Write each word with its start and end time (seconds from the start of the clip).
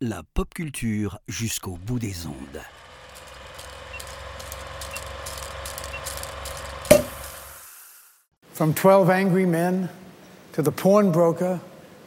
La 0.00 0.22
pop 0.34 0.52
culture 0.52 1.18
jusqu'au 1.28 1.78
bout 1.86 2.00
des 2.00 2.26
ondes. 2.26 2.60
From 8.52 8.74
12 8.74 9.08
Angry 9.08 9.46
Men 9.46 9.88
to 10.52 10.62
The 10.62 10.72
Porn 10.72 11.12
Broker 11.12 11.60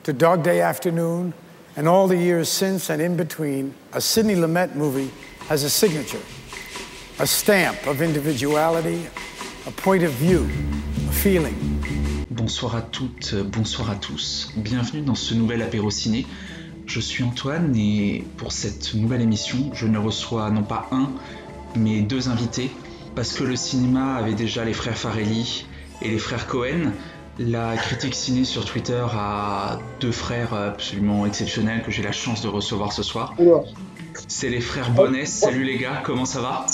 to 0.03 0.11
Dog 0.11 0.43
Day 0.43 0.59
Afternoon 0.59 1.33
and 1.77 1.87
all 1.87 2.09
the 2.09 2.17
years 2.17 2.49
since 2.49 2.89
and 2.89 3.01
in 3.01 3.15
between, 3.15 3.73
a 3.93 4.01
Sidney 4.01 4.35
Lumet 4.35 4.75
movie 4.75 5.11
has 5.47 5.63
a 5.63 5.69
signature, 5.69 6.21
a 7.19 7.25
stamp 7.25 7.87
of 7.87 8.01
individuality, 8.01 9.07
a 9.65 9.71
point 9.71 10.03
of 10.03 10.11
view, 10.11 10.49
a 11.07 11.13
feeling. 11.13 11.74
Bonsoir 12.35 12.75
à 12.75 12.81
toutes, 12.81 13.33
bonsoir 13.33 13.89
à 13.89 13.95
tous. 13.95 14.51
Bienvenue 14.57 15.01
dans 15.01 15.15
ce 15.15 15.33
nouvel 15.33 15.61
apéro 15.61 15.89
ciné. 15.89 16.27
Je 16.85 16.99
suis 16.99 17.23
Antoine 17.23 17.73
et 17.77 18.25
pour 18.35 18.51
cette 18.51 18.93
nouvelle 18.93 19.21
émission, 19.21 19.69
je 19.73 19.87
ne 19.87 19.97
reçois 19.97 20.49
non 20.51 20.63
pas 20.63 20.89
un, 20.91 21.11
mais 21.77 22.01
deux 22.01 22.27
invités 22.27 22.71
parce 23.15 23.31
que 23.31 23.45
le 23.45 23.55
cinéma 23.55 24.15
avait 24.15 24.33
déjà 24.33 24.65
les 24.65 24.73
frères 24.73 24.97
Farelli 24.97 25.65
et 26.01 26.09
les 26.09 26.17
frères 26.17 26.45
Cohen. 26.45 26.91
La 27.39 27.77
critique 27.77 28.13
ciné 28.13 28.43
sur 28.43 28.65
Twitter 28.65 29.05
a 29.13 29.79
deux 30.01 30.11
frères 30.11 30.53
absolument 30.53 31.25
exceptionnels 31.25 31.83
que 31.83 31.91
j'ai 31.91 32.03
la 32.03 32.11
chance 32.11 32.41
de 32.41 32.49
recevoir 32.49 32.91
ce 32.91 33.01
soir. 33.01 33.33
C'est 34.27 34.49
les 34.49 34.61
frères 34.61 34.91
Bonnet. 34.91 35.25
Salut 35.25 35.63
les 35.63 35.77
gars, 35.77 36.01
comment 36.03 36.25
ça 36.25 36.41
va? 36.41 36.65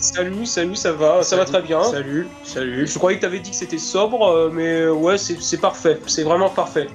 Salut, 0.00 0.46
salut, 0.46 0.76
ça 0.76 0.92
va, 0.92 1.22
ça 1.22 1.36
va 1.36 1.44
très 1.44 1.60
bien. 1.60 1.84
Salut, 1.84 2.26
salut. 2.42 2.86
Je 2.86 2.98
croyais 2.98 3.18
que 3.18 3.20
tu 3.20 3.26
avais 3.26 3.38
dit 3.38 3.50
que 3.50 3.56
c'était 3.56 3.76
sobre, 3.76 4.26
euh, 4.26 4.50
mais 4.50 4.88
ouais, 4.88 5.18
c'est 5.18 5.60
parfait, 5.60 6.00
c'est 6.06 6.22
vraiment 6.22 6.48
parfait. 6.48 6.86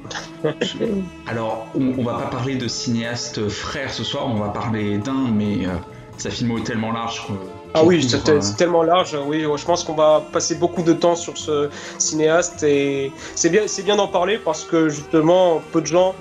Alors, 1.28 1.68
on, 1.76 2.00
on 2.00 2.04
va 2.04 2.14
pas 2.14 2.26
parler 2.38 2.56
de 2.56 2.68
cinéastes 2.68 3.48
frères 3.48 3.94
ce 3.94 4.04
soir, 4.04 4.28
on 4.28 4.34
va 4.34 4.50
parler 4.50 4.98
d'un, 4.98 5.28
mais 5.32 5.68
euh, 5.68 5.70
sa 6.18 6.32
filmo 6.32 6.58
est 6.58 6.64
tellement 6.64 6.92
large 6.92 7.28
que. 7.28 7.34
Ah 7.76 7.84
oui, 7.84 8.02
c'est 8.02 8.28
euh, 8.28 8.42
tellement 8.58 8.82
large. 8.82 9.16
Oui, 9.28 9.42
je 9.44 9.66
pense 9.66 9.84
qu'on 9.84 9.94
va 9.94 10.24
passer 10.32 10.56
beaucoup 10.56 10.82
de 10.82 10.94
temps 10.94 11.16
sur 11.16 11.38
ce 11.38 11.70
cinéaste 12.00 12.64
et 12.64 13.12
c'est 13.36 13.50
bien, 13.50 13.64
c'est 13.68 13.84
bien 13.84 13.98
d'en 13.98 14.08
parler 14.08 14.40
parce 14.40 14.64
que 14.64 14.90
justement, 14.90 15.62
peu 15.72 15.82
de 15.82 15.86
gens, 15.86 16.16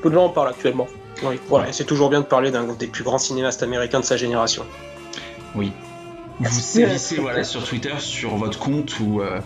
peu 0.00 0.08
de 0.08 0.14
gens 0.14 0.26
en 0.26 0.30
parlent 0.30 0.48
actuellement. 0.48 0.86
Oui, 1.22 1.38
voilà, 1.48 1.70
c'est 1.72 1.84
toujours 1.84 2.08
bien 2.08 2.20
de 2.20 2.26
parler 2.26 2.50
d'un 2.50 2.64
des 2.64 2.86
plus 2.86 3.04
grands 3.04 3.18
cinéastes 3.18 3.62
américains 3.62 4.00
de 4.00 4.06
sa 4.06 4.16
génération. 4.16 4.64
Oui. 5.54 5.72
Vous 6.40 6.60
sévissez 6.60 7.16
voilà, 7.16 7.44
sur 7.44 7.64
Twitter, 7.64 7.94
sur 7.98 8.36
votre 8.36 8.58
compte, 8.58 8.98
ou 9.00 9.20
euh, 9.20 9.40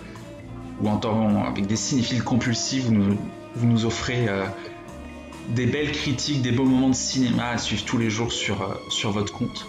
ou 0.80 0.88
en 0.88 0.96
temps 0.96 1.44
avec 1.44 1.66
des 1.66 1.76
cinéphiles 1.76 2.22
compulsifs, 2.22 2.84
vous 2.84 2.92
nous, 2.92 3.18
vous 3.56 3.66
nous 3.66 3.84
offrez 3.84 4.28
euh, 4.28 4.44
des 5.48 5.66
belles 5.66 5.92
critiques, 5.92 6.42
des 6.42 6.52
beaux 6.52 6.64
moments 6.64 6.90
de 6.90 6.94
cinéma 6.94 7.50
à 7.50 7.58
suivre 7.58 7.84
tous 7.84 7.98
les 7.98 8.10
jours 8.10 8.32
sur, 8.32 8.62
euh, 8.62 8.74
sur 8.90 9.10
votre 9.10 9.32
compte. 9.32 9.66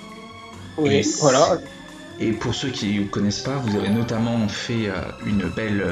Oui, 0.77 0.95
Et 0.95 1.01
voilà. 1.19 1.57
Et 2.19 2.31
pour 2.31 2.53
ceux 2.53 2.69
qui 2.69 2.93
ne 2.93 3.03
vous 3.03 3.09
connaissent 3.09 3.41
pas, 3.41 3.57
vous 3.57 3.75
avez 3.77 3.89
notamment 3.89 4.47
fait 4.47 4.87
euh, 4.87 4.93
une 5.25 5.49
belle, 5.49 5.85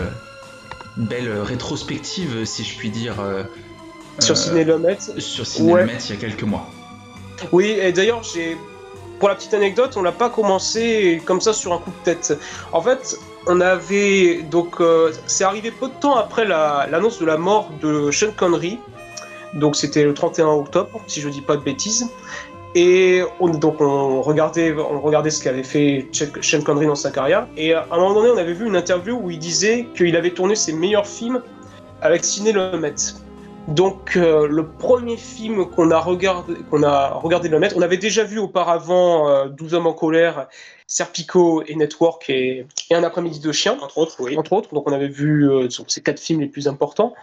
belle 0.97 1.29
rétrospective, 1.41 2.45
si 2.45 2.63
je 2.63 2.77
puis 2.77 2.89
dire, 2.89 3.15
Sur 4.19 4.37
Ciné 4.37 4.65
sur 5.17 5.45
Ciné 5.45 5.73
Ouais. 5.73 5.87
Il 6.05 6.09
y 6.11 6.13
a 6.13 6.21
quelques 6.21 6.43
mois. 6.43 6.69
Oui, 7.51 7.65
et 7.65 7.91
d'ailleurs, 7.91 8.23
j'ai. 8.23 8.55
Pour 9.23 9.29
la 9.29 9.35
petite 9.35 9.53
anecdote, 9.53 9.93
on 9.95 10.02
n'a 10.02 10.11
pas 10.11 10.29
commencé 10.29 11.21
comme 11.23 11.39
ça 11.39 11.53
sur 11.53 11.71
un 11.71 11.77
coup 11.77 11.91
de 11.91 12.03
tête. 12.03 12.38
En 12.73 12.81
fait, 12.81 13.17
on 13.47 13.61
avait. 13.61 14.41
Donc, 14.52 14.81
euh, 14.81 15.13
c'est 15.27 15.45
arrivé 15.45 15.71
peu 15.71 15.88
de 15.88 15.93
temps 15.93 16.17
après 16.17 16.43
la- 16.43 16.89
l'annonce 16.91 17.19
de 17.19 17.25
la 17.25 17.38
mort 17.38 17.69
de 17.81 18.11
Sean 18.11 18.33
Connery. 18.35 18.79
Donc, 19.53 19.77
c'était 19.77 20.03
le 20.03 20.13
31 20.13 20.47
octobre, 20.47 20.99
si 21.07 21.21
je 21.21 21.29
dis 21.29 21.39
pas 21.39 21.55
de 21.55 21.61
bêtises. 21.61 22.09
Et 22.75 23.23
on, 23.39 23.47
donc, 23.47 23.79
on 23.79 24.21
regardait, 24.21 24.75
on 24.75 25.00
regardait 25.00 25.29
ce 25.29 25.41
qu'avait 25.41 25.63
fait 25.63 26.09
Sean 26.41 26.61
Connery 26.61 26.88
dans 26.88 26.95
sa 26.95 27.09
carrière. 27.09 27.47
Et 27.55 27.73
à 27.73 27.85
un 27.91 27.95
moment 27.97 28.16
donné, 28.16 28.29
on 28.29 28.38
avait 28.38 28.51
vu 28.51 28.67
une 28.67 28.75
interview 28.75 29.17
où 29.17 29.31
il 29.31 29.40
disait 29.40 29.88
qu'il 29.95 30.17
avait 30.17 30.31
tourné 30.31 30.55
ses 30.57 30.73
meilleurs 30.73 31.07
films 31.07 31.41
avec 32.01 32.25
Ciné 32.25 32.51
Lumet. 32.51 32.95
Donc 33.68 34.18
euh, 34.18 34.46
le 34.47 34.68
premier 34.68 35.16
film 35.16 35.66
qu'on 35.69 35.91
a 35.91 36.00
regardé, 36.00 36.56
qu'on 36.69 36.84
a 36.84 37.09
regardé 37.13 37.47
de 37.47 37.53
le 37.53 37.59
mettre, 37.59 37.78
on 37.78 37.81
avait 37.81 37.97
déjà 37.97 38.24
vu 38.25 38.38
auparavant 38.38 39.29
euh, 39.29 39.47
12 39.47 39.74
hommes 39.74 39.88
en 39.88 39.94
colère, 39.94 40.47
Serpico 40.85 41.63
et 41.66 41.75
Network 41.75 42.29
et, 42.29 42.66
et 42.90 42.96
un 42.96 43.03
après-midi 43.03 43.40
de 43.40 43.52
chien, 43.53 43.78
Entre 43.81 43.97
autres, 43.97 44.18
oui. 44.19 44.38
entre 44.38 44.52
autres. 44.52 44.73
Donc 44.73 44.88
on 44.88 44.91
avait 44.91 45.07
vu 45.07 45.50
euh, 45.50 45.69
ces 45.88 46.02
quatre 46.02 46.19
films 46.19 46.41
les 46.41 46.47
plus 46.47 46.68
importants. 46.68 47.13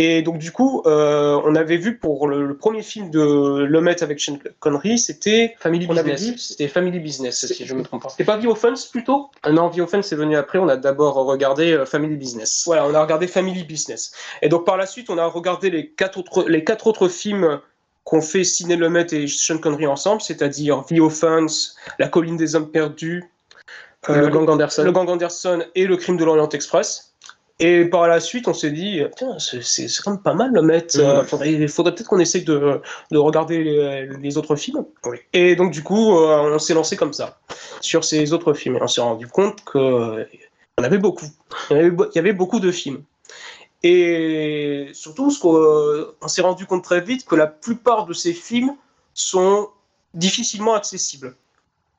Et 0.00 0.22
donc 0.22 0.38
du 0.38 0.52
coup, 0.52 0.82
euh, 0.86 1.40
on 1.44 1.56
avait 1.56 1.76
vu 1.76 1.98
pour 1.98 2.28
le, 2.28 2.46
le 2.46 2.56
premier 2.56 2.82
film 2.82 3.10
de 3.10 3.64
Lumet 3.64 4.00
avec 4.00 4.20
Sean 4.20 4.38
Connery, 4.60 4.96
c'était 4.96 5.56
Family 5.58 5.88
on 5.90 5.96
avait 5.96 6.12
Business. 6.12 6.36
dit 6.36 6.42
c'était 6.42 6.68
Family 6.68 7.00
Business, 7.00 7.44
si 7.46 7.66
je 7.66 7.74
me 7.74 7.82
trompe 7.82 8.04
pas. 8.04 8.08
C'était 8.08 8.22
pas 8.22 8.38
The 8.38 8.44
Offense 8.46 8.86
plutôt? 8.86 9.30
Ah 9.42 9.50
Non, 9.50 9.70
The 9.70 9.80
Offense 9.80 10.12
est 10.12 10.16
venu 10.16 10.36
après, 10.36 10.60
on 10.60 10.68
a 10.68 10.76
d'abord 10.76 11.16
regardé 11.16 11.72
euh, 11.72 11.84
Family 11.84 12.14
Business. 12.14 12.62
Voilà, 12.64 12.86
on 12.86 12.94
a 12.94 13.02
regardé 13.02 13.26
Family 13.26 13.64
Business. 13.64 14.12
Et 14.40 14.48
donc 14.48 14.64
par 14.64 14.76
la 14.76 14.86
suite, 14.86 15.10
on 15.10 15.18
a 15.18 15.26
regardé 15.26 15.68
les 15.68 15.88
quatre 15.88 16.18
autres, 16.18 16.44
les 16.48 16.62
quatre 16.62 16.86
autres 16.86 17.08
films 17.08 17.60
qu'ont 18.04 18.20
fait 18.22 18.44
Sidney 18.44 18.76
Lumet 18.76 19.06
et 19.10 19.26
Sean 19.26 19.58
Connery 19.58 19.88
ensemble, 19.88 20.20
c'est-à-dire 20.20 20.84
The 20.88 21.00
Offense, 21.00 21.76
La 21.98 22.06
colline 22.06 22.36
des 22.36 22.54
hommes 22.54 22.70
perdus, 22.70 23.24
Le 24.08 24.14
euh, 24.14 24.28
Gang 24.30 24.48
Anderson. 24.48 24.84
Le 24.84 24.92
Gang 24.92 25.08
Anderson 25.10 25.64
et 25.74 25.86
Le 25.86 25.96
crime 25.96 26.16
de 26.16 26.24
l'Orient 26.24 26.48
Express. 26.50 27.06
Et 27.60 27.84
par 27.86 28.06
la 28.06 28.20
suite, 28.20 28.46
on 28.46 28.54
s'est 28.54 28.70
dit, 28.70 29.00
tiens, 29.16 29.36
c'est- 29.38 29.88
quand 30.04 30.12
même 30.12 30.22
pas 30.22 30.34
mal 30.34 30.52
le 30.52 30.62
mettre. 30.62 30.96
Euh, 31.00 31.24
faudrait, 31.24 31.52
il 31.54 31.68
faudrait 31.68 31.92
peut-être 31.94 32.06
qu'on 32.08 32.20
essaye 32.20 32.44
de, 32.44 32.80
de 33.10 33.18
regarder 33.18 33.64
les, 33.64 34.06
les 34.20 34.38
autres 34.38 34.54
films. 34.54 34.84
Et 35.32 35.56
donc, 35.56 35.72
du 35.72 35.82
coup, 35.82 36.16
euh, 36.16 36.54
on 36.54 36.58
s'est 36.60 36.74
lancé 36.74 36.96
comme 36.96 37.12
ça 37.12 37.40
sur 37.80 38.04
ces 38.04 38.32
autres 38.32 38.54
films. 38.54 38.76
Et 38.76 38.82
on 38.82 38.86
s'est 38.86 39.00
rendu 39.00 39.26
compte 39.26 39.64
que 39.64 40.24
il 40.32 40.38
y 40.78 40.82
en 40.82 40.84
avait 40.84 40.98
beaucoup. 40.98 41.26
Il 41.70 41.76
y 41.76 41.80
avait, 41.80 41.90
be- 41.90 42.08
il 42.12 42.16
y 42.16 42.18
avait 42.20 42.32
beaucoup 42.32 42.60
de 42.60 42.70
films. 42.70 43.02
Et 43.82 44.88
surtout, 44.92 45.30
ce 45.30 45.46
euh, 45.46 46.16
on 46.20 46.28
s'est 46.28 46.42
rendu 46.42 46.66
compte 46.66 46.84
très 46.84 47.00
vite 47.00 47.24
que 47.26 47.34
la 47.36 47.46
plupart 47.46 48.06
de 48.06 48.12
ces 48.12 48.32
films 48.32 48.74
sont 49.14 49.68
difficilement 50.14 50.74
accessibles. 50.74 51.34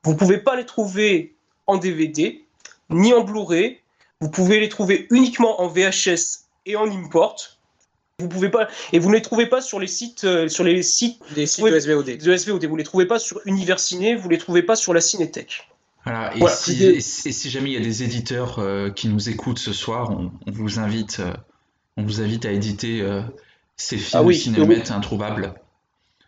Vous 0.04 0.16
pouvez 0.16 0.38
pas 0.38 0.56
les 0.56 0.64
trouver 0.66 1.34
en 1.66 1.76
DVD, 1.76 2.42
ni 2.90 3.12
en 3.12 3.22
Blu-ray. 3.24 3.78
Vous 4.20 4.30
pouvez 4.30 4.60
les 4.60 4.68
trouver 4.68 5.06
uniquement 5.10 5.60
en 5.60 5.68
VHS 5.68 6.44
et 6.66 6.76
en 6.76 6.90
import. 6.90 7.36
Vous 8.18 8.28
pouvez 8.28 8.50
pas 8.50 8.68
et 8.92 8.98
vous 8.98 9.08
ne 9.08 9.14
les 9.14 9.22
trouvez 9.22 9.46
pas 9.46 9.62
sur 9.62 9.80
les 9.80 9.86
sites 9.86 10.24
euh, 10.24 10.46
sur 10.48 10.62
les 10.62 10.82
sites 10.82 11.20
Des 11.34 11.46
sites 11.46 11.64
de 11.64 11.80
SVOD. 11.80 12.18
de 12.18 12.36
SVOD. 12.36 12.64
Vous 12.66 12.76
les 12.76 12.84
trouvez 12.84 13.06
pas 13.06 13.18
sur 13.18 13.40
Universiné, 13.46 14.14
vous 14.14 14.28
les 14.28 14.36
trouvez 14.36 14.62
pas 14.62 14.76
sur 14.76 14.92
la 14.92 15.00
Cinétech. 15.00 15.68
Voilà, 16.04 16.34
et, 16.34 16.38
Voilà, 16.38 16.54
si, 16.54 16.84
et 16.84 17.50
jamais 17.50 17.70
il 17.70 17.74
y 17.74 17.76
a 17.76 17.80
des 17.80 18.02
éditeurs 18.02 18.58
euh, 18.58 18.90
qui 18.90 19.08
nous 19.08 19.28
écoutent 19.28 19.58
ce 19.58 19.72
soir, 19.72 20.10
on, 20.10 20.30
on 20.46 20.50
vous 20.50 20.78
invite, 20.78 21.20
euh, 21.20 21.32
on 21.96 22.02
vous 22.02 22.20
invite 22.20 22.44
à 22.44 22.52
éditer 22.52 23.00
euh, 23.00 23.22
ces 23.76 23.96
films 23.96 24.20
Ah 24.20 24.22
oui, 24.22 24.82
introuvables. 24.90 25.54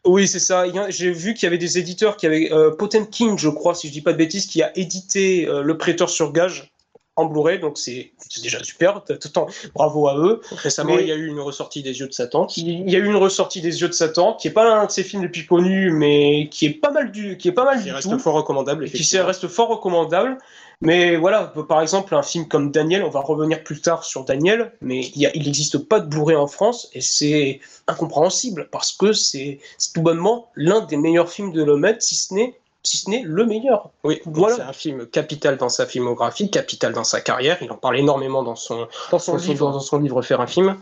Oui, 0.05 0.27
c'est 0.27 0.41
ça. 0.41 0.65
J'ai 0.89 1.13
vu 1.13 1.35
qu'il 1.35 1.45
y 1.45 1.47
avait 1.47 1.59
des 1.59 1.79
éditeurs 1.79 2.17
qui 2.17 2.27
avaient 2.27 2.53
euh, 2.53 2.71
Potemkin, 2.71 3.37
je 3.37 3.49
crois, 3.49 3.75
si 3.75 3.87
je 3.87 3.93
dis 3.93 4.01
pas 4.01 4.13
de 4.13 4.19
bêtises, 4.19 4.47
qui 4.47 4.63
a 4.63 4.77
édité 4.77 5.47
euh, 5.47 5.63
Le 5.63 5.79
Prêteur 5.79 6.11
sur 6.11 6.33
gage 6.33 6.72
en 7.17 7.27
Blu-ray, 7.27 7.59
donc 7.59 7.77
c'est 7.77 8.13
déjà 8.43 8.63
super. 8.65 9.03
Tout 9.05 9.13
le 9.25 9.31
temps, 9.31 9.47
bravo 9.75 10.09
à 10.09 10.17
eux. 10.17 10.41
Récemment, 10.53 10.95
Mais- 10.97 11.03
il 11.03 11.09
y 11.09 11.13
a 11.13 11.17
eu 11.17 11.27
une 11.27 11.41
ressortie 11.41 11.83
des 11.83 11.99
Yeux 12.01 12.09
de 12.09 12.13
Satan. 12.13 12.47
Il 12.57 12.89
y 12.91 12.97
a 12.97 12.99
eu 12.99 13.05
une 13.07 13.17
ressortie 13.17 13.61
des 13.61 13.81
Yeux 13.83 13.89
de 13.89 13.93
Satan, 13.93 14.35
qui 14.35 14.49
est 14.49 14.53
pas 14.53 14.65
l'un 14.65 14.87
de 14.87 14.91
ses 14.91 15.03
films 15.05 15.23
les 15.23 15.29
plus 15.29 15.45
connus, 15.47 15.91
mais 15.93 16.49
qui 16.51 16.65
est 16.67 16.71
pas 16.71 16.91
mal 16.91 17.13
du, 17.13 17.37
qui 17.37 17.49
est 17.49 17.53
pas 17.53 17.65
mal 17.65 17.79
Qui 17.79 17.85
du 17.85 17.93
reste 17.93 18.11
tout. 18.11 18.19
fort 18.19 18.35
recommandable. 18.35 18.89
qui 18.91 19.19
reste 19.19 19.47
fort 19.49 19.69
recommandable. 19.69 20.39
Mais 20.81 21.17
voilà, 21.17 21.53
par 21.69 21.81
exemple, 21.83 22.13
un 22.15 22.23
film 22.23 22.49
comme 22.49 22.73
Daniel, 22.73 23.05
on 23.05 23.11
va 23.11 23.21
revenir 23.21 23.63
plus 23.63 23.81
tard 23.81 24.05
sur 24.05 24.25
Daniel, 24.25 24.73
mais 24.81 25.03
il 25.15 25.43
n'existe 25.45 25.79
pas 25.79 26.01
de 26.01 26.07
Blu-ray 26.09 26.35
en 26.37 26.49
France 26.49 26.89
et 26.95 27.01
c'est 27.01 27.61
incompréhensible 27.87 28.69
parce 28.73 28.91
que 28.93 29.13
c'est 29.13 29.61
tout 29.95 30.01
bonnement 30.03 30.49
l'un 30.57 30.81
des 30.81 30.97
meilleurs 30.97 31.31
films 31.31 31.53
de 31.53 31.63
Lumet, 31.63 31.97
si 32.01 32.17
ce 32.17 32.35
n'est 32.35 32.59
si 32.83 32.99
ce 32.99 33.11
n'est 33.11 33.23
le 33.23 33.47
meilleur. 33.47 33.91
Oui, 34.05 34.21
Voilà. 34.27 34.57
c'est 34.57 34.63
un 34.63 34.73
film 34.73 35.07
capital 35.07 35.57
dans 35.57 35.69
sa 35.69 35.87
filmographie, 35.87 36.51
capital 36.51 36.93
dans 36.93 37.05
sa 37.05 37.21
carrière. 37.21 37.59
Il 37.63 37.71
en 37.71 37.77
parle 37.77 37.99
énormément 37.99 38.43
dans 38.43 38.57
son, 38.57 38.89
Dans 39.11 39.19
son 39.19 39.33
dans 39.35 39.39
son, 39.39 39.49
livre. 39.53 39.73
dans 39.73 39.81
son 39.81 39.99
livre 39.99 40.23
Faire 40.23 40.41
un 40.41 40.47
film. 40.47 40.77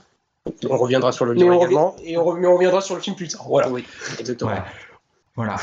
On 0.68 0.78
reviendra 0.78 1.12
sur 1.12 1.26
le 1.26 1.34
livre 1.34 1.52
également. 1.52 1.94
et 2.02 2.16
on, 2.16 2.32
mais 2.34 2.46
on 2.46 2.54
reviendra 2.54 2.80
sur 2.80 2.94
le 2.94 3.00
film 3.02 3.14
plus 3.16 3.28
tard. 3.28 3.44
Voilà. 3.46 3.68
Oui, 3.68 3.84
exactement. 4.18 4.50
Ouais. 4.52 4.62
Voilà. 5.36 5.56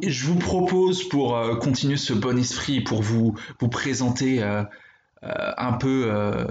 Et 0.00 0.10
je 0.10 0.26
vous 0.26 0.38
propose, 0.38 1.04
pour 1.08 1.36
euh, 1.36 1.56
continuer 1.56 1.96
ce 1.96 2.12
bon 2.14 2.38
esprit, 2.38 2.80
pour 2.80 3.02
vous, 3.02 3.34
vous 3.60 3.68
présenter 3.68 4.42
euh, 4.42 4.62
euh, 5.22 5.28
un 5.58 5.72
peu 5.74 6.06
euh, 6.10 6.46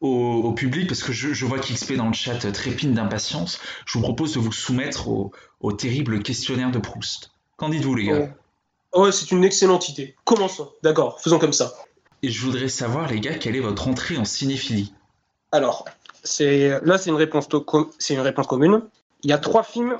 au, 0.00 0.08
au 0.44 0.52
public, 0.52 0.86
parce 0.88 1.02
que 1.02 1.12
je, 1.12 1.32
je 1.32 1.46
vois 1.46 1.58
qu'XP 1.58 1.94
dans 1.94 2.06
le 2.08 2.12
chat 2.12 2.38
trépine 2.52 2.92
d'impatience, 2.94 3.58
je 3.86 3.98
vous 3.98 4.02
propose 4.04 4.34
de 4.34 4.40
vous 4.40 4.52
soumettre 4.52 5.08
au, 5.08 5.32
au 5.60 5.72
terrible 5.72 6.22
questionnaire 6.22 6.70
de 6.70 6.78
Proust. 6.78 7.30
Qu'en 7.56 7.68
dites-vous, 7.68 7.94
les 7.94 8.04
gars 8.06 8.28
Oh, 8.92 9.10
c'est 9.10 9.30
une 9.32 9.42
excellente 9.44 9.88
idée. 9.88 10.14
Commençons. 10.24 10.70
D'accord, 10.82 11.20
faisons 11.20 11.38
comme 11.38 11.52
ça. 11.52 11.72
Et 12.22 12.30
je 12.30 12.40
voudrais 12.44 12.68
savoir, 12.68 13.10
les 13.10 13.20
gars, 13.20 13.34
quelle 13.34 13.56
est 13.56 13.60
votre 13.60 13.88
entrée 13.88 14.16
en 14.16 14.24
cinéphilie 14.24 14.94
Alors, 15.52 15.84
c'est 16.22 16.80
là, 16.84 16.96
c'est 16.96 17.10
une 17.10 17.16
réponse, 17.16 17.48
com- 17.66 17.90
une 18.08 18.20
réponse 18.20 18.46
commune. 18.46 18.82
il 19.24 19.30
y 19.30 19.32
a 19.32 19.38
trois 19.38 19.62
films 19.62 19.98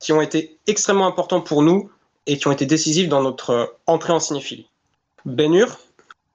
qui 0.00 0.12
ont 0.12 0.20
été 0.20 0.58
extrêmement 0.66 1.06
importants 1.06 1.40
pour 1.40 1.62
nous 1.62 1.90
et 2.26 2.36
qui 2.36 2.46
ont 2.48 2.52
été 2.52 2.66
décisifs 2.66 3.08
dans 3.08 3.22
notre 3.22 3.76
entrée 3.86 4.12
en 4.12 4.20
cinéphilie. 4.20 4.68
Ben 5.24 5.54
Hur, 5.54 5.78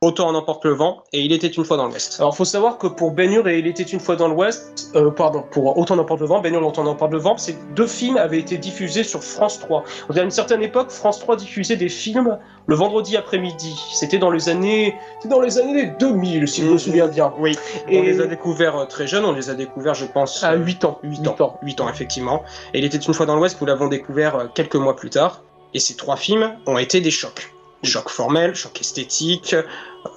Autant 0.02 0.28
en 0.28 0.36
emporte 0.36 0.64
le 0.64 0.74
vent 0.74 1.04
et 1.12 1.22
Il 1.22 1.34
était 1.34 1.48
une 1.48 1.66
fois 1.66 1.76
dans 1.76 1.88
l'Ouest. 1.88 2.18
Alors, 2.20 2.38
faut 2.38 2.46
savoir 2.46 2.78
que 2.78 2.86
pour 2.86 3.14
Ben 3.14 3.32
Hur 3.32 3.48
et 3.48 3.58
Il 3.58 3.66
était 3.66 3.82
une 3.82 4.00
fois 4.00 4.16
dans 4.16 4.28
l'Ouest, 4.28 4.92
euh, 4.94 5.10
pardon, 5.10 5.44
pour 5.50 5.76
Autant 5.76 5.96
en 5.96 5.98
emporte 5.98 6.20
le 6.20 6.28
vent, 6.28 6.40
Hur, 6.44 6.68
Autant 6.68 6.84
en 6.84 6.88
emporte 6.92 7.12
le 7.14 7.18
vent, 7.18 7.36
ces 7.36 7.58
deux 7.76 7.88
films 7.88 8.18
avaient 8.18 8.38
été 8.38 8.60
diffusés 8.60 9.04
sur 9.04 9.24
France 9.24 9.60
3. 9.60 9.84
À 10.16 10.22
une 10.22 10.30
certaine 10.30 10.62
époque, 10.62 10.92
France 10.92 11.20
3 11.20 11.38
diffusait 11.38 11.78
des 11.78 11.90
films 11.90 12.38
le 12.68 12.76
vendredi 12.76 13.18
après-midi. 13.18 13.76
C'était 13.92 14.20
dans 14.20 14.30
les 14.30 14.50
années, 14.50 14.94
dans 15.26 15.42
les 15.42 15.58
années 15.58 15.92
2000, 16.00 16.48
si 16.48 16.62
je 16.62 16.70
me 16.70 16.78
souviens 16.78 17.08
bien. 17.08 17.34
Oui. 17.40 17.58
Et 17.90 17.98
on 17.98 18.04
les 18.04 18.22
a 18.22 18.28
découverts 18.28 18.78
euh, 18.78 18.86
très 18.86 19.08
jeunes. 19.08 19.26
On 19.26 19.34
les 19.34 19.50
a 19.50 19.56
découverts, 19.56 19.96
je 19.96 20.06
pense, 20.06 20.44
à 20.44 20.54
8 20.54 20.86
ans. 20.86 21.00
8 21.02 21.28
ans. 21.42 21.60
8 21.64 21.82
ans, 21.82 21.90
effectivement. 21.90 22.44
Et 22.76 22.78
Il 22.78 22.86
était 22.86 23.00
une 23.00 23.16
fois 23.16 23.26
dans 23.26 23.36
l'Ouest, 23.36 23.60
nous 23.60 23.66
l'avons 23.66 23.88
découvert 23.88 24.36
euh, 24.36 24.46
quelques 24.54 24.76
mois 24.76 24.96
plus 24.96 25.10
tard. 25.10 25.42
Et 25.74 25.80
ces 25.80 25.96
trois 25.96 26.18
films 26.18 26.56
ont 26.68 26.78
été 26.78 27.02
des 27.02 27.10
chocs. 27.10 27.57
Choc 27.84 28.10
formel, 28.10 28.56
choc 28.56 28.80
esthétique, 28.82 29.56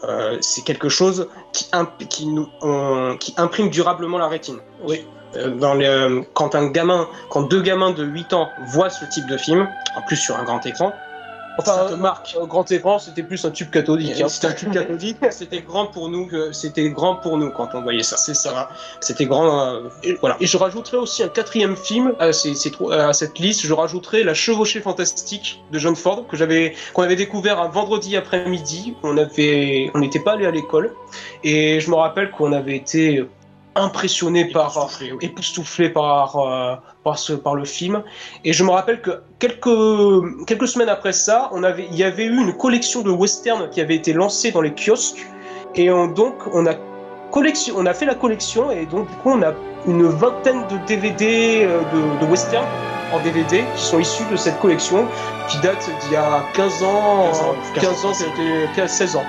euh, 0.04 0.38
c'est 0.40 0.64
quelque 0.64 0.88
chose 0.88 1.28
qui, 1.52 1.68
qui, 2.08 2.26
nous, 2.26 2.48
qui 3.18 3.34
imprime 3.36 3.70
durablement 3.70 4.18
la 4.18 4.28
rétine. 4.28 4.58
Oui. 4.82 5.04
Euh, 5.36 5.50
dans 5.50 5.74
les, 5.74 6.22
quand 6.34 6.54
un 6.54 6.66
gamin, 6.68 7.08
quand 7.28 7.42
deux 7.42 7.62
gamins 7.62 7.92
de 7.92 8.04
8 8.04 8.32
ans 8.32 8.48
voient 8.66 8.90
ce 8.90 9.04
type 9.04 9.26
de 9.26 9.36
film, 9.36 9.68
en 9.96 10.02
plus 10.02 10.16
sur 10.16 10.36
un 10.36 10.44
grand 10.44 10.64
écran, 10.66 10.92
Enfin, 11.60 11.96
marque. 11.96 12.36
Au 12.40 12.46
grand 12.46 12.70
écran, 12.70 12.98
c'était 12.98 13.22
plus 13.22 13.44
un 13.44 13.50
tube 13.50 13.70
cathodique. 13.70 14.20
Hein. 14.20 14.28
C'était 14.28 14.46
un 14.48 14.52
tube 14.52 14.72
cathodique. 14.72 15.16
c'était 15.30 15.60
grand 15.60 15.86
pour 15.86 16.08
nous. 16.08 16.28
C'était 16.52 16.90
grand 16.90 17.16
pour 17.16 17.38
nous 17.38 17.50
quand 17.50 17.70
on 17.74 17.82
voyait 17.82 18.02
ça. 18.02 18.16
C'est 18.16 18.34
ça. 18.34 18.70
C'était 19.00 19.26
grand. 19.26 19.66
Euh, 19.66 19.88
et, 20.02 20.14
voilà. 20.20 20.36
Et 20.40 20.46
je 20.46 20.56
rajouterais 20.56 20.96
aussi 20.96 21.22
un 21.22 21.28
quatrième 21.28 21.76
film 21.76 22.14
à, 22.18 22.26
à, 22.26 23.12
cette 23.12 23.38
liste. 23.38 23.62
Je 23.62 23.72
rajouterais 23.72 24.22
La 24.22 24.34
Chevauchée 24.34 24.80
fantastique 24.80 25.62
de 25.70 25.78
John 25.78 25.96
Ford 25.96 26.26
que 26.26 26.36
j'avais, 26.36 26.74
qu'on 26.94 27.02
avait 27.02 27.16
découvert 27.16 27.60
un 27.60 27.68
vendredi 27.68 28.16
après-midi. 28.16 28.94
On 29.02 29.16
avait, 29.16 29.90
on 29.94 29.98
n'était 29.98 30.20
pas 30.20 30.32
allé 30.32 30.46
à 30.46 30.50
l'école 30.50 30.94
et 31.44 31.80
je 31.80 31.90
me 31.90 31.96
rappelle 31.96 32.30
qu'on 32.30 32.52
avait 32.52 32.76
été 32.76 33.24
impressionné 33.74 34.46
par 34.46 34.88
époustouflé 35.20 35.90
par 35.90 36.36
euh, 36.36 36.74
par 37.04 37.18
ce 37.18 37.32
par 37.32 37.54
le 37.54 37.64
film. 37.64 38.02
Et 38.44 38.52
je 38.52 38.64
me 38.64 38.70
rappelle 38.70 39.00
que 39.00 39.22
quelques 39.38 40.46
quelques 40.46 40.68
semaines 40.68 40.88
après 40.88 41.12
ça 41.12 41.48
on 41.52 41.62
avait 41.62 41.86
il 41.90 41.96
y 41.96 42.04
avait 42.04 42.24
eu 42.24 42.36
une 42.36 42.56
collection 42.56 43.02
de 43.02 43.10
westerns 43.10 43.70
qui 43.70 43.80
avait 43.80 43.96
été 43.96 44.12
lancée 44.12 44.50
dans 44.50 44.60
les 44.60 44.74
kiosques. 44.74 45.26
Et 45.74 45.88
donc 45.88 46.34
on 46.52 46.66
a 46.66 46.74
collection 47.30 47.74
on 47.76 47.86
a 47.86 47.94
fait 47.94 48.06
la 48.06 48.16
collection 48.16 48.70
et 48.70 48.86
donc 48.86 49.08
du 49.08 49.16
coup 49.16 49.30
on 49.30 49.42
a 49.42 49.54
une 49.86 50.06
vingtaine 50.06 50.66
de 50.68 50.76
DVD 50.86 51.62
euh, 51.64 51.80
de, 51.92 52.26
de 52.26 52.30
westerns 52.30 52.66
en 53.12 53.20
DVD 53.20 53.64
qui 53.76 53.82
sont 53.82 53.98
issus 53.98 54.24
de 54.30 54.36
cette 54.36 54.58
collection 54.60 55.06
qui 55.48 55.58
date 55.60 55.90
d'il 56.02 56.12
y 56.12 56.16
a 56.16 56.44
15 56.54 56.82
ans 56.82 57.32
15 57.74 58.04
ans, 58.04 58.14
c'était 58.14 58.88
16 58.88 59.16
ans. 59.16 59.24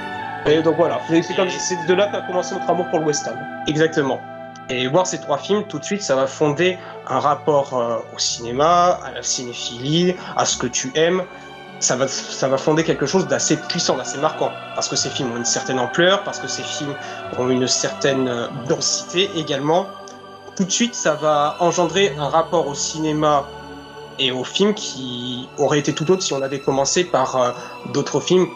Et 0.45 0.61
donc 0.61 0.75
voilà, 0.75 0.99
c'est 1.07 1.87
de 1.87 1.93
là 1.93 2.07
qu'a 2.11 2.21
commencé 2.21 2.55
notre 2.55 2.69
amour 2.69 2.87
pour 2.89 2.99
le 2.99 3.05
western. 3.05 3.37
Exactement. 3.67 4.19
Et 4.69 4.87
voir 4.87 5.05
ces 5.05 5.19
trois 5.19 5.37
films, 5.37 5.65
tout 5.65 5.79
de 5.79 5.83
suite, 5.83 6.01
ça 6.01 6.15
va 6.15 6.27
fonder 6.27 6.77
un 7.07 7.19
rapport 7.19 7.77
euh, 7.77 7.97
au 8.15 8.19
cinéma, 8.19 8.99
à 9.03 9.11
la 9.11 9.23
cinéphilie, 9.23 10.15
à 10.37 10.45
ce 10.45 10.57
que 10.57 10.67
tu 10.67 10.91
aimes. 10.95 11.23
Ça 11.79 11.95
va, 11.95 12.07
ça 12.07 12.47
va 12.47 12.57
fonder 12.57 12.83
quelque 12.83 13.05
chose 13.05 13.27
d'assez 13.27 13.57
puissant, 13.57 13.97
d'assez 13.97 14.19
marquant. 14.19 14.51
Parce 14.75 14.87
que 14.87 14.95
ces 14.95 15.09
films 15.09 15.31
ont 15.33 15.37
une 15.37 15.45
certaine 15.45 15.79
ampleur, 15.79 16.23
parce 16.23 16.39
que 16.39 16.47
ces 16.47 16.63
films 16.63 16.95
ont 17.37 17.49
une 17.49 17.67
certaine 17.67 18.27
euh, 18.27 18.47
densité 18.69 19.29
également. 19.35 19.87
Tout 20.55 20.63
de 20.63 20.71
suite, 20.71 20.95
ça 20.95 21.15
va 21.15 21.57
engendrer 21.59 22.15
un 22.17 22.29
rapport 22.29 22.67
au 22.67 22.75
cinéma 22.75 23.45
et 24.19 24.31
au 24.31 24.43
film 24.43 24.73
qui 24.73 25.47
aurait 25.57 25.79
été 25.79 25.93
tout 25.93 26.09
autre 26.11 26.21
si 26.21 26.33
on 26.33 26.41
avait 26.41 26.59
commencé 26.59 27.03
par 27.03 27.35
euh, 27.35 27.51
d'autres 27.93 28.19
films, 28.19 28.47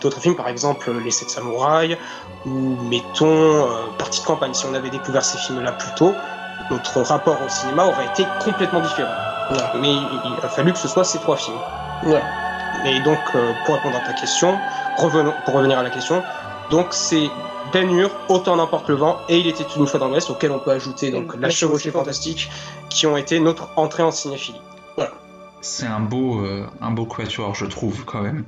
d'autres 0.00 0.20
films 0.20 0.36
par 0.36 0.48
exemple 0.48 0.90
Les 1.04 1.10
Sept 1.10 1.28
Samouraïs 1.28 1.98
ou 2.46 2.76
mettons 2.88 3.26
euh, 3.26 3.86
Partie 3.98 4.20
de 4.20 4.26
campagne. 4.26 4.54
Si 4.54 4.66
on 4.66 4.74
avait 4.74 4.90
découvert 4.90 5.24
ces 5.24 5.38
films-là 5.38 5.72
plus 5.72 5.94
tôt, 5.96 6.14
notre 6.70 7.02
rapport 7.02 7.38
au 7.44 7.48
cinéma 7.48 7.86
aurait 7.86 8.06
été 8.06 8.24
complètement 8.44 8.80
différent. 8.80 9.12
Mais 9.80 9.92
il 9.92 10.36
a 10.42 10.48
fallu 10.48 10.72
que 10.72 10.78
ce 10.78 10.88
soit 10.88 11.04
ces 11.04 11.18
trois 11.18 11.36
films. 11.36 11.58
Ouais. 12.06 12.22
Et 12.86 13.00
donc, 13.00 13.18
euh, 13.34 13.52
pour 13.64 13.76
répondre 13.76 13.96
à 13.96 14.00
ta 14.00 14.12
question, 14.12 14.58
revenons, 14.98 15.32
pour 15.44 15.54
revenir 15.54 15.78
à 15.78 15.82
la 15.82 15.90
question, 15.90 16.22
donc 16.70 16.88
c'est 16.90 17.30
Ben 17.72 17.90
Hur, 17.90 18.10
Autant 18.28 18.56
n'importe 18.56 18.88
le 18.88 18.96
vent, 18.96 19.18
et 19.28 19.38
Il 19.38 19.46
était 19.46 19.64
une 19.76 19.86
fois 19.86 20.00
dans 20.00 20.08
l'Ouest, 20.08 20.30
auquel 20.30 20.50
on 20.52 20.58
peut 20.58 20.70
ajouter 20.70 21.10
donc 21.10 21.34
La 21.38 21.50
Chevauchée 21.50 21.90
Fantastique, 21.90 22.50
qui 22.90 23.06
ont 23.06 23.16
été 23.16 23.40
notre 23.40 23.70
entrée 23.76 24.02
en 24.02 24.10
cinéphilie. 24.10 24.60
Voilà. 24.96 25.12
C'est 25.60 25.86
un 25.86 26.00
beau, 26.00 26.40
euh, 26.40 26.66
un 26.80 26.90
beau 26.90 27.06
quatuor, 27.06 27.54
je 27.54 27.66
trouve, 27.66 28.04
quand 28.04 28.20
même. 28.20 28.44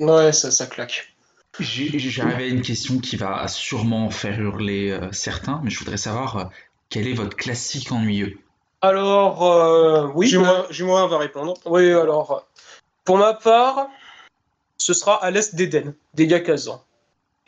Ouais, 0.00 0.32
ça, 0.32 0.50
ça 0.50 0.66
claque. 0.66 1.14
J'arrive 1.60 2.36
à 2.36 2.46
une 2.46 2.62
question 2.62 2.98
qui 2.98 3.16
va 3.16 3.46
sûrement 3.48 4.10
faire 4.10 4.40
hurler 4.40 4.90
euh, 4.90 5.10
certains, 5.12 5.60
mais 5.64 5.70
je 5.70 5.78
voudrais 5.78 5.96
savoir 5.96 6.36
euh, 6.36 6.44
quel 6.88 7.08
est 7.08 7.14
votre 7.14 7.36
classique 7.36 7.90
ennuyeux? 7.90 8.38
Alors, 8.80 9.44
euh, 9.44 10.08
oui. 10.14 10.28
Jumois 10.70 11.06
va 11.08 11.18
répondre. 11.18 11.54
Oui, 11.66 11.90
alors, 11.90 12.46
pour 13.04 13.18
ma 13.18 13.34
part, 13.34 13.88
ce 14.76 14.92
sera 14.94 15.22
à 15.22 15.30
l'est 15.30 15.54
d'Éden, 15.54 15.94
des 16.14 16.28
Kazan. 16.42 16.82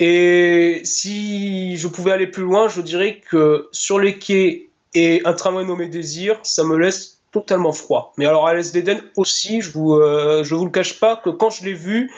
Et 0.00 0.80
si 0.84 1.76
je 1.76 1.86
pouvais 1.86 2.10
aller 2.10 2.26
plus 2.26 2.42
loin, 2.42 2.68
je 2.68 2.80
dirais 2.80 3.20
que 3.30 3.68
sur 3.70 4.00
les 4.00 4.18
quais 4.18 4.70
et 4.94 5.22
un 5.24 5.34
tramway 5.34 5.64
nommé 5.64 5.86
Désir, 5.86 6.40
ça 6.42 6.64
me 6.64 6.76
laisse 6.76 7.20
totalement 7.30 7.72
froid. 7.72 8.12
Mais 8.16 8.26
alors 8.26 8.48
à 8.48 8.54
l'est 8.54 8.72
d'Éden 8.72 9.00
aussi, 9.16 9.60
je 9.60 9.70
vous, 9.70 10.00
je 10.00 10.54
vous 10.54 10.64
le 10.64 10.70
cache 10.70 10.98
pas 10.98 11.16
que 11.16 11.28
quand 11.28 11.50
je 11.50 11.64
l'ai 11.64 11.74
vu, 11.74 12.10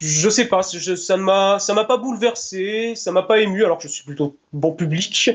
je 0.00 0.30
sais 0.30 0.46
pas, 0.46 0.62
ça 0.62 1.16
m'a, 1.16 1.58
ça 1.58 1.74
m'a 1.74 1.84
pas 1.84 1.98
bouleversé, 1.98 2.94
ça 2.96 3.12
m'a 3.12 3.22
pas 3.22 3.40
ému, 3.40 3.64
alors 3.64 3.76
que 3.78 3.84
je 3.84 3.92
suis 3.92 4.04
plutôt 4.04 4.36
bon 4.52 4.72
public. 4.72 5.30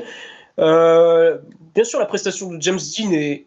Euh, 0.58 1.38
bien 1.74 1.84
sûr, 1.84 1.98
la 1.98 2.06
prestation 2.06 2.52
de 2.52 2.60
James 2.60 2.78
Dean 2.78 3.12
est 3.12 3.46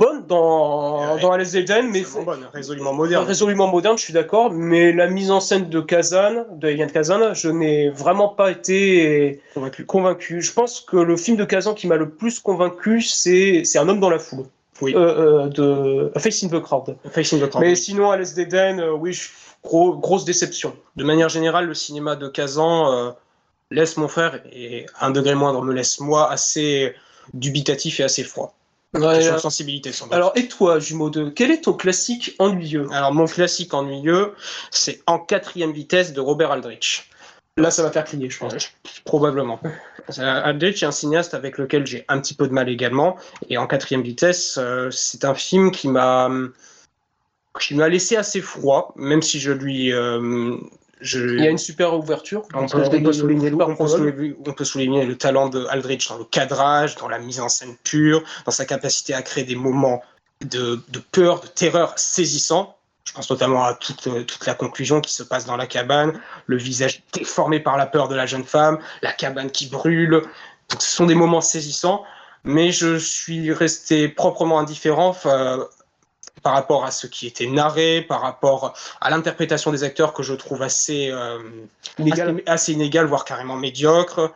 bonne 0.00 0.26
dans, 0.26 1.16
dans 1.18 1.30
Alice 1.30 1.54
Eden, 1.54 1.90
mais 1.90 2.02
bonne, 2.24 2.48
résolument 2.52 2.92
moderne. 2.92 3.24
Résolument 3.24 3.68
moderne, 3.68 3.96
je 3.96 4.02
suis 4.02 4.12
d'accord, 4.12 4.50
mais 4.50 4.92
la 4.92 5.06
mise 5.06 5.30
en 5.30 5.38
scène 5.38 5.68
de 5.68 5.80
Kazan, 5.80 6.46
de 6.56 6.68
Eliane 6.68 6.90
Kazan, 6.90 7.34
je 7.34 7.48
n'ai 7.48 7.90
vraiment 7.90 8.28
pas 8.28 8.50
été 8.50 9.40
convaincu. 9.54 9.86
convaincu. 9.86 10.42
Je 10.42 10.52
pense 10.52 10.80
que 10.80 10.96
le 10.96 11.16
film 11.16 11.36
de 11.36 11.44
Kazan 11.44 11.74
qui 11.74 11.86
m'a 11.86 11.96
le 11.96 12.10
plus 12.10 12.40
convaincu, 12.40 13.00
c'est, 13.00 13.62
c'est 13.64 13.78
Un 13.78 13.88
homme 13.88 14.00
dans 14.00 14.10
la 14.10 14.18
foule. 14.18 14.46
Oui. 14.80 14.92
Euh, 14.96 15.44
euh, 15.44 15.48
de 15.48 16.18
Face 16.18 16.42
in 16.42 16.48
the 16.48 16.60
Crowd. 16.60 16.96
Face 17.12 17.32
in 17.32 17.38
the 17.38 17.48
Crowd. 17.48 17.62
Mais 17.62 17.76
sinon, 17.76 18.10
Alice 18.10 18.36
Eden, 18.36 18.82
oui, 18.98 19.12
je 19.12 19.28
grosse 19.64 20.24
déception. 20.24 20.76
De 20.96 21.04
manière 21.04 21.28
générale, 21.28 21.66
le 21.66 21.74
cinéma 21.74 22.16
de 22.16 22.28
Kazan 22.28 22.92
euh, 22.92 23.10
laisse 23.70 23.96
mon 23.96 24.08
frère, 24.08 24.40
et 24.52 24.86
un 25.00 25.10
degré 25.10 25.34
moindre 25.34 25.62
me 25.62 25.72
laisse 25.72 26.00
moi, 26.00 26.30
assez 26.30 26.94
dubitatif 27.32 28.00
et 28.00 28.02
assez 28.02 28.24
froid. 28.24 28.54
Ouais, 28.94 29.26
euh, 29.26 29.38
sensibilité, 29.38 29.90
sans 29.90 30.08
Alors, 30.08 30.32
et 30.34 30.48
toi, 30.48 30.78
Jumeau 30.78 31.08
2, 31.08 31.30
quel 31.30 31.50
est 31.50 31.62
ton 31.62 31.72
classique 31.72 32.34
ennuyeux? 32.38 32.88
Alors, 32.92 33.14
mon 33.14 33.24
classique 33.24 33.72
ennuyeux, 33.72 34.34
c'est 34.70 35.00
En 35.06 35.18
quatrième 35.18 35.72
vitesse 35.72 36.12
de 36.12 36.20
Robert 36.20 36.52
Aldrich. 36.52 37.08
Là, 37.56 37.70
ça 37.70 37.82
va 37.82 37.90
faire 37.90 38.04
crier, 38.04 38.28
je 38.28 38.38
pense. 38.38 38.72
Probablement. 39.04 39.60
Aldrich 40.18 40.82
est 40.82 40.86
un 40.86 40.92
cinéaste 40.92 41.32
avec 41.32 41.56
lequel 41.56 41.86
j'ai 41.86 42.04
un 42.08 42.20
petit 42.20 42.34
peu 42.34 42.46
de 42.46 42.52
mal 42.52 42.68
également. 42.68 43.16
Et 43.48 43.56
En 43.56 43.66
quatrième 43.66 44.02
vitesse, 44.02 44.58
euh, 44.58 44.90
c'est 44.90 45.24
un 45.24 45.34
film 45.34 45.70
qui 45.70 45.88
m'a 45.88 46.30
qui 47.60 47.74
m'a 47.74 47.88
laissé 47.88 48.16
assez 48.16 48.40
froid, 48.40 48.92
même 48.96 49.22
si 49.22 49.40
je 49.40 49.52
lui. 49.52 49.92
Euh, 49.92 50.56
je... 51.00 51.36
Il 51.36 51.44
y 51.44 51.46
a 51.46 51.50
une 51.50 51.58
super 51.58 51.94
ouverture. 51.94 52.42
On 52.54 52.66
peut, 52.66 52.82
on, 52.84 53.02
peut 53.02 53.12
souligner, 53.12 53.52
on, 53.52 53.74
peut 53.74 53.86
souligner, 53.86 54.36
on 54.46 54.52
peut, 54.52 54.64
souligner, 54.64 55.04
le 55.04 55.16
talent 55.16 55.48
de 55.48 55.66
Aldrich 55.66 56.08
dans 56.08 56.18
le 56.18 56.24
cadrage, 56.24 56.96
dans 56.96 57.08
la 57.08 57.18
mise 57.18 57.40
en 57.40 57.48
scène 57.48 57.76
pure, 57.84 58.22
dans 58.46 58.52
sa 58.52 58.64
capacité 58.64 59.12
à 59.12 59.22
créer 59.22 59.44
des 59.44 59.56
moments 59.56 60.02
de, 60.42 60.80
de 60.88 60.98
peur, 60.98 61.40
de 61.40 61.48
terreur 61.48 61.98
saisissants. 61.98 62.76
Je 63.04 63.12
pense 63.12 63.28
notamment 63.28 63.64
à 63.64 63.74
toute, 63.74 64.08
toute, 64.26 64.46
la 64.46 64.54
conclusion 64.54 65.00
qui 65.00 65.12
se 65.12 65.24
passe 65.24 65.44
dans 65.44 65.56
la 65.56 65.66
cabane, 65.66 66.20
le 66.46 66.56
visage 66.56 67.02
déformé 67.12 67.58
par 67.58 67.76
la 67.76 67.86
peur 67.86 68.06
de 68.06 68.14
la 68.14 68.26
jeune 68.26 68.44
femme, 68.44 68.78
la 69.02 69.12
cabane 69.12 69.50
qui 69.50 69.66
brûle. 69.66 70.22
Donc, 70.70 70.80
ce 70.80 70.96
sont 70.96 71.06
des 71.06 71.16
moments 71.16 71.40
saisissants, 71.40 72.04
mais 72.44 72.70
je 72.70 72.96
suis 72.96 73.52
resté 73.52 74.08
proprement 74.08 74.60
indifférent 74.60 75.12
par 76.42 76.54
rapport 76.54 76.84
à 76.84 76.90
ce 76.90 77.06
qui 77.06 77.26
était 77.26 77.46
narré, 77.46 78.02
par 78.02 78.20
rapport 78.20 78.74
à 79.00 79.10
l'interprétation 79.10 79.70
des 79.70 79.84
acteurs 79.84 80.12
que 80.12 80.22
je 80.22 80.34
trouve 80.34 80.62
assez, 80.62 81.10
euh, 81.10 81.38
inégal. 81.98 82.42
assez, 82.46 82.72
inégal, 82.72 83.06
voire 83.06 83.24
carrément 83.24 83.56
médiocre. 83.56 84.32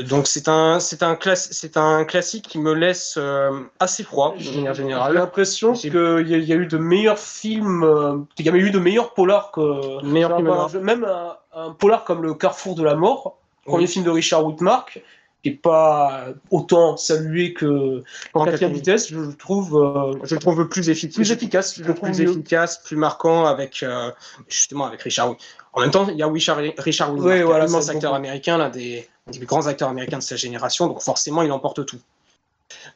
Donc 0.00 0.26
c'est 0.26 0.48
un 0.48 0.80
c'est 0.80 1.02
un 1.02 1.16
c'est 1.34 1.78
un 1.78 2.04
classique 2.04 2.46
qui 2.46 2.58
me 2.58 2.74
laisse 2.74 3.14
euh, 3.16 3.62
assez 3.80 4.04
froid 4.04 4.34
de 4.38 4.56
manière 4.56 4.74
générale. 4.74 5.12
J'ai 5.12 5.18
l'impression 5.18 5.72
qu'il 5.72 5.94
y, 5.94 6.30
y, 6.30 6.52
a 6.52 6.56
eu 6.56 6.66
de 6.66 6.76
meilleurs 6.76 7.18
films, 7.18 7.84
euh, 7.84 8.18
il 8.36 8.44
y 8.44 8.50
a 8.50 8.54
eu 8.54 8.70
de 8.70 8.78
meilleurs 8.78 9.14
polars 9.14 9.50
que 9.50 10.04
même 10.04 11.04
un, 11.04 11.36
un, 11.54 11.70
polar 11.70 12.04
comme 12.04 12.22
le 12.22 12.34
Carrefour 12.34 12.74
de 12.74 12.82
la 12.82 12.96
mort, 12.96 13.38
premier 13.64 13.86
film 13.86 14.04
de 14.04 14.10
Richard 14.10 14.44
Woodmark, 14.44 15.02
qui 15.42 15.50
est 15.50 15.52
pas 15.52 16.26
autant 16.50 16.96
salué 16.96 17.52
que 17.54 18.02
en 18.34 18.44
quatrième 18.44 18.72
vitesse, 18.72 19.10
je 19.10 19.18
le 19.18 19.34
trouve, 19.34 19.76
euh, 19.76 20.18
je 20.24 20.34
le 20.34 20.40
trouve 20.40 20.68
plus 20.68 20.88
efficace, 20.88 21.14
plus 21.14 21.30
efficace, 21.30 21.76
je 21.76 21.84
le 21.84 21.94
trouve 21.94 22.10
plus 22.10 22.20
efficace, 22.20 22.82
plus 22.82 22.96
marquant 22.96 23.46
avec 23.46 23.82
euh, 23.82 24.10
justement 24.48 24.86
avec 24.86 25.02
Richard. 25.02 25.36
En 25.72 25.80
même 25.80 25.90
temps, 25.90 26.08
il 26.08 26.16
y 26.16 26.22
a 26.22 26.28
Richard, 26.28 26.58
Richard 26.78 27.14
oui, 27.14 27.42
voilà, 27.42 27.66
immense 27.66 27.88
acteur 27.88 28.14
américain, 28.14 28.58
l'un 28.58 28.70
des, 28.70 29.08
des, 29.28 29.38
grands 29.40 29.66
acteurs 29.66 29.90
américains 29.90 30.18
de 30.18 30.22
sa 30.22 30.36
génération, 30.36 30.88
donc 30.88 31.02
forcément 31.02 31.42
il 31.42 31.52
emporte 31.52 31.86
tout. 31.86 32.00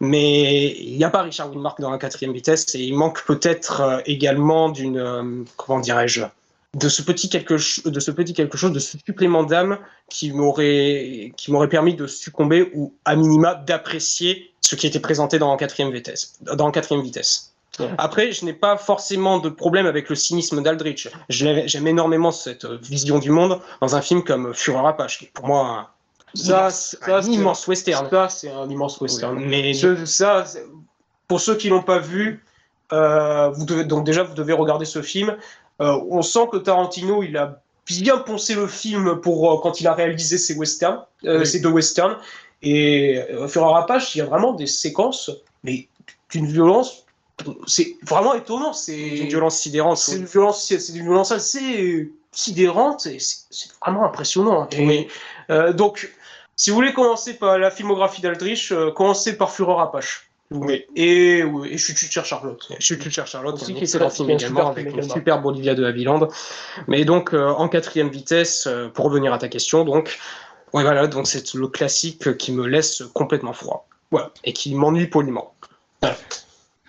Mais 0.00 0.76
il 0.78 0.96
n'y 0.96 1.04
a 1.04 1.10
pas 1.10 1.22
Richard 1.22 1.50
Widmark 1.50 1.80
dans 1.80 1.90
la 1.90 1.98
quatrième 1.98 2.32
vitesse 2.32 2.74
et 2.74 2.80
il 2.80 2.94
manque 2.94 3.24
peut-être 3.24 3.80
euh, 3.80 4.00
également 4.04 4.68
d'une, 4.68 5.46
comment 5.56 5.80
dirais-je, 5.80 6.24
de 6.74 6.88
ce 6.88 7.02
petit 7.02 7.28
quelque 7.28 7.54
de 7.88 8.00
ce 8.00 8.10
petit 8.10 8.32
quelque 8.32 8.56
chose 8.56 8.72
de 8.72 8.78
ce 8.78 8.96
supplément 9.04 9.42
d'âme 9.42 9.78
qui 10.08 10.32
m'aurait 10.32 11.32
qui 11.36 11.52
m'aurait 11.52 11.68
permis 11.68 11.94
de 11.94 12.06
succomber 12.06 12.70
ou 12.74 12.94
à 13.04 13.14
minima 13.14 13.54
d'apprécier 13.54 14.54
ce 14.62 14.74
qui 14.74 14.86
était 14.86 15.00
présenté 15.00 15.38
dans 15.38 15.54
quatrième 15.56 15.92
vitesse 15.92 16.38
dans 16.40 16.70
quatrième 16.70 17.02
vitesse 17.02 17.52
Après, 17.96 18.32
je 18.32 18.44
n'ai 18.44 18.52
pas 18.52 18.76
forcément 18.76 19.38
de 19.38 19.48
problème 19.48 19.86
avec 19.86 20.10
le 20.10 20.14
cynisme 20.14 20.62
d'Aldrich. 20.62 21.08
J'aime 21.30 21.86
énormément 21.86 22.30
cette 22.30 22.66
vision 22.66 23.18
du 23.18 23.30
monde 23.30 23.60
dans 23.80 23.96
un 23.96 24.02
film 24.02 24.22
comme 24.24 24.52
Fureur 24.52 24.86
Apache, 24.86 25.18
qui 25.18 25.24
est 25.24 25.32
pour 25.32 25.46
moi 25.46 25.90
ça, 26.34 26.68
un, 27.06 27.22
immense 27.22 27.66
western. 27.66 28.08
Ça, 28.10 28.28
c'est 28.28 28.50
un 28.50 28.68
immense 28.68 29.00
western. 29.00 29.38
mais 29.38 29.72
ça, 30.04 30.44
pour 31.28 31.40
ceux 31.40 31.56
qui 31.56 31.68
l'ont 31.68 31.82
pas 31.82 31.98
vu, 31.98 32.44
euh, 32.92 33.48
vous 33.50 33.64
devez 33.64 33.84
donc 33.84 34.04
déjà 34.04 34.22
vous 34.22 34.34
devez 34.34 34.52
regarder 34.52 34.84
ce 34.84 35.02
film. 35.02 35.36
Euh, 35.80 36.00
on 36.10 36.22
sent 36.22 36.48
que 36.50 36.58
Tarantino, 36.58 37.22
il 37.22 37.36
a 37.36 37.60
bien 37.86 38.18
poncé 38.18 38.54
le 38.54 38.66
film 38.66 39.20
pour 39.20 39.50
euh, 39.50 39.60
quand 39.62 39.80
il 39.80 39.88
a 39.88 39.94
réalisé 39.94 40.38
ses 40.38 40.54
westerns, 40.54 41.04
euh, 41.24 41.44
ces 41.44 41.60
deux 41.60 41.70
westerns. 41.70 42.16
Et 42.62 43.20
Fureur 43.48 43.76
Apache, 43.76 44.14
il 44.14 44.18
y 44.18 44.20
a 44.20 44.24
vraiment 44.24 44.52
des 44.52 44.68
séquences, 44.68 45.32
mais 45.64 45.88
d'une 46.30 46.46
violence, 46.46 47.04
c'est 47.66 47.96
vraiment 48.02 48.34
étonnant. 48.34 48.72
C'est 48.72 48.96
une 48.96 49.26
violence 49.26 49.58
sidérante. 49.58 49.96
C'est 49.96 50.16
une 50.16 50.26
violence, 50.26 50.64
c'est 50.64 50.88
une 50.94 51.02
violence 51.02 51.32
assez 51.32 52.12
sidérante 52.30 53.06
et 53.06 53.18
c'est 53.18 53.68
vraiment 53.80 54.04
impressionnant. 54.04 54.68
donc, 55.74 56.12
si 56.54 56.70
vous 56.70 56.76
voulez 56.76 56.92
commencer 56.92 57.34
par 57.34 57.58
la 57.58 57.72
filmographie 57.72 58.22
d'Aldrich, 58.22 58.72
commencez 58.94 59.36
par 59.36 59.52
Fureur 59.52 59.80
Apache. 59.80 60.31
Oui. 60.52 60.84
Et, 60.96 61.42
oui, 61.44 61.70
et 61.72 61.78
Je 61.78 61.94
suis 61.94 62.10
cher 62.10 62.24
Charlotte. 62.24 62.60
Je 62.78 62.94
suis 62.94 63.10
cher 63.10 63.26
Charlotte, 63.26 63.54
aussi, 63.54 63.74
qui 63.74 63.84
est 63.84 63.96
un 63.96 64.10
film 64.10 64.30
également 64.30 64.68
avec 64.68 64.94
une 64.94 65.02
superbe 65.02 65.46
Olivia 65.46 65.74
de 65.74 65.84
Havilland. 65.84 66.28
Mais 66.88 67.04
donc, 67.04 67.34
euh, 67.34 67.48
en 67.48 67.68
quatrième 67.68 68.08
vitesse, 68.08 68.66
euh, 68.66 68.88
pour 68.88 69.06
revenir 69.06 69.32
à 69.32 69.38
ta 69.38 69.48
question, 69.48 69.84
donc, 69.84 70.18
ouais, 70.72 70.82
voilà, 70.82 71.06
donc 71.06 71.26
c'est 71.26 71.54
le 71.54 71.68
classique 71.68 72.36
qui 72.36 72.52
me 72.52 72.66
laisse 72.66 73.02
complètement 73.14 73.52
froid. 73.52 73.88
Ouais, 74.10 74.22
et 74.44 74.52
qui 74.52 74.74
m'ennuie 74.74 75.06
poliment. 75.06 75.54
Voilà, 76.02 76.16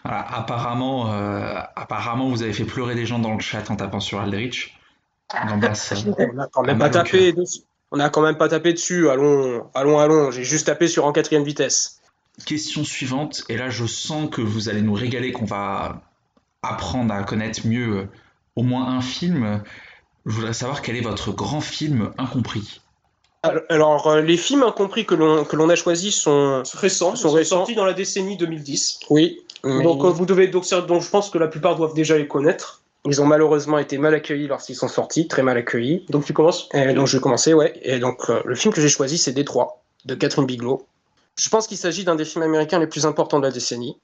apparemment, 0.03 1.13
euh, 1.13 1.59
apparemment, 1.75 2.29
vous 2.29 2.43
avez 2.43 2.51
fait 2.51 2.65
pleurer 2.65 2.95
des 2.95 3.05
gens 3.05 3.19
dans 3.19 3.33
le 3.33 3.39
chat 3.39 3.69
en 3.71 3.77
tapant 3.77 4.01
sur 4.01 4.19
Aldrich. 4.19 4.77
on 5.33 5.57
n'a 5.57 6.47
quand 6.51 6.63
même 6.63 6.77
pas 6.77 6.89
tapé 6.89 7.31
dessus. 7.31 7.61
On 7.91 7.99
a 7.99 8.09
quand 8.09 8.21
même 8.21 8.37
pas 8.37 8.49
tapé 8.49 8.73
dessus. 8.73 9.09
Allons, 9.09 9.69
allons, 9.73 9.99
allons. 9.99 10.31
J'ai 10.31 10.43
juste 10.43 10.65
tapé 10.65 10.87
sur 10.87 11.05
en 11.05 11.11
quatrième 11.11 11.43
vitesse. 11.43 12.01
Question 12.45 12.83
suivante, 12.83 13.43
et 13.47 13.57
là 13.57 13.69
je 13.69 13.85
sens 13.85 14.27
que 14.29 14.41
vous 14.41 14.67
allez 14.67 14.81
nous 14.81 14.93
régaler, 14.93 15.31
qu'on 15.31 15.45
va 15.45 16.01
apprendre 16.63 17.13
à 17.13 17.23
connaître 17.23 17.67
mieux 17.67 17.97
euh, 17.97 18.07
au 18.55 18.63
moins 18.63 18.87
un 18.87 19.01
film. 19.01 19.61
Je 20.25 20.31
voudrais 20.31 20.53
savoir 20.53 20.81
quel 20.81 20.95
est 20.95 21.01
votre 21.01 21.31
grand 21.31 21.61
film 21.61 22.11
incompris. 22.17 22.79
Alors, 23.67 24.07
euh, 24.07 24.21
les 24.21 24.37
films 24.37 24.63
incompris 24.63 25.05
que 25.05 25.15
l'on 25.15 25.69
a 25.69 25.75
choisis 25.75 26.15
sont 26.15 26.63
récents, 26.75 27.17
sont, 27.17 27.29
sont 27.29 27.43
sortis 27.43 27.75
dans 27.75 27.83
la 27.83 27.91
décennie 27.91 28.37
2010. 28.37 29.01
Oui. 29.09 29.41
Donc 29.63 30.03
euh, 30.03 30.09
vous 30.09 30.25
devez 30.25 30.47
donc, 30.47 30.67
donc 30.87 31.01
je 31.01 31.09
pense 31.09 31.29
que 31.29 31.37
la 31.37 31.47
plupart 31.47 31.75
doivent 31.75 31.93
déjà 31.93 32.17
les 32.17 32.27
connaître. 32.27 32.81
Ils 33.05 33.21
ont 33.21 33.25
malheureusement 33.25 33.79
été 33.79 33.97
mal 33.97 34.13
accueillis 34.13 34.47
lorsqu'ils 34.47 34.75
sont 34.75 34.87
sortis, 34.87 35.27
très 35.27 35.43
mal 35.43 35.57
accueillis. 35.57 36.05
Donc 36.09 36.23
tu 36.23 36.33
commences? 36.33 36.69
Donc 36.69 37.07
je 37.07 37.17
vais 37.17 37.21
commencer, 37.21 37.53
ouais. 37.53 37.73
Et 37.83 37.99
donc 37.99 38.29
le 38.29 38.55
film 38.55 38.73
que 38.73 38.81
j'ai 38.81 38.89
choisi 38.89 39.17
c'est 39.17 39.33
Détroit 39.33 39.83
de 40.05 40.15
Catherine 40.15 40.45
Bigelow. 40.45 40.85
Je 41.37 41.49
pense 41.49 41.67
qu'il 41.67 41.77
s'agit 41.77 42.03
d'un 42.03 42.15
des 42.15 42.25
films 42.25 42.43
américains 42.43 42.79
les 42.79 42.87
plus 42.87 43.05
importants 43.05 43.39
de 43.39 43.45
la 43.45 43.51
décennie. 43.51 43.97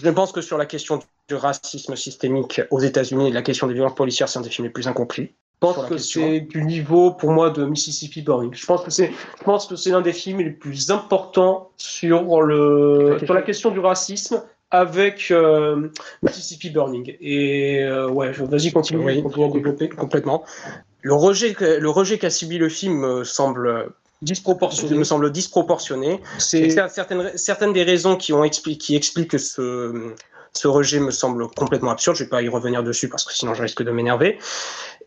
Je 0.00 0.10
pense 0.10 0.32
que 0.32 0.40
sur 0.40 0.58
la 0.58 0.66
question 0.66 1.00
du 1.28 1.34
racisme 1.34 1.96
systémique 1.96 2.60
aux 2.70 2.80
États-Unis 2.80 3.28
et 3.28 3.32
la 3.32 3.42
question 3.42 3.66
des 3.66 3.74
violences 3.74 3.94
policières, 3.94 4.28
c'est 4.28 4.38
un 4.38 4.42
des 4.42 4.50
films 4.50 4.66
les 4.66 4.72
plus 4.72 4.86
incompris. 4.86 5.32
Je 5.60 5.66
pense 5.66 5.88
que 5.88 5.98
c'est 5.98 6.40
du 6.40 6.62
niveau 6.62 7.10
pour 7.10 7.32
moi 7.32 7.50
de 7.50 7.64
Mississippi 7.64 8.22
Burning. 8.22 8.54
Je 8.54 8.64
pense 8.64 8.84
que 8.84 8.90
c'est, 8.90 9.10
je 9.38 9.44
pense 9.44 9.66
que 9.66 9.74
c'est 9.74 9.90
l'un 9.90 10.02
des 10.02 10.12
films 10.12 10.38
les 10.38 10.50
plus 10.50 10.90
importants 10.92 11.70
sur 11.76 12.42
le 12.42 13.18
sur 13.24 13.34
la 13.34 13.42
question 13.42 13.72
du 13.72 13.80
racisme 13.80 14.40
avec 14.70 15.32
euh, 15.32 15.88
Mississippi 16.22 16.70
Burning. 16.70 17.16
Et 17.20 17.82
euh, 17.82 18.08
ouais, 18.08 18.30
vas-y 18.30 18.70
continue, 18.70 19.04
oui, 19.04 19.20
continue 19.20 19.46
à 19.46 19.50
développer 19.50 19.88
complètement. 19.88 20.44
Le 21.02 21.14
rejet, 21.14 21.56
le 21.58 21.90
rejet 21.90 22.18
qu'a 22.18 22.30
subi 22.30 22.58
le 22.58 22.68
film 22.68 23.02
euh, 23.02 23.24
semble 23.24 23.90
disproportionné. 24.22 24.96
me 24.96 25.04
semble 25.04 25.30
disproportionné. 25.30 26.20
C'est 26.38 26.70
certaines, 26.70 27.36
certaines 27.36 27.72
des 27.72 27.84
raisons 27.84 28.16
qui 28.16 28.32
ont 28.32 28.44
expliqué, 28.44 28.78
qui 28.78 28.96
expliquent 28.96 29.38
ce, 29.38 30.14
ce 30.52 30.68
rejet 30.68 31.00
me 31.00 31.10
semble 31.10 31.48
complètement 31.48 31.90
absurde. 31.90 32.16
Je 32.16 32.24
vais 32.24 32.30
pas 32.30 32.42
y 32.42 32.48
revenir 32.48 32.82
dessus 32.82 33.08
parce 33.08 33.24
que 33.24 33.32
sinon 33.32 33.54
je 33.54 33.62
risque 33.62 33.82
de 33.82 33.90
m'énerver. 33.90 34.38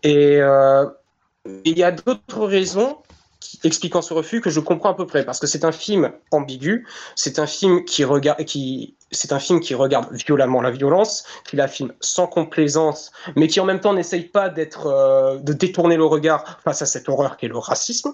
Et 0.03 0.37
euh, 0.41 0.85
il 1.65 1.77
y 1.77 1.83
a 1.83 1.91
d'autres 1.91 2.45
raisons 2.45 2.97
expliquant 3.63 4.01
ce 4.01 4.13
refus 4.13 4.39
que 4.39 4.49
je 4.49 4.59
comprends 4.59 4.91
à 4.91 4.93
peu 4.93 5.05
près 5.05 5.25
parce 5.25 5.39
que 5.39 5.47
c'est 5.47 5.65
un 5.65 5.71
film 5.71 6.11
ambigu, 6.31 6.87
c'est 7.15 7.39
un 7.39 7.47
film 7.47 7.83
qui 7.85 8.03
regarde 8.03 8.43
qui 8.45 8.95
c'est 9.11 9.33
un 9.33 9.39
film 9.39 9.59
qui 9.59 9.75
regarde 9.75 10.13
violemment 10.13 10.61
la 10.61 10.71
violence, 10.71 11.25
qui 11.45 11.55
la 11.57 11.67
filme 11.67 11.91
sans 11.99 12.27
complaisance, 12.27 13.11
mais 13.35 13.47
qui 13.47 13.59
en 13.59 13.65
même 13.65 13.81
temps 13.81 13.93
n'essaye 13.93 14.23
pas 14.23 14.49
d'être 14.49 14.87
euh, 14.87 15.37
de 15.39 15.53
détourner 15.53 15.97
le 15.97 16.05
regard 16.05 16.59
face 16.63 16.81
à 16.81 16.85
cette 16.85 17.09
horreur 17.09 17.35
qu'est 17.35 17.49
le 17.49 17.57
racisme. 17.57 18.13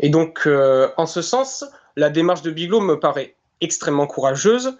Et 0.00 0.08
donc, 0.08 0.42
euh, 0.46 0.90
en 0.96 1.06
ce 1.06 1.22
sens, 1.22 1.64
la 1.96 2.10
démarche 2.10 2.42
de 2.42 2.50
Bigelow 2.50 2.80
me 2.80 2.98
paraît 2.98 3.34
extrêmement 3.60 4.06
courageuse 4.06 4.78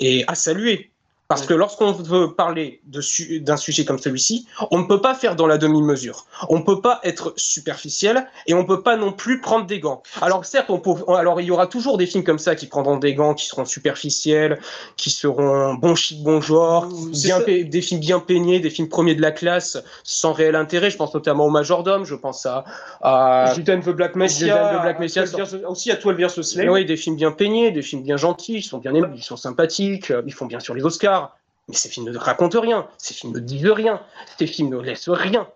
et 0.00 0.24
à 0.28 0.34
saluer. 0.34 0.91
Parce 1.32 1.46
que 1.46 1.54
lorsqu'on 1.54 1.92
veut 1.92 2.34
parler 2.34 2.80
d'un 2.84 3.56
sujet 3.56 3.84
comme 3.84 3.98
celui-ci, 3.98 4.46
on 4.70 4.78
ne 4.78 4.84
peut 4.84 5.00
pas 5.00 5.14
faire 5.14 5.34
dans 5.34 5.46
la 5.46 5.56
demi-mesure. 5.56 6.26
On 6.48 6.58
ne 6.58 6.62
peut 6.62 6.80
pas 6.80 7.00
être 7.04 7.32
superficiel 7.36 8.26
et 8.46 8.54
on 8.54 8.62
ne 8.62 8.66
peut 8.66 8.82
pas 8.82 8.96
non 8.96 9.12
plus 9.12 9.40
prendre 9.40 9.66
des 9.66 9.80
gants. 9.80 10.02
Alors 10.20 10.44
certes, 10.44 10.68
on 10.68 10.78
peut, 10.78 10.92
alors 11.08 11.40
il 11.40 11.46
y 11.46 11.50
aura 11.50 11.66
toujours 11.66 11.96
des 11.96 12.06
films 12.06 12.24
comme 12.24 12.38
ça 12.38 12.54
qui 12.54 12.66
prendront 12.66 12.96
des 12.96 13.14
gants, 13.14 13.34
qui 13.34 13.46
seront 13.46 13.64
superficiels, 13.64 14.58
qui 14.96 15.10
seront 15.10 15.74
bon 15.74 15.94
chic, 15.94 16.22
bon 16.22 16.40
genre, 16.40 16.86
bien 16.86 17.40
des 17.40 17.80
films 17.80 18.00
bien 18.00 18.20
peignés, 18.20 18.60
des 18.60 18.70
films 18.70 18.88
premiers 18.88 19.14
de 19.14 19.22
la 19.22 19.30
classe, 19.30 19.78
sans 20.04 20.32
réel 20.32 20.54
intérêt. 20.54 20.90
Je 20.90 20.96
pense 20.96 21.14
notamment 21.14 21.46
au 21.46 21.50
Majordome, 21.50 22.04
je 22.04 22.14
pense 22.14 22.44
à, 22.46 22.64
à 23.00 23.54
the 23.56 23.90
Black 23.90 24.16
Messiah, 24.16 24.80
Black 24.82 25.00
Messiah 25.00 25.24
aussi 25.66 25.90
à 25.90 25.96
12 25.96 26.14
vs 26.14 26.42
Slave. 26.42 26.68
Oui, 26.70 26.84
des 26.84 26.96
films 26.96 27.16
bien 27.16 27.32
peignés, 27.32 27.70
des 27.70 27.82
films 27.82 28.02
bien 28.02 28.16
gentils, 28.16 28.56
ils 28.56 28.62
sont 28.62 28.78
bien 28.78 28.94
aimables, 28.94 29.14
ils 29.16 29.22
sont 29.22 29.36
sympathiques, 29.36 30.12
ils 30.26 30.34
font 30.34 30.46
bien 30.46 30.60
sûr 30.60 30.74
les 30.74 30.84
Oscars. 30.84 31.21
Mais 31.68 31.74
ces 31.74 31.88
films 31.88 32.10
ne 32.10 32.18
racontent 32.18 32.60
rien, 32.60 32.86
ces 32.98 33.14
films 33.14 33.32
ne 33.32 33.38
disent 33.38 33.66
rien, 33.66 34.00
ces 34.38 34.46
films 34.46 34.70
ne 34.70 34.78
laissent 34.78 35.08
rien. 35.08 35.48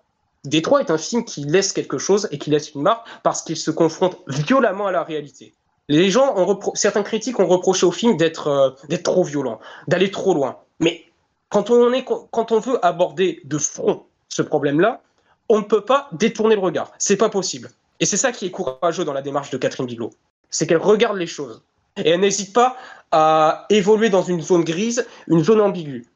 Détroit 0.44 0.80
est 0.80 0.90
un 0.90 0.98
film 0.98 1.24
qui 1.24 1.44
laisse 1.44 1.72
quelque 1.72 1.98
chose 1.98 2.28
et 2.30 2.38
qui 2.38 2.50
laisse 2.50 2.72
une 2.74 2.82
marque 2.82 3.06
parce 3.22 3.42
qu'il 3.42 3.56
se 3.56 3.70
confronte 3.70 4.16
violemment 4.28 4.86
à 4.86 4.92
la 4.92 5.02
réalité. 5.02 5.54
Les 5.88 6.10
gens, 6.10 6.36
ont 6.36 6.58
certains 6.74 7.02
critiques 7.02 7.38
ont 7.40 7.46
reproché 7.46 7.86
au 7.86 7.92
film 7.92 8.16
d'être 8.16 8.48
euh, 8.48 8.96
trop 8.98 9.24
violent, 9.24 9.60
d'aller 9.88 10.10
trop 10.10 10.34
loin. 10.34 10.58
Mais 10.80 11.04
quand 11.48 11.70
on, 11.70 11.92
est, 11.92 12.04
quand 12.04 12.52
on 12.52 12.58
veut 12.58 12.84
aborder 12.84 13.40
de 13.44 13.58
front 13.58 14.04
ce 14.28 14.42
problème-là, 14.42 15.02
on 15.48 15.58
ne 15.58 15.64
peut 15.64 15.84
pas 15.84 16.08
détourner 16.12 16.56
le 16.56 16.60
regard. 16.60 16.92
C'est 16.98 17.16
pas 17.16 17.28
possible. 17.28 17.70
Et 18.00 18.06
c'est 18.06 18.16
ça 18.16 18.32
qui 18.32 18.46
est 18.46 18.50
courageux 18.50 19.04
dans 19.04 19.12
la 19.12 19.22
démarche 19.22 19.50
de 19.50 19.58
Catherine 19.58 19.86
Bigelow. 19.86 20.10
C'est 20.50 20.66
qu'elle 20.66 20.78
regarde 20.78 21.16
les 21.16 21.26
choses. 21.26 21.62
Et 21.96 22.10
elle 22.10 22.20
n'hésite 22.20 22.52
pas 22.52 22.76
à 23.12 23.66
évoluer 23.70 24.08
dans 24.08 24.22
une 24.22 24.42
zone 24.42 24.64
grise, 24.64 25.06
une 25.28 25.42
zone 25.42 25.60
ambiguë. 25.60 26.06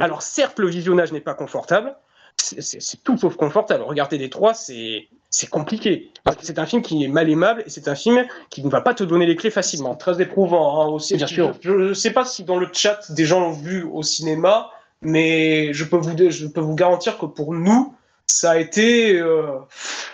Alors 0.00 0.22
certes, 0.22 0.58
le 0.58 0.68
visionnage 0.68 1.12
n'est 1.12 1.20
pas 1.20 1.34
confortable, 1.34 1.94
c'est 2.36 3.02
tout 3.02 3.16
sauf 3.16 3.36
confortable. 3.36 3.82
Regarder 3.82 4.18
les 4.18 4.30
trois, 4.30 4.54
c'est 4.54 5.08
compliqué. 5.50 6.10
C'est 6.40 6.58
un 6.58 6.66
film 6.66 6.82
qui 6.82 7.04
est 7.04 7.08
mal 7.08 7.30
aimable 7.30 7.62
et 7.66 7.70
c'est 7.70 7.88
un 7.88 7.94
film 7.94 8.24
qui 8.50 8.62
ne 8.62 8.68
va 8.68 8.80
pas 8.80 8.94
te 8.94 9.04
donner 9.04 9.26
les 9.26 9.36
clés 9.36 9.50
facilement. 9.50 9.94
Très 9.94 10.20
éprouvant 10.20 10.82
hein, 10.82 10.86
aussi. 10.88 11.16
Bien 11.16 11.26
sûr. 11.26 11.54
Je 11.60 11.72
ne 11.72 11.94
sais 11.94 12.10
pas 12.10 12.24
si 12.24 12.44
dans 12.44 12.58
le 12.58 12.68
chat 12.72 13.10
des 13.12 13.24
gens 13.24 13.40
l'ont 13.40 13.52
vu 13.52 13.82
au 13.82 14.02
cinéma, 14.02 14.70
mais 15.02 15.72
je 15.72 15.84
peux, 15.84 15.96
vous, 15.96 16.16
je 16.16 16.46
peux 16.46 16.60
vous 16.60 16.74
garantir 16.74 17.18
que 17.18 17.26
pour 17.26 17.52
nous, 17.52 17.94
ça 18.26 18.52
a 18.52 18.58
été, 18.58 19.18
euh, 19.18 19.58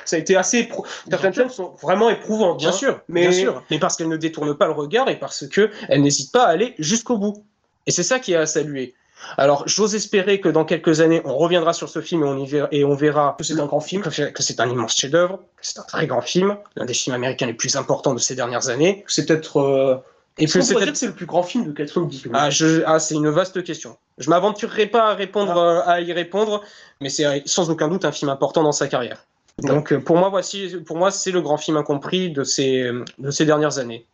ça 0.05 0.17
a 0.17 0.19
été 0.19 0.37
assez. 0.37 0.69
Certaines 1.09 1.33
scènes 1.33 1.51
sont 1.51 1.75
vraiment 1.83 2.11
éprouvantes. 2.11 2.59
Bien 2.59 2.69
hein. 2.69 2.73
sûr, 2.73 3.01
mais... 3.09 3.23
bien 3.23 3.33
sûr. 3.33 3.63
Mais 3.71 3.79
parce 3.79 3.97
qu'elle 3.97 4.09
ne 4.09 4.17
détourne 4.17 4.55
pas 4.55 4.67
le 4.67 4.73
regard 4.73 5.09
et 5.09 5.19
parce 5.19 5.47
que 5.47 5.71
elle 5.89 6.03
n'hésite 6.03 6.33
pas 6.33 6.45
à 6.45 6.49
aller 6.49 6.75
jusqu'au 6.79 7.19
bout. 7.19 7.45
Et 7.87 7.91
c'est 7.91 8.03
ça 8.03 8.19
qui 8.19 8.33
est 8.33 8.37
à 8.37 8.47
saluer. 8.47 8.95
Alors, 9.39 9.63
j'ose 9.67 9.95
espérer 9.95 10.41
que 10.41 10.49
dans 10.49 10.65
quelques 10.65 11.01
années, 11.01 11.23
on 11.25 11.37
reviendra 11.37 11.73
sur 11.73 11.89
ce 11.89 12.01
film 12.01 12.23
et 12.23 12.27
on, 12.27 12.39
y 12.39 12.47
verra, 12.47 12.69
et 12.73 12.85
on 12.85 12.95
verra 12.95 13.37
que 13.39 13.45
c'est 13.45 13.59
un 13.59 13.67
grand 13.67 13.81
film, 13.81 14.03
que 14.03 14.11
c'est 14.43 14.61
un 14.61 14.69
immense 14.69 14.97
chef-d'œuvre, 14.97 15.39
que 15.57 15.67
c'est 15.67 15.79
un 15.79 15.85
très 15.85 16.07
grand 16.07 16.21
film, 16.21 16.57
l'un 16.77 16.85
des 16.85 16.95
films 16.95 17.15
américains 17.15 17.47
les 17.47 17.55
plus 17.55 17.77
importants 17.77 18.15
de 18.15 18.19
ces 18.19 18.35
dernières 18.35 18.69
années. 18.69 19.05
C'est 19.07 19.27
peut-être. 19.27 19.59
Euh... 19.59 19.97
Et 20.39 20.47
c'est 20.47 20.61
peut-être 20.75 20.97
c'est 20.97 21.07
le 21.07 21.15
plus 21.15 21.27
grand 21.27 21.43
film 21.43 21.67
de 21.67 21.73
90. 21.73 22.29
Ah, 22.33 22.51
je... 22.51 22.83
ah 22.87 22.99
c'est 22.99 23.15
une 23.15 23.29
vaste 23.29 23.63
question. 23.65 23.97
Je 24.19 24.31
m'aventurerai 24.31 24.87
pas 24.87 25.11
à 25.11 25.15
répondre, 25.15 25.53
ah. 25.57 25.89
euh, 25.89 25.93
à 25.93 26.01
y 26.01 26.13
répondre, 26.13 26.63
mais 27.01 27.11
c'est 27.11 27.43
sans 27.47 27.71
aucun 27.71 27.89
doute 27.89 28.05
un 28.05 28.13
film 28.13 28.31
important 28.31 28.63
dans 28.63 28.73
sa 28.73 28.89
carrière. 28.89 29.27
Donc, 29.59 29.93
euh, 29.93 30.01
pour 30.01 30.17
moi, 30.17 30.31
voici, 30.31 30.77
pour 30.87 30.97
moi, 30.97 31.11
c'est 31.11 31.31
le 31.31 31.43
grand 31.43 31.59
film 31.59 31.77
incompris 31.77 32.31
de 32.31 32.45
ces, 32.45 32.91
de 33.19 33.31
ces 33.31 33.45
dernières 33.45 33.79
années. 33.79 34.07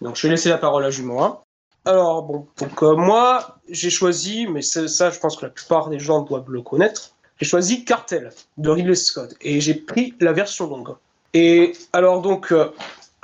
Donc, 0.00 0.16
je 0.16 0.22
vais 0.22 0.30
laisser 0.30 0.48
la 0.48 0.58
parole 0.58 0.84
à 0.84 0.90
Jumeau. 0.90 1.40
Alors, 1.84 2.22
bon, 2.22 2.46
donc 2.58 2.82
euh, 2.82 2.96
moi, 2.96 3.56
j'ai 3.70 3.90
choisi, 3.90 4.46
mais 4.46 4.62
ça, 4.62 4.86
je 4.86 5.18
pense 5.18 5.36
que 5.36 5.46
la 5.46 5.50
plupart 5.50 5.88
des 5.88 5.98
gens 5.98 6.20
doivent 6.20 6.50
le 6.50 6.60
connaître, 6.60 7.12
j'ai 7.40 7.46
choisi 7.46 7.84
Cartel 7.84 8.30
de 8.56 8.70
Ridley 8.70 8.94
Scott 8.94 9.34
et 9.40 9.60
j'ai 9.60 9.74
pris 9.74 10.14
la 10.20 10.32
version 10.32 10.68
longue. 10.68 10.96
Et 11.34 11.72
alors, 11.92 12.20
donc, 12.20 12.52
euh, 12.52 12.70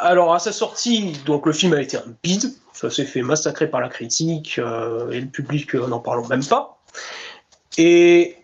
alors 0.05 0.35
à 0.35 0.39
sa 0.39 0.53
sortie, 0.53 1.13
donc 1.25 1.47
le 1.47 1.53
film 1.53 1.73
a 1.73 1.81
été 1.81 1.97
un 1.97 2.05
bide, 2.23 2.53
ça 2.75 2.91
s'est 2.91 3.07
fait 3.07 3.23
massacrer 3.23 3.69
par 3.69 3.81
la 3.81 3.89
critique 3.89 4.59
euh, 4.59 5.11
et 5.11 5.21
le 5.21 5.27
public, 5.27 5.75
n'en 5.75 5.99
parlons 5.99 6.27
même 6.29 6.45
pas. 6.45 6.79
Et 7.79 8.37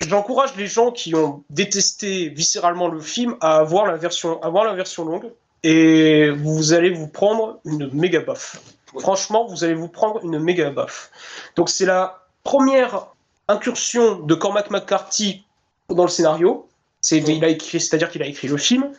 j'encourage 0.00 0.56
les 0.56 0.66
gens 0.66 0.90
qui 0.90 1.14
ont 1.14 1.44
détesté 1.50 2.30
viscéralement 2.30 2.88
le 2.88 3.00
film 3.00 3.36
à 3.40 3.62
voir 3.62 3.86
la 3.86 3.96
version, 3.96 4.40
la 4.42 4.74
version 4.74 5.04
longue 5.04 5.30
et 5.62 6.30
vous 6.30 6.72
allez 6.72 6.90
vous 6.90 7.08
prendre 7.08 7.60
une 7.64 7.92
méga 7.92 8.20
baffe. 8.20 8.60
Franchement, 8.98 9.46
vous 9.46 9.64
allez 9.64 9.74
vous 9.74 9.88
prendre 9.88 10.24
une 10.24 10.38
méga 10.38 10.70
baffe. 10.70 11.10
Donc 11.56 11.68
c'est 11.68 11.86
la 11.86 12.22
première 12.42 13.08
incursion 13.48 14.18
de 14.18 14.34
Cormac 14.34 14.70
McCarthy 14.70 15.44
dans 15.88 16.04
le 16.04 16.10
scénario. 16.10 16.68
C'est-à-dire 17.00 18.10
qu'il 18.10 18.22
a 18.22 18.26
écrit 18.26 18.48
le 18.48 18.56
film. 18.56 18.90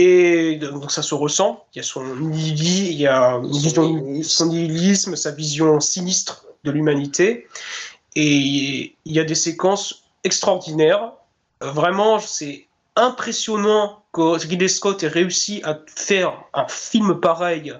Et 0.00 0.54
donc 0.58 0.92
ça 0.92 1.02
se 1.02 1.12
ressent. 1.12 1.64
Il 1.74 1.78
y 1.78 1.80
a 1.80 1.82
son, 1.82 2.04
il 2.32 2.92
y 2.92 3.08
a 3.08 3.42
son 4.22 4.46
nihilisme, 4.46 5.16
sa 5.16 5.32
vision 5.32 5.80
sinistre 5.80 6.44
de 6.62 6.70
l'humanité. 6.70 7.48
Et 8.14 8.94
il 9.04 9.12
y 9.12 9.18
a 9.18 9.24
des 9.24 9.34
séquences 9.34 10.04
extraordinaires. 10.22 11.14
Vraiment, 11.60 12.20
c'est 12.20 12.68
impressionnant 12.94 14.04
que 14.12 14.38
Ridley 14.38 14.68
Scott 14.68 15.02
ait 15.02 15.08
réussi 15.08 15.62
à 15.64 15.80
faire 15.92 16.44
un 16.54 16.68
film 16.68 17.18
pareil 17.18 17.74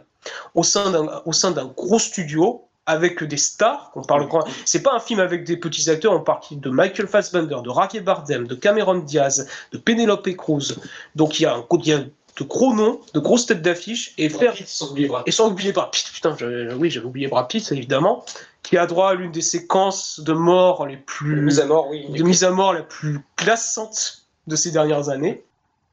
au 0.56 0.64
sein 0.64 0.90
d'un 0.90 1.66
gros 1.66 2.00
studio 2.00 2.67
avec 2.88 3.22
des 3.22 3.36
stars. 3.36 3.92
On 3.94 4.02
parle 4.02 4.26
c'est 4.64 4.82
pas 4.82 4.94
un 4.94 4.98
film 4.98 5.20
avec 5.20 5.44
des 5.44 5.56
petits 5.56 5.88
acteurs. 5.90 6.12
On 6.12 6.20
parle 6.20 6.40
de 6.50 6.70
Michael 6.70 7.06
Fassbender, 7.06 7.58
de 7.62 7.68
Raquel 7.68 8.02
Bardem, 8.02 8.48
de 8.48 8.54
Cameron 8.54 8.96
Diaz, 8.96 9.46
de 9.72 9.78
Penelope 9.78 10.34
Cruz. 10.36 10.80
Donc 11.14 11.38
il 11.38 11.44
y 11.44 11.46
a 11.46 11.54
un 11.54 11.64
il 11.70 11.86
y 11.86 11.92
a 11.92 11.98
de 11.98 12.44
gros 12.44 12.74
noms, 12.74 13.00
de 13.14 13.20
grosses 13.20 13.46
têtes 13.46 13.62
d'affiche 13.62 14.14
et 14.16 14.28
faire 14.28 14.54
sans 14.64 14.92
oublier 14.92 15.08
Brad 15.08 15.24
et 15.26 15.32
sans 15.32 15.50
oublier 15.50 15.72
Brad 15.72 15.90
Pitt. 15.90 16.10
Putain, 16.12 16.36
oui, 16.78 16.90
j'avais 16.90 17.06
oublié 17.06 17.28
Brad 17.28 17.48
Pitt 17.48 17.70
évidemment, 17.72 18.24
qui 18.62 18.78
a 18.78 18.86
droit 18.86 19.10
à 19.10 19.14
l'une 19.14 19.32
des 19.32 19.42
séquences 19.42 20.20
de 20.20 20.32
mort 20.32 20.86
les 20.86 20.96
plus 20.96 21.36
de 21.36 21.40
mise 21.42 21.60
à 21.60 21.66
mort, 21.66 21.88
oui, 21.90 22.08
de 22.08 22.22
mise 22.22 22.44
à 22.44 22.50
mort 22.50 22.72
la 22.72 22.82
plus 22.82 23.20
glaçante 23.36 24.22
de 24.46 24.56
ces 24.56 24.70
dernières 24.70 25.10
années. 25.10 25.44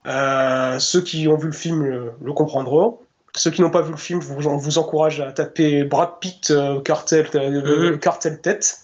Euh, 0.06 0.78
ceux 0.80 1.02
qui 1.02 1.28
ont 1.28 1.36
vu 1.36 1.48
le 1.48 1.54
film 1.54 1.84
le 1.84 2.34
comprendront. 2.34 3.00
Ceux 3.36 3.52
qui 3.52 3.62
n'ont 3.62 3.70
pas 3.70 3.82
vu 3.82 3.92
le 3.92 3.98
film, 3.98 4.22
je 4.22 4.28
vous, 4.28 4.60
vous 4.60 4.78
encourage 4.78 5.20
à 5.20 5.32
taper 5.32 5.84
Brad 5.84 6.20
Pitt 6.22 6.52
euh, 6.52 6.80
cartel, 6.82 7.28
euh, 7.36 7.92
mhm. 7.92 8.00
cartel 8.00 8.40
tête. 8.40 8.80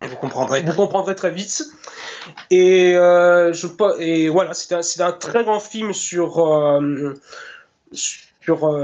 vous 0.00 0.16
comprendrez. 0.16 0.62
Vous 0.62 0.72
comprendrez 0.72 1.14
très 1.14 1.30
vite. 1.30 1.62
Et, 2.50 2.96
euh, 2.96 3.52
je, 3.52 3.68
et 4.00 4.28
voilà, 4.28 4.54
c'est 4.54 4.74
un, 4.74 5.06
un, 5.06 5.12
très 5.12 5.44
grand 5.44 5.60
film 5.60 5.92
sur, 5.92 6.32
sur, 7.92 8.76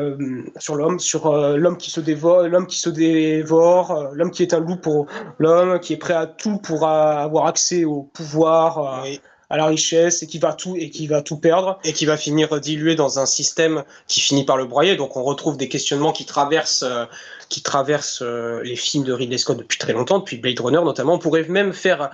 sur 0.58 0.76
l'homme, 0.76 1.00
sur 1.00 1.32
l'homme 1.56 1.76
qui 1.78 1.90
se 1.90 2.00
dévore, 2.00 2.42
l'homme 2.44 2.68
qui 2.68 2.78
se 2.78 2.88
dévore, 2.88 4.10
l'homme 4.12 4.30
qui 4.30 4.42
est 4.42 4.54
un 4.54 4.60
loup 4.60 4.76
pour 4.76 5.07
l'homme, 5.38 5.81
qui 5.81 5.94
est 5.94 5.98
prêt 5.98 6.14
à 6.14 6.26
tout 6.26 6.59
pour 6.59 6.87
avoir 6.87 7.46
accès 7.46 7.85
au 7.85 8.02
pouvoir 8.02 9.04
à 9.50 9.56
la 9.56 9.66
richesse 9.66 10.22
et 10.22 10.26
qui 10.26 10.38
va 10.38 10.52
tout 10.52 10.76
et 10.76 10.90
qui 10.90 11.06
va 11.06 11.22
tout 11.22 11.38
perdre 11.38 11.78
et 11.84 11.92
qui 11.92 12.04
va 12.06 12.16
finir 12.16 12.61
dilué 12.61 12.94
dans 12.94 13.18
un 13.18 13.26
système 13.26 13.84
qui 14.06 14.20
finit 14.20 14.44
par 14.44 14.56
le 14.56 14.66
broyer. 14.66 14.96
Donc 14.96 15.16
on 15.16 15.22
retrouve 15.22 15.56
des 15.56 15.68
questionnements 15.68 16.12
qui 16.12 16.26
traversent 16.26 16.84
euh, 16.84 17.06
qui 17.48 17.62
traversent 17.62 18.22
euh, 18.22 18.62
les 18.62 18.76
films 18.76 19.04
de 19.04 19.12
Ridley 19.12 19.38
Scott 19.38 19.56
depuis 19.56 19.78
très 19.78 19.92
longtemps, 19.92 20.18
depuis 20.18 20.37
Blade 20.37 20.61
Runner 20.61 20.80
notamment. 20.84 21.14
On 21.14 21.18
pourrait 21.18 21.44
même 21.48 21.72
faire 21.72 22.11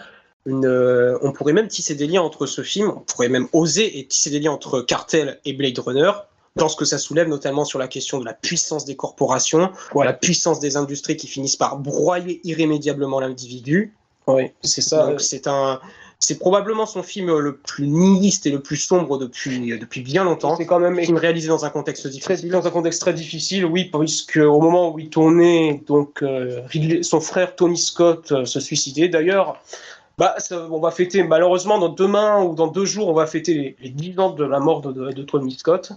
une, 0.47 0.67
euh, 0.67 1.19
on 1.23 1.33
pourrait 1.33 1.55
même 1.55 1.69
tisser 1.69 1.95
des 1.95 2.07
liens 2.07 2.23
entre 2.23 2.47
ce 2.47 2.63
film, 2.63 2.91
on 2.91 3.01
pourrait 3.01 3.29
même 3.29 3.49
oser 3.53 3.99
et 3.99 4.07
tisser 4.07 4.31
des 4.31 4.39
liens 4.39 4.53
entre 4.53 4.81
Cartel 4.81 5.41
et 5.45 5.55
Blade 5.55 5.79
Runner 5.79 6.13
dans 6.57 6.69
ce 6.69 6.77
que 6.77 6.85
ça 6.85 6.99
soulève, 6.99 7.29
notamment 7.29 7.65
sur 7.65 7.81
la 7.81 7.89
question 7.89 8.21
de 8.21 8.25
la 8.25 8.33
puissance 8.33 8.85
des 8.85 8.95
corporations, 8.95 9.73
la 9.97 10.13
puissance 10.13 10.61
des 10.61 10.77
industries 10.77 11.17
qui 11.17 11.27
finissent 11.27 11.57
par 11.57 11.79
broyer 11.79 12.41
irrémédiablement 12.45 13.19
l'individu. 13.19 13.93
Oui, 14.29 14.53
c'est 14.63 14.81
ça. 14.81 15.15
C'est 15.19 15.49
un, 15.49 15.81
c'est 16.25 16.39
probablement 16.39 16.87
son 16.87 17.03
film 17.03 17.37
le 17.39 17.57
plus 17.57 17.87
nihiliste 17.87 18.47
et 18.47 18.51
le 18.51 18.61
plus 18.61 18.77
sombre 18.77 19.19
depuis, 19.19 19.77
depuis 19.79 20.01
bien 20.01 20.25
longtemps. 20.25 20.57
C'est 20.57 20.65
quand 20.65 20.81
même 20.81 20.99
film 20.99 21.19
réalisé 21.19 21.49
dans 21.49 21.65
un 21.65 21.71
contexte 21.71 22.07
difficile. 22.07 22.51
Dans 22.51 22.67
un 22.67 22.71
contexte 22.71 23.03
très 23.03 23.13
difficile, 23.13 23.67
oui, 23.67 23.91
puisque 23.93 24.37
au 24.37 24.61
moment 24.61 24.93
où 24.93 24.99
il 24.99 25.11
tournait, 25.11 25.83
donc 25.87 26.23
euh, 26.23 26.63
son 27.03 27.21
frère 27.21 27.55
Tony 27.57 27.77
Scott 27.77 28.33
euh, 28.33 28.45
se 28.47 28.59
suicidait. 28.59 29.09
D'ailleurs, 29.09 29.61
bah, 30.17 30.37
on 30.71 30.79
va 30.79 30.91
fêter, 30.91 31.25
malheureusement, 31.25 31.79
dans 31.79 31.89
demain 31.89 32.43
ou 32.43 32.55
dans 32.55 32.69
deux 32.69 32.85
jours, 32.85 33.09
on 33.09 33.15
va 33.15 33.27
fêter 33.27 33.77
les, 33.81 33.89
dix 33.91 34.11
10 34.11 34.19
ans 34.21 34.31
de 34.31 34.45
la 34.45 34.61
mort 34.61 34.81
de, 34.81 35.23
Tony 35.23 35.53
Scott. 35.53 35.93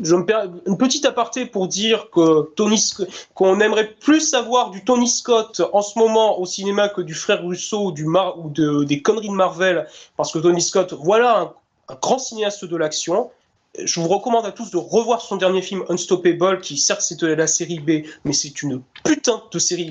Je 0.00 0.16
me 0.16 0.26
perds 0.26 0.48
une 0.66 0.76
petite 0.76 1.06
aparté 1.06 1.46
pour 1.46 1.68
dire 1.68 2.10
que 2.10 2.50
Tony, 2.56 2.82
qu'on 3.34 3.60
aimerait 3.60 3.94
plus 4.00 4.20
savoir 4.20 4.70
du 4.70 4.84
Tony 4.84 5.08
Scott 5.08 5.62
en 5.72 5.82
ce 5.82 5.98
moment 5.98 6.40
au 6.40 6.46
cinéma 6.46 6.88
que 6.88 7.00
du 7.00 7.14
frère 7.14 7.44
Russo 7.44 7.86
ou, 7.86 7.92
du 7.92 8.06
ou 8.06 8.50
de, 8.50 8.84
des 8.84 9.02
conneries 9.02 9.28
de 9.28 9.34
Marvel, 9.34 9.86
parce 10.16 10.32
que 10.32 10.38
Tony 10.38 10.62
Scott, 10.62 10.92
voilà 10.92 11.54
un 11.88 11.94
grand 11.94 12.18
cinéaste 12.18 12.64
de 12.64 12.76
l'action 12.76 13.30
je 13.78 14.00
vous 14.00 14.08
recommande 14.08 14.44
à 14.46 14.52
tous 14.52 14.70
de 14.70 14.76
revoir 14.76 15.20
son 15.20 15.36
dernier 15.36 15.62
film 15.62 15.84
Unstoppable, 15.88 16.60
qui 16.60 16.76
certes 16.76 17.02
c'est 17.02 17.22
la 17.22 17.46
série 17.46 17.78
B, 17.78 18.06
mais 18.24 18.32
c'est 18.32 18.62
une 18.62 18.82
putain 19.04 19.42
de 19.50 19.58
série 19.58 19.84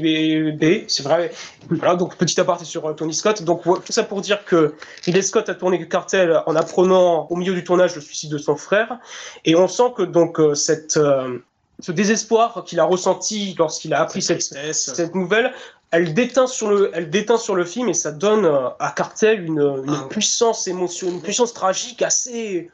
B. 0.52 0.84
C'est 0.88 1.04
vrai. 1.04 1.32
Voilà, 1.70 1.96
donc 1.96 2.18
petit 2.18 2.40
aparté 2.40 2.66
sur 2.66 2.86
euh, 2.86 2.94
Tony 2.94 3.14
Scott. 3.14 3.44
Donc 3.44 3.64
tout 3.64 3.92
ça 3.92 4.04
pour 4.04 4.22
dire 4.22 4.44
que 4.44 4.76
Ridley 5.06 5.22
Scott 5.22 5.48
a 5.50 5.56
tourné 5.56 5.88
Cartel 5.88 6.42
en 6.46 6.56
apprenant 6.56 7.28
au 7.30 7.36
milieu 7.36 7.54
du 7.54 7.64
tournage 7.64 7.96
le 7.96 8.02
suicide 8.02 8.32
de 8.32 8.38
son 8.38 8.58
frère, 8.58 9.00
et 9.46 9.56
on 9.56 9.68
sent 9.68 9.94
que 9.96 10.04
donc 10.04 10.40
euh, 10.40 10.56
cette 10.56 10.98
euh, 10.98 11.40
ce 11.80 11.94
désespoir 11.94 12.66
qu'il 12.66 12.82
a 12.82 12.84
ressenti 12.84 13.56
lorsqu'il 13.58 13.94
a 13.94 14.02
appris 14.02 14.22
cette, 14.22 14.42
cette, 14.42 15.16
nouvelle, 15.16 15.54
elle 15.92 16.14
déteint 16.14 16.46
sur 16.46 16.70
le, 16.70 16.92
elle 16.94 17.10
déteint 17.10 17.38
sur 17.38 17.56
le 17.56 17.64
film 17.64 17.88
et 17.88 17.94
ça 17.94 18.12
donne 18.12 18.46
à 18.80 18.92
Cartel 18.92 19.46
une, 19.46 19.62
une 19.86 19.94
ah 19.94 20.08
puissance 20.10 20.68
émotionnelle, 20.68 21.16
une 21.16 21.22
puissance 21.22 21.54
tragique 21.54 22.02
assez 22.02 22.70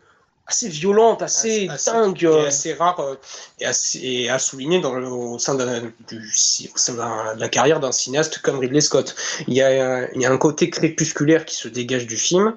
assez 0.48 0.70
violente, 0.70 1.22
assez, 1.22 1.68
dingue. 1.86 2.24
Et 2.24 2.48
assez 2.48 2.74
rare 2.74 3.00
euh, 3.00 3.16
et, 3.60 3.66
assez, 3.66 4.30
à 4.30 4.40
souligner 4.40 4.80
dans 4.80 4.94
le, 4.94 5.08
au 5.08 5.40
sein, 5.40 5.56
de, 5.56 5.92
du, 6.08 6.32
au 6.74 6.78
sein 6.78 6.94
de 6.94 7.40
la 7.40 7.50
carrière 7.50 7.80
d'un 7.80 7.92
cinéaste 7.92 8.40
comme 8.40 8.60
Ridley 8.60 8.82
Scott. 8.82 9.16
Il 9.48 9.54
y, 9.54 9.62
a, 9.62 10.12
il 10.14 10.22
y 10.22 10.26
a 10.26 10.32
un 10.32 10.38
côté 10.38 10.70
crépusculaire 10.70 11.46
qui 11.46 11.56
se 11.56 11.68
dégage 11.68 12.06
du 12.06 12.18
film. 12.18 12.56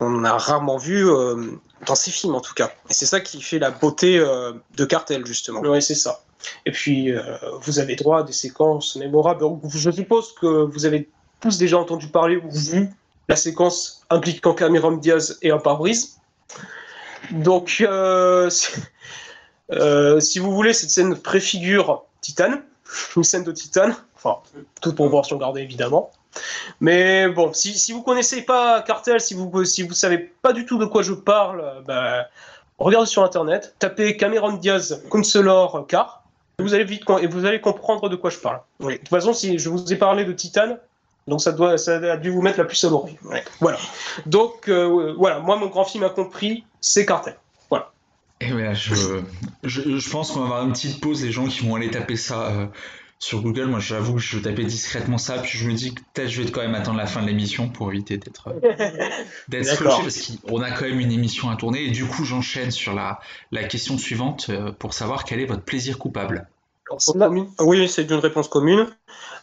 On 0.00 0.24
a 0.24 0.36
rarement 0.36 0.76
vu 0.76 1.08
euh, 1.08 1.52
dans 1.86 1.94
ses 1.94 2.10
films 2.10 2.34
en 2.34 2.40
tout 2.40 2.54
cas. 2.54 2.72
Et 2.90 2.94
c'est 2.94 3.06
ça 3.06 3.20
qui 3.20 3.40
fait 3.40 3.58
la 3.58 3.70
beauté 3.70 4.18
euh, 4.18 4.52
de 4.76 4.84
Cartel 4.84 5.24
justement. 5.24 5.60
Oui, 5.60 5.80
c'est 5.80 5.94
ça. 5.94 6.22
Et 6.64 6.70
puis 6.70 7.12
vous 7.62 7.78
avez 7.80 7.96
droit 7.96 8.20
à 8.20 8.22
des 8.22 8.32
séquences 8.32 8.94
mémorables. 8.96 9.44
Je 9.68 9.90
suppose 9.90 10.34
que 10.34 10.46
vous 10.46 10.84
avez 10.84 11.08
tous 11.40 11.58
déjà 11.58 11.78
entendu 11.78 12.08
parler 12.08 12.36
ou 12.36 12.50
vu 12.50 12.90
la 13.28 13.36
séquence 13.36 14.04
impliquant 14.10 14.54
Cameron 14.54 14.92
Diaz 14.92 15.38
et 15.42 15.50
un 15.50 15.58
pare-brise. 15.58 16.16
Donc, 17.30 17.78
euh, 17.80 18.50
euh, 19.72 20.20
si 20.20 20.38
vous 20.38 20.52
voulez, 20.52 20.72
cette 20.72 20.90
scène 20.90 21.16
préfigure 21.16 22.04
Titan, 22.20 22.60
une 23.16 23.24
scène 23.24 23.44
de 23.44 23.52
Titan, 23.52 23.90
enfin, 24.14 24.38
toute 24.80 24.94
proportion 24.94 25.36
gardée 25.36 25.62
évidemment. 25.62 26.10
Mais 26.80 27.28
bon, 27.28 27.52
si, 27.52 27.78
si 27.78 27.92
vous 27.92 28.02
connaissez 28.02 28.42
pas 28.42 28.82
Cartel, 28.82 29.20
si 29.20 29.34
vous 29.34 29.64
si 29.64 29.82
vous 29.82 29.94
savez 29.94 30.18
pas 30.18 30.52
du 30.52 30.66
tout 30.66 30.78
de 30.78 30.84
quoi 30.84 31.02
je 31.02 31.14
parle, 31.14 31.82
bah, 31.86 32.26
regardez 32.78 33.06
sur 33.06 33.24
internet, 33.24 33.74
tapez 33.78 34.16
Cameron 34.16 34.52
Diaz 34.52 35.02
Counselor 35.08 35.86
Car, 35.88 36.22
vous 36.58 36.74
allez 36.74 36.84
vite 36.84 37.04
et 37.20 37.26
vous 37.26 37.44
allez 37.46 37.60
comprendre 37.60 38.08
de 38.08 38.16
quoi 38.16 38.30
je 38.30 38.38
parle. 38.38 38.60
De 38.80 38.96
toute 38.96 39.08
façon, 39.08 39.32
si 39.32 39.58
je 39.58 39.68
vous 39.68 39.92
ai 39.92 39.96
parlé 39.96 40.24
de 40.24 40.32
Titan, 40.32 40.76
donc 41.26 41.40
ça, 41.40 41.52
doit, 41.52 41.76
ça 41.76 41.96
a 41.96 42.16
dû 42.16 42.30
vous 42.30 42.40
mettre 42.40 42.58
la 42.58 42.64
puce 42.64 42.84
à 42.84 42.90
l'oreille. 42.90 43.18
Voilà. 43.60 43.78
Donc 44.26 44.68
euh, 44.68 45.14
voilà, 45.16 45.40
moi 45.40 45.56
mon 45.56 45.66
grand 45.66 45.84
film 45.84 46.04
a 46.04 46.10
compris, 46.10 46.64
c'est 46.80 47.04
Cartel. 47.04 47.36
Voilà. 47.68 47.92
Et 48.40 48.52
voilà, 48.52 48.74
je, 48.74 48.94
je, 49.64 49.98
je 49.98 50.10
pense 50.10 50.30
qu'on 50.30 50.40
va 50.40 50.46
avoir 50.46 50.66
une 50.66 50.72
petite 50.72 51.00
pause, 51.00 51.24
les 51.24 51.32
gens 51.32 51.46
qui 51.46 51.66
vont 51.66 51.74
aller 51.74 51.90
taper 51.90 52.16
ça 52.16 52.46
euh, 52.46 52.66
sur 53.18 53.42
Google. 53.42 53.66
Moi, 53.66 53.80
j'avoue 53.80 54.14
que 54.14 54.20
je 54.20 54.38
tapais 54.38 54.64
discrètement 54.64 55.18
ça, 55.18 55.38
puis 55.38 55.58
je 55.58 55.68
me 55.68 55.74
dis 55.74 55.94
que 55.94 56.00
peut-être 56.14 56.28
je 56.28 56.42
vais 56.42 56.50
quand 56.50 56.60
même 56.60 56.76
attendre 56.76 56.98
la 56.98 57.06
fin 57.06 57.22
de 57.22 57.26
l'émission 57.26 57.68
pour 57.68 57.90
éviter 57.90 58.18
d'être 58.18 58.54
d'être 59.48 59.66
scotché, 59.66 60.02
parce 60.02 60.32
qu'on 60.46 60.62
a 60.62 60.70
quand 60.70 60.84
même 60.84 61.00
une 61.00 61.12
émission 61.12 61.50
à 61.50 61.56
tourner. 61.56 61.86
Et 61.86 61.90
du 61.90 62.04
coup, 62.04 62.24
j'enchaîne 62.24 62.70
sur 62.70 62.94
la, 62.94 63.18
la 63.50 63.64
question 63.64 63.98
suivante 63.98 64.50
pour 64.78 64.94
savoir 64.94 65.24
quel 65.24 65.40
est 65.40 65.46
votre 65.46 65.64
plaisir 65.64 65.98
coupable. 65.98 66.46
Oui, 67.60 67.88
c'est 67.88 68.10
une 68.10 68.14
réponse 68.14 68.48
commune. 68.48 68.86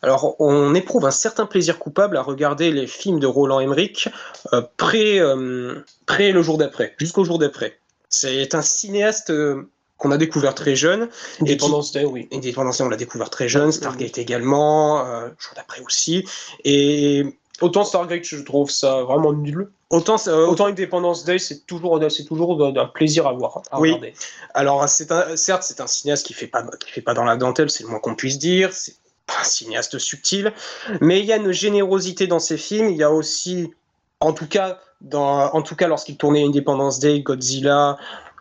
Alors, 0.01 0.35
on 0.39 0.75
éprouve 0.75 1.05
un 1.05 1.11
certain 1.11 1.45
plaisir 1.45 1.79
coupable 1.79 2.17
à 2.17 2.21
regarder 2.21 2.71
les 2.71 2.87
films 2.87 3.19
de 3.19 3.27
Roland 3.27 3.59
Emmerich 3.59 4.09
euh, 4.53 4.61
près, 4.77 5.19
euh, 5.19 5.83
près 6.05 6.31
le 6.31 6.41
jour 6.41 6.57
d'après, 6.57 6.93
jusqu'au 6.97 7.23
jour 7.23 7.39
d'après. 7.39 7.79
C'est 8.09 8.53
un 8.53 8.61
cinéaste 8.61 9.29
euh, 9.29 9.69
qu'on 9.97 10.11
a 10.11 10.17
découvert 10.17 10.55
très 10.55 10.75
jeune. 10.75 11.09
Indépendance 11.41 11.91
Day, 11.91 12.05
oui. 12.05 12.27
Indépendance 12.31 12.77
Day, 12.77 12.83
on 12.83 12.89
l'a 12.89 12.97
découvert 12.97 13.29
très 13.29 13.47
jeune. 13.47 13.71
Stargate 13.71 14.17
également, 14.17 15.05
jour 15.39 15.53
d'après 15.55 15.81
aussi. 15.81 16.25
Et 16.63 17.25
Autant 17.61 17.83
Stargate, 17.83 18.23
je 18.23 18.37
trouve 18.37 18.69
ça 18.71 19.03
vraiment 19.03 19.31
nul. 19.31 19.69
Autant, 19.93 20.15
euh, 20.27 20.47
autant 20.47 20.65
Independence 20.65 21.23
Day, 21.23 21.37
c'est 21.37 21.67
toujours, 21.67 21.99
c'est 22.09 22.25
toujours 22.25 22.65
un 22.65 22.85
plaisir 22.87 23.27
à 23.27 23.33
voir. 23.33 23.61
À 23.69 23.79
oui. 23.79 23.89
Regarder. 23.89 24.15
Alors, 24.55 24.89
c'est 24.89 25.11
un, 25.11 25.37
certes, 25.37 25.61
c'est 25.61 25.81
un 25.81 25.87
cinéaste 25.87 26.25
qui 26.25 26.33
fait 26.33 26.47
pas, 26.47 26.65
qui 26.83 26.91
fait 26.91 27.01
pas 27.01 27.13
dans 27.13 27.23
la 27.23 27.37
dentelle, 27.37 27.69
c'est 27.69 27.83
le 27.83 27.89
moins 27.89 27.99
qu'on 27.99 28.15
puisse 28.15 28.39
dire. 28.39 28.73
C'est 28.73 28.95
pas 29.27 29.35
un 29.41 29.43
cinéaste 29.43 29.99
subtil, 29.99 30.51
mais 30.99 31.19
il 31.19 31.25
y 31.27 31.31
a 31.31 31.35
une 31.35 31.51
générosité 31.51 32.25
dans 32.25 32.39
ses 32.39 32.57
films. 32.57 32.89
Il 32.89 32.97
y 32.97 33.03
a 33.03 33.11
aussi, 33.11 33.71
en 34.19 34.33
tout 34.33 34.47
cas, 34.47 34.79
dans, 35.01 35.53
en 35.53 35.61
tout 35.61 35.75
cas, 35.75 35.87
lorsqu'il 35.87 36.17
tournait 36.17 36.43
Independence 36.43 36.97
Day, 36.97 37.19
Godzilla, 37.19 37.97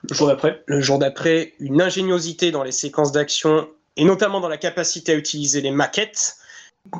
le 0.08 0.14
jour 0.14 0.28
d'après, 0.28 0.62
le 0.64 0.80
jour 0.80 0.98
d'après, 0.98 1.52
une 1.60 1.82
ingéniosité 1.82 2.50
dans 2.50 2.62
les 2.62 2.72
séquences 2.72 3.12
d'action 3.12 3.68
et 3.98 4.06
notamment 4.06 4.40
dans 4.40 4.48
la 4.48 4.56
capacité 4.56 5.12
à 5.12 5.16
utiliser 5.16 5.60
les 5.60 5.70
maquettes 5.70 6.36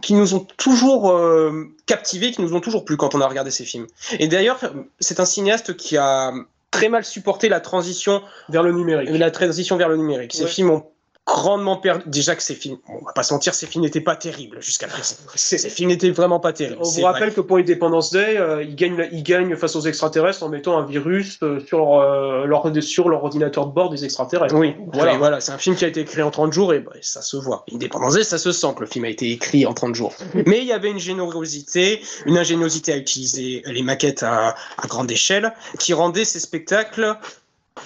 qui 0.01 0.15
nous 0.15 0.35
ont 0.35 0.47
toujours 0.57 1.11
euh, 1.11 1.75
captivés, 1.87 2.31
qui 2.31 2.43
nous 2.43 2.55
ont 2.55 2.61
toujours 2.61 2.85
plu 2.85 2.97
quand 2.97 3.15
on 3.15 3.21
a 3.21 3.27
regardé 3.27 3.51
ces 3.51 3.65
films. 3.65 3.87
Et 4.19 4.29
d'ailleurs, 4.29 4.61
c'est 5.01 5.21
un 5.21 5.25
cinéaste 5.25 5.77
qui 5.77 5.97
a 5.97 6.33
très 6.71 6.89
mal 6.89 7.05
supporté 7.05 7.49
la 7.49 7.61
transition 7.61 8.23
vers 8.49 8.63
le 8.63 8.73
numérique. 8.73 9.11
La 9.11 9.31
transition 9.31 9.77
vers 9.77 9.89
le 9.89 9.97
numérique. 9.97 10.33
Ces 10.35 10.47
films 10.47 10.71
ont 10.71 10.87
grandement 11.27 11.77
perdu. 11.77 12.05
Déjà 12.07 12.35
que 12.35 12.43
ces 12.43 12.55
films, 12.55 12.79
on 12.89 13.05
va 13.05 13.13
pas 13.13 13.23
se 13.23 13.33
mentir, 13.33 13.55
ces 13.55 13.67
films 13.67 13.85
n'étaient 13.85 14.01
pas 14.01 14.17
terribles 14.17 14.61
jusqu'à 14.61 14.89
présent. 14.89 15.15
Ces 15.35 15.59
films 15.71 15.91
n'étaient 15.91 16.11
vraiment 16.11 16.41
pas 16.41 16.53
terribles. 16.53 16.81
On 16.81 16.89
vous 16.89 17.03
rappelle 17.03 17.33
que 17.33 17.41
pour 17.41 17.59
Independence 17.59 18.11
Day, 18.11 18.37
euh, 18.39 18.63
ils, 18.63 18.75
gagnent, 18.75 19.09
ils 19.13 19.23
gagnent 19.23 19.57
face 19.57 19.77
aux 19.77 19.83
extraterrestres 19.83 20.43
en 20.43 20.49
mettant 20.49 20.79
un 20.79 20.85
virus 20.85 21.39
euh, 21.43 21.61
sur, 21.67 22.01
euh, 22.01 22.45
leur, 22.47 22.71
sur 22.83 23.09
leur 23.09 23.23
ordinateur 23.23 23.67
de 23.67 23.73
bord 23.73 23.91
des 23.91 24.05
extraterrestres. 24.05 24.55
Oui, 24.55 24.75
voilà. 24.93 25.17
voilà. 25.17 25.41
C'est 25.41 25.53
un 25.53 25.59
film 25.59 25.77
qui 25.77 25.85
a 25.85 25.89
été 25.89 26.01
écrit 26.01 26.23
en 26.23 26.31
30 26.31 26.53
jours 26.53 26.75
et 26.75 26.81
bah, 26.81 26.93
ça 27.01 27.23
se 27.23 27.37
voit. 27.37 27.65
Independence 27.73 28.15
Day, 28.15 28.25
ça 28.25 28.39
se 28.39 28.51
sent 28.53 28.75
que 28.75 28.81
le 28.81 28.87
film 28.87 29.05
a 29.05 29.09
été 29.09 29.31
écrit 29.31 29.65
en 29.67 29.75
30 29.75 29.95
jours. 29.95 30.15
Mais 30.47 30.59
il 30.59 30.67
y 30.67 30.73
avait 30.73 30.91
une 30.91 30.99
générosité, 30.99 32.03
une 32.27 32.39
ingéniosité 32.39 32.93
à 32.93 32.97
utiliser 32.97 33.63
les 33.67 33.83
maquettes 33.83 34.23
à, 34.23 34.55
à 34.79 34.87
grande 34.89 35.11
échelle 35.11 35.53
qui 35.79 35.95
rendait 35.95 36.25
ces 36.25 36.41
spectacles 36.41 37.17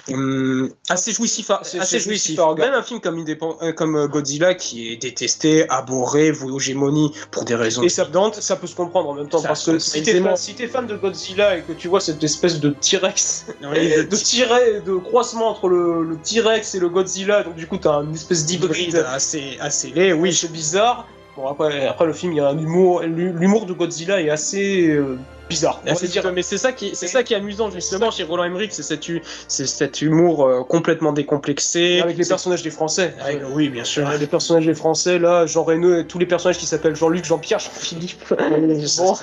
Hum, 0.09 0.69
assez 0.89 1.13
jouissif, 1.13 1.49
assez 1.49 1.99
jouissif. 1.99 2.37
Même 2.57 2.73
un 2.73 2.83
film 2.83 2.99
comme, 2.99 3.23
euh, 3.61 3.71
comme 3.71 3.95
euh, 3.95 4.07
Godzilla 4.07 4.53
qui 4.53 4.91
est 4.91 4.97
détesté, 4.97 5.67
abhorré, 5.69 6.31
voué 6.31 6.59
gémonies 6.59 7.13
pour 7.31 7.45
des 7.45 7.55
raisons 7.55 7.83
et 7.83 7.89
ça, 7.89 8.05
ça 8.33 8.55
peut 8.57 8.67
se 8.67 8.75
comprendre 8.75 9.09
en 9.09 9.13
même 9.13 9.29
temps 9.29 9.41
parce 9.41 9.65
que 9.65 9.79
si 9.79 10.03
t'es 10.03 10.19
fan, 10.19 10.35
fan, 10.69 10.87
de 10.87 10.97
Godzilla 10.97 11.57
et 11.57 11.61
que 11.61 11.71
tu 11.71 11.87
vois 11.87 12.01
cette 12.01 12.21
espèce 12.21 12.59
de 12.59 12.71
T-Rex, 12.71 13.45
de 13.61 14.97
croisement 14.97 15.49
entre 15.49 15.69
le, 15.69 16.17
T-Rex 16.21 16.75
et 16.75 16.79
le 16.79 16.89
Godzilla, 16.89 17.43
donc 17.43 17.55
du 17.55 17.65
coup 17.65 17.77
t'as 17.77 18.03
une 18.03 18.13
espèce 18.13 18.45
d'hybride 18.45 19.05
assez, 19.09 19.57
assez 19.61 19.89
laid, 19.91 20.11
oui, 20.11 20.33
c'est 20.33 20.51
bizarre. 20.51 21.07
Bon 21.37 21.47
après, 21.47 21.85
après 21.85 22.05
le 22.05 22.13
film, 22.13 22.33
il 22.33 22.37
y 22.37 22.41
a 22.41 22.49
un 22.49 22.57
humour, 22.57 23.03
l'humour 23.03 23.65
de 23.67 23.73
Godzilla 23.73 24.19
est 24.19 24.29
assez 24.29 24.87
euh, 24.87 25.17
bizarre. 25.49 25.81
Dire. 25.83 26.31
Mais 26.33 26.41
c'est 26.41 26.57
ça 26.57 26.71
qui, 26.71 26.95
c'est 26.95 27.07
ça 27.07 27.23
qui 27.23 27.33
est 27.33 27.37
amusant 27.37 27.71
justement 27.71 28.11
chez 28.11 28.23
Roland 28.23 28.43
Emmerich, 28.43 28.71
c'est 28.71 28.83
cet, 28.83 29.05
c'est 29.47 29.67
cet 29.67 30.01
humour 30.01 30.45
euh, 30.45 30.63
complètement 30.63 31.11
décomplexé. 31.11 32.01
Avec 32.01 32.17
les 32.17 32.25
personnages 32.25 32.63
des 32.63 32.69
Français. 32.69 33.15
oui, 33.53 33.69
bien 33.69 33.83
sûr. 33.83 34.07
les 34.09 34.27
personnages 34.27 34.65
des 34.65 34.75
Français 34.75 35.19
là, 35.19 35.45
Jean 35.45 35.63
Reno, 35.63 36.03
tous 36.03 36.19
les 36.19 36.25
personnages 36.25 36.57
qui 36.57 36.65
s'appellent 36.65 36.95
Jean-Luc, 36.95 37.25
Jean-Pierre, 37.25 37.59
Jean-Philippe, 37.59 38.33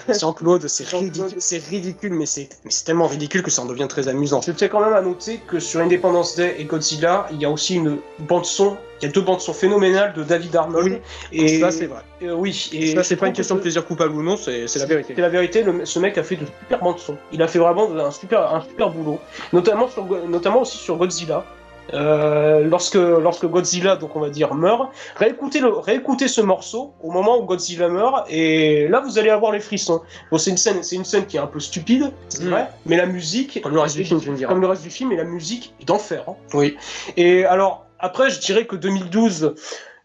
Jean-Claude, 0.21 0.67
c'est 0.69 0.89
ridicule, 0.89 1.37
c'est 1.39 1.65
ridicule, 1.65 2.13
mais 2.15 2.27
c'est, 2.27 2.49
tellement 2.85 3.07
ridicule 3.07 3.43
que 3.43 3.51
ça 3.51 3.63
en 3.63 3.67
devient 3.67 3.87
très 3.89 4.09
amusant. 4.09 4.41
Je 4.43 4.53
tiens 4.53 4.69
quand 4.69 4.81
même 4.81 4.93
à 4.93 5.01
noter 5.01 5.41
que 5.47 5.59
sur 5.59 5.81
Independence 5.81 6.37
Day 6.37 6.57
et 6.59 6.65
Godzilla, 6.65 7.27
il 7.33 7.41
y 7.41 7.45
a 7.45 7.51
aussi 7.51 7.77
une 7.77 7.99
bande 8.19 8.45
son 8.45 8.77
il 9.01 9.07
y 9.07 9.09
a 9.09 9.13
deux 9.13 9.21
bandes 9.21 9.41
son 9.41 9.53
phénoménales 9.53 10.13
de 10.15 10.23
David 10.23 10.55
Arnold. 10.57 11.01
Oui, 11.33 11.39
et 11.39 11.61
ça 11.61 11.71
c'est 11.71 11.87
vrai. 11.87 12.03
Euh, 12.23 12.33
oui, 12.33 12.71
et 12.73 12.95
ça 12.95 13.03
c'est 13.03 13.17
pas 13.17 13.27
une 13.27 13.33
question 13.33 13.57
de 13.57 13.61
plaisir 13.61 13.85
coupable 13.85 14.15
ou 14.15 14.23
non, 14.23 14.37
c'est 14.37 14.67
la 14.77 14.87
vérité. 14.87 15.15
C'est 15.15 15.23
la 15.23 15.29
vérité. 15.29 15.65
ce 15.85 15.99
mec 15.99 16.14
a 16.21 16.23
fait 16.23 16.37
de 16.37 16.47
super 16.47 16.81
bandes 16.81 16.99
son. 16.99 17.17
Il 17.33 17.43
a 17.43 17.49
fait 17.49 17.59
vraiment 17.59 17.91
un 17.91 18.11
super, 18.11 18.55
un 18.55 18.61
super 18.63 18.91
boulot, 18.91 19.19
notamment 19.53 19.89
sur, 19.89 20.05
notamment 20.29 20.63
aussi 20.63 20.79
sur 20.79 20.97
Godzilla. 20.97 21.45
Euh, 21.93 22.65
lorsque, 22.65 22.95
lorsque 22.95 23.45
Godzilla, 23.45 23.97
donc 23.97 24.17
on 24.17 24.21
va 24.21 24.31
dire, 24.31 24.55
meurt, 24.55 24.91
réécoutez, 25.17 25.61
le, 25.61 25.69
réécoutez 25.69 26.29
ce 26.29 26.41
morceau 26.41 26.95
au 27.03 27.11
moment 27.11 27.39
où 27.39 27.45
Godzilla 27.45 27.89
meurt, 27.89 28.27
et 28.31 28.89
là 28.89 29.01
vous 29.01 29.19
allez 29.19 29.29
avoir 29.29 29.53
les 29.53 29.61
frissons. 29.61 30.01
Bon, 30.31 30.39
c'est 30.39 30.51
une 30.51 30.57
scène, 30.57 30.83
c'est 30.83 30.97
une 30.97 31.05
scène 31.05 31.27
qui 31.27 31.37
est 31.37 31.41
un 31.41 31.47
peu 31.47 31.61
stupide, 31.61 32.11
c'est 32.31 32.45
mm. 32.45 32.49
vrai, 32.49 32.69
mais 32.87 32.97
la 32.97 33.07
musique, 33.07 33.61
comme 33.63 33.75
le 33.75 33.81
reste 33.81 33.97
du 33.97 34.05
film, 34.05 34.21
je 34.25 34.33
dire. 34.33 34.49
comme 34.49 34.63
le 34.63 34.67
reste 34.67 34.83
du 34.83 34.91
film, 34.91 35.13
et 35.13 35.17
la 35.17 35.25
musique 35.25 35.75
est 35.81 35.85
d'enfer. 35.85 36.25
Hein. 36.27 36.37
Oui. 36.55 36.77
Et 37.19 37.45
alors, 37.45 37.85
après, 37.99 38.31
je 38.31 38.41
dirais 38.41 38.67
que 38.67 38.77
2012, 38.77 39.55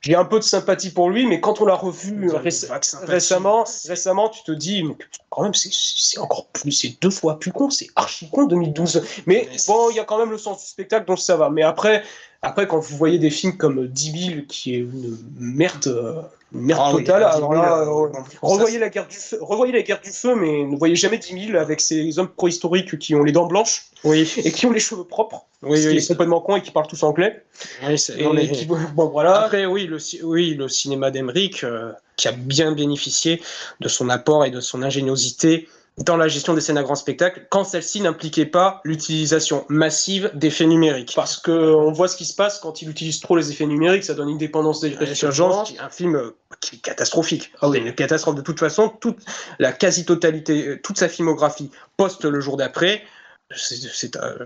j'ai 0.02 0.16
un 0.16 0.26
peu 0.26 0.40
de 0.40 0.44
sympathie 0.44 0.92
pour 0.92 1.10
lui, 1.10 1.26
mais 1.26 1.42
quand 1.42 1.60
on 1.62 1.66
l'a 1.66 1.76
revu 1.76 2.30
récemment, 2.32 3.66
récemment, 3.88 4.30
tu 4.30 4.44
te 4.44 4.52
dis, 4.52 4.84
mais 4.84 4.96
quand 5.30 5.44
même, 5.44 5.54
c'est 5.54 6.20
encore 6.20 6.48
plus, 6.48 6.72
c'est 6.72 7.02
deux 7.02 7.10
fois 7.10 7.38
plus 7.38 7.52
con, 7.52 7.70
c'est 7.70 7.88
archi 7.96 8.30
con 8.30 8.46
2012. 8.46 9.04
Mais 9.26 9.50
bon, 9.68 9.90
il 9.90 9.98
y 9.98 10.00
a 10.00 10.06
quand 10.06 10.18
même 10.18 10.32
le 10.32 10.38
sens 10.38 10.64
du 10.64 10.70
spectacle, 10.70 11.06
donc 11.06 11.20
ça 11.20 11.36
va. 11.36 11.50
Mais 11.50 11.64
après, 11.64 12.04
après, 12.42 12.68
quand 12.68 12.80
vous 12.80 12.96
voyez 12.96 13.20
des 13.20 13.30
films 13.30 13.58
comme 13.58 13.88
10 13.88 14.28
000, 14.30 14.42
qui 14.48 14.76
est 14.76 14.80
une 14.80 15.18
merde, 15.38 15.88
euh, 15.88 16.22
merde 16.52 16.82
ah 16.84 16.92
totale, 16.92 17.24
alors 17.24 17.54
là, 17.54 17.80
euh, 17.82 18.08
revoyez, 18.42 18.80
la 18.80 18.90
guerre 18.90 19.08
du 19.08 19.18
feu, 19.18 19.38
revoyez 19.42 19.74
la 19.74 19.82
guerre 19.82 20.02
du 20.02 20.10
feu, 20.10 20.36
mais 20.36 20.64
ne 20.64 20.78
voyez 20.78 20.96
jamais 20.96 21.18
10 21.18 21.48
000 21.48 21.58
avec 21.58 21.82
ces 21.82 22.18
hommes 22.20 22.30
préhistoriques 22.30 22.98
qui 22.98 23.16
ont 23.16 23.24
les 23.24 23.32
dents 23.32 23.48
blanches 23.48 23.86
oui. 24.04 24.32
et 24.38 24.52
qui 24.52 24.66
ont 24.66 24.72
les 24.72 24.80
cheveux 24.80 25.04
propres, 25.04 25.46
oui, 25.62 25.82
ce 25.82 25.90
qui 25.90 25.98
est 25.98 26.08
complètement 26.08 26.42
con 26.42 26.56
et 26.56 26.62
qui 26.62 26.72
parlent 26.72 26.88
tous 26.88 27.04
anglais. 27.04 27.44
Oui, 27.88 27.96
et, 28.18 28.66
bon, 28.66 29.10
voilà. 29.10 29.42
Après, 29.42 29.66
oui, 29.66 29.86
le, 29.86 29.98
oui, 30.24 30.56
le 30.56 30.68
cinéma 30.68 31.12
d'Emeric, 31.12 31.64
euh, 31.64 31.92
qui 32.16 32.28
a 32.28 32.32
bien 32.32 32.72
bénéficié 32.72 33.42
de 33.80 33.88
son 33.88 34.10
apport 34.10 34.46
et 34.46 34.52
de 34.52 34.60
son 34.60 34.82
ingéniosité 34.82 35.68
dans 36.04 36.18
la 36.18 36.28
gestion 36.28 36.54
des 36.54 36.62
scènes 36.62 36.78
à 36.78 36.84
grand 36.84 36.96
spectacle 36.96 37.46
quand 37.50 37.64
celle-ci 37.64 38.02
n'impliquait 38.02 38.46
pas 38.46 38.82
l'utilisation 38.84 39.66
massive 39.70 40.32
d'effets 40.34 40.66
numériques. 40.66 41.14
Parce 41.16 41.38
que 41.38 41.52
on 41.52 41.92
voit 41.92 42.08
ce 42.08 42.16
qui 42.16 42.26
se 42.26 42.36
passe 42.36 42.60
quand 42.60 42.82
il 42.82 42.90
utilise 42.90 43.20
trop 43.20 43.36
les 43.36 43.52
effets 43.52 43.66
numériques, 43.66 44.06
ça 44.06 44.14
donne 44.14 44.30
une 44.30 44.38
dépendance 44.38 44.80
des 44.80 44.90
résurgences. 44.90 45.74
Un 45.80 45.90
film 45.90 46.16
euh, 46.16 46.36
qui 46.60 46.78
est 46.78 46.80
catastrophique. 46.80 47.52
Ah 47.62 47.68
une 47.74 47.94
catastrophe 47.94 48.36
de 48.36 48.42
toute 48.42 48.60
façon. 48.60 48.90
Toute 48.90 49.20
la 49.60 49.72
quasi-totalité, 49.72 50.68
euh, 50.68 50.82
toute 50.82 50.98
sa 50.98 51.10
filmographie 51.10 51.70
post 51.98 52.24
le 52.24 52.40
jour 52.40 52.58
d'après. 52.58 53.04
C'est 53.52 54.16
euh, 54.16 54.46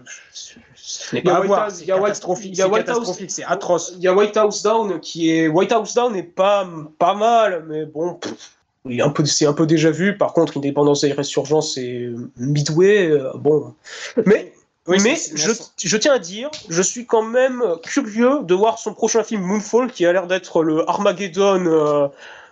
pas 1.23 1.35
à 1.35 1.41
voir. 1.41 1.69
Il 1.79 1.85
y 1.85 1.91
a 1.91 1.99
catastrophique, 1.99 3.31
c'est 3.31 3.43
atroce. 3.43 3.93
Il 3.97 4.03
y 4.03 4.07
a 4.07 4.13
White 4.13 4.37
House 4.37 4.63
Down 4.63 4.99
qui 5.01 5.29
est 5.29 5.47
White 5.47 5.73
House 5.73 5.93
Down 5.93 6.15
est 6.15 6.23
pas 6.23 6.67
pas 6.97 7.13
mal, 7.13 7.65
mais 7.67 7.85
bon 7.85 8.19
un 8.85 9.09
peu, 9.09 9.25
c'est 9.25 9.45
un 9.45 9.53
peu 9.53 9.65
déjà 9.65 9.91
vu. 9.91 10.17
Par 10.17 10.33
contre, 10.33 10.57
Indépendance 10.57 11.03
et 11.03 11.11
Résurgence, 11.13 11.75
c'est 11.75 12.09
Midway. 12.37 13.09
Euh, 13.09 13.31
bon, 13.35 13.73
mais 14.25 14.53
mais 14.87 15.15
je, 15.33 15.51
je, 15.81 15.97
tiens 15.97 16.13
à 16.13 16.19
dire, 16.19 16.49
je 16.67 16.81
suis 16.81 17.05
quand 17.05 17.23
même 17.23 17.63
curieux 17.83 18.43
de 18.43 18.53
voir 18.53 18.79
son 18.79 18.93
prochain 18.93 19.23
film 19.23 19.41
Moonfall, 19.41 19.89
qui 19.89 20.05
a 20.05 20.11
l'air 20.11 20.27
d'être 20.27 20.61
le 20.61 20.87
Armageddon 20.89 21.65
euh, 21.65 22.07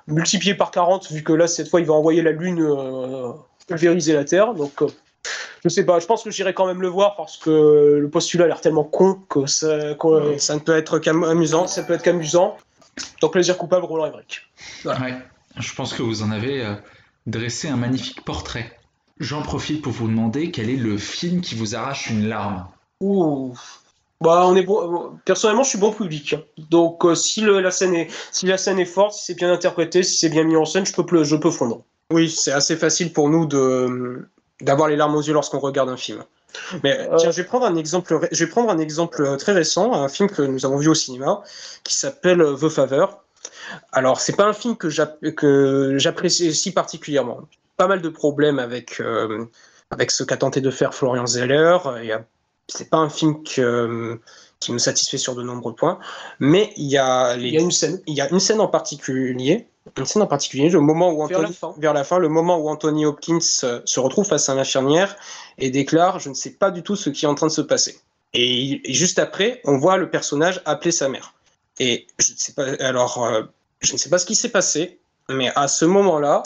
multiplié 0.08 0.56
par 0.56 0.72
40, 0.72 1.12
vu 1.12 1.24
que 1.24 1.34
là, 1.34 1.48
cette 1.48 1.68
fois, 1.68 1.82
il 1.82 1.88
va 1.88 1.94
envoyer 1.94 2.22
la 2.22 2.32
Lune 2.32 2.62
euh, 2.62 3.32
pulvériser 3.68 4.14
la 4.14 4.24
Terre. 4.24 4.54
Donc, 4.54 4.82
je 5.64 5.70
sais 5.70 5.86
pas, 5.86 6.00
je 6.00 6.06
pense 6.06 6.24
que 6.24 6.32
j'irai 6.32 6.54
quand 6.54 6.66
même 6.66 6.82
le 6.82 6.88
voir 6.88 7.18
parce 7.18 7.36
que 7.36 7.98
le 8.00 8.10
postulat 8.10 8.46
a 8.46 8.48
l'air 8.48 8.62
tellement 8.62 8.86
con 8.86 9.20
que 9.30 9.46
ça, 9.46 9.96
ça 10.38 10.54
ne 10.56 10.60
peut 10.60 10.78
être 10.78 11.00
qu'amusant. 11.00 11.68
Ça 11.68 11.84
peut 11.84 11.94
être 11.94 12.04
qu'amusant. 12.04 12.58
Donc, 13.22 13.34
plaisir 13.34 13.58
coupable, 13.58 13.86
Roland 13.86 14.06
Emmerich. 14.06 14.50
Ouais. 14.86 15.18
Je 15.58 15.74
pense 15.74 15.94
que 15.94 16.02
vous 16.02 16.24
en 16.24 16.32
avez 16.32 16.66
euh, 16.66 16.76
dressé 17.28 17.68
un 17.68 17.78
magnifique 17.78 18.24
portrait. 18.24 18.78
J'en 19.20 19.42
profite 19.42 19.82
pour 19.82 19.92
vous 19.92 20.08
demander 20.08 20.52
quel 20.52 20.70
est 20.70 20.78
le 20.78 20.98
film 20.98 21.42
qui 21.42 21.56
vous 21.56 21.76
arrache 21.76 22.10
une 22.10 22.28
larme. 22.28 22.68
Ouh. 23.02 23.54
Bah, 24.22 24.44
on 24.46 24.56
est 24.56 24.64
bon. 24.64 25.18
Personnellement, 25.26 25.64
je 25.64 25.70
suis 25.70 25.78
bon 25.80 25.92
public. 25.92 26.36
Donc, 26.70 27.06
euh, 27.06 27.16
si, 27.16 27.42
la 27.42 27.72
scène 27.72 27.96
est, 27.96 28.08
si 28.32 28.46
la 28.46 28.58
scène 28.58 28.80
est 28.80 28.86
forte, 28.86 29.14
si 29.14 29.26
c'est 29.26 29.34
bien 29.34 29.52
interprété, 29.52 30.04
si 30.04 30.18
c'est 30.18 30.30
bien 30.30 30.44
mis 30.44 30.56
en 30.56 30.66
scène, 30.66 30.86
je 30.86 30.94
peux, 30.94 31.24
je 31.24 31.36
peux 31.36 31.52
fondre. 31.52 31.84
Oui, 32.12 32.30
c'est 32.30 32.52
assez 32.52 32.76
facile 32.76 33.14
pour 33.14 33.30
nous 33.30 33.46
de 33.46 34.28
d'avoir 34.62 34.90
les 34.90 34.96
larmes 34.96 35.16
aux 35.16 35.24
yeux 35.24 35.34
lorsqu'on 35.34 35.58
regarde 35.58 35.90
un 35.90 35.98
film. 35.98 36.24
Mais 36.84 37.00
euh, 37.00 37.16
tiens, 37.18 37.32
je 37.32 37.38
vais 37.38 37.48
prendre 37.48 37.66
un 37.66 37.76
exemple. 37.76 38.28
Je 38.32 38.46
vais 38.46 38.50
prendre 38.50 38.70
un 38.70 38.78
exemple 38.78 39.38
très 39.38 39.54
récent, 39.54 39.94
un 39.94 40.08
film 40.08 40.30
que 40.30 40.44
nous 40.44 40.66
avons 40.66 40.78
vu 40.78 40.88
au 40.88 40.94
cinéma, 40.94 41.42
qui 41.84 41.96
s'appelle 41.96 42.46
The 42.60 42.70
Favor 42.70 43.24
Alors, 43.92 44.20
c'est 44.20 44.36
pas 44.36 44.46
un 44.46 44.54
film 44.54 44.76
que 44.76 44.90
j'apprécie 44.90 46.54
si 46.54 46.72
particulièrement. 46.72 47.42
Pas 47.78 47.88
mal 47.88 48.02
de 48.02 48.10
problèmes 48.10 48.60
avec, 48.60 49.00
euh, 49.00 49.46
avec 49.90 50.12
ce 50.12 50.24
qu'a 50.24 50.38
tenté 50.38 50.62
de 50.62 50.72
faire 50.72 50.94
Florian 50.94 51.26
Zeller. 51.26 51.78
C'est 52.68 52.90
pas 52.90 52.98
un 52.98 53.10
film 53.10 53.44
que, 53.44 54.20
qui 54.60 54.72
me 54.72 54.78
satisfait 54.78 55.18
sur 55.18 55.36
de 55.36 55.44
nombreux 55.44 55.76
points. 55.76 56.00
Mais 56.40 56.72
il 56.78 56.86
y 56.86 56.98
a, 56.98 57.36
il 57.36 57.48
y 57.48 57.58
a 57.58 57.62
une 57.62 57.72
scène. 57.72 58.02
Il 58.08 58.14
y 58.14 58.22
a 58.22 58.30
une 58.30 58.40
scène 58.40 58.62
en 58.62 58.68
particulier. 58.68 59.68
Une 59.98 60.06
scène 60.06 60.22
en 60.22 60.28
particulier, 60.28 60.70
le 60.70 60.80
moment 60.80 61.12
où 61.12 61.24
Anthony, 61.24 61.58
vers 61.80 61.94
la 61.94 62.04
fin, 62.04 62.20
le 62.20 62.30
moment 62.30 62.60
où 62.60 62.70
Anthony 62.70 63.04
Hopkins 63.04 63.40
euh, 63.64 63.82
se 63.84 64.00
retrouve 64.00 64.28
face 64.28 64.48
à 64.48 64.54
l'infirmière 64.54 65.16
et 65.58 65.72
déclare 65.72 66.20
Je 66.20 66.30
ne 66.30 66.36
sais 66.36 66.52
pas 66.52 66.70
du 66.70 66.84
tout 66.84 66.96
ce 66.96 67.10
qui 67.10 67.26
est 67.26 67.28
en 67.28 67.34
train 67.34 67.48
de 67.48 67.52
se 67.52 67.62
passer. 67.62 68.00
Et, 68.34 68.82
juste 68.94 69.18
après, 69.18 69.60
on 69.66 69.78
voit 69.78 69.98
le 69.98 70.10
personnage 70.10 70.62
appeler 70.66 70.92
sa 70.92 71.10
mère. 71.10 71.34
Et 71.82 72.06
je 72.20 72.34
ne 72.34 72.38
sais 72.38 72.54
pas, 72.54 72.74
alors, 72.80 73.26
euh, 73.26 73.42
je 73.80 73.94
ne 73.94 73.98
sais 73.98 74.10
pas 74.10 74.20
ce 74.20 74.28
qui 74.28 74.36
s'est 74.36 74.50
passé, 74.52 75.00
mais 75.30 75.52
à 75.56 75.68
ce 75.68 75.84
moment-là, 75.86 76.44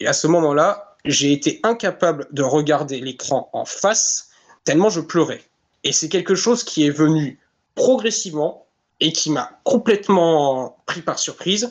et 0.00 0.06
à 0.06 0.14
ce 0.14 0.26
moment-là, 0.28 0.96
j'ai 1.04 1.30
été 1.30 1.60
incapable 1.62 2.26
de 2.32 2.42
regarder 2.42 2.98
l'écran 2.98 3.50
en 3.52 3.66
face 3.66 4.30
tellement 4.64 4.88
je 4.88 5.02
pleurais. 5.02 5.42
Et 5.84 5.92
c'est 5.92 6.08
quelque 6.08 6.34
chose 6.34 6.64
qui 6.64 6.86
est 6.86 6.90
venu 6.90 7.38
progressivement 7.74 8.66
et 9.00 9.12
qui 9.12 9.30
m'a 9.30 9.60
complètement 9.62 10.78
pris 10.86 11.02
par 11.02 11.18
surprise. 11.18 11.70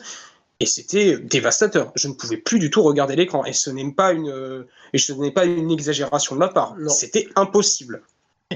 Et 0.60 0.66
c'était 0.66 1.18
dévastateur. 1.18 1.90
Je 1.96 2.06
ne 2.06 2.12
pouvais 2.12 2.36
plus 2.36 2.60
du 2.60 2.70
tout 2.70 2.84
regarder 2.84 3.16
l'écran. 3.16 3.44
Et 3.44 3.52
ce 3.52 3.70
n'est 3.70 3.90
pas 3.90 4.12
une, 4.12 4.64
et 4.92 4.98
ce 4.98 5.12
n'est 5.12 5.32
pas 5.32 5.44
une 5.44 5.72
exagération 5.72 6.36
de 6.36 6.40
ma 6.40 6.48
part. 6.48 6.76
C'était 6.88 7.28
impossible. 7.34 8.02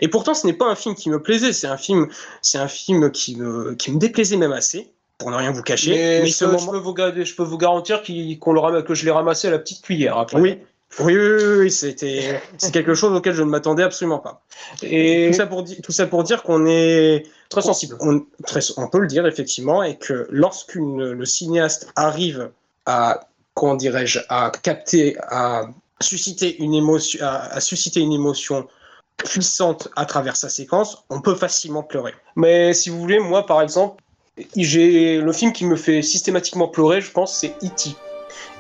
Et 0.01 0.09
pourtant, 0.09 0.35
ce 0.35 0.47
n'est 0.47 0.53
pas 0.55 0.67
un 0.67 0.75
film 0.75 0.95
qui 0.95 1.11
me 1.11 1.21
plaisait. 1.21 1.53
C'est 1.53 1.67
un 1.67 1.77
film, 1.77 2.09
c'est 2.41 2.59
un 2.59 2.69
film 2.69 3.11
qui 3.11 3.37
me, 3.37 3.75
qui 3.75 3.91
me 3.91 3.99
déplaisait 3.99 4.37
même 4.37 4.53
assez 4.53 4.91
pour 5.19 5.31
ne 5.31 5.37
rien 5.37 5.53
vous 5.53 5.63
cacher. 5.63 5.91
Mais, 5.91 6.27
je, 6.27 6.45
peux, 6.45 6.59
je, 6.59 6.67
peux 7.35 7.43
vous, 7.43 7.59
garantir 7.59 8.03
qu'on 8.41 8.53
le 8.53 8.83
que 8.83 8.95
je 8.95 9.05
l'ai 9.05 9.11
ramassé 9.11 9.49
à 9.49 9.51
la 9.51 9.59
petite 9.59 9.83
cuillère. 9.83 10.19
Après. 10.19 10.41
Oui, 10.41 10.59
oui, 11.01 11.17
oui, 11.17 11.45
oui, 11.59 11.71
c'était 11.71 12.41
c'est 12.59 12.73
quelque 12.73 12.95
chose 12.95 13.17
auquel 13.17 13.35
je 13.35 13.43
ne 13.43 13.49
m'attendais 13.49 13.83
absolument 13.83 14.19
pas. 14.19 14.43
Et 14.83 15.29
tout 15.31 15.37
ça 15.37 15.47
pour, 15.47 15.65
tout 15.65 15.93
ça 15.93 16.07
pour 16.07 16.23
dire 16.23 16.43
qu'on 16.43 16.67
est 16.67 17.27
très 17.49 17.63
sensible. 17.63 17.97
On, 18.01 18.25
très, 18.45 18.61
on 18.77 18.89
peut 18.89 18.99
le 18.99 19.07
dire 19.07 19.27
effectivement, 19.27 19.83
et 19.83 19.97
que 19.97 20.27
lorsqu'une 20.31 21.13
le 21.13 21.25
cinéaste 21.25 21.91
arrive 21.97 22.51
à 22.85 23.29
comment 23.55 23.75
dirais-je 23.75 24.21
à 24.29 24.51
capter, 24.63 25.17
à 25.29 25.67
susciter 26.01 26.63
une 26.63 26.75
émotion, 26.75 27.21
à, 27.23 27.61
susciter 27.61 28.01
une 28.01 28.13
émotion 28.13 28.67
puissante 29.25 29.89
à 29.97 30.05
travers 30.05 30.37
sa 30.37 30.49
séquence, 30.49 31.05
on 31.11 31.21
peut 31.21 31.35
facilement 31.35 31.83
pleurer. 31.83 32.15
Mais 32.37 32.75
si 32.75 32.91
vous 32.91 32.99
voulez, 32.99 33.19
moi 33.19 33.47
par 33.47 33.63
exemple, 33.63 34.03
j'ai 34.57 35.21
le 35.21 35.33
film 35.33 35.53
qui 35.53 35.65
me 35.65 35.77
fait 35.77 36.03
systématiquement 36.03 36.69
pleurer, 36.69 37.01
je 37.01 37.11
pense, 37.11 37.37
c'est 37.39 37.55
E.T. 37.63 37.91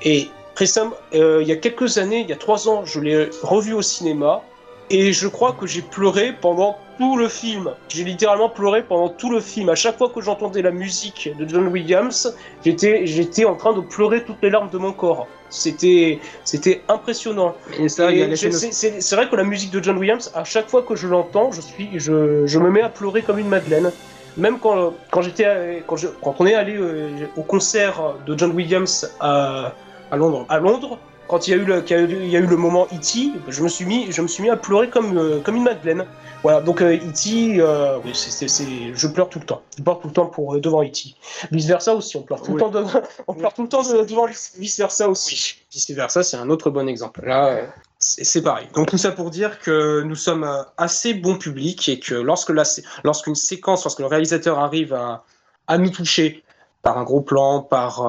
Et 0.02 0.28
récemment, 0.56 0.92
euh, 1.14 1.40
il 1.42 1.48
y 1.48 1.52
a 1.52 1.56
quelques 1.56 1.98
années, 1.98 2.20
il 2.20 2.28
y 2.28 2.32
a 2.32 2.36
trois 2.36 2.68
ans, 2.68 2.84
je 2.84 3.00
l'ai 3.00 3.30
revu 3.42 3.72
au 3.72 3.82
cinéma 3.82 4.42
et 4.90 5.12
je 5.12 5.26
crois 5.28 5.52
que 5.52 5.66
j'ai 5.66 5.82
pleuré 5.82 6.34
pendant 6.38 6.76
tout 6.98 7.16
le 7.16 7.28
film. 7.28 7.72
J'ai 7.88 8.04
littéralement 8.04 8.50
pleuré 8.50 8.82
pendant 8.82 9.08
tout 9.08 9.30
le 9.30 9.40
film. 9.40 9.70
À 9.70 9.74
chaque 9.74 9.96
fois 9.96 10.10
que 10.10 10.20
j'entendais 10.20 10.60
la 10.60 10.70
musique 10.70 11.30
de 11.38 11.48
John 11.48 11.68
Williams, 11.68 12.36
j'étais 12.64 13.44
en 13.44 13.56
train 13.56 13.72
de 13.72 13.80
pleurer 13.80 14.24
toutes 14.24 14.42
les 14.42 14.50
larmes 14.50 14.70
de 14.70 14.78
mon 14.78 14.92
corps. 14.92 15.26
C'était, 15.52 16.18
c'était 16.44 16.82
impressionnant. 16.88 17.54
Et 17.78 17.88
ça, 17.88 18.08
c'est, 18.34 19.14
vrai 19.14 19.28
que 19.28 19.36
la 19.36 19.44
musique 19.44 19.70
de 19.70 19.82
John 19.82 19.98
Williams, 19.98 20.32
à 20.34 20.44
chaque 20.44 20.68
fois 20.68 20.82
que 20.82 20.96
je 20.96 21.06
l'entends, 21.06 21.52
je 21.52 21.60
suis, 21.60 21.90
je, 21.94 22.46
je 22.46 22.58
me 22.58 22.70
mets 22.70 22.80
à 22.80 22.88
pleurer 22.88 23.22
comme 23.22 23.38
une 23.38 23.48
madeleine 23.48 23.92
même 24.36 24.58
quand, 24.58 24.94
quand 25.10 25.20
j'étais 25.20 25.82
quand, 25.86 25.96
quand, 26.22 26.36
on 26.38 26.46
est 26.46 26.54
allé 26.54 26.76
euh, 26.76 27.26
au 27.36 27.42
concert 27.42 28.14
de 28.26 28.36
John 28.38 28.52
Williams 28.52 29.10
à, 29.20 29.74
à 30.10 30.16
Londres. 30.16 30.46
À 30.48 30.58
Londres, 30.58 30.98
quand 31.32 31.48
il 31.48 31.52
y 31.52 31.54
a 31.54 31.56
eu 31.56 31.64
le, 31.64 31.82
il 31.88 32.28
y 32.28 32.36
a 32.36 32.40
eu 32.40 32.46
le 32.46 32.58
moment 32.58 32.86
E.T., 32.92 33.32
je 33.48 33.62
me 33.62 33.68
suis 33.68 33.86
mis, 33.86 34.12
je 34.12 34.20
me 34.20 34.28
suis 34.28 34.42
mis 34.42 34.50
à 34.50 34.56
pleurer 34.58 34.90
comme, 34.90 35.16
euh, 35.16 35.40
comme 35.40 35.56
une 35.56 35.62
madeleine. 35.62 36.04
Voilà, 36.42 36.60
donc 36.60 36.82
E.T., 36.82 37.58
euh, 37.58 37.64
euh, 37.66 37.98
oui, 38.04 38.10
c'est, 38.12 38.48
je 38.94 39.06
pleure 39.06 39.30
tout 39.30 39.38
le 39.38 39.46
temps. 39.46 39.62
Je 39.78 39.82
pleure 39.82 39.98
tout 39.98 40.08
le 40.08 40.12
temps 40.12 40.26
pour, 40.26 40.60
devant 40.60 40.84
E.T. 40.84 41.14
Vice 41.50 41.66
versa 41.66 41.94
aussi, 41.94 42.18
on 42.18 42.22
pleure 42.22 42.42
tout 42.42 42.52
le 42.52 42.60
temps, 42.60 42.70
on 43.28 43.32
pleure 43.32 43.54
tout 43.54 43.62
le 43.62 43.68
temps 43.70 43.82
devant 43.82 44.26
vice 44.26 44.78
versa 44.78 45.08
aussi. 45.08 45.54
Vice 45.72 45.90
versa, 45.92 46.22
c'est 46.22 46.36
un 46.36 46.50
autre 46.50 46.68
bon 46.68 46.86
exemple. 46.86 47.24
Là, 47.24 47.62
c'est 47.98 48.42
pareil. 48.42 48.68
Donc 48.74 48.90
tout 48.90 48.98
ça 48.98 49.10
pour 49.10 49.30
dire 49.30 49.58
que 49.58 50.02
nous 50.02 50.16
sommes 50.16 50.46
assez 50.76 51.14
bon 51.14 51.38
public 51.38 51.88
et 51.88 51.98
que 51.98 52.14
lorsque 52.14 52.50
la, 52.50 52.64
lorsqu'une 53.04 53.36
séquence, 53.36 53.84
lorsque 53.84 54.00
le 54.00 54.06
réalisateur 54.06 54.58
arrive 54.58 54.92
à, 54.92 55.24
à 55.66 55.78
nous 55.78 55.88
toucher 55.88 56.44
par 56.82 56.98
un 56.98 57.04
gros 57.04 57.22
plan, 57.22 57.62
par 57.62 58.06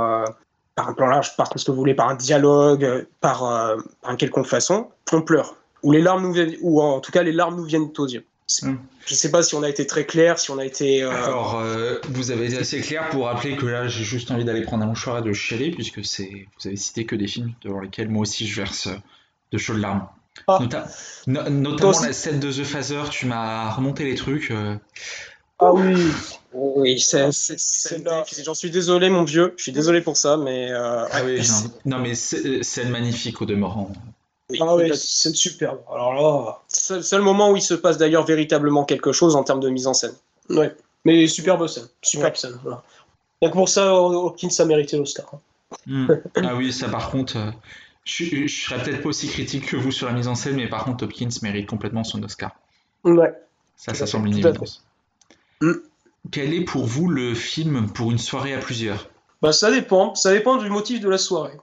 par 0.75 0.89
un 0.89 0.93
plan 0.93 1.07
large, 1.07 1.35
par 1.35 1.51
ce 1.55 1.65
que 1.65 1.71
vous 1.71 1.77
voulez, 1.77 1.93
par 1.93 2.09
un 2.09 2.15
dialogue, 2.15 2.83
euh, 2.83 3.03
par, 3.21 3.45
euh, 3.45 3.77
par 4.01 4.11
une 4.11 4.17
quelconque 4.17 4.47
façon, 4.47 4.89
on 5.11 5.21
pleure. 5.21 5.55
Ou 5.83 5.91
les 5.91 6.01
larmes 6.01 6.23
nous 6.23 6.33
viennent, 6.33 6.55
ou 6.61 6.81
en 6.81 6.99
tout 6.99 7.11
cas 7.11 7.23
les 7.23 7.31
larmes 7.31 7.55
nous 7.55 7.65
viennent 7.65 7.89
aux 7.97 8.07
yeux. 8.07 8.25
Hmm. 8.61 8.75
Je 9.05 9.13
ne 9.13 9.17
sais 9.17 9.31
pas 9.31 9.41
si 9.41 9.55
on 9.55 9.63
a 9.63 9.69
été 9.69 9.85
très 9.85 10.05
clair, 10.05 10.39
si 10.39 10.51
on 10.51 10.57
a 10.57 10.65
été. 10.65 11.03
Euh, 11.03 11.11
Alors, 11.11 11.61
vous 12.09 12.31
avez 12.31 12.47
été 12.47 12.57
assez 12.57 12.81
clair 12.81 13.09
pour 13.09 13.25
rappeler 13.25 13.55
que 13.55 13.65
là, 13.65 13.87
j'ai 13.87 14.03
juste 14.03 14.31
envie 14.31 14.45
d'aller 14.45 14.61
prendre 14.61 14.83
un 14.83 14.87
mouchoir 14.87 15.19
et 15.19 15.21
de 15.21 15.33
chialer, 15.33 15.71
puisque 15.71 16.03
c'est, 16.05 16.47
vous 16.59 16.67
avez 16.67 16.75
cité 16.75 17.05
que 17.05 17.15
des 17.15 17.27
films 17.27 17.53
devant 17.63 17.79
lesquels 17.79 18.09
moi 18.09 18.21
aussi 18.21 18.47
je 18.47 18.55
verse 18.55 18.89
de 19.51 19.57
chaudes 19.57 19.79
larmes. 19.79 20.07
Ah. 20.47 20.59
notamment 21.27 22.01
la 22.01 22.11
scène 22.11 22.39
de 22.39 22.51
The 22.51 22.63
Phaser, 22.63 23.03
tu 23.11 23.27
m'as 23.27 23.69
remonté 23.69 24.03
les 24.03 24.15
trucs. 24.15 24.51
Ah 25.59 25.71
oui. 25.73 25.95
Oui, 26.53 26.99
c'est, 26.99 27.29
j'en 28.43 28.53
suis 28.53 28.69
désolé, 28.69 29.09
mon 29.09 29.23
vieux. 29.23 29.53
Je 29.57 29.63
suis 29.63 29.71
désolé 29.71 30.01
pour 30.01 30.17
ça, 30.17 30.37
mais. 30.37 30.71
Euh, 30.71 31.05
ah 31.11 31.21
oui, 31.25 31.41
non, 31.85 31.99
mais 31.99 32.15
c'est 32.15 32.85
magnifique 32.85 33.41
au 33.41 33.45
demeurant. 33.45 33.91
ah 34.59 34.75
oui, 34.75 34.91
c'est 34.93 35.35
superbe. 35.35 35.79
Alors 35.91 36.13
là. 36.13 36.59
C'est 36.67 36.97
le 36.97 37.01
seul 37.01 37.21
moment 37.21 37.51
où 37.51 37.55
il 37.55 37.61
se 37.61 37.73
passe 37.73 37.97
d'ailleurs 37.97 38.25
véritablement 38.25 38.85
quelque 38.85 39.11
chose 39.11 39.35
en 39.35 39.43
termes 39.43 39.61
de 39.61 39.69
mise 39.69 39.87
en 39.87 39.93
scène. 39.93 40.13
Ouais. 40.49 40.75
Mais 41.05 41.27
superbe 41.27 41.67
scène. 41.67 41.87
Superbe 42.01 42.35
scène. 42.35 42.59
Voilà. 42.61 42.83
Donc 43.41 43.53
pour 43.53 43.67
ça, 43.67 43.93
Hopkins 43.93 44.49
a 44.59 44.65
mérité 44.65 44.97
l'Oscar. 44.97 45.31
Hmm. 45.87 46.07
Ah 46.35 46.55
oui, 46.55 46.71
ça 46.71 46.87
par 46.87 47.09
contre. 47.09 47.37
Euh, 47.37 47.51
je, 48.05 48.25
je 48.25 48.47
serais 48.47 48.83
peut-être 48.83 49.01
pas 49.01 49.09
aussi 49.09 49.27
critique 49.27 49.67
que 49.67 49.77
vous 49.77 49.91
sur 49.91 50.07
la 50.07 50.13
mise 50.13 50.27
en 50.27 50.35
scène, 50.35 50.55
mais 50.55 50.67
par 50.67 50.83
contre, 50.83 51.05
Hopkins 51.05 51.29
mérite 51.41 51.67
complètement 51.67 52.03
son 52.03 52.21
Oscar. 52.23 52.51
Ouais. 53.03 53.33
Ça, 53.75 53.93
ça 53.93 54.05
semble 54.05 54.27
une 54.27 54.37
évidence. 54.37 54.83
Mm. 55.63 55.79
Quel 56.31 56.53
est 56.53 56.61
pour 56.61 56.85
vous 56.85 57.07
le 57.07 57.33
film 57.33 57.89
pour 57.91 58.11
une 58.11 58.17
soirée 58.17 58.53
à 58.53 58.57
plusieurs? 58.57 59.09
Bah, 59.41 59.53
Ça 59.53 59.71
dépend. 59.71 60.13
Ça 60.15 60.31
dépend 60.31 60.57
du 60.57 60.69
motif 60.69 60.99
de 60.99 61.09
la 61.09 61.17
soirée. 61.17 61.57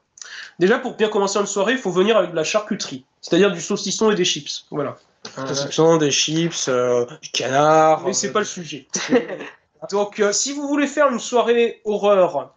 Déjà, 0.59 0.79
pour 0.79 0.97
bien 0.97 1.09
commencer 1.09 1.39
une 1.39 1.47
soirée, 1.47 1.73
il 1.73 1.79
faut 1.79 1.91
venir 1.91 2.17
avec 2.17 2.31
de 2.31 2.37
la 2.37 2.45
charcuterie, 2.45 3.05
c'est-à-dire 3.21 3.51
du 3.51 3.61
saucisson 3.61 4.11
et 4.11 4.15
des 4.15 4.25
chips. 4.25 4.67
Voilà. 4.71 4.99
Du 5.25 5.55
saucisson, 5.55 5.97
des 5.97 6.11
chips, 6.11 6.69
euh, 6.69 7.07
du 7.23 7.31
canard. 7.31 8.05
Mais 8.05 8.13
c'est 8.13 8.33
pas 8.33 8.41
le 8.41 8.45
sujet. 8.47 8.87
Donc, 9.91 10.21
euh, 10.21 10.33
si 10.33 10.53
vous 10.53 10.67
voulez 10.69 10.87
faire 10.87 11.11
une 11.11 11.19
soirée 11.19 11.81
horreur, 11.85 12.55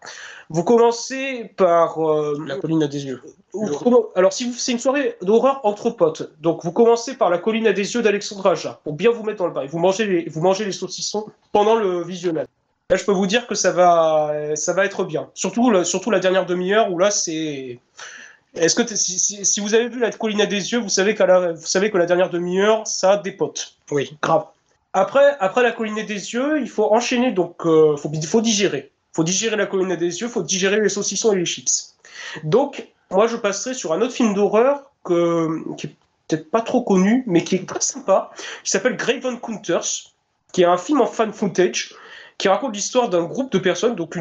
vous 0.50 0.64
commencez 0.64 1.52
par 1.56 2.00
euh, 2.00 2.38
la 2.46 2.58
colline 2.58 2.84
à 2.84 2.88
des 2.88 3.06
yeux. 3.06 3.22
Alors, 4.16 4.34
si 4.34 4.52
c'est 4.54 4.72
une 4.72 4.80
soirée 4.80 5.16
d'horreur 5.22 5.62
entre 5.64 5.90
potes, 5.92 6.32
donc 6.42 6.64
vous 6.64 6.72
commencez 6.72 7.16
par 7.16 7.30
la 7.30 7.38
colline 7.38 7.68
à 7.68 7.74
des 7.74 7.94
yeux 7.94 8.02
d'Alexandre 8.02 8.48
Aja 8.48 8.80
pour 8.84 8.94
bien 8.94 9.12
vous 9.12 9.24
mettre 9.24 9.40
dans 9.40 9.48
le 9.48 9.54
bail. 9.54 9.68
Vous 9.68 9.80
mangez 9.80 10.06
les, 10.06 10.30
vous 10.30 10.42
mangez 10.42 10.66
les 10.66 10.72
saucissons 10.72 11.28
pendant 11.52 11.76
le 11.76 12.04
visionnage. 12.04 12.48
Là, 12.90 12.98
je 12.98 13.06
peux 13.06 13.12
vous 13.12 13.28
dire 13.28 13.48
que 13.48 13.56
ça 13.56 13.72
va, 13.72 14.56
ça 14.56 14.74
va 14.74 14.86
être 14.86 15.06
bien. 15.06 15.30
Surtout, 15.34 15.84
surtout 15.86 16.12
la 16.12 16.20
dernière 16.20 16.46
demi-heure 16.46 16.92
où 16.92 16.98
là, 16.98 17.10
c'est. 17.12 17.80
Est-ce 18.56 18.76
que 18.76 18.84
si, 18.86 19.60
vous 19.62 19.74
avez 19.74 19.88
vu 19.88 20.00
la 20.00 20.12
colline 20.12 20.42
à 20.42 20.46
des 20.46 20.74
yeux, 20.74 20.80
vous 20.80 20.90
savez, 20.90 21.16
la, 21.16 21.54
vous 21.54 21.66
savez 21.66 21.90
que 21.90 21.98
la 21.98 22.06
dernière 22.06 22.30
demi-heure, 22.30 22.86
ça 22.86 23.18
dépote. 23.18 23.76
Oui. 23.90 24.16
Grave. 24.22 24.46
Après, 24.94 25.36
après 25.40 25.64
la 25.64 25.72
colline 25.72 26.06
des 26.06 26.34
yeux, 26.34 26.62
il 26.62 26.70
faut 26.70 26.94
enchaîner, 26.94 27.32
donc 27.32 27.56
il 27.66 27.70
euh, 27.70 27.98
faut, 27.98 28.12
faut 28.28 28.42
digérer. 28.42 28.92
Il 29.14 29.16
faut 29.16 29.24
digérer 29.24 29.56
la 29.56 29.66
colline 29.66 29.96
des 29.96 30.22
yeux, 30.22 30.28
il 30.28 30.32
faut 30.32 30.44
digérer 30.44 30.80
les 30.80 30.90
saucissons 30.90 31.34
et 31.34 31.38
les 31.38 31.46
chips. 31.46 31.96
Donc, 32.44 32.88
moi, 33.12 33.28
je 33.28 33.38
passerai 33.38 33.74
sur 33.74 33.94
un 33.94 34.02
autre 34.02 34.14
film 34.14 34.34
d'horreur 34.34 34.92
qui 35.06 35.88
est 35.88 35.96
peut-être 36.28 36.50
pas 36.50 36.62
trop 36.62 36.82
connu, 36.82 37.24
mais 37.28 37.44
qui 37.44 37.56
est 37.56 37.68
très 37.68 37.82
sympa, 37.82 38.32
qui 38.64 38.72
s'appelle 38.72 38.96
Graven 38.96 39.40
Counters, 39.40 40.14
qui 40.52 40.62
est 40.62 40.66
un 40.66 40.78
film 40.78 41.02
en 41.02 41.08
fan 41.08 41.34
footage 41.34 41.96
qui 42.38 42.48
raconte 42.48 42.76
l'histoire 42.76 43.10
d'un 43.10 43.24
groupe 43.24 43.52
de 43.52 43.60
personnes. 43.60 43.96
Donc, 43.96 44.18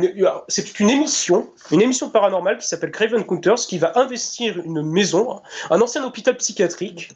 c'est 0.49 0.79
une 0.81 0.91
émission, 0.91 1.49
une 1.71 1.83
émission 1.83 2.11
paranormale 2.11 2.59
qui 2.59 2.67
s'appelle 2.67 2.91
Graven 2.91 3.25
Counters, 3.25 3.67
qui 3.67 3.79
va 3.79 3.93
investir 3.99 4.59
une 4.59 4.83
maison, 4.83 5.41
un 5.71 5.81
ancien 5.81 6.05
hôpital 6.05 6.37
psychiatrique, 6.37 7.11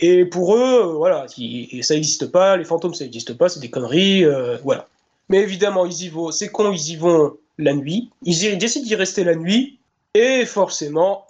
et 0.00 0.24
pour 0.26 0.56
eux, 0.56 0.80
euh, 0.82 0.92
voilà, 0.92 1.26
ça 1.28 1.94
n'existe 1.94 2.26
pas, 2.26 2.56
les 2.56 2.64
fantômes, 2.64 2.94
ça 2.94 3.04
n'existe 3.04 3.34
pas, 3.34 3.48
c'est 3.48 3.60
des 3.60 3.70
conneries, 3.70 4.24
euh, 4.24 4.58
voilà. 4.62 4.88
Mais 5.28 5.38
évidemment, 5.38 5.86
ils 5.86 6.04
y 6.04 6.08
vont, 6.08 6.30
c'est 6.30 6.48
con, 6.48 6.70
ils 6.72 6.90
y 6.90 6.96
vont 6.96 7.36
la 7.58 7.72
nuit, 7.72 8.10
ils, 8.22 8.58
décident 8.58 8.84
d'y 8.84 8.94
rester 8.94 9.24
la 9.24 9.34
nuit, 9.34 9.78
et 10.14 10.44
forcément, 10.44 11.26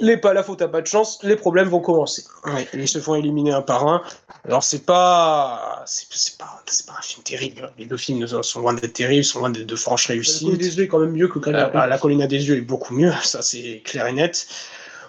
les 0.00 0.16
pas 0.16 0.34
la 0.34 0.42
faute 0.42 0.60
à 0.60 0.66
pas 0.66 0.80
de 0.80 0.88
chance, 0.88 1.20
les 1.22 1.36
problèmes 1.36 1.68
vont 1.68 1.78
commencer. 1.78 2.24
Ouais, 2.44 2.66
ils 2.74 2.88
se 2.88 2.98
font 2.98 3.14
éliminer 3.14 3.52
un 3.52 3.62
par 3.62 3.86
un. 3.86 4.02
Alors 4.44 4.64
c'est 4.64 4.84
pas, 4.84 5.84
c'est 5.86 6.36
pas, 6.36 6.62
c'est 6.66 6.86
pas 6.86 6.94
un 6.98 7.02
film 7.02 7.22
terrible. 7.22 7.72
Les 7.78 7.86
deux 7.86 7.96
films 7.96 8.26
sont 8.26 8.60
loin 8.60 8.74
d'être 8.74 8.92
terribles, 8.92 9.24
sont 9.24 9.38
loin 9.38 9.50
d'être 9.50 9.66
de 9.66 9.76
franches 9.76 10.08
réussites. 10.08 10.42
La 10.42 10.48
colline 10.48 10.58
des 10.58 10.76
yeux 10.76 10.84
est 10.84 10.88
quand 10.88 10.98
même 10.98 11.12
mieux 11.12 11.28
que 11.28 11.38
la, 11.48 11.70
la, 11.70 11.86
la 11.86 11.98
colline 11.98 12.26
des 12.26 12.48
yeux 12.48 12.56
est 12.56 12.62
beaucoup 12.62 12.92
mieux, 12.92 13.12
ça 13.22 13.40
c'est 13.40 13.82
clair 13.84 14.08
et 14.08 14.12
net. 14.12 14.48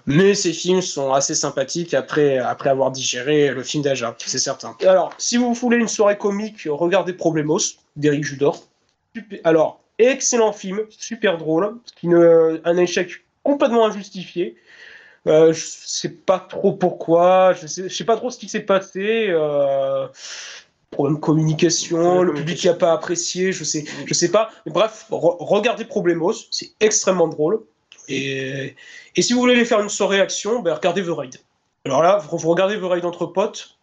Mais 0.07 0.35
ces 0.35 0.53
films 0.53 0.81
sont 0.81 1.13
assez 1.13 1.33
sympathiques 1.33 1.93
après, 1.93 2.37
après 2.37 2.69
avoir 2.69 2.91
digéré 2.91 3.49
le 3.49 3.63
film 3.63 3.83
d'Aja, 3.83 4.15
c'est 4.19 4.37
certain. 4.37 4.77
Alors, 4.81 5.13
si 5.17 5.37
vous 5.37 5.53
voulez 5.53 5.77
une 5.77 5.87
soirée 5.87 6.17
comique, 6.17 6.67
regardez 6.69 7.13
Problemos 7.13 7.59
d'Eric 7.95 8.23
Judor. 8.23 8.63
Alors, 9.43 9.81
excellent 9.97 10.53
film, 10.53 10.81
super 10.89 11.37
drôle, 11.37 11.77
un 12.03 12.77
échec 12.77 13.25
complètement 13.43 13.85
injustifié. 13.85 14.55
Euh, 15.27 15.53
je 15.53 15.65
sais 15.65 16.09
pas 16.09 16.39
trop 16.39 16.73
pourquoi, 16.73 17.53
je 17.53 17.65
sais, 17.65 17.89
sais 17.89 18.03
pas 18.03 18.15
trop 18.15 18.29
ce 18.29 18.37
qui 18.37 18.47
s'est 18.47 18.59
passé. 18.59 19.27
Euh, 19.29 20.07
problème 20.91 21.15
de 21.15 21.21
communication, 21.21 22.21
le 22.21 22.33
public 22.33 22.57
qui 22.57 22.69
a 22.69 22.75
pas 22.75 22.93
apprécié, 22.93 23.51
je 23.51 23.63
sais, 23.63 23.85
je 24.05 24.13
sais 24.13 24.29
pas. 24.29 24.51
Mais 24.65 24.71
bref, 24.71 25.07
regardez 25.09 25.85
Problemos, 25.85 26.33
c'est 26.51 26.71
extrêmement 26.79 27.27
drôle. 27.27 27.63
Et, 28.07 28.75
et, 29.15 29.21
si 29.21 29.33
vous 29.33 29.39
voulez 29.39 29.55
les 29.55 29.65
faire 29.65 29.81
une 29.81 29.89
soirée 29.89 30.19
action, 30.19 30.61
ben 30.61 30.73
regardez 30.73 31.03
The 31.03 31.09
Raid. 31.09 31.37
Alors 31.85 32.01
là, 32.01 32.17
vous 32.17 32.49
regardez 32.49 32.77
The 32.77 32.83
Raid 32.83 33.05
entre 33.05 33.25
potes, 33.25 33.75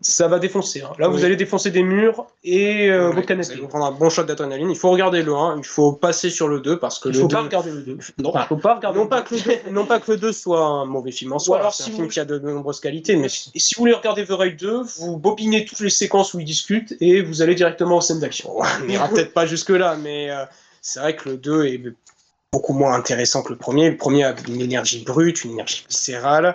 ça 0.00 0.28
va 0.28 0.38
défoncer. 0.38 0.82
Hein. 0.82 0.92
Là, 0.98 1.08
vous 1.08 1.24
allez 1.24 1.34
défoncer 1.34 1.70
des 1.70 1.82
murs 1.82 2.26
et 2.44 2.90
euh, 2.90 3.10
votre 3.10 3.26
canapé. 3.26 3.54
Vous 3.56 3.68
prendre 3.68 3.86
un 3.86 3.90
bon 3.90 4.10
shot 4.10 4.24
d'adrénaline. 4.24 4.70
Il 4.70 4.76
faut 4.76 4.90
regarder 4.90 5.22
le 5.22 5.34
1, 5.34 5.58
il 5.58 5.64
faut 5.64 5.92
passer 5.92 6.30
sur 6.30 6.46
le 6.46 6.60
2 6.60 6.78
parce 6.78 6.98
que 6.98 7.08
il 7.08 7.14
le 7.14 7.22
faut 7.22 7.26
2... 7.26 7.34
pas 7.34 7.42
regarder 7.42 7.70
le 7.70 7.82
2. 7.82 7.98
Non, 8.18 8.32
faut 8.48 8.56
pas 8.56 8.76
regarder 8.76 8.98
non, 8.98 9.06
pas 9.06 9.22
que 9.22 9.34
le 9.34 9.40
2, 9.40 9.70
non 9.72 9.86
pas 9.86 9.98
que 9.98 10.12
le 10.12 10.18
2 10.18 10.32
soit 10.32 10.62
un 10.62 10.84
mauvais 10.84 11.10
film 11.10 11.32
en 11.32 11.38
soi, 11.38 11.58
alors 11.58 11.74
c'est 11.74 11.84
si 11.84 11.90
un 11.90 11.94
film 11.94 12.08
qui 12.08 12.20
a 12.20 12.24
de, 12.24 12.38
de, 12.38 12.50
nombreuses 12.50 12.80
qualités. 12.80 13.16
Mais... 13.16 13.26
Et 13.26 13.58
si 13.58 13.74
vous 13.74 13.80
voulez 13.80 13.94
regarder 13.94 14.24
The 14.24 14.32
Raid 14.32 14.56
2, 14.56 14.82
vous 14.82 15.16
bobinez 15.16 15.64
toutes 15.64 15.80
les 15.80 15.90
séquences 15.90 16.34
où 16.34 16.40
ils 16.40 16.44
discutent 16.44 16.94
et 17.00 17.22
vous 17.22 17.42
allez 17.42 17.54
directement 17.54 17.96
aux 17.96 18.02
scènes 18.02 18.20
d'action. 18.20 18.56
on 18.58 18.84
n'ira 18.84 19.08
peut-être 19.08 19.32
pas 19.32 19.46
jusque-là, 19.46 19.96
mais 19.96 20.30
euh, 20.30 20.44
c'est 20.82 21.00
vrai 21.00 21.16
que 21.16 21.30
le 21.30 21.36
2 21.38 21.64
est 21.64 21.82
beaucoup 22.52 22.72
moins 22.72 22.94
intéressant 22.94 23.42
que 23.42 23.52
le 23.52 23.58
premier. 23.58 23.90
Le 23.90 23.96
premier 23.96 24.24
a 24.24 24.34
une 24.48 24.60
énergie 24.60 25.04
brute, 25.04 25.44
une 25.44 25.52
énergie 25.52 25.84
viscérale 25.88 26.54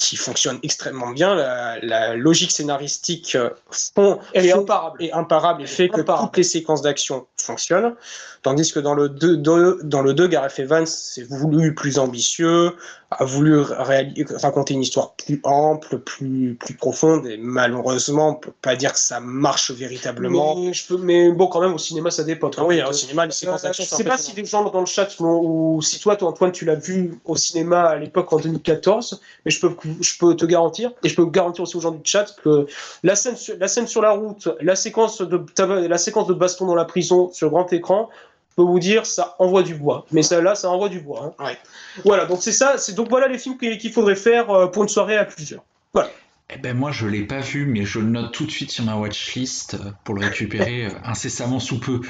qui 0.00 0.16
fonctionne 0.16 0.58
extrêmement 0.62 1.10
bien. 1.10 1.34
La, 1.34 1.78
la 1.80 2.16
logique 2.16 2.50
scénaristique 2.50 3.36
fond, 3.70 4.18
Elle 4.32 4.46
est 4.46 4.52
imparable. 4.52 5.02
et 5.02 5.12
imparable 5.12 5.62
et 5.62 5.66
fait 5.66 5.88
que 5.88 6.00
toutes 6.00 6.36
les 6.36 6.42
séquences 6.42 6.82
d'action 6.82 7.26
fonctionnent. 7.36 7.94
Tandis 8.42 8.72
que 8.72 8.80
dans 8.80 8.94
le 8.94 9.10
2, 9.10 9.36
dans 9.82 10.00
le 10.00 10.14
2 10.14 10.28
Gareth 10.28 10.58
Evans 10.58 10.86
s'est 10.86 11.24
voulu 11.24 11.74
plus 11.74 11.98
ambitieux, 11.98 12.72
a 13.10 13.24
voulu 13.24 13.60
raconter 13.60 14.72
une 14.72 14.80
histoire 14.82 15.14
plus 15.14 15.40
ample, 15.44 15.98
plus, 15.98 16.56
plus 16.58 16.74
profonde, 16.74 17.26
et 17.26 17.36
malheureusement, 17.36 18.30
on 18.30 18.34
peut 18.34 18.52
pas 18.62 18.76
dire 18.76 18.94
que 18.94 18.98
ça 18.98 19.20
marche 19.20 19.72
véritablement. 19.72 20.56
Mais, 20.56 20.72
je 20.72 20.86
peux, 20.86 20.96
mais 20.96 21.30
bon, 21.32 21.48
quand 21.48 21.60
même, 21.60 21.74
au 21.74 21.78
cinéma, 21.78 22.10
ça 22.10 22.24
dépend. 22.24 22.50
Ah 22.56 22.64
oui, 22.64 22.80
au 22.82 22.92
cinéma, 22.92 23.26
les 23.26 23.32
séquences 23.32 23.62
d'action. 23.62 23.84
Euh, 23.84 23.86
je 23.90 23.94
sais 23.94 24.04
pas 24.04 24.16
si 24.16 24.32
des 24.32 24.46
gens 24.46 24.64
dans 24.70 24.80
le 24.80 24.86
chat, 24.86 25.08
ou 25.20 25.82
si 25.82 26.00
toi, 26.00 26.16
toi 26.16 26.30
Antoine, 26.30 26.52
tu 26.52 26.64
l'as 26.64 26.76
vu 26.76 27.20
au 27.26 27.36
cinéma 27.36 27.82
à 27.82 27.96
l'époque 27.96 28.32
en 28.32 28.38
2014, 28.38 29.20
mais 29.44 29.50
je 29.50 29.60
peux, 29.60 29.74
je 30.00 30.18
peux 30.18 30.36
te 30.36 30.44
garantir, 30.44 30.92
et 31.02 31.08
je 31.08 31.14
peux 31.14 31.26
garantir 31.26 31.62
aussi 31.62 31.76
aux 31.76 31.80
gens 31.80 31.92
du 31.92 32.00
chat, 32.04 32.34
que 32.42 32.66
la 33.02 33.16
scène, 33.16 33.36
la 33.58 33.68
scène 33.68 33.86
sur 33.86 34.02
la 34.02 34.12
route, 34.12 34.48
la 34.60 34.76
séquence 34.76 35.20
de, 35.20 35.44
la 35.58 35.98
séquence 35.98 36.26
de 36.26 36.34
baston 36.34 36.66
dans 36.66 36.74
la 36.74 36.84
prison 36.84 37.30
sur 37.32 37.50
grand 37.50 37.72
écran, 37.72 38.08
je 38.50 38.56
peux 38.56 38.62
vous 38.62 38.80
dire, 38.80 39.06
ça 39.06 39.36
envoie 39.38 39.62
du 39.62 39.74
bois. 39.74 40.06
Mais 40.10 40.22
ça, 40.22 40.40
là, 40.40 40.54
ça 40.54 40.70
envoie 40.70 40.88
du 40.88 41.00
bois. 41.00 41.34
Hein. 41.38 41.44
Ouais. 41.44 41.58
Voilà, 42.04 42.26
donc 42.26 42.38
c'est 42.42 42.52
ça. 42.52 42.78
C'est 42.78 42.94
donc 42.94 43.08
voilà 43.08 43.28
les 43.28 43.38
films 43.38 43.56
qu'il 43.56 43.92
faudrait 43.92 44.16
faire 44.16 44.50
euh, 44.50 44.66
pour 44.66 44.82
une 44.82 44.88
soirée 44.88 45.16
à 45.16 45.24
plusieurs. 45.24 45.62
Voilà. 45.92 46.10
Eh 46.52 46.58
ben 46.58 46.76
moi 46.76 46.90
je 46.90 47.06
l'ai 47.06 47.22
pas 47.22 47.40
vu, 47.40 47.64
mais 47.64 47.84
je 47.84 48.00
le 48.00 48.06
note 48.06 48.32
tout 48.32 48.44
de 48.44 48.50
suite 48.50 48.70
sur 48.70 48.84
ma 48.84 48.96
watchlist 48.96 49.74
euh, 49.74 49.92
pour 50.04 50.16
le 50.16 50.26
récupérer 50.26 50.86
euh, 50.86 50.90
incessamment 51.04 51.60
sous 51.60 51.78
peu. 51.78 52.00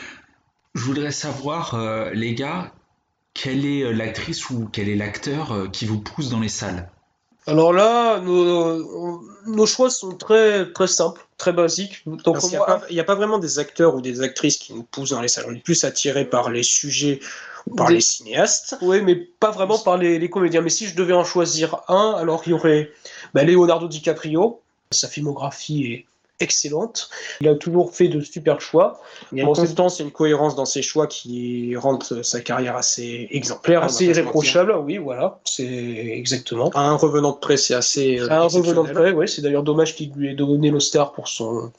Je 0.74 0.84
voudrais 0.84 1.10
savoir, 1.10 1.74
euh, 1.74 2.10
les 2.14 2.34
gars, 2.34 2.72
quelle 3.34 3.66
est 3.66 3.92
l'actrice 3.92 4.48
ou 4.50 4.68
quel 4.72 4.88
est 4.88 4.96
l'acteur 4.96 5.70
qui 5.72 5.84
vous 5.84 6.00
pousse 6.00 6.30
dans 6.30 6.40
les 6.40 6.48
salles? 6.48 6.90
Alors 7.46 7.72
là, 7.72 8.20
nos, 8.20 9.22
nos, 9.46 9.66
choix 9.66 9.90
sont 9.90 10.12
très, 10.12 10.70
très 10.72 10.86
simples, 10.86 11.26
très 11.38 11.52
basiques. 11.52 12.02
Donc 12.06 12.38
il 12.42 12.50
n'y 12.50 12.56
a, 12.56 13.02
a, 13.02 13.04
pas 13.04 13.14
vraiment 13.14 13.38
des 13.38 13.58
acteurs 13.58 13.94
ou 13.94 14.00
des 14.00 14.20
actrices 14.20 14.58
qui 14.58 14.74
nous 14.74 14.82
poussent 14.82 15.10
dans 15.10 15.20
les 15.20 15.28
salles. 15.28 15.46
On 15.48 15.54
est 15.54 15.64
plus 15.64 15.84
attirés 15.84 16.26
par 16.26 16.50
les 16.50 16.62
sujets 16.62 17.20
ou 17.66 17.74
par 17.74 17.88
des... 17.88 17.94
les 17.94 18.00
cinéastes. 18.00 18.76
Oui, 18.82 19.00
mais 19.02 19.16
pas 19.16 19.50
vraiment 19.50 19.78
par 19.78 19.96
les, 19.96 20.18
les, 20.18 20.30
comédiens. 20.30 20.60
Mais 20.60 20.70
si 20.70 20.86
je 20.86 20.94
devais 20.94 21.14
en 21.14 21.24
choisir 21.24 21.80
un, 21.88 22.14
alors 22.18 22.42
il 22.46 22.50
y 22.50 22.52
aurait 22.52 22.92
bah, 23.34 23.42
Leonardo 23.42 23.88
DiCaprio. 23.88 24.60
Sa 24.92 25.08
filmographie 25.08 25.92
est 25.92 26.06
excellente. 26.40 27.10
Il 27.40 27.48
a 27.48 27.54
toujours 27.54 27.94
fait 27.94 28.08
de 28.08 28.20
super 28.20 28.60
choix. 28.60 29.00
Il 29.32 29.38
y 29.38 29.40
a 29.40 29.44
une 29.44 29.54
constance 29.54 30.00
et 30.00 30.02
une 30.02 30.10
cohérence 30.10 30.56
dans 30.56 30.64
ses 30.64 30.82
choix 30.82 31.06
qui 31.06 31.76
rendent 31.76 32.02
sa 32.22 32.40
carrière 32.40 32.76
assez 32.76 33.28
exemplaire. 33.30 33.84
Assez 33.84 34.06
irréprochable, 34.06 34.74
oui, 34.84 34.98
voilà. 34.98 35.40
C'est 35.44 35.64
exactement. 35.64 36.70
À 36.74 36.82
un 36.82 36.96
revenant 36.96 37.32
de 37.32 37.38
près, 37.38 37.56
c'est 37.56 37.74
assez. 37.74 38.20
À 38.28 38.42
un 38.42 38.46
revenant 38.46 38.84
de 38.84 38.92
près, 38.92 39.12
oui. 39.12 39.28
C'est 39.28 39.42
d'ailleurs 39.42 39.62
dommage 39.62 39.94
qu'il 39.94 40.12
lui 40.12 40.30
ait 40.30 40.34
donné 40.34 40.70
l'Oscar 40.70 41.12
pour 41.12 41.28
son, 41.28 41.70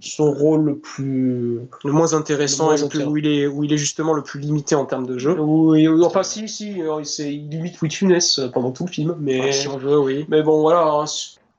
son 0.00 0.32
rôle 0.32 0.64
le 0.64 0.78
plus 0.78 1.60
le 1.84 1.92
moins 1.92 2.12
intéressant 2.12 2.70
le 2.70 2.76
moins 2.76 2.76
et 2.76 2.82
le 2.82 2.88
plus, 2.88 3.04
où 3.04 3.16
il 3.16 3.26
est 3.26 3.46
où 3.46 3.64
il 3.64 3.72
est 3.72 3.78
justement 3.78 4.12
le 4.12 4.22
plus 4.22 4.38
limité 4.38 4.74
en 4.74 4.84
termes 4.84 5.06
de 5.06 5.16
jeu 5.16 5.38
oui 5.40 5.88
enfin 6.04 6.22
si 6.22 6.48
si 6.48 6.72
il 6.78 7.48
limite 7.48 7.80
Louis 7.80 7.90
Funès 7.90 8.40
pendant 8.52 8.72
tout 8.72 8.84
le 8.84 8.90
film 8.90 9.16
mais 9.18 9.40
enfin, 9.40 9.52
si 9.52 9.68
on 9.68 9.78
veut 9.78 9.98
oui 9.98 10.26
mais 10.28 10.42
bon 10.42 10.60
voilà 10.60 10.84
hein, 10.86 11.04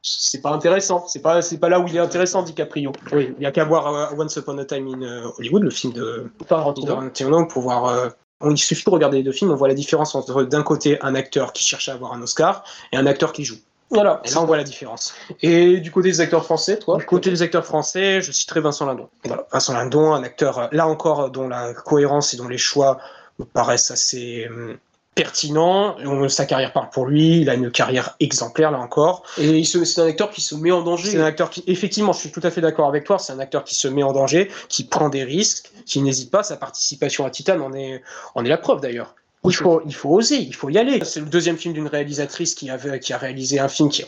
c'est 0.06 0.42
pas 0.42 0.52
intéressant. 0.52 1.06
C'est 1.08 1.22
pas, 1.22 1.42
c'est 1.42 1.58
pas 1.58 1.68
là 1.68 1.80
où 1.80 1.88
il 1.88 1.96
est 1.96 2.00
intéressant, 2.00 2.44
DiCaprio. 2.44 2.92
Oui, 3.12 3.34
il 3.38 3.44
y 3.44 3.46
a 3.46 3.52
qu'à 3.52 3.66
voir 3.66 4.14
uh, 4.14 4.16
Once 4.20 4.36
Upon 4.36 4.58
a 4.60 4.66
Time 4.66 4.88
in 4.88 5.02
uh, 5.02 5.32
Hollywood, 5.38 5.64
le 5.64 5.72
film 5.72 5.94
de 5.94 6.32
Tarantino, 6.48 7.48
pour 7.48 7.64
voir. 7.64 8.08
Uh, 8.08 8.10
on, 8.42 8.52
il 8.52 8.58
suffit 8.58 8.84
de 8.84 8.90
regarder 8.90 9.18
les 9.18 9.24
deux 9.24 9.32
films, 9.32 9.52
on 9.52 9.56
voit 9.56 9.68
la 9.68 9.74
différence 9.74 10.14
entre 10.14 10.44
d'un 10.44 10.62
côté 10.62 11.02
un 11.02 11.16
acteur 11.16 11.54
qui 11.54 11.64
cherche 11.64 11.90
à 11.90 11.94
avoir 11.94 12.14
un 12.14 12.22
Oscar 12.22 12.64
et 12.92 12.98
un 12.98 13.06
acteur 13.06 13.34
qui 13.34 13.46
joue. 13.46 13.58
Voilà. 13.90 14.22
Et 14.26 14.32
là, 14.32 14.42
on 14.42 14.46
voit 14.46 14.58
la 14.58 14.64
différence. 14.64 15.14
Et 15.42 15.80
du 15.80 15.92
côté 15.92 16.10
des 16.10 16.20
acteurs 16.20 16.44
français, 16.44 16.78
toi 16.78 16.98
Du 16.98 17.06
côté 17.06 17.30
des 17.30 17.42
acteurs 17.42 17.66
français, 17.66 18.22
je 18.22 18.32
citerai 18.32 18.60
Vincent 18.60 18.86
Lindon. 18.86 19.10
Voilà. 19.24 19.48
Vincent 19.52 19.74
Lindon, 19.74 20.14
un 20.14 20.24
acteur, 20.24 20.70
là 20.72 20.88
encore, 20.88 21.30
dont 21.30 21.48
la 21.48 21.74
cohérence 21.74 22.34
et 22.34 22.38
dont 22.38 22.48
les 22.48 22.58
choix 22.58 22.98
me 23.40 23.46
paraissent 23.46 23.92
assez 23.92 24.48
hum, 24.50 24.78
pertinent. 25.16 25.96
Sa 26.28 26.46
carrière 26.46 26.74
parle 26.74 26.90
pour 26.90 27.08
lui. 27.08 27.42
Il 27.42 27.50
a 27.50 27.56
une 27.56 27.72
carrière 27.72 28.16
exemplaire 28.20 28.72
là 28.72 28.80
encore. 28.80 29.24
Et 29.38 29.64
c'est 29.64 30.02
un 30.02 30.06
acteur 30.06 30.30
qui 30.30 30.42
se 30.42 30.54
met 30.54 30.72
en 30.72 30.84
danger. 30.84 31.10
C'est 31.10 31.20
un 31.20 31.26
acteur 31.26 31.50
qui, 31.50 31.64
effectivement, 31.68 32.14
je 32.14 32.20
suis 32.20 32.32
tout 32.32 32.42
à 32.44 32.52
fait 32.52 32.62
d'accord 32.62 32.88
avec 32.88 33.06
toi. 33.06 33.18
C'est 33.18 33.34
un 33.34 33.40
acteur 33.40 33.64
qui 33.64 33.76
se 33.76 33.88
met 33.88 34.04
en 34.04 34.14
danger, 34.14 34.52
qui 34.70 34.84
prend 34.84 35.10
des 35.10 35.24
risques, 35.24 35.72
qui 35.86 36.02
n'hésite 36.02 36.30
pas. 36.30 36.44
Sa 36.44 36.58
participation 36.58 37.26
à 37.26 37.30
Titan 37.30 37.60
en 37.62 37.74
est, 37.74 38.04
en 38.36 38.46
est 38.46 38.50
la 38.50 38.58
preuve 38.58 38.82
d'ailleurs. 38.82 39.16
Il 39.48 39.56
faut, 39.56 39.82
il 39.86 39.94
faut 39.94 40.10
oser, 40.10 40.38
il 40.38 40.56
faut 40.56 40.70
y 40.70 40.78
aller. 40.80 41.04
C'est 41.06 41.20
le 41.20 41.28
deuxième 41.28 41.56
film 41.56 41.76
d'une 41.76 41.88
réalisatrice 41.88 42.56
qui, 42.56 42.72
avait, 42.72 43.00
qui 43.00 43.14
a 43.14 43.18
réalisé 43.20 43.60
un 43.60 43.68
film 43.68 43.90
qui, 43.90 44.04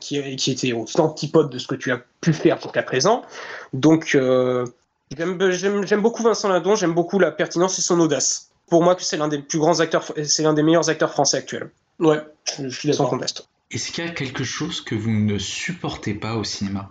qui, 0.00 0.36
qui 0.36 0.50
était 0.50 0.72
aux 0.72 0.86
antipodes 0.98 1.50
de 1.50 1.58
ce 1.58 1.68
que 1.68 1.76
tu 1.76 1.92
as 1.92 2.00
pu 2.20 2.32
faire 2.32 2.60
jusqu'à 2.60 2.82
présent. 2.82 3.22
Donc, 3.72 4.16
euh, 4.16 4.66
j'aime 5.16 6.00
beaucoup 6.00 6.24
Vincent 6.24 6.48
Lindon, 6.48 6.74
j'aime 6.74 6.94
beaucoup 6.94 7.20
la 7.20 7.30
pertinence 7.30 7.78
et 7.78 7.82
son 7.82 8.00
audace 8.00 8.51
pour 8.72 8.82
moi, 8.82 8.96
c'est 8.98 9.18
l'un 9.18 9.28
des 9.28 9.38
plus 9.38 9.58
grands 9.58 9.80
acteurs, 9.80 10.02
c'est 10.24 10.42
l'un 10.42 10.54
des 10.54 10.62
meilleurs 10.62 10.88
acteurs 10.88 11.12
français 11.12 11.36
actuels. 11.36 11.70
Ouais, 11.98 12.22
je, 12.56 12.70
je 12.70 12.78
suis 12.78 12.94
sans 12.94 13.04
conteste. 13.04 13.46
Est-ce 13.70 13.92
qu'il 13.92 14.02
y 14.02 14.08
a 14.08 14.10
quelque 14.10 14.44
chose 14.44 14.80
que 14.80 14.94
vous 14.94 15.10
ne 15.10 15.36
supportez 15.36 16.14
pas 16.14 16.36
au 16.36 16.42
cinéma? 16.42 16.88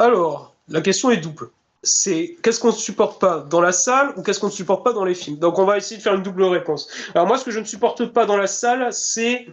Alors, 0.00 0.56
la 0.66 0.80
question 0.80 1.08
est 1.08 1.18
double. 1.18 1.50
C'est 1.84 2.36
qu'est-ce 2.42 2.58
qu'on 2.58 2.72
ne 2.72 2.72
supporte 2.72 3.20
pas 3.20 3.46
dans 3.48 3.60
la 3.60 3.70
salle 3.70 4.12
ou 4.16 4.24
qu'est-ce 4.24 4.40
qu'on 4.40 4.48
ne 4.48 4.52
supporte 4.52 4.82
pas 4.82 4.92
dans 4.92 5.04
les 5.04 5.14
films? 5.14 5.38
Donc 5.38 5.60
on 5.60 5.64
va 5.64 5.76
essayer 5.76 5.98
de 5.98 6.02
faire 6.02 6.16
une 6.16 6.24
double 6.24 6.42
réponse. 6.42 6.88
Alors 7.14 7.28
moi, 7.28 7.38
ce 7.38 7.44
que 7.44 7.52
je 7.52 7.60
ne 7.60 7.64
supporte 7.64 8.06
pas 8.06 8.26
dans 8.26 8.36
la 8.36 8.48
salle, 8.48 8.92
c'est 8.92 9.46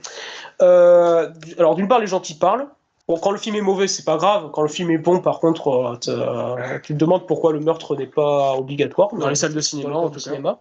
euh, 0.64 1.32
alors 1.60 1.76
d'une 1.76 1.88
part 1.88 2.00
les 2.00 2.08
gens 2.08 2.22
qui 2.22 2.34
parlent. 2.34 2.68
Bon, 3.08 3.18
quand 3.18 3.32
le 3.32 3.38
film 3.38 3.56
est 3.56 3.62
mauvais, 3.62 3.88
c'est 3.88 4.04
pas 4.04 4.18
grave. 4.18 4.50
Quand 4.52 4.62
le 4.62 4.68
film 4.68 4.92
est 4.92 4.98
bon, 4.98 5.22
par 5.22 5.40
contre, 5.40 5.98
euh, 6.10 6.80
tu 6.84 6.94
te 6.94 6.98
demandes 6.98 7.26
pourquoi 7.26 7.54
le 7.54 7.60
meurtre 7.62 7.96
n'est 7.96 8.06
pas 8.06 8.56
obligatoire 8.56 9.10
dans, 9.14 9.20
dans 9.20 9.30
les 9.30 9.36
salles 9.36 9.54
de 9.54 9.62
cinéma. 9.62 9.96
En 9.96 10.10
tout 10.10 10.20
cinéma. 10.20 10.60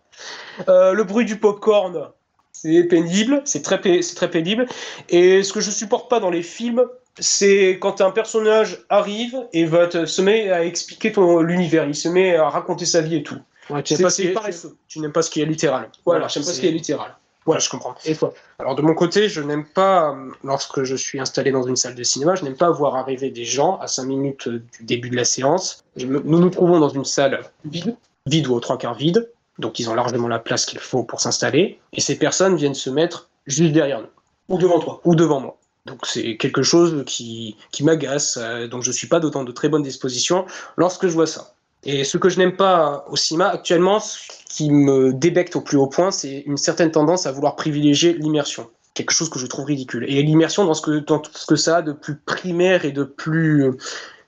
Euh, 0.69 0.93
le 0.93 1.03
bruit 1.03 1.25
du 1.25 1.41
popcorn, 1.41 2.09
c'est 2.53 2.85
pénible, 2.85 3.43
c'est 3.45 3.63
très, 3.63 3.81
c'est 4.01 4.15
très 4.15 4.31
pénible. 4.31 4.67
Et 5.09 5.43
ce 5.43 5.53
que 5.53 5.61
je 5.61 5.73
supporte 5.73 6.09
pas 6.09 6.21
dans 6.21 6.31
les 6.31 6.45
films, 6.45 6.85
c'est 7.19 7.79
quand 7.81 8.01
un 8.01 8.13
personnage 8.13 8.85
arrive 8.91 9.37
et 9.53 9.65
va 9.65 9.89
te, 9.89 10.07
se 10.07 10.23
met 10.23 10.51
à 10.51 10.65
expliquer 10.65 11.11
ton 11.11 11.41
l'univers, 11.41 11.85
il 11.85 11.97
se 11.97 12.09
met 12.09 12.37
à 12.37 12.49
raconter 12.49 12.87
sa 12.87 13.01
vie 13.01 13.17
et 13.17 13.23
tout. 13.25 13.39
Ouais, 13.71 13.83
tu 13.83 13.95
n'aimes 13.95 14.05
pas, 14.05 14.11
ce 14.11 14.69
tu 14.87 15.01
n'aimes 15.01 15.13
pas 15.13 15.23
ce 15.23 15.31
qui 15.31 15.41
est 15.41 15.47
littéral. 15.47 15.91
Voilà, 16.05 16.29
j'aime 16.29 16.45
pas 16.45 16.53
ce 16.53 16.61
qui 16.61 16.69
est 16.69 16.73
littéral. 16.73 17.17
Voilà, 17.47 17.61
je 17.61 17.71
comprends. 17.71 17.95
Et 18.05 18.17
toi? 18.17 18.35
Alors 18.59 18.75
de 18.75 18.83
mon 18.83 18.95
côté, 18.95 19.29
je 19.29 19.41
n'aime 19.41 19.65
pas, 19.65 20.17
lorsque 20.43 20.83
je 20.83 20.97
suis 20.97 21.21
installé 21.21 21.53
dans 21.53 21.63
une 21.63 21.77
salle 21.77 21.95
de 21.95 22.03
cinéma, 22.03 22.35
je 22.35 22.43
n'aime 22.43 22.57
pas 22.57 22.71
voir 22.71 22.97
arriver 22.97 23.31
des 23.31 23.45
gens 23.45 23.79
à 23.79 23.87
5 23.87 24.05
minutes 24.05 24.49
du 24.49 24.63
début 24.83 25.11
de 25.11 25.17
la 25.17 25.25
séance. 25.25 25.85
Me... 25.97 26.21
Nous 26.25 26.41
nous 26.41 26.51
trouvons 26.51 26.81
dans 26.81 26.89
une 26.89 27.05
salle 27.05 27.41
vide, 27.65 27.97
vide 28.27 28.49
ou 28.49 28.55
aux 28.55 28.61
trois 28.61 28.79
quarts 28.79 28.95
vide, 28.95 29.31
donc 29.61 29.79
ils 29.79 29.89
ont 29.89 29.95
largement 29.95 30.27
la 30.27 30.41
place 30.41 30.67
qu'il 30.67 30.81
faut 30.81 31.05
pour 31.05 31.21
s'installer, 31.21 31.79
et 31.93 32.01
ces 32.01 32.19
personnes 32.19 32.57
viennent 32.57 32.75
se 32.75 32.91
mettre 32.91 33.31
juste 33.47 33.73
derrière 33.73 34.01
nous. 34.01 34.09
Ou 34.49 34.59
devant 34.59 34.81
toi. 34.81 35.01
Ou 35.05 35.15
devant 35.15 35.41
moi. 35.41 35.57
Donc 35.87 36.05
c'est 36.05 36.37
quelque 36.37 36.65
chose 36.65 37.05
qui, 37.07 37.57
qui 37.71 37.85
m'agace, 37.85 38.39
euh, 38.43 38.67
donc 38.67 38.83
je 38.83 38.91
suis 38.91 39.07
pas 39.07 39.21
d'autant 39.21 39.45
de 39.45 39.53
très 39.53 39.69
bonne 39.69 39.85
disposition 39.85 40.45
lorsque 40.77 41.07
je 41.07 41.13
vois 41.13 41.29
ça. 41.29 41.55
Et 41.85 42.05
ce 42.05 42.19
que 42.19 42.29
je 42.29 42.39
n'aime 42.39 42.57
pas 42.57 43.05
au 43.09 43.17
cinéma 43.17 43.49
actuellement, 43.49 44.01
ce 44.01 44.19
qui 44.49 44.71
me 44.71 45.13
débecte 45.13 45.57
au 45.57 45.61
plus 45.61 45.77
haut 45.77 45.87
point, 45.87 46.11
c'est 46.11 46.43
une 46.47 46.57
certaine 46.57 46.91
tendance 46.91 47.27
à 47.27 47.33
vouloir 47.33 47.57
privilégier 47.57 48.15
l'immersion. 48.15 48.69
Quelque 48.95 49.13
chose 49.13 49.29
que 49.29 49.39
je 49.39 49.47
trouve 49.47 49.67
ridicule. 49.67 50.05
Et 50.09 50.23
l'immersion 50.23 50.65
dans 50.65 50.75
dans 51.07 51.19
tout 51.19 51.31
ce 51.35 51.47
que 51.47 51.57
ça 51.57 51.77
a 51.77 51.83
de 51.83 51.93
plus 51.93 52.17
primaire 52.17 52.85
et 52.85 52.93
de 52.93 53.05
plus, 53.05 53.71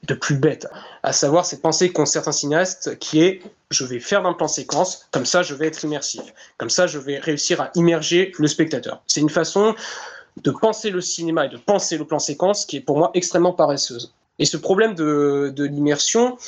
de 0.07 0.15
plus 0.15 0.37
bête. 0.37 0.69
À 1.03 1.13
savoir 1.13 1.47
cette 1.47 1.63
pensée 1.63 1.91
qu'ont 1.91 2.07
certains 2.07 2.33
cinéastes 2.33 2.99
qui 2.99 3.23
est 3.23 3.43
je 3.71 3.85
vais 3.85 4.01
faire 4.01 4.23
d'un 4.23 4.33
plan 4.33 4.49
séquence, 4.49 5.07
comme 5.11 5.27
ça 5.27 5.43
je 5.43 5.55
vais 5.55 5.67
être 5.67 5.85
immersif. 5.85 6.23
Comme 6.59 6.71
ça 6.71 6.87
je 6.87 6.99
vais 6.99 7.19
réussir 7.19 7.61
à 7.61 7.71
immerger 7.75 8.33
le 8.39 8.47
spectateur. 8.47 9.03
C'est 9.07 9.21
une 9.21 9.31
façon 9.31 9.75
de 10.43 10.51
penser 10.51 10.91
le 10.91 11.01
cinéma 11.01 11.47
et 11.47 11.49
de 11.49 11.57
penser 11.57 11.99
le 11.99 12.05
plan 12.05 12.19
séquence 12.19 12.65
qui 12.65 12.77
est 12.77 12.81
pour 12.81 12.99
moi 12.99 13.11
extrêmement 13.15 13.53
paresseuse. 13.53 14.15
Et 14.39 14.45
ce 14.45 14.57
problème 14.57 14.95
de, 14.95 15.53
de 15.55 15.65
l'immersion, 15.65 16.39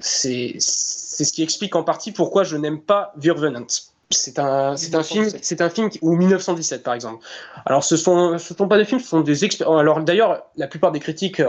c'est 0.00 0.56
ce 0.58 1.32
qui 1.32 1.42
explique 1.42 1.76
en 1.76 1.84
partie 1.84 2.12
pourquoi 2.12 2.44
je 2.44 2.56
n'aime 2.56 2.80
pas 2.80 3.12
Virvenant. 3.16 3.66
C'est 4.12 4.40
un, 4.40 4.76
c'est 4.76 4.96
un 4.96 5.04
film, 5.04 5.28
c'est 5.40 5.60
un 5.60 5.70
film 5.70 5.88
ou 6.02 6.16
1917 6.16 6.82
par 6.82 6.94
exemple. 6.94 7.24
Alors 7.64 7.84
ce 7.84 7.96
sont, 7.96 8.38
ce 8.38 8.54
sont 8.54 8.66
pas 8.66 8.76
des 8.76 8.84
films, 8.84 9.00
ce 9.00 9.06
sont 9.06 9.20
des 9.20 9.44
expériences. 9.44 9.80
Alors 9.80 10.00
d'ailleurs, 10.02 10.42
la 10.56 10.66
plupart 10.66 10.90
des 10.90 10.98
critiques 10.98 11.40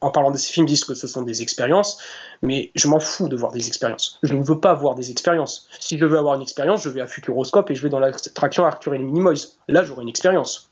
en 0.00 0.10
parlant 0.10 0.30
de 0.30 0.36
ces 0.36 0.52
films 0.52 0.66
disent 0.66 0.84
que 0.84 0.94
ce 0.94 1.08
sont 1.08 1.22
des 1.22 1.42
expériences, 1.42 1.98
mais 2.42 2.70
je 2.74 2.86
m'en 2.88 3.00
fous 3.00 3.28
de 3.28 3.36
voir 3.36 3.50
des 3.52 3.66
expériences. 3.66 4.18
Je 4.22 4.34
ne 4.34 4.44
veux 4.44 4.60
pas 4.60 4.74
voir 4.74 4.94
des 4.94 5.10
expériences. 5.10 5.68
Si 5.80 5.98
je 5.98 6.04
veux 6.04 6.18
avoir 6.18 6.34
une 6.36 6.42
expérience, 6.42 6.82
je 6.82 6.88
vais 6.88 7.00
à 7.00 7.06
Futuroscope 7.06 7.70
et 7.70 7.74
je 7.74 7.82
vais 7.82 7.88
dans 7.88 8.00
l'attraction 8.00 8.64
Arthur 8.64 8.94
et 8.94 8.98
les 8.98 9.04
Minimoys. 9.04 9.56
Là, 9.66 9.82
j'aurai 9.82 10.02
une 10.02 10.08
expérience. 10.08 10.70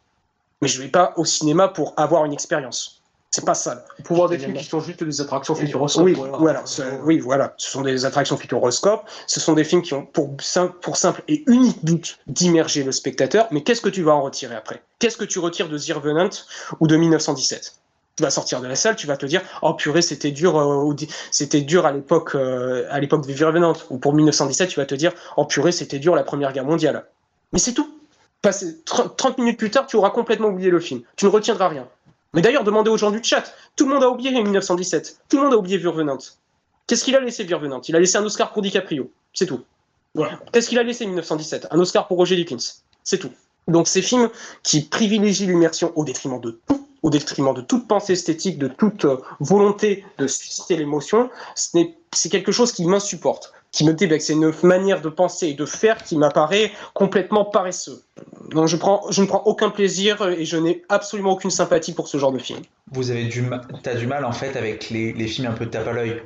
Mais 0.60 0.68
je 0.68 0.78
ne 0.78 0.84
vais 0.84 0.90
pas 0.90 1.12
au 1.16 1.24
cinéma 1.24 1.68
pour 1.68 1.94
avoir 1.96 2.24
une 2.24 2.32
expérience. 2.32 3.01
C'est 3.34 3.46
pas 3.46 3.54
ça. 3.54 3.86
Pour 4.04 4.18
voir 4.18 4.28
des 4.28 4.38
films 4.38 4.52
qui 4.52 4.64
sont 4.64 4.80
juste 4.80 5.02
des 5.02 5.22
attractions 5.22 5.54
futuroscope. 5.54 6.04
Oui, 6.04 6.14
voilà. 6.14 6.64
oui, 7.02 7.18
voilà. 7.18 7.54
Ce 7.56 7.70
sont 7.70 7.80
des 7.80 8.04
attractions 8.04 8.36
futuroscope. 8.36 9.08
Ce 9.26 9.40
sont 9.40 9.54
des 9.54 9.64
films 9.64 9.80
qui 9.80 9.94
ont 9.94 10.04
pour, 10.04 10.36
pour 10.82 10.96
simple 10.98 11.22
et 11.28 11.42
unique 11.46 11.82
but 11.82 12.18
d'immerger 12.26 12.84
le 12.84 12.92
spectateur. 12.92 13.48
Mais 13.50 13.62
qu'est-ce 13.62 13.80
que 13.80 13.88
tu 13.88 14.02
vas 14.02 14.12
en 14.12 14.20
retirer 14.20 14.54
après? 14.54 14.82
Qu'est-ce 14.98 15.16
que 15.16 15.24
tu 15.24 15.38
retires 15.38 15.70
de 15.70 15.78
The 15.78 15.92
Revenant 15.94 16.28
ou 16.80 16.86
de 16.86 16.96
1917 16.96 17.78
tu 18.14 18.24
vas 18.24 18.30
sortir 18.30 18.60
de 18.60 18.66
la 18.66 18.76
salle, 18.76 18.94
tu 18.94 19.06
vas 19.06 19.16
te 19.16 19.24
dire 19.24 19.40
oh 19.62 19.72
purée 19.72 20.02
c'était 20.02 20.32
dur 20.32 20.58
euh, 20.58 20.94
c'était 21.30 21.62
dur 21.62 21.86
à 21.86 21.92
l'époque 21.92 22.34
euh, 22.34 22.86
à 22.90 23.00
l'époque 23.00 23.24
Revenant 23.26 23.72
ou 23.88 23.96
pour 23.96 24.12
1917 24.12 24.68
tu 24.68 24.78
vas 24.78 24.84
te 24.84 24.94
dire 24.94 25.12
oh 25.38 25.46
purée 25.46 25.72
c'était 25.72 25.98
dur 25.98 26.14
la 26.14 26.22
Première 26.22 26.52
Guerre 26.52 26.66
mondiale. 26.66 27.06
Mais 27.54 27.58
c'est 27.58 27.72
tout. 27.72 27.90
Passer 28.42 28.82
30 28.84 29.38
minutes 29.38 29.58
plus 29.58 29.70
tard, 29.70 29.86
tu 29.86 29.96
auras 29.96 30.10
complètement 30.10 30.48
oublié 30.48 30.68
le 30.68 30.80
film. 30.80 31.00
Tu 31.16 31.24
ne 31.24 31.30
retiendras 31.30 31.68
rien. 31.68 31.88
Mais 32.34 32.42
d'ailleurs, 32.42 32.64
demandez 32.64 32.90
aux 32.90 32.96
gens 32.96 33.10
du 33.10 33.22
chat. 33.22 33.44
Tout 33.76 33.86
le 33.86 33.94
monde 33.94 34.02
a 34.02 34.08
oublié 34.08 34.30
1917. 34.30 35.20
Tout 35.28 35.36
le 35.36 35.44
monde 35.44 35.52
a 35.52 35.56
oublié 35.56 35.76
Virvenant. 35.76 36.18
Qu'est-ce 36.86 37.04
qu'il 37.04 37.16
a 37.16 37.20
laissé 37.20 37.44
Virvenant 37.44 37.80
Il 37.86 37.96
a 37.96 38.00
laissé 38.00 38.16
un 38.16 38.24
Oscar 38.24 38.52
pour 38.52 38.62
DiCaprio. 38.62 39.10
C'est 39.34 39.46
tout. 39.46 39.60
Voilà. 40.14 40.38
Qu'est-ce 40.52 40.68
qu'il 40.68 40.78
a 40.78 40.82
laissé 40.82 41.06
1917 41.06 41.68
Un 41.70 41.78
Oscar 41.78 42.06
pour 42.06 42.16
Roger 42.16 42.36
Dickens. 42.36 42.84
C'est 43.04 43.18
tout. 43.18 43.30
Donc 43.68 43.88
ces 43.88 44.02
films 44.02 44.28
qui 44.62 44.82
privilégient 44.82 45.46
l'immersion 45.46 45.92
au 45.94 46.04
détriment 46.04 46.40
de 46.40 46.60
tout, 46.66 46.86
au 47.02 47.10
détriment 47.10 47.54
de 47.54 47.60
toute 47.60 47.86
pensée 47.86 48.14
esthétique, 48.14 48.58
de 48.58 48.68
toute 48.68 49.04
euh, 49.04 49.18
volonté 49.40 50.04
de 50.18 50.26
susciter 50.26 50.76
l'émotion, 50.76 51.30
c'est 51.54 52.28
quelque 52.28 52.52
chose 52.52 52.72
qui 52.72 52.84
m'insupporte 52.84 53.52
qui 53.72 53.84
me 53.84 53.94
débecte. 53.94 54.24
C'est 54.24 54.34
une 54.34 54.52
manière 54.62 55.00
de 55.00 55.08
penser 55.08 55.48
et 55.48 55.54
de 55.54 55.64
faire 55.64 56.02
qui 56.04 56.16
m'apparaît 56.16 56.70
complètement 56.94 57.44
paresseux. 57.44 58.02
Donc 58.50 58.68
je, 58.68 58.76
prends, 58.76 59.10
je 59.10 59.22
ne 59.22 59.26
prends 59.26 59.42
aucun 59.44 59.70
plaisir 59.70 60.28
et 60.28 60.44
je 60.44 60.58
n'ai 60.58 60.82
absolument 60.88 61.32
aucune 61.32 61.50
sympathie 61.50 61.94
pour 61.94 62.06
ce 62.06 62.18
genre 62.18 62.32
de 62.32 62.38
film. 62.38 62.60
Vous 62.92 63.10
avez 63.10 63.24
du 63.24 63.42
mal, 63.42 63.62
as 63.84 63.94
du 63.94 64.06
mal 64.06 64.24
en 64.24 64.32
fait 64.32 64.56
avec 64.56 64.90
les, 64.90 65.12
les 65.12 65.26
films 65.26 65.48
un 65.48 65.54
peu 65.54 65.66
tape 65.66 65.88
à 65.88 65.92
l'œil 65.92 66.22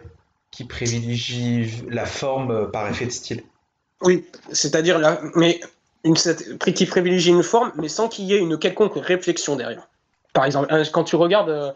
qui 0.50 0.64
privilégient 0.64 1.84
la 1.88 2.06
forme 2.06 2.70
par 2.70 2.88
effet 2.88 3.06
de 3.06 3.10
style. 3.10 3.42
Oui, 4.02 4.24
c'est-à-dire 4.52 4.98
là, 4.98 5.20
mais 5.34 5.60
une, 6.04 6.14
qui 6.14 6.86
privilégie 6.86 7.30
une 7.30 7.42
forme, 7.42 7.72
mais 7.76 7.88
sans 7.88 8.08
qu'il 8.08 8.26
y 8.26 8.34
ait 8.34 8.38
une 8.38 8.58
quelconque 8.58 8.94
réflexion 8.96 9.56
derrière. 9.56 9.88
Par 10.32 10.44
exemple, 10.44 10.68
quand 10.92 11.04
tu 11.04 11.16
regardes 11.16 11.74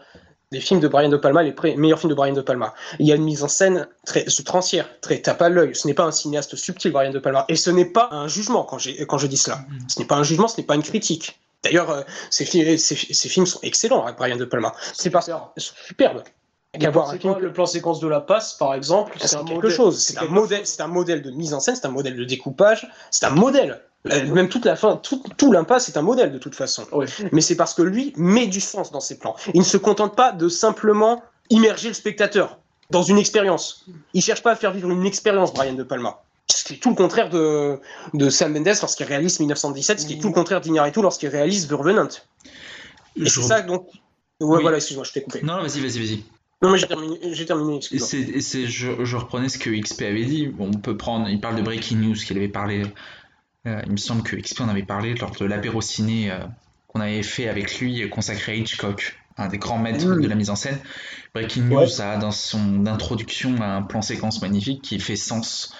des 0.51 0.59
films 0.59 0.81
de 0.81 0.87
Brian 0.87 1.09
De 1.09 1.17
Palma, 1.17 1.43
les 1.43 1.53
meilleurs 1.77 1.99
films 1.99 2.09
de 2.09 2.15
Brian 2.15 2.33
De 2.33 2.41
Palma. 2.41 2.73
Il 2.99 3.07
y 3.07 3.11
a 3.11 3.15
une 3.15 3.23
mise 3.23 3.43
en 3.43 3.47
scène 3.47 3.87
très 4.05 4.25
outrancière, 4.39 4.89
très 4.99 5.21
tape 5.21 5.41
à 5.41 5.49
l'œil. 5.49 5.73
Ce 5.75 5.87
n'est 5.87 5.93
pas 5.93 6.03
un 6.03 6.11
cinéaste 6.11 6.55
subtil, 6.55 6.91
Brian 6.91 7.11
De 7.11 7.19
Palma. 7.19 7.45
Et 7.47 7.55
ce 7.55 7.69
n'est 7.69 7.85
pas 7.85 8.09
un 8.11 8.27
jugement 8.27 8.63
quand, 8.63 8.77
quand 9.07 9.17
je 9.17 9.27
dis 9.27 9.37
cela. 9.37 9.57
Mm. 9.57 9.77
Ce 9.87 9.99
n'est 9.99 10.05
pas 10.05 10.15
un 10.15 10.23
jugement, 10.23 10.47
ce 10.47 10.57
n'est 10.57 10.67
pas 10.67 10.75
une 10.75 10.83
critique. 10.83 11.39
D'ailleurs, 11.63 11.89
euh, 11.91 12.01
ces, 12.29 12.45
ces, 12.77 13.29
films 13.29 13.45
sont 13.45 13.59
excellents 13.61 14.03
avec 14.03 14.17
Brian 14.17 14.35
De 14.35 14.45
Palma. 14.45 14.73
C'est 14.93 15.11
pas 15.11 15.21
superbe. 15.57 16.23
Le 16.79 17.51
plan 17.51 17.65
séquence 17.65 17.99
de 17.99 18.07
la 18.07 18.21
passe, 18.21 18.53
par 18.53 18.73
exemple, 18.73 19.17
c'est 19.19 19.43
quelque 19.43 19.69
chose. 19.69 20.01
C'est 20.01 20.17
un 20.17 20.27
modèle, 20.27 20.65
c'est 20.65 20.81
un 20.81 20.87
modèle 20.87 21.21
de 21.21 21.31
mise 21.31 21.53
en 21.53 21.59
scène, 21.59 21.75
c'est 21.75 21.85
un 21.85 21.91
modèle 21.91 22.15
de 22.15 22.23
découpage, 22.23 22.89
c'est 23.09 23.25
un 23.25 23.31
modèle. 23.31 23.81
Même 24.05 24.49
toute 24.49 24.65
la 24.65 24.75
fin, 24.75 24.95
tout, 24.95 25.21
tout 25.37 25.51
l'impasse 25.51 25.89
est 25.89 25.97
un 25.97 26.01
modèle 26.01 26.31
de 26.31 26.37
toute 26.37 26.55
façon. 26.55 26.87
Mais 27.31 27.41
c'est 27.41 27.55
parce 27.55 27.73
que 27.73 27.81
lui 27.81 28.13
met 28.15 28.47
du 28.47 28.61
sens 28.61 28.91
dans 28.91 29.01
ses 29.01 29.19
plans. 29.19 29.35
Il 29.53 29.59
ne 29.59 29.65
se 29.65 29.77
contente 29.77 30.15
pas 30.15 30.31
de 30.31 30.47
simplement 30.49 31.21
immerger 31.49 31.89
le 31.89 31.93
spectateur 31.93 32.57
dans 32.89 33.03
une 33.03 33.17
expérience. 33.17 33.85
Il 34.13 34.21
cherche 34.21 34.41
pas 34.41 34.51
à 34.51 34.55
faire 34.55 34.71
vivre 34.71 34.89
une 34.89 35.05
expérience, 35.05 35.53
Brian 35.53 35.73
De 35.73 35.83
Palma. 35.83 36.23
Ce 36.47 36.63
qui 36.63 36.73
est 36.73 36.77
tout 36.77 36.89
le 36.89 36.95
contraire 36.95 37.29
de, 37.29 37.79
de 38.13 38.29
Sam 38.29 38.53
Mendes 38.53 38.75
lorsqu'il 38.81 39.05
réalise 39.05 39.39
1917, 39.39 39.99
ce 39.99 40.05
qui 40.05 40.13
est 40.13 40.19
tout 40.19 40.27
le 40.27 40.33
contraire 40.33 40.61
d'Iñárritu 40.61 41.01
lorsqu'il 41.01 41.29
réalise 41.29 41.67
The 41.67 41.73
Revenant. 41.73 42.09
Et 43.15 43.29
c'est 43.29 43.41
ça 43.41 43.61
donc. 43.61 43.87
Ouais, 44.39 44.61
voilà, 44.61 44.77
excuse-moi, 44.77 45.05
je 45.05 45.11
t'ai 45.11 45.21
coupé. 45.21 45.41
Non, 45.43 45.61
vas-y, 45.61 45.79
vas-y, 45.79 45.99
vas-y. 45.99 46.23
Non, 46.61 46.69
mais 46.69 46.77
j'ai 46.77 46.87
terminé, 46.87 47.17
j'ai 47.33 47.45
terminé 47.45 47.79
c'est, 47.81 48.67
je, 48.67 49.03
je, 49.03 49.17
reprenais 49.17 49.49
ce 49.49 49.57
que 49.57 49.69
XP 49.69 50.03
avait 50.03 50.25
dit. 50.25 50.53
on 50.59 50.71
peut 50.71 50.95
prendre, 50.95 51.27
il 51.27 51.41
parle 51.41 51.55
de 51.55 51.61
Breaking 51.63 51.97
News, 51.97 52.15
qu'il 52.15 52.37
avait 52.37 52.47
parlé 52.47 52.83
euh, 53.67 53.81
il 53.85 53.91
me 53.91 53.97
semble 53.97 54.23
que 54.23 54.35
XP 54.35 54.61
en 54.61 54.69
avait 54.69 54.83
parlé 54.83 55.13
lors 55.15 55.31
de 55.31 55.45
l'apéro 55.45 55.81
ciné 55.81 56.31
euh, 56.31 56.39
qu'on 56.87 56.99
avait 56.99 57.23
fait 57.23 57.47
avec 57.47 57.79
lui, 57.79 58.09
consacré 58.09 58.53
à 58.53 58.55
Hitchcock, 58.55 59.19
un 59.37 59.47
des 59.47 59.59
grands 59.59 59.77
maîtres 59.77 60.07
mm. 60.07 60.21
de 60.21 60.27
la 60.27 60.35
mise 60.35 60.49
en 60.49 60.55
scène. 60.55 60.79
Breaking 61.33 61.63
News 61.63 62.01
a 62.01 62.17
dans 62.17 62.31
son 62.31 62.87
introduction 62.87 63.61
un 63.61 63.83
plan 63.83 64.01
séquence 64.01 64.41
magnifique 64.41 64.81
qui 64.81 64.99
fait 64.99 65.15
sens. 65.15 65.75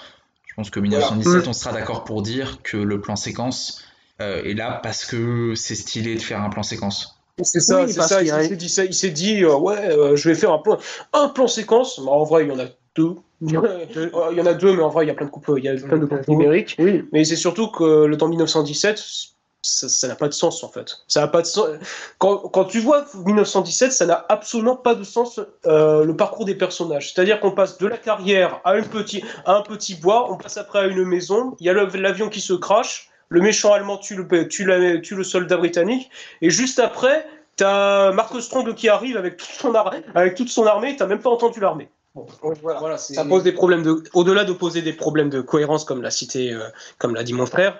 Je 0.46 0.54
pense 0.54 0.70
que 0.70 0.80
1917, 0.80 1.48
on 1.48 1.54
sera 1.54 1.74
d'accord 1.74 2.04
pour 2.04 2.22
dire 2.22 2.62
que 2.62 2.78
le 2.78 3.02
plan 3.02 3.16
séquence 3.16 3.84
euh, 4.22 4.44
est 4.44 4.54
là 4.54 4.80
parce 4.84 5.06
que 5.06 5.56
c'est 5.56 5.76
stylé 5.76 6.16
de 6.16 6.22
faire 6.22 6.42
un 6.42 6.50
plan 6.50 6.64
séquence. 6.64 7.21
C'est 7.42 7.60
ça, 7.60 7.88
c'est 7.88 8.02
ça. 8.02 8.22
Il 8.22 8.30
s'est 8.30 8.56
dit, 8.56 8.74
il 8.90 8.94
s'est 8.94 9.10
dit 9.10 9.46
ouais, 9.46 10.16
je 10.16 10.30
vais 10.30 10.36
faire 10.36 10.52
un 10.52 10.60
plan, 10.60 10.78
un 11.14 11.30
plan 11.30 11.48
séquence. 11.48 12.00
En 12.00 12.24
vrai, 12.24 12.46
il 12.46 12.50
y 12.50 12.52
en 12.52 12.60
a 12.60 12.68
deux. 12.96 13.16
Il 13.42 13.54
y 13.54 13.58
en 14.42 14.46
a 14.46 14.54
deux, 14.54 14.76
mais 14.76 14.84
en 14.84 14.90
vrai, 14.90 15.06
il 15.06 15.08
y 15.08 15.12
a 15.12 15.16
plein 15.16 15.26
de 15.26 15.32
coupes, 15.32 15.52
il 15.58 15.64
y 15.64 15.68
a 15.68 15.74
plein 15.76 15.98
de 15.98 16.06
coupes 16.06 16.28
numériques. 16.28 16.76
Oui. 16.78 17.04
Mais 17.12 17.24
c'est 17.24 17.36
surtout 17.36 17.72
que 17.72 18.06
le 18.06 18.16
temps 18.16 18.28
1917, 18.28 19.02
ça 19.62 20.08
n'a 20.08 20.16
pas 20.16 20.28
de 20.28 20.34
sens 20.34 20.64
en 20.64 20.70
fait. 20.70 20.98
Ça 21.08 21.22
n'a 21.22 21.28
pas 21.28 21.42
de 21.42 21.48
sens. 21.48 21.68
Quand, 22.18 22.38
quand, 22.38 22.66
tu 22.66 22.80
vois 22.80 23.06
1917, 23.14 23.92
ça 23.92 24.06
n'a 24.06 24.26
absolument 24.30 24.76
pas 24.76 24.96
de 24.96 25.04
sens 25.04 25.40
euh, 25.68 26.04
le 26.04 26.16
parcours 26.16 26.46
des 26.46 26.56
personnages. 26.56 27.14
C'est-à-dire 27.14 27.40
qu'on 27.40 27.52
passe 27.52 27.78
de 27.78 27.88
la 27.88 27.98
carrière 27.98 28.60
à 28.64 28.72
un 28.74 28.84
petit, 28.84 29.24
à 29.46 29.56
un 29.56 29.62
petit 29.62 29.96
bois, 29.96 30.32
on 30.32 30.38
passe 30.38 30.58
après 30.58 30.80
à 30.80 30.88
une 30.88 31.04
maison, 31.06 31.56
il 31.60 31.68
y 31.68 31.70
a 31.70 31.74
l'avion 31.74 32.30
qui 32.30 32.42
se 32.42 32.54
crache, 32.54 33.11
le 33.32 33.42
méchant 33.42 33.72
allemand 33.72 33.98
tue 33.98 34.16
le, 34.16 34.48
tue, 34.48 34.66
la, 34.66 35.00
tue 35.00 35.16
le 35.16 35.24
soldat 35.24 35.56
britannique, 35.58 36.12
et 36.42 36.50
juste 36.50 36.80
après, 36.80 37.26
t'as 37.56 38.12
Marcus 38.12 38.44
Strong 38.44 38.76
qui 38.76 38.90
arrive 38.90 39.16
avec 39.16 39.38
toute 39.38 39.48
son, 39.48 39.74
avec 39.74 40.36
toute 40.36 40.50
son 40.50 40.66
armée, 40.66 40.98
t'as 40.98 41.08
même 41.08 41.22
pas 41.22 41.30
entendu 41.30 41.60
l'armée 41.62 41.90
voilà. 42.14 42.98
ça 42.98 43.24
pose 43.24 43.44
des 43.44 43.54
problèmes 43.54 43.84
de, 43.84 44.04
au-delà 44.14 44.44
de 44.44 44.52
poser 44.52 44.82
des 44.82 44.92
problèmes 44.92 45.30
de 45.30 45.40
cohérence, 45.40 45.86
comme 45.86 46.02
l'a 46.02 46.12
cité, 46.12 46.52
euh, 46.52 46.68
comme 46.98 47.16
l'a 47.16 47.24
dit 47.24 47.32
mon 47.32 47.46
frère, 47.46 47.80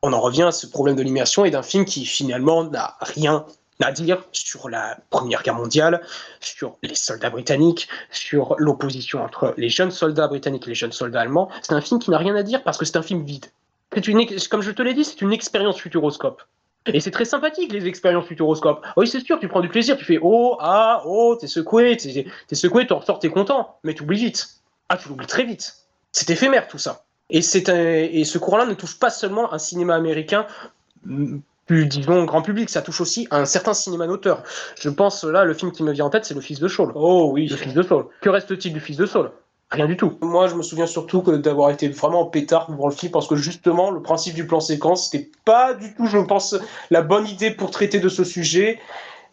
on 0.00 0.14
en 0.14 0.20
revient 0.20 0.44
à 0.44 0.52
ce 0.52 0.66
problème 0.66 0.96
de 0.96 1.02
l'immersion 1.02 1.44
et 1.44 1.50
d'un 1.50 1.62
film 1.62 1.84
qui 1.84 2.06
finalement 2.06 2.64
n'a 2.64 2.96
rien 3.02 3.44
à 3.82 3.92
dire 3.92 4.24
sur 4.32 4.70
la 4.70 4.96
Première 5.10 5.42
Guerre 5.42 5.56
mondiale, 5.56 6.00
sur 6.40 6.78
les 6.82 6.94
soldats 6.94 7.28
britanniques, 7.28 7.88
sur 8.10 8.54
l'opposition 8.56 9.22
entre 9.22 9.52
les 9.58 9.68
jeunes 9.68 9.90
soldats 9.90 10.28
britanniques 10.28 10.66
et 10.66 10.70
les 10.70 10.74
jeunes 10.74 10.92
soldats 10.92 11.20
allemands. 11.20 11.50
C'est 11.60 11.74
un 11.74 11.80
film 11.82 12.00
qui 12.00 12.10
n'a 12.10 12.18
rien 12.18 12.34
à 12.34 12.42
dire 12.42 12.62
parce 12.62 12.78
que 12.78 12.86
c'est 12.86 12.96
un 12.96 13.02
film 13.02 13.22
vide. 13.22 13.46
C'est 13.94 14.08
une, 14.08 14.26
comme 14.50 14.62
je 14.62 14.70
te 14.70 14.82
l'ai 14.82 14.94
dit, 14.94 15.04
c'est 15.04 15.20
une 15.20 15.32
expérience 15.32 15.78
futuroscope. 15.78 16.42
Et 16.86 17.00
c'est 17.00 17.10
très 17.10 17.24
sympathique 17.24 17.72
les 17.72 17.86
expériences 17.86 18.26
futuroscope. 18.26 18.84
Oui, 18.96 19.06
c'est 19.06 19.20
sûr, 19.20 19.38
tu 19.38 19.48
prends 19.48 19.60
du 19.60 19.68
plaisir, 19.68 19.96
tu 19.96 20.04
fais 20.04 20.18
oh, 20.20 20.56
ah, 20.60 21.02
oh, 21.06 21.36
t'es 21.38 21.46
secoué, 21.46 21.96
t'es, 21.96 22.54
secoué, 22.54 22.86
t'en 22.86 22.98
ressors, 22.98 23.20
t'es 23.20 23.28
content, 23.28 23.76
mais 23.84 23.94
tu 23.94 24.02
oublies 24.02 24.18
vite. 24.18 24.48
Ah, 24.88 24.96
tu 24.96 25.08
l'oublies 25.08 25.26
très 25.26 25.44
vite. 25.44 25.76
C'est 26.10 26.28
éphémère 26.30 26.66
tout 26.66 26.78
ça. 26.78 27.04
Et, 27.30 27.40
c'est 27.40 27.68
et 27.68 28.24
ce 28.24 28.38
courant-là 28.38 28.66
ne 28.66 28.74
touche 28.74 28.98
pas 28.98 29.10
seulement 29.10 29.52
un 29.54 29.58
cinéma 29.58 29.94
américain 29.94 30.46
plus, 31.66 31.86
disons, 31.86 32.24
grand 32.24 32.42
public, 32.42 32.68
ça 32.68 32.82
touche 32.82 33.00
aussi 33.00 33.28
un 33.30 33.44
certain 33.44 33.74
cinéma 33.74 34.06
d'auteur. 34.06 34.42
Je 34.80 34.88
pense, 34.88 35.24
là, 35.24 35.44
le 35.44 35.54
film 35.54 35.72
qui 35.72 35.82
me 35.82 35.92
vient 35.92 36.06
en 36.06 36.10
tête, 36.10 36.24
c'est 36.24 36.34
Le 36.34 36.40
Fils 36.40 36.58
de 36.58 36.68
Saul. 36.68 36.92
Oh 36.94 37.30
oui. 37.32 37.46
Le 37.46 37.56
Fils 37.56 37.74
de 37.74 37.82
Saul. 37.82 38.06
Que 38.20 38.30
reste-t-il 38.30 38.74
du 38.74 38.80
Fils 38.80 38.96
de 38.96 39.06
Saul? 39.06 39.30
Rien 39.72 39.86
du 39.86 39.96
tout. 39.96 40.18
Moi, 40.20 40.48
je 40.48 40.54
me 40.54 40.62
souviens 40.62 40.86
surtout 40.86 41.22
d'avoir 41.22 41.70
été 41.70 41.88
vraiment 41.88 42.26
pétard 42.26 42.66
pour 42.66 42.90
le 42.90 42.94
film 42.94 43.10
parce 43.10 43.26
que 43.26 43.36
justement, 43.36 43.90
le 43.90 44.02
principe 44.02 44.34
du 44.34 44.46
plan 44.46 44.60
séquence, 44.60 45.08
c'était 45.08 45.30
pas 45.46 45.72
du 45.72 45.94
tout, 45.94 46.06
je 46.06 46.18
pense, 46.18 46.54
la 46.90 47.00
bonne 47.00 47.26
idée 47.26 47.50
pour 47.50 47.70
traiter 47.70 47.98
de 47.98 48.10
ce 48.10 48.22
sujet. 48.22 48.78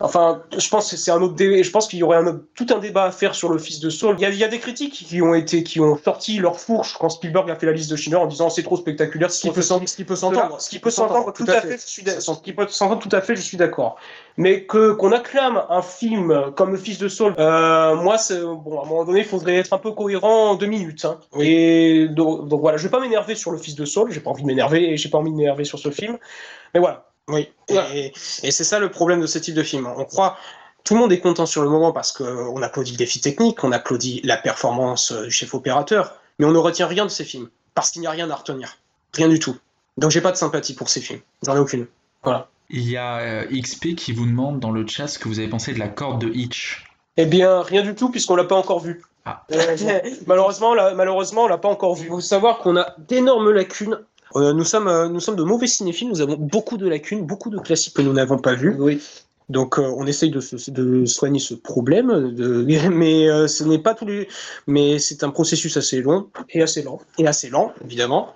Enfin, 0.01 0.43
je 0.57 0.69
pense 0.69 0.89
que 0.89 0.95
c'est 0.95 1.11
un 1.11 1.21
autre. 1.21 1.35
Je 1.37 1.69
pense 1.71 1.89
qu'il 1.89 1.99
y 1.99 2.03
aurait 2.03 2.17
un 2.17 2.41
tout 2.55 2.67
un 2.73 2.79
débat 2.79 3.03
à 3.03 3.11
faire 3.11 3.35
sur 3.35 3.49
le 3.49 3.57
fils 3.57 3.81
de 3.81 3.89
Saul. 3.89 4.15
Il 4.17 4.21
y, 4.21 4.25
a, 4.25 4.29
il 4.29 4.37
y, 4.37 4.45
a, 4.45 4.47
des 4.47 4.59
critiques 4.59 4.93
qui 4.93 5.21
ont 5.21 5.33
été, 5.33 5.61
qui 5.63 5.81
ont 5.81 5.97
sorti 5.97 6.37
leur 6.37 6.57
fourche 6.57 6.95
quand 6.97 7.09
Spielberg 7.09 7.51
a 7.51 7.55
fait 7.55 7.65
la 7.65 7.73
liste 7.73 7.91
de 7.91 7.97
Schindler 7.97 8.21
en 8.21 8.27
disant 8.27 8.49
c'est 8.49 8.63
trop 8.63 8.77
spectaculaire. 8.77 9.29
Ce 9.29 9.41
qui 9.41 9.51
peut 9.51 9.61
s'entendre. 9.61 9.89
Ce 9.89 9.95
qui 9.97 10.05
peut 10.05 10.15
s'entendre. 10.15 10.61
Ce 10.61 10.69
qui 10.69 10.79
peut 10.79 10.89
s'entendre 10.89 11.33
tout, 11.33 11.43
à 11.49 11.59
fait. 11.59 11.73
Je 11.73 11.85
suis 11.85 12.03
ce 12.05 12.31
qui 12.41 12.53
peut 12.53 12.65
s'entendre 12.69 13.01
tout 13.01 13.13
à 13.13 13.19
fait. 13.19 13.35
Je 13.35 13.41
suis 13.41 13.57
d'accord. 13.57 13.97
Mais 14.37 14.63
que 14.63 14.93
qu'on 14.93 15.11
acclame 15.11 15.65
un 15.69 15.81
film 15.81 16.53
comme 16.55 16.71
le 16.71 16.77
fils 16.77 16.97
de 16.97 17.09
Saul, 17.09 17.35
euh, 17.37 17.95
moi, 17.95 18.15
bon, 18.63 18.79
à 18.79 18.85
un 18.85 18.87
moment 18.87 19.03
donné, 19.03 19.19
il 19.19 19.25
faudrait 19.25 19.55
être 19.55 19.73
un 19.73 19.79
peu 19.79 19.91
cohérent 19.91 20.51
en 20.51 20.55
deux 20.55 20.67
minutes. 20.67 21.03
Hein. 21.03 21.19
Oui. 21.33 21.45
Et 21.45 22.07
donc, 22.07 22.47
donc, 22.47 22.61
voilà, 22.61 22.77
je 22.77 22.83
vais 22.83 22.89
pas 22.89 23.01
m'énerver 23.01 23.35
sur 23.35 23.51
le 23.51 23.57
fils 23.57 23.75
de 23.75 23.83
Saul. 23.83 24.13
J'ai 24.13 24.21
pas 24.21 24.29
envie 24.29 24.43
de 24.43 24.47
m'énerver 24.47 24.93
et 24.93 24.95
j'ai 24.95 25.09
pas 25.09 25.17
envie 25.17 25.31
de 25.31 25.35
m'énerver 25.35 25.65
sur 25.65 25.77
ce 25.77 25.91
film. 25.91 26.17
Mais 26.73 26.79
voilà. 26.79 27.08
Oui, 27.29 27.47
et, 27.69 28.11
et 28.43 28.51
c'est 28.51 28.63
ça 28.63 28.79
le 28.79 28.89
problème 28.89 29.21
de 29.21 29.27
ce 29.27 29.39
type 29.39 29.55
de 29.55 29.63
film. 29.63 29.87
On 29.87 30.03
croit, 30.03 30.37
tout 30.83 30.95
le 30.95 30.99
monde 30.99 31.11
est 31.11 31.19
content 31.19 31.45
sur 31.45 31.63
le 31.63 31.69
moment 31.69 31.91
parce 31.91 32.11
qu'on 32.11 32.61
applaudit 32.61 32.91
le 32.91 32.97
défi 32.97 33.21
technique, 33.21 33.63
on 33.63 33.71
applaudit 33.71 34.21
la 34.23 34.37
performance 34.37 35.11
du 35.11 35.31
chef 35.31 35.53
opérateur, 35.53 36.15
mais 36.37 36.45
on 36.45 36.51
ne 36.51 36.57
retient 36.57 36.87
rien 36.87 37.05
de 37.05 37.11
ces 37.11 37.23
films 37.23 37.49
parce 37.75 37.91
qu'il 37.91 38.01
n'y 38.01 38.07
a 38.07 38.11
rien 38.11 38.29
à 38.29 38.35
retenir, 38.35 38.77
rien 39.13 39.29
du 39.29 39.39
tout. 39.39 39.57
Donc 39.97 40.11
j'ai 40.11 40.21
pas 40.21 40.31
de 40.31 40.37
sympathie 40.37 40.73
pour 40.73 40.89
ces 40.89 41.01
films, 41.01 41.19
j'en 41.43 41.55
ai 41.55 41.59
aucune. 41.59 41.87
Voilà. 42.23 42.49
Il 42.69 42.89
y 42.89 42.97
a 42.97 43.19
euh, 43.19 43.45
XP 43.51 43.95
qui 43.95 44.13
vous 44.13 44.25
demande 44.25 44.59
dans 44.59 44.71
le 44.71 44.85
chat 44.87 45.07
ce 45.07 45.17
que 45.19 45.27
vous 45.27 45.39
avez 45.39 45.47
pensé 45.47 45.73
de 45.73 45.79
la 45.79 45.87
corde 45.87 46.21
de 46.21 46.31
Hitch. 46.33 46.85
Eh 47.17 47.25
bien, 47.25 47.61
rien 47.61 47.81
du 47.81 47.95
tout 47.95 48.09
puisqu'on 48.09 48.35
l'a 48.35 48.43
pas 48.43 48.55
encore 48.55 48.79
vu. 48.79 49.01
Ah. 49.25 49.45
malheureusement, 50.27 50.73
la, 50.73 50.93
malheureusement, 50.93 51.43
on 51.43 51.47
l'a 51.47 51.57
pas 51.57 51.69
encore 51.69 51.95
vu. 51.95 52.05
Il 52.05 52.09
faut 52.09 52.21
savoir 52.21 52.59
qu'on 52.59 52.77
a 52.77 52.95
d'énormes 52.97 53.51
lacunes 53.51 53.99
euh, 54.35 54.53
nous, 54.53 54.63
sommes, 54.63 54.87
euh, 54.87 55.09
nous 55.09 55.19
sommes 55.19 55.35
de 55.35 55.43
mauvais 55.43 55.67
cinéphiles, 55.67 56.09
nous 56.09 56.21
avons 56.21 56.37
beaucoup 56.37 56.77
de 56.77 56.87
lacunes, 56.87 57.25
beaucoup 57.25 57.49
de 57.49 57.59
classiques 57.59 57.95
que 57.95 58.01
nous 58.01 58.13
n'avons 58.13 58.37
pas 58.37 58.53
vus. 58.53 58.75
Oui. 58.77 59.01
Donc 59.49 59.79
euh, 59.79 59.93
on 59.97 60.05
essaye 60.05 60.29
de, 60.29 60.41
de, 60.71 61.05
soigner 61.05 61.39
ce 61.39 61.55
problème, 61.55 62.33
de, 62.33 62.63
mais 62.89 63.27
euh, 63.27 63.47
ce 63.47 63.63
n'est 63.63 63.79
pas 63.79 63.95
tous 63.95 64.05
les, 64.05 64.27
mais 64.67 64.99
c'est 64.99 65.23
un 65.23 65.31
processus 65.31 65.75
assez 65.75 66.01
long 66.01 66.29
et 66.49 66.61
assez 66.61 66.83
lent 66.83 67.01
et 67.17 67.27
assez 67.27 67.49
lent 67.49 67.73
évidemment. 67.83 68.33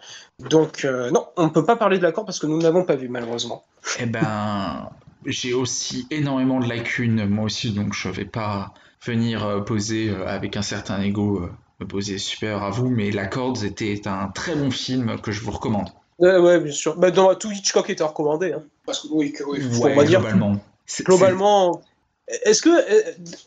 Donc 0.49 0.83
euh, 0.83 1.11
non, 1.11 1.27
on 1.37 1.45
ne 1.45 1.49
peut 1.49 1.65
pas 1.65 1.75
parler 1.75 1.99
de 1.99 2.03
l'accord 2.03 2.25
parce 2.25 2.39
que 2.39 2.47
nous 2.47 2.57
ne 2.57 2.63
l'avons 2.63 2.83
pas 2.83 2.95
vu 2.95 3.07
malheureusement. 3.07 3.63
Eh 3.99 4.07
ben, 4.07 4.89
j'ai 5.25 5.53
aussi 5.53 6.07
énormément 6.09 6.59
de 6.59 6.67
lacunes 6.67 7.27
moi 7.27 7.45
aussi, 7.45 7.71
donc 7.71 7.93
je 7.93 8.09
vais 8.09 8.25
pas 8.25 8.73
venir 9.05 9.63
poser 9.65 10.09
avec 10.25 10.57
un 10.57 10.61
certain 10.61 11.01
ego 11.01 11.47
me 11.83 11.87
poser 11.87 12.17
super 12.17 12.63
à 12.63 12.69
vous, 12.69 12.89
mais 12.89 13.11
La 13.11 13.27
Corde 13.27 13.63
était 13.63 14.07
un 14.07 14.27
très 14.27 14.55
bon 14.55 14.71
film 14.71 15.19
que 15.21 15.31
je 15.31 15.41
vous 15.41 15.51
recommande. 15.51 15.89
Ouais, 16.19 16.37
ouais 16.37 16.59
bien 16.59 16.71
sûr. 16.71 16.95
Bah, 16.95 17.11
dans 17.11 17.33
tout 17.35 17.51
Hitchcock 17.51 17.89
était 17.89 18.03
recommandé. 18.03 18.53
Hein. 18.53 18.63
Parce 18.85 19.01
que 19.01 19.07
oui, 19.11 19.31
que, 19.31 19.43
oui 19.43 19.59
ouais, 19.79 20.05
globalement. 20.05 20.51
Dire, 20.51 20.61
globalement, 21.05 21.81
est-ce 22.27 22.61
que, 22.61 22.69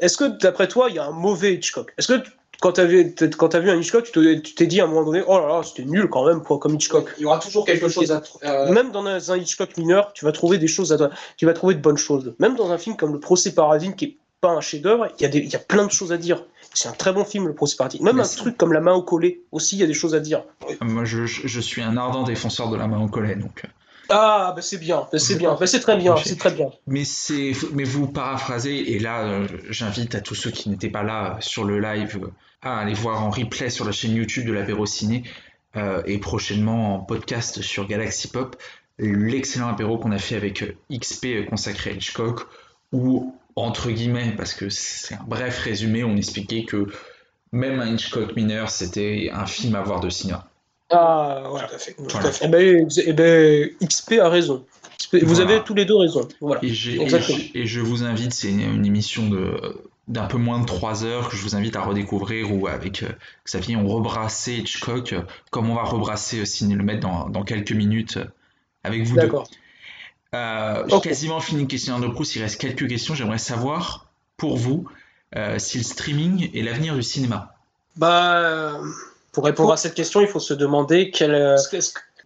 est-ce 0.00 0.16
que 0.16 0.38
d'après 0.40 0.68
toi, 0.68 0.86
il 0.88 0.96
y 0.96 0.98
a 0.98 1.06
un 1.06 1.12
mauvais 1.12 1.54
Hitchcock? 1.54 1.92
Est-ce 1.98 2.08
que 2.08 2.22
quand 2.60 2.72
tu 2.72 2.80
as 2.80 2.86
vu 2.86 3.70
un 3.70 3.76
Hitchcock, 3.76 4.10
tu 4.10 4.42
t'es 4.54 4.66
dit 4.66 4.80
à 4.80 4.84
un 4.84 4.86
moment 4.86 5.04
donné, 5.04 5.22
oh 5.26 5.38
là 5.38 5.48
là, 5.48 5.62
c'était 5.62 5.84
nul 5.84 6.08
quand 6.08 6.26
même, 6.26 6.42
quoi, 6.42 6.58
comme 6.58 6.74
Hitchcock. 6.74 7.12
Il 7.18 7.22
y 7.22 7.26
aura 7.26 7.38
toujours 7.38 7.64
quelque 7.64 7.88
chose 7.88 8.10
à. 8.12 8.22
Euh... 8.44 8.72
Même 8.72 8.92
dans 8.92 9.04
un, 9.04 9.16
un, 9.16 9.36
Hitchcock 9.36 9.76
mineur, 9.76 10.12
tu 10.14 10.24
vas 10.24 10.32
trouver 10.32 10.58
des 10.58 10.66
choses, 10.66 10.92
à, 10.92 11.10
tu 11.36 11.46
vas 11.46 11.52
trouver 11.52 11.74
de 11.74 11.80
bonnes 11.80 11.98
choses. 11.98 12.34
Même 12.38 12.56
dans 12.56 12.70
un 12.70 12.78
film 12.78 12.96
comme 12.96 13.12
Le 13.12 13.20
Procès 13.20 13.52
Paradine, 13.52 13.94
qui 13.94 14.04
est 14.04 14.16
pas 14.40 14.50
un 14.50 14.60
chef-d'œuvre, 14.60 15.08
il 15.18 15.34
y, 15.34 15.48
y, 15.48 15.56
a 15.56 15.58
plein 15.58 15.86
de 15.86 15.90
choses 15.90 16.12
à 16.12 16.16
dire. 16.16 16.44
C'est 16.74 16.88
un 16.88 16.92
très 16.92 17.12
bon 17.12 17.24
film, 17.24 17.46
Le 17.46 17.54
Procès 17.54 17.76
Paradine. 17.76 18.02
Même 18.04 18.16
Mais 18.16 18.22
un 18.22 18.28
truc 18.28 18.56
comme 18.56 18.72
La 18.72 18.80
main 18.80 18.92
au 18.92 19.02
collet, 19.02 19.40
aussi, 19.52 19.76
il 19.76 19.80
y 19.80 19.82
a 19.82 19.86
des 19.86 19.94
choses 19.94 20.14
à 20.14 20.20
dire. 20.20 20.44
Moi, 20.80 21.04
je, 21.04 21.24
je, 21.26 21.60
suis 21.60 21.82
un 21.82 21.96
ardent 21.96 22.22
défenseur 22.22 22.68
de 22.70 22.76
La 22.76 22.86
main 22.86 23.02
au 23.02 23.08
collet, 23.08 23.34
donc. 23.34 23.62
euh, 23.64 23.68
Ah, 24.10 24.52
bah 24.54 24.62
c'est 24.62 24.78
bien, 24.78 25.08
bah 25.10 25.18
c'est 25.18 25.36
bien, 25.36 25.56
bah 25.58 25.66
c'est 25.66 25.80
très 25.80 25.96
bien, 25.96 26.14
c'est 26.16 26.38
très 26.38 26.50
bien. 26.52 26.70
Mais 26.86 27.04
c'est, 27.04 27.52
mais 27.72 27.84
vous 27.84 28.06
paraphrasez 28.06 28.92
et 28.92 28.98
là, 28.98 29.22
euh, 29.24 29.48
j'invite 29.70 30.14
à 30.14 30.20
tous 30.20 30.34
ceux 30.34 30.50
qui 30.50 30.68
n'étaient 30.68 30.90
pas 30.90 31.02
là 31.02 31.38
sur 31.40 31.64
le 31.64 31.80
live 31.80 32.20
euh, 32.22 32.28
à 32.62 32.78
aller 32.78 32.94
voir 32.94 33.22
en 33.24 33.30
replay 33.30 33.70
sur 33.70 33.84
la 33.84 33.92
chaîne 33.92 34.14
YouTube 34.14 34.46
de 34.46 34.52
l'apéro 34.52 34.86
ciné 34.86 35.22
euh, 35.76 36.02
et 36.06 36.18
prochainement 36.18 36.94
en 36.94 36.98
podcast 37.00 37.62
sur 37.62 37.86
Galaxy 37.86 38.28
Pop 38.28 38.56
l'excellent 38.98 39.68
apéro 39.68 39.98
qu'on 39.98 40.12
a 40.12 40.18
fait 40.18 40.36
avec 40.36 40.62
euh, 40.62 40.76
XP 40.90 41.48
consacré 41.48 41.90
à 41.90 41.92
Hitchcock 41.94 42.46
où 42.92 43.34
entre 43.56 43.90
guillemets 43.90 44.34
parce 44.36 44.54
que 44.54 44.68
c'est 44.68 45.14
un 45.14 45.24
bref 45.26 45.58
résumé, 45.58 46.04
on 46.04 46.16
expliquait 46.16 46.64
que 46.64 46.86
même 47.52 47.80
un 47.80 47.94
Hitchcock 47.94 48.36
mineur 48.36 48.70
c'était 48.70 49.30
un 49.32 49.46
film 49.46 49.74
à 49.74 49.82
voir 49.82 50.00
de 50.00 50.10
cinéma. 50.10 50.48
Ah, 50.90 51.50
ouais, 51.52 51.60
Tout 51.66 51.74
à 51.74 51.78
fait. 51.78 51.94
Tout 51.94 52.16
à 52.16 52.30
fait. 52.30 52.44
Eh 52.44 52.48
ben, 52.48 52.88
eh 53.06 53.12
ben, 53.12 53.70
XP 53.82 54.12
a 54.20 54.28
raison. 54.28 54.64
XP 54.98 55.24
vous 55.24 55.40
avez 55.40 55.62
tous 55.64 55.74
les 55.74 55.84
deux 55.84 55.96
raison. 55.96 56.28
Voilà. 56.40 56.60
Et, 56.62 56.68
Exactement. 56.68 57.38
je, 57.38 57.58
et 57.58 57.66
je 57.66 57.80
vous 57.80 58.04
invite, 58.04 58.32
c'est 58.32 58.50
une, 58.50 58.60
une 58.60 58.86
émission 58.86 59.28
de 59.28 59.80
d'un 60.08 60.26
peu 60.26 60.38
moins 60.38 60.60
de 60.60 60.66
3 60.66 61.04
heures 61.04 61.28
que 61.28 61.36
je 61.36 61.42
vous 61.42 61.56
invite 61.56 61.74
à 61.76 61.82
redécouvrir 61.82 62.52
où 62.52 62.68
avec 62.68 63.02
euh, 63.02 63.08
Xavier 63.44 63.76
on 63.76 63.88
rebrassait 63.88 64.58
Hitchcock 64.58 65.12
euh, 65.12 65.22
comme 65.50 65.68
on 65.68 65.74
va 65.74 65.82
rebrasser 65.82 66.40
euh, 66.40 66.44
Ciné 66.44 66.76
le 66.76 66.84
Maître 66.84 67.00
dans, 67.00 67.28
dans 67.28 67.42
quelques 67.42 67.72
minutes 67.72 68.18
avec 68.84 69.02
vous 69.02 69.16
deux. 69.16 69.30
Euh, 70.34 70.84
J'ai 70.88 71.00
quasiment 71.00 71.40
fini 71.40 71.62
le 71.62 71.66
questionnaire 71.66 72.00
de 72.06 72.12
Proust, 72.12 72.34
il 72.36 72.42
reste 72.42 72.60
quelques 72.60 72.88
questions. 72.88 73.14
J'aimerais 73.14 73.38
savoir 73.38 74.06
pour 74.36 74.56
vous 74.56 74.86
euh, 75.36 75.58
si 75.58 75.78
le 75.78 75.84
streaming 75.84 76.50
est 76.54 76.62
l'avenir 76.62 76.94
du 76.94 77.02
cinéma. 77.02 77.54
Bah, 77.96 78.36
euh, 78.38 78.72
pour 79.32 79.44
répondre 79.44 79.72
à 79.72 79.76
cette 79.76 79.94
question, 79.94 80.20
il 80.20 80.28
faut 80.28 80.40
se 80.40 80.52
demander 80.54 81.10
quel, 81.10 81.34
euh, 81.34 81.56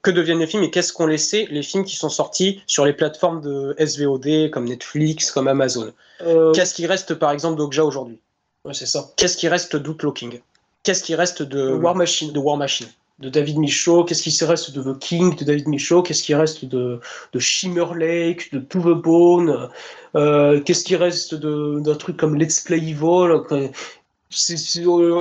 que- 0.03 0.11
deviennent 0.11 0.39
les 0.41 0.47
films 0.47 0.63
et 0.65 0.71
qu'est-ce 0.71 0.93
qu'ont 0.93 1.07
laissé 1.07 1.47
les 1.51 1.63
films 1.63 1.85
qui 1.85 1.95
sont 1.97 2.09
sortis 2.09 2.63
sur 2.67 2.85
les 2.85 2.93
plateformes 2.93 3.41
de 3.43 3.75
SVOD 3.79 4.51
comme 4.51 4.65
Netflix, 4.65 5.31
comme 5.31 5.47
Amazon. 5.47 5.93
euh, 6.23 6.53
Qu'est-ce 6.53 6.75
qui 6.75 6.87
reste 6.87 7.15
par 7.15 7.31
exemple 7.31 7.57
d'Okja 7.59 7.85
aujourd'hui? 7.85 8.19
ouais, 8.65 8.75
c'est 8.75 8.87
ça. 8.87 9.11
Qu'est-ce 9.17 9.37
qui 9.37 9.49
reste 9.49 9.77
d'Outlooking 9.77 10.41
Qu'est-ce 10.83 11.03
qui 11.03 11.15
reste 11.15 11.43
de 11.43 11.71
War 11.73 11.95
Machine. 11.95 12.33
de 12.33 12.39
War 12.39 12.57
Machine? 12.57 12.89
De 13.21 13.29
David 13.29 13.59
Michaud, 13.59 14.05
qu'est-ce 14.05 14.23
qui 14.23 14.45
reste 14.45 14.71
de 14.71 14.83
The 14.83 14.99
King 14.99 15.37
de 15.37 15.45
David 15.45 15.69
Michaud, 15.69 16.03
qu'est-ce 16.03 16.23
qui 16.23 16.35
reste 16.35 16.65
de, 16.65 17.01
de 17.33 17.39
Shimmer 17.39 17.85
Lake, 17.97 18.53
de 18.53 18.61
To 18.61 18.81
the 18.81 19.01
Bone, 19.03 19.69
euh, 20.17 20.61
qu'est-ce 20.63 20.85
qui 20.85 20.97
reste 20.97 21.35
de- 21.35 21.81
d'un 21.81 21.95
truc 21.97 22.17
comme 22.17 22.35
Let's 22.37 22.61
Play 22.61 22.79
Evil 22.79 23.43
euh, 23.53 23.69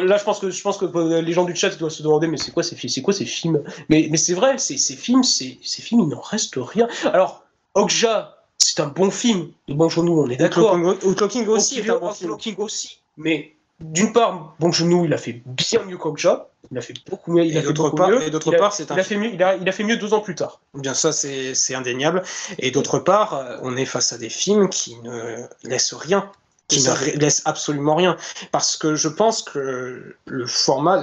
là, 0.06 0.18
je 0.18 0.24
pense 0.24 0.40
que 0.40 0.52
je 0.52 0.62
pense 0.62 0.78
que 0.78 0.86
euh, 0.86 1.22
les 1.22 1.34
gens 1.34 1.44
du 1.44 1.56
chat 1.56 1.70
doivent 1.78 1.92
se 1.92 2.04
demander, 2.04 2.28
mais 2.28 2.38
c'est 2.38 2.52
quoi 2.52 2.62
ces 2.64 2.76
films 2.76 2.92
C'est 2.92 3.02
quoi 3.02 3.14
ces 3.14 3.26
films? 3.26 3.64
Mais, 3.90 4.08
mais 4.12 4.18
c'est 4.18 4.36
vrai, 4.36 4.58
ces 4.60 4.78
films, 4.78 5.24
ces 5.24 5.58
films, 5.64 6.02
il 6.02 6.10
n'en 6.10 6.22
reste 6.22 6.54
rien. 6.58 6.88
Alors, 7.06 7.44
Okja, 7.74 8.38
c'est 8.60 8.80
un 8.82 8.88
bon 8.88 9.10
film 9.10 9.50
de 9.68 9.74
Bon 9.74 9.90
Genou, 9.90 10.22
on 10.22 10.30
est 10.30 10.38
d'accord. 10.38 10.74
Outlooking 10.76 11.10
Outlooking 11.10 11.48
aussi 11.48 11.82
film. 11.82 11.98
Outlooking 12.02 12.56
aussi, 12.58 13.00
mais 13.18 13.56
d'une 13.80 14.14
part, 14.14 14.56
Bon 14.60 14.72
Genou, 14.72 15.06
il 15.06 15.14
a 15.14 15.18
fait 15.18 15.42
bien 15.46 15.84
mieux 15.84 15.98
qu'Okja. 15.98 16.48
Il 16.72 16.78
a 16.78 16.82
fait 16.82 16.94
beaucoup 17.10 17.32
mieux. 17.34 17.46
Il 17.46 17.58
a 17.58 17.62
fait 17.62 17.68
d'autre 17.68 17.84
beaucoup 17.84 17.96
part, 17.98 18.10
mieux. 18.10 18.22
et 18.22 18.30
d'autre 18.30 18.52
part, 18.52 18.74
c'est 18.74 18.92
un 18.92 18.96
il 18.96 19.00
a 19.00 19.04
fait 19.04 19.16
mieux. 19.18 19.34
Il 19.34 19.42
a, 19.42 19.56
il 19.56 19.68
a 19.68 19.72
fait 19.72 19.84
mieux 19.84 19.98
deux 19.98 20.14
ans 20.14 20.20
plus 20.20 20.36
tard. 20.36 20.60
Bien 20.76 20.94
ça, 20.94 21.12
c'est 21.12 21.56
c'est 21.56 21.74
indéniable. 21.74 22.22
Et 22.60 22.72
d'autre 22.72 23.00
part, 23.00 23.34
euh, 23.34 23.58
on 23.64 23.76
est 23.78 23.86
face 23.86 24.14
à 24.14 24.18
des 24.18 24.30
films 24.30 24.70
qui 24.70 24.96
ne 24.98 25.46
laissent 25.64 25.94
rien, 25.94 26.30
qui 26.68 26.84
ne 26.84 26.90
ré- 26.92 27.16
laissent 27.16 27.42
absolument 27.46 27.96
rien. 27.96 28.18
Parce 28.52 28.78
que 28.78 28.96
je 28.96 29.08
pense 29.08 29.42
que 29.42 30.16
le 30.26 30.46
format, 30.46 31.02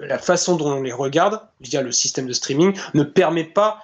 la 0.00 0.18
façon 0.18 0.56
dont 0.56 0.72
on 0.72 0.82
les 0.82 0.92
regarde, 0.92 1.40
via 1.60 1.82
le 1.82 1.92
système 1.92 2.26
de 2.26 2.32
streaming, 2.32 2.76
ne 2.94 3.04
permet 3.04 3.44
pas 3.44 3.82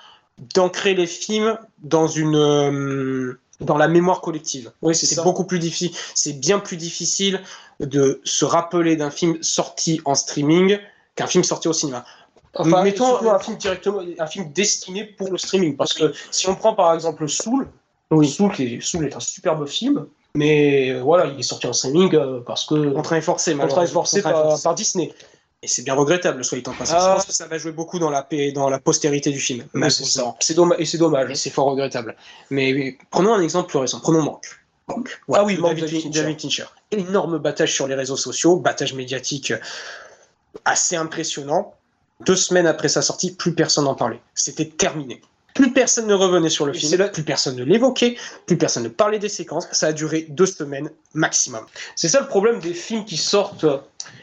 d'ancrer 0.55 0.95
les 0.95 1.07
films 1.07 1.57
dans 1.83 2.09
une 2.09 2.35
euh, 2.37 3.39
dans 3.61 3.77
la 3.77 3.89
mémoire 3.89 4.21
collective. 4.21 4.73
Oui, 4.83 4.95
c'est 4.95 5.23
beaucoup 5.23 5.45
plus 5.45 5.59
difficile. 5.59 5.97
C'est 6.15 6.33
bien 6.35 6.59
plus 6.59 6.77
difficile 6.77 7.41
de 7.81 8.21
se 8.25 8.45
rappeler 8.45 8.97
d'un 8.97 9.11
film 9.11 9.43
sorti 9.43 10.01
en 10.05 10.15
streaming 10.15 10.79
qu'un 11.15 11.27
film 11.27 11.45
sorti 11.45 11.69
au 11.69 11.73
cinéma. 11.73 12.05
Enfin, 12.55 12.83
Mettons- 12.83 13.31
un 13.31 13.39
film 13.39 13.57
directement, 13.57 14.01
un 14.19 14.27
film 14.27 14.53
destiné 14.53 15.05
pour 15.05 15.31
le 15.31 15.39
streaming. 15.39 15.77
Parce 15.77 15.95
que 15.95 16.13
si 16.31 16.49
on 16.49 16.55
prend 16.55 16.75
par 16.75 16.93
exemple 16.95 17.29
Soul, 17.29 17.67
Soul, 18.25 18.53
qui 18.53 18.75
est, 18.75 18.81
Soul 18.83 19.07
est 19.07 19.17
un 19.17 19.21
superbe 19.21 19.67
film, 19.67 20.07
mais 20.35 20.91
euh, 20.91 21.01
voilà, 21.03 21.27
il 21.27 21.39
est 21.41 21.43
sorti 21.43 21.67
en 21.67 21.73
streaming 21.73 22.15
euh, 22.15 22.41
parce 22.45 22.67
que 22.67 22.93
Contraint 22.93 23.17
et 23.17 23.21
forcé, 23.23 23.53
contraint 23.53 23.67
et 23.67 23.69
malheureusement. 23.71 24.01
forcé 24.03 24.17
Contraint 24.23 24.31
et 24.31 24.43
par, 24.43 24.51
forcé. 24.51 24.63
par 24.65 24.75
Disney. 24.75 25.15
Et 25.65 25.69
c'est 25.69 25.83
bien 25.83 25.95
regrettable, 25.95 26.45
soit 26.45 26.59
dit 26.59 26.69
en 26.69 26.73
passant. 26.73 26.97
Ah. 26.97 27.11
Je 27.11 27.15
pense 27.17 27.27
que 27.27 27.33
ça 27.33 27.47
va 27.47 27.57
jouer 27.57 27.73
beaucoup 27.73 27.99
dans 28.01 28.11
la, 28.11 28.27
dans 28.53 28.69
la 28.69 28.81
postérité 28.81 29.31
du 29.31 29.39
film. 29.39 29.65
Mais 29.75 29.91
c'est 29.91 30.03
malheureusement. 30.03 30.33
ça. 30.33 30.37
C'est 30.41 30.55
dommage, 30.55 30.81
et 30.81 30.85
c'est 30.85 30.99
dommage. 30.99 31.35
c'est 31.35 31.51
fort 31.51 31.67
regrettable. 31.67 32.17
Mais, 32.51 32.73
mais 32.73 32.99
prenons 33.11 33.33
un 33.35 33.41
exemple 33.41 33.69
plus 33.71 33.79
récent. 33.79 34.01
Prenons 34.01 34.23
Manque. 34.23 34.47
Manque. 34.89 35.21
Ah 35.33 35.45
oui, 35.45 35.57
Manque, 35.59 35.77
David, 35.77 35.85
David 35.85 36.03
Fincher. 36.03 36.21
David 36.21 36.41
Fincher. 36.41 36.65
Énorme 36.91 37.39
battage 37.39 37.73
sur 37.73 37.87
les 37.87 37.95
réseaux 37.95 38.17
sociaux, 38.17 38.57
battage 38.57 38.95
médiatique 38.95 39.53
assez 40.65 40.97
impressionnant. 40.97 41.75
Deux 42.27 42.37
semaines 42.37 42.67
après 42.67 42.89
sa 42.89 43.03
sortie, 43.03 43.35
plus 43.35 43.55
personne 43.55 43.85
n'en 43.85 43.95
parlait. 43.95 44.21
C'était 44.35 44.69
terminé. 44.69 45.21
Plus 45.55 45.73
personne 45.73 46.07
ne 46.07 46.15
revenait 46.15 46.49
sur 46.49 46.67
le 46.67 46.73
film, 46.73 47.11
plus 47.13 47.23
personne 47.23 47.57
ne 47.57 47.65
l'évoquait, 47.65 48.17
plus 48.47 48.57
personne 48.57 48.85
ne 48.85 48.89
parlait 48.89 49.19
des 49.19 49.29
séquences. 49.29 49.69
Ça 49.73 49.89
a 49.89 49.93
duré 49.93 50.27
deux 50.29 50.47
semaines 50.47 50.91
maximum. 51.15 51.65
C'est 51.97 52.09
ça 52.09 52.21
le 52.21 52.27
problème 52.27 52.59
des 52.61 52.75
films 52.75 53.05
qui 53.05 53.17
sortent, 53.17 53.67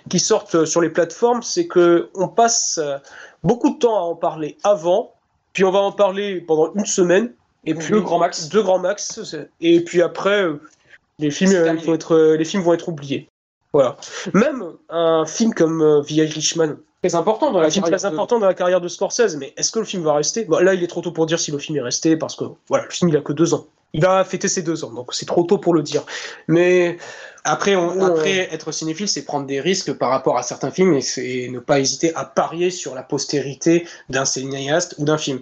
qui 0.09 0.19
sortent 0.19 0.65
sur 0.65 0.81
les 0.81 0.89
plateformes, 0.89 1.43
c'est 1.43 1.67
que 1.67 2.09
on 2.15 2.27
passe 2.27 2.79
beaucoup 3.43 3.69
de 3.71 3.79
temps 3.79 3.95
à 3.95 4.01
en 4.01 4.15
parler 4.15 4.57
avant, 4.63 5.13
puis 5.53 5.63
on 5.63 5.71
va 5.71 5.79
en 5.79 5.91
parler 5.91 6.41
pendant 6.41 6.73
une 6.73 6.85
semaine, 6.85 7.33
et 7.65 7.73
puis 7.73 7.89
deux 7.89 8.01
grands 8.01 8.19
max, 8.19 8.49
deux 8.49 8.63
grands 8.63 8.79
max, 8.79 9.19
et 9.61 9.83
puis 9.83 10.01
après 10.01 10.45
les 11.19 11.31
films 11.31 11.51
vont 11.51 11.93
être, 11.93 12.17
les 12.37 12.45
films 12.45 12.63
vont 12.63 12.73
être 12.73 12.89
oubliés. 12.89 13.29
Voilà. 13.73 13.97
Même 14.33 14.63
un 14.89 15.25
film 15.25 15.53
comme 15.53 15.81
euh, 15.81 16.01
The 16.01 16.11
Irishman, 16.11 16.77
très 17.01 17.15
important 17.15 17.51
dans 17.51 17.61
la, 17.61 17.69
carrière, 17.69 17.97
très 17.97 18.05
important 18.05 18.39
dans 18.39 18.47
la 18.47 18.53
carrière 18.53 18.81
de 18.81 18.87
Scorsese, 18.87 19.35
mais 19.37 19.53
est-ce 19.57 19.71
que 19.71 19.79
le 19.79 19.85
film 19.85 20.03
va 20.03 20.13
rester? 20.13 20.45
Là, 20.49 20.73
il 20.73 20.83
est 20.83 20.87
trop 20.87 21.01
tôt 21.01 21.11
pour 21.11 21.25
dire 21.25 21.39
si 21.39 21.51
le 21.51 21.57
film 21.57 21.77
est 21.77 21.81
resté, 21.81 22.17
parce 22.17 22.35
que 22.35 22.45
voilà, 22.67 22.85
le 22.85 22.91
film 22.91 23.09
il 23.09 23.17
a 23.17 23.21
que 23.21 23.33
deux 23.33 23.53
ans. 23.53 23.67
Il 23.93 24.01
va 24.01 24.23
fêter 24.23 24.47
ses 24.47 24.61
deux 24.61 24.83
ans, 24.83 24.91
donc 24.91 25.13
c'est 25.13 25.25
trop 25.25 25.43
tôt 25.43 25.57
pour 25.57 25.73
le 25.73 25.81
dire. 25.81 26.03
Mais 26.47 26.97
après, 27.43 27.75
on, 27.75 28.01
après 28.03 28.53
être 28.53 28.71
cinéphile, 28.71 29.07
c'est 29.07 29.23
prendre 29.23 29.47
des 29.47 29.61
risques 29.61 29.93
par 29.93 30.09
rapport 30.09 30.37
à 30.37 30.43
certains 30.43 30.69
films 30.69 30.93
et, 30.93 31.01
c'est 31.01 31.47
ne 31.49 31.59
pas 31.59 31.79
hésiter 31.79 32.13
à 32.15 32.25
parier 32.25 32.69
sur 32.69 32.93
la 32.93 33.01
postérité 33.01 33.87
d'un 34.09 34.25
cinéaste 34.25 34.95
ou 34.99 35.05
d'un 35.05 35.17
film. 35.17 35.39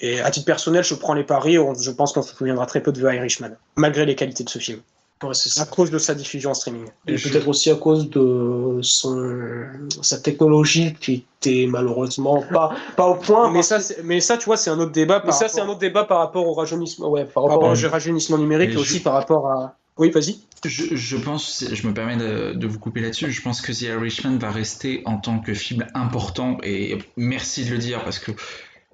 Et 0.00 0.20
à 0.20 0.30
titre 0.30 0.46
personnel, 0.46 0.84
je 0.84 0.94
prends 0.94 1.14
les 1.14 1.24
paris. 1.24 1.56
je 1.80 1.90
pense 1.90 2.12
qu'on 2.12 2.22
se 2.22 2.34
souviendra 2.34 2.66
très 2.66 2.80
peu 2.80 2.92
de 2.92 3.00
The 3.00 3.14
Irishman, 3.14 3.56
malgré 3.74 4.06
les 4.06 4.14
qualités 4.14 4.44
de 4.44 4.50
ce 4.50 4.58
film 4.58 4.80
à 5.22 5.64
cause 5.66 5.90
de 5.90 5.98
sa 5.98 6.14
diffusion 6.14 6.50
en 6.50 6.54
streaming. 6.54 6.86
Et, 7.06 7.14
peut-être 7.14 7.48
aussi 7.48 7.70
à 7.70 7.76
cause 7.76 8.10
de 8.10 8.78
son, 8.82 9.66
sa 10.02 10.18
technologie 10.18 10.94
qui 10.94 11.24
était 11.40 11.66
malheureusement 11.66 12.42
pas, 12.52 12.74
pas 12.96 13.06
au 13.06 13.14
point. 13.14 13.50
Mais 13.50 13.62
ça, 13.62 13.78
mais 14.04 14.20
ça, 14.20 14.36
tu 14.36 14.46
vois, 14.46 14.56
c'est 14.56 14.70
un 14.70 14.78
autre 14.78 14.92
débat. 14.92 15.22
Mais 15.24 15.32
ça, 15.32 15.48
c'est 15.48 15.60
un 15.60 15.68
autre 15.68 15.78
débat 15.78 16.04
par 16.04 16.18
rapport 16.18 16.46
au 16.46 16.54
rajeunissement, 16.54 17.08
ouais, 17.08 17.24
par 17.24 17.44
rapport 17.44 17.62
au 17.62 17.88
rajeunissement 17.88 18.38
numérique 18.38 18.72
et 18.72 18.76
aussi 18.76 19.00
par 19.00 19.14
rapport 19.14 19.48
à. 19.48 19.76
Oui, 19.96 20.10
vas-y. 20.10 20.40
Je, 20.64 20.96
je, 20.96 21.16
pense, 21.16 21.64
je 21.70 21.86
me 21.86 21.94
permets 21.94 22.16
de, 22.16 22.52
de 22.54 22.66
vous 22.66 22.80
couper 22.80 23.00
là-dessus, 23.00 23.30
je 23.30 23.42
pense 23.42 23.60
que 23.60 23.70
The 23.70 23.82
Irishman 23.82 24.38
va 24.38 24.50
rester 24.50 25.02
en 25.04 25.18
tant 25.18 25.38
que 25.38 25.54
film 25.54 25.86
important, 25.94 26.58
et 26.64 26.98
merci 27.16 27.64
de 27.64 27.70
le 27.70 27.78
dire, 27.78 28.02
parce 28.02 28.18
que 28.18 28.32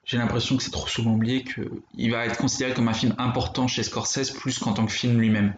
j'ai 0.05 0.19
l'impression 0.19 0.57
que 0.57 0.63
c'est 0.63 0.73
trop 0.73 0.89
souvent 0.89 1.13
oublié 1.13 1.45
qu'il 1.45 2.11
va 2.11 2.27
être 2.27 2.37
considéré 2.37 2.75
comme 2.75 2.89
un 2.89 2.93
film 2.93 3.15
important 3.17 3.69
chez 3.69 3.85
Scorsese 3.85 4.33
plus 4.33 4.59
qu'en 4.59 4.73
tant 4.73 4.85
que 4.85 4.93
film 4.93 5.19
lui-même. 5.19 5.55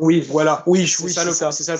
Oui, 0.00 0.20
voilà. 0.28 0.62
Oui, 0.66 0.88
c'est 0.88 1.08
ça, 1.08 1.52
c'est 1.52 1.62
ça, 1.62 1.74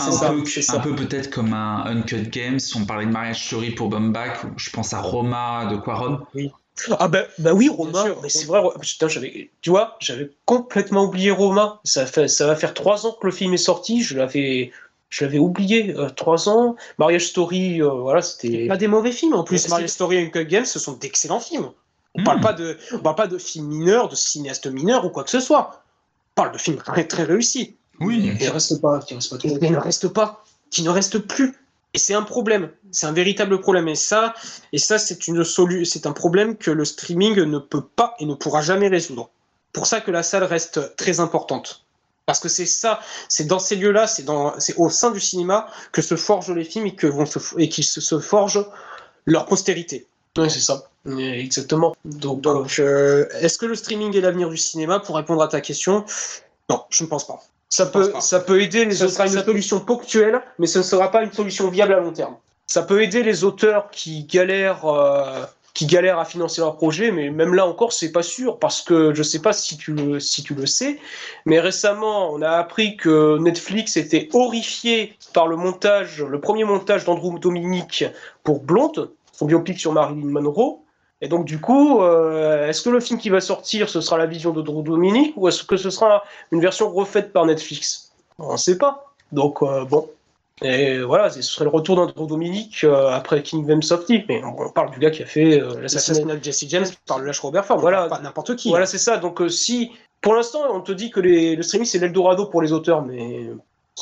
un, 0.75 0.81
peu, 0.81 0.95
peut-être 0.95 1.31
comme 1.31 1.53
un 1.53 1.85
Uncut 1.87 2.29
Games. 2.31 2.61
On 2.77 2.85
parlait 2.85 3.07
de 3.07 3.11
Mariage 3.11 3.47
Story 3.47 3.71
pour 3.71 3.89
Bumbach. 3.89 4.45
Je 4.57 4.71
pense 4.71 4.93
à 4.93 5.01
Roma 5.01 5.67
de 5.71 5.77
Quaron. 5.77 6.21
Oui. 6.35 6.51
Ah 6.99 7.09
ben 7.09 7.27
bah 7.39 7.53
oui, 7.53 7.69
Roma. 7.69 8.05
mais 8.23 8.29
c'est 8.29 8.47
vrai. 8.47 8.63
Putain, 8.81 9.09
j'avais, 9.09 9.51
tu 9.61 9.71
vois, 9.71 9.97
j'avais 10.01 10.31
complètement 10.45 11.05
oublié 11.05 11.31
Roma. 11.31 11.81
Ça 11.85 12.07
fait, 12.07 12.29
ça 12.29 12.47
va 12.47 12.57
faire 12.57 12.75
trois 12.75 13.07
ans 13.07 13.17
que 13.21 13.27
le 13.27 13.33
film 13.33 13.53
est 13.55 13.59
sorti. 13.59 14.03
Je 14.03 14.17
l'avais, 14.17 14.71
je 15.09 15.25
l'avais 15.25 15.39
oublié. 15.39 15.95
Euh, 15.97 16.09
trois 16.11 16.49
ans. 16.49 16.77
Mariage 16.99 17.27
Story, 17.27 17.83
euh, 17.83 17.89
voilà, 17.89 18.23
c'était. 18.23 18.67
Pas 18.67 18.77
des 18.77 18.89
mauvais 18.89 19.13
films 19.13 19.35
en 19.35 19.45
plus. 19.45 19.69
Mariage 19.69 19.91
Story 19.91 20.17
et 20.17 20.27
Uncut 20.27 20.47
Games, 20.47 20.65
ce 20.65 20.79
sont 20.79 20.93
d'excellents 20.93 21.41
films. 21.41 21.71
On 22.15 22.25
parle 22.25 22.39
hmm. 22.39 22.43
pas 22.43 22.53
de, 22.53 22.79
on 22.93 22.99
parle 22.99 23.17
pas 23.17 23.27
de 23.27 23.39
films 23.39 23.69
mineurs, 23.69 24.09
de 24.09 24.15
cinéastes 24.15 24.67
mineurs 24.67 25.05
ou 25.05 25.11
quoi 25.11 25.25
que 25.25 25.31
ce 25.31 25.41
soit. 25.41 25.83
On 26.33 26.43
parle 26.43 26.53
de 26.53 26.59
films 26.59 26.79
très 26.79 27.07
très 27.07 27.25
réussis. 27.25 27.77
Oui. 28.01 28.35
Qui 28.39 28.45
ne 28.45 28.51
reste 28.51 28.81
pas, 28.81 29.01
qui 29.01 29.15
reste 29.15 29.31
pas 29.31 29.69
ne 29.71 29.77
reste 29.77 30.09
pas, 30.09 30.45
qui 30.71 30.83
ne 30.83 30.91
reste 30.91 31.19
plus. 31.19 31.55
Et 31.93 31.99
c'est 31.99 32.15
un 32.15 32.23
problème, 32.23 32.71
c'est 32.93 33.07
un 33.07 33.13
véritable 33.13 33.61
problème. 33.61 33.89
Et 33.89 33.97
ça, 33.97 34.35
et 34.73 34.79
ça, 34.79 34.99
c'est 34.99 35.27
une 35.27 35.45
c'est 35.45 36.07
un 36.07 36.13
problème 36.13 36.57
que 36.57 36.71
le 36.71 36.85
streaming 36.85 37.35
ne 37.35 37.59
peut 37.59 37.85
pas 37.85 38.15
et 38.21 38.27
ne 38.27 38.35
pourra 38.35 38.63
jamais 38.63 38.89
résoudre. 38.89 39.31
Pour 39.73 39.87
ça 39.87 40.01
que 40.01 40.11
la 40.11 40.23
salle 40.23 40.45
reste 40.45 40.97
très 40.97 41.21
importante. 41.21 41.85
Parce 42.27 42.39
que 42.39 42.49
c'est 42.49 42.67
ça, 42.67 43.01
c'est 43.29 43.47
dans 43.47 43.59
ces 43.59 43.75
lieux-là, 43.75 44.07
c'est 44.07 44.23
dans, 44.23 44.59
c'est 44.61 44.77
au 44.77 44.89
sein 44.89 45.11
du 45.11 45.19
cinéma 45.19 45.67
que 45.91 46.01
se 46.01 46.15
forgent 46.15 46.53
les 46.53 46.65
films 46.65 46.87
et 46.87 46.95
que 46.95 47.09
vont 47.09 47.27
se, 47.27 47.41
et 47.59 47.69
qu'ils 47.69 47.85
se, 47.85 48.21
forgent 48.21 48.65
leur 49.27 49.47
postérité. 49.47 50.07
Oui, 50.39 50.49
c'est 50.49 50.61
ça. 50.61 50.85
Exactement. 51.19 51.97
Donc, 52.05 52.41
donc 52.41 52.79
euh, 52.79 53.27
est-ce 53.41 53.59
que 53.59 53.67
le 53.67 53.75
streaming 53.75 54.17
est 54.17 54.21
l'avenir 54.21 54.49
du 54.49 54.57
cinéma 54.57 55.01
Pour 55.01 55.17
répondre 55.17 55.43
à 55.43 55.49
ta 55.49 55.61
question, 55.61 56.05
non, 56.69 56.85
je 56.89 57.03
ne 57.03 57.09
pense 57.09 57.27
pas. 57.27 57.41
Ça 57.71 57.87
peut, 57.87 58.13
ça 58.19 58.41
peut 58.41 58.61
aider 58.61 58.85
les 58.85 58.95
Ce 58.97 59.07
sera 59.07 59.29
une 59.29 59.45
solution 59.45 59.79
ponctuelle, 59.79 60.43
mais 60.59 60.67
ce 60.67 60.79
ne 60.79 60.83
sera 60.83 61.11
pas 61.11 61.23
une 61.23 61.33
solution 61.33 61.69
viable 61.69 61.95
à 61.95 62.01
long 62.01 62.13
terme. 62.13 62.35
Ça 62.67 62.83
peut 62.83 63.03
aider 63.03 63.23
les 63.23 63.45
auteurs 63.45 63.91
qui 63.91 64.25
galèrent, 64.25 64.87
euh, 64.87 65.45
qui 65.73 65.87
galèrent 65.87 66.19
à 66.19 66.25
financer 66.25 66.61
leur 66.61 66.77
projet, 66.77 67.13
mais 67.13 67.31
même 67.31 67.55
là 67.55 67.67
encore, 67.67 67.93
c'est 67.93 68.11
pas 68.11 68.25
sûr 68.25 68.59
parce 68.59 68.83
que 68.83 69.15
je 69.15 69.23
sais 69.23 69.39
pas 69.39 69.53
si 69.53 69.77
tu 69.77 69.93
le, 69.93 70.19
si 70.19 70.43
tu 70.43 70.55
le 70.55 70.67
sais, 70.67 70.99
mais 71.47 71.61
récemment, 71.61 72.33
on 72.33 72.43
a 72.43 72.51
appris 72.51 72.97
que 72.97 73.39
Netflix 73.39 73.97
était 73.97 74.29
horrifié 74.33 75.17
par 75.33 75.47
le 75.47 75.55
montage, 75.55 76.25
le 76.25 76.41
premier 76.41 76.65
montage 76.65 77.05
d'Andrew 77.05 77.39
Dominique 77.39 78.05
pour 78.43 78.61
Blonde, 78.61 79.13
son 79.33 79.47
biopic 79.47 79.79
sur 79.79 79.93
Marilyn 79.93 80.27
Monroe. 80.27 80.80
Et 81.23 81.29
donc, 81.29 81.45
du 81.45 81.61
coup, 81.61 82.01
euh, 82.01 82.69
est-ce 82.69 82.83
que 82.83 82.91
le 82.91 83.01
film 83.01 83.19
qui 83.19 83.29
va 83.29 83.41
sortir, 83.41 83.89
ce 83.89 84.01
sera 84.01 84.17
la 84.17 84.27
vision 84.27 84.53
de 84.53 84.63
Drew 84.63 84.83
Dominic 84.83 85.35
ou 85.37 85.49
est-ce 85.49 85.65
que 85.65 85.77
ce 85.77 85.91
sera 85.91 86.25
une 86.51 86.61
version 86.61 86.91
refaite 86.91 87.33
par 87.33 87.45
Netflix? 87.45 88.13
On 88.39 88.53
ne 88.53 88.57
sait 88.57 88.79
pas. 88.79 89.13
Donc, 89.33 89.63
euh, 89.63 89.85
bon. 89.85 90.09
Et 90.63 91.01
voilà, 91.01 91.31
ce 91.31 91.41
serait 91.43 91.65
le 91.65 91.71
retour 91.71 91.97
d'Andrew 91.97 92.27
Dominic 92.27 92.85
euh, 92.85 93.09
après 93.09 93.43
Kingdom 93.43 93.81
Softy. 93.83 94.25
Mais 94.29 94.43
on, 94.45 94.71
parle 94.71 94.91
du 94.91 94.99
gars 94.99 95.11
qui 95.11 95.23
a 95.23 95.27
fait 95.27 95.61
l'assassinat 95.81 96.37
de 96.37 96.45
Jesse 96.45 96.65
James 96.69 96.87
par 97.07 97.19
le 97.19 97.27
lâche 97.27 97.41
Robert 97.41 97.65
Ford. 97.65 97.79
Voilà, 97.79 98.09
pas 98.09 98.21
n'importe 98.21 98.57
qui. 98.57 98.71
Voilà, 98.71 98.87
c'est 98.87 98.99
ça. 98.99 99.19
Donc, 99.19 99.43
si. 99.49 99.93
Pour 100.23 100.35
l'instant, 100.35 100.61
on 100.71 100.83
te 100.83 100.93
dit 100.93 101.11
que 101.11 101.19
les, 101.19 101.57
le 101.57 101.63
streaming 101.63 101.87
c'est 101.87 101.99
l'Eldorado 101.99 102.45
pour 102.45 102.61
les 102.61 102.73
auteurs, 102.73 103.01
mais 103.01 103.47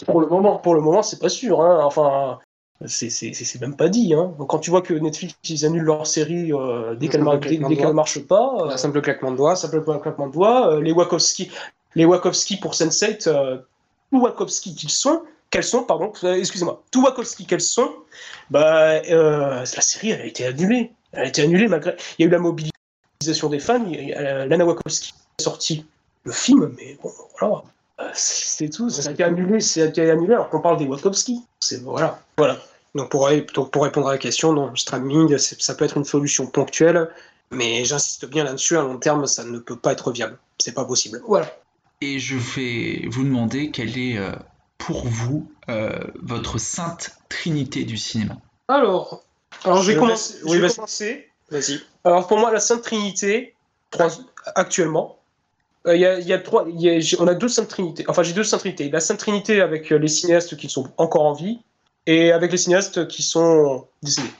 pour 0.04 0.20
le 0.20 0.26
moment, 0.26 0.56
pour 0.56 0.74
le 0.74 0.80
moment, 0.80 1.02
c'est 1.02 1.20
pas 1.20 1.28
sûr. 1.28 1.60
Hein. 1.60 1.80
Enfin, 1.84 2.40
c'est 2.86 3.60
même 3.60 3.76
pas 3.76 3.88
dit. 3.88 4.14
Hein. 4.14 4.32
Quand 4.48 4.58
tu 4.58 4.70
vois 4.70 4.82
que 4.82 4.94
Netflix 4.94 5.34
ils 5.48 5.66
annulent 5.66 5.84
leur 5.84 6.06
série 6.06 6.52
euh, 6.52 6.94
dès 6.94 7.08
qu'elle 7.08 7.24
ne 7.24 7.92
marche 7.92 8.20
pas, 8.20 8.68
un 8.70 8.76
simple 8.76 9.00
claquement 9.00 9.32
de 9.32 9.36
doigts, 9.36 9.56
simple 9.56 9.82
claquement 9.82 10.28
de 10.28 10.32
doigts, 10.32 10.74
euh, 10.74 10.80
les 10.80 10.92
Wachowski, 10.92 11.50
les 11.96 12.04
Wachowski 12.04 12.56
pour 12.56 12.74
Sense8, 12.74 13.28
euh, 13.28 13.58
tous 14.12 14.20
Wachowski 14.20 14.76
qu'ils 14.76 14.90
sont, 14.90 15.22
quels 15.50 15.64
sont, 15.64 15.82
pardon, 15.82 16.12
excusez-moi, 16.22 16.82
tous 16.92 17.02
Wachowski 17.02 17.46
qu'elles 17.46 17.60
sont, 17.60 17.90
bah 18.50 19.02
la 19.02 19.64
série 19.66 20.10
elle 20.10 20.20
a 20.20 20.26
été 20.26 20.46
annulée, 20.46 20.92
elle 21.12 21.24
a 21.24 21.26
été 21.26 21.42
annulée 21.42 21.66
malgré, 21.66 21.96
il 22.18 22.22
y 22.22 22.24
a 22.26 22.28
eu 22.28 22.32
la 22.32 22.38
mobilisation 22.38 23.48
des 23.48 23.58
fans, 23.58 23.84
Lana 23.84 24.64
Wachowski 24.64 25.14
a 25.40 25.42
sorti 25.42 25.84
le 26.22 26.32
film, 26.32 26.72
mais 26.76 26.96
bon 27.02 27.10
voilà, 27.40 27.62
c'est 28.14 28.68
tout, 28.68 28.88
ça 28.88 29.08
a 29.08 29.12
été 29.12 29.24
annulé, 29.24 29.60
c'est 29.60 29.98
annulé 29.98 30.34
alors 30.34 30.48
qu'on 30.48 30.60
parle 30.60 30.78
des 30.78 30.86
Wachowski. 30.86 31.42
C'est 31.60 31.82
voilà, 31.82 32.20
voilà. 32.36 32.58
Donc 32.94 33.10
pour, 33.10 33.30
pour 33.70 33.82
répondre 33.84 34.08
à 34.08 34.12
la 34.12 34.18
question, 34.18 34.52
non, 34.52 34.70
le 34.70 34.76
streaming, 34.76 35.36
ça 35.38 35.74
peut 35.74 35.84
être 35.84 35.96
une 35.96 36.04
solution 36.04 36.46
ponctuelle, 36.46 37.08
mais 37.50 37.84
j'insiste 37.84 38.26
bien 38.26 38.44
là-dessus, 38.44 38.76
à 38.76 38.82
long 38.82 38.98
terme, 38.98 39.26
ça 39.26 39.44
ne 39.44 39.58
peut 39.58 39.76
pas 39.76 39.92
être 39.92 40.10
viable. 40.10 40.38
C'est 40.58 40.74
pas 40.74 40.84
possible. 40.84 41.20
Voilà. 41.26 41.48
Et 42.00 42.18
je 42.18 42.36
vais 42.36 43.08
vous 43.08 43.24
demander 43.24 43.70
quelle 43.70 43.98
est 43.98 44.18
euh, 44.18 44.32
pour 44.76 45.06
vous 45.06 45.50
euh, 45.68 45.98
votre 46.22 46.58
sainte 46.58 47.16
trinité 47.28 47.84
du 47.84 47.96
cinéma. 47.96 48.36
Alors, 48.68 49.22
alors 49.64 49.82
je 49.82 49.92
vais 49.92 49.98
commencer. 49.98 50.36
Oui, 50.44 50.60
vas-y. 51.50 51.80
Alors 52.04 52.26
pour 52.26 52.38
moi, 52.38 52.52
la 52.52 52.60
sainte 52.60 52.82
trinité, 52.82 53.54
actuellement, 54.54 55.18
euh, 55.86 55.96
il 55.96 56.00
y, 56.00 56.32
a, 56.32 56.38
trois, 56.38 56.66
on 57.18 57.26
a 57.26 57.34
deux 57.34 57.48
saintes 57.48 57.68
trinités. 57.68 58.04
Enfin, 58.08 58.22
j'ai 58.22 58.32
deux 58.32 58.44
saintes 58.44 58.60
trinités. 58.60 58.90
La 58.90 59.00
sainte 59.00 59.18
trinité 59.18 59.60
avec 59.60 59.90
les 59.90 60.08
cinéastes 60.08 60.56
qui 60.56 60.68
sont 60.68 60.90
encore 60.98 61.24
en 61.24 61.32
vie 61.32 61.60
et 62.08 62.32
avec 62.32 62.50
les 62.50 62.56
cinéastes 62.56 63.06
qui 63.06 63.22
sont 63.22 63.86
décédés. 64.02 64.32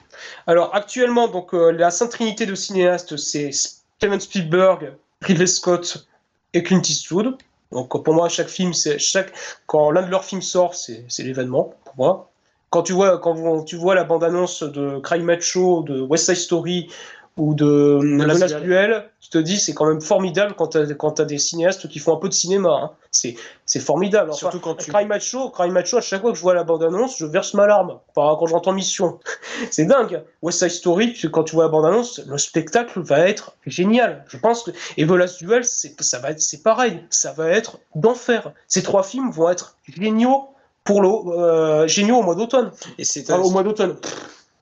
Alors, 0.47 0.73
actuellement, 0.73 1.27
donc 1.27 1.53
euh, 1.53 1.71
la 1.71 1.91
sainte 1.91 2.09
trinité 2.09 2.47
de 2.47 2.55
cinéastes, 2.55 3.15
c'est 3.15 3.51
Steven 3.51 4.19
Spielberg, 4.19 4.93
Ridley 5.21 5.45
Scott 5.45 6.07
et 6.53 6.63
Clint 6.63 6.81
Eastwood. 6.81 7.37
Donc, 7.71 8.03
pour 8.03 8.13
moi, 8.15 8.27
chaque 8.27 8.47
film, 8.47 8.73
chaque 8.73 9.31
quand 9.67 9.91
l'un 9.91 10.01
de 10.01 10.09
leurs 10.09 10.25
films 10.25 10.41
sort, 10.41 10.73
c'est 10.73 11.05
l'événement 11.19 11.75
pour 11.85 11.93
moi. 11.95 12.31
Quand 12.71 12.81
tu 12.81 12.93
vois, 12.93 13.19
quand 13.19 13.63
tu 13.63 13.75
vois 13.75 13.93
la 13.93 14.03
bande-annonce 14.03 14.63
de 14.63 14.99
Cry 14.99 15.21
Macho, 15.21 15.83
de 15.83 16.01
West 16.01 16.25
Side 16.25 16.37
Story 16.37 16.89
ou 17.37 17.53
de 17.53 17.99
la 18.01 18.33
menace 18.33 18.53
duel, 18.55 19.09
tu 19.21 19.29
te 19.29 19.37
dis 19.37 19.59
c'est 19.59 19.73
quand 19.73 19.85
même 19.85 20.01
formidable 20.01 20.55
quand 20.57 20.67
tu 20.67 20.77
as, 20.77 21.25
des 21.25 21.37
cinéastes 21.37 21.87
qui 21.87 21.99
font 21.99 22.13
un 22.13 22.19
peu 22.19 22.27
de 22.27 22.33
cinéma. 22.33 22.69
Hein. 22.69 22.91
C'est 23.11 23.79
formidable. 23.79 24.33
Surtout 24.33 24.59
quand 24.59 24.75
tu. 24.75 24.91
Cry 24.91 25.05
Macho, 25.05 25.49
Cry 25.49 25.69
Macho, 25.69 25.97
à 25.97 26.01
chaque 26.01 26.21
fois 26.21 26.31
que 26.31 26.37
je 26.37 26.41
vois 26.41 26.53
la 26.53 26.63
bande-annonce, 26.63 27.17
je 27.17 27.25
verse 27.25 27.53
ma 27.53 27.65
larme 27.67 27.99
enfin, 28.15 28.35
quand 28.39 28.47
j'entends 28.47 28.73
Mission. 28.73 29.19
c'est 29.71 29.85
dingue. 29.85 30.23
West 30.41 30.59
Side 30.59 30.71
Story, 30.71 31.13
quand 31.31 31.43
tu 31.43 31.55
vois 31.55 31.65
la 31.65 31.69
bande-annonce, 31.69 32.21
le 32.25 32.37
spectacle 32.37 33.01
va 33.01 33.19
être 33.27 33.55
génial. 33.65 34.25
Je 34.27 34.37
pense 34.37 34.63
que. 34.63 34.71
Et 34.97 35.05
Menace 35.05 35.37
Duel, 35.37 35.63
ça 35.63 36.19
va 36.19 36.37
c'est 36.37 36.63
pareil. 36.63 37.03
Ça 37.09 37.31
va 37.31 37.49
être 37.49 37.79
d'enfer. 37.95 38.51
Ces 38.67 38.83
trois 38.83 39.03
films 39.03 39.31
vont 39.31 39.49
être 39.49 39.77
géniaux 39.87 40.49
pour 40.83 41.01
le, 41.01 41.09
euh, 41.09 41.87
géniaux 41.87 42.17
au 42.17 42.23
mois 42.23 42.35
d'automne. 42.35 42.71
Et 42.97 43.03
c'est 43.03 43.31
au 43.31 43.49
mois 43.49 43.63
d'automne 43.63 43.95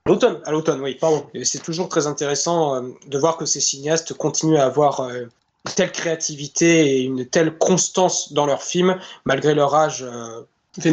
L'automne. 0.07 0.39
À 0.45 0.51
l'automne, 0.51 0.81
oui. 0.81 0.95
Pardon. 0.95 1.25
C'est 1.43 1.61
toujours 1.61 1.89
très 1.89 2.07
intéressant 2.07 2.75
euh, 2.75 2.81
de 3.05 3.17
voir 3.17 3.37
que 3.37 3.45
ces 3.45 3.59
cinéastes 3.59 4.13
continuent 4.13 4.57
à 4.57 4.65
avoir 4.65 5.01
euh, 5.01 5.23
une 5.65 5.71
telle 5.75 5.91
créativité 5.91 6.97
et 6.97 7.01
une 7.03 7.25
telle 7.25 7.57
constance 7.57 8.33
dans 8.33 8.45
leurs 8.45 8.63
films, 8.63 8.97
malgré 9.25 9.53
leur 9.53 9.75
âge 9.75 10.05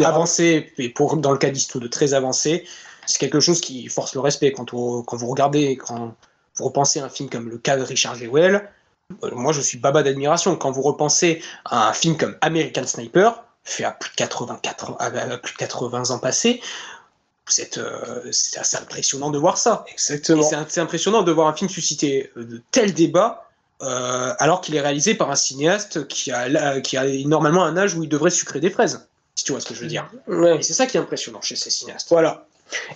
avancé, 0.03 0.73
et 0.79 0.89
pour, 0.89 1.17
dans 1.17 1.33
le 1.33 1.39
cas 1.39 1.51
de 1.51 1.89
très 1.89 2.15
avancé. 2.15 2.65
C'est 3.07 3.19
quelque 3.19 3.41
chose 3.41 3.61
qui 3.61 3.87
force 3.89 4.15
le 4.15 4.21
respect. 4.21 4.53
Quand, 4.53 4.71
quand 4.71 5.17
vous 5.17 5.29
regardez, 5.29 5.77
quand 5.77 6.15
vous 6.57 6.65
repensez 6.65 7.01
à 7.01 7.05
un 7.05 7.09
film 7.09 7.29
comme 7.29 7.49
le 7.49 7.59
cas 7.59 7.77
de 7.77 7.83
Richard 7.83 8.15
Jewell, 8.17 8.69
moi 9.33 9.53
je 9.53 9.61
suis 9.61 9.79
baba 9.79 10.03
d'admiration. 10.03 10.57
Quand 10.57 10.71
vous 10.71 10.83
repensez 10.83 11.43
à 11.65 11.89
un 11.89 11.93
film 11.93 12.17
comme 12.17 12.37
American 12.41 12.87
Sniper, 12.87 13.45
fait 13.65 13.85
à 13.85 13.93
plus 13.93 14.11
de 14.11 14.17
80, 14.17 14.61
plus 15.43 15.53
de 15.53 15.59
80 15.59 16.11
ans 16.11 16.19
passés, 16.19 16.61
euh, 17.77 18.21
c'est 18.33 18.59
assez 18.59 18.77
impressionnant 18.77 19.31
de 19.31 19.39
voir 19.39 19.59
ça. 19.59 19.85
Exactement. 19.93 20.43
C'est 20.69 20.81
impressionnant 20.81 21.23
de 21.23 21.33
voir 21.33 21.49
un 21.49 21.53
film 21.55 21.69
susciter 21.69 22.31
euh, 22.37 22.45
de 22.45 22.63
tels 22.71 22.95
débats 22.95 23.49
euh, 23.83 24.33
alors 24.39 24.61
qu'il 24.61 24.75
est 24.77 24.81
réalisé 24.81 25.15
par 25.15 25.31
un 25.31 25.37
cinéaste 25.37 26.07
qui 26.09 26.31
a, 26.31 26.81
qui 26.81 26.97
a 26.97 27.05
normalement 27.27 27.65
un 27.65 27.77
âge 27.77 27.95
où 27.95 28.03
il 28.03 28.09
devrait 28.09 28.31
sucrer 28.31 28.61
des 28.61 28.71
fraises. 28.71 29.07
Si 29.35 29.45
tu 29.45 29.53
vois 29.53 29.61
ce 29.61 29.67
que 29.67 29.75
je 29.75 29.81
veux 29.81 29.89
dire. 29.89 30.11
Ouais. 30.27 30.59
Et 30.59 30.63
c'est 30.63 30.75
ça 30.75 30.87
qui 30.87 30.97
est 30.97 31.01
impressionnant 31.01 31.43
chez 31.43 31.57
ces 31.57 31.71
cinéastes. 31.71 32.09
Voilà. 32.11 32.47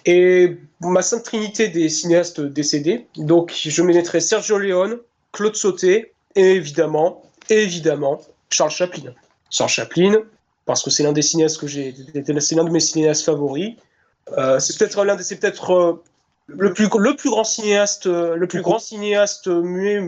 Et 0.07 0.57
ma 0.81 1.03
sainte 1.03 1.25
trinité 1.25 1.69
des 1.69 1.89
cinéastes 1.89 2.41
décédés, 2.41 3.07
donc 3.17 3.53
je 3.55 3.83
mettrai 3.83 4.21
Sergio 4.21 4.57
Leone, 4.57 4.99
Claude 5.33 5.57
Sauté, 5.57 6.13
et 6.37 6.53
évidemment, 6.53 7.23
évidemment, 7.51 8.21
Charles 8.51 8.71
Chaplin. 8.71 9.13
Charles 9.51 9.71
Chaplin, 9.71 10.15
parce 10.65 10.83
que 10.83 10.91
c'est 10.91 11.03
l'un 11.03 11.13
des 11.13 11.23
cinéastes 11.23 11.59
que 11.59 11.67
j'ai, 11.67 11.95
c'est 12.41 12.55
l'un 12.55 12.65
de 12.65 12.71
mes 12.71 12.81
cinéastes 12.81 13.25
favoris. 13.25 13.75
Euh, 14.37 14.59
c'est 14.59 14.79
peut-être 14.79 15.05
l'un 15.05 15.19
c'est 15.19 15.37
peut-être 15.37 15.73
euh, 15.73 16.03
le 16.49 16.73
plus 16.73 16.89
le 16.99 17.17
plus 17.17 17.31
grand 17.31 17.45
cinéaste, 17.45 18.07
euh, 18.07 18.35
le 18.35 18.47
plus 18.47 18.63
grand 18.63 18.79
cinéaste 18.79 19.49
muet, 19.49 20.01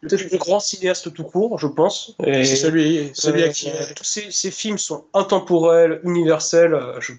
peut-être 0.00 0.22
le 0.22 0.28
plus 0.28 0.38
grand 0.38 0.60
cinéaste 0.60 1.12
tout 1.12 1.24
court, 1.24 1.58
je 1.58 1.66
pense. 1.66 2.16
C'est 2.22 2.44
celui, 2.44 3.10
celui 3.14 3.42
à 3.42 3.48
qui 3.48 3.70
tous 3.96 4.04
ces, 4.04 4.50
films 4.50 4.78
sont 4.78 5.04
intemporels, 5.14 6.00
universels. 6.04 6.78
Je, 7.00 7.12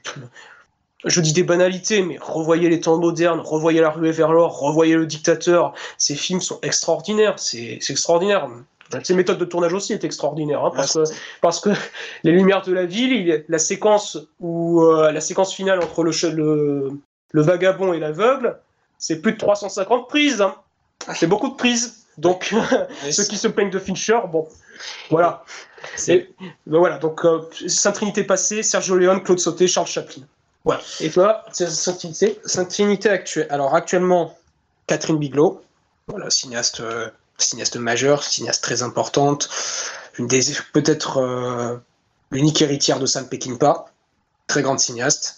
je 1.05 1.21
dis 1.21 1.33
des 1.33 1.43
banalités, 1.43 2.01
mais 2.01 2.17
revoyez 2.19 2.69
les 2.69 2.79
temps 2.79 2.97
modernes, 2.97 3.39
revoyez 3.39 3.81
La 3.81 3.89
Ruée 3.89 4.11
vers 4.11 4.31
l'or, 4.31 4.59
revoyez 4.59 4.95
Le 4.95 5.05
Dictateur. 5.05 5.73
Ces 5.97 6.15
films 6.15 6.41
sont 6.41 6.59
extraordinaires. 6.61 7.37
C'est 7.37 7.79
extraordinaire. 7.89 8.47
Ces 9.03 9.15
méthodes 9.15 9.39
de 9.39 9.45
tournage 9.45 9.73
aussi 9.73 9.93
est 9.93 10.03
extraordinaire, 10.03 10.63
hein, 10.63 10.71
parce, 10.75 10.93
que, 10.93 11.03
parce 11.41 11.59
que 11.59 11.69
les 12.23 12.31
lumières 12.31 12.61
de 12.61 12.73
la 12.73 12.85
ville, 12.85 13.43
la 13.47 13.59
séquence 13.59 14.17
ou 14.39 14.83
euh, 14.83 15.11
la 15.11 15.21
séquence 15.21 15.53
finale 15.53 15.79
entre 15.79 16.03
le, 16.03 16.11
le, 16.31 16.91
le 17.31 17.41
vagabond 17.41 17.93
et 17.93 17.99
l'aveugle, 17.99 18.59
c'est 18.97 19.21
plus 19.21 19.33
de 19.33 19.37
350 19.37 20.07
prises. 20.07 20.41
Hein. 20.41 20.55
C'est 21.15 21.27
beaucoup 21.27 21.49
de 21.49 21.55
prises. 21.55 22.05
Donc, 22.17 22.53
ceux 23.11 23.23
qui 23.23 23.37
se 23.37 23.47
plaignent 23.47 23.71
de 23.71 23.79
Fincher, 23.79 24.19
bon, 24.31 24.47
voilà. 25.09 25.43
Ben 26.07 26.25
voilà, 26.67 26.97
donc 26.97 27.25
euh, 27.25 27.41
Sainte 27.67 27.95
Trinité 27.95 28.23
passée, 28.23 28.63
Sergio 28.63 28.95
Leone, 28.95 29.23
Claude 29.23 29.39
Sauté, 29.39 29.67
Charles 29.67 29.87
Chaplin. 29.87 30.23
Ouais. 30.65 30.77
Et 31.01 31.09
toi, 31.09 31.43
Sainte 31.51 31.97
Trinité? 31.97 32.39
Sainte 32.45 32.69
Trinité 32.69 33.09
actuelle. 33.09 33.47
Alors 33.49 33.75
actuellement, 33.75 34.37
Catherine 34.87 35.17
Bigelow, 35.17 35.61
voilà, 36.07 36.29
cinéaste 36.29 36.79
euh, 36.79 37.09
cinéaste 37.43 37.77
majeure, 37.77 38.23
cinéaste 38.23 38.63
très 38.63 38.83
importante, 38.83 39.49
une 40.17 40.27
des 40.27 40.41
peut-être 40.73 41.17
euh, 41.17 41.77
l'unique 42.31 42.61
héritière 42.61 42.99
de 42.99 43.05
Sam 43.05 43.27
Peckinpah, 43.27 43.85
très 44.47 44.61
grande 44.61 44.79
cinéaste. 44.79 45.37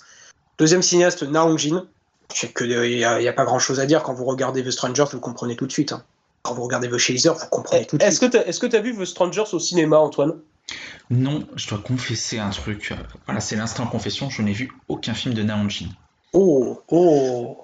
Deuxième 0.58 0.82
cinéaste, 0.82 1.24
Na 1.24 1.46
Jin. 1.58 1.86
Je 2.34 2.40
sais 2.40 2.54
qu'il 2.54 2.70
n'y 2.70 3.04
a, 3.04 3.34
pas 3.34 3.46
grand-chose 3.46 3.80
à 3.80 3.86
dire. 3.86 4.04
Quand 4.04 4.14
vous 4.14 4.26
regardez 4.26 4.64
The 4.64 4.72
Strangers, 4.72 5.06
vous 5.12 5.20
comprenez 5.20 5.56
tout 5.56 5.68
de 5.68 5.72
suite. 5.72 5.92
Hein. 5.92 6.04
Quand 6.42 6.54
vous 6.54 6.64
regardez 6.64 6.90
The 6.90 6.98
Chaser, 6.98 7.30
vous 7.30 7.48
comprenez 7.52 7.86
tout 7.86 7.98
de 7.98 8.04
suite. 8.04 8.36
Est-ce 8.36 8.60
que 8.60 8.68
tu 8.68 8.76
as 8.76 8.82
vu 8.82 8.98
The 8.98 9.06
Strangers 9.06 9.54
au 9.54 9.60
cinéma, 9.60 9.98
Antoine? 10.00 10.36
Non, 11.12 11.48
je 11.56 11.70
dois 11.70 11.78
confesser 11.78 12.40
un 12.40 12.50
truc. 12.50 12.94
Voilà, 13.26 13.40
c'est 13.40 13.56
l'instant 13.56 13.86
confession, 13.86 14.30
je 14.30 14.42
n'ai 14.42 14.54
vu 14.54 14.72
aucun 14.88 15.14
film 15.14 15.36
de 15.36 15.44
Na 15.44 15.56
Jin. 15.68 15.90
Oh, 16.34 16.82
oh 16.90 17.58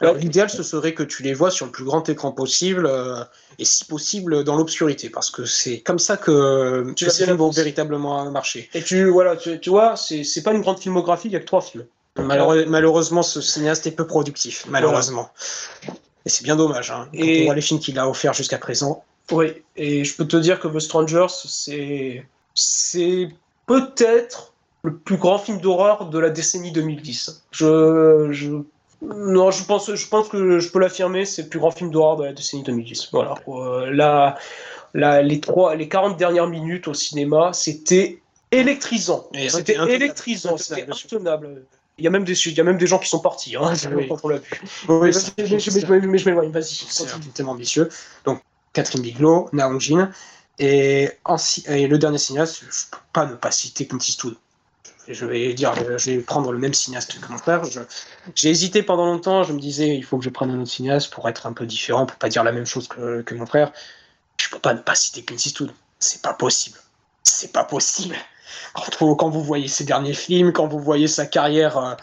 alors, 0.00 0.14
l'idéal, 0.14 0.48
ce 0.48 0.62
serait 0.62 0.94
que 0.94 1.02
tu 1.02 1.22
les 1.22 1.34
vois 1.34 1.50
sur 1.50 1.66
le 1.66 1.72
plus 1.72 1.84
grand 1.84 2.08
écran 2.08 2.32
possible 2.32 2.86
euh, 2.86 3.24
et 3.60 3.64
si 3.66 3.84
possible 3.84 4.42
dans 4.42 4.56
l'obscurité, 4.56 5.10
parce 5.10 5.30
que 5.30 5.44
c'est 5.44 5.80
comme 5.80 5.98
ça 5.98 6.16
que 6.16 6.92
tu 6.96 7.04
vas 7.04 7.34
vont 7.34 7.50
véritablement 7.50 8.30
marcher. 8.30 8.70
Et 8.72 8.82
tu, 8.82 9.04
voilà, 9.10 9.36
tu, 9.36 9.68
vois, 9.68 9.96
c'est 9.96 10.42
pas 10.42 10.52
une 10.52 10.62
grande 10.62 10.78
filmographie, 10.78 11.28
il 11.28 11.32
y 11.32 11.36
a 11.36 11.40
que 11.40 11.44
trois 11.44 11.60
films. 11.60 11.84
malheureusement, 12.16 13.22
ce 13.22 13.42
cinéaste 13.42 13.86
est 13.86 13.90
peu 13.92 14.06
productif, 14.06 14.64
malheureusement. 14.68 15.30
Et 16.24 16.30
c'est 16.30 16.42
bien 16.42 16.56
dommage, 16.56 16.90
hein, 16.90 17.08
et... 17.12 17.42
on 17.42 17.44
voit 17.46 17.54
les 17.54 17.60
films 17.60 17.80
qu'il 17.80 17.98
a 17.98 18.08
offerts 18.08 18.34
jusqu'à 18.34 18.58
présent. 18.58 19.04
Oui, 19.30 19.52
et 19.76 20.04
je 20.04 20.16
peux 20.16 20.26
te 20.26 20.36
dire 20.36 20.58
que 20.58 20.66
The 20.66 20.80
Strangers, 20.80 21.26
c'est 21.28 22.26
c'est 22.54 23.28
peut-être 23.66 24.54
le 24.82 24.96
plus 24.96 25.18
grand 25.18 25.38
film 25.38 25.60
d'horreur 25.60 26.06
de 26.06 26.18
la 26.18 26.30
décennie 26.30 26.72
2010. 26.72 27.44
Je, 27.52 28.28
je 28.32 28.62
non, 29.02 29.50
je 29.50 29.64
pense, 29.64 29.94
je 29.94 30.08
pense 30.08 30.28
que 30.28 30.58
je 30.58 30.70
peux 30.70 30.78
l'affirmer, 30.78 31.24
c'est 31.24 31.42
le 31.42 31.48
plus 31.48 31.58
grand 31.58 31.70
film 31.70 31.90
d'horreur 31.90 32.16
de 32.16 32.24
la 32.24 32.32
décennie 32.32 32.62
2010. 32.62 33.08
Voilà. 33.12 33.34
Euh, 33.48 35.22
les, 35.22 35.40
trois, 35.40 35.74
les 35.74 35.88
40 35.88 36.18
dernières 36.18 36.48
minutes 36.48 36.86
au 36.86 36.94
cinéma, 36.94 37.52
c'était 37.54 38.20
électrisant. 38.50 39.28
C'était 39.48 39.76
électrisant, 39.88 40.56
c'était 40.56 40.86
intenable. 40.90 41.64
Il 41.98 42.04
y, 42.04 42.06
a 42.06 42.10
même 42.10 42.24
des, 42.24 42.32
il 42.46 42.54
y 42.54 42.60
a 42.60 42.64
même 42.64 42.78
des 42.78 42.86
gens 42.86 42.98
qui 42.98 43.10
sont 43.10 43.20
partis 43.20 43.56
hein, 43.56 43.72
quand 44.08 44.20
on 44.22 44.28
l'a 44.28 44.38
vu. 44.38 44.44
mais, 44.88 45.12
je 45.12 46.28
m'éloigne, 46.30 46.50
vas-y. 46.50 46.86
C'est 46.88 47.34
tellement 47.34 47.52
ambitieux. 47.52 47.90
Donc, 48.24 48.40
Catherine 48.72 49.02
Bigelow, 49.02 49.50
Naong 49.52 49.80
Jin, 49.80 50.10
et, 50.58 51.10
et 51.66 51.86
le 51.86 51.98
dernier 51.98 52.16
cinéaste, 52.16 52.60
je 52.60 52.64
ne 52.64 52.70
peux 52.90 53.04
pas 53.12 53.26
ne 53.26 53.34
pas 53.34 53.50
citer 53.50 53.86
Clint 53.86 53.98
Eastwood 53.98 54.36
je 55.12 55.26
vais 55.26 55.52
dire, 55.54 55.74
je 55.98 56.10
vais 56.10 56.18
prendre 56.18 56.52
le 56.52 56.58
même 56.58 56.74
cinéaste 56.74 57.20
que 57.20 57.32
mon 57.32 57.38
frère. 57.38 57.62
J'ai 58.34 58.50
hésité 58.50 58.82
pendant 58.82 59.06
longtemps, 59.06 59.42
je 59.42 59.52
me 59.52 59.60
disais, 59.60 59.96
il 59.96 60.04
faut 60.04 60.18
que 60.18 60.24
je 60.24 60.30
prenne 60.30 60.50
un 60.50 60.60
autre 60.60 60.70
cinéaste 60.70 61.12
pour 61.12 61.28
être 61.28 61.46
un 61.46 61.52
peu 61.52 61.66
différent, 61.66 62.06
pour 62.06 62.16
pas 62.16 62.28
dire 62.28 62.44
la 62.44 62.52
même 62.52 62.66
chose 62.66 62.88
que, 62.88 63.22
que 63.22 63.34
mon 63.34 63.46
frère. 63.46 63.72
Je 64.40 64.48
peux 64.48 64.58
pas 64.58 64.74
ne 64.74 64.80
pas 64.80 64.94
citer 64.94 65.22
Clint 65.22 65.36
Eastwood. 65.36 65.72
C'est 65.98 66.22
pas 66.22 66.34
possible. 66.34 66.78
C'est 67.22 67.52
pas 67.52 67.64
possible. 67.64 68.16
Quand, 68.74 69.14
quand, 69.14 69.28
vous 69.28 69.42
voyez 69.42 69.68
ses 69.68 69.84
derniers 69.84 70.14
films, 70.14 70.52
quand 70.52 70.66
vous 70.66 70.80
voyez 70.80 71.08
sa 71.08 71.26
carrière 71.26 71.76
euh, 71.76 71.94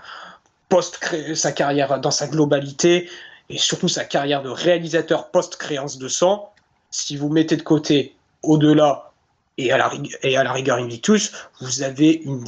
post 0.69 0.99
sa 1.33 1.51
carrière 1.51 1.99
dans 1.99 2.11
sa 2.11 2.27
globalité, 2.27 3.09
et 3.49 3.57
surtout 3.57 3.87
sa 3.87 4.03
carrière 4.03 4.41
de 4.41 4.49
réalisateur 4.49 5.31
post-créance 5.31 5.97
de 5.97 6.07
sang, 6.07 6.51
si 6.91 7.15
vous 7.15 7.29
mettez 7.29 7.55
de 7.55 7.61
côté 7.61 8.15
au-delà 8.43 9.06
et 9.57 9.71
à 9.71 9.77
la, 9.77 9.91
et 10.23 10.37
à 10.37 10.51
rigueur 10.51 10.79
vous 11.61 11.83
avez 11.83 12.11
une 12.13 12.43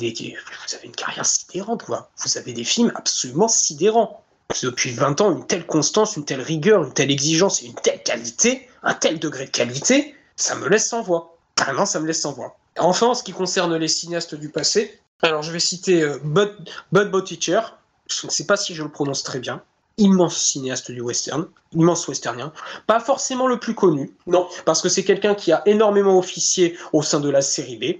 carrière 0.96 1.26
sidérante, 1.26 1.84
quoi. 1.84 2.10
Vous 2.24 2.38
avez 2.38 2.54
des 2.54 2.64
films 2.64 2.92
absolument 2.96 3.48
sidérants. 3.48 4.24
Depuis 4.64 4.92
20 4.92 5.22
ans, 5.22 5.32
une 5.32 5.46
telle 5.46 5.66
constance, 5.66 6.18
une 6.18 6.26
telle 6.26 6.42
rigueur, 6.42 6.84
une 6.84 6.94
telle 6.94 7.12
exigence 7.12 7.62
et 7.62 7.68
une 7.68 7.76
telle 7.76 8.02
qualité, 8.02 8.68
un 8.82 8.96
tel 8.96 9.20
degré 9.20 9.46
de 9.46 9.52
qualité, 9.52 10.16
ça 10.36 10.56
me 10.56 10.68
laisse 10.68 10.88
sans 10.88 11.02
voix. 11.02 11.38
Vraiment, 11.58 11.86
ça 11.86 12.00
me 12.00 12.08
laisse 12.08 12.22
sans 12.22 12.34
voix. 12.34 12.58
Enfin, 12.80 13.08
en 13.08 13.14
ce 13.14 13.24
qui 13.24 13.32
concerne 13.32 13.76
les 13.76 13.88
cinéastes 13.88 14.36
du 14.36 14.50
passé, 14.50 15.00
alors 15.22 15.44
je 15.44 15.52
vais 15.52 15.60
citer 15.60 16.02
euh, 16.02 16.18
Bud, 16.24 16.56
Bud 16.92 17.12
Botticher, 17.12 17.62
je 18.10 18.26
ne 18.26 18.32
sais 18.32 18.46
pas 18.46 18.58
si 18.58 18.74
je 18.74 18.84
le 18.84 18.90
prononce 18.90 19.22
très 19.24 19.40
bien, 19.40 19.62
immense 20.00 20.38
cinéaste 20.38 20.92
du 20.92 21.02
western, 21.02 21.46
immense 21.74 22.08
westernien, 22.08 22.52
pas 22.88 23.00
forcément 23.00 23.48
le 23.48 23.60
plus 23.60 23.76
connu, 23.76 24.12
non, 24.28 24.48
parce 24.66 24.82
que 24.82 24.90
c'est 24.90 25.04
quelqu'un 25.04 25.36
qui 25.36 25.52
a 25.52 25.62
énormément 25.66 26.18
officié 26.18 26.78
au 26.94 27.04
sein 27.04 27.20
de 27.20 27.30
la 27.30 27.42
série 27.42 27.78
B. 27.78 28.00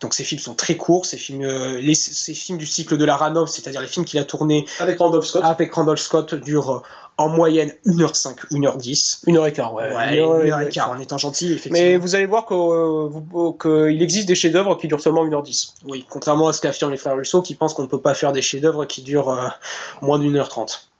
Donc 0.00 0.12
ces 0.12 0.24
films 0.24 0.40
sont 0.40 0.54
très 0.54 0.76
courts, 0.76 1.06
ces 1.06 1.16
films, 1.16 1.42
euh, 1.42 1.80
les, 1.80 1.94
ces 1.94 2.34
films 2.34 2.58
du 2.58 2.66
cycle 2.66 2.98
de 2.98 3.04
la 3.04 3.16
Ranov, 3.16 3.48
c'est-à-dire 3.48 3.80
les 3.80 3.86
films 3.86 4.04
qu'il 4.04 4.18
a 4.20 4.24
tournés 4.24 4.66
avec 4.78 4.98
Randolph 4.98 5.24
Scott, 5.24 5.42
avec 5.44 5.72
Randolph 5.72 6.00
Scott 6.00 6.34
durent 6.34 6.70
euh, 6.70 6.82
en 7.16 7.30
moyenne 7.30 7.72
1h05, 7.86 8.46
1h10. 8.50 9.24
1h15, 9.26 9.72
ouais. 9.72 9.96
ouais 9.96 10.50
1h15 10.50 10.84
en 10.84 10.98
étant 10.98 11.16
gentil, 11.16 11.46
effectivement. 11.52 11.78
Mais 11.78 11.96
vous 11.96 12.14
allez 12.14 12.26
voir 12.26 12.46
euh, 12.50 13.52
qu'il 13.58 14.02
existe 14.02 14.28
des 14.28 14.34
chefs-d'œuvre 14.34 14.74
qui 14.76 14.86
durent 14.86 15.00
seulement 15.00 15.24
1h10. 15.24 15.76
Oui, 15.86 16.04
contrairement 16.10 16.48
à 16.48 16.52
ce 16.52 16.60
qu'affirment 16.60 16.92
les 16.92 16.98
frères 16.98 17.16
Russo 17.16 17.40
qui 17.40 17.54
pensent 17.54 17.72
qu'on 17.72 17.84
ne 17.84 17.88
peut 17.88 18.02
pas 18.02 18.12
faire 18.12 18.32
des 18.32 18.42
chefs-d'œuvre 18.42 18.84
qui 18.84 19.00
durent 19.00 19.56
moins 20.02 20.18
d'une 20.18 20.36
heure 20.36 20.50
trente 20.50 20.90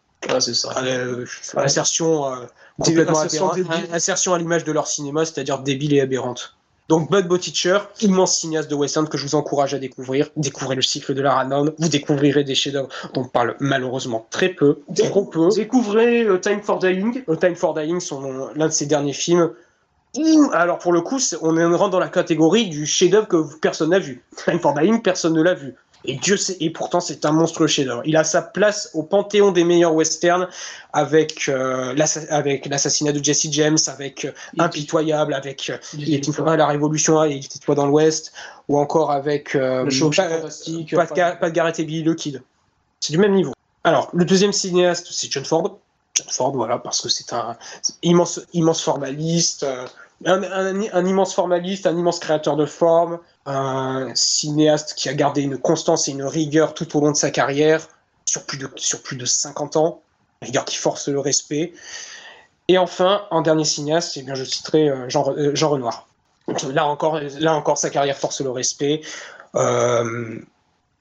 c'est 0.41 0.55
ça. 0.55 0.75
Insertion, 1.57 2.33
euh, 2.33 2.47
complètement 2.81 3.21
insertion 3.93 4.35
à 4.35 4.39
l'image 4.39 4.65
de 4.65 4.73
leur 4.73 4.87
cinéma, 4.87 5.25
c'est-à-dire 5.25 5.61
débile 5.61 5.95
et 5.95 6.01
aberrante. 6.01 6.57
Donc 6.89 7.11
Bud 7.11 7.27
Botticher, 7.27 7.79
immense 8.01 8.39
cinéaste 8.39 8.71
de 8.71 8.77
western 8.77 9.09
que 9.09 9.19
je 9.19 9.25
vous 9.25 9.35
encourage 9.35 9.75
à 9.75 9.79
découvrir. 9.79 10.29
Découvrez 10.37 10.77
le 10.77 10.83
cycle 10.83 11.15
de 11.15 11.23
la 11.23 11.35
Ranon, 11.35 11.75
vous 11.79 11.89
découvrirez 11.89 12.45
des 12.45 12.55
chefs-d'œuvre 12.55 12.89
dont 13.13 13.23
on 13.23 13.25
parle 13.25 13.57
malheureusement 13.59 14.27
très 14.31 14.51
peu, 14.51 14.79
trop 14.95 15.25
peu. 15.25 15.49
Découvrez 15.55 16.23
euh, 16.23 16.39
Time 16.39 16.63
for 16.63 16.79
Dying. 16.79 17.25
Euh, 17.29 17.35
Time 17.35 17.57
for 17.57 17.75
Dying, 17.75 17.99
sont 17.99 18.51
l'un 18.55 18.69
de 18.69 18.73
ses 18.73 18.87
derniers 18.87 19.13
films. 19.13 19.51
Alors 20.53 20.79
pour 20.79 20.93
le 20.93 21.01
coup, 21.01 21.19
on 21.43 21.77
rentre 21.77 21.91
dans 21.91 21.99
la 21.99 22.09
catégorie 22.09 22.69
du 22.69 22.87
chef-d'œuvre 22.87 23.27
que 23.27 23.59
personne 23.61 23.91
n'a 23.91 23.99
vu. 23.99 24.25
Time 24.45 24.61
for 24.61 24.73
Dying, 24.75 25.03
personne 25.03 25.35
ne 25.35 25.43
l'a 25.43 25.55
vu. 25.55 25.75
Et 26.07 26.17
Dieu 26.17 26.37
sait, 26.37 26.57
et 26.61 26.71
pourtant 26.71 27.01
c'est 27.01 27.25
un 27.25 27.33
monstrueux 27.33 27.67
chef-d'œuvre. 27.67 28.03
Il 28.05 28.17
a 28.17 28.25
sa 28.25 28.43
place 28.43 28.91
au 28.95 29.03
panthéon 29.03 29.53
des 29.53 29.65
meilleurs 29.65 29.95
westerns 29.95 30.49
avec 30.93 31.49
euh, 31.49 31.95
l'assassinat 31.95 33.13
de 33.13 33.23
Jesse 33.23 33.49
James, 33.51 33.79
avec 33.87 34.25
euh, 34.25 34.33
Impitoyable, 34.59 35.35
avec 35.35 35.71
euh, 35.71 35.79
il 35.95 36.15
était 36.15 36.31
la 36.43 36.67
Révolution, 36.67 37.23
il 37.25 37.45
était 37.45 37.59
toi 37.59 37.75
dans 37.75 37.87
l'Ouest, 37.87 38.33
ou 38.69 38.79
encore 38.79 39.11
avec 39.11 39.55
le 39.55 39.91
show 39.91 40.11
pas, 40.11 40.27
de 40.27 41.49
Garrett 41.51 41.79
et 41.79 41.85
Billy 41.85 42.03
le 42.03 42.15
Kid. 42.15 42.43
C'est 43.01 43.13
du 43.13 43.19
même 43.19 43.35
niveau. 43.35 43.53
Alors 43.85 44.11
le 44.13 44.25
deuxième 44.25 44.53
cinéaste 44.53 45.09
c'est 45.11 45.31
John 45.31 45.45
Ford. 45.45 45.79
John 46.15 46.27
Ford, 46.31 46.53
voilà, 46.53 46.79
parce 46.79 47.03
que 47.03 47.09
c'est 47.09 47.33
un 47.33 47.57
immense, 48.03 48.41
immense 48.53 48.83
formaliste 48.83 49.67
un, 50.25 51.07
immense 51.07 51.35
formaliste, 51.35 51.87
un 51.87 51.97
immense 51.97 52.19
créateur 52.19 52.57
de 52.57 52.67
formes, 52.67 53.19
un 53.47 54.15
cinéaste 54.15 54.95
qui 54.95 55.09
a 55.09 55.15
gardé 55.15 55.43
une 55.43 55.59
constance 55.59 56.09
et 56.09 56.13
une 56.13 56.25
rigueur 56.25 56.75
tout 56.75 56.97
au 56.97 57.01
long 57.01 57.13
de 57.13 57.17
sa 57.17 57.31
carrière, 57.31 57.89
sur 58.25 58.45
plus 58.45 58.59
de, 58.59 58.69
sur 58.77 59.03
plus 59.03 59.17
de 59.17 59.25
50 59.25 59.77
ans, 59.77 60.03
rigueur 60.43 60.65
qui 60.65 60.77
force 60.77 61.09
le 61.09 61.21
respect. 61.21 61.73
Et 62.69 62.79
enfin, 62.79 63.23
en 63.31 63.43
dernier 63.43 63.65
cinéaste, 63.65 64.17
eh 64.17 64.23
bien, 64.23 64.35
je 64.35 64.45
citerai 64.45 64.89
euh, 64.89 65.09
Jean, 65.09 65.33
euh, 65.33 65.55
Jean, 65.55 65.71
Renoir. 65.71 66.09
Là 66.73 66.87
encore, 66.87 67.21
là 67.21 67.55
encore, 67.55 67.79
sa 67.79 67.91
carrière 67.91 68.17
force 68.17 68.41
le 68.41 68.51
respect. 68.51 69.01
Euh, 69.55 70.39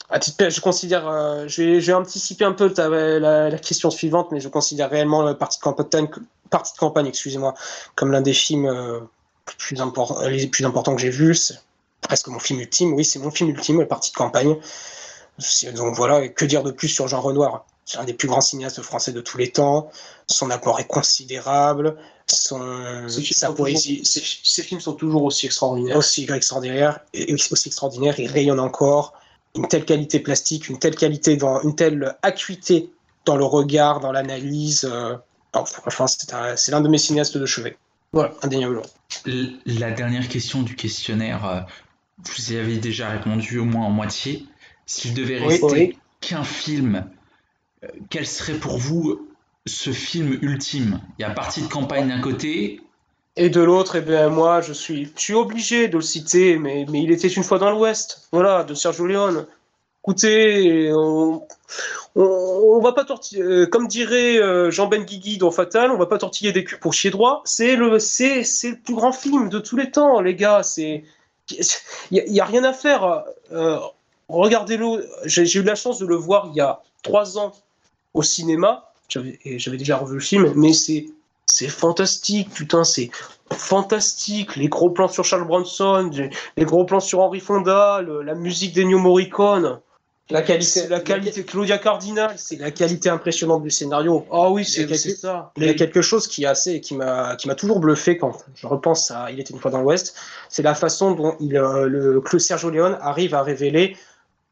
à 0.09 0.19
titre, 0.19 0.49
je 0.49 0.61
considère, 0.61 1.09
vais, 1.11 1.47
je, 1.47 1.85
vais, 1.85 1.93
anticiper 1.93 2.45
un 2.45 2.51
peu 2.51 2.71
la, 2.77 3.57
question 3.57 3.89
suivante, 3.89 4.31
mais 4.31 4.39
je 4.39 4.49
considère 4.49 4.89
réellement 4.89 5.23
la 5.23 5.33
partie 5.33 5.57
de 5.57 5.63
campagne, 5.63 6.07
partie 6.49 6.73
de 6.73 6.77
campagne, 6.77 7.07
excusez-moi, 7.07 7.53
comme 7.95 8.11
l'un 8.11 8.21
des 8.21 8.33
films 8.33 8.67
euh, 8.67 8.99
les 10.27 10.47
plus 10.47 10.65
importants 10.65 10.95
que 10.95 11.01
j'ai 11.01 11.09
vus. 11.09 11.53
Presque 12.01 12.27
mon 12.27 12.39
film 12.39 12.59
ultime. 12.59 12.93
Oui, 12.93 13.05
c'est 13.05 13.19
mon 13.19 13.31
film 13.31 13.49
ultime, 13.49 13.79
la 13.79 13.85
partie 13.85 14.11
de 14.11 14.15
campagne. 14.15 14.57
Donc 15.75 15.95
voilà, 15.95 16.27
que 16.29 16.45
dire 16.45 16.63
de 16.63 16.71
plus 16.71 16.87
sur 16.87 17.07
Jean 17.07 17.21
Renoir? 17.21 17.65
C'est 17.85 17.99
un 17.99 18.03
des 18.03 18.13
plus 18.13 18.27
grands 18.27 18.41
cinéastes 18.41 18.81
français 18.81 19.11
de 19.11 19.21
tous 19.21 19.37
les 19.37 19.51
temps. 19.51 19.91
Son 20.27 20.49
apport 20.49 20.79
est 20.79 20.87
considérable. 20.87 21.97
Son, 22.25 23.07
sa 23.07 23.51
poésie. 23.51 24.03
Ses, 24.03 24.63
films 24.63 24.81
sont 24.81 24.93
toujours 24.93 25.23
aussi 25.23 25.45
extraordinaires. 25.45 25.97
Aussi 25.97 26.27
extraordinaires. 26.31 26.99
Et 27.13 27.31
aussi 27.33 27.67
extraordinaires. 27.67 28.19
Il 28.19 28.31
rayonne 28.31 28.59
encore. 28.59 29.13
Une 29.55 29.67
telle 29.67 29.85
qualité 29.85 30.19
plastique, 30.19 30.67
une 30.67 30.79
telle 30.79 30.95
qualité, 30.95 31.37
dans, 31.37 31.61
une 31.61 31.75
telle 31.75 32.17
acuité 32.23 32.89
dans 33.25 33.35
le 33.35 33.45
regard, 33.45 33.99
dans 33.99 34.11
l'analyse. 34.11 34.89
Euh, 34.91 35.15
franchement, 35.53 36.07
c'est 36.07 36.71
l'un 36.71 36.81
de 36.81 36.89
mes 36.89 36.97
cinéastes 36.97 37.37
de 37.37 37.45
chevet. 37.45 37.77
Voilà, 38.11 38.33
indéniablement. 38.41 38.83
La 39.65 39.91
dernière 39.91 40.27
question 40.27 40.63
du 40.63 40.75
questionnaire, 40.75 41.45
euh, 41.45 41.59
vous 42.17 42.53
y 42.53 42.57
avez 42.57 42.77
déjà 42.77 43.09
répondu 43.09 43.59
au 43.59 43.65
moins 43.65 43.85
en 43.85 43.91
moitié. 43.91 44.45
S'il 44.85 45.13
devait 45.13 45.39
rester 45.39 45.97
qu'un 46.21 46.43
film, 46.43 47.05
euh, 47.83 47.87
quel 48.09 48.25
serait 48.25 48.53
pour 48.53 48.77
vous 48.77 49.27
ce 49.65 49.91
film 49.91 50.37
ultime? 50.41 51.01
Il 51.17 51.23
y 51.23 51.25
a 51.25 51.31
partie 51.31 51.61
de 51.61 51.67
campagne 51.67 52.07
d'un 52.07 52.21
côté. 52.21 52.81
Et 53.35 53.49
de 53.49 53.61
l'autre, 53.61 53.97
eh 53.97 54.01
bien, 54.01 54.29
moi, 54.29 54.61
je 54.61 54.71
suis, 54.71 55.11
je 55.15 55.21
suis 55.21 55.33
obligé 55.33 55.89
de 55.89 55.95
le 55.95 56.01
citer, 56.01 56.57
mais, 56.57 56.85
mais 56.89 57.03
il 57.03 57.11
était 57.11 57.27
une 57.27 57.43
fois 57.43 57.59
dans 57.59 57.71
l'Ouest, 57.71 58.29
voilà, 58.31 58.63
de 58.63 58.73
Sergio 58.73 59.07
Leone. 59.07 59.45
Écoutez, 60.03 60.91
on, 60.93 61.41
on, 62.15 62.79
va 62.79 62.93
pas 62.93 63.03
tortiller, 63.03 63.41
euh, 63.41 63.65
comme 63.65 63.87
dirait 63.87 64.37
euh, 64.37 64.71
Jean 64.71 64.87
Benguigui 64.87 65.37
dans 65.37 65.51
Fatal, 65.51 65.91
on 65.91 65.97
va 65.97 66.05
pas 66.05 66.19
tortiller 66.19 66.53
des 66.53 66.63
culs 66.63 66.79
pour 66.79 66.93
chier 66.93 67.09
droit. 67.09 67.41
C'est 67.43 67.75
le, 67.75 67.99
c'est, 67.99 68.43
c'est 68.43 68.69
le 68.69 68.77
plus 68.77 68.93
grand 68.93 69.11
film 69.11 69.49
de 69.49 69.59
tous 69.59 69.75
les 69.75 69.91
temps, 69.91 70.21
les 70.21 70.35
gars. 70.35 70.63
C'est, 70.63 71.03
il 71.51 71.63
y, 72.11 72.39
a 72.39 72.45
rien 72.45 72.63
à 72.63 72.73
faire. 72.73 73.23
Euh, 73.51 73.79
regardez-le. 74.29 75.07
J'ai, 75.25 75.59
eu 75.59 75.63
la 75.63 75.75
chance 75.75 75.99
de 75.99 76.05
le 76.05 76.15
voir 76.15 76.47
il 76.51 76.55
y 76.55 76.61
a 76.61 76.81
trois 77.03 77.37
ans 77.37 77.53
au 78.13 78.23
cinéma. 78.23 78.91
J'avais, 79.09 79.77
déjà 79.77 79.97
revu 79.97 80.15
le 80.15 80.21
film, 80.21 80.53
mais 80.55 80.73
c'est, 80.73 81.05
c'est 81.45 81.67
fantastique, 81.67 82.49
putain, 82.49 82.83
c'est 82.83 83.11
fantastique. 83.53 84.55
Les 84.55 84.67
gros 84.67 84.89
plans 84.89 85.07
sur 85.07 85.23
Charles 85.23 85.45
Bronson, 85.45 86.09
les 86.57 86.65
gros 86.65 86.85
plans 86.85 86.99
sur 86.99 87.19
Henry 87.19 87.39
Fonda, 87.39 88.01
la 88.01 88.33
musique 88.33 88.73
d'Ennio 88.73 88.97
Morricone. 88.97 89.79
La 90.31 90.41
qualité, 90.41 90.87
la 90.87 91.01
qualité, 91.01 91.43
Claudia 91.43 91.77
Cardinal, 91.77 92.33
c'est 92.37 92.55
la 92.55 92.71
qualité 92.71 93.09
impressionnante 93.09 93.61
du 93.61 93.69
scénario. 93.69 94.25
Ah 94.31 94.49
oui, 94.49 94.65
c'est 94.65 94.87
ça. 94.87 95.51
Il 95.55 95.65
y 95.65 95.69
a 95.69 95.75
quelque 95.75 96.01
chose 96.01 96.27
qui 96.27 96.45
est 96.45 96.47
assez, 96.47 96.81
qui 96.81 96.95
m'a, 96.95 97.35
qui 97.35 97.47
m'a 97.47 97.53
toujours 97.53 97.79
bluffé 97.79 98.17
quand 98.17 98.35
je 98.55 98.65
repense 98.65 99.11
à 99.11 99.29
Il 99.29 99.39
était 99.39 99.53
une 99.53 99.59
fois 99.59 99.69
dans 99.69 99.81
l'Ouest. 99.81 100.15
C'est 100.49 100.63
la 100.63 100.73
façon 100.73 101.11
dont 101.11 101.35
il, 101.39 101.55
euh, 101.55 101.87
le 101.87 102.39
Sergio 102.39 102.71
Leone 102.71 102.97
arrive 103.01 103.35
à 103.35 103.43
révéler 103.43 103.95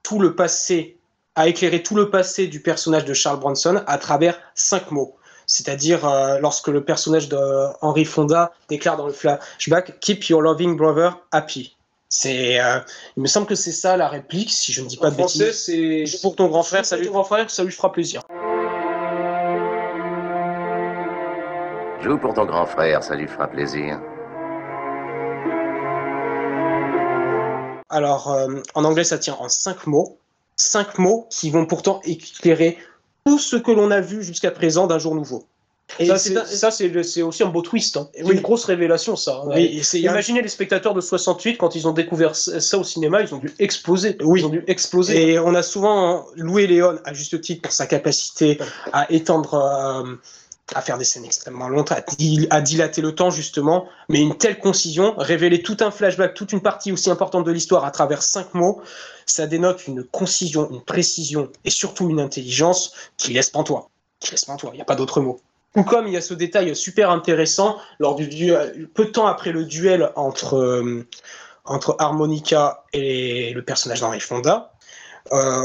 tout 0.03 0.19
le 0.19 0.36
passé, 0.36 0.97
à 1.34 1.47
éclairer 1.47 1.82
tout 1.82 1.95
le 1.95 2.11
passé 2.11 2.45
du 2.45 2.61
personnage 2.61 3.05
de 3.05 3.13
Charles 3.15 3.39
Bronson 3.39 3.82
à 3.88 3.97
travers 3.97 4.39
cinq 4.53 4.91
mots. 4.91 5.15
C'est-à-dire 5.47 6.07
euh, 6.07 6.38
lorsque 6.39 6.67
le 6.67 6.84
personnage 6.84 7.30
de 7.30 7.38
Henry 7.82 8.05
Fonda 8.05 8.51
déclare 8.69 8.95
dans 8.95 9.07
le 9.07 9.13
flashback 9.13 9.99
Keep 10.01 10.30
your 10.30 10.41
loving 10.41 10.78
brother 10.78 11.17
happy. 11.32 11.76
C'est, 12.16 12.59
euh, 12.59 12.78
il 13.18 13.24
me 13.24 13.28
semble 13.28 13.47
que 13.47 13.55
c'est 13.55 13.72
ça 13.72 13.97
la 13.97 14.07
réplique, 14.07 14.51
si 14.51 14.72
je 14.72 14.84
ne 14.84 14.88
dis 14.88 14.97
pas 14.97 15.09
de 15.09 15.16
français, 15.16 15.51
c'est 15.51 16.05
pour 16.22 16.36
ton 16.36 16.47
grand 16.47 16.61
frère, 16.61 16.86
ça 16.86 16.95
lui, 16.95 17.07
grand 17.07 17.24
frère, 17.24 17.49
ça 17.49 17.64
lui 17.64 17.72
fera 17.72 17.91
plaisir. 17.91 18.22
Joue 22.01 22.20
pour 22.20 22.36
ton 22.36 22.45
grand 22.45 22.68
frère, 22.68 23.01
ça 23.03 23.16
lui 23.16 23.28
fera 23.28 23.47
plaisir. 23.47 23.99
Alors, 27.89 28.32
euh, 28.32 28.61
en 28.76 28.84
anglais, 28.84 29.05
ça 29.05 29.18
tient 29.18 29.36
en 29.39 29.49
cinq 29.49 29.88
mots. 29.88 30.20
Cinq 30.55 30.99
mots 30.99 31.28
qui 31.32 31.49
vont 31.49 31.66
pourtant 31.66 31.99
éclairer 32.03 32.78
tout 33.26 33.39
ce 33.39 33.55
que 33.55 33.72
l'on 33.72 33.89
a 33.89 34.01
vu 34.01 34.22
jusqu'à 34.22 34.51
présent 34.51 34.86
d'un 34.86 34.99
jour 34.99 35.16
nouveau. 35.16 35.47
Et 35.99 36.05
ça, 36.05 36.71
c'est 36.71 37.21
aussi 37.21 37.43
un 37.43 37.49
beau 37.49 37.61
twist. 37.61 37.97
Hein. 37.97 38.09
Une 38.17 38.41
grosse 38.41 38.65
révélation, 38.65 39.15
ça. 39.15 39.43
Imaginez 39.93 40.41
les 40.41 40.49
spectateurs 40.49 40.93
de 40.93 41.01
68, 41.01 41.57
quand 41.57 41.75
ils 41.75 41.88
ont 41.88 41.91
découvert 41.91 42.36
ça 42.36 42.77
au 42.77 42.84
cinéma, 42.84 43.21
ils 43.21 43.34
ont 43.34 43.39
dû 43.39 43.53
exploser. 43.59 44.17
Oui. 44.21 44.41
Ils 44.41 44.45
ont 44.45 44.49
dû 44.49 44.63
exploser. 44.67 45.31
Et 45.31 45.39
on 45.39 45.53
a 45.53 45.63
souvent 45.63 46.25
loué 46.36 46.67
Léon, 46.67 46.99
à 47.05 47.13
juste 47.13 47.39
titre, 47.41 47.61
pour 47.61 47.71
sa 47.71 47.86
capacité 47.86 48.57
à 48.91 49.11
étendre. 49.11 49.53
Euh, 49.53 50.15
à 50.73 50.81
faire 50.81 50.97
des 50.97 51.03
scènes 51.03 51.25
extrêmement 51.25 51.67
longues, 51.67 51.89
à, 51.91 52.61
dilater 52.61 53.01
le 53.01 53.13
temps 53.13 53.29
justement, 53.29 53.86
mais 54.09 54.21
une 54.21 54.38
telle 54.38 54.59
concision, 54.59 55.13
révéler 55.17 55.61
tout 55.61 55.77
un 55.81 55.91
flashback, 55.91 56.34
toute 56.34 56.53
une 56.53 56.61
partie 56.61 56.91
aussi 56.91 57.11
importante 57.11 57.45
de 57.45 57.51
l'histoire 57.51 57.86
à 57.86 57.91
travers 57.91 58.23
cinq 58.23 58.53
mots, 58.53 58.81
ça 59.25 59.45
dénote 59.45 59.88
une 59.88 60.03
concision, 60.03 60.69
une 60.71 60.81
précision 60.81 61.49
et 61.65 61.69
surtout 61.69 62.09
une 62.09 62.19
intelligence 62.19 62.93
qui 63.17 63.34
laisse 63.34 63.49
pantois. 63.49 63.89
Qui 64.19 64.31
laisse 64.31 64.45
pantois, 64.45 64.71
il 64.73 64.77
n'y 64.77 64.81
a 64.81 64.86
pas 64.86 64.95
d'autre 64.95 65.19
mot. 65.19 65.41
Ou 65.76 65.84
comme 65.84 66.07
il 66.07 66.13
y 66.13 66.17
a 66.17 66.21
ce 66.21 66.34
détail 66.34 66.76
super 66.76 67.09
intéressant 67.09 67.78
lors 67.99 68.15
du 68.15 68.28
duel, 68.28 68.88
peu 68.93 69.05
de 69.05 69.09
temps 69.09 69.26
après 69.26 69.51
le 69.51 69.65
duel 69.65 70.11
entre, 70.15 70.57
euh, 70.57 71.07
entre 71.65 71.95
Harmonica 71.99 72.84
et 72.93 73.53
le 73.53 73.63
personnage 73.63 74.01
d'Henri 74.01 74.19
Fonda, 74.19 74.74
euh, 75.32 75.63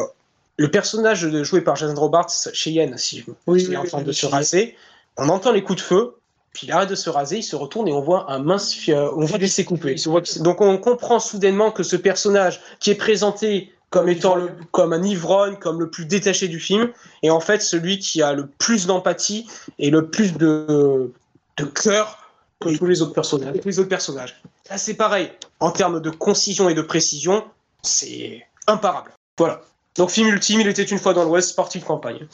le 0.57 0.71
personnage 0.71 1.29
joué 1.43 1.61
par 1.61 1.77
Jason 1.77 1.95
Robards, 1.95 2.49
Cheyenne, 2.53 2.97
si 2.97 3.25
oui, 3.47 3.65
il 3.65 3.75
est 3.75 3.77
en 3.77 3.85
train 3.85 4.03
de 4.03 4.13
se 4.13 4.27
raser, 4.27 4.77
on 5.17 5.29
entend 5.29 5.53
les 5.53 5.63
coups 5.63 5.79
de 5.79 5.85
feu, 5.85 6.17
puis 6.53 6.67
il 6.67 6.73
arrête 6.73 6.89
de 6.89 6.95
se 6.95 7.11
raser, 7.11 7.39
il 7.39 7.43
se 7.43 7.55
retourne 7.55 7.87
et 7.87 7.93
on 7.93 8.01
voit 8.01 8.33
un 8.33 8.39
mince, 8.39 8.77
on 8.89 9.25
voit 9.25 9.39
des 9.39 9.65
coupé. 9.65 9.97
Donc 10.41 10.61
on 10.61 10.79
comprend 10.79 11.21
soudainement 11.21 11.71
que 11.71 11.83
ce 11.83 11.97
personnage 11.97 12.61
qui 12.81 12.91
est 12.91 12.97
présenté 12.97 13.73
comme 13.91 14.09
étant 14.09 14.37
le, 14.37 14.51
comme 14.71 14.93
un 14.93 15.03
ivrogne, 15.03 15.57
comme 15.57 15.81
le 15.81 15.91
plus 15.91 16.05
détaché 16.05 16.49
du 16.49 16.61
film, 16.61 16.91
et 17.23 17.31
en 17.31 17.41
fait 17.41 17.63
celui 17.63 17.99
qui 17.99 18.23
a 18.23 18.33
le 18.33 18.47
plus 18.47 18.87
d'empathie 18.87 19.47
et 19.79 19.91
le 19.91 20.11
plus 20.11 20.35
de, 20.35 21.13
de 21.57 21.65
cœur 21.65 22.19
que 22.61 22.77
tous 22.77 22.87
les 22.87 23.03
autres 23.03 23.15
personnages. 23.15 23.55
tous 23.61 23.69
les 23.69 23.79
autres 23.79 23.89
personnages. 23.89 24.41
Là 24.71 24.79
c'est 24.79 24.95
pareil, 24.95 25.31
en 25.61 25.71
termes 25.71 26.01
de 26.01 26.11
concision 26.11 26.69
et 26.69 26.75
de 26.75 26.83
précision, 26.83 27.45
c'est 27.83 28.47
imparable. 28.67 29.13
Voilà. 29.39 29.63
Donc 29.97 30.11
film 30.11 30.29
ultime, 30.29 30.61
il 30.61 30.69
était 30.69 30.83
une 30.83 30.99
fois 30.99 31.15
dans 31.15 31.25
l'Ouest, 31.25 31.57
partie 31.57 31.79
de 31.79 31.85
campagne. 31.85 32.27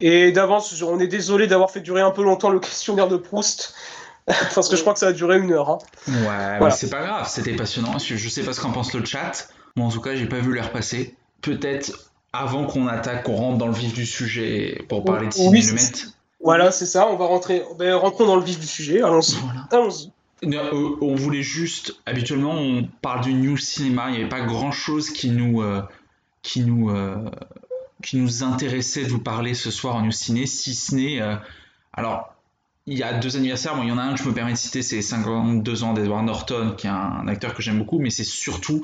Et 0.00 0.32
d'avance, 0.32 0.80
on 0.82 0.98
est 0.98 1.08
désolé 1.08 1.46
d'avoir 1.46 1.70
fait 1.70 1.80
durer 1.80 2.00
un 2.00 2.10
peu 2.10 2.22
longtemps 2.22 2.48
le 2.50 2.60
questionnaire 2.60 3.08
de 3.08 3.16
Proust. 3.16 3.74
parce 4.54 4.68
que 4.68 4.76
je 4.76 4.80
crois 4.80 4.92
que 4.92 4.98
ça 4.98 5.08
a 5.08 5.12
duré 5.12 5.38
une 5.38 5.52
heure. 5.52 5.70
Hein. 5.70 5.78
Ouais, 6.60 6.70
c'est 6.70 6.90
pas 6.90 7.02
grave, 7.02 7.28
c'était 7.28 7.56
passionnant. 7.56 7.98
Je 7.98 8.28
sais 8.28 8.42
pas 8.42 8.52
ce 8.52 8.60
qu'en 8.60 8.70
pense 8.70 8.94
le 8.94 9.04
chat. 9.04 9.48
Moi, 9.76 9.86
en 9.86 9.90
tout 9.90 10.00
cas, 10.00 10.14
j'ai 10.14 10.26
pas 10.26 10.40
vu 10.40 10.54
l'air 10.54 10.72
passer. 10.72 11.14
Peut-être 11.42 12.10
avant 12.32 12.64
qu'on 12.66 12.86
attaque, 12.86 13.24
qu'on 13.24 13.34
rentre 13.36 13.58
dans 13.58 13.66
le 13.66 13.74
vif 13.74 13.92
du 13.92 14.06
sujet 14.06 14.84
pour 14.88 15.04
parler 15.04 15.28
de 15.28 15.32
cinéma. 15.32 15.80
Voilà, 16.42 16.70
c'est 16.70 16.86
ça. 16.86 17.08
On 17.08 17.16
va 17.16 17.26
rentrer. 17.26 17.62
Ben, 17.78 17.94
rentrons 17.94 18.26
dans 18.26 18.36
le 18.36 18.44
vif 18.44 18.58
du 18.58 18.66
sujet. 18.66 19.02
Allons-y. 19.02 19.36
Allons-y. 19.70 20.10
Euh, 20.44 20.96
on 21.00 21.14
voulait 21.14 21.42
juste. 21.42 21.96
Habituellement, 22.06 22.54
on 22.54 22.88
parle 23.02 23.22
du 23.22 23.34
new 23.34 23.56
cinéma. 23.56 24.08
Il 24.08 24.12
n'y 24.12 24.20
avait 24.20 24.28
pas 24.28 24.40
grand-chose 24.40 25.10
qui 25.10 25.28
nous, 25.28 25.60
euh, 25.60 25.82
qui 26.42 26.62
nous, 26.62 26.90
euh, 26.90 27.30
qui 28.02 28.16
nous 28.16 28.42
intéressait 28.42 29.04
de 29.04 29.08
vous 29.08 29.20
parler 29.20 29.54
ce 29.54 29.70
soir 29.70 29.96
en 29.96 30.02
new 30.02 30.12
ciné, 30.12 30.46
si 30.46 30.74
ce 30.74 30.94
n'est. 30.94 31.20
alors, 31.92 32.34
il 32.86 32.96
y 32.96 33.02
a 33.02 33.12
deux 33.12 33.36
anniversaires. 33.36 33.76
Bon, 33.76 33.82
il 33.82 33.90
y 33.90 33.92
en 33.92 33.98
a 33.98 34.02
un 34.02 34.14
que 34.14 34.22
je 34.22 34.28
me 34.28 34.32
permets 34.32 34.52
de 34.52 34.58
citer, 34.58 34.80
c'est 34.80 35.02
52 35.02 35.84
ans 35.84 35.92
d'Edward 35.92 36.24
Norton, 36.24 36.74
qui 36.76 36.86
est 36.86 36.90
un 36.90 37.28
acteur 37.28 37.54
que 37.54 37.60
j'aime 37.60 37.78
beaucoup, 37.78 37.98
mais 37.98 38.10
c'est 38.10 38.24
surtout 38.24 38.82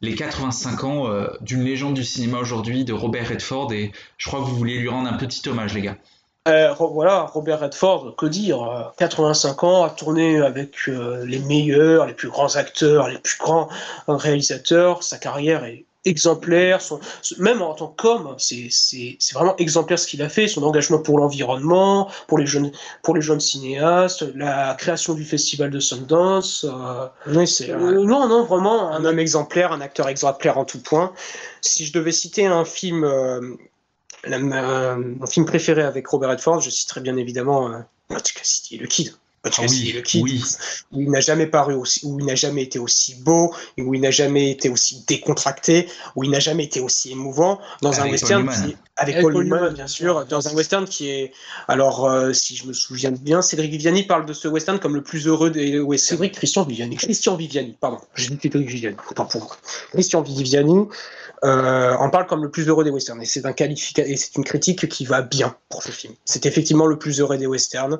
les 0.00 0.14
85 0.14 0.84
ans 0.84 1.08
d'une 1.40 1.62
légende 1.62 1.94
du 1.94 2.04
cinéma 2.04 2.38
aujourd'hui, 2.38 2.84
de 2.84 2.92
Robert 2.92 3.28
Redford, 3.28 3.72
et 3.72 3.92
je 4.16 4.28
crois 4.28 4.40
que 4.40 4.46
vous 4.46 4.56
vouliez 4.56 4.78
lui 4.78 4.88
rendre 4.88 5.08
un 5.08 5.16
petit 5.16 5.46
hommage, 5.48 5.74
les 5.74 5.82
gars. 5.82 5.96
voilà, 6.46 7.22
Robert 7.24 7.60
Redford, 7.60 8.16
que 8.16 8.26
dire 8.26 8.92
85 8.96 9.64
ans, 9.64 9.84
a 9.84 9.90
tourné 9.90 10.38
avec 10.38 10.86
les 10.86 11.38
meilleurs, 11.40 12.06
les 12.06 12.14
plus 12.14 12.28
grands 12.28 12.56
acteurs, 12.56 13.08
les 13.08 13.18
plus 13.18 13.38
grands 13.38 13.68
réalisateurs. 14.08 15.02
Sa 15.02 15.18
carrière 15.18 15.64
est 15.64 15.84
exemplaire, 16.04 16.80
son, 16.80 16.98
même 17.38 17.60
en 17.60 17.74
tant 17.74 17.88
qu'homme, 17.88 18.34
c'est 18.38 18.70
vraiment 19.34 19.56
exemplaire 19.56 19.98
ce 19.98 20.06
qu'il 20.06 20.22
a 20.22 20.28
fait, 20.28 20.48
son 20.48 20.62
engagement 20.62 20.98
pour 20.98 21.18
l'environnement, 21.18 22.10
pour 22.26 22.38
les 22.38 22.46
jeunes 22.46 22.72
pour 23.02 23.14
les 23.14 23.20
jeunes 23.20 23.40
cinéastes, 23.40 24.24
la 24.34 24.74
création 24.78 25.14
du 25.14 25.24
festival 25.24 25.70
de 25.70 25.80
Sundance. 25.80 26.64
Euh, 26.64 27.06
oui, 27.26 27.46
c'est 27.46 27.70
euh, 27.70 28.04
non, 28.04 28.28
non, 28.28 28.44
vraiment 28.44 28.90
un, 28.90 29.04
homme 29.04 29.18
exemplaire, 29.18 29.72
un 29.72 29.80
acteur 29.80 30.08
exemplaire 30.08 30.58
en 30.58 30.64
tout 30.64 30.82
point. 30.82 31.12
Si 31.60 31.84
je 31.84 31.92
devais 31.92 32.12
citer 32.12 32.46
un 32.46 32.64
film, 32.64 33.04
euh, 33.04 33.56
mon 34.26 35.26
film 35.26 35.44
préféré 35.44 35.82
avec 35.82 36.06
Robert 36.06 36.30
Redford, 36.30 36.60
je 36.60 36.70
citerais 36.70 37.00
bien 37.00 37.16
évidemment 37.16 37.70
City 38.42 38.78
le 38.78 38.86
Kid. 38.86 39.14
Ah 39.42 39.62
oui, 39.68 39.92
le 39.94 40.02
kid, 40.02 40.22
où 40.92 41.00
il 41.00 41.10
n'a 41.10 41.20
jamais 41.20 41.46
paru 41.46 41.72
aussi, 41.72 42.04
où 42.04 42.18
il 42.20 42.26
n'a 42.26 42.34
jamais 42.34 42.62
été 42.62 42.78
aussi 42.78 43.14
beau, 43.22 43.54
où 43.78 43.94
il 43.94 44.00
n'a 44.02 44.10
jamais 44.10 44.50
été 44.50 44.68
aussi 44.68 45.02
décontracté, 45.08 45.88
où 46.14 46.24
il 46.24 46.30
n'a 46.30 46.40
jamais 46.40 46.64
été 46.64 46.80
aussi 46.80 47.12
émouvant 47.12 47.58
dans 47.80 48.00
un 48.00 48.10
western 48.10 48.46
qui, 48.50 48.76
avec, 48.96 49.18
Paul 49.22 49.32
Newman, 49.32 49.72
bien 49.72 49.86
sûr, 49.86 50.26
dans 50.26 50.46
un 50.46 50.52
western 50.52 50.84
qui 50.84 51.08
est, 51.08 51.32
alors 51.68 52.04
euh, 52.04 52.34
si 52.34 52.54
je 52.54 52.66
me 52.66 52.74
souviens 52.74 53.12
bien, 53.12 53.40
Cédric 53.40 53.70
Viviani 53.70 54.02
parle 54.02 54.26
de 54.26 54.34
ce 54.34 54.46
western 54.46 54.78
comme 54.78 54.94
le 54.94 55.02
plus 55.02 55.26
heureux 55.26 55.50
des 55.50 55.78
westerns. 55.78 56.18
Cédric 56.18 56.34
Christian 56.34 56.64
Viviani, 56.64 56.96
Christian 56.96 57.34
Viviani, 57.34 57.76
pardon, 57.80 57.98
j'ai 58.14 58.28
dit 58.28 58.38
Cédric 58.42 58.68
Viviani, 58.68 58.96
autant 59.10 59.24
pour 59.24 59.40
moi. 59.40 59.56
Christian 59.92 60.20
Viviani 60.20 60.86
euh, 61.42 61.94
en 61.94 62.10
parle 62.10 62.26
comme 62.26 62.42
le 62.42 62.50
plus 62.50 62.68
heureux 62.68 62.84
des 62.84 62.90
westerns 62.90 63.22
et 63.22 63.24
c'est 63.24 63.46
un 63.46 63.54
et 63.56 64.16
c'est 64.16 64.36
une 64.36 64.44
critique 64.44 64.86
qui 64.88 65.06
va 65.06 65.22
bien 65.22 65.56
pour 65.70 65.82
ce 65.82 65.90
film. 65.90 66.12
C'est 66.26 66.44
effectivement 66.44 66.86
le 66.86 66.98
plus 66.98 67.20
heureux 67.20 67.38
des 67.38 67.46
westerns. 67.46 67.98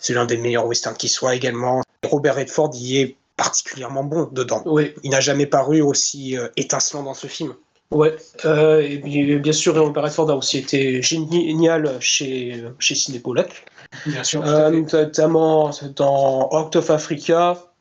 C'est 0.00 0.14
l'un 0.14 0.24
des 0.24 0.36
meilleurs 0.36 0.66
westerns 0.72 0.96
qui 0.96 1.08
soit 1.08 1.34
également. 1.34 1.82
Robert 2.04 2.36
Redford 2.36 2.70
y 2.74 2.98
est 2.98 3.16
particulièrement 3.36 4.04
bon 4.04 4.28
dedans. 4.32 4.62
Oui. 4.66 4.92
Il 5.02 5.10
n'a 5.10 5.20
jamais 5.20 5.46
paru 5.46 5.80
aussi 5.80 6.36
euh, 6.36 6.48
étincelant 6.56 7.02
dans 7.02 7.14
ce 7.14 7.26
film. 7.26 7.54
Ouais, 7.90 8.16
euh, 8.46 8.80
et 8.80 9.36
bien 9.38 9.52
sûr, 9.52 9.78
Robert 9.78 10.04
Redford 10.04 10.30
a 10.30 10.34
aussi 10.34 10.58
été 10.58 11.02
génial 11.02 11.98
chez, 12.00 12.64
chez 12.78 12.94
Cinépolac. 12.94 13.66
Bien 14.06 14.24
sûr. 14.24 14.42
Euh, 14.46 14.70
notamment 14.70 15.70
dans 15.94 16.48
of 16.74 16.90
Africa, 16.90 17.71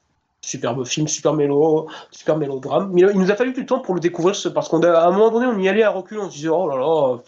superbe 0.42 0.86
film, 0.86 1.08
super 1.08 1.34
mélo, 1.34 1.88
super 2.10 2.38
mélodrame. 2.38 2.90
Mais 2.94 3.02
il 3.02 3.20
nous 3.20 3.32
a 3.32 3.36
fallu 3.36 3.54
du 3.54 3.66
temps 3.66 3.80
pour 3.80 3.94
le 3.94 4.00
découvrir 4.00 4.36
parce 4.54 4.70
qu'à 4.70 4.78
un 4.78 5.12
moment 5.12 5.30
donné, 5.30 5.46
on 5.46 5.58
y 5.60 5.70
allait 5.70 5.84
à 5.84 5.92
recul, 5.92 6.20
on 6.20 6.30
se 6.30 6.36
disait 6.36 6.50
oh 6.50 6.68
là 6.68 6.76
là, 6.76 7.20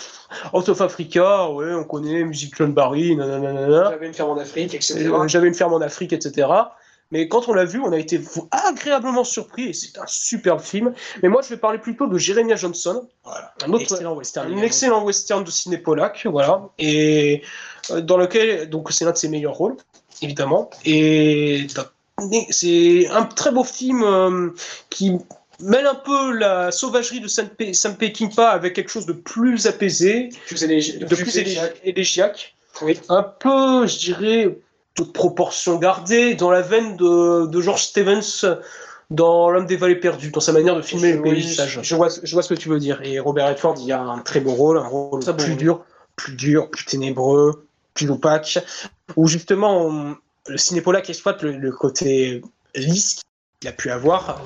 Out 0.53 0.70
of 0.70 0.82
Africa, 0.82 1.49
ouais, 1.49 1.74
on 1.74 1.84
connaît, 1.84 2.24
musique 2.24 2.55
John 2.57 2.74
Barry, 2.74 3.16
nanana. 3.16 3.91
J'avais 3.91 4.07
une 4.07 4.14
ferme 4.14 4.32
en 4.32 4.38
Afrique, 4.38 4.74
etc. 4.74 5.09
Euh, 5.14 5.28
j'avais 5.28 5.47
une 5.47 5.53
ferme 5.53 5.74
en 5.74 5.82
Afrique, 5.82 6.14
etc. 6.14 6.47
Mais 7.11 7.28
quand 7.28 7.47
on 7.47 7.53
l'a 7.53 7.66
vu, 7.66 7.80
on 7.80 7.91
a 7.91 7.97
été 7.99 8.20
agréablement 8.49 9.24
surpris 9.24 9.70
et 9.70 9.74
c'est 9.74 9.99
un 9.99 10.07
superbe 10.07 10.59
film. 10.59 10.93
Mais 11.22 11.30
moi, 11.30 11.43
je 11.43 11.49
vais 11.49 11.57
parler 11.57 11.78
plutôt 11.78 12.07
de 12.07 12.18
Jeremiah 12.18 12.55
Johnson, 12.55 13.07
un 13.64 13.72
autre 13.72 13.84
excellent 13.84 14.16
western, 14.16 14.51
un 14.51 14.61
excellent 14.64 15.03
western 15.03 15.43
de 15.43 15.51
ciné 15.51 15.78
polac, 15.78 16.26
voilà, 16.26 16.70
et 16.80 17.43
euh, 17.91 18.01
dans 18.01 18.18
lequel 18.18 18.68
donc 18.68 18.91
c'est 18.91 19.05
l'un 19.05 19.11
de 19.11 19.18
ses 19.18 19.30
meilleurs 19.30 19.53
rôles, 19.53 19.76
évidemment. 20.24 20.72
Et 20.86 21.68
c'est 22.49 23.07
un 23.09 23.26
très 23.26 23.51
beau 23.51 23.64
film 23.64 24.03
euh, 24.03 24.49
qui 24.89 25.18
mêle 25.59 25.88
un 25.88 25.95
peu 25.95 26.32
la 26.32 26.72
sauvagerie 26.72 27.20
de 27.20 27.28
Sam, 27.28 27.47
Peckinpah 27.97 28.49
avec 28.49 28.74
quelque 28.74 28.89
chose 28.89 29.05
de 29.05 29.14
plus 29.14 29.68
apaisé, 29.68 30.30
de 30.49 31.16
plus 31.16 31.38
élégiaque. 31.84 32.55
Un 33.09 33.24
peu, 33.24 33.88
je 33.88 33.99
dirais, 33.99 34.57
toute 34.95 35.14
proportion 35.14 35.78
gardée, 35.78 36.36
dans 36.36 36.49
la 36.49 36.61
veine 36.61 36.97
de, 36.97 37.61
George 37.61 37.84
Stevens 37.84 38.45
dans 39.09 39.49
L'homme 39.51 39.68
des 39.68 39.76
vallées 39.76 39.95
perdues, 39.99 40.32
dans 40.32 40.39
sa 40.39 40.53
manière 40.53 40.76
de 40.76 40.82
filmer 40.82 41.14
le 41.14 41.22
paysage. 41.22 41.80
Je 41.84 41.95
vois, 41.95 42.09
je 42.24 42.34
vois 42.34 42.41
ce 42.41 42.53
que 42.53 42.59
tu 42.59 42.70
veux 42.70 42.80
dire. 42.80 42.99
Et 43.03 43.20
Robert 43.20 43.47
Redford, 43.47 43.76
il 43.80 43.86
y 43.86 43.91
a 43.91 44.01
un 44.01 44.20
très 44.20 44.39
beau 44.39 44.53
rôle, 44.53 44.78
un 44.78 44.88
rôle 44.88 45.24
plus 45.38 45.55
dur, 45.55 45.86
plus 46.16 46.36
dur, 46.36 46.72
plus 46.72 46.86
ténébreux, 46.86 47.68
plus 47.93 48.09
opaque, 48.09 48.57
où 49.16 49.28
justement 49.28 50.16
le 50.48 50.58
cinépolac 50.58 51.10
exploite 51.10 51.41
le, 51.44 51.72
côté 51.72 52.41
lisse 52.76 53.22
qu'il 53.60 53.70
a 53.70 53.74
pu 53.74 53.91
avoir, 53.91 54.41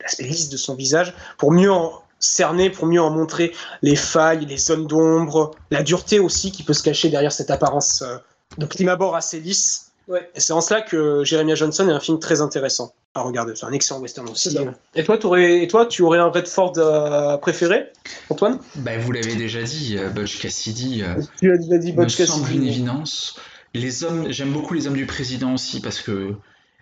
l'aspect 0.00 0.24
lisse 0.24 0.48
de 0.48 0.56
son 0.56 0.74
visage, 0.74 1.14
pour 1.38 1.52
mieux 1.52 1.72
en 1.72 2.02
cerner, 2.18 2.70
pour 2.70 2.86
mieux 2.86 3.00
en 3.00 3.10
montrer 3.10 3.52
les 3.82 3.96
failles, 3.96 4.44
les 4.44 4.58
zones 4.58 4.86
d'ombre, 4.86 5.52
la 5.70 5.82
dureté 5.82 6.18
aussi 6.18 6.52
qui 6.52 6.62
peut 6.62 6.74
se 6.74 6.82
cacher 6.82 7.08
derrière 7.08 7.32
cette 7.32 7.50
apparence 7.50 8.02
euh, 8.02 8.16
de 8.58 8.66
prime 8.66 8.88
abord 8.88 9.16
assez 9.16 9.40
lisse. 9.40 9.86
Et 10.34 10.40
c'est 10.40 10.52
en 10.52 10.60
cela 10.60 10.82
que 10.82 11.22
Jeremiah 11.24 11.54
Johnson 11.54 11.88
est 11.88 11.92
un 11.92 12.00
film 12.00 12.18
très 12.18 12.40
intéressant 12.40 12.92
à 13.14 13.22
regarder. 13.22 13.54
C'est 13.54 13.66
un 13.66 13.72
excellent 13.72 14.00
western 14.00 14.28
aussi. 14.28 14.56
Et 14.96 15.04
toi, 15.04 15.24
aurais, 15.24 15.62
et 15.62 15.68
toi, 15.68 15.86
tu 15.86 16.02
aurais 16.02 16.18
un 16.18 16.30
Redford 16.30 16.72
euh, 16.78 17.36
préféré, 17.36 17.92
Antoine? 18.28 18.58
Bah, 18.74 18.98
Vous 18.98 19.12
l'avez 19.12 19.36
déjà 19.36 19.62
dit, 19.62 19.96
euh, 19.96 20.08
Butch 20.08 20.40
Cassidy. 20.40 21.04
tu 21.38 21.52
as 21.52 21.58
déjà 21.58 21.78
dit 21.78 21.92
Butch 21.92 22.16
Cassidy. 22.16 22.38
semble 22.38 22.52
une 22.52 22.66
évidence. 22.66 23.36
Les 23.74 24.04
hommes, 24.04 24.30
j'aime 24.30 24.52
beaucoup 24.52 24.74
les 24.74 24.86
hommes 24.86 24.94
du 24.94 25.06
président 25.06 25.54
aussi 25.54 25.80
parce 25.80 26.00
que 26.00 26.34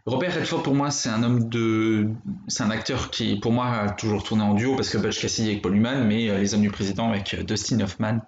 Robert 0.08 0.34
Redford 0.34 0.62
pour 0.62 0.74
moi 0.74 0.90
c'est 0.90 1.10
un 1.10 1.22
homme 1.22 1.48
de, 1.48 2.08
c'est 2.48 2.62
un 2.62 2.70
acteur 2.70 3.10
qui 3.10 3.38
pour 3.38 3.52
moi 3.52 3.66
a 3.66 3.90
toujours 3.90 4.22
tourné 4.22 4.42
en 4.42 4.54
duo 4.54 4.74
parce 4.74 4.88
que 4.88 4.96
Butch 4.98 5.20
Cassidy 5.20 5.50
avec 5.50 5.62
Paul 5.62 5.74
Newman, 5.74 6.06
mais 6.06 6.30
euh, 6.30 6.38
les 6.38 6.54
hommes 6.54 6.62
du 6.62 6.70
président 6.70 7.10
avec 7.10 7.34
euh, 7.34 7.42
Dustin 7.42 7.80
Hoffman. 7.80 8.20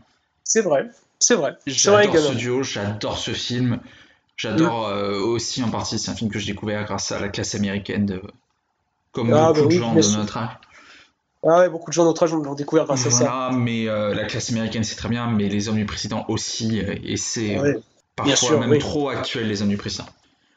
C'est 0.44 0.60
vrai, 0.60 0.88
c'est 1.18 1.34
vrai. 1.34 1.56
J'adore 1.66 2.18
ce 2.18 2.34
duo, 2.34 2.62
j'adore 2.62 3.16
ce 3.16 3.30
film. 3.30 3.80
J'adore 4.36 4.88
euh, 4.88 5.20
aussi 5.20 5.62
en 5.62 5.70
partie, 5.70 5.98
c'est 5.98 6.10
un 6.10 6.14
film 6.14 6.30
que 6.30 6.38
j'ai 6.38 6.52
découvert 6.52 6.84
grâce 6.84 7.12
à 7.12 7.20
la 7.20 7.28
classe 7.28 7.54
américaine, 7.54 8.06
de, 8.06 8.22
comme 9.12 9.32
ah, 9.32 9.52
beaucoup 9.52 9.68
bah 9.68 9.74
de 9.74 9.78
gens 9.78 9.94
de 9.94 10.16
notre 10.16 10.36
âge. 10.36 10.50
Ah 11.42 11.60
ouais, 11.60 11.68
beaucoup 11.70 11.90
de 11.90 11.94
gens 11.94 12.02
de 12.02 12.08
notre 12.08 12.22
âge 12.22 12.32
l'ont 12.32 12.54
découvert 12.54 12.84
grâce 12.84 13.06
à 13.06 13.10
ça. 13.10 13.50
mais 13.52 13.84
la 13.86 14.24
classe 14.24 14.50
américaine 14.50 14.84
c'est 14.84 14.96
très 14.96 15.08
bien, 15.08 15.30
mais 15.30 15.48
les 15.48 15.68
hommes 15.68 15.76
du 15.76 15.86
président 15.86 16.26
aussi, 16.28 16.78
et 16.78 17.16
c'est 17.16 17.58
Parfois 18.20 18.24
Bien 18.24 18.36
sûr, 18.36 18.60
même 18.60 18.78
trop 18.78 19.08
actuel, 19.08 19.48
les 19.48 19.76
président. 19.76 20.06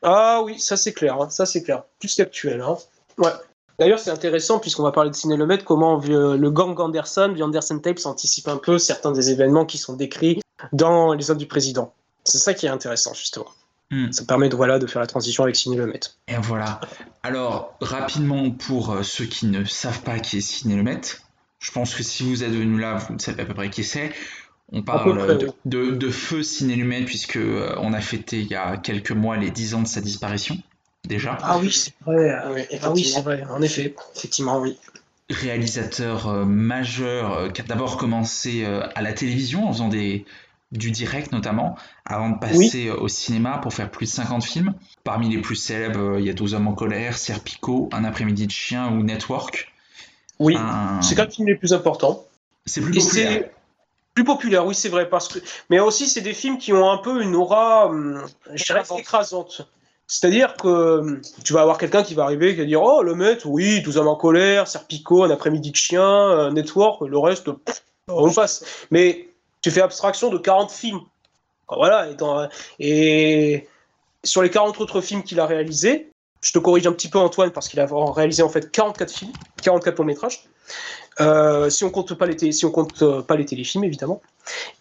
Ah 0.01 0.41
oui, 0.43 0.59
ça 0.59 0.75
c'est 0.75 0.93
clair, 0.93 1.19
hein. 1.21 1.29
ça 1.29 1.45
c'est 1.45 1.63
clair. 1.63 1.83
Plus 1.99 2.15
qu'actuel. 2.15 2.61
Hein. 2.61 2.77
Ouais. 3.17 3.31
D'ailleurs, 3.79 3.99
c'est 3.99 4.11
intéressant, 4.11 4.59
puisqu'on 4.59 4.83
va 4.83 4.91
parler 4.91 5.09
de 5.09 5.15
Ciné 5.15 5.37
comment 5.65 5.99
le 5.99 6.49
gang 6.49 6.79
Anderson, 6.79 7.33
The 7.37 7.41
Anderson 7.41 7.79
Tapes, 7.79 8.05
anticipe 8.05 8.47
un 8.47 8.57
peu 8.57 8.77
certains 8.77 9.11
des 9.11 9.31
événements 9.31 9.65
qui 9.65 9.77
sont 9.77 9.93
décrits 9.93 10.41
dans 10.73 11.13
Les 11.13 11.31
Hommes 11.31 11.37
du 11.37 11.47
Président. 11.47 11.93
C'est 12.23 12.37
ça 12.37 12.53
qui 12.53 12.65
est 12.65 12.69
intéressant, 12.69 13.13
justement. 13.13 13.47
Hmm. 13.91 14.11
Ça 14.11 14.25
permet 14.25 14.49
de, 14.49 14.55
voilà, 14.55 14.79
de 14.79 14.87
faire 14.87 15.01
la 15.01 15.07
transition 15.07 15.43
avec 15.43 15.55
Ciné 15.55 15.77
Et 16.27 16.35
voilà. 16.41 16.79
Alors, 17.23 17.75
rapidement, 17.81 18.51
pour 18.51 18.91
euh, 18.91 19.03
ceux 19.03 19.25
qui 19.25 19.47
ne 19.47 19.65
savent 19.65 20.01
pas 20.01 20.19
qui 20.19 20.37
est 20.37 20.41
Ciné 20.41 20.75
je 21.63 21.71
pense 21.71 21.95
que 21.95 22.03
si 22.03 22.23
vous 22.23 22.43
êtes 22.43 22.51
venu 22.51 22.77
là, 22.77 22.95
vous 22.95 23.17
savez 23.19 23.43
à 23.43 23.45
peu 23.45 23.53
près 23.53 23.69
qui 23.69 23.85
c'est. 23.85 24.11
On 24.71 24.81
parle 24.81 25.37
de, 25.65 26.09
feu 26.09 26.41
ciné 26.41 27.03
puisque 27.05 27.37
euh, 27.37 27.75
on 27.79 27.93
a 27.93 28.01
fêté 28.01 28.39
il 28.39 28.47
y 28.47 28.55
a 28.55 28.77
quelques 28.77 29.11
mois 29.11 29.37
les 29.37 29.51
10 29.51 29.75
ans 29.75 29.81
de 29.81 29.87
sa 29.87 30.01
disparition 30.01 30.57
déjà. 31.05 31.37
Ah 31.41 31.59
oui, 31.59 31.71
c'est 31.71 31.93
vrai. 32.05 32.31
Ah 32.81 32.91
oui, 32.91 33.03
c'est 33.03 33.21
vrai. 33.21 33.43
En 33.49 33.61
effet, 33.61 33.93
effectivement, 34.15 34.59
oui. 34.59 34.77
Réalisateur 35.29 36.27
euh, 36.27 36.45
majeur 36.45 37.33
euh, 37.33 37.49
qui 37.49 37.61
a 37.61 37.63
d'abord 37.65 37.97
commencé 37.97 38.65
à 38.65 39.01
la 39.01 39.13
télévision 39.13 39.67
en 39.67 39.73
faisant 39.73 39.89
des, 39.89 40.25
du 40.71 40.91
direct 40.91 41.31
notamment, 41.33 41.77
avant 42.05 42.29
de 42.29 42.39
passer 42.39 42.89
au 42.89 43.07
cinéma 43.07 43.59
pour 43.59 43.73
faire 43.73 43.91
plus 43.91 44.05
de 44.05 44.11
50 44.11 44.43
films. 44.43 44.73
Parmi 45.03 45.29
les 45.29 45.41
plus 45.41 45.55
célèbres, 45.55 46.17
il 46.19 46.25
y 46.25 46.29
a 46.29 46.33
12 46.33 46.55
hommes 46.55 46.67
en 46.67 46.73
colère, 46.73 47.17
Serpico, 47.17 47.89
Un 47.91 48.05
après-midi 48.05 48.47
de 48.47 48.51
chien 48.51 48.89
ou 48.91 49.03
Network. 49.03 49.71
Oui, 50.39 50.57
c'est 51.01 51.15
quand 51.15 51.27
même 51.37 51.47
les 51.47 51.55
plus 51.55 51.73
importants. 51.73 52.25
C'est 52.65 52.81
plus 52.81 52.97
populaire. 52.97 53.49
Plus 54.13 54.23
populaire, 54.23 54.65
oui, 54.65 54.75
c'est 54.75 54.89
vrai. 54.89 55.09
Parce 55.09 55.27
que... 55.27 55.39
Mais 55.69 55.79
aussi, 55.79 56.07
c'est 56.07 56.21
des 56.21 56.33
films 56.33 56.57
qui 56.57 56.71
ont 56.73 56.89
un 56.89 56.97
peu 56.97 57.21
une 57.21 57.35
aura, 57.35 57.87
hum, 57.87 58.25
je 58.53 58.63
dirais, 58.63 58.83
écrasante. 58.97 59.67
C'est-à-dire 60.07 60.55
que 60.55 60.99
hum, 60.99 61.21
tu 61.43 61.53
vas 61.53 61.61
avoir 61.61 61.77
quelqu'un 61.77 62.03
qui 62.03 62.13
va 62.13 62.23
arriver 62.23 62.49
et 62.49 62.53
qui 62.53 62.59
va 62.59 62.65
dire 62.65 62.81
Oh, 62.81 63.01
le 63.01 63.15
maître, 63.15 63.47
oui, 63.47 63.81
12 63.81 63.97
hommes 63.97 64.07
en 64.07 64.15
colère, 64.15 64.67
Serpico, 64.67 65.23
un 65.23 65.31
après-midi 65.31 65.71
de 65.71 65.75
chien, 65.75 66.05
un 66.05 66.51
network, 66.51 67.01
le 67.01 67.17
reste, 67.17 67.49
on 68.07 68.31
passe. 68.31 68.85
Mais 68.91 69.29
tu 69.61 69.71
fais 69.71 69.81
abstraction 69.81 70.29
de 70.29 70.37
40 70.37 70.71
films. 70.71 71.01
Voilà, 71.69 72.07
et, 72.09 72.17
et 72.79 73.67
sur 74.23 74.43
les 74.43 74.49
40 74.49 74.79
autres 74.79 75.01
films 75.01 75.23
qu'il 75.23 75.39
a 75.39 75.45
réalisés, 75.45 76.12
je 76.43 76.51
te 76.51 76.59
corrige 76.59 76.85
un 76.85 76.91
petit 76.91 77.07
peu 77.07 77.17
Antoine 77.17 77.51
parce 77.51 77.69
qu'il 77.69 77.79
a 77.79 77.87
réalisé 77.89 78.43
en 78.43 78.49
fait 78.49 78.69
44 78.69 79.11
films, 79.11 79.31
44 79.63 79.97
longs 79.97 80.05
métrages. 80.05 80.43
Euh, 81.21 81.69
si 81.69 81.83
on 81.83 81.89
compte 81.89 82.13
pas 82.15 82.25
les 82.25 82.51
si 82.51 82.65
on 82.65 82.71
compte 82.71 83.01
euh, 83.03 83.21
pas 83.21 83.35
les 83.35 83.45
téléfilms 83.45 83.83
évidemment. 83.83 84.21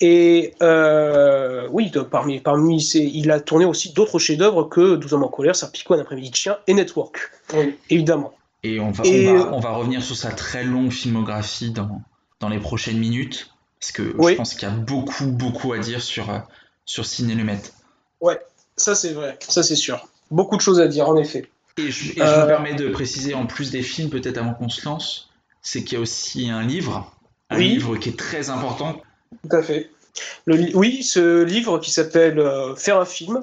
Et 0.01 0.55
euh, 0.63 1.69
oui, 1.71 1.91
de, 1.91 2.01
parmi 2.01 2.41
parmi 2.41 2.83
il 2.83 3.31
a 3.31 3.39
tourné 3.39 3.65
aussi 3.65 3.93
d'autres 3.93 4.19
chefs-d'œuvre 4.19 4.65
que 4.65 4.97
12 4.97 5.15
hommes 5.15 5.25
en 5.25 5.29
colère, 5.29 5.55
Serpico, 5.55 5.95
un 5.95 6.01
après-midi 6.01 6.31
de 6.31 6.37
chien 6.37 6.59
et 6.67 6.75
Network, 6.75 7.31
évidemment. 7.91 8.33
Et 8.65 8.81
on 8.81 8.91
va, 8.91 9.05
on 9.05 9.61
va, 9.61 9.71
revenir 9.71 10.03
sur 10.03 10.17
sa 10.17 10.31
très 10.31 10.65
longue 10.65 10.91
filmographie 10.91 11.71
dans, 11.71 12.01
dans 12.41 12.49
les 12.49 12.61
prochaines 12.61 12.99
minutes, 12.99 13.51
parce 13.79 13.93
que 13.93 14.03
je 14.03 14.35
pense 14.35 14.55
qu'il 14.55 14.69
y 14.69 14.71
a 14.71 14.75
beaucoup, 14.75 15.27
beaucoup 15.27 15.73
à 15.73 15.79
dire 15.79 16.01
sur, 16.01 16.27
sur 16.85 17.05
Ciné 17.05 17.35
Lumet. 17.35 17.61
Ouais, 18.21 18.39
ça 18.77 18.95
c'est 18.95 19.13
vrai, 19.13 19.37
ça 19.49 19.63
c'est 19.63 19.77
sûr. 19.77 20.09
Beaucoup 20.33 20.57
de 20.57 20.63
choses 20.63 20.81
à 20.81 20.89
dire, 20.89 21.09
en 21.09 21.17
effet. 21.19 21.51
Et 21.79 21.91
je, 21.91 22.19
me 22.19 22.23
euh, 22.23 22.47
permets 22.47 22.75
de 22.75 22.89
préciser, 22.89 23.35
en 23.35 23.47
plus 23.47 23.71
des 23.71 23.83
films, 23.83 24.11
peut-être 24.11 24.39
avant 24.39 24.55
qu'on 24.55 24.69
se 24.69 24.85
lance, 24.85 25.31
c'est 25.63 25.85
qu'il 25.85 25.97
y 25.97 25.99
a 25.99 26.03
aussi 26.03 26.51
un 26.51 26.63
livre, 26.63 27.15
un 27.51 27.59
livre 27.59 27.97
qui 27.97 28.11
est 28.11 28.19
très 28.19 28.51
important. 28.51 29.01
Tout 29.43 29.57
à 29.57 29.63
fait. 29.63 29.91
oui, 30.47 31.03
ce 31.03 31.43
livre 31.43 31.79
qui 31.79 31.91
s'appelle 31.91 32.39
euh, 32.39 32.75
Faire 32.77 33.01
un 33.01 33.07
film, 33.07 33.41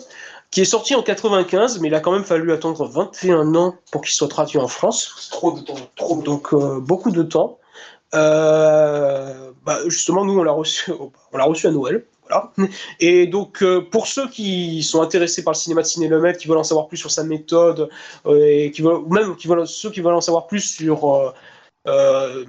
qui 0.51 0.61
est 0.61 0.65
sorti 0.65 0.93
en 0.95 1.01
95, 1.01 1.79
mais 1.79 1.87
il 1.87 1.95
a 1.95 1.99
quand 1.99 2.11
même 2.11 2.23
fallu 2.23 2.51
attendre 2.51 2.87
21 2.87 3.55
ans 3.55 3.75
pour 3.91 4.01
qu'il 4.01 4.13
soit 4.13 4.27
traduit 4.27 4.59
en 4.59 4.67
France. 4.67 5.29
Trop 5.31 5.51
de 5.51 5.61
temps. 5.61 5.89
Trop 5.95 6.21
Donc 6.21 6.53
euh, 6.53 6.79
beaucoup 6.79 7.11
de 7.11 7.23
temps. 7.23 7.57
Bah, 8.11 9.77
justement, 9.87 10.25
nous, 10.25 10.39
on 10.39 10.43
l'a 10.43 10.51
reçu, 10.51 10.91
on 11.33 11.37
l'a 11.37 11.45
reçu 11.45 11.67
à 11.67 11.71
Noël. 11.71 12.05
Et 12.99 13.27
donc, 13.27 13.63
euh, 13.63 13.81
pour 13.81 14.07
ceux 14.07 14.29
qui 14.29 14.83
sont 14.83 15.01
intéressés 15.01 15.43
par 15.43 15.53
le 15.53 15.57
cinéma 15.57 15.81
de 15.81 15.87
Ciné 15.87 16.09
qui 16.37 16.47
veulent 16.47 16.57
en 16.57 16.63
savoir 16.63 16.87
plus 16.87 16.97
sur 16.97 17.11
sa 17.11 17.23
méthode, 17.23 17.89
euh, 18.25 18.45
et 18.45 18.71
qui 18.71 18.81
veulent, 18.81 18.97
ou 18.97 19.13
même 19.13 19.35
qui 19.35 19.47
veulent, 19.47 19.67
ceux 19.67 19.89
qui 19.89 20.01
veulent 20.01 20.15
en 20.15 20.21
savoir 20.21 20.47
plus 20.47 20.61
sur 20.61 21.33
euh, 21.87 22.45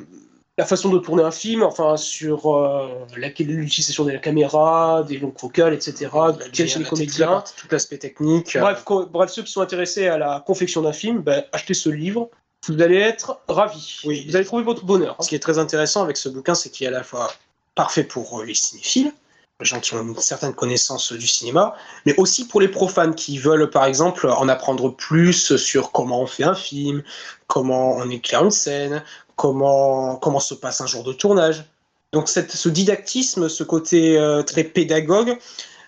la 0.58 0.66
façon 0.66 0.90
de 0.90 0.98
tourner 0.98 1.22
un 1.22 1.30
film, 1.30 1.62
enfin 1.62 1.96
sur 1.96 2.68
l'utilisation 3.16 4.04
de 4.04 4.10
la 4.10 4.18
caméra, 4.18 5.04
des 5.06 5.18
longues 5.18 5.38
focales, 5.38 5.72
etc., 5.72 6.10
quels 6.52 6.68
sont 6.68 6.80
les 6.80 6.84
comédiens, 6.84 7.42
tout 7.56 7.66
l'aspect 7.70 7.98
technique. 7.98 8.58
Bref, 8.58 8.84
bref, 9.10 9.30
ceux 9.30 9.42
qui 9.42 9.52
sont 9.52 9.62
intéressés 9.62 10.08
à 10.08 10.18
la 10.18 10.42
confection 10.46 10.82
d'un 10.82 10.92
film, 10.92 11.22
ben, 11.22 11.44
achetez 11.52 11.74
ce 11.74 11.88
livre. 11.88 12.28
Vous 12.68 12.82
allez 12.82 12.98
être 12.98 13.40
ravis. 13.48 14.00
Oui. 14.04 14.26
Vous 14.28 14.36
allez 14.36 14.44
trouver 14.44 14.62
votre 14.62 14.84
bonheur. 14.84 15.16
Ce 15.20 15.30
qui 15.30 15.34
est 15.34 15.38
très 15.38 15.58
intéressant 15.58 16.02
avec 16.02 16.18
ce 16.18 16.28
bouquin, 16.28 16.54
c'est 16.54 16.68
qu'il 16.68 16.84
est 16.84 16.88
à 16.88 16.92
la 16.92 17.02
fois 17.02 17.32
parfait 17.74 18.04
pour 18.04 18.42
les 18.42 18.52
cinéphiles, 18.52 19.12
les 19.60 19.66
gens 19.66 19.80
qui 19.80 19.94
ont 19.94 20.02
une 20.02 20.16
certaine 20.16 20.54
connaissance 20.54 21.12
du 21.12 21.26
cinéma, 21.26 21.74
mais 22.06 22.14
aussi 22.16 22.46
pour 22.46 22.60
les 22.60 22.68
profanes 22.68 23.14
qui 23.14 23.38
veulent, 23.38 23.70
par 23.70 23.84
exemple, 23.84 24.28
en 24.28 24.48
apprendre 24.48 24.88
plus 24.94 25.56
sur 25.56 25.92
comment 25.92 26.22
on 26.22 26.26
fait 26.26 26.44
un 26.44 26.54
film, 26.54 27.02
comment 27.46 27.96
on 27.96 28.08
éclaire 28.10 28.44
une 28.44 28.50
scène, 28.50 29.02
comment, 29.36 30.16
comment 30.16 30.40
se 30.40 30.54
passe 30.54 30.80
un 30.80 30.86
jour 30.86 31.04
de 31.04 31.12
tournage. 31.12 31.64
Donc 32.12 32.28
cette, 32.28 32.50
ce 32.50 32.68
didactisme, 32.68 33.48
ce 33.48 33.62
côté 33.62 34.18
euh, 34.18 34.42
très 34.42 34.64
pédagogue, 34.64 35.38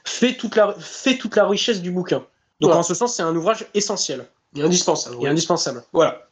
fait 0.04 0.34
toute, 0.34 0.56
la, 0.56 0.74
fait 0.78 1.16
toute 1.16 1.36
la 1.36 1.46
richesse 1.46 1.80
du 1.80 1.90
bouquin. 1.90 2.24
Donc 2.60 2.72
en 2.72 2.82
ce 2.82 2.94
sens, 2.94 3.16
c'est 3.16 3.22
un 3.22 3.34
ouvrage 3.34 3.66
essentiel. 3.74 4.26
Et 4.54 4.62
indispensable. 4.62 5.16
Et 5.20 5.26
indispensable. 5.26 5.82
Voilà. 5.92 6.28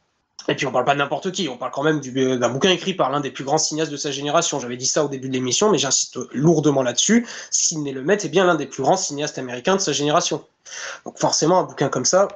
Et 0.49 0.55
puis 0.55 0.67
on 0.67 0.73
parle 0.73 0.85
pas 0.85 0.95
de 0.95 0.99
n'importe 0.99 1.33
qui, 1.33 1.49
on 1.49 1.57
parle 1.57 1.73
quand 1.73 1.83
même 1.83 2.01
euh, 2.17 2.39
d'un 2.39 2.49
bouquin 2.49 2.71
écrit 2.71 2.95
par 2.95 3.11
l'un 3.11 3.21
des 3.21 3.31
plus 3.31 3.45
grands 3.45 3.59
cinéastes 3.59 3.93
de 3.93 3.97
sa 3.97 4.11
génération. 4.11 4.59
J'avais 4.61 4.77
dit 4.77 4.87
ça 4.87 5.05
au 5.05 5.09
début 5.09 5.29
de 5.29 5.35
l'émission, 5.35 5.71
mais 5.71 5.79
j'insiste 5.79 6.19
lourdement 6.33 6.83
là-dessus. 6.83 7.27
Sidney 7.51 7.93
Lumet 7.93 8.15
est 8.15 8.29
bien 8.29 8.45
l'un 8.45 8.55
des 8.55 8.67
plus 8.67 8.83
grands 8.83 8.97
cinéastes 8.97 9.39
américains 9.39 9.77
de 9.77 9.81
sa 9.81 9.93
génération. 9.93 10.45
Donc 11.05 11.19
forcément, 11.19 11.61
un 11.61 11.65
bouquin 11.65 11.89
comme 11.89 12.05
ça, 12.05 12.29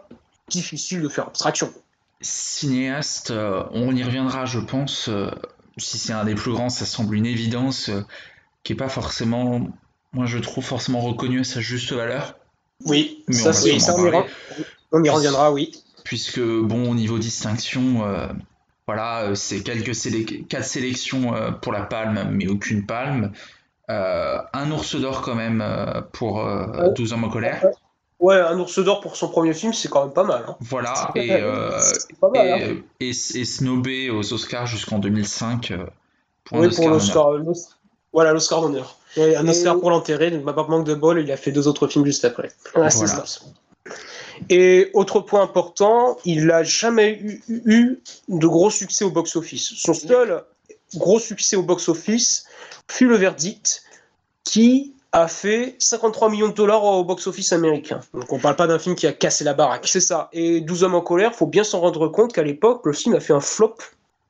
difficile 0.49 1.03
de 1.03 1.09
faire 1.09 1.27
abstraction. 1.27 1.73
Cinéaste, 2.21 3.31
euh, 3.31 3.65
on 3.73 3.95
y 3.95 4.03
reviendra, 4.03 4.45
je 4.45 4.61
pense. 4.61 5.09
Euh, 5.09 5.31
si 5.77 5.99
c'est 5.99 6.13
un 6.13 6.25
des 6.25 6.35
plus 6.35 6.53
grands, 6.53 6.69
ça 6.71 6.87
semble 6.87 7.17
une 7.17 7.27
évidence 7.27 7.91
qui 8.63 8.73
est 8.73 8.77
pas 8.77 8.89
forcément, 8.89 9.61
moi 10.13 10.27
je 10.27 10.39
trouve 10.39 10.65
forcément 10.65 11.01
reconnu 11.01 11.41
à 11.41 11.45
sa 11.45 11.61
juste 11.61 11.93
valeur. 11.93 12.37
Oui, 12.87 13.25
mais 13.29 13.35
ça, 13.35 13.51
on, 13.51 14.25
on 14.93 15.05
y 15.05 15.11
reviendra, 15.11 15.53
oui 15.53 15.73
puisque 16.05 16.41
bon 16.41 16.91
au 16.91 16.95
niveau 16.95 17.19
distinction 17.19 18.07
euh, 18.07 18.29
voilà 18.87 19.23
euh, 19.23 19.35
c'est 19.35 19.63
quelques 19.63 19.93
quatre 20.49 20.65
sélections 20.65 21.35
euh, 21.35 21.51
pour 21.51 21.73
la 21.73 21.83
palme 21.83 22.29
mais 22.31 22.47
aucune 22.47 22.87
palme 22.87 23.33
un 23.89 24.71
ours 24.71 24.95
d'or 24.97 25.21
quand 25.21 25.35
même 25.35 25.63
pour 26.13 26.43
12 26.97 27.13
hommes 27.13 27.25
en 27.25 27.29
colère 27.29 27.67
Ouais, 28.21 28.41
un 28.41 28.59
ours 28.59 28.79
d'or 28.79 29.03
pour 29.03 29.17
son 29.17 29.29
premier 29.29 29.53
film, 29.53 29.75
c'est 29.75 29.91
quand 29.91 30.05
même 30.05 30.15
pas 30.15 30.25
mal. 30.25 30.45
Hein. 30.49 30.57
Voilà, 30.61 31.11
et, 31.15 31.33
hein. 31.33 32.77
et, 32.99 33.13
snobé 33.13 34.09
aux 34.09 34.33
Oscars 34.33 34.67
jusqu'en 34.67 34.99
2005 34.99 35.75
pour 36.45 36.61
oui, 36.61 36.75
pour 36.75 36.89
l'Oscar. 36.89 37.33
Voilà, 38.15 38.33
l'Oscar 38.33 38.63
d'honneur. 38.63 38.97
un 39.19 39.47
Oscar 39.47 39.79
pour 39.79 39.91
l'enterrer, 39.91 40.31
donc 40.31 40.45
pas 40.47 40.67
manque 40.67 40.87
de 40.87 40.95
bol, 40.95 41.21
il 41.21 41.31
a 41.31 41.37
fait 41.37 41.53
deux 41.53 41.69
autres 41.69 41.87
films 41.87 42.07
juste 42.07 42.25
après. 42.25 42.51
Ouais, 42.75 42.89
c'est 42.89 43.09
ça. 43.09 43.25
Et 44.51 44.91
autre 44.95 45.21
point 45.21 45.43
important, 45.43 46.19
il 46.25 46.47
n'a 46.47 46.63
jamais 46.63 47.21
eu, 47.49 47.99
de 48.29 48.47
gros 48.47 48.71
succès 48.71 49.05
au 49.05 49.11
box-office. 49.11 49.75
Son 49.77 49.95
seul 49.95 50.45
gros 50.97 51.19
succès 51.19 51.57
au 51.57 51.63
box-office 51.63 52.45
fut 52.91 53.07
le 53.07 53.17
verdict, 53.17 53.83
qui 54.45 54.95
a 55.13 55.29
fait 55.29 55.77
53 55.79 56.29
millions 56.29 56.49
de 56.49 56.55
dollars 56.55 56.85
au 56.85 57.05
box-office 57.05 57.53
américain. 57.53 58.01
Donc 58.13 58.33
on 58.33 58.39
parle 58.39 58.57
pas 58.57 58.67
d'un 58.67 58.79
film 58.79 58.95
qui 58.97 59.07
a 59.07 59.13
cassé 59.13 59.45
la 59.45 59.55
baraque. 59.55 59.87
C'est 59.87 60.01
ça. 60.01 60.29
Et 60.33 60.61
12 60.61 60.85
hommes 60.85 60.95
en 60.97 61.01
colère, 61.01 61.35
faut 61.35 61.47
bien 61.47 61.65
s'en 61.65 61.81
rendre 61.81 62.09
compte 62.09 62.33
qu'à 62.33 62.43
l'époque, 62.43 62.83
le 62.85 62.93
film 62.93 63.15
a 63.15 63.21
fait 63.21 63.33
un 63.33 63.41
flop 63.41 63.77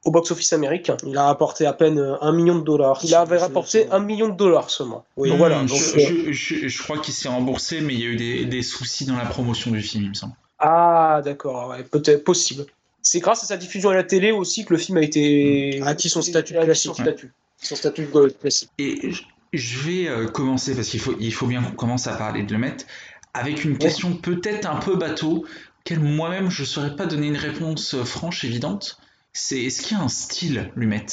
au 0.05 0.11
box-office 0.11 0.53
américain. 0.53 0.97
Il 1.07 1.17
a 1.17 1.25
rapporté 1.25 1.67
à 1.67 1.73
peine 1.73 1.99
euh, 1.99 2.17
un 2.21 2.33
million 2.33 2.57
de 2.57 2.65
dollars. 2.65 3.01
Il 3.05 3.15
avait 3.15 3.39
rapporté 3.39 3.89
un 3.91 4.01
million 4.01 4.29
de 4.29 4.37
dollars 4.37 4.71
seulement. 4.71 5.05
Oui. 5.17 5.31
Donc, 5.31 5.39
voilà. 5.39 5.61
Euh, 5.61 5.67
je, 5.67 6.83
crois 6.83 6.99
qu'il 6.99 7.15
s'est 7.15 7.29
remboursé, 7.29 7.81
mais 7.81 7.95
il 7.95 8.01
y 8.01 8.05
a 8.05 8.09
eu 8.09 8.47
des, 8.47 8.63
soucis 8.63 9.07
dans 9.07 9.17
la 9.17 9.27
promotion 9.27 9.71
du 9.71 9.81
film, 9.81 10.05
il 10.05 10.09
me 10.11 10.15
semble. 10.15 10.35
Ah, 10.59 11.21
d'accord, 11.25 11.75
peut-être 11.91 12.25
possible. 12.25 12.67
C'est 13.03 13.21
grâce 13.21 13.43
à 13.45 13.47
sa 13.47 13.57
diffusion 13.57 13.91
à 13.91 13.95
la 13.95 14.05
télé 14.05 14.31
aussi 14.31 14.65
que 14.65 14.73
le 14.73 14.79
film 14.79 14.97
a 14.97 15.03
été 15.03 15.83
acquis 15.83 16.09
son 16.09 16.23
statut 16.23 16.55
classique. 16.55 16.93
Son 16.95 17.03
statut, 17.03 17.33
son 17.61 17.77
statut 17.77 18.09
classique. 18.41 18.71
Et 18.79 19.11
je 19.53 19.79
vais 19.81 20.09
euh, 20.09 20.27
commencer 20.27 20.75
parce 20.75 20.89
qu'il 20.89 21.01
faut, 21.01 21.15
il 21.21 21.33
faut 21.33 21.47
bien 21.47 21.63
qu'on 21.63 21.73
commence 21.73 22.07
à 22.07 22.15
parler 22.15 22.43
de 22.43 22.53
le 22.53 22.59
mettre 22.59 22.87
avec 23.35 23.65
une 23.65 23.77
question 23.79 24.17
peut-être 24.17 24.67
un 24.67 24.77
peu 24.77 24.97
bateau, 24.97 25.45
qu'elle 25.83 26.01
moi-même 26.01 26.51
je 26.51 26.63
ne 26.63 26.67
saurais 26.67 26.97
pas 26.97 27.05
donner 27.05 27.27
une 27.27 27.37
réponse 27.37 27.97
franche 28.05 28.45
évidente 28.45 28.99
c'est 29.35 29.61
est-ce 29.61 29.83
qu'il 29.83 29.97
y 29.97 30.01
a 30.01 30.03
un 30.03 30.09
style, 30.09 30.73
Lumet 30.77 31.07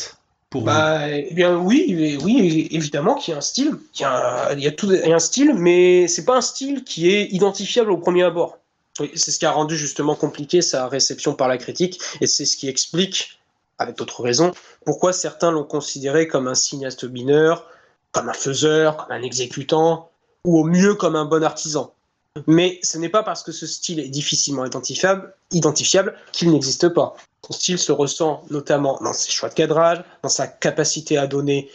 pour 0.51 0.63
bah, 0.63 1.07
eh 1.07 1.34
bien 1.34 1.55
oui, 1.55 2.17
oui, 2.22 2.67
évidemment 2.72 3.15
qu'il 3.15 3.32
y 3.32 3.36
a 3.36 3.38
un 3.38 3.41
style. 3.41 3.78
Il 3.95 4.01
y 4.59 4.67
a, 4.67 4.72
tout, 4.72 4.91
un 4.91 5.19
style, 5.19 5.53
mais 5.53 6.09
c'est 6.09 6.26
pas 6.26 6.36
un 6.36 6.41
style 6.41 6.84
qui 6.84 7.09
est 7.09 7.32
identifiable 7.32 7.89
au 7.89 7.97
premier 7.97 8.24
abord. 8.24 8.57
c'est 9.15 9.32
ce 9.32 9.39
qui 9.39 9.45
a 9.45 9.51
rendu 9.51 9.78
justement 9.78 10.13
compliqué 10.13 10.61
sa 10.61 10.89
réception 10.89 11.36
par 11.36 11.47
la 11.47 11.57
critique, 11.57 12.01
et 12.19 12.28
c'est 12.28 12.43
ce 12.43 12.57
qui 12.57 12.67
explique, 12.67 13.39
avec 13.80 13.95
d'autres 13.95 14.22
raisons, 14.22 14.51
pourquoi 14.84 15.13
certains 15.13 15.51
l'ont 15.51 15.63
considéré 15.63 16.28
comme 16.28 16.49
un 16.49 16.55
cinéaste 16.55 17.05
mineur, 17.05 17.69
comme 18.11 18.28
un 18.28 18.34
faiseur, 18.34 18.97
comme 18.97 19.15
un 19.15 19.22
exécutant, 19.22 20.09
ou 20.43 20.59
au 20.59 20.65
mieux 20.65 20.95
comme 20.95 21.15
un 21.15 21.24
bon 21.24 21.45
artisan. 21.45 21.93
Mais 22.45 22.78
ce 22.84 22.97
n'est 22.97 23.09
pas 23.09 23.24
parce 23.24 23.41
que 23.41 23.53
ce 23.53 23.65
style 23.65 24.01
est 24.01 24.09
difficilement 24.09 24.65
identifiable 24.65 26.13
qu'il 26.34 26.51
n'existe 26.51 26.89
pas. 26.89 27.15
Son 27.45 27.53
style 27.53 27.79
se 27.79 27.91
ressent 27.91 28.43
notamment 28.49 28.99
dans 29.01 29.13
ses 29.13 29.31
choix 29.31 29.49
de 29.49 29.53
cadrage, 29.53 30.03
dans 30.23 30.29
sa 30.29 30.47
capacité 30.47 31.17
à 31.17 31.27
donner 31.27 31.69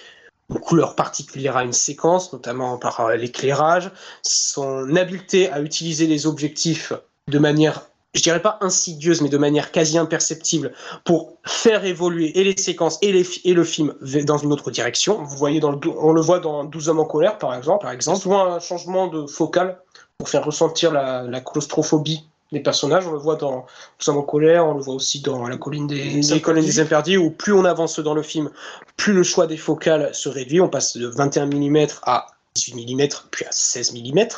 une 0.50 0.60
couleur 0.60 0.94
particulière 0.94 1.56
à 1.56 1.64
une 1.64 1.72
séquence, 1.72 2.32
notamment 2.32 2.78
par 2.78 3.00
euh, 3.00 3.16
l'éclairage, 3.16 3.90
son 4.22 4.94
habileté 4.94 5.50
à 5.50 5.60
utiliser 5.60 6.06
les 6.06 6.26
objectifs 6.26 6.92
de 7.28 7.38
manière, 7.40 7.88
je 8.14 8.22
dirais 8.22 8.40
pas 8.40 8.58
insidieuse, 8.60 9.20
mais 9.20 9.28
de 9.28 9.38
manière 9.38 9.72
quasi 9.72 9.98
imperceptible 9.98 10.72
pour 11.04 11.36
faire 11.44 11.84
évoluer 11.84 12.38
et 12.38 12.44
les 12.44 12.56
séquences 12.56 12.98
et, 13.02 13.12
le 13.12 13.64
film 13.64 13.94
dans 14.24 14.38
une 14.38 14.52
autre 14.52 14.70
direction. 14.70 15.22
Vous 15.24 15.36
voyez, 15.36 15.60
on 15.64 16.12
le 16.12 16.20
voit 16.20 16.38
dans 16.38 16.62
12 16.62 16.88
hommes 16.88 17.00
en 17.00 17.04
colère, 17.04 17.38
par 17.38 17.54
exemple. 17.54 17.82
Par 17.82 17.90
exemple, 17.90 18.28
un 18.30 18.60
changement 18.60 19.08
de 19.08 19.26
focal 19.26 19.78
pour 20.18 20.28
faire 20.28 20.44
ressentir 20.44 20.92
la, 20.92 21.40
claustrophobie 21.40 22.24
des 22.52 22.60
personnages. 22.60 23.06
On 23.06 23.12
le 23.12 23.18
voit 23.18 23.36
dans 23.36 23.66
Tout 23.98 24.10
en 24.10 24.22
colère, 24.22 24.66
on 24.66 24.74
le 24.74 24.80
voit 24.80 24.94
aussi 24.94 25.20
dans 25.20 25.46
La 25.46 25.56
colline 25.56 25.86
des, 25.86 26.20
des, 26.20 26.80
interdits, 26.80 27.16
où 27.16 27.30
plus 27.30 27.52
on 27.52 27.64
avance 27.64 27.98
dans 28.00 28.14
le 28.14 28.22
film, 28.22 28.50
plus 28.96 29.12
le 29.12 29.22
choix 29.22 29.46
des 29.46 29.56
focales 29.56 30.14
se 30.14 30.28
réduit. 30.28 30.60
On 30.60 30.68
passe 30.68 30.96
de 30.96 31.06
21 31.06 31.46
mm 31.46 31.86
à 32.02 32.26
18 32.54 32.94
mm, 32.94 33.08
puis 33.30 33.44
à 33.44 33.52
16 33.52 33.92
mm, 33.94 34.28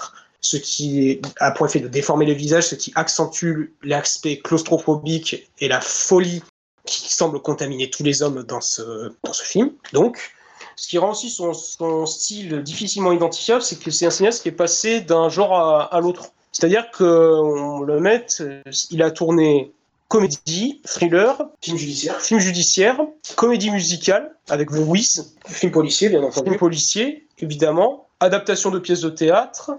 ce 0.40 0.56
qui 0.56 1.20
a 1.40 1.50
pour 1.50 1.66
effet 1.66 1.80
de 1.80 1.88
déformer 1.88 2.26
le 2.26 2.32
visage, 2.32 2.68
ce 2.68 2.74
qui 2.74 2.92
accentue 2.94 3.74
l'aspect 3.82 4.38
claustrophobique 4.38 5.48
et 5.58 5.68
la 5.68 5.80
folie 5.80 6.42
qui 6.86 7.12
semble 7.12 7.40
contaminer 7.40 7.90
tous 7.90 8.02
les 8.02 8.22
hommes 8.22 8.44
dans 8.44 8.60
ce, 8.60 9.12
dans 9.22 9.32
ce 9.32 9.44
film. 9.44 9.72
Donc, 9.92 10.32
ce 10.76 10.88
qui 10.88 10.98
rend 10.98 11.10
aussi 11.10 11.30
son, 11.30 11.52
style 12.06 12.62
difficilement 12.62 13.12
identifiable, 13.12 13.62
c'est 13.62 13.78
que 13.78 13.90
c'est 13.90 14.06
un 14.06 14.10
cinéaste 14.10 14.42
qui 14.42 14.48
est 14.48 14.52
passé 14.52 15.00
d'un 15.00 15.28
genre 15.28 15.54
à, 15.54 16.00
l'autre. 16.00 16.30
C'est-à-dire 16.58 16.90
qu'on 16.90 17.82
le 17.82 18.00
met, 18.00 18.26
il 18.90 19.02
a 19.04 19.12
tourné 19.12 19.70
comédie, 20.08 20.80
thriller, 20.84 21.38
film 21.60 21.76
judiciaire, 21.76 22.20
film 22.20 22.40
judiciaire 22.40 23.00
comédie 23.36 23.70
musicale 23.70 24.34
avec 24.48 24.70
The 24.70 24.80
Wiz, 24.84 25.36
film 25.46 25.70
policier 25.70 26.08
bien 26.08 26.20
entendu, 26.20 26.48
film 26.48 26.58
policier 26.58 27.28
évidemment, 27.38 28.08
adaptation 28.18 28.72
de 28.72 28.80
pièces 28.80 29.02
de 29.02 29.08
théâtre. 29.08 29.70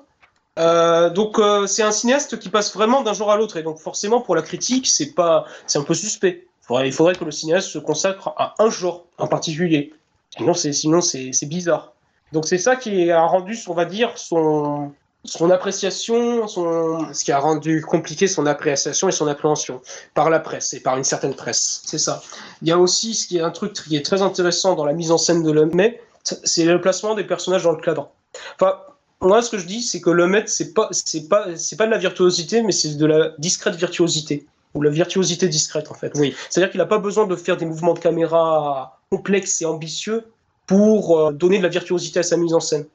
Euh, 0.57 1.09
donc 1.09 1.37
euh, 1.37 1.67
c'est 1.67 1.83
un 1.83 1.91
cinéaste 1.91 2.39
qui 2.39 2.47
passe 2.47 2.73
vraiment 2.73 3.01
d'un 3.01 3.11
genre 3.11 3.31
à 3.31 3.35
l'autre 3.35 3.57
et 3.57 3.63
donc 3.63 3.79
forcément 3.79 4.21
pour 4.21 4.37
la 4.37 4.41
critique 4.41 4.87
c'est 4.87 5.13
pas 5.13 5.45
c'est 5.67 5.79
un 5.79 5.83
peu 5.83 5.93
suspect 5.93 6.47
Il 6.85 6.93
faudrait 6.93 7.15
que 7.15 7.25
le 7.25 7.31
cinéaste 7.31 7.67
se 7.67 7.79
consacre 7.79 8.29
à 8.37 8.53
un 8.57 8.69
genre 8.69 9.05
en 9.17 9.27
particulier. 9.27 9.91
Sinon, 10.37 10.53
c'est 10.53 10.71
sinon 10.71 11.01
c'est 11.01 11.49
bizarre. 11.49 11.91
Donc 12.31 12.45
c'est 12.45 12.57
ça 12.57 12.77
qui 12.77 13.11
a 13.11 13.25
rendu, 13.25 13.59
on 13.67 13.73
va 13.73 13.83
dire, 13.83 14.17
son, 14.17 14.93
son 15.25 15.49
appréciation, 15.49 16.47
son... 16.47 17.13
ce 17.13 17.23
qui 17.23 17.31
a 17.31 17.39
rendu 17.39 17.81
compliqué 17.81 18.27
son 18.27 18.45
appréciation 18.45 19.09
et 19.09 19.11
son 19.11 19.27
appréhension 19.27 19.81
par 20.13 20.29
la 20.29 20.39
presse 20.39 20.73
et 20.73 20.79
par 20.79 20.97
une 20.97 21.03
certaine 21.03 21.35
presse. 21.35 21.81
C'est 21.85 21.97
ça. 21.97 22.21
Il 22.61 22.67
y 22.67 22.71
a 22.71 22.77
aussi 22.77 23.13
ce 23.13 23.27
qui 23.27 23.37
est 23.37 23.41
un 23.41 23.51
truc 23.51 23.73
qui 23.73 23.95
est 23.95 24.05
très 24.05 24.21
intéressant 24.21 24.75
dans 24.75 24.85
la 24.85 24.93
mise 24.93 25.11
en 25.11 25.17
scène 25.17 25.43
de 25.43 25.51
mais 25.73 26.01
c'est 26.23 26.65
le 26.65 26.79
placement 26.79 27.15
des 27.15 27.23
personnages 27.23 27.63
dans 27.63 27.71
le 27.71 27.81
cadre. 27.81 28.11
Enfin, 28.55 28.77
moi, 29.21 29.41
ce 29.41 29.49
que 29.49 29.57
je 29.57 29.65
dis, 29.65 29.81
c'est 29.81 29.99
que 29.99 30.09
le 30.09 30.27
maître, 30.27 30.49
c'est 30.49 30.73
pas, 30.73 30.87
c'est 30.91 31.27
pas, 31.27 31.47
c'est 31.55 31.75
pas 31.75 31.85
de 31.85 31.91
la 31.91 31.97
virtuosité, 31.97 32.61
mais 32.61 32.71
c'est 32.71 32.95
de 32.95 33.05
la 33.05 33.29
discrète 33.37 33.75
virtuosité 33.75 34.45
ou 34.75 34.81
la 34.81 34.89
virtuosité 34.89 35.47
discrète 35.47 35.89
en 35.91 35.95
fait. 35.95 36.11
Oui. 36.15 36.35
C'est-à-dire 36.49 36.71
qu'il 36.71 36.77
n'a 36.77 36.85
pas 36.85 36.99
besoin 36.99 37.25
de 37.25 37.35
faire 37.35 37.57
des 37.57 37.65
mouvements 37.65 37.93
de 37.93 37.99
caméra 37.99 38.99
complexes 39.11 39.61
et 39.61 39.65
ambitieux 39.65 40.25
pour 40.67 41.19
euh, 41.19 41.31
donner 41.31 41.57
de 41.57 41.63
la 41.63 41.69
virtuosité 41.69 42.19
à 42.19 42.23
sa 42.23 42.37
mise 42.37 42.53
en 42.53 42.59
scène. 42.59 42.85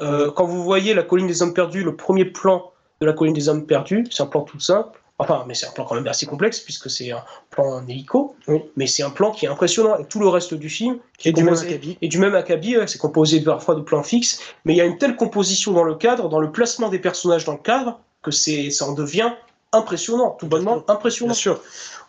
Euh, 0.00 0.30
quand 0.30 0.44
vous 0.44 0.62
voyez 0.62 0.94
la 0.94 1.02
colline 1.02 1.26
des 1.26 1.42
hommes 1.42 1.54
perdus, 1.54 1.82
le 1.82 1.96
premier 1.96 2.24
plan 2.24 2.72
de 3.00 3.06
la 3.06 3.12
colline 3.12 3.34
des 3.34 3.48
hommes 3.48 3.66
perdus, 3.66 4.06
c'est 4.10 4.22
un 4.22 4.26
plan 4.26 4.42
tout 4.42 4.60
simple. 4.60 5.00
Enfin, 5.20 5.44
mais 5.48 5.54
c'est 5.54 5.66
un 5.66 5.72
plan 5.72 5.84
quand 5.84 5.96
même 5.96 6.06
assez 6.06 6.26
complexe 6.26 6.60
puisque 6.60 6.88
c'est 6.88 7.10
un 7.10 7.24
plan 7.50 7.64
en 7.64 7.88
hélico, 7.88 8.36
mais 8.76 8.86
c'est 8.86 9.02
un 9.02 9.10
plan 9.10 9.32
qui 9.32 9.46
est 9.46 9.48
impressionnant. 9.48 9.98
Et 9.98 10.04
tout 10.04 10.20
le 10.20 10.28
reste 10.28 10.54
du 10.54 10.68
film 10.68 10.98
et 11.24 11.32
du, 11.32 11.42
même 11.42 11.54
acabit. 11.54 11.98
et 12.00 12.06
du 12.06 12.18
même 12.18 12.36
acabit, 12.36 12.76
c'est 12.86 12.98
composé 12.98 13.40
parfois 13.40 13.74
de 13.74 13.80
plans 13.80 14.04
fixes, 14.04 14.40
mais 14.64 14.74
il 14.74 14.76
y 14.76 14.80
a 14.80 14.84
une 14.84 14.96
telle 14.96 15.16
composition 15.16 15.72
dans 15.72 15.82
le 15.82 15.96
cadre, 15.96 16.28
dans 16.28 16.38
le 16.38 16.52
placement 16.52 16.88
des 16.88 17.00
personnages 17.00 17.44
dans 17.44 17.52
le 17.52 17.58
cadre, 17.58 17.98
que 18.22 18.30
c'est, 18.30 18.70
ça 18.70 18.86
en 18.86 18.92
devient 18.92 19.32
impressionnant, 19.72 20.36
tout 20.38 20.46
bonnement 20.46 20.84
impressionnant. 20.88 21.32
Bien 21.32 21.34
sûr 21.34 21.60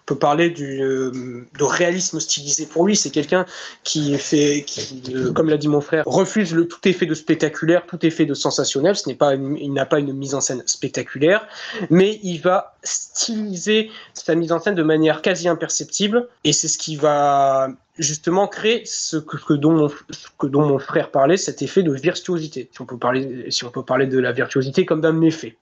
peut 0.10 0.18
parler 0.18 0.50
du, 0.50 0.82
euh, 0.82 1.12
de 1.12 1.64
réalisme 1.64 2.20
stylisé 2.20 2.66
pour 2.66 2.84
lui. 2.84 2.96
C'est 2.96 3.12
quelqu'un 3.12 3.46
qui 3.84 4.18
fait, 4.18 4.64
qui, 4.66 5.04
euh, 5.14 5.32
comme 5.32 5.50
l'a 5.50 5.58
dit 5.58 5.68
mon 5.68 5.82
frère, 5.82 6.04
refuse 6.08 6.56
le 6.56 6.68
tout 6.68 6.88
effet 6.88 7.06
de 7.06 7.14
spectaculaire, 7.14 7.86
tout 7.86 8.04
effet 8.04 8.26
de 8.26 8.34
sensationnel. 8.34 8.96
Ce 8.96 9.08
n'est 9.08 9.14
pas, 9.14 9.36
il 9.36 9.72
n'a 9.72 9.86
pas 9.86 10.00
une 10.00 10.14
mise 10.14 10.34
en 10.34 10.42
scène 10.42 10.64
spectaculaire, 10.66 11.48
mais 11.92 12.20
il 12.24 12.40
va 12.40 12.76
styliser 12.84 13.92
sa 14.16 14.34
mise 14.34 14.52
en 14.52 14.60
scène 14.60 14.74
de 14.74 14.82
manière 14.82 15.22
quasi 15.22 15.48
imperceptible, 15.48 16.28
et 16.44 16.54
c'est 16.54 16.70
ce 16.70 16.80
qui 16.80 16.96
va 16.96 17.70
justement 18.00 18.48
créer 18.48 18.82
ce 18.86 19.18
que, 19.18 19.54
dont, 19.54 19.74
mon, 19.74 19.92
que 20.40 20.48
dont 20.48 20.66
mon 20.66 20.80
frère 20.80 21.12
parlait, 21.12 21.38
cet 21.38 21.62
effet 21.62 21.84
de 21.84 21.92
virtuosité. 21.92 22.68
Si 22.72 22.82
on 22.82 22.86
peut 22.86 22.98
parler, 22.98 23.52
si 23.52 23.64
on 23.64 23.70
peut 23.70 23.84
parler 23.84 24.08
de 24.08 24.18
la 24.18 24.32
virtuosité 24.32 24.88
comme 24.88 25.02
d'un 25.02 25.22
effet. 25.22 25.56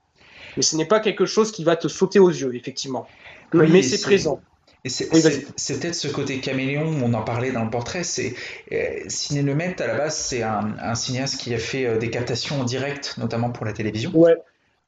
Mais 0.56 0.62
ce 0.62 0.74
n'est 0.74 0.86
pas 0.86 1.00
quelque 1.00 1.26
chose 1.26 1.52
qui 1.52 1.64
va 1.64 1.76
te 1.76 1.88
sauter 1.88 2.18
aux 2.18 2.30
yeux, 2.30 2.54
effectivement 2.54 3.06
mais 3.52 3.82
c'est 3.82 4.00
présent. 4.00 4.40
C'est 4.84 5.08
peut-être 5.10 5.94
ce 5.94 6.08
côté 6.08 6.40
caméléon, 6.40 6.86
on 7.02 7.12
en 7.14 7.22
parlait 7.22 7.52
dans 7.52 7.64
le 7.64 7.70
portrait. 7.70 8.04
C'est 8.04 8.34
euh, 8.72 9.00
Ciné 9.08 9.42
Lemaitre, 9.42 9.82
à 9.82 9.86
la 9.86 9.96
base, 9.96 10.16
c'est 10.16 10.42
un, 10.42 10.94
cinéaste 10.94 11.38
qui 11.38 11.52
a 11.54 11.58
fait 11.58 11.84
euh, 11.84 11.98
des 11.98 12.10
captations 12.10 12.60
en 12.60 12.64
direct, 12.64 13.16
notamment 13.18 13.50
pour 13.50 13.66
la 13.66 13.72
télévision. 13.72 14.10
Ouais. 14.14 14.36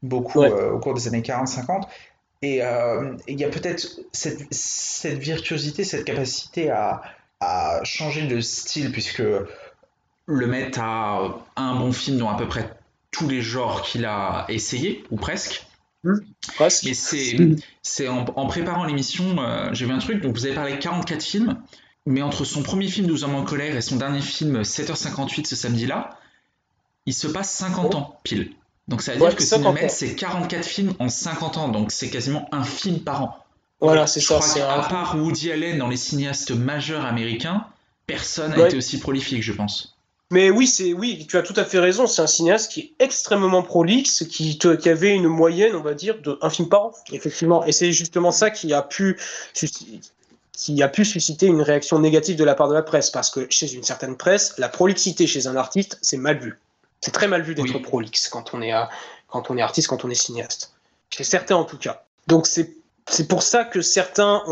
Beaucoup 0.03 0.43
euh, 0.43 0.71
au 0.71 0.79
cours 0.79 0.95
des 0.95 1.09
années 1.09 1.21
40-50. 1.21 1.83
Et 2.43 2.63
il 3.29 3.41
y 3.41 3.45
a 3.45 3.49
peut-être 3.49 3.87
cette, 4.13 4.47
cette, 4.51 5.19
virtuosité, 5.19 5.85
cette 5.85 6.05
capacité 6.05 6.71
à, 6.71 7.03
à, 7.41 7.81
changer 7.85 8.27
de 8.27 8.41
style, 8.41 8.93
puisque 8.93 9.23
Lemaitre 10.27 10.79
a 10.81 11.45
un 11.57 11.75
bon 11.75 11.93
film 11.93 12.17
dans 12.17 12.31
à 12.31 12.39
peu 12.39 12.49
près 12.49 12.71
tous 13.11 13.29
les 13.29 13.43
genres 13.43 13.83
qu'il 13.83 14.07
a 14.07 14.47
essayé, 14.49 15.05
ou 15.11 15.17
presque. 15.17 15.67
Mmh. 16.05 16.15
Mais 16.61 16.95
c'est 16.95 17.37
en, 18.09 18.25
en, 18.37 18.47
préparant 18.47 18.85
l'émission, 18.85 19.37
euh, 19.39 19.71
j'ai 19.73 19.87
vu 19.87 19.93
un 19.93 19.99
truc. 19.99 20.23
Donc 20.23 20.35
vous 20.35 20.47
avez 20.47 20.55
parlé 20.55 20.73
de 20.73 20.79
44 20.79 21.23
films, 21.23 21.61
mais 22.07 22.23
entre 22.23 22.45
son 22.45 22.63
premier 22.63 22.89
film 22.89 23.07
12 23.07 23.25
hommes 23.25 23.35
en 23.35 23.45
colère 23.45 23.77
et 23.77 23.81
son 23.81 23.97
dernier 23.97 24.21
film 24.21 24.63
7h58 24.63 25.47
ce 25.47 25.57
samedi-là, 25.57 26.19
il 27.07 27.15
se 27.15 27.27
passe 27.27 27.53
50 27.55 27.95
ans 27.95 28.21
pile. 28.23 28.53
Donc 28.89 29.03
ça 29.03 29.13
veut 29.13 29.19
dire 29.19 29.37
que 29.37 29.43
Cinémet, 29.43 29.89
c'est 29.89 30.15
44 30.15 30.65
films 30.65 30.95
en 30.99 31.09
50 31.09 31.57
ans, 31.59 31.69
donc 31.69 31.93
c'est 31.93 32.11
quasiment 32.11 32.49
un 32.53 32.65
film 32.65 33.01
par 33.01 33.23
an. 33.23 33.37
Voilà, 33.81 34.07
c'est 34.07 34.21
ça. 34.21 34.39
Crois 34.39 34.63
à 34.63 34.89
part 34.89 35.17
Woody 35.17 35.53
Allen 35.53 35.79
dans 35.79 35.89
les 35.89 35.97
cinéastes 35.97 36.51
majeurs 36.51 37.07
américains, 37.07 37.67
personne 38.07 38.51
n'a 38.51 38.67
été 38.67 38.77
aussi 38.77 38.99
prolifique, 38.99 39.43
je 39.43 39.53
pense. 39.53 39.90
Mais 40.33 40.49
oui, 40.51 40.69
c'est 40.69 40.93
oui, 40.93 41.27
tu 41.29 41.37
as 41.37 41.43
tout 41.43 41.55
à 41.57 41.65
fait 41.65 41.81
raison. 41.81 42.07
C'est 42.07 42.23
un 42.23 42.29
cinéaste 42.29 42.71
qui 42.71 42.81
est 42.81 43.05
extrêmement 43.05 43.63
prolixe, 43.63 44.25
qui, 44.27 44.59
qui 44.59 44.89
avait 44.89 45.15
une 45.15 45.27
moyenne, 45.27 45.75
on 45.75 45.81
va 45.81 45.95
dire, 45.95 46.21
de 46.23 46.39
un 46.41 46.51
film 46.51 46.69
par 46.69 46.87
an. 46.87 46.93
Effectivement, 47.11 47.65
et 47.65 47.73
c'est 47.73 47.93
justement 47.93 48.31
ça 48.31 48.51
qui 48.51 48.73
a 48.73 48.83
pu 48.83 49.19
qui 50.53 50.83
a 50.83 50.89
pu 50.89 51.05
susciter 51.05 51.47
une 51.47 51.63
réaction 51.63 51.99
négative 51.99 52.37
de 52.37 52.45
la 52.45 52.55
part 52.55 52.69
de 52.69 52.75
la 52.75 52.83
presse, 52.83 53.11
parce 53.11 53.31
que 53.31 53.47
chez 53.51 53.73
une 53.73 53.83
certaine 53.83 54.17
presse, 54.17 54.55
la 54.59 54.69
prolixité 54.69 55.27
chez 55.27 55.47
un 55.47 55.57
artiste, 55.57 55.99
c'est 56.03 56.19
mal 56.19 56.39
vu. 56.39 56.59
C'est 57.01 57.13
très 57.13 57.29
mal 57.29 57.43
vu 57.43 57.55
d'être 57.55 57.79
prolixe 57.79 58.29
quand 58.29 58.55
on 58.55 58.63
est 58.63 58.75
quand 59.29 59.51
on 59.51 59.57
est 59.57 59.63
artiste, 59.63 59.89
quand 59.89 60.05
on 60.05 60.11
est 60.11 60.15
cinéaste. 60.15 60.75
Chez 61.11 61.25
certains 61.25 61.57
en 61.57 61.65
tout 61.65 61.79
cas. 61.79 62.05
Donc 62.29 62.47
c'est 62.47 62.77
c'est 63.09 63.27
pour 63.27 63.43
ça 63.43 63.65
que 63.65 63.81
certains 63.81 64.43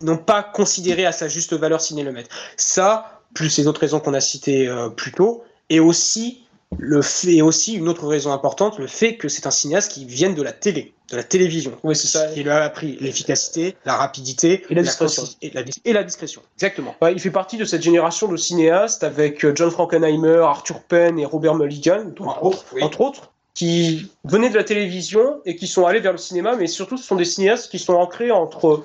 n'ont 0.00 0.18
pas 0.18 0.42
considéré 0.42 1.04
à 1.04 1.12
sa 1.12 1.28
juste 1.28 1.52
valeur 1.52 1.80
Ciné 1.80 2.02
Le 2.02 2.12
Maître. 2.12 2.34
Ça, 2.56 3.21
plus 3.34 3.56
les 3.58 3.66
autres 3.66 3.80
raisons 3.80 4.00
qu'on 4.00 4.14
a 4.14 4.20
citées 4.20 4.68
euh, 4.68 4.88
plus 4.88 5.12
tôt, 5.12 5.44
et 5.70 5.80
aussi 5.80 6.42
le 6.78 7.02
fait, 7.02 7.42
aussi 7.42 7.74
une 7.74 7.88
autre 7.88 8.06
raison 8.06 8.32
importante, 8.32 8.78
le 8.78 8.86
fait 8.86 9.16
que 9.16 9.28
c'est 9.28 9.46
un 9.46 9.50
cinéaste 9.50 9.92
qui 9.92 10.04
vient 10.04 10.30
de 10.30 10.42
la 10.42 10.52
télé, 10.52 10.94
de 11.10 11.16
la 11.16 11.22
télévision. 11.22 11.72
Oui, 11.82 11.94
c'est 11.94 12.06
ça. 12.06 12.32
Il 12.34 12.48
a 12.48 12.64
appris 12.64 12.96
l'efficacité, 13.00 13.76
la 13.84 13.96
rapidité 13.96 14.64
et 14.70 14.74
la 14.74 14.82
discrétion. 14.82 15.24
et, 15.42 15.50
la, 15.92 16.02
discrétion. 16.02 16.42
Exactement. 16.56 16.94
il 17.10 17.20
fait 17.20 17.30
partie 17.30 17.56
de 17.56 17.64
cette 17.64 17.82
génération 17.82 18.28
de 18.28 18.36
cinéastes 18.36 19.04
avec 19.04 19.44
euh, 19.44 19.52
John 19.54 19.70
Frankenheimer, 19.70 20.38
Arthur 20.38 20.80
Penn 20.82 21.18
et 21.18 21.26
Robert 21.26 21.54
Mulligan, 21.54 22.06
entre, 22.18 22.44
autres, 22.44 22.64
entre 22.80 23.00
autres, 23.02 23.32
qui 23.54 24.10
venaient 24.24 24.50
de 24.50 24.56
la 24.56 24.64
télévision 24.64 25.40
et 25.44 25.56
qui 25.56 25.66
sont 25.66 25.86
allés 25.86 26.00
vers 26.00 26.12
le 26.12 26.18
cinéma, 26.18 26.56
mais 26.56 26.66
surtout 26.66 26.96
ce 26.96 27.04
sont 27.04 27.16
des 27.16 27.26
cinéastes 27.26 27.70
qui 27.70 27.78
sont 27.78 27.94
ancrés 27.94 28.30
entre 28.30 28.82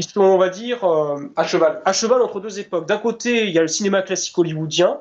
qui 0.00 0.12
sont, 0.12 0.22
on 0.22 0.38
va 0.38 0.48
dire, 0.48 0.84
euh, 0.84 1.32
à 1.36 1.44
cheval. 1.44 1.82
À 1.84 1.92
cheval 1.92 2.22
entre 2.22 2.40
deux 2.40 2.58
époques. 2.58 2.86
D'un 2.86 2.98
côté, 2.98 3.46
il 3.46 3.50
y 3.50 3.58
a 3.58 3.62
le 3.62 3.68
cinéma 3.68 4.02
classique 4.02 4.36
hollywoodien, 4.38 5.00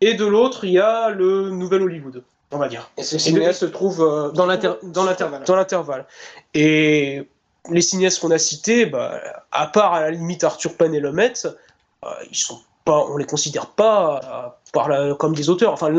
et 0.00 0.14
de 0.14 0.24
l'autre, 0.24 0.64
il 0.64 0.72
y 0.72 0.78
a 0.78 1.10
le 1.10 1.50
nouvel 1.50 1.82
Hollywood, 1.82 2.22
on 2.50 2.58
va 2.58 2.68
dire. 2.68 2.90
Et 2.96 3.02
ce 3.02 3.18
se 3.18 3.66
trouve 3.66 4.02
euh, 4.02 4.30
dans 4.30 4.46
l'intervalle. 4.46 6.06
Et 6.54 7.28
les 7.68 7.80
cinéastes 7.82 8.20
qu'on 8.20 8.30
a 8.30 8.38
cités, 8.38 8.86
bah, 8.86 9.20
à 9.52 9.66
part 9.66 9.92
à 9.92 10.00
la 10.00 10.10
limite 10.10 10.44
Arthur 10.44 10.76
Penn 10.76 10.94
et 10.94 11.00
Lumet, 11.00 11.34
euh, 11.44 12.08
ils 12.30 12.36
sont 12.36 12.60
pas, 12.84 13.06
on 13.08 13.16
les 13.16 13.26
considère 13.26 13.66
pas 13.66 14.58
par 14.72 14.88
comme 15.18 15.34
des 15.34 15.50
auteurs. 15.50 15.72
Enfin, 15.72 15.92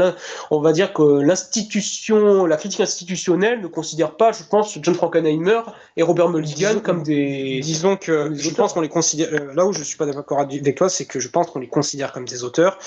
on 0.49 0.61
va 0.61 0.71
dire 0.71 0.93
que 0.93 1.03
l'institution, 1.21 2.45
la 2.45 2.57
critique 2.57 2.79
institutionnelle 2.81 3.61
ne 3.61 3.67
considère 3.67 4.15
pas, 4.15 4.31
je 4.31 4.43
pense, 4.43 4.77
John 4.81 4.95
Frankenheimer 4.95 5.61
et 5.97 6.03
Robert 6.03 6.29
Mulligan 6.29 6.79
comme 6.83 7.03
des. 7.03 7.59
Disons 7.61 7.97
que 7.97 8.33
je 8.33 8.49
pense 8.51 8.73
qu'on 8.73 8.81
les 8.81 8.89
considère. 8.89 9.29
Euh, 9.33 9.53
là 9.53 9.65
où 9.65 9.73
je 9.73 9.83
suis 9.83 9.97
pas 9.97 10.05
d'accord 10.05 10.39
avec 10.39 10.75
toi, 10.75 10.89
c'est 10.89 11.05
que 11.05 11.19
je 11.19 11.27
pense 11.27 11.47
qu'on 11.47 11.59
les 11.59 11.69
considère 11.69 12.11
comme 12.11 12.25
des 12.25 12.43
auteurs, 12.43 12.77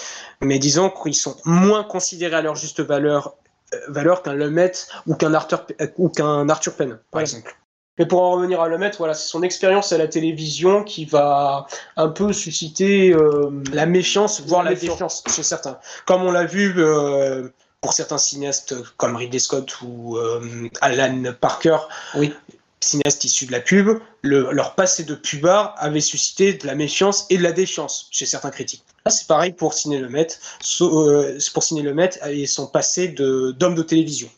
mais 0.41 0.59
disons 0.59 0.91
qu'ils 0.91 1.15
sont 1.15 1.37
moins 1.45 1.85
considérés 1.85 2.37
à 2.37 2.43
leur 2.43 2.57
juste 2.57 2.81
valeur, 2.81 3.35
euh, 3.75 3.79
valeur 3.89 4.23
qu'un 4.23 4.35
Lemaitre 4.35 5.03
ou 5.07 5.15
qu'un 5.15 5.35
Arthur, 5.35 5.67
ou 5.99 6.09
qu'un 6.09 6.49
Arthur 6.49 6.75
Penn, 6.75 6.99
par 7.11 7.21
exemple. 7.21 7.57
Mais 7.99 8.07
pour 8.07 8.23
en 8.23 8.33
revenir 8.33 8.61
à 8.61 8.69
Lemaitre, 8.69 8.99
voilà, 8.99 9.15
c'est 9.15 9.29
son 9.29 9.43
expérience 9.43 9.93
à 9.93 9.99
la 9.99 10.09
télévision 10.09 10.83
qui 10.83 11.05
va 11.05 11.67
un 11.97 12.09
peu 12.09 12.33
susciter 12.33 13.13
euh, 13.13 13.51
la 13.73 13.87
méfiance, 13.87 14.41
voire 14.41 14.65
la, 14.65 14.75
défiance 14.75 15.23
chez 15.29 15.45
certains. 15.45 15.79
Comme 16.05 16.23
on 16.25 16.33
l'a 16.33 16.45
vu 16.45 16.75
euh, 16.77 17.49
pour 17.81 17.93
certains 17.93 18.19
cinéastes 18.19 18.75
comme 18.97 19.15
Ridley 19.15 19.39
Scott 19.39 19.81
ou 19.83 20.17
euh, 20.17 20.69
Alan 20.81 21.23
Parker, 21.41 21.79
oui. 22.17 22.33
cinéastes 22.81 23.23
issus 23.25 23.47
de 23.47 23.53
la 23.53 23.61
pub, 23.61 24.01
leur 24.23 24.75
passé 24.75 25.05
de 25.05 25.15
pubard 25.15 25.77
avait 25.79 26.01
suscité 26.01 26.55
de 26.55 26.67
la 26.67 26.75
méfiance 26.75 27.27
et 27.31 27.39
de 27.39 27.45
la 27.45 27.53
défiance 27.53 28.09
chez 28.11 28.27
certains 28.27 28.51
critiques. 28.51 28.83
Là, 29.07 29.13
c'est 29.13 29.29
pareil 29.29 29.53
pour 29.53 29.75
Ciné 29.75 29.99
Lemaitre, 29.99 30.37
pour 30.79 31.63
Ciné 31.63 31.83
Lemaitre 31.83 32.19
et 32.27 32.47
son 32.47 32.67
passé 32.67 33.09
d'homme 33.09 33.77
de 33.77 33.83
télévision. 33.83 34.31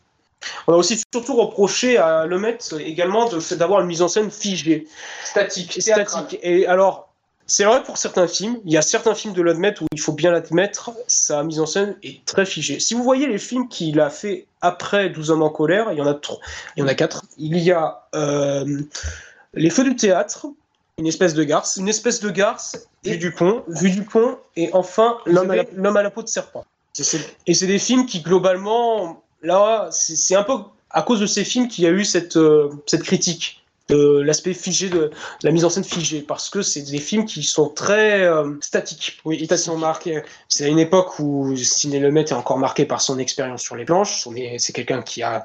On 0.67 0.75
a 0.75 0.77
aussi 0.77 1.01
surtout 1.13 1.35
reproché 1.37 1.99
à 1.99 2.27
Lemaitre 2.27 2.81
également 2.81 3.29
d'avoir 3.53 3.81
une 3.81 3.87
mise 3.87 4.03
en 4.03 4.09
scène 4.09 4.31
figée, 4.31 4.87
statique, 5.25 5.81
statique. 5.81 6.39
Et 6.43 6.67
alors, 6.67 7.09
c'est 7.47 7.65
vrai 7.65 7.83
pour 7.85 7.97
certains 7.97 8.27
films. 8.27 8.59
Il 8.65 8.73
y 8.73 8.77
a 8.77 8.83
certains 8.83 9.15
films 9.15 9.35
de 9.35 9.43
Lemaitre 9.43 9.83
où 9.83 9.87
il 9.93 10.01
faut 10.01 10.13
bien 10.13 10.33
l'admettre, 10.33 10.91
sa 11.07 11.45
mise 11.45 11.61
en 11.61 11.67
scène 11.67 11.97
est 12.03 12.25
très 12.25 12.45
figée. 12.45 12.81
Si 12.81 12.95
vous 12.95 13.05
voyez 13.05 13.27
les 13.29 13.39
films 13.39 13.69
qu'il 13.69 14.01
a 14.01 14.11
fait 14.11 14.47
après 14.61 15.11
12 15.11 15.31
hommes 15.31 15.43
en 15.43 15.51
colère, 15.51 15.93
il 15.93 15.99
y 15.99 16.01
en 16.01 16.07
a 16.07 16.15
trois. 16.15 16.41
Il 16.77 16.81
y 16.81 16.83
en 16.83 16.89
a 16.89 16.95
quatre. 16.95 17.23
Il 17.39 17.57
y 17.59 17.71
a 17.71 18.09
euh, 18.15 18.83
Les 19.55 19.71
Feux 19.71 19.85
du 19.85 19.95
théâtre, 19.95 20.49
une 20.99 21.07
espèce 21.07 21.35
de 21.35 21.45
garce, 21.45 21.77
une 21.77 21.89
espèce 21.89 22.21
de 22.21 22.31
garce, 22.31 22.89
vue 23.05 23.19
du 23.19 23.31
pont, 23.31 23.63
vue 23.69 23.91
du 23.91 24.03
pont, 24.03 24.39
et 24.57 24.71
enfin 24.73 25.19
l'homme 25.27 25.51
à, 25.51 26.03
la 26.03 26.11
peau 26.11 26.23
de 26.23 26.29
serpent. 26.29 26.65
Et 27.47 27.55
c'est 27.55 27.67
des 27.67 27.79
films 27.79 28.07
qui 28.07 28.23
globalement 28.23 29.23
là, 29.43 29.89
c'est 29.91 30.35
un 30.35 30.43
peu 30.43 30.55
à 30.91 31.03
cause 31.03 31.21
de 31.21 31.27
ces 31.27 31.45
films 31.45 31.69
qu'il 31.69 31.85
y 31.85 31.87
a 31.87 31.91
eu 31.91 32.05
cette, 32.05 32.37
euh, 32.37 32.71
critique. 33.05 33.63
de 33.89 34.21
l'aspect 34.21 34.55
figé 34.55 34.89
de, 34.89 35.13
la 35.45 35.53
mise 35.53 35.65
en 35.65 35.71
scène 35.71 35.85
figée 35.85 36.21
parce 36.21 36.51
que 36.51 36.61
c'est 36.61 36.83
des 36.83 36.99
films 36.99 37.25
qui 37.25 37.45
sont 37.45 37.69
très 37.69 38.23
euh, 38.23 38.55
statiques. 38.61 39.21
Oui, 39.25 39.39
ils 39.41 39.59
sont 39.59 39.79
marqués. 39.79 40.23
C'est 40.49 40.65
à 40.65 40.69
une 40.69 40.81
époque 40.81 41.21
où 41.21 41.55
Ciné 41.57 42.01
Lemet 42.01 42.23
est 42.23 42.33
encore 42.33 42.59
marqué 42.59 42.85
par 42.85 43.01
son 43.01 43.19
expérience 43.19 43.63
sur 43.63 43.77
les 43.77 43.85
planches. 43.85 44.27
C'est 44.59 44.73
quelqu'un 44.73 45.03
qui 45.03 45.23
a 45.23 45.45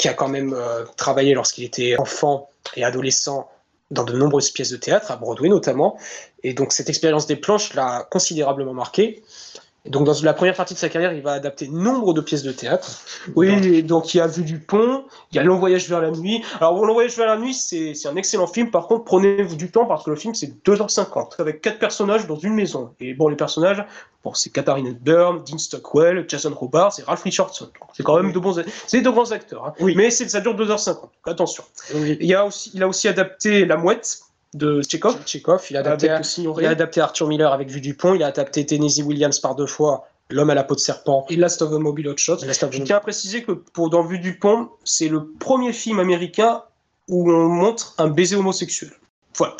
qui 0.00 0.08
a 0.08 0.14
quand 0.14 0.28
même 0.28 0.54
euh, 0.54 0.84
travaillé 0.96 1.34
lorsqu'il 1.34 1.64
était 1.64 1.96
enfant 1.98 2.48
et 2.74 2.84
adolescent 2.84 3.50
dans 3.90 4.04
de 4.04 4.16
nombreuses 4.16 4.50
pièces 4.50 4.70
de 4.70 4.78
théâtre, 4.78 5.10
à 5.10 5.16
Broadway 5.16 5.48
notamment. 5.48 5.98
Et 6.42 6.54
donc 6.54 6.72
cette 6.72 6.88
expérience 6.88 7.26
des 7.26 7.36
planches 7.36 7.74
l'a 7.74 8.06
considérablement 8.10 8.72
marqué 8.72 9.22
donc 9.86 10.04
dans 10.04 10.14
la 10.22 10.34
première 10.34 10.54
partie 10.54 10.74
de 10.74 10.78
sa 10.78 10.90
carrière, 10.90 11.14
il 11.14 11.22
va 11.22 11.32
adapter 11.32 11.66
nombre 11.68 12.12
de 12.12 12.20
pièces 12.20 12.42
de 12.42 12.52
théâtre. 12.52 13.00
Oui, 13.34 13.82
donc 13.82 14.12
il 14.12 14.18
y 14.18 14.20
a 14.20 14.26
Vue 14.26 14.42
du 14.42 14.58
Pont, 14.58 15.04
il 15.32 15.36
y 15.36 15.38
a 15.38 15.42
Long 15.42 15.58
Voyage 15.58 15.88
vers 15.88 16.02
la 16.02 16.10
nuit. 16.10 16.44
Alors 16.60 16.84
Long 16.84 16.92
Voyage 16.92 17.16
vers 17.16 17.26
la 17.26 17.38
nuit, 17.38 17.54
c'est 17.54 17.94
un 18.06 18.16
excellent 18.16 18.46
film. 18.46 18.70
Par 18.70 18.86
contre, 18.86 19.04
prenez-vous 19.04 19.56
du 19.56 19.70
temps 19.70 19.86
parce 19.86 20.04
que 20.04 20.10
le 20.10 20.16
film 20.16 20.34
c'est 20.34 20.52
2h50 20.66 21.40
avec 21.40 21.62
quatre 21.62 21.78
personnages 21.78 22.26
dans 22.26 22.36
une 22.36 22.54
maison. 22.54 22.92
Et 23.00 23.14
bon, 23.14 23.28
les 23.28 23.36
personnages, 23.36 23.82
bon, 24.22 24.34
c'est 24.34 24.50
Katharine 24.50 24.92
Byrne, 24.92 25.42
Dean 25.44 25.56
Stockwell, 25.58 26.26
Jason 26.28 26.52
Robards 26.54 26.98
et 26.98 27.02
Ralph 27.02 27.22
Richardson. 27.22 27.70
C'est 27.94 28.02
quand 28.02 28.20
même 28.20 28.32
de 28.32 28.38
bons, 28.38 28.62
c'est 28.86 29.00
de 29.00 29.10
grands 29.10 29.32
acteurs. 29.32 29.64
Hein. 29.64 29.72
Oui. 29.80 29.94
Mais 29.96 30.10
ça 30.10 30.40
dure 30.40 30.54
2h50. 30.56 31.08
attention. 31.24 31.64
Il 31.94 32.26
y 32.26 32.34
a 32.34 32.44
aussi, 32.44 32.70
il 32.74 32.82
a 32.82 32.88
aussi 32.88 33.08
adapté 33.08 33.64
La 33.64 33.78
Mouette 33.78 34.20
de 34.54 34.82
Tchekhov. 34.82 35.22
Tchekhov, 35.24 35.66
il 35.70 35.76
a 35.76 35.80
adapté, 35.80 36.06
il 36.06 36.66
a 36.66 36.70
adapté 36.70 37.00
Arthur 37.00 37.28
Miller 37.28 37.52
avec 37.52 37.68
Vue 37.70 37.80
du 37.80 37.94
Pont, 37.94 38.14
il 38.14 38.22
a 38.22 38.26
adapté 38.26 38.66
Tennessee 38.66 39.02
Williams 39.02 39.38
par 39.38 39.54
deux 39.54 39.66
fois, 39.66 40.06
L'homme 40.32 40.50
à 40.50 40.54
la 40.54 40.62
peau 40.62 40.76
de 40.76 40.80
serpent. 40.80 41.26
Et 41.28 41.36
Last 41.36 41.60
of 41.60 41.70
the 41.70 41.80
Mobile 41.80 42.08
Hot 42.08 42.16
Shot. 42.16 42.38
Je 42.38 42.82
tiens 42.82 42.96
à 42.96 43.00
préciser 43.00 43.42
que 43.42 43.52
pour 43.52 43.90
Dans 43.90 44.04
Vue 44.04 44.20
du 44.20 44.38
Pont, 44.38 44.68
c'est 44.84 45.08
le 45.08 45.26
premier 45.26 45.72
film 45.72 45.98
américain 45.98 46.62
où 47.08 47.30
on 47.32 47.48
montre 47.48 47.94
un 47.98 48.06
baiser 48.06 48.36
homosexuel. 48.36 48.92
Voilà. 49.36 49.56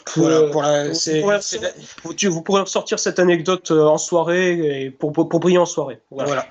pour 0.52 0.62
la, 0.62 0.88
vous, 0.88 2.42
pourrez, 2.42 2.66
sortir 2.66 2.98
cette 2.98 3.18
anecdote 3.18 3.70
euh, 3.70 3.84
en 3.84 3.98
soirée 3.98 4.84
et 4.84 4.90
pour, 4.90 5.12
pour, 5.12 5.40
briller 5.40 5.58
en 5.58 5.66
soirée. 5.66 6.00
Voilà. 6.10 6.46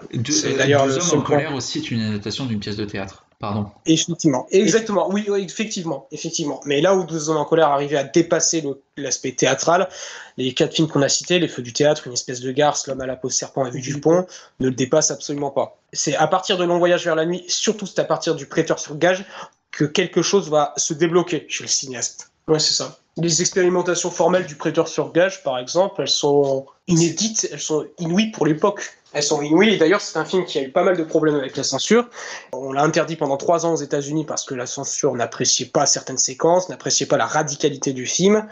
D'ailleurs, 0.58 0.88
le 0.88 1.16
en 1.16 1.22
colère 1.22 1.54
aussi 1.54 1.80
est 1.80 1.92
une 1.92 2.02
adaptation 2.02 2.46
d'une 2.46 2.60
pièce 2.60 2.78
de 2.78 2.86
théâtre. 2.86 3.26
Pardon. 3.40 3.68
Effectivement. 3.86 4.48
Exactement. 4.52 5.10
Oui, 5.10 5.26
effectivement. 5.38 6.08
Effectivement. 6.12 6.60
Mais 6.66 6.82
là 6.82 6.96
où 6.96 7.06
Deux 7.06 7.30
hommes 7.30 7.38
en 7.38 7.46
colère 7.46 7.70
arrivait 7.70 7.96
à 7.98 8.04
dépasser 8.04 8.64
l'aspect 8.98 9.32
théâtral, 9.32 9.88
les 10.36 10.54
quatre 10.54 10.76
films 10.76 10.90
qu'on 10.90 11.02
a 11.02 11.08
cités, 11.08 11.40
Les 11.40 11.48
Feux 11.48 11.62
du 11.62 11.72
théâtre, 11.72 12.08
Une 12.08 12.14
espèce 12.14 12.42
de 12.42 12.52
garce, 12.52 12.88
L'homme 12.88 13.00
à 13.00 13.06
la 13.06 13.16
peau 13.16 13.30
serpent 13.30 13.66
et 13.66 13.72
Vue 13.72 13.80
du 13.80 14.02
pont, 14.02 14.26
ne 14.60 14.68
le 14.68 14.76
dépassent 14.76 15.12
absolument 15.12 15.52
pas. 15.52 15.78
C'est 15.94 16.18
à 16.18 16.28
partir 16.28 16.58
de 16.58 16.66
Long 16.66 16.80
Voyage 16.80 17.06
vers 17.06 17.16
la 17.16 17.26
nuit, 17.26 17.46
surtout 17.48 17.86
c'est 17.86 18.00
à 18.00 18.04
partir 18.04 18.36
du 18.36 18.46
Prêteur 18.46 18.78
sur 18.78 18.98
gage, 18.98 19.26
que 19.72 19.86
quelque 19.86 20.22
chose 20.22 20.50
va 20.50 20.74
se 20.76 20.94
débloquer 20.94 21.46
chez 21.48 21.64
le 21.64 21.70
cinéaste. 21.70 22.32
Ouais, 22.50 22.60
c'est 22.60 22.74
ça. 22.74 22.98
Les 23.16 23.42
expérimentations 23.42 24.12
formelles 24.12 24.48
du 24.48 24.56
Prêteur 24.56 24.90
sur 24.90 25.14
gage, 25.14 25.44
par 25.44 25.60
exemple, 25.60 26.02
elles 26.02 26.10
sont 26.10 26.66
inédites, 26.88 27.48
elles 27.52 27.60
sont 27.60 27.86
inouïes 28.00 28.32
pour 28.32 28.46
l'époque. 28.46 28.99
Elles 29.14 29.24
sont 29.24 29.42
inouïes. 29.42 29.74
Et 29.74 29.78
d'ailleurs, 29.78 30.02
c'est 30.02 30.18
un 30.20 30.26
film 30.26 30.46
qui 30.46 30.60
a 30.60 30.62
eu 30.62 30.70
pas 30.70 30.84
mal 30.84 30.98
de 30.98 31.04
problèmes 31.04 31.36
avec 31.36 31.58
la 31.58 31.64
censure. 31.64 32.08
On 32.54 32.72
l'a 32.72 32.84
interdit 32.84 33.16
pendant 33.16 33.38
trois 33.38 33.66
ans 33.66 33.74
aux 33.74 33.82
États-Unis 33.82 34.26
parce 34.26 34.46
que 34.46 34.54
la 34.54 34.66
censure 34.66 35.14
n'appréciait 35.16 35.68
pas 35.68 35.86
certaines 35.86 36.18
séquences, 36.18 36.70
n'appréciait 36.70 37.08
pas 37.08 37.18
la 37.18 37.26
radicalité 37.26 37.94
du 37.94 38.06
film. 38.06 38.48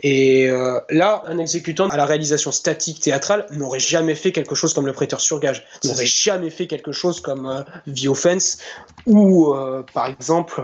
Et 0.00 0.48
euh, 0.48 0.78
là, 0.90 1.24
un 1.26 1.38
exécutant 1.38 1.88
à 1.88 1.96
la 1.96 2.06
réalisation 2.06 2.52
statique 2.52 3.00
théâtrale 3.00 3.46
n'aurait 3.50 3.80
jamais 3.80 4.14
fait 4.14 4.30
quelque 4.30 4.54
chose 4.54 4.72
comme 4.72 4.86
Le 4.86 4.92
Prêteur 4.92 5.20
sur 5.20 5.40
gage, 5.40 5.66
n'aurait 5.84 6.06
jamais 6.06 6.50
fait 6.50 6.68
quelque 6.68 6.92
chose 6.92 7.20
comme 7.20 7.46
euh, 7.46 7.62
The 7.92 8.06
Offense 8.06 8.58
ou, 9.06 9.52
euh, 9.52 9.82
par 9.92 10.06
exemple, 10.06 10.62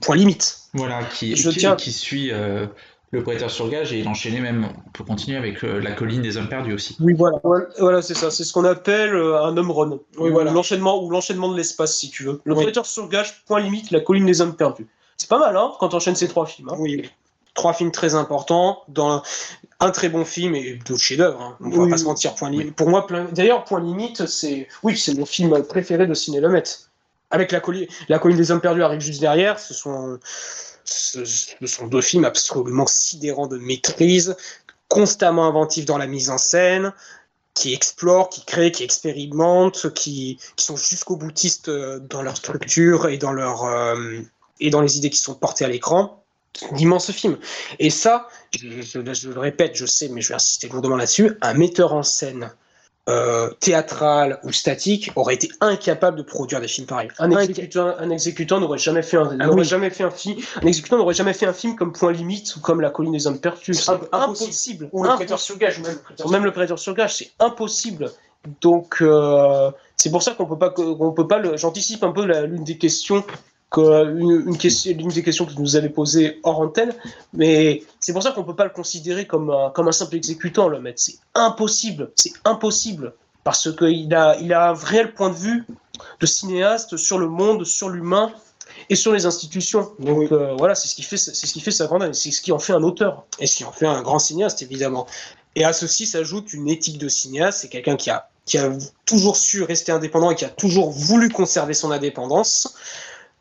Point 0.00 0.16
Limite. 0.16 0.58
Voilà, 0.72 1.04
qui, 1.04 1.36
Je 1.36 1.50
qui, 1.50 1.58
tiens... 1.58 1.76
qui 1.76 1.92
suit 1.92 2.32
le 3.14 3.22
prêteur 3.22 3.50
sur 3.50 3.68
gage 3.68 3.92
et 3.92 4.00
il 4.00 4.08
enchaînait 4.08 4.40
même, 4.40 4.68
on 4.86 4.90
peut 4.90 5.04
continuer 5.04 5.38
avec 5.38 5.64
euh, 5.64 5.80
la 5.80 5.92
colline 5.92 6.20
des 6.20 6.36
hommes 6.36 6.48
perdus 6.48 6.74
aussi. 6.74 6.96
Oui, 7.00 7.14
voilà, 7.14 7.38
voilà 7.78 8.02
c'est 8.02 8.14
ça, 8.14 8.30
c'est 8.30 8.44
ce 8.44 8.52
qu'on 8.52 8.64
appelle 8.64 9.14
euh, 9.14 9.42
un 9.42 9.56
homme 9.56 9.70
run. 9.70 9.98
Oui, 10.18 10.30
voilà. 10.30 10.50
L'enchaînement 10.50 11.02
ou 11.02 11.10
l'enchaînement 11.10 11.50
de 11.50 11.56
l'espace, 11.56 11.96
si 11.96 12.10
tu 12.10 12.24
veux. 12.24 12.40
Le 12.44 12.54
prêteur 12.54 12.84
sur 12.84 13.08
gage, 13.08 13.44
point 13.46 13.60
limite, 13.60 13.90
la 13.90 14.00
colline 14.00 14.26
des 14.26 14.40
hommes 14.40 14.56
perdus. 14.56 14.86
C'est 15.16 15.28
pas 15.28 15.38
mal, 15.38 15.56
hein, 15.56 15.72
quand 15.78 15.88
tu 15.88 15.96
enchaînes 15.96 16.16
ces 16.16 16.28
trois 16.28 16.44
films. 16.44 16.68
Hein. 16.70 16.76
Oui, 16.78 17.08
Trois 17.54 17.72
films 17.72 17.92
très 17.92 18.16
importants, 18.16 18.82
dans 18.88 19.22
un 19.78 19.90
très 19.92 20.08
bon 20.08 20.24
film 20.24 20.56
et 20.56 20.76
d'autres 20.84 21.00
chefs-d'œuvre. 21.00 21.40
Hein. 21.40 21.56
On 21.60 21.84
va 21.84 21.88
pas 21.88 21.96
se 21.96 22.04
mentir. 22.04 22.34
Point 22.34 22.50
limite. 22.50 22.74
Pour 22.74 22.88
moi, 22.88 23.06
d'ailleurs, 23.30 23.62
Point 23.62 23.80
limite, 23.80 24.26
c'est 24.26 24.66
oui, 24.82 24.96
c'est 24.96 25.14
mon 25.14 25.24
film 25.24 25.62
préféré 25.62 26.08
de 26.08 26.14
Ciné. 26.14 26.40
Avec 27.30 27.52
la 27.52 27.60
colline, 27.60 27.86
la 28.08 28.18
colline 28.18 28.36
des 28.36 28.50
hommes 28.50 28.60
perdus 28.60 28.82
arrive 28.82 29.00
juste 29.00 29.20
derrière. 29.20 29.60
Ce 29.60 29.72
sont 29.72 30.18
ce, 30.84 31.24
sont 31.66 31.86
deux 31.86 32.00
films 32.00 32.24
absolument 32.24 32.86
sidérants 32.86 33.46
de 33.46 33.58
maîtrise, 33.58 34.36
constamment 34.88 35.46
inventifs 35.46 35.86
dans 35.86 35.98
la 35.98 36.06
mise 36.06 36.30
en 36.30 36.38
scène, 36.38 36.92
qui 37.54 37.72
explorent, 37.72 38.28
qui 38.28 38.44
créent, 38.44 38.72
qui 38.72 38.84
expérimentent, 38.84 39.92
qui, 39.92 40.38
qui 40.56 40.64
sont 40.64 40.76
jusqu'au 40.76 41.16
boutistes 41.16 41.68
euh, 41.68 42.00
dans 42.00 42.22
leur 42.22 42.36
structure 42.36 43.08
et 43.08 43.16
dans, 43.16 43.34
euh, 43.36 44.20
et 44.60 44.70
dans 44.70 44.80
les 44.80 44.98
idées 44.98 45.10
qui 45.10 45.18
sont 45.18 45.34
portées 45.34 45.64
à 45.64 45.68
l'écran. 45.68 46.20
D'immenses 46.72 47.10
films. 47.10 47.38
Et 47.80 47.90
ça, 47.90 48.28
je, 48.56 48.80
je, 48.80 49.28
le 49.28 49.40
répète, 49.40 49.74
je 49.74 49.86
sais, 49.86 50.08
mais 50.08 50.20
je 50.20 50.28
vais 50.28 50.34
insister 50.34 50.68
lourdement 50.68 50.94
là-dessus, 50.94 51.36
un 51.40 51.54
metteur 51.54 51.92
en 51.92 52.04
scène 52.04 52.52
euh, 53.06 53.50
théâtral 53.60 54.40
ou 54.44 54.52
statique 54.52 55.12
aurait 55.14 55.34
été 55.34 55.50
incapable 55.60 56.16
de 56.16 56.22
produire 56.22 56.60
des 56.60 56.68
films 56.68 56.86
pareils. 56.86 57.08
Un 57.18 57.30
exécutant, 57.30 57.94
un 57.98 58.08
exécutant 58.08 58.60
n'aurait 58.60 58.78
jamais 58.78 59.02
fait 59.02 59.18
un, 59.18 59.38
ah 59.40 59.62
jamais 59.62 59.90
fait 59.90 60.04
un 60.04 60.10
film. 60.10 60.40
Un 60.62 60.66
exécutant 60.66 60.96
n'aurait 60.96 61.14
jamais 61.14 61.34
fait 61.34 61.44
un 61.44 61.52
film 61.52 61.76
comme 61.76 61.92
Point 61.92 62.12
Limite 62.12 62.56
ou 62.56 62.60
comme 62.60 62.80
La 62.80 62.88
Colline 62.88 63.12
des 63.12 63.26
Hommes 63.26 63.40
Perdus. 63.40 63.74
C'est 63.74 63.92
impossible. 64.12 64.88
Ou 64.92 65.04
le 65.04 65.10
Prêteur 65.10 65.38
sur 65.38 65.58
gage, 65.58 65.80
même. 65.80 65.98
Même 66.30 66.44
le 66.44 66.52
Prêteur 66.52 66.78
sur 66.78 66.94
gage, 66.94 67.16
c'est 67.16 67.30
impossible. 67.40 68.10
Donc 68.62 68.98
euh, 69.02 69.70
c'est 69.96 70.10
pour 70.10 70.22
ça 70.22 70.32
qu'on 70.32 70.46
peut 70.46 70.58
pas, 70.58 70.70
qu'on 70.70 71.12
peut 71.12 71.28
pas. 71.28 71.56
J'anticipe 71.56 72.04
un 72.04 72.12
peu 72.12 72.24
l'une 72.24 72.64
des 72.64 72.78
questions 72.78 73.22
une, 73.78 74.56
question, 74.56 74.92
des 74.92 75.22
questions 75.22 75.46
que 75.46 75.52
vous 75.52 75.62
nous 75.62 75.76
avez 75.76 75.88
posées 75.88 76.40
hors 76.42 76.60
antenne, 76.60 76.92
mais 77.32 77.82
c'est 78.00 78.12
pour 78.12 78.22
ça 78.22 78.32
qu'on 78.32 78.42
ne 78.42 78.46
peut 78.46 78.56
pas 78.56 78.64
le 78.64 78.70
considérer 78.70 79.26
comme 79.26 79.50
un, 79.50 79.70
comme 79.70 79.88
un 79.88 79.92
simple 79.92 80.16
exécutant, 80.16 80.68
le 80.68 80.80
maître. 80.80 81.00
C'est 81.00 81.18
impossible, 81.34 82.10
c'est 82.16 82.32
impossible, 82.44 83.14
parce 83.42 83.74
qu'il 83.76 84.14
a, 84.14 84.36
il 84.40 84.52
a 84.52 84.70
un 84.70 84.74
réel 84.74 85.14
point 85.14 85.30
de 85.30 85.36
vue 85.36 85.64
de 86.20 86.26
cinéaste 86.26 86.96
sur 86.96 87.18
le 87.18 87.28
monde, 87.28 87.64
sur 87.64 87.88
l'humain 87.88 88.32
et 88.90 88.96
sur 88.96 89.12
les 89.12 89.26
institutions. 89.26 89.92
Donc 89.98 90.32
euh, 90.32 90.54
voilà, 90.58 90.74
c'est 90.74 90.88
ce 90.88 90.94
qui 90.94 91.02
fait, 91.02 91.16
c'est 91.16 91.34
ce 91.34 91.52
qui 91.52 91.60
fait 91.60 91.70
sa 91.70 91.86
grandeur, 91.86 92.14
c'est 92.14 92.30
ce 92.30 92.40
qui 92.40 92.52
en 92.52 92.58
fait 92.58 92.72
un 92.72 92.82
auteur 92.82 93.24
et 93.38 93.46
ce 93.46 93.56
qui 93.56 93.64
en 93.64 93.72
fait 93.72 93.86
un 93.86 94.02
grand 94.02 94.18
cinéaste 94.18 94.62
évidemment. 94.62 95.06
Et 95.56 95.64
à 95.64 95.72
ceci 95.72 96.06
s'ajoute 96.06 96.52
une 96.52 96.68
éthique 96.68 96.98
de 96.98 97.08
cinéaste. 97.08 97.60
C'est 97.60 97.68
quelqu'un 97.68 97.96
qui 97.96 98.10
a 98.10 98.28
qui 98.46 98.58
a 98.58 98.70
toujours 99.06 99.36
su 99.36 99.62
rester 99.62 99.90
indépendant 99.90 100.30
et 100.30 100.34
qui 100.34 100.44
a 100.44 100.50
toujours 100.50 100.90
voulu 100.90 101.30
conserver 101.30 101.72
son 101.72 101.90
indépendance 101.90 102.74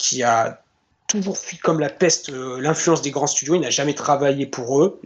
qui 0.04 0.22
a 0.22 0.62
toujours 1.08 1.38
fui 1.38 1.58
comme 1.58 1.80
la 1.80 1.90
peste 1.90 2.30
euh, 2.30 2.60
l'influence 2.60 3.02
des 3.02 3.12
grands 3.12 3.28
studios. 3.28 3.56
Il 3.56 3.62
n'a 3.62 3.70
jamais 3.70 3.94
travaillé 3.94 4.46
pour 4.46 4.84
eux, 4.84 5.00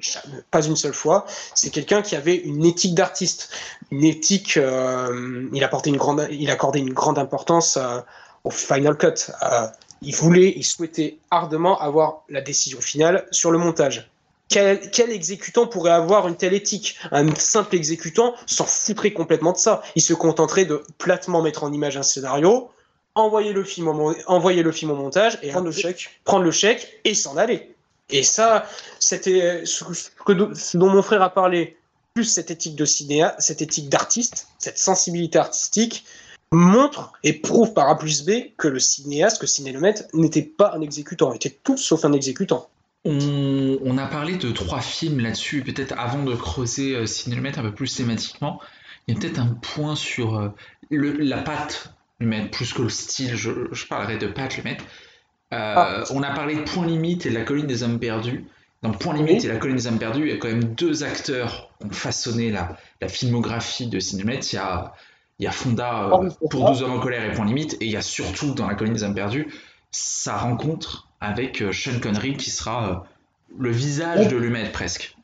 pas 0.49 0.65
une 0.65 0.75
seule 0.75 0.93
fois. 0.93 1.25
C'est 1.53 1.69
quelqu'un 1.69 2.01
qui 2.01 2.15
avait 2.15 2.35
une 2.35 2.65
éthique 2.65 2.95
d'artiste, 2.95 3.49
une 3.91 4.03
éthique. 4.03 4.57
Euh, 4.57 5.47
il 5.53 5.69
une 5.85 5.97
grande, 5.97 6.27
il 6.31 6.49
accordait 6.49 6.79
une 6.79 6.93
grande 6.93 7.19
importance 7.19 7.77
euh, 7.77 7.99
au 8.43 8.49
final 8.49 8.97
cut. 8.97 9.31
il 10.01 10.15
voulait, 10.15 10.53
il 10.55 10.63
souhaitait 10.63 11.19
ardemment 11.29 11.79
avoir 11.79 12.23
la 12.29 12.41
décision 12.41 12.81
finale 12.81 13.27
sur 13.31 13.51
le 13.51 13.59
montage. 13.59 14.09
Quel, 14.49 14.89
quel, 14.91 15.11
exécutant 15.11 15.67
pourrait 15.67 15.91
avoir 15.91 16.27
une 16.27 16.37
telle 16.37 16.53
éthique? 16.53 16.97
Un 17.11 17.35
simple 17.35 17.75
exécutant 17.75 18.33
s'en 18.45 18.63
foutrait 18.65 19.11
complètement 19.11 19.51
de 19.51 19.57
ça. 19.57 19.81
Il 19.95 20.01
se 20.01 20.13
contenterait 20.13 20.65
de 20.65 20.83
platement 20.97 21.41
mettre 21.41 21.65
en 21.65 21.73
image 21.73 21.97
un 21.97 22.03
scénario, 22.03 22.71
envoyer 23.19 23.53
le 23.53 23.64
film 23.64 23.88
au, 23.88 24.15
envoyer 24.27 24.64
le 24.64 24.72
film 24.72 24.91
au 24.91 24.95
montage 24.95 25.38
et 25.41 25.49
prendre 25.49 25.65
le 25.65 25.72
chèque, 25.72 26.22
prendre 26.23 26.44
le 26.44 26.52
chèque 26.52 26.99
et 27.03 27.14
s'en 27.14 27.38
aller. 27.38 27.76
Et 28.10 28.23
ça, 28.23 28.65
c'était 28.99 29.65
ce, 29.65 29.84
dont 30.77 30.89
mon 30.89 31.02
frère 31.02 31.22
a 31.22 31.30
parlé, 31.30 31.77
plus 32.14 32.26
cette 32.26 32.52
éthique 32.52 32.76
de 32.76 32.85
cinéa, 32.85 33.35
cette 33.38 33.61
éthique 33.61 33.89
d'artiste, 33.89 34.48
cette 34.60 34.77
sensibilité 34.77 35.39
artistique, 35.39 36.06
montre 36.52 37.11
et 37.23 37.34
prouve 37.34 37.73
par 37.73 37.89
A 37.89 37.98
plus 37.98 38.23
B 38.23 38.56
que 38.57 38.68
le 38.68 38.80
cinéaste, 38.80 39.39
que 39.39 39.48
Cinéomètre, 39.48 40.03
n'était 40.14 40.41
pas 40.41 40.73
un 40.73 40.81
exécutant, 40.81 41.34
était 41.34 41.57
tout 41.64 41.77
sauf 41.77 42.06
un 42.06 42.14
exécutant. 42.14 42.69
On, 43.06 43.98
a 43.98 44.07
parlé 44.07 44.35
de 44.35 44.52
trois 44.52 44.81
films 44.81 45.19
là-dessus, 45.19 45.64
peut-être 45.64 45.94
avant 45.98 46.23
de 46.23 46.35
creuser 46.35 46.95
euh, 46.95 47.06
un 47.06 47.61
peu 47.61 47.73
plus 47.73 47.95
thématiquement, 47.95 48.60
il 49.07 49.14
y 49.14 49.18
a 49.18 49.22
peut-être 49.22 49.39
un 49.39 49.57
point 49.61 49.95
sur 49.95 50.38
euh, 50.38 50.49
la 50.89 51.38
patte 51.38 51.94
mettre 52.19 52.52
plus 52.52 52.73
que 52.73 52.81
le 52.81 52.89
style, 52.89 53.35
je, 53.35 53.52
parlerai 53.88 54.18
de 54.18 54.27
Pat 54.27 54.56
le 54.57 54.64
Euh, 54.69 54.76
ah. 55.52 56.03
On 56.11 56.23
a 56.23 56.31
parlé 56.31 56.56
de 56.56 56.61
Point 56.61 56.88
Limite 56.88 57.26
et 57.26 57.30
de 57.30 57.35
la 57.35 57.44
colline 57.44 57.68
des 57.68 57.84
hommes 57.84 57.99
perdus. 57.99 58.45
Dans 58.81 58.91
Point 58.91 59.15
Limite 59.15 59.45
et 59.45 59.48
la 59.48 59.57
colline 59.57 59.77
des 59.77 59.88
hommes 59.88 59.99
perdus, 59.99 60.23
il 60.23 60.30
y 60.30 60.34
a 60.34 60.38
quand 60.38 60.49
même 60.49 60.76
deux 60.76 61.03
acteurs 61.03 61.72
qui 61.80 61.88
ont 61.88 61.91
façonné 61.91 62.52
la, 62.52 62.77
la 63.02 63.07
filmographie 63.07 63.88
de 63.88 63.99
Cinémet. 63.99 64.39
Il 64.39 64.56
y 64.56 64.60
a, 64.60 64.94
il 65.39 65.45
y 65.45 65.48
a 65.48 65.52
Fonda 65.52 66.06
euh, 66.06 66.30
oh, 66.41 66.48
pour 66.49 66.65
12 66.65 66.84
hommes 66.84 66.94
en 66.94 66.99
colère 66.99 67.23
et 67.23 67.34
Point 67.34 67.45
Limite, 67.45 67.73
et 67.76 67.85
il 67.85 67.91
y 67.91 67.98
a 67.98 68.02
surtout 68.02 68.53
dans 68.53 68.68
la 68.68 68.76
colline 68.76 68.94
des 68.94 69.03
hommes 69.03 69.15
perdus 69.15 69.48
sa 69.91 70.38
rencontre 70.38 71.10
avec 71.22 71.64
Sean 71.72 71.99
Connery 71.99 72.35
qui 72.38 72.52
sera 72.52 73.07
le 73.57 73.72
visage 73.72 74.27
de 74.27 74.38
Lumet 74.38 74.69
presque. 74.72 75.16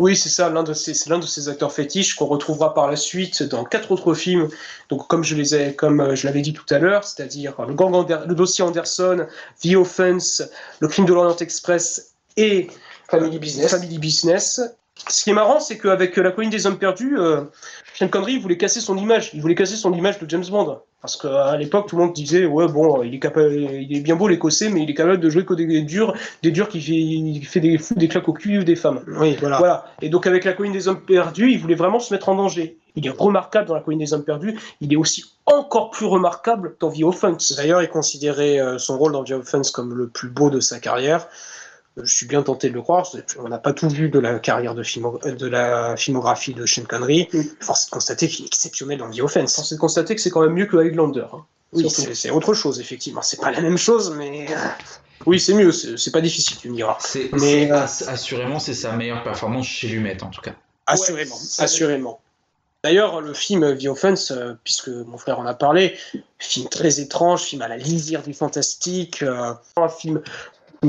Oui, 0.00 0.16
c'est 0.16 0.28
ça, 0.28 0.50
l'un 0.50 0.64
de 0.64 0.72
ces, 0.72 1.08
l'un 1.08 1.20
de 1.20 1.26
ces 1.26 1.48
acteurs 1.48 1.72
fétiches 1.72 2.16
qu'on 2.16 2.26
retrouvera 2.26 2.74
par 2.74 2.90
la 2.90 2.96
suite 2.96 3.44
dans 3.44 3.64
quatre 3.64 3.92
autres 3.92 4.14
films. 4.14 4.48
Donc, 4.88 5.06
comme 5.06 5.22
je 5.22 5.36
les 5.36 5.54
ai, 5.54 5.74
comme 5.74 6.00
euh, 6.00 6.16
je 6.16 6.26
l'avais 6.26 6.40
dit 6.40 6.52
tout 6.52 6.66
à 6.70 6.80
l'heure, 6.80 7.04
c'est-à-dire 7.04 7.54
le, 7.64 7.74
gang 7.74 7.94
le 8.26 8.34
dossier 8.34 8.64
Anderson, 8.64 9.26
The 9.62 9.76
Offense, 9.76 10.42
le 10.80 10.88
crime 10.88 11.04
de 11.04 11.12
l'Orient 11.12 11.36
Express 11.36 12.14
et 12.36 12.66
Family 13.08 13.38
Business. 13.38 13.70
Family 13.70 13.98
Business. 13.98 14.60
Ce 15.08 15.22
qui 15.22 15.30
est 15.30 15.34
marrant, 15.34 15.60
c'est 15.60 15.78
qu'avec 15.78 16.16
La 16.16 16.32
colline 16.32 16.50
des 16.50 16.66
hommes 16.66 16.78
perdus, 16.78 17.16
euh, 17.16 17.44
Sean 17.94 18.08
Connery 18.08 18.38
voulait 18.38 18.56
casser 18.56 18.80
son 18.80 18.96
image. 18.96 19.30
Il 19.32 19.42
voulait 19.42 19.54
casser 19.54 19.76
son 19.76 19.92
image 19.92 20.18
de 20.18 20.28
James 20.28 20.46
Bond. 20.48 20.80
Parce 21.04 21.18
qu'à 21.18 21.54
l'époque, 21.58 21.86
tout 21.86 21.98
le 21.98 22.04
monde 22.04 22.14
disait 22.14 22.46
ouais 22.46 22.66
bon, 22.66 23.02
il 23.02 23.14
est 23.14 23.18
capable, 23.18 23.52
il 23.52 23.94
est 23.94 24.00
bien 24.00 24.16
beau 24.16 24.26
l'écossais, 24.26 24.70
mais 24.70 24.84
il 24.84 24.88
est 24.88 24.94
capable 24.94 25.20
de 25.20 25.28
jouer 25.28 25.44
que 25.44 25.52
des 25.52 25.82
durs, 25.82 26.14
des 26.42 26.50
durs 26.50 26.66
qui 26.66 26.80
fait, 26.80 27.46
fait 27.46 27.60
des 27.60 27.76
fous, 27.76 27.94
des 27.94 28.08
claques 28.08 28.26
au 28.26 28.32
cul 28.32 28.64
des 28.64 28.74
femmes. 28.74 29.00
Oui, 29.06 29.36
voilà. 29.38 29.58
Voilà. 29.58 29.84
Et 30.00 30.08
donc 30.08 30.26
avec 30.26 30.44
la 30.44 30.54
colline 30.54 30.72
des 30.72 30.88
hommes 30.88 31.02
perdus, 31.02 31.52
il 31.52 31.58
voulait 31.58 31.74
vraiment 31.74 32.00
se 32.00 32.14
mettre 32.14 32.30
en 32.30 32.36
danger. 32.36 32.78
Il 32.96 33.06
est 33.06 33.10
remarquable 33.10 33.68
dans 33.68 33.74
la 33.74 33.82
colline 33.82 33.98
des 33.98 34.14
hommes 34.14 34.24
perdus. 34.24 34.58
Il 34.80 34.94
est 34.94 34.96
aussi 34.96 35.26
encore 35.44 35.90
plus 35.90 36.06
remarquable 36.06 36.74
dans 36.80 36.90
The 36.90 37.02
Offense. 37.02 37.54
D'ailleurs, 37.54 37.82
il 37.82 37.90
considérait 37.90 38.58
euh, 38.58 38.78
son 38.78 38.96
rôle 38.96 39.12
dans 39.12 39.24
The 39.24 39.32
Offense 39.32 39.70
comme 39.70 39.92
le 39.92 40.08
plus 40.08 40.30
beau 40.30 40.48
de 40.48 40.60
sa 40.60 40.80
carrière 40.80 41.28
je 42.02 42.12
suis 42.12 42.26
bien 42.26 42.42
tenté 42.42 42.70
de 42.70 42.74
le 42.74 42.82
croire. 42.82 43.08
On 43.38 43.48
n'a 43.48 43.58
pas 43.58 43.72
tout 43.72 43.88
vu 43.88 44.08
de 44.08 44.18
la 44.18 44.38
carrière 44.38 44.74
de, 44.74 44.82
de 45.30 45.46
la 45.46 45.96
filmographie 45.96 46.54
de 46.54 46.66
Sean 46.66 46.82
Connery. 46.82 47.28
Mm. 47.32 47.42
Force 47.60 47.84
est 47.84 47.86
de 47.86 47.90
constater 47.90 48.28
qu'il 48.28 48.44
est 48.44 48.48
exceptionnel 48.48 48.98
dans 48.98 49.10
The 49.10 49.20
Offense. 49.20 49.54
Force 49.54 49.72
est 49.72 49.76
de 49.76 49.80
constater 49.80 50.14
que 50.14 50.20
c'est 50.20 50.30
quand 50.30 50.42
même 50.42 50.54
mieux 50.54 50.66
que 50.66 50.76
Highlander. 50.76 51.26
Hein. 51.32 51.44
Oui, 51.72 51.90
c'est 51.90 52.30
autre 52.30 52.54
chose, 52.54 52.80
effectivement. 52.80 53.22
C'est 53.22 53.40
pas 53.40 53.50
la 53.50 53.60
même 53.60 53.78
chose, 53.78 54.14
mais. 54.16 54.46
Euh, 54.50 54.56
oui, 55.26 55.40
c'est 55.40 55.54
mieux, 55.54 55.72
c'est 55.72 56.12
pas 56.12 56.20
difficile, 56.20 56.56
tu 56.58 56.70
me 56.70 56.76
diras. 56.76 56.98
Mais 57.32 57.70
euh, 57.70 57.80
assurément, 58.08 58.58
c'est 58.58 58.74
sa 58.74 58.92
meilleure 58.92 59.22
performance 59.22 59.66
chez 59.66 59.88
Lumet, 59.88 60.22
en 60.22 60.30
tout 60.30 60.40
cas. 60.40 60.54
Assurément, 60.86 61.36
assurément. 61.58 62.20
D'ailleurs, 62.84 63.22
le 63.22 63.32
film 63.32 63.78
The 63.78 63.86
Offense, 63.86 64.30
euh, 64.30 64.52
puisque 64.62 64.88
mon 64.88 65.16
frère 65.16 65.38
en 65.38 65.46
a 65.46 65.54
parlé, 65.54 65.96
film 66.38 66.68
très 66.68 67.00
étrange, 67.00 67.42
film 67.42 67.62
à 67.62 67.68
la 67.68 67.78
lisière 67.78 68.22
du 68.22 68.34
fantastique, 68.34 69.22
un 69.22 69.88
film 69.88 70.20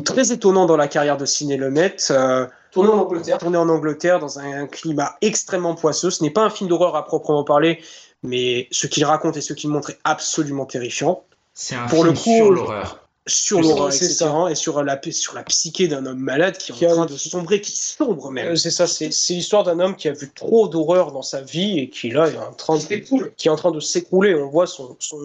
très 0.04 0.32
étonnant 0.32 0.66
dans 0.66 0.78
la 0.78 0.88
carrière 0.88 1.18
de 1.18 1.26
Ciné 1.26 1.58
Lemet. 1.58 1.96
Euh, 2.12 2.48
tourné 2.72 2.90
en 2.90 3.00
Angleterre. 3.00 3.38
Tourné 3.38 3.58
en 3.58 3.70
Angleterre 3.70 4.20
dans 4.20 4.40
un, 4.40 4.68
climat 4.68 5.16
extrêmement 5.22 5.76
poisseux. 5.76 6.10
Ce 6.10 6.24
n'est 6.24 6.32
pas 6.32 6.44
un 6.44 6.50
film 6.50 6.70
d'horreur 6.70 6.96
à 6.96 7.06
proprement 7.06 7.44
parler, 7.44 7.82
mais 8.24 8.68
ce 8.72 8.88
qu'il 8.88 9.06
raconte 9.06 9.38
et 9.38 9.42
ce 9.42 9.54
qu'il 9.54 9.70
montre 9.70 9.92
est 9.92 10.00
absolument 10.04 10.66
terrifiant. 10.66 11.24
C'est 11.54 11.76
un 11.76 11.88
Pour 11.88 12.04
film 12.04 12.08
le 12.08 12.14
coup, 12.14 12.36
sur 12.36 12.52
l'horreur. 12.52 13.02
Sur 13.28 13.62
l'horreur, 13.62 13.88
etc. 13.88 14.28
Et 14.52 14.56
sur 14.56 14.84
la, 14.84 15.00
sur 15.12 15.34
la 15.34 15.44
psyché 15.44 15.88
d'un 15.88 16.06
homme 16.06 16.20
malade 16.20 16.58
qui 16.58 16.72
est 16.72 16.88
en 16.88 16.96
train 16.96 17.06
de 17.06 17.18
sombrer, 17.18 17.60
qui 17.60 17.76
sombre 17.76 18.30
même. 18.30 18.50
Euh, 18.50 18.56
c'est 18.56 18.72
ça, 18.72 18.86
c'est 18.88 19.10
l'histoire 19.30 19.64
d'un 19.64 19.80
homme 19.80 19.96
qui 19.96 20.08
a 20.08 20.12
vu 20.12 20.32
trop 20.32 20.68
d'horreur 20.68 21.12
dans 21.12 21.24
sa 21.24 21.42
vie 21.42 21.80
et 21.80 21.90
qui 21.90 22.10
là 22.10 22.28
est 22.28 22.38
en 22.38 22.54
train 22.54 22.78
de, 22.78 23.34
qui 23.36 23.48
est 23.48 23.52
en 23.52 23.56
train 23.56 23.72
de 23.72 23.80
s'écrouler. 23.80 24.36
On 24.36 24.50
voit 24.50 24.68
son, 24.68 24.96
son, 25.00 25.18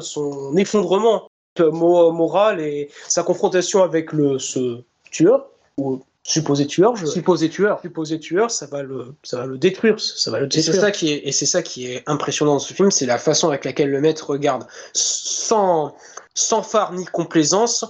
son 0.00 0.56
effondrement 0.56 1.28
morale 1.60 2.60
et 2.60 2.90
sa 3.08 3.22
confrontation 3.22 3.82
avec 3.82 4.12
le, 4.12 4.38
ce 4.38 4.80
tueur, 5.10 5.46
ou 5.76 6.02
supposé 6.22 6.66
tueur, 6.66 6.96
je... 6.96 7.06
supposé 7.06 7.48
tueur, 7.48 7.80
supposé 7.80 8.18
tueur, 8.18 8.50
ça 8.50 8.66
va 8.66 8.82
le, 8.82 9.14
ça 9.22 9.38
va 9.38 9.46
le 9.46 9.58
détruire, 9.58 10.00
ça 10.00 10.30
va 10.30 10.40
le 10.40 10.46
détruire. 10.46 10.68
Et 10.68 10.72
c'est 10.72 10.80
ça 10.80 10.90
qui 10.90 11.12
est, 11.12 11.28
et 11.28 11.32
c'est 11.32 11.46
ça 11.46 11.62
qui 11.62 11.86
est 11.86 12.02
impressionnant 12.06 12.54
dans 12.54 12.58
ce 12.58 12.72
film, 12.72 12.90
c'est 12.90 13.06
la 13.06 13.18
façon 13.18 13.48
avec 13.48 13.64
laquelle 13.64 13.90
le 13.90 14.00
maître 14.00 14.30
regarde 14.30 14.66
sans, 14.94 15.94
sans 16.34 16.62
phare 16.62 16.92
ni 16.92 17.04
complaisance 17.04 17.84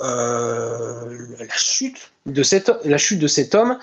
euh, 0.00 1.26
la 1.38 1.54
chute 1.56 2.12
de 2.26 2.42
cette, 2.42 2.70
la 2.84 2.98
chute 2.98 3.18
de 3.18 3.26
cet 3.26 3.54
homme 3.54 3.78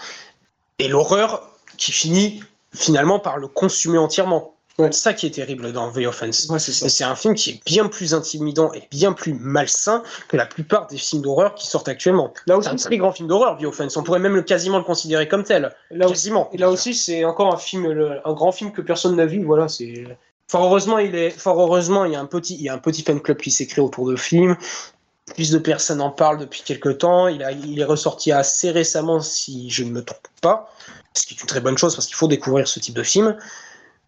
et 0.80 0.88
l'horreur 0.88 1.52
qui 1.78 1.92
finit 1.92 2.42
finalement 2.74 3.20
par 3.20 3.38
le 3.38 3.48
consumer 3.48 3.98
entièrement. 3.98 4.56
C'est 4.86 4.94
ça 4.94 5.14
qui 5.14 5.26
est 5.26 5.32
terrible 5.32 5.74
dans 5.74 5.92
The 5.92 6.06
Offense. 6.08 6.48
c'est 6.58 7.04
un 7.04 7.16
film 7.16 7.36
qui 7.36 7.50
est 7.52 7.66
bien 7.66 7.88
plus 7.88 8.14
intimidant 8.14 8.72
et 8.74 8.84
bien 8.90 9.14
plus 9.14 9.34
malsain 9.34 10.04
que 10.28 10.38
la 10.38 10.46
plupart 10.46 10.88
des 10.88 10.98
films 10.98 11.22
d'horreur 11.22 11.56
qui 11.56 11.68
sortent 11.68 11.90
actuellement. 11.90 12.34
Là 12.48 12.58
aussi, 12.58 12.70
c'est 12.70 12.74
un 12.74 12.78
très 12.78 12.98
grand 12.98 13.12
film 13.12 13.28
d'horreur, 13.28 13.58
The 13.58 13.66
Offense. 13.66 13.98
On 13.98 14.04
pourrait 14.04 14.20
même 14.20 14.36
le, 14.36 14.42
quasiment 14.42 14.78
le 14.78 14.84
considérer 14.84 15.28
comme 15.28 15.44
tel. 15.44 15.76
Là 15.92 16.08
quasiment. 16.08 16.50
et 16.54 16.58
là 16.58 16.70
aussi, 16.70 16.94
c'est 16.94 17.26
encore 17.26 17.54
un 17.54 17.58
film, 17.58 17.86
un 18.24 18.34
grand 18.34 18.52
film 18.52 18.72
que 18.72 18.82
personne 18.82 19.16
n'a 19.16 19.26
vu. 19.26 19.44
Voilà, 19.44 19.68
c'est. 19.68 20.06
Fort 20.48 20.64
heureusement, 20.64 20.98
il 20.98 21.14
est, 21.14 21.30
fort 21.30 21.62
heureusement, 21.62 22.06
il 22.06 22.14
y 22.14 22.16
a 22.16 22.20
un 22.20 22.26
petit, 22.26 22.56
il 22.56 22.62
y 22.62 22.70
a 22.70 22.74
un 22.74 22.80
petit 22.80 23.04
fan 23.04 23.20
club 23.20 23.38
qui 23.38 23.52
s'est 23.52 23.68
créé 23.68 23.84
autour 23.84 24.08
de 24.08 24.16
film. 24.16 24.58
Plus 25.36 25.52
de 25.52 25.60
personnes 25.60 26.02
en 26.02 26.10
parlent 26.10 26.40
depuis 26.40 26.64
quelques 26.66 26.98
temps. 27.00 27.28
Il, 27.28 27.44
a, 27.44 27.52
il 27.52 27.80
est 27.80 27.86
ressorti 27.86 28.32
assez 28.32 28.72
récemment, 28.72 29.20
si 29.20 29.70
je 29.70 29.84
ne 29.84 29.92
me 29.92 30.04
trompe 30.04 30.28
pas, 30.42 30.72
ce 31.14 31.28
qui 31.28 31.36
est 31.36 31.42
une 31.42 31.48
très 31.48 31.62
bonne 31.62 31.78
chose 31.78 31.96
parce 31.96 32.08
qu'il 32.08 32.16
faut 32.16 32.28
découvrir 32.28 32.68
ce 32.68 32.80
type 32.80 32.96
de 32.96 33.04
film. 33.04 33.38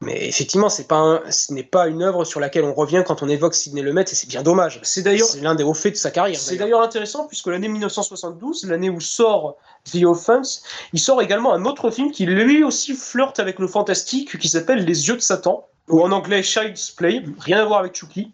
Mais 0.01 0.27
effectivement, 0.27 0.67
c'est 0.67 0.87
pas 0.87 1.21
ce 1.29 1.53
n'est 1.53 1.63
pas 1.63 1.87
une 1.87 2.01
œuvre 2.01 2.25
sur 2.25 2.39
laquelle 2.39 2.63
on 2.63 2.73
revient 2.73 3.03
quand 3.05 3.21
on 3.21 3.29
évoque 3.29 3.53
Sidney 3.53 3.83
Lumet, 3.83 4.01
et 4.01 4.15
c'est 4.15 4.27
bien 4.27 4.41
dommage. 4.41 4.79
C'est 4.81 5.03
d'ailleurs 5.03 5.27
l'un 5.41 5.53
des 5.53 5.63
hauts 5.63 5.75
faits 5.75 5.93
de 5.93 5.97
sa 5.97 6.09
carrière. 6.09 6.39
C'est 6.39 6.57
d'ailleurs 6.57 6.81
intéressant 6.81 7.27
puisque 7.27 7.47
l'année 7.47 7.67
1972, 7.67 8.65
l'année 8.65 8.89
où 8.89 8.99
sort 8.99 9.57
The 9.91 10.03
Offense, 10.03 10.63
il 10.93 10.99
sort 10.99 11.21
également 11.21 11.53
un 11.53 11.65
autre 11.65 11.91
film 11.91 12.11
qui 12.11 12.25
lui 12.25 12.63
aussi 12.63 12.95
flirte 12.95 13.39
avec 13.39 13.59
le 13.59 13.67
fantastique, 13.67 14.39
qui 14.39 14.49
s'appelle 14.49 14.85
Les 14.85 15.07
Yeux 15.07 15.17
de 15.17 15.21
Satan, 15.21 15.67
ou 15.87 16.01
en 16.01 16.11
anglais 16.11 16.41
Child's 16.41 16.89
Play, 16.91 17.23
rien 17.37 17.59
à 17.59 17.65
voir 17.65 17.79
avec 17.79 17.95
Chucky. 17.95 18.31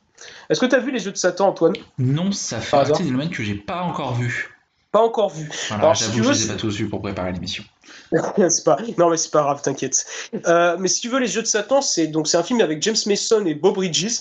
Est-ce 0.49 0.61
que 0.61 0.65
tu 0.65 0.76
as 0.76 0.80
vu 0.80 0.91
Les 0.91 1.06
Yeux 1.06 1.11
de 1.11 1.18
Satan, 1.18 1.49
Antoine? 1.49 1.73
Non, 1.98 2.31
ça 2.31 2.61
fait 2.61 2.72
partie 2.72 3.03
des 3.03 3.11
domaines 3.11 3.30
que 3.30 3.44
j'ai 3.44 3.56
pas 3.56 3.81
encore 3.81 4.15
vu. 4.15 4.56
Pas 4.91 5.02
encore 5.02 5.30
vu. 5.30 5.49
Alors, 5.72 5.94
j'avoue, 5.95 6.23
je 6.23 6.30
les 6.30 6.45
ai 6.45 6.48
pas 6.48 6.56
tous 6.56 6.77
vus 6.77 6.88
pour 6.88 7.02
préparer 7.02 7.34
l'émission. 7.34 7.64
pas... 8.65 8.77
Non, 8.97 9.09
mais 9.09 9.17
c'est 9.17 9.31
pas 9.31 9.41
grave, 9.41 9.61
t'inquiète. 9.61 10.05
Euh, 10.47 10.77
mais 10.79 10.88
si 10.88 11.01
tu 11.01 11.09
veux, 11.09 11.19
Les 11.19 11.35
Yeux 11.35 11.41
de 11.41 11.47
Satan, 11.47 11.81
c'est 11.81 12.07
donc 12.07 12.27
c'est 12.27 12.38
un 12.38 12.43
film 12.43 12.61
avec 12.61 12.81
James 12.81 12.95
Mason 13.05 13.45
et 13.45 13.53
Bob 13.53 13.75
Bridges. 13.75 14.19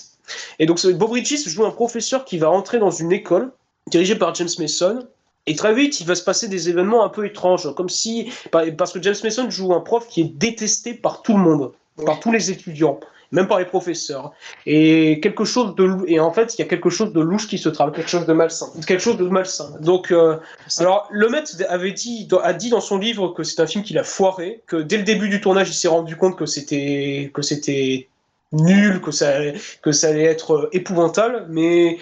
Et 0.59 0.65
donc, 0.65 0.85
Bob 0.85 1.09
Bridges 1.09 1.47
joue 1.47 1.65
un 1.65 1.71
professeur 1.71 2.25
qui 2.25 2.37
va 2.37 2.49
rentrer 2.49 2.79
dans 2.79 2.91
une 2.91 3.11
école 3.11 3.51
dirigée 3.87 4.15
par 4.15 4.35
James 4.35 4.49
Mason. 4.59 5.07
Et 5.45 5.55
très 5.55 5.73
vite, 5.73 6.01
il 6.01 6.07
va 6.07 6.15
se 6.15 6.23
passer 6.23 6.49
des 6.49 6.67
événements 6.67 7.05
un 7.05 7.09
peu 7.09 7.25
étranges, 7.25 7.73
comme 7.75 7.89
si. 7.89 8.31
Parce 8.51 8.91
que 8.91 9.01
James 9.01 9.15
Mason 9.23 9.49
joue 9.49 9.73
un 9.73 9.79
prof 9.79 10.07
qui 10.09 10.21
est 10.21 10.37
détesté 10.37 10.93
par 10.93 11.21
tout 11.21 11.33
le 11.33 11.39
monde, 11.39 11.71
par 12.05 12.19
tous 12.19 12.31
les 12.31 12.51
étudiants 12.51 12.99
même 13.31 13.47
par 13.47 13.59
les 13.59 13.65
professeurs. 13.65 14.31
Et 14.65 15.19
quelque 15.21 15.45
chose 15.45 15.75
de 15.75 15.87
et 16.07 16.19
en 16.19 16.31
fait, 16.31 16.55
il 16.55 16.59
y 16.59 16.61
a 16.63 16.67
quelque 16.67 16.89
chose 16.89 17.13
de 17.13 17.19
louche 17.19 17.47
qui 17.47 17.57
se 17.57 17.69
trame, 17.69 17.91
quelque 17.91 18.09
chose 18.09 18.25
de 18.25 18.33
malsain, 18.33 18.67
quelque 18.85 19.01
chose 19.01 19.17
de 19.17 19.27
malsain. 19.27 19.75
Donc, 19.81 20.11
euh, 20.11 20.37
alors 20.77 21.07
le 21.11 21.29
maître 21.29 21.51
avait 21.69 21.91
dit, 21.91 22.27
a 22.41 22.53
dit 22.53 22.69
dans 22.69 22.81
son 22.81 22.97
livre 22.97 23.29
que 23.29 23.43
c'est 23.43 23.61
un 23.61 23.67
film 23.67 23.83
qu'il 23.83 23.97
a 23.97 24.03
foiré, 24.03 24.61
que 24.67 24.77
dès 24.77 24.97
le 24.97 25.03
début 25.03 25.29
du 25.29 25.41
tournage, 25.41 25.69
il 25.69 25.73
s'est 25.73 25.87
rendu 25.87 26.15
compte 26.15 26.37
que 26.37 26.45
c'était 26.45 27.31
que 27.33 27.41
c'était 27.41 28.07
nul, 28.51 29.01
que 29.01 29.11
ça 29.11 29.33
que 29.81 29.91
ça 29.91 30.09
allait 30.09 30.23
être 30.23 30.69
épouvantable. 30.71 31.45
Mais 31.49 31.97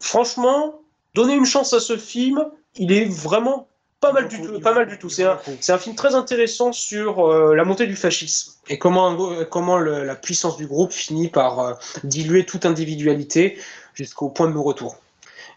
franchement, 0.00 0.80
donner 1.14 1.34
une 1.34 1.46
chance 1.46 1.72
à 1.72 1.80
ce 1.80 1.96
film, 1.96 2.44
il 2.76 2.92
est 2.92 3.04
vraiment 3.04 3.66
pas 4.02 4.12
mal 4.12 4.28
du 4.28 4.42
tout. 4.42 4.60
Pas 4.60 4.74
mal 4.74 4.86
du 4.88 4.98
tout. 4.98 5.08
C'est 5.08 5.24
un, 5.24 5.38
un, 5.68 5.78
film 5.78 5.94
très 5.94 6.14
intéressant 6.14 6.72
sur 6.72 7.24
euh, 7.24 7.54
la 7.54 7.64
montée 7.64 7.86
du 7.86 7.96
fascisme. 7.96 8.52
Et 8.68 8.78
comment, 8.78 9.16
comment 9.44 9.78
la 9.78 10.16
puissance 10.16 10.56
du 10.56 10.66
groupe 10.66 10.92
finit 10.92 11.28
par 11.28 11.60
euh, 11.60 11.72
diluer 12.04 12.44
toute 12.44 12.66
individualité 12.66 13.58
jusqu'au 13.94 14.28
point 14.28 14.48
de 14.48 14.54
non-retour. 14.54 14.96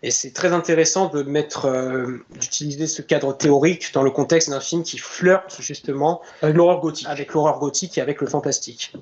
Et 0.04 0.12
c'est 0.12 0.32
très 0.32 0.54
intéressant 0.54 1.08
de 1.08 1.24
mettre, 1.24 1.66
euh, 1.66 2.24
d'utiliser 2.40 2.86
ce 2.86 3.02
cadre 3.02 3.36
théorique 3.36 3.92
dans 3.94 4.04
le 4.04 4.12
contexte 4.12 4.52
d'un 4.52 4.60
film 4.60 4.84
qui 4.84 5.00
flirte 5.00 5.60
justement 5.60 6.22
avec 6.44 6.56
l'horreur 6.56 6.80
gothique, 6.82 7.08
avec 7.08 7.34
l'horreur 7.34 7.58
gothique 7.58 7.98
et 7.98 8.02
avec 8.02 8.22
le 8.22 8.28
fantastique. 8.28 8.94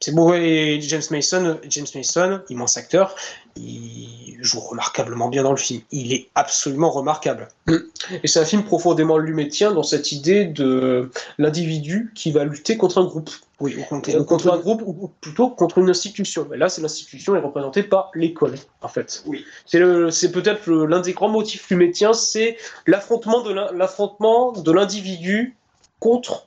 C'est 0.00 0.14
beau 0.14 0.34
et 0.34 0.78
James 0.82 1.02
Mason, 1.10 1.58
James 1.68 1.86
Mason, 1.94 2.40
immense 2.50 2.76
acteur, 2.76 3.14
il 3.56 4.36
joue 4.42 4.60
remarquablement 4.60 5.28
bien 5.28 5.42
dans 5.42 5.52
le 5.52 5.56
film. 5.56 5.80
Il 5.90 6.12
est 6.12 6.28
absolument 6.34 6.90
remarquable. 6.90 7.48
Mm. 7.66 7.76
Et 8.22 8.28
c'est 8.28 8.38
un 8.38 8.44
film 8.44 8.62
profondément 8.64 9.16
lumétien 9.16 9.72
dans 9.72 9.82
cette 9.82 10.12
idée 10.12 10.44
de 10.44 11.10
l'individu 11.38 12.12
qui 12.14 12.30
va 12.30 12.44
lutter 12.44 12.76
contre 12.76 12.98
un 12.98 13.04
groupe. 13.04 13.30
Oui, 13.58 13.74
contre, 13.88 14.12
contre, 14.24 14.52
un 14.52 14.58
groupe 14.58 14.82
ou 14.84 15.10
plutôt 15.22 15.48
contre 15.48 15.78
une 15.78 15.88
institution. 15.88 16.46
Mais 16.50 16.58
là, 16.58 16.68
c'est 16.68 16.82
l'institution 16.82 17.34
est 17.34 17.40
représentée 17.40 17.82
par 17.82 18.10
l'école, 18.14 18.56
en 18.82 18.88
fait. 18.88 19.24
Oui. 19.24 19.46
C'est 19.64 20.30
peut-être 20.30 20.70
l'un 20.70 21.00
des 21.00 21.14
grands 21.14 21.30
motifs 21.30 21.70
lumétiens, 21.70 22.12
c'est 22.12 22.58
l'affrontement 22.86 23.42
de 23.42 24.72
l'individu 24.72 25.56
contre 26.00 26.46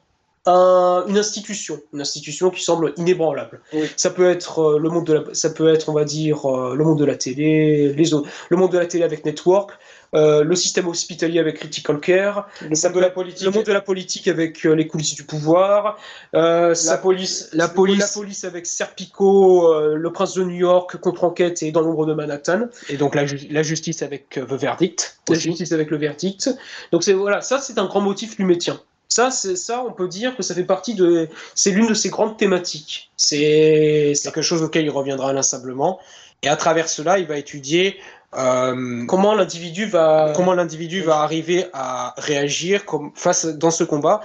une 1.07 1.17
institution, 1.17 1.79
une 1.93 2.01
institution 2.01 2.49
qui 2.49 2.63
semble 2.63 2.93
inébranlable. 2.97 3.61
Ça 3.95 4.09
peut 4.09 4.29
être 4.29 4.59
euh, 4.59 4.79
le 4.79 4.89
monde 4.89 5.05
de 5.05 5.13
la, 5.13 5.23
ça 5.33 5.49
peut 5.49 5.73
être, 5.73 5.89
on 5.89 5.93
va 5.93 6.05
dire, 6.05 6.45
euh, 6.45 6.75
le 6.75 6.83
monde 6.83 6.99
de 6.99 7.05
la 7.05 7.15
télé, 7.15 7.93
les 7.93 8.13
autres, 8.13 8.29
le 8.49 8.57
monde 8.57 8.71
de 8.71 8.77
la 8.77 8.85
télé 8.85 9.03
avec 9.03 9.25
Network, 9.25 9.71
euh, 10.15 10.43
le 10.43 10.55
système 10.55 10.87
hospitalier 10.87 11.39
avec 11.39 11.57
Critical 11.57 11.99
Care, 11.99 12.47
le, 12.61 12.69
monde 12.69 12.93
de 12.95 12.99
la 12.99 13.09
politique. 13.09 13.45
le 13.45 13.51
monde 13.51 13.65
de 13.65 13.73
la 13.73 13.81
politique 13.81 14.27
avec 14.27 14.63
les 14.63 14.87
coulisses 14.87 15.15
du 15.15 15.23
pouvoir, 15.23 15.97
la, 16.33 16.73
police, 17.01 17.49
la 17.53 17.67
police, 17.67 17.99
la 17.99 18.07
police 18.07 18.43
avec 18.43 18.65
Serpico, 18.65 19.73
le 19.95 20.11
prince 20.11 20.33
de 20.33 20.43
New 20.43 20.55
York 20.55 20.97
contre 20.97 21.23
enquête 21.23 21.61
et 21.63 21.71
dans 21.71 21.81
l'ombre 21.81 22.05
de 22.05 22.13
Manhattan, 22.13 22.67
et 22.89 22.97
donc 22.97 23.13
la, 23.13 23.25
la 23.49 23.63
justice 23.63 24.01
avec 24.01 24.29
The 24.29 24.53
Verdict, 24.53 25.19
la 25.29 25.35
justice 25.35 25.71
avec 25.71 25.91
le 25.91 25.97
verdict. 25.97 26.49
Donc 26.91 27.03
c'est 27.03 27.13
voilà, 27.13 27.41
ça 27.41 27.59
c'est 27.59 27.77
un 27.77 27.85
grand 27.85 28.01
motif 28.01 28.37
lumétien. 28.39 28.79
Ça, 29.09 29.31
c'est 29.31 29.55
ça, 29.55 29.83
on 29.83 29.91
peut 29.91 30.07
dire 30.07 30.37
que 30.37 30.43
ça 30.43 30.53
fait 30.53 30.63
partie 30.63 30.93
de. 30.93 31.29
C'est 31.55 31.71
l'une 31.71 31.87
de 31.87 31.95
ses 31.95 32.09
grandes 32.09 32.37
thématiques. 32.37 33.09
C'est 33.17 34.13
quelque 34.23 34.43
chose 34.43 34.61
auquel 34.61 34.85
il 34.85 34.91
reviendra 34.91 35.31
inlassablement. 35.31 35.99
Et 36.43 36.47
à 36.47 36.55
travers 36.55 36.87
cela, 36.87 37.17
il 37.17 37.25
va 37.25 37.37
étudier 37.37 37.97
euh, 38.35 39.05
comment 39.07 39.33
l'individu 39.33 39.87
va 39.87 40.31
comment 40.35 40.53
l'individu 40.53 41.01
va 41.01 41.21
arriver 41.21 41.65
à 41.73 42.13
réagir 42.17 42.85
comme, 42.85 43.11
face 43.15 43.45
dans 43.47 43.71
ce 43.71 43.83
combat, 43.83 44.21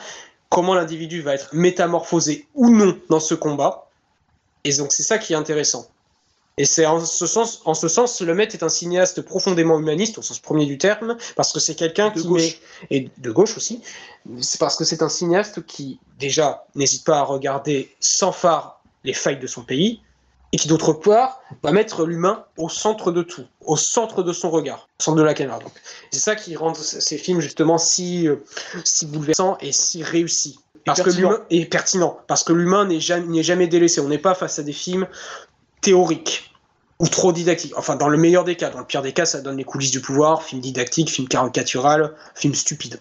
comment 0.50 0.74
l'individu 0.74 1.22
va 1.22 1.34
être 1.34 1.48
métamorphosé 1.54 2.46
ou 2.54 2.68
non 2.68 2.98
dans 3.08 3.20
ce 3.20 3.34
combat. 3.34 3.88
Et 4.64 4.76
donc 4.76 4.92
c'est 4.92 5.02
ça 5.02 5.16
qui 5.16 5.32
est 5.32 5.36
intéressant. 5.36 5.86
Et 6.56 6.66
c'est 6.66 6.86
en 6.86 7.04
ce 7.04 7.26
sens, 7.26 7.62
en 7.64 7.74
ce 7.74 7.88
sens, 7.88 8.20
Le 8.20 8.32
Maître 8.32 8.54
est 8.54 8.62
un 8.62 8.68
cinéaste 8.68 9.22
profondément 9.22 9.78
humaniste, 9.78 10.18
au 10.18 10.22
sens 10.22 10.38
premier 10.38 10.66
du 10.66 10.78
terme, 10.78 11.16
parce 11.34 11.52
que 11.52 11.58
c'est 11.58 11.74
quelqu'un 11.74 12.10
qui 12.10 12.24
gauche. 12.24 12.58
et 12.90 13.10
de 13.18 13.30
gauche 13.32 13.56
aussi. 13.56 13.82
C'est 14.40 14.60
parce 14.60 14.76
que 14.76 14.84
c'est 14.84 15.02
un 15.02 15.08
cinéaste 15.08 15.66
qui, 15.66 15.98
déjà, 16.20 16.66
n'hésite 16.76 17.04
pas 17.04 17.18
à 17.18 17.22
regarder 17.22 17.94
sans 17.98 18.30
phare 18.30 18.80
les 19.02 19.14
failles 19.14 19.40
de 19.40 19.48
son 19.48 19.62
pays, 19.62 20.00
et 20.52 20.56
qui, 20.56 20.68
d'autre 20.68 20.92
part, 20.92 21.40
va 21.64 21.72
mettre 21.72 22.06
l'humain 22.06 22.44
au 22.56 22.68
centre 22.68 23.10
de 23.10 23.22
tout, 23.22 23.44
au 23.64 23.76
centre 23.76 24.22
de 24.22 24.32
son 24.32 24.50
regard, 24.50 24.88
au 25.00 25.02
centre 25.02 25.18
de 25.18 25.22
la 25.24 25.34
caméra. 25.34 25.58
Donc, 25.58 25.72
c'est 26.12 26.20
ça 26.20 26.36
qui 26.36 26.54
rend 26.54 26.72
ces 26.74 27.18
films 27.18 27.40
justement 27.40 27.78
si, 27.78 28.28
euh, 28.28 28.36
si 28.84 29.06
bouleversants 29.06 29.58
et 29.60 29.72
si 29.72 30.04
réussis. 30.04 30.60
Parce 30.84 31.02
que 31.02 31.10
l'humain 31.10 31.40
est 31.50 31.64
pertinent, 31.64 32.20
parce 32.28 32.44
que 32.44 32.52
l'humain 32.52 32.84
n'est 32.84 33.00
jamais, 33.00 33.42
jamais 33.42 33.66
délaissé. 33.66 34.00
On 34.00 34.08
n'est 34.08 34.18
pas 34.18 34.34
face 34.34 34.58
à 34.58 34.62
des 34.62 34.72
films 34.72 35.08
théorique 35.84 36.50
ou 36.98 37.08
trop 37.08 37.32
didactique. 37.32 37.72
Enfin, 37.76 37.96
dans 37.96 38.08
le 38.08 38.18
meilleur 38.18 38.44
des 38.44 38.56
cas. 38.56 38.70
Dans 38.70 38.80
le 38.80 38.84
pire 38.84 39.02
des 39.02 39.12
cas, 39.12 39.26
ça 39.26 39.40
donne 39.40 39.56
les 39.56 39.64
coulisses 39.64 39.90
du 39.90 40.00
pouvoir, 40.00 40.42
film 40.42 40.60
didactique, 40.60 41.10
film 41.10 41.28
caricatural, 41.28 42.14
film 42.34 42.54
stupide. 42.54 43.00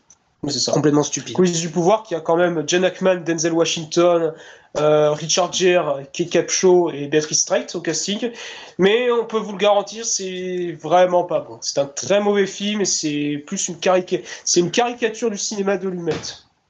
C'est 0.49 0.59
ça. 0.59 0.71
Complètement 0.73 1.03
stupide. 1.03 1.35
Coulisses 1.35 1.61
du 1.61 1.69
pouvoir 1.69 2.03
qui 2.03 2.15
a 2.15 2.19
quand 2.19 2.35
même 2.35 2.67
Jen 2.67 2.83
Ackman, 2.83 3.23
Denzel 3.23 3.53
Washington, 3.53 4.33
euh, 4.77 5.11
Richard 5.11 5.53
Gere, 5.53 6.01
Kate 6.11 6.29
Capshaw 6.29 6.91
et 6.91 7.07
Beatrice 7.07 7.39
Straight 7.39 7.73
au 7.75 7.81
casting. 7.81 8.31
Mais 8.77 9.09
on 9.09 9.25
peut 9.25 9.37
vous 9.37 9.53
le 9.53 9.57
garantir, 9.57 10.03
c'est 10.03 10.77
vraiment 10.81 11.23
pas 11.23 11.39
bon. 11.39 11.59
C'est 11.61 11.79
un 11.79 11.85
très 11.85 12.19
mauvais 12.19 12.45
film 12.45 12.81
et 12.81 12.85
c'est 12.85 13.41
plus 13.47 13.69
une, 13.69 13.77
caricature, 13.77 14.27
c'est 14.43 14.59
une 14.59 14.71
caricature 14.71 15.31
du 15.31 15.37
cinéma 15.37 15.77
de 15.77 15.87
Lumet, 15.87 16.11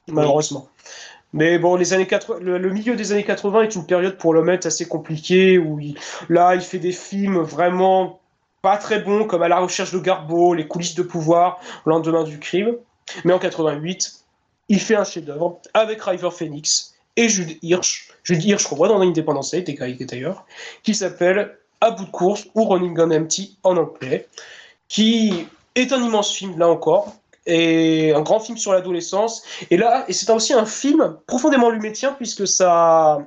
malheureusement. 0.06 0.68
Mais 1.34 1.58
bon, 1.58 1.74
les 1.74 1.92
années 1.92 2.06
80, 2.06 2.38
le, 2.40 2.70
milieu 2.70 2.94
des 2.94 3.10
années 3.10 3.24
80 3.24 3.62
est 3.62 3.74
une 3.74 3.86
période 3.86 4.16
pour 4.18 4.32
le 4.34 4.44
mettre 4.44 4.68
assez 4.68 4.86
compliquée, 4.86 5.58
où 5.58 5.80
là, 6.28 6.54
il 6.54 6.60
fait 6.60 6.78
des 6.78 6.92
films 6.92 7.40
vraiment 7.40 8.20
pas 8.62 8.76
très 8.76 9.00
bons, 9.00 9.24
comme 9.24 9.42
À 9.42 9.48
la 9.48 9.58
recherche 9.58 9.90
de 9.90 9.98
Garbo, 9.98 10.54
Les 10.54 10.68
coulisses 10.68 10.94
de 10.94 11.02
pouvoir, 11.02 11.60
Lendemain 11.86 12.22
du 12.22 12.38
crime. 12.38 12.76
Mais 13.24 13.32
en 13.32 13.40
88, 13.40 14.14
il 14.68 14.80
fait 14.80 14.94
un 14.94 15.02
chef-d'œuvre 15.02 15.58
avec 15.74 16.00
River 16.02 16.30
Phoenix 16.30 16.94
et 17.16 17.28
Jude 17.28 17.58
Hirsch. 17.62 18.12
Jude 18.22 18.44
Hirsch, 18.44 18.68
qu'on 18.68 18.76
voit 18.76 18.88
dans 18.88 18.98
l'Indépendance 18.98 19.50
Day, 19.50 19.62
d'ailleurs, 19.62 20.46
qui 20.84 20.94
s'appelle 20.94 21.58
À 21.80 21.90
bout 21.90 22.04
de 22.04 22.10
course 22.10 22.46
ou 22.54 22.62
Running 22.64 22.96
on 23.00 23.10
Empty 23.10 23.58
en 23.64 23.76
anglais, 23.76 24.28
qui 24.86 25.48
est 25.74 25.92
un 25.92 26.00
immense 26.00 26.32
film, 26.32 26.56
là 26.60 26.68
encore, 26.68 27.12
et 27.46 28.12
un 28.12 28.22
grand 28.22 28.40
film 28.40 28.58
sur 28.58 28.72
l'adolescence. 28.72 29.42
Et 29.70 29.76
là, 29.76 30.04
et 30.08 30.12
c'est 30.12 30.30
aussi 30.30 30.52
un 30.52 30.66
film 30.66 31.16
profondément 31.26 31.70
lumétien 31.70 32.12
puisque 32.12 32.46
ça, 32.46 33.26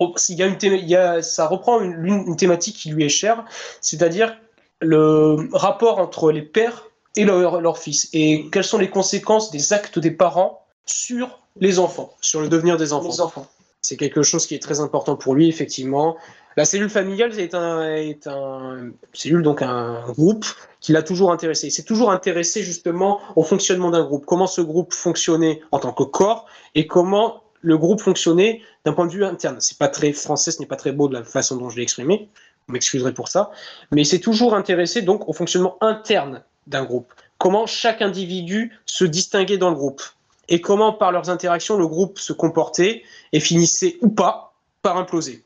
il 0.00 0.36
y 0.36 0.42
a 0.42 0.46
une 0.46 0.56
il 0.62 0.88
y 0.88 0.96
a, 0.96 1.22
ça 1.22 1.46
reprend 1.46 1.80
une, 1.80 2.06
une, 2.06 2.36
thématique 2.36 2.76
qui 2.76 2.90
lui 2.90 3.04
est 3.04 3.08
chère, 3.08 3.44
c'est-à-dire 3.80 4.36
le 4.80 5.48
rapport 5.52 5.98
entre 5.98 6.32
les 6.32 6.42
pères 6.42 6.86
et 7.16 7.24
leurs 7.24 7.60
leur 7.60 7.78
fils 7.78 8.08
et 8.12 8.46
quelles 8.52 8.64
sont 8.64 8.78
les 8.78 8.90
conséquences 8.90 9.50
des 9.50 9.72
actes 9.72 9.98
des 9.98 10.10
parents 10.10 10.66
sur 10.84 11.40
les 11.58 11.78
enfants, 11.78 12.14
sur 12.20 12.40
le 12.40 12.48
devenir 12.48 12.76
des 12.76 12.92
enfants. 12.92 13.08
Les 13.08 13.20
enfants. 13.20 13.46
C'est 13.80 13.96
quelque 13.96 14.22
chose 14.22 14.46
qui 14.46 14.54
est 14.54 14.62
très 14.62 14.80
important 14.80 15.16
pour 15.16 15.34
lui, 15.34 15.48
effectivement. 15.48 16.16
La 16.56 16.64
cellule 16.64 16.88
familiale 16.88 17.38
est 17.38 17.54
un, 17.54 18.90
cellule 19.12 19.42
donc 19.42 19.60
un 19.60 20.02
groupe 20.12 20.46
qui 20.80 20.92
l'a 20.92 21.02
toujours 21.02 21.30
intéressé. 21.30 21.66
Il 21.66 21.70
s'est 21.70 21.82
toujours 21.82 22.10
intéressé 22.10 22.62
justement 22.62 23.20
au 23.36 23.42
fonctionnement 23.42 23.90
d'un 23.90 24.04
groupe, 24.04 24.24
comment 24.24 24.46
ce 24.46 24.62
groupe 24.62 24.94
fonctionnait 24.94 25.60
en 25.70 25.78
tant 25.78 25.92
que 25.92 26.04
corps 26.04 26.46
et 26.74 26.86
comment 26.86 27.42
le 27.60 27.76
groupe 27.76 28.00
fonctionnait 28.00 28.62
d'un 28.86 28.94
point 28.94 29.06
de 29.06 29.12
vue 29.12 29.24
interne. 29.24 29.60
C'est 29.60 29.76
pas 29.76 29.88
très 29.88 30.12
français, 30.12 30.50
ce 30.50 30.60
n'est 30.60 30.66
pas 30.66 30.76
très 30.76 30.92
beau 30.92 31.08
de 31.08 31.14
la 31.14 31.24
façon 31.24 31.56
dont 31.56 31.68
je 31.68 31.76
l'ai 31.76 31.82
exprimé. 31.82 32.30
Vous 32.66 32.72
m'excuserez 32.72 33.12
pour 33.12 33.28
ça, 33.28 33.50
mais 33.90 34.02
il 34.02 34.06
s'est 34.06 34.20
toujours 34.20 34.54
intéressé 34.54 35.02
donc 35.02 35.28
au 35.28 35.34
fonctionnement 35.34 35.76
interne 35.82 36.42
d'un 36.66 36.84
groupe. 36.84 37.12
Comment 37.36 37.66
chaque 37.66 38.00
individu 38.00 38.72
se 38.86 39.04
distinguait 39.04 39.58
dans 39.58 39.68
le 39.68 39.76
groupe 39.76 40.02
et 40.48 40.62
comment 40.62 40.94
par 40.94 41.12
leurs 41.12 41.28
interactions 41.28 41.76
le 41.76 41.86
groupe 41.86 42.18
se 42.18 42.32
comportait 42.32 43.02
et 43.32 43.40
finissait 43.40 43.98
ou 44.00 44.08
pas 44.08 44.54
par 44.80 44.96
imploser. 44.96 45.45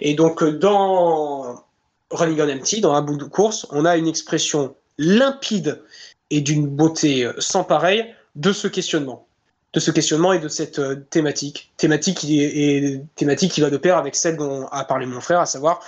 Et 0.00 0.14
donc, 0.14 0.42
euh, 0.42 0.52
dans 0.52 1.64
Running 2.10 2.40
on 2.40 2.48
Empty, 2.48 2.80
dans 2.80 2.94
un 2.94 3.02
bout 3.02 3.16
de 3.16 3.24
course, 3.24 3.66
on 3.70 3.84
a 3.84 3.96
une 3.96 4.08
expression 4.08 4.74
limpide 4.98 5.82
et 6.30 6.40
d'une 6.40 6.66
beauté 6.66 7.24
euh, 7.24 7.32
sans 7.38 7.64
pareil 7.64 8.14
de 8.36 8.52
ce 8.52 8.68
questionnement. 8.68 9.26
De 9.72 9.80
ce 9.80 9.90
questionnement 9.90 10.32
et 10.32 10.40
de 10.40 10.48
cette 10.48 10.78
euh, 10.78 10.96
thématique. 11.10 11.72
Thématique 11.76 12.18
qui, 12.18 13.00
thématique 13.16 13.52
qui 13.52 13.60
va 13.60 13.70
de 13.70 13.76
pair 13.76 13.96
avec 13.96 14.16
celle 14.16 14.36
dont 14.36 14.66
a 14.68 14.84
parlé 14.84 15.06
mon 15.06 15.20
frère, 15.20 15.40
à 15.40 15.46
savoir 15.46 15.80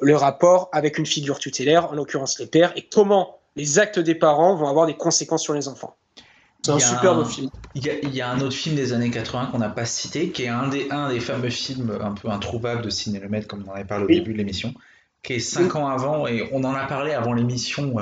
le 0.00 0.14
rapport 0.14 0.68
avec 0.72 0.98
une 0.98 1.06
figure 1.06 1.38
tutélaire, 1.38 1.90
en 1.90 1.94
l'occurrence 1.94 2.38
les 2.38 2.46
pères, 2.46 2.72
et 2.76 2.82
comment 2.82 3.38
les 3.56 3.78
actes 3.78 3.98
des 3.98 4.14
parents 4.14 4.54
vont 4.54 4.68
avoir 4.68 4.86
des 4.86 4.96
conséquences 4.96 5.42
sur 5.42 5.54
les 5.54 5.68
enfants. 5.68 5.96
C'est 6.66 6.72
un 6.72 6.78
superbe 6.78 7.26
film. 7.26 7.50
Il 7.74 8.14
y, 8.14 8.20
a, 8.20 8.30
un 8.30 8.40
autre 8.40 8.54
film 8.54 8.74
des 8.74 8.92
années 8.92 9.10
80 9.10 9.50
qu'on 9.52 9.58
n'a 9.58 9.68
pas 9.68 9.84
cité, 9.84 10.30
qui 10.30 10.44
est 10.44 10.48
un 10.48 10.68
des, 10.68 10.88
un 10.90 11.10
des 11.10 11.20
fameux 11.20 11.50
films 11.50 11.96
un 12.00 12.12
peu 12.12 12.28
introuvables 12.28 12.82
de 12.82 12.90
Ciné 12.90 13.20
Le 13.20 13.42
comme 13.42 13.64
on 13.66 13.72
en 13.72 13.74
avait 13.74 13.84
parlé 13.84 14.04
au 14.04 14.08
début 14.08 14.32
de 14.32 14.38
l'émission, 14.38 14.74
qui 15.22 15.34
est 15.34 15.38
5 15.38 15.76
ans 15.76 15.88
avant, 15.88 16.26
et 16.26 16.48
on 16.52 16.64
en 16.64 16.74
a 16.74 16.84
parlé 16.86 17.12
avant 17.12 17.34
l'émission. 17.34 17.96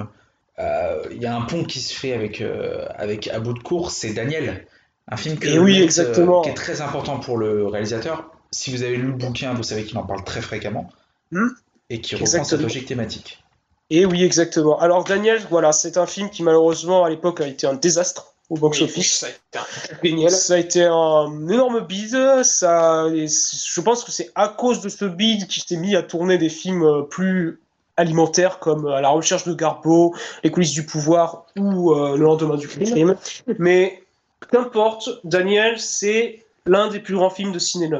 Euh, 0.58 1.02
il 1.10 1.20
y 1.20 1.26
a 1.26 1.36
un 1.36 1.42
pont 1.42 1.64
qui 1.64 1.80
se 1.80 1.92
fait 1.92 2.12
avec, 2.12 2.40
euh, 2.40 2.86
avec 2.96 3.28
À 3.28 3.40
bout 3.40 3.52
de 3.52 3.58
course, 3.58 3.94
c'est 3.94 4.12
Daniel. 4.12 4.66
Un 5.08 5.16
film 5.16 5.36
que 5.38 5.58
oui, 5.58 5.82
exactement. 5.82 6.42
qui 6.42 6.50
est 6.50 6.54
très 6.54 6.80
important 6.80 7.18
pour 7.18 7.36
le 7.36 7.66
réalisateur. 7.66 8.30
Si 8.50 8.70
vous 8.70 8.82
avez 8.82 8.96
lu 8.96 9.08
le 9.08 9.12
bouquin, 9.12 9.52
vous 9.52 9.64
savez 9.64 9.84
qu'il 9.84 9.98
en 9.98 10.04
parle 10.04 10.24
très 10.24 10.40
fréquemment. 10.40 10.90
Hmm. 11.32 11.48
Et 11.90 12.00
qui 12.00 12.14
reprend 12.14 12.44
cette 12.44 12.60
logique 12.60 12.86
thématique. 12.86 13.44
Et 13.90 14.06
oui, 14.06 14.22
exactement. 14.22 14.78
Alors 14.80 15.04
Daniel, 15.04 15.42
voilà, 15.50 15.72
c'est 15.72 15.98
un 15.98 16.06
film 16.06 16.30
qui 16.30 16.42
malheureusement 16.42 17.04
à 17.04 17.10
l'époque 17.10 17.40
a 17.40 17.46
été 17.46 17.66
un 17.66 17.74
désastre 17.74 18.33
au 18.50 18.56
box-office. 18.56 19.18
ça 19.20 19.26
a 19.26 19.30
été 19.30 19.58
un 19.58 20.02
génial. 20.02 20.30
Ça 20.30 20.54
a 20.54 20.58
été 20.58 20.84
un 20.84 21.48
énorme 21.48 21.80
bid. 21.80 22.42
Ça, 22.42 23.08
je 23.10 23.80
pense 23.80 24.04
que 24.04 24.12
c'est 24.12 24.30
à 24.34 24.48
cause 24.48 24.80
de 24.80 24.88
ce 24.88 25.04
bid 25.04 25.46
qu'il 25.46 25.62
s'est 25.62 25.76
mis 25.76 25.96
à 25.96 26.02
tourner 26.02 26.38
des 26.38 26.50
films 26.50 26.84
euh, 26.84 27.02
plus 27.02 27.60
alimentaires 27.96 28.58
comme 28.58 28.86
euh, 28.86 28.96
À 28.96 29.00
la 29.00 29.08
recherche 29.08 29.44
de 29.44 29.54
Garbo, 29.54 30.14
Les 30.42 30.50
coulisses 30.50 30.72
du 30.72 30.84
pouvoir 30.84 31.46
ou 31.56 31.92
euh, 31.92 32.16
Le 32.16 32.24
lendemain 32.24 32.56
du 32.56 32.68
crime. 32.68 33.16
Mais 33.58 34.02
qu'importe, 34.50 35.08
Daniel, 35.24 35.78
c'est 35.78 36.44
l'un 36.66 36.88
des 36.88 37.00
plus 37.00 37.14
grands 37.14 37.30
films 37.30 37.52
de 37.52 37.58
ciné 37.58 37.90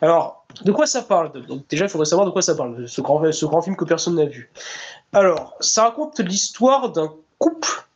Alors, 0.00 0.44
de 0.64 0.72
quoi 0.72 0.86
ça 0.86 1.02
parle 1.02 1.32
Donc, 1.46 1.66
Déjà, 1.68 1.86
il 1.86 1.88
faudrait 1.88 2.06
savoir 2.06 2.26
de 2.26 2.32
quoi 2.32 2.42
ça 2.42 2.54
parle, 2.54 2.88
ce 2.88 3.00
grand, 3.00 3.32
ce 3.32 3.46
grand 3.46 3.62
film 3.62 3.76
que 3.76 3.84
personne 3.84 4.16
n'a 4.16 4.26
vu. 4.26 4.50
Alors, 5.12 5.54
ça 5.60 5.84
raconte 5.84 6.20
l'histoire 6.20 6.90
d'un 6.90 7.12
couple 7.38 7.86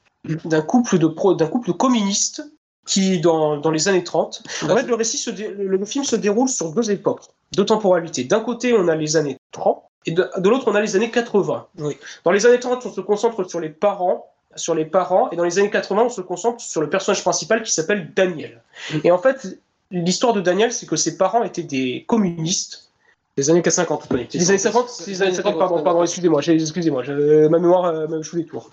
d'un 0.44 0.62
couple 0.62 0.98
de 0.98 1.06
pro, 1.06 1.34
d'un 1.34 1.46
couple 1.46 1.72
communiste 1.72 2.42
qui 2.86 3.20
dans, 3.20 3.56
dans, 3.56 3.70
les 3.70 3.88
années 3.88 4.04
30. 4.04 4.42
En 4.62 4.76
fait, 4.76 4.84
le 4.84 4.94
récit 4.94 5.18
se 5.18 5.30
le, 5.30 5.84
film 5.84 6.04
se 6.04 6.16
déroule 6.16 6.48
sur 6.48 6.72
deux 6.72 6.90
époques, 6.90 7.22
deux 7.54 7.64
temporalités. 7.64 8.24
D'un 8.24 8.40
côté, 8.40 8.72
on 8.74 8.88
a 8.88 8.94
les 8.94 9.16
années 9.16 9.38
30 9.52 9.82
et 10.06 10.12
de, 10.12 10.48
l'autre, 10.48 10.68
on 10.68 10.74
a 10.74 10.80
les 10.80 10.94
années 10.94 11.10
80. 11.10 11.66
Oui. 11.78 11.96
Dans 12.24 12.30
les 12.30 12.46
années 12.46 12.60
30, 12.60 12.86
on 12.86 12.92
se 12.92 13.00
concentre 13.00 13.42
sur 13.44 13.58
les 13.58 13.70
parents, 13.70 14.32
sur 14.54 14.74
les 14.74 14.84
parents, 14.84 15.30
et 15.30 15.36
dans 15.36 15.42
les 15.42 15.58
années 15.58 15.70
80, 15.70 16.04
on 16.04 16.08
se 16.08 16.20
concentre 16.20 16.60
sur 16.60 16.80
le 16.80 16.88
personnage 16.88 17.22
principal 17.22 17.62
qui 17.62 17.72
s'appelle 17.72 18.12
Daniel. 18.14 18.62
Et 19.02 19.10
en 19.10 19.18
fait, 19.18 19.58
l'histoire 19.90 20.32
de 20.32 20.40
Daniel, 20.40 20.72
c'est 20.72 20.86
que 20.86 20.96
ses 20.96 21.16
parents 21.16 21.42
étaient 21.42 21.64
des 21.64 22.04
communistes. 22.06 22.92
Les 23.36 23.50
années 23.50 23.62
50, 23.68 24.08
Les 24.32 24.48
années 24.48 24.58
50, 24.58 25.04
les 25.08 25.22
années 25.22 25.34
50, 25.34 25.58
pardon, 25.58 25.82
pardon, 25.82 26.02
excusez-moi, 26.02 26.40
excusez-moi, 26.40 27.02
ma 27.04 27.58
mémoire 27.58 27.84
euh, 27.84 28.06
m'a 28.06 28.22
joué 28.22 28.40
les 28.42 28.46
tours. 28.46 28.70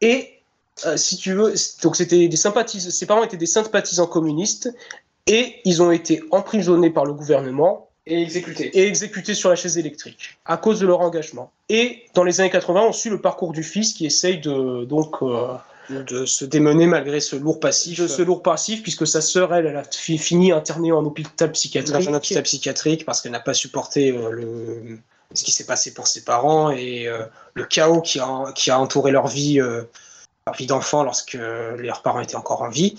Et 0.00 0.37
euh, 0.86 0.96
si 0.96 1.16
tu 1.16 1.32
veux, 1.34 1.54
donc 1.82 1.96
c'était 1.96 2.28
des 2.28 2.36
sympathisants, 2.36 2.90
ses 2.90 3.06
parents 3.06 3.24
étaient 3.24 3.36
des 3.36 3.46
sympathisants 3.46 4.06
communistes 4.06 4.72
et 5.26 5.56
ils 5.64 5.82
ont 5.82 5.90
été 5.90 6.22
emprisonnés 6.30 6.90
par 6.90 7.04
le 7.04 7.12
gouvernement 7.12 7.88
et 8.06 8.22
exécutés. 8.22 8.70
Et 8.78 8.86
exécutés 8.86 9.34
sur 9.34 9.50
la 9.50 9.56
chaise 9.56 9.78
électrique 9.78 10.38
à 10.44 10.56
cause 10.56 10.80
de 10.80 10.86
leur 10.86 11.00
engagement. 11.00 11.52
Et 11.68 12.04
dans 12.14 12.24
les 12.24 12.40
années 12.40 12.50
80, 12.50 12.86
on 12.88 12.92
suit 12.92 13.10
le 13.10 13.20
parcours 13.20 13.52
du 13.52 13.62
fils 13.62 13.92
qui 13.92 14.06
essaye 14.06 14.38
de 14.40 14.84
donc 14.84 15.16
euh, 15.22 15.54
de 15.90 16.24
se 16.24 16.44
démener 16.44 16.86
malgré 16.86 17.20
ce 17.20 17.36
lourd 17.36 17.60
passif. 17.60 18.00
De 18.00 18.08
ce 18.08 18.22
lourd 18.22 18.42
passif, 18.42 18.82
puisque 18.82 19.06
sa 19.06 19.20
sœur, 19.20 19.54
elle, 19.54 19.66
elle 19.66 19.76
a 19.76 19.84
fini 19.84 20.52
internée 20.52 20.92
en 20.92 21.04
hôpital 21.04 21.52
psychiatrique. 21.52 21.94
Dans 21.94 22.10
un 22.10 22.14
hôpital 22.14 22.42
psychiatrique 22.42 23.04
parce 23.04 23.20
qu'elle 23.20 23.32
n'a 23.32 23.40
pas 23.40 23.54
supporté 23.54 24.12
euh, 24.12 24.30
le, 24.30 24.98
ce 25.34 25.44
qui 25.44 25.52
s'est 25.52 25.66
passé 25.66 25.92
pour 25.92 26.06
ses 26.06 26.24
parents 26.24 26.70
et 26.70 27.06
euh, 27.06 27.24
le 27.54 27.64
chaos 27.64 28.00
qui 28.00 28.18
a, 28.18 28.52
qui 28.54 28.70
a 28.70 28.80
entouré 28.80 29.10
leur 29.10 29.26
vie, 29.26 29.60
leur 30.48 30.56
vie 30.56 30.66
d'enfant 30.66 31.02
lorsque 31.02 31.34
leurs 31.34 32.02
parents 32.02 32.20
étaient 32.20 32.36
encore 32.36 32.62
en 32.62 32.70
vie. 32.70 32.98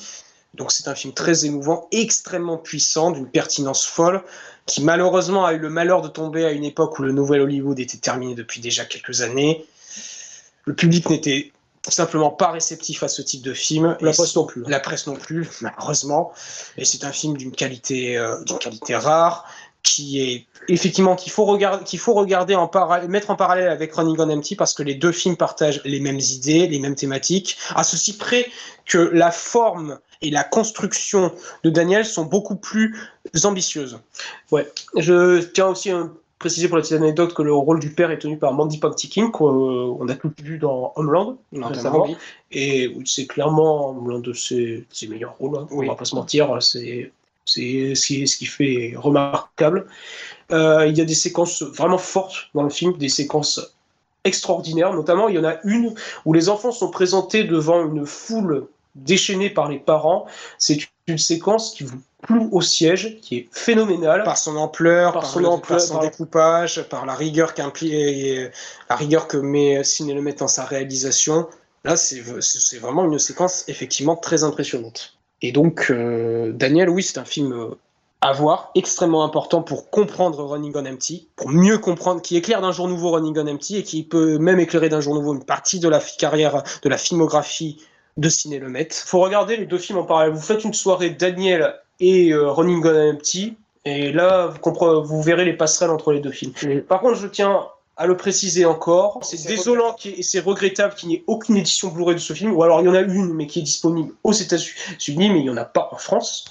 Donc 0.53 0.71
c'est 0.71 0.87
un 0.87 0.95
film 0.95 1.13
très 1.13 1.45
émouvant, 1.45 1.87
extrêmement 1.91 2.57
puissant, 2.57 3.11
d'une 3.11 3.27
pertinence 3.27 3.85
folle, 3.85 4.23
qui 4.65 4.83
malheureusement 4.83 5.45
a 5.45 5.53
eu 5.53 5.59
le 5.59 5.69
malheur 5.69 6.01
de 6.01 6.07
tomber 6.07 6.45
à 6.45 6.51
une 6.51 6.63
époque 6.63 6.97
où 6.99 7.03
le 7.03 7.11
nouvel 7.11 7.41
Hollywood 7.41 7.79
était 7.79 7.97
terminé 7.97 8.35
depuis 8.35 8.61
déjà 8.61 8.85
quelques 8.85 9.21
années. 9.21 9.65
Le 10.65 10.75
public 10.75 11.09
n'était 11.09 11.51
simplement 11.87 12.29
pas 12.29 12.51
réceptif 12.51 13.01
à 13.03 13.07
ce 13.07 13.21
type 13.21 13.41
de 13.41 13.53
film. 13.53 13.97
La 14.01 14.11
presse 14.11 14.35
non 14.35 14.45
plus. 14.45 14.63
La 14.67 14.79
presse 14.79 15.07
non 15.07 15.15
plus, 15.15 15.47
malheureusement. 15.61 16.31
Et 16.77 16.85
c'est 16.85 17.03
un 17.03 17.11
film 17.11 17.37
d'une 17.37 17.51
qualité, 17.51 18.17
euh, 18.17 18.43
d'une 18.43 18.59
qualité 18.59 18.95
rare, 18.95 19.45
qui 19.83 20.21
est 20.21 20.45
effectivement 20.67 21.15
qu'il 21.15 21.31
faut 21.31 21.45
regarder, 21.45 21.83
qu'il 21.83 21.99
faut 21.99 22.13
regarder 22.13 22.55
en 22.55 22.69
mettre 23.07 23.29
en 23.29 23.35
parallèle 23.35 23.69
avec 23.69 23.93
Running 23.93 24.17
on 24.19 24.29
Empty 24.29 24.55
parce 24.55 24.73
que 24.73 24.83
les 24.83 24.95
deux 24.95 25.11
films 25.11 25.37
partagent 25.37 25.81
les 25.85 25.99
mêmes 25.99 26.19
idées, 26.19 26.67
les 26.67 26.79
mêmes 26.79 26.95
thématiques, 26.95 27.57
à 27.75 27.83
ceci 27.83 28.17
près 28.17 28.47
que 28.85 28.97
la 28.97 29.31
forme 29.31 29.99
et 30.21 30.31
la 30.31 30.43
construction 30.43 31.33
de 31.63 31.69
Daniel 31.69 32.05
sont 32.05 32.25
beaucoup 32.25 32.57
plus 32.57 32.95
ambitieuses. 33.43 33.99
Ouais, 34.51 34.69
je 34.97 35.41
tiens 35.41 35.67
aussi 35.67 35.91
à 35.91 36.09
préciser 36.39 36.67
pour 36.67 36.77
la 36.77 36.83
petite 36.83 36.97
anecdote 36.97 37.33
que 37.33 37.41
le 37.41 37.53
rôle 37.53 37.79
du 37.79 37.93
père 37.93 38.11
est 38.11 38.19
tenu 38.19 38.37
par 38.37 38.53
Mandy 38.53 38.79
Patinkin, 38.79 39.29
qu'on 39.29 40.07
a 40.07 40.15
tout 40.15 40.31
vu 40.41 40.57
dans 40.57 40.93
Homeland, 40.95 41.37
notamment, 41.51 42.07
et 42.51 42.95
c'est 43.05 43.27
clairement 43.27 44.03
l'un 44.07 44.19
de 44.19 44.33
ses, 44.33 44.85
meilleurs 45.07 45.35
rôles, 45.37 45.57
hein, 45.57 45.67
on 45.71 45.85
va 45.85 45.95
pas 45.95 46.05
se 46.05 46.15
mentir, 46.15 46.61
c'est 46.61 47.11
c'est 47.49 47.95
ce 47.95 48.37
qui 48.37 48.45
fait 48.45 48.93
remarquable. 48.95 49.87
Euh, 50.51 50.87
il 50.87 50.97
y 50.97 51.01
a 51.01 51.05
des 51.05 51.13
séquences 51.13 51.61
vraiment 51.61 51.97
fortes 51.97 52.49
dans 52.53 52.63
le 52.63 52.69
film, 52.69 52.97
des 52.97 53.09
séquences 53.09 53.75
extraordinaires. 54.23 54.93
Notamment, 54.93 55.29
il 55.29 55.35
y 55.35 55.39
en 55.39 55.45
a 55.45 55.57
une 55.63 55.93
où 56.25 56.33
les 56.33 56.49
enfants 56.49 56.71
sont 56.71 56.89
présentés 56.89 57.43
devant 57.43 57.85
une 57.85 58.05
foule 58.05 58.67
déchaînée 58.95 59.49
par 59.49 59.69
les 59.69 59.79
parents. 59.79 60.25
C'est 60.57 60.79
une 61.07 61.17
séquence 61.17 61.73
qui 61.73 61.83
vous 61.83 62.01
cloue 62.23 62.49
au 62.51 62.61
siège, 62.61 63.19
qui 63.21 63.37
est 63.37 63.47
phénoménale. 63.51 64.23
Par 64.23 64.37
son 64.37 64.55
ampleur, 64.57 65.13
par, 65.13 65.25
son, 65.25 65.43
ampleur, 65.45 65.79
son 65.79 65.99
découpage, 65.99 66.83
par 66.89 67.05
la 67.05 67.15
rigueur, 67.15 67.53
la 67.57 68.95
rigueur 68.95 69.27
que 69.27 69.37
met 69.37 69.83
Ciné 69.83 70.13
le 70.13 70.21
met 70.21 70.33
dans 70.33 70.47
sa 70.47 70.65
réalisation. 70.65 71.47
Là, 71.85 71.95
c'est 71.95 72.19
vraiment 72.79 73.05
une 73.05 73.19
séquence 73.19 73.63
effectivement 73.67 74.15
très 74.15 74.43
impressionnante. 74.43 75.18
Et 75.41 75.51
donc, 75.51 75.87
euh, 75.89 76.51
Daniel, 76.51 76.89
oui, 76.89 77.03
c'est 77.03 77.17
un 77.17 77.25
film 77.25 77.53
euh, 77.53 77.69
à 78.21 78.33
voir, 78.33 78.71
extrêmement 78.75 79.23
important 79.23 79.61
pour 79.61 79.89
comprendre 79.89 80.43
Running 80.43 80.73
on 80.75 80.85
Empty, 80.85 81.29
pour 81.35 81.49
mieux 81.49 81.77
comprendre, 81.77 82.21
qui 82.21 82.35
éclaire 82.35 82.61
d'un 82.61 82.71
jour 82.71 82.87
nouveau 82.87 83.11
Running 83.11 83.37
on 83.37 83.47
Empty 83.47 83.77
et 83.77 83.83
qui 83.83 84.03
peut 84.03 84.37
même 84.37 84.59
éclairer 84.59 84.89
d'un 84.89 84.99
jour 84.99 85.15
nouveau 85.15 85.33
une 85.33 85.45
partie 85.45 85.79
de 85.79 85.87
la 85.87 85.99
carrière, 85.99 86.63
de 86.83 86.89
la 86.89 86.97
filmographie 86.97 87.81
de 88.17 88.27
Ciné 88.27 88.61
Il 88.61 88.87
faut 88.91 89.19
regarder 89.19 89.55
les 89.55 89.65
deux 89.65 89.77
films 89.77 89.99
en 89.99 90.03
parallèle. 90.03 90.33
Vous 90.33 90.41
faites 90.41 90.63
une 90.65 90.73
soirée 90.73 91.11
Daniel 91.11 91.75
et 92.01 92.33
euh, 92.33 92.51
Running 92.51 92.83
on 92.85 93.13
Empty, 93.13 93.55
et 93.85 94.11
là, 94.11 94.53
vous, 94.61 95.03
vous 95.03 95.21
verrez 95.21 95.45
les 95.45 95.53
passerelles 95.53 95.91
entre 95.91 96.11
les 96.11 96.19
deux 96.19 96.31
films. 96.31 96.53
Par 96.87 96.99
contre, 96.99 97.15
je 97.15 97.27
tiens 97.27 97.67
à 97.99 98.07
le 98.07 98.15
préciser 98.15 98.65
encore. 98.65 99.19
C'est 99.21 99.45
désolant 99.45 99.95
et 100.05 100.23
c'est 100.23 100.39
regrettable 100.39 100.95
qu'il 100.95 101.09
n'y 101.09 101.15
ait 101.15 101.23
aucune 101.27 101.57
édition 101.57 101.89
Blu-ray 101.89 102.15
de 102.15 102.21
ce 102.21 102.33
film, 102.33 102.53
ou 102.53 102.63
alors 102.63 102.79
il 102.81 102.85
y 102.85 102.87
en 102.89 102.95
a 102.95 103.01
une, 103.01 103.33
mais 103.33 103.45
qui 103.45 103.59
est 103.59 103.63
disponible 103.63 104.13
aux 104.23 104.31
États-Unis, 104.31 105.29
mais 105.29 105.39
il 105.39 105.43
n'y 105.43 105.49
en 105.49 105.57
a 105.57 105.65
pas 105.65 105.89
en 105.91 105.97
France. 105.97 106.45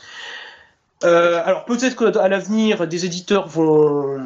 Euh, 1.05 1.41
alors 1.45 1.65
peut-être 1.65 1.97
qu'à 1.97 2.29
l'avenir, 2.29 2.87
des 2.87 3.07
éditeurs 3.07 3.49
vont 3.49 4.19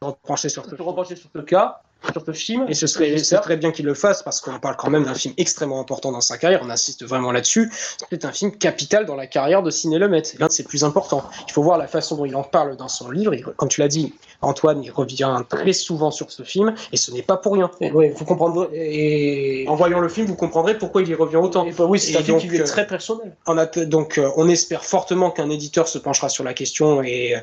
se 0.00 0.06
repencher 0.06 0.48
sur 0.48 0.64
ce 0.64 1.40
cas 1.40 1.82
sur 2.10 2.22
ce 2.24 2.32
film. 2.32 2.66
Et 2.68 2.74
ce 2.74 2.86
serait 2.86 3.14
très 3.40 3.56
bien 3.56 3.70
qu'il 3.70 3.86
le 3.86 3.94
fasse 3.94 4.22
parce 4.22 4.40
qu'on 4.40 4.58
parle 4.58 4.76
quand 4.76 4.90
même 4.90 5.04
d'un 5.04 5.14
film 5.14 5.34
extrêmement 5.36 5.80
important 5.80 6.12
dans 6.12 6.20
sa 6.20 6.38
carrière. 6.38 6.60
On 6.64 6.70
insiste 6.70 7.04
vraiment 7.04 7.32
là-dessus. 7.32 7.70
C'est 8.10 8.24
un 8.24 8.32
film 8.32 8.52
capital 8.52 9.06
dans 9.06 9.16
la 9.16 9.26
carrière 9.26 9.62
de 9.62 9.70
Ciné 9.70 9.98
Lemaitre. 9.98 10.30
L'un 10.38 10.46
de 10.46 10.52
ses 10.52 10.64
plus 10.64 10.84
importants. 10.84 11.24
Il 11.48 11.52
faut 11.52 11.62
voir 11.62 11.78
la 11.78 11.86
façon 11.86 12.16
dont 12.16 12.24
il 12.24 12.36
en 12.36 12.42
parle 12.42 12.76
dans 12.76 12.88
son 12.88 13.10
livre. 13.10 13.34
comme 13.56 13.68
tu 13.68 13.80
l'as 13.80 13.88
dit, 13.88 14.14
Antoine, 14.40 14.82
il 14.82 14.90
revient 14.90 15.42
très 15.48 15.72
souvent 15.72 16.10
sur 16.10 16.30
ce 16.30 16.42
film 16.42 16.74
et 16.92 16.96
ce 16.96 17.12
n'est 17.12 17.22
pas 17.22 17.36
pour 17.36 17.54
rien. 17.54 17.70
Vous 17.80 18.24
comprendrez. 18.24 18.68
Et 18.72 19.68
en 19.68 19.76
voyant 19.76 20.00
le 20.00 20.08
film, 20.08 20.26
vous 20.26 20.36
comprendrez 20.36 20.76
pourquoi 20.76 21.02
il 21.02 21.08
y 21.08 21.14
revient 21.14 21.36
autant. 21.36 21.66
Bah 21.76 21.84
oui, 21.88 21.98
c'est 21.98 22.16
un 22.16 22.22
film 22.22 22.38
qui 22.38 22.56
est 22.56 22.64
très 22.64 22.86
personnel. 22.86 23.34
On 23.46 23.56
a, 23.58 23.66
donc, 23.66 24.18
euh, 24.18 24.30
on 24.36 24.48
espère 24.48 24.84
fortement 24.84 25.30
qu'un 25.30 25.50
éditeur 25.50 25.88
se 25.88 25.98
penchera 25.98 26.28
sur 26.28 26.44
la 26.44 26.54
question 26.54 27.02
et, 27.02 27.36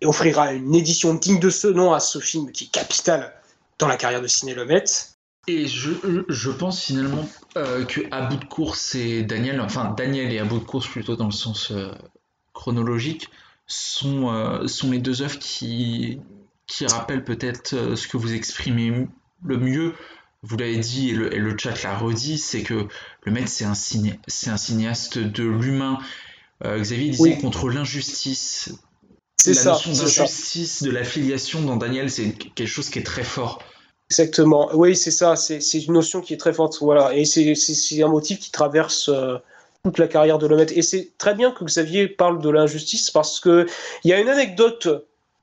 et 0.00 0.06
offrira 0.06 0.52
une 0.52 0.74
édition 0.74 1.14
digne 1.14 1.40
de 1.40 1.50
ce 1.50 1.68
nom 1.68 1.92
à 1.92 2.00
ce 2.00 2.18
film 2.18 2.52
qui 2.52 2.64
est 2.64 2.70
capital 2.70 3.32
dans 3.80 3.88
la 3.88 3.96
carrière 3.96 4.22
de 4.22 4.28
Ciné 4.28 4.54
Lemaitre. 4.54 5.16
Et 5.48 5.66
je, 5.66 5.90
je, 6.28 6.50
pense 6.50 6.84
finalement 6.84 7.26
euh, 7.56 7.84
que 7.84 8.02
à 8.10 8.26
bout 8.26 8.36
de 8.36 8.44
course 8.44 8.94
et 8.94 9.22
Daniel, 9.22 9.60
enfin 9.60 9.94
Daniel 9.96 10.32
et 10.32 10.38
à 10.38 10.44
bout 10.44 10.58
de 10.58 10.64
course 10.64 10.86
plutôt 10.86 11.16
dans 11.16 11.24
le 11.24 11.32
sens 11.32 11.72
euh, 11.72 11.90
chronologique, 12.52 13.28
sont, 13.66 14.32
euh, 14.32 14.66
sont 14.66 14.90
les 14.90 14.98
deux 14.98 15.22
œuvres 15.22 15.38
qui, 15.38 16.20
qui 16.66 16.86
rappellent 16.86 17.24
peut-être 17.24 17.96
ce 17.96 18.06
que 18.06 18.16
vous 18.16 18.34
exprimez 18.34 19.08
le 19.44 19.56
mieux. 19.56 19.94
Vous 20.42 20.56
l'avez 20.56 20.78
dit 20.78 21.10
et 21.10 21.14
le, 21.14 21.56
chat 21.58 21.82
l'a 21.82 21.96
redit, 21.96 22.38
c'est 22.38 22.62
que 22.62 22.86
le 23.24 23.32
maître 23.32 23.48
c'est 23.48 23.64
un, 23.64 23.74
c'est 23.74 24.50
un 24.50 24.56
cinéaste 24.56 25.18
de 25.18 25.44
l'humain. 25.44 25.98
Xavier 26.62 27.10
disait 27.10 27.38
contre 27.38 27.70
l'injustice. 27.70 28.74
C'est 29.42 29.54
ça. 29.54 29.70
La 29.70 29.76
notion 29.76 29.92
d'injustice, 29.92 30.82
de 30.82 30.90
la 30.90 31.04
filiation 31.04 31.62
dans 31.62 31.76
Daniel, 31.76 32.10
c'est 32.10 32.30
quelque 32.32 32.66
chose 32.66 32.90
qui 32.90 32.98
est 32.98 33.06
très 33.06 33.24
fort. 33.24 33.62
Exactement. 34.10 34.70
Oui, 34.74 34.96
c'est 34.96 35.10
ça. 35.10 35.36
C'est 35.36 35.60
une 35.78 35.94
notion 35.94 36.20
qui 36.20 36.34
est 36.34 36.36
très 36.36 36.52
forte. 36.52 36.78
Voilà. 36.80 37.14
Et 37.14 37.24
c'est 37.24 38.02
un 38.02 38.08
motif 38.08 38.38
qui 38.40 38.50
traverse 38.50 39.08
euh, 39.08 39.36
toute 39.84 39.98
la 39.98 40.08
carrière 40.08 40.38
de 40.38 40.46
Lemaitre. 40.46 40.72
Et 40.76 40.82
c'est 40.82 41.10
très 41.16 41.34
bien 41.34 41.52
que 41.52 41.64
Xavier 41.64 42.08
parle 42.08 42.42
de 42.42 42.50
l'injustice 42.50 43.10
parce 43.10 43.40
que 43.40 43.66
il 44.04 44.10
y 44.10 44.12
a 44.12 44.20
une 44.20 44.28
anecdote 44.28 44.88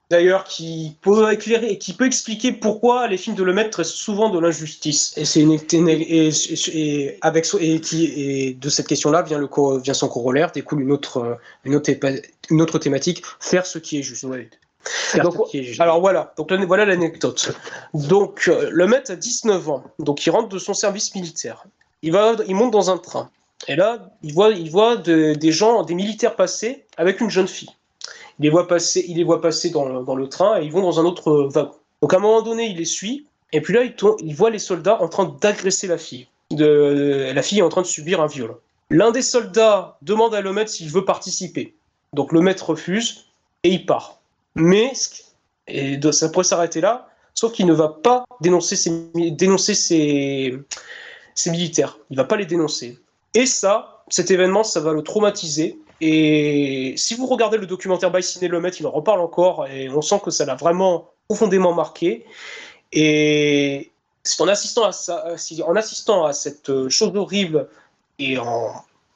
d'ailleurs 0.10 0.44
qui 0.46 0.98
peut 1.02 1.32
éclairer 1.32 1.68
et 1.68 1.78
qui 1.78 1.94
peut 1.94 2.06
expliquer 2.06 2.52
pourquoi 2.52 3.08
les 3.08 3.18
films 3.18 3.36
de 3.36 3.44
Lemaitre 3.44 3.72
traitent 3.72 3.86
souvent 3.86 4.30
de 4.30 4.40
l'injustice. 4.40 5.14
Et 5.18 5.26
c'est 5.26 5.42
une 5.42 5.54
et, 5.54 6.30
et, 6.74 7.18
avec 7.22 7.48
et 7.60 7.82
qui 7.82 8.06
et 8.06 8.54
de 8.54 8.70
cette 8.70 8.88
question-là 8.88 9.22
vient 9.22 9.38
le 9.38 9.50
vient 9.82 9.94
son 9.94 10.08
corollaire 10.08 10.52
découle 10.52 10.82
une 10.82 10.92
autre 10.92 11.38
une 11.66 11.76
autre, 11.76 11.92
une 12.50 12.62
autre 12.62 12.80
thématique 12.80 13.24
faire 13.40 13.66
ce 13.66 13.80
qui 13.80 14.00
est 14.00 14.04
juste. 14.04 14.26
alors 15.80 16.00
voilà, 16.00 16.34
donc 16.38 16.52
voilà 16.52 16.86
l'anecdote. 16.86 17.52
Donc 17.94 18.46
euh, 18.48 18.70
le 18.72 18.88
maître 18.88 19.12
a 19.12 19.16
19 19.16 19.70
ans, 19.70 19.84
donc 20.00 20.26
il 20.26 20.30
rentre 20.30 20.50
de 20.50 20.60
son 20.60 20.74
service 20.74 21.14
militaire. 21.16 21.66
Il 22.02 22.12
va, 22.12 22.36
il 22.48 22.56
monte 22.56 22.72
dans 22.72 22.90
un 22.90 22.98
train. 22.98 23.30
Et 23.68 23.76
là, 23.76 24.12
il 24.22 24.34
voit, 24.34 24.52
il 24.52 24.70
voit 24.70 24.98
des 24.98 25.52
gens, 25.52 25.84
des 25.84 25.96
militaires 25.96 26.36
passer 26.36 26.86
avec 26.96 27.22
une 27.22 27.30
jeune 27.30 27.48
fille. 27.48 27.70
Il 28.40 28.44
les 28.44 28.50
voit 28.50 28.68
passer, 28.68 29.70
dans 29.70 30.16
le, 30.16 30.30
train 30.30 30.62
et 30.62 30.66
ils 30.66 30.72
vont 30.72 30.82
dans 30.82 31.00
un 31.00 31.06
autre 31.06 31.50
wagon. 31.54 31.72
Donc 32.02 32.14
à 32.14 32.18
un 32.18 32.20
moment 32.20 32.42
donné, 32.42 32.68
il 32.68 32.78
les 32.78 32.86
suit. 32.86 33.26
Et 33.54 33.62
puis 33.62 33.74
là, 33.74 33.84
il, 33.84 34.36
voit 34.36 34.50
les 34.50 34.60
soldats 34.60 35.02
en 35.02 35.08
train 35.08 35.36
d'agresser 35.42 35.88
la 35.88 35.98
fille. 35.98 36.28
De, 36.52 37.32
la 37.34 37.42
fille 37.42 37.60
est 37.60 37.64
en 37.64 37.70
train 37.70 37.82
de 37.82 37.88
subir 37.88 38.22
un 38.22 38.28
viol. 38.28 38.56
L'un 38.90 39.12
des 39.12 39.22
soldats 39.22 39.98
demande 40.02 40.34
à 40.34 40.42
le 40.42 40.54
maître 40.54 40.72
s'il 40.72 40.90
veut 40.90 41.06
participer. 41.06 41.76
Donc 42.14 42.32
le 42.32 42.40
refuse 42.64 43.26
et 43.64 43.70
il 43.70 43.86
part. 43.86 44.20
Mais 44.56 44.94
et 45.68 46.00
ça 46.12 46.30
pourrait 46.30 46.46
s'arrêter 46.46 46.82
là, 46.82 47.10
sauf 47.34 47.52
qu'il 47.52 47.66
ne 47.66 47.74
va 47.74 47.90
pas 47.90 48.24
dénoncer 48.42 48.76
ses, 48.76 50.58
ses, 51.36 51.52
militaires. 51.52 51.98
Il 52.10 52.18
va 52.18 52.24
pas 52.24 52.38
les 52.38 52.46
dénoncer. 52.46 52.98
Et 53.34 53.46
ça, 53.46 54.04
cet 54.10 54.32
événement, 54.32 54.64
ça 54.64 54.80
va 54.80 54.94
le 54.94 55.02
traumatiser. 55.02 55.78
Et 56.02 56.94
si 56.98 57.15
vous 57.15 57.26
regardez 57.26 57.57
le 57.57 57.65
documentaire 57.65 58.11
By 58.11 58.22
Ciné 58.22 58.48
Le 58.48 58.61
il 58.80 58.86
en 58.88 58.91
reparle 58.91 59.22
encore 59.22 59.68
et 59.68 59.90
on 59.90 60.02
sent 60.02 60.22
que 60.24 60.32
ça 60.32 60.45
l'a 60.45 60.56
vraiment 60.56 61.10
profondément 61.28 61.74
marqué. 61.74 62.26
Et 62.91 63.91
c'est 64.24 64.41
en 64.41 64.48
assistant 64.48 64.84
à 64.86 64.90
à 64.90 66.34
cette 66.34 66.90
chose 66.90 67.15
horrible 67.15 67.68
et 68.19 68.38
en 68.38 68.72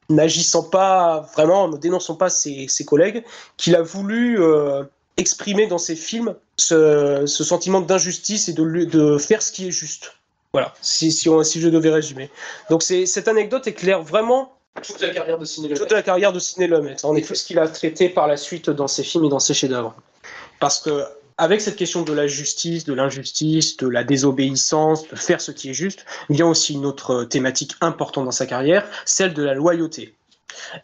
n'agissant 0.08 0.64
pas 0.64 1.20
vraiment, 1.34 1.64
en 1.64 1.68
ne 1.68 1.76
dénonçant 1.76 2.16
pas 2.16 2.30
ses, 2.30 2.68
collègues, 2.86 3.24
qu'il 3.56 3.76
a 3.76 3.82
voulu 3.82 4.40
euh, 4.40 4.84
exprimer 5.16 5.66
dans 5.66 5.78
ses 5.78 5.96
films 5.96 6.34
ce, 6.56 7.24
sentiment 7.26 7.80
d'injustice 7.80 8.48
et 8.48 8.52
de, 8.52 9.18
faire 9.18 9.42
ce 9.42 9.52
qui 9.52 9.68
est 9.68 9.72
juste. 9.72 10.16
Voilà, 10.52 10.74
si 10.82 11.10
je 11.10 11.68
devais 11.68 11.90
résumer. 11.90 12.30
Donc 12.68 12.82
cette 12.82 13.28
anecdote 13.28 13.66
éclaire 13.66 14.02
vraiment 14.02 14.52
toute 14.80 15.00
la 15.00 15.10
carrière 15.10 15.38
de 15.38 15.44
Ciné 15.44 15.74
Toute 15.74 15.92
la 15.92 16.02
carrière 16.02 16.32
de 16.32 16.38
Ciné 16.38 16.68
En 17.04 17.16
effet, 17.16 17.34
ce 17.34 17.44
qu'il 17.44 17.58
a 17.58 17.68
traité 17.68 18.08
par 18.08 18.26
la 18.26 18.36
suite 18.36 18.70
dans 18.70 18.88
ses 18.88 19.02
films 19.02 19.24
et 19.26 19.28
dans 19.28 19.38
ses 19.38 19.54
chefs-d'œuvre. 19.54 19.94
Parce 20.60 20.80
que 20.80 21.04
avec 21.38 21.60
cette 21.60 21.76
question 21.76 22.02
de 22.02 22.12
la 22.12 22.26
justice, 22.26 22.84
de 22.84 22.92
l'injustice, 22.92 23.76
de 23.78 23.88
la 23.88 24.04
désobéissance, 24.04 25.08
de 25.08 25.16
faire 25.16 25.40
ce 25.40 25.50
qui 25.50 25.70
est 25.70 25.74
juste, 25.74 26.04
vient 26.28 26.46
aussi 26.46 26.74
une 26.74 26.86
autre 26.86 27.24
thématique 27.24 27.72
importante 27.80 28.26
dans 28.26 28.32
sa 28.32 28.46
carrière, 28.46 28.86
celle 29.06 29.34
de 29.34 29.42
la 29.42 29.54
loyauté. 29.54 30.14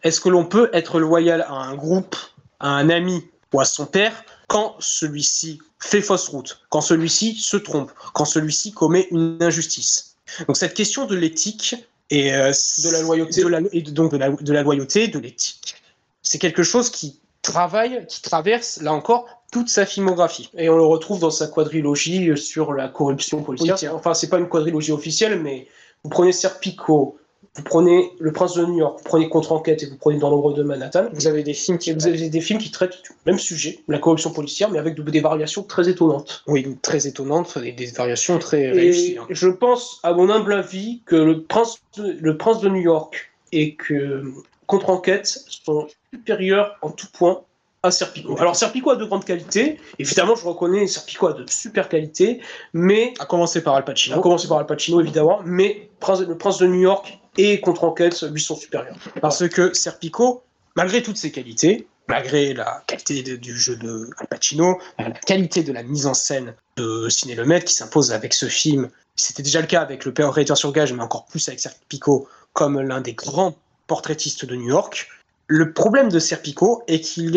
Est-ce 0.03 0.19
que 0.19 0.29
l'on 0.29 0.45
peut 0.45 0.69
être 0.73 0.99
loyal 0.99 1.45
à 1.47 1.53
un 1.53 1.75
groupe, 1.75 2.15
à 2.59 2.69
un 2.69 2.89
ami 2.89 3.25
ou 3.53 3.61
à 3.61 3.65
son 3.65 3.85
père 3.85 4.23
quand 4.47 4.75
celui-ci 4.79 5.59
fait 5.79 6.01
fausse 6.01 6.27
route, 6.27 6.59
quand 6.69 6.81
celui-ci 6.81 7.35
se 7.35 7.55
trompe, 7.55 7.91
quand 8.13 8.25
celui-ci 8.25 8.71
commet 8.73 9.07
une 9.11 9.37
injustice? 9.41 10.15
Donc 10.47 10.57
cette 10.57 10.73
question 10.73 11.05
de 11.05 11.15
l'éthique 11.15 11.75
et 12.09 12.33
euh, 12.33 12.51
de 12.51 12.91
la 12.91 13.01
loyauté, 13.01 13.43
et 13.71 13.81
donc 13.83 14.11
de 14.11 14.17
la, 14.17 14.29
de 14.29 14.53
la 14.53 14.63
loyauté, 14.63 15.07
de 15.07 15.19
l'éthique, 15.19 15.75
c'est 16.21 16.39
quelque 16.39 16.63
chose 16.63 16.89
qui 16.89 17.19
travaille, 17.41 18.05
qui 18.07 18.21
traverse, 18.21 18.81
là 18.81 18.93
encore, 18.93 19.27
toute 19.51 19.69
sa 19.69 19.85
filmographie. 19.85 20.49
Et 20.57 20.69
on 20.69 20.75
le 20.75 20.85
retrouve 20.85 21.19
dans 21.19 21.31
sa 21.31 21.47
quadrilogie 21.47 22.37
sur 22.37 22.73
la 22.73 22.87
corruption 22.87 23.41
policière. 23.43 23.95
enfin, 23.95 24.13
c'est 24.13 24.29
pas 24.29 24.37
une 24.37 24.49
quadrilogie 24.49 24.91
officielle, 24.91 25.39
mais 25.41 25.67
vous 26.03 26.09
prenez 26.09 26.31
Serpico, 26.31 27.17
vous 27.55 27.63
prenez 27.63 28.11
Le 28.19 28.31
Prince 28.31 28.55
de 28.55 28.65
New 28.65 28.77
York, 28.77 28.99
vous 28.99 29.03
prenez 29.03 29.27
Contre-enquête 29.27 29.83
et 29.83 29.87
vous 29.87 29.97
prenez 29.97 30.17
Dans 30.19 30.29
l'ombre 30.29 30.53
de 30.53 30.63
Manhattan. 30.63 31.07
Vous 31.13 31.27
avez 31.27 31.43
des 31.43 31.53
films 31.53 31.77
qui, 31.77 31.91
vous 31.91 32.07
avez 32.07 32.29
des 32.29 32.41
films 32.41 32.59
qui 32.59 32.71
traitent 32.71 33.01
du 33.03 33.09
même 33.25 33.39
sujet, 33.39 33.79
la 33.87 33.99
corruption 33.99 34.31
policière, 34.31 34.69
mais 34.69 34.79
avec 34.79 34.99
des 34.99 35.19
variations 35.19 35.63
très 35.63 35.89
étonnantes. 35.89 36.43
Oui, 36.47 36.77
très 36.81 37.07
étonnantes 37.07 37.57
et 37.63 37.71
des 37.71 37.87
variations 37.87 38.37
très 38.39 38.71
réussies. 38.71 39.17
Hein. 39.19 39.25
Je 39.29 39.47
pense, 39.47 39.99
à 40.03 40.13
mon 40.13 40.29
humble 40.29 40.53
avis, 40.53 41.01
que 41.05 41.15
Le 41.15 41.43
Prince 41.43 41.79
de, 41.97 42.17
le 42.19 42.37
Prince 42.37 42.59
de 42.61 42.69
New 42.69 42.81
York 42.81 43.31
et 43.51 43.75
que 43.75 44.23
Contre-enquête 44.67 45.25
sont 45.25 45.87
supérieurs 46.13 46.77
en 46.81 46.91
tout 46.91 47.07
point 47.11 47.41
à 47.81 47.91
Serpico. 47.91 48.35
Alors 48.39 48.55
Serpico 48.55 48.91
a 48.91 48.95
de 48.95 49.05
grandes 49.05 49.25
qualités, 49.25 49.79
évidemment 49.97 50.35
je 50.35 50.45
reconnais 50.45 50.85
Serpico 50.85 51.27
a 51.27 51.33
de 51.33 51.49
super 51.49 51.87
qualités, 51.87 52.41
mais... 52.73 53.13
À 53.19 53.25
commencer 53.25 53.63
par 53.63 53.75
Al 53.75 53.85
Pacino. 53.85 54.17
À 54.17 54.21
commencer 54.21 54.47
par 54.47 54.57
Al 54.57 54.65
Pacino 54.65 54.99
évidemment, 54.99 55.39
mais 55.45 55.89
le 56.27 56.37
Prince 56.37 56.57
de 56.57 56.67
New 56.67 56.81
York 56.81 57.18
et 57.37 57.59
Contre-enquête 57.61 58.21
lui 58.23 58.41
sont 58.41 58.55
supérieurs. 58.55 58.97
Parce 59.21 59.47
que 59.47 59.73
Serpico, 59.73 60.43
malgré 60.75 61.01
toutes 61.03 61.17
ses 61.17 61.31
qualités, 61.31 61.87
malgré 62.07 62.53
la 62.53 62.83
qualité 62.87 63.37
du 63.37 63.57
jeu 63.57 63.75
de 63.75 64.09
Al 64.17 64.27
Pacino, 64.27 64.79
la 64.97 65.11
qualité 65.11 65.63
de 65.63 65.71
la 65.71 65.83
mise 65.83 66.07
en 66.07 66.13
scène 66.13 66.55
de 66.75 67.07
Ciné 67.09 67.35
Lemaitre 67.35 67.65
qui 67.65 67.75
s'impose 67.75 68.11
avec 68.11 68.33
ce 68.33 68.47
film, 68.47 68.89
c'était 69.15 69.43
déjà 69.43 69.61
le 69.61 69.67
cas 69.67 69.81
avec 69.81 70.05
Le 70.05 70.13
Père 70.13 70.33
Rédacteur 70.33 70.57
sur 70.57 70.71
Gage, 70.71 70.93
mais 70.93 71.03
encore 71.03 71.25
plus 71.25 71.47
avec 71.47 71.59
Serpico 71.59 72.27
comme 72.53 72.79
l'un 72.81 73.01
des 73.01 73.13
grands 73.13 73.55
portraitiste 73.87 74.45
de 74.45 74.55
New 74.55 74.69
York. 74.69 75.07
Le 75.47 75.73
problème 75.73 76.09
de 76.09 76.19
Serpico 76.19 76.83
est 76.87 77.01
qu'il 77.01 77.35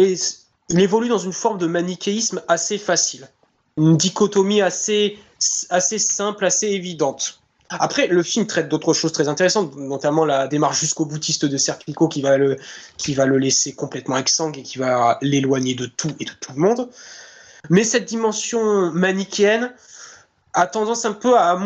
évolue 0.79 1.09
dans 1.09 1.19
une 1.19 1.33
forme 1.33 1.59
de 1.59 1.67
manichéisme 1.67 2.43
assez 2.49 2.79
facile, 2.79 3.29
une 3.77 3.97
dichotomie 3.97 4.63
assez 4.63 5.19
simple, 5.39 6.45
assez 6.45 6.69
évidente. 6.69 7.42
Après, 7.79 8.07
le 8.07 8.23
film 8.23 8.47
traite 8.47 8.69
d'autres 8.69 8.95
choses 8.95 9.13
très 9.13 9.29
intéressantes, 9.29 9.77
notamment 9.77 10.25
la 10.25 10.49
démarche 10.49 10.81
jusqu'au 10.81 11.05
boutiste 11.05 11.45
de 11.45 11.57
Serpico 11.57 12.09
qui 12.09 12.23
va 12.23 12.37
le, 12.37 12.57
qui 12.97 13.15
va 13.15 13.27
le 13.27 13.39
laisser 13.39 13.75
complètement 13.75 14.17
exsangue 14.17 14.59
et 14.59 14.63
qui 14.63 14.79
va 14.79 15.19
l'éloigner 15.23 15.75
de 15.75 15.87
tout 15.87 16.13
et 16.21 16.25
de 16.25 16.33
tout 16.41 16.53
le 16.55 16.61
monde. 16.61 16.89
Mais 17.71 17.85
cette 17.85 18.05
dimension 18.05 18.91
manichéenne 18.93 19.73
a 20.55 20.67
tendance 20.67 21.05
un 21.05 21.13
peu, 21.13 21.37
à, 21.39 21.59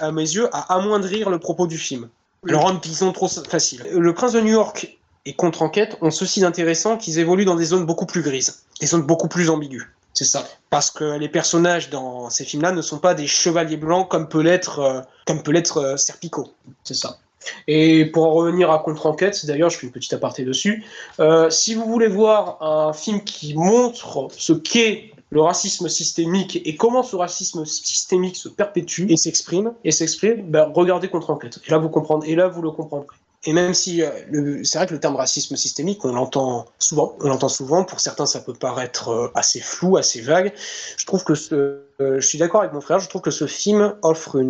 à 0.00 0.12
mes 0.12 0.22
yeux, 0.22 0.48
à 0.52 0.74
amoindrir 0.74 1.30
le 1.30 1.38
propos 1.38 1.66
du 1.66 1.78
film 1.78 2.08
le 2.42 2.56
rendre 2.56 2.84
sont 2.84 3.12
trop 3.12 3.28
facile. 3.28 3.84
Le 3.92 4.14
Prince 4.14 4.32
de 4.32 4.40
New 4.40 4.52
York 4.52 4.98
et 5.24 5.34
Contre-enquête 5.34 5.96
ont 6.00 6.10
ceci 6.10 6.40
d'intéressant 6.40 6.96
qu'ils 6.96 7.18
évoluent 7.18 7.44
dans 7.44 7.54
des 7.54 7.66
zones 7.66 7.86
beaucoup 7.86 8.06
plus 8.06 8.22
grises, 8.22 8.64
des 8.80 8.86
zones 8.86 9.02
beaucoup 9.02 9.28
plus 9.28 9.48
ambiguës. 9.48 9.86
C'est 10.14 10.24
ça. 10.24 10.46
Parce 10.70 10.90
que 10.90 11.16
les 11.18 11.28
personnages 11.28 11.90
dans 11.90 12.28
ces 12.30 12.44
films-là 12.44 12.72
ne 12.72 12.82
sont 12.82 12.98
pas 12.98 13.14
des 13.14 13.26
chevaliers 13.26 13.76
blancs 13.76 14.08
comme 14.08 14.28
peut 14.28 14.42
l'être 14.42 14.78
euh, 14.80 15.00
comme 15.26 15.42
peut 15.42 15.52
l'être 15.52 15.78
euh, 15.78 15.96
Serpico. 15.96 16.48
C'est 16.84 16.94
ça. 16.94 17.18
Et 17.66 18.06
pour 18.06 18.24
en 18.24 18.30
revenir 18.32 18.70
à 18.70 18.78
Contre-enquête, 18.78 19.46
d'ailleurs, 19.46 19.70
je 19.70 19.78
fais 19.78 19.86
une 19.86 19.92
petite 19.92 20.12
aparté 20.12 20.44
dessus. 20.44 20.84
Euh, 21.18 21.50
si 21.50 21.74
vous 21.74 21.86
voulez 21.86 22.06
voir 22.06 22.62
un 22.62 22.92
film 22.92 23.24
qui 23.24 23.54
montre 23.54 24.28
ce 24.36 24.52
qu'est 24.52 25.12
le 25.30 25.40
racisme 25.40 25.88
systémique 25.88 26.60
et 26.64 26.76
comment 26.76 27.02
ce 27.02 27.16
racisme 27.16 27.64
systémique 27.64 28.36
se 28.36 28.48
perpétue 28.48 29.06
et 29.08 29.16
s'exprime 29.16 29.72
et 29.82 29.90
s'exprime, 29.90 30.42
ben, 30.50 30.70
regardez 30.74 31.08
contre-enquête. 31.08 31.58
Et 31.66 31.70
là 31.70 31.78
vous 31.78 31.88
comprendrez, 31.88 32.30
et 32.30 32.34
là 32.36 32.48
vous 32.48 32.60
le 32.60 32.70
comprendrez. 32.70 33.16
Et 33.44 33.52
même 33.52 33.74
si 33.74 34.02
euh, 34.02 34.62
c'est 34.62 34.78
vrai 34.78 34.86
que 34.86 34.94
le 34.94 35.00
terme 35.00 35.16
racisme 35.16 35.56
systémique, 35.56 36.04
on 36.04 36.12
l'entend 36.12 36.66
souvent. 36.78 37.84
Pour 37.84 37.98
certains, 37.98 38.26
ça 38.26 38.40
peut 38.40 38.54
paraître 38.54 39.08
euh, 39.08 39.32
assez 39.34 39.60
flou, 39.60 39.96
assez 39.96 40.20
vague. 40.20 40.52
Je 40.96 41.04
trouve 41.06 41.24
que 41.24 41.34
ce, 41.34 41.54
euh, 42.00 42.20
je 42.20 42.26
suis 42.26 42.38
d'accord 42.38 42.60
avec 42.60 42.72
mon 42.72 42.80
frère. 42.80 43.00
Je 43.00 43.08
trouve 43.08 43.22
que 43.22 43.32
ce 43.32 43.48
film 43.48 43.96
offre 44.02 44.40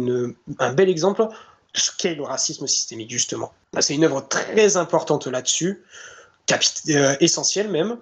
un 0.59 0.73
bel 0.73 0.91
exemple 0.91 1.23
de 1.23 1.81
ce 1.81 1.91
qu'est 1.97 2.15
le 2.15 2.23
racisme 2.23 2.67
systémique 2.67 3.11
justement. 3.11 3.53
C'est 3.81 3.95
une 3.95 4.05
œuvre 4.05 4.21
très 4.29 4.77
importante 4.77 5.27
là-dessus, 5.27 5.83
essentielle 7.21 7.71
même 7.71 7.97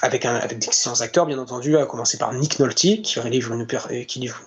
avec, 0.00 0.24
un, 0.24 0.36
avec 0.36 0.58
d'excellents 0.58 1.02
acteurs, 1.02 1.26
bien 1.26 1.38
entendu, 1.38 1.76
à 1.76 1.84
commencer 1.84 2.16
par 2.16 2.32
Nick 2.32 2.58
Nolte, 2.58 2.76
qui 2.76 3.20
livre 3.26 3.52
une, 3.52 3.66
qui 4.06 4.20
livre 4.20 4.40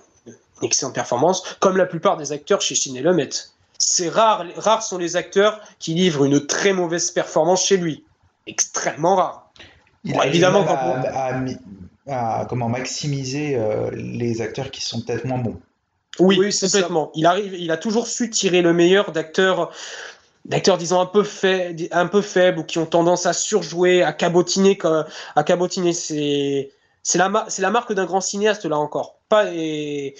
excellente 0.62 0.94
performance, 0.94 1.56
comme 1.60 1.76
la 1.76 1.86
plupart 1.86 2.16
des 2.16 2.32
acteurs 2.32 2.60
chez 2.60 2.74
Ciné 2.74 3.00
Lumet. 3.00 3.28
C'est 3.78 4.08
rare, 4.08 4.44
rares 4.56 4.82
sont 4.82 4.98
les 4.98 5.16
acteurs 5.16 5.60
qui 5.78 5.94
livrent 5.94 6.24
une 6.24 6.46
très 6.46 6.72
mauvaise 6.72 7.10
performance 7.10 7.64
chez 7.64 7.76
lui. 7.76 8.04
Extrêmement 8.46 9.16
rare. 9.16 9.50
Il 10.04 10.18
a 10.18 10.26
évidemment 10.26 10.64
à, 12.08 12.46
comment 12.48 12.68
maximiser 12.68 13.56
euh, 13.56 13.90
les 13.92 14.40
acteurs 14.40 14.70
qui 14.70 14.80
sont 14.80 15.00
peut-être 15.00 15.24
moins 15.24 15.38
bons. 15.38 15.60
Oui, 16.18 16.36
oui 16.38 16.56
complètement. 16.58 17.10
Il 17.14 17.26
arrive, 17.26 17.54
il 17.54 17.70
a 17.70 17.76
toujours 17.76 18.06
su 18.06 18.30
tirer 18.30 18.62
le 18.62 18.72
meilleur 18.72 19.12
d'acteurs 19.12 19.72
d'acteurs 20.46 20.78
disons 20.78 21.00
un 21.00 21.06
peu 21.06 21.24
faibles, 21.24 21.88
un 21.90 22.06
peu 22.06 22.22
faibles 22.22 22.60
ou 22.60 22.64
qui 22.64 22.78
ont 22.78 22.86
tendance 22.86 23.26
à 23.26 23.32
surjouer, 23.32 24.02
à 24.02 24.12
cabotiner, 24.12 24.78
à 25.34 25.44
cabotiner. 25.44 25.92
C'est 25.92 26.70
c'est 27.02 27.18
la 27.18 27.46
c'est 27.48 27.62
la 27.62 27.70
marque 27.70 27.92
d'un 27.92 28.06
grand 28.06 28.20
cinéaste 28.20 28.64
là 28.64 28.78
encore. 28.78 29.18
Pas 29.28 29.52
et 29.52 30.14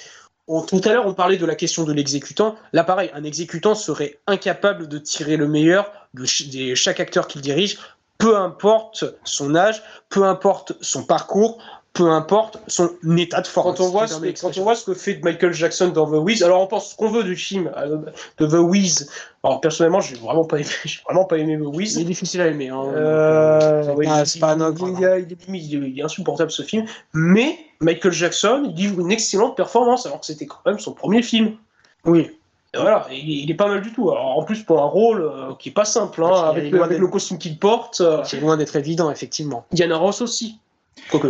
tout 0.47 0.81
à 0.85 0.93
l'heure, 0.93 1.07
on 1.07 1.15
parlait 1.15 1.37
de 1.37 1.47
la 1.47 1.55
question 1.55 1.85
de 1.85 1.93
l'exécutant. 1.93 2.57
Là, 2.73 2.85
pareil, 2.85 3.11
un 3.15 3.25
exécutant 3.25 3.75
serait 3.75 4.19
incapable 4.27 4.89
de 4.89 4.99
tirer 4.99 5.37
le 5.37 5.49
meilleur 5.49 5.91
de, 6.15 6.23
de 6.23 6.75
chaque 6.75 7.01
acteur 7.01 7.27
qu'il 7.27 7.41
dirige, 7.41 7.79
peu 8.19 8.37
importe 8.37 9.05
son 9.25 9.55
âge, 9.55 9.83
peu 10.09 10.25
importe 10.25 10.73
son 10.81 11.05
parcours, 11.05 11.59
peu 11.97 12.11
importe 12.11 12.59
son 12.67 12.91
état 13.17 13.41
de 13.41 13.47
forme. 13.47 13.75
Quand 13.75 13.83
on, 13.83 13.89
voit 13.89 14.07
ce, 14.07 14.41
quand 14.41 14.57
on 14.59 14.63
voit 14.63 14.75
ce 14.75 14.85
que 14.85 14.93
fait 14.93 15.19
Michael 15.23 15.55
Jackson 15.55 15.89
dans 15.89 16.07
The 16.07 16.23
Wiz, 16.23 16.43
alors 16.43 16.61
on 16.61 16.67
pense 16.67 16.91
ce 16.91 16.97
qu'on 16.97 17.09
veut 17.09 17.25
du 17.25 17.37
film 17.37 17.73
euh, 17.75 17.99
de 18.39 18.47
The 18.47 18.61
Wiz. 18.61 19.11
Alors 19.43 19.63
personnellement, 19.63 20.01
j'ai 20.01 20.17
vraiment 20.17 20.45
pas 20.45 20.59
aimé, 20.59 20.69
j'ai 20.85 21.01
vraiment 21.05 21.25
pas 21.25 21.39
aimé 21.39 21.57
The 21.57 21.75
Wiz. 21.75 21.97
Il 21.97 22.03
est 22.03 22.05
difficile 22.05 22.43
à 22.43 22.49
aimer. 22.49 22.69
Hein. 22.69 22.85
Euh, 22.95 23.95
oui, 23.97 24.07
c'est 24.27 24.41
pas 24.41 24.53
un 24.53 24.75
il, 24.75 25.27
il, 25.49 25.85
il, 25.85 25.99
est 25.99 26.03
insupportable 26.03 26.51
ce 26.51 26.63
film. 26.63 26.85
Mais 27.15 27.59
Michael 27.81 28.13
Jackson, 28.13 28.65
il 28.69 28.75
livre 28.75 29.01
une 29.01 29.11
excellente 29.11 29.57
performance, 29.57 30.05
alors 30.05 30.21
que 30.21 30.27
c'était 30.27 30.47
quand 30.47 30.61
même 30.67 30.79
son 30.79 30.93
premier 30.93 31.23
film. 31.23 31.57
Oui. 32.05 32.31
voilà, 32.75 33.07
il, 33.11 33.51
est 33.51 33.55
pas 33.55 33.69
mal 33.69 33.81
du 33.81 33.91
tout. 33.93 34.11
Alors, 34.11 34.37
en 34.37 34.45
plus, 34.45 34.63
pour 34.63 34.83
un 34.83 34.87
rôle 34.87 35.23
euh, 35.23 35.55
qui 35.59 35.71
est 35.71 35.73
pas 35.73 35.87
simple, 35.87 36.23
hein, 36.23 36.51
avec, 36.51 36.71
le, 36.71 36.83
avec 36.83 36.99
le, 36.99 37.07
costume 37.09 37.39
qu'il 37.39 37.59
porte. 37.59 38.03
c'est 38.25 38.41
loin 38.41 38.59
d'être 38.59 38.77
évident, 38.77 39.11
effectivement. 39.11 39.65
Diana 39.73 39.97
Ross 39.97 40.21
aussi. 40.21 40.61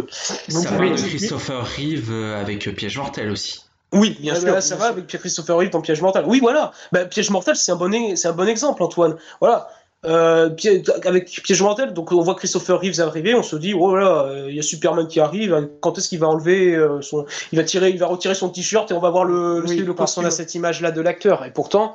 Ça 0.08 0.70
va 0.70 0.88
de 0.88 0.94
Christopher 0.94 1.66
Reeve 1.76 2.10
euh, 2.10 2.40
avec 2.40 2.74
Piège 2.74 2.98
mortel 2.98 3.30
aussi. 3.30 3.62
Oui, 3.92 4.16
bien 4.20 4.34
sûr. 4.34 4.60
ça 4.62 4.76
va 4.76 4.86
avec 4.86 5.06
Christopher 5.06 5.56
Reeve 5.56 5.70
dans 5.70 5.80
Piège 5.80 6.02
mortel. 6.02 6.24
Oui, 6.26 6.40
voilà. 6.40 6.72
Bah, 6.92 7.04
Piège 7.04 7.30
mortel, 7.30 7.56
c'est 7.56 7.72
un 7.72 7.76
bon, 7.76 8.16
c'est 8.16 8.28
un 8.28 8.32
bon 8.32 8.48
exemple, 8.48 8.82
Antoine. 8.82 9.16
Voilà. 9.40 9.68
Euh, 10.04 10.50
avec 11.04 11.26
Piège 11.42 11.62
mortel, 11.62 11.92
donc 11.92 12.12
on 12.12 12.20
voit 12.20 12.34
Christopher 12.34 12.80
Reeves 12.80 13.00
arriver, 13.00 13.34
on 13.34 13.42
se 13.42 13.56
dit 13.56 13.74
oh 13.74 13.96
là, 13.96 14.28
il 14.48 14.54
y 14.54 14.58
a 14.58 14.62
Superman 14.62 15.08
qui 15.08 15.20
arrive. 15.20 15.68
Quand 15.80 15.98
est-ce 15.98 16.08
qu'il 16.08 16.20
va 16.20 16.28
enlever 16.28 16.74
euh, 16.74 17.00
son, 17.00 17.26
il 17.50 17.58
va 17.58 17.64
tirer, 17.64 17.90
il 17.90 17.98
va 17.98 18.06
retirer 18.06 18.34
son 18.34 18.50
t-shirt 18.50 18.90
et 18.90 18.94
on 18.94 19.00
va 19.00 19.10
voir 19.10 19.24
le. 19.24 19.60
le, 19.60 19.74
le 19.74 19.94
parce 19.94 20.14
qu'on 20.14 20.24
a 20.24 20.30
cette 20.30 20.54
image-là 20.54 20.92
de 20.92 21.00
l'acteur 21.00 21.44
et 21.44 21.50
pourtant, 21.50 21.94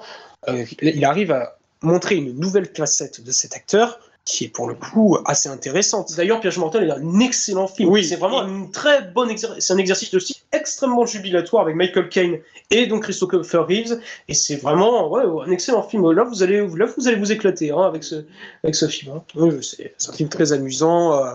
il 0.81 1.06
arrive 1.06 1.31
à 1.31 1.57
montrer 1.81 2.15
une 2.15 2.38
nouvelle 2.38 2.69
facette 2.76 3.23
de 3.23 3.31
cet 3.31 3.56
acteur 3.56 3.99
qui 4.23 4.45
est 4.45 4.49
pour 4.49 4.68
le 4.68 4.76
coup 4.76 5.18
assez 5.26 5.49
intéressante. 5.49 6.15
D'ailleurs, 6.15 6.39
Piège 6.39 6.57
mortel 6.57 6.84
est 6.88 6.91
un 6.91 7.19
excellent 7.19 7.68
film. 7.68 7.89
Oui, 7.89 8.06
c'est 8.06 8.18
vraiment 8.18 8.48
une 8.48 8.69
très 8.69 9.02
bonne 9.02 9.35
c'est 9.35 9.73
un 9.73 9.77
exercice 9.77 10.11
de 10.11 10.19
style 10.19 10.35
extrêmement 10.52 11.06
jubilatoire 11.06 11.64
avec 11.64 11.76
Michael 11.76 12.10
Caine 12.10 12.39
et 12.69 12.85
donc 12.85 13.03
Christopher 13.03 13.68
Reeves 13.68 13.99
et 14.27 14.34
c'est 14.34 14.57
vraiment 14.57 15.10
ouais, 15.10 15.23
un 15.48 15.52
excellent 15.52 15.81
film. 15.81 16.11
Là, 16.11 16.23
vous 16.23 16.43
allez 16.43 16.65
là, 16.76 16.85
vous 16.98 17.07
allez 17.07 17.18
vous 17.18 17.31
éclater 17.31 17.72
hein, 17.72 17.81
avec 17.81 18.03
ce 18.03 18.26
avec 18.64 18.76
ce 18.76 18.88
film. 18.88 19.15
Hein. 19.15 19.23
Oui, 19.35 19.57
c'est 19.61 20.10
un 20.10 20.14
film 20.14 20.30
très 20.30 20.53
amusant, 20.53 21.15
euh, 21.15 21.34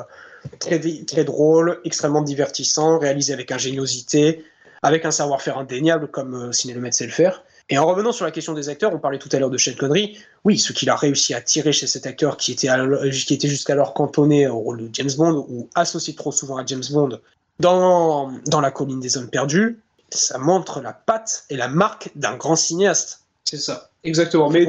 très 0.61 0.81
très 1.07 1.25
drôle, 1.25 1.81
extrêmement 1.85 2.23
divertissant, 2.23 2.99
réalisé 2.99 3.33
avec 3.33 3.51
ingéniosité, 3.51 4.45
avec 4.83 5.05
un 5.05 5.11
savoir-faire 5.11 5.59
indéniable 5.59 6.09
comme 6.09 6.35
euh, 6.35 6.53
Ciné 6.53 6.75
le 6.75 6.93
sait 6.93 7.07
le 7.07 7.13
faire. 7.13 7.43
Et 7.69 7.79
en 7.79 7.87
revenant 7.87 8.13
sur 8.13 8.25
la 8.25 8.31
question 8.31 8.55
des 8.55 8.69
acteurs, 8.69 8.95
on 8.95 8.99
parlait 8.99 9.19
tout 9.19 9.29
à 9.33 9.39
l'heure 9.39 9.51
de 9.51 9.59
Sean 9.59 9.75
Connery. 9.77 10.19
Oui, 10.45 10.59
ce 10.59 10.73
qu'il 10.73 10.89
a 10.89 10.95
réussi 10.95 11.35
à 11.35 11.41
tirer 11.41 11.73
chez 11.73 11.89
cet 11.89 12.07
acteur 12.07 12.37
qui 12.37 12.53
était, 12.53 12.69
qui 13.11 13.35
était 13.35 13.49
jusqu'alors 13.49 13.93
cantonné 13.93 14.47
au 14.47 14.59
rôle 14.59 14.89
de 14.89 14.91
James 14.93 15.11
Bond 15.17 15.47
ou 15.49 15.69
associé 15.75 16.15
trop 16.15 16.31
souvent 16.31 16.59
à 16.59 16.65
James 16.65 16.85
Bond 16.93 17.19
dans, 17.59 18.31
dans 18.47 18.61
La 18.61 18.71
colline 18.71 19.01
des 19.01 19.17
hommes 19.17 19.31
perdus, 19.31 19.81
ça 20.11 20.39
montre 20.39 20.81
la 20.81 20.93
patte 20.93 21.45
et 21.51 21.57
la 21.57 21.69
marque 21.69 22.11
d'un 22.15 22.37
grand 22.37 22.57
cinéaste. 22.57 23.23
C'est 23.45 23.59
ça, 23.59 23.91
exactement. 24.05 24.51
Mais 24.51 24.67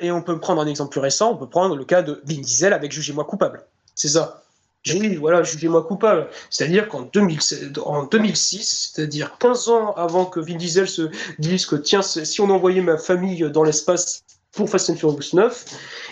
et 0.00 0.10
on 0.10 0.22
peut 0.22 0.38
prendre 0.38 0.60
un 0.60 0.66
exemple 0.66 0.90
plus 0.90 1.00
récent, 1.00 1.32
on 1.32 1.36
peut 1.36 1.48
prendre 1.48 1.76
le 1.76 1.84
cas 1.84 2.02
de 2.02 2.20
Vin 2.24 2.40
Diesel 2.40 2.72
avec 2.72 2.92
Jugez-moi 2.92 3.24
coupable. 3.24 3.62
C'est 3.94 4.08
ça. 4.08 4.42
Oui, 4.94 5.16
voilà, 5.16 5.42
jugez-moi 5.42 5.82
coupable. 5.82 6.28
C'est-à-dire 6.50 6.88
qu'en 6.88 7.02
2006, 7.02 8.92
c'est-à-dire 8.94 9.36
15 9.38 9.68
ans 9.68 9.92
avant 9.92 10.26
que 10.26 10.40
Vin 10.40 10.56
Diesel 10.56 10.88
se 10.88 11.10
dise 11.38 11.66
que 11.66 11.76
tiens, 11.76 12.02
si 12.02 12.40
on 12.40 12.50
envoyait 12.50 12.82
ma 12.82 12.98
famille 12.98 13.50
dans 13.50 13.62
l'espace 13.62 14.24
pour 14.52 14.70
Fast 14.70 14.90
and 14.90 14.96
Furious 14.96 15.34
9, 15.34 15.64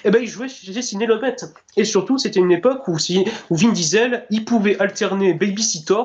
eh 0.04 0.10
ben, 0.10 0.22
il 0.22 0.28
jouait 0.28 0.48
chez 0.48 0.82
Ciné 0.82 1.06
Lomette. 1.06 1.46
Et 1.76 1.84
surtout, 1.84 2.18
c'était 2.18 2.40
une 2.40 2.52
époque 2.52 2.86
où, 2.88 2.98
si, 2.98 3.24
où 3.50 3.56
Vin 3.56 3.72
Diesel, 3.72 4.26
il 4.30 4.44
pouvait 4.44 4.78
alterner 4.80 5.34
Babysitter 5.34 6.02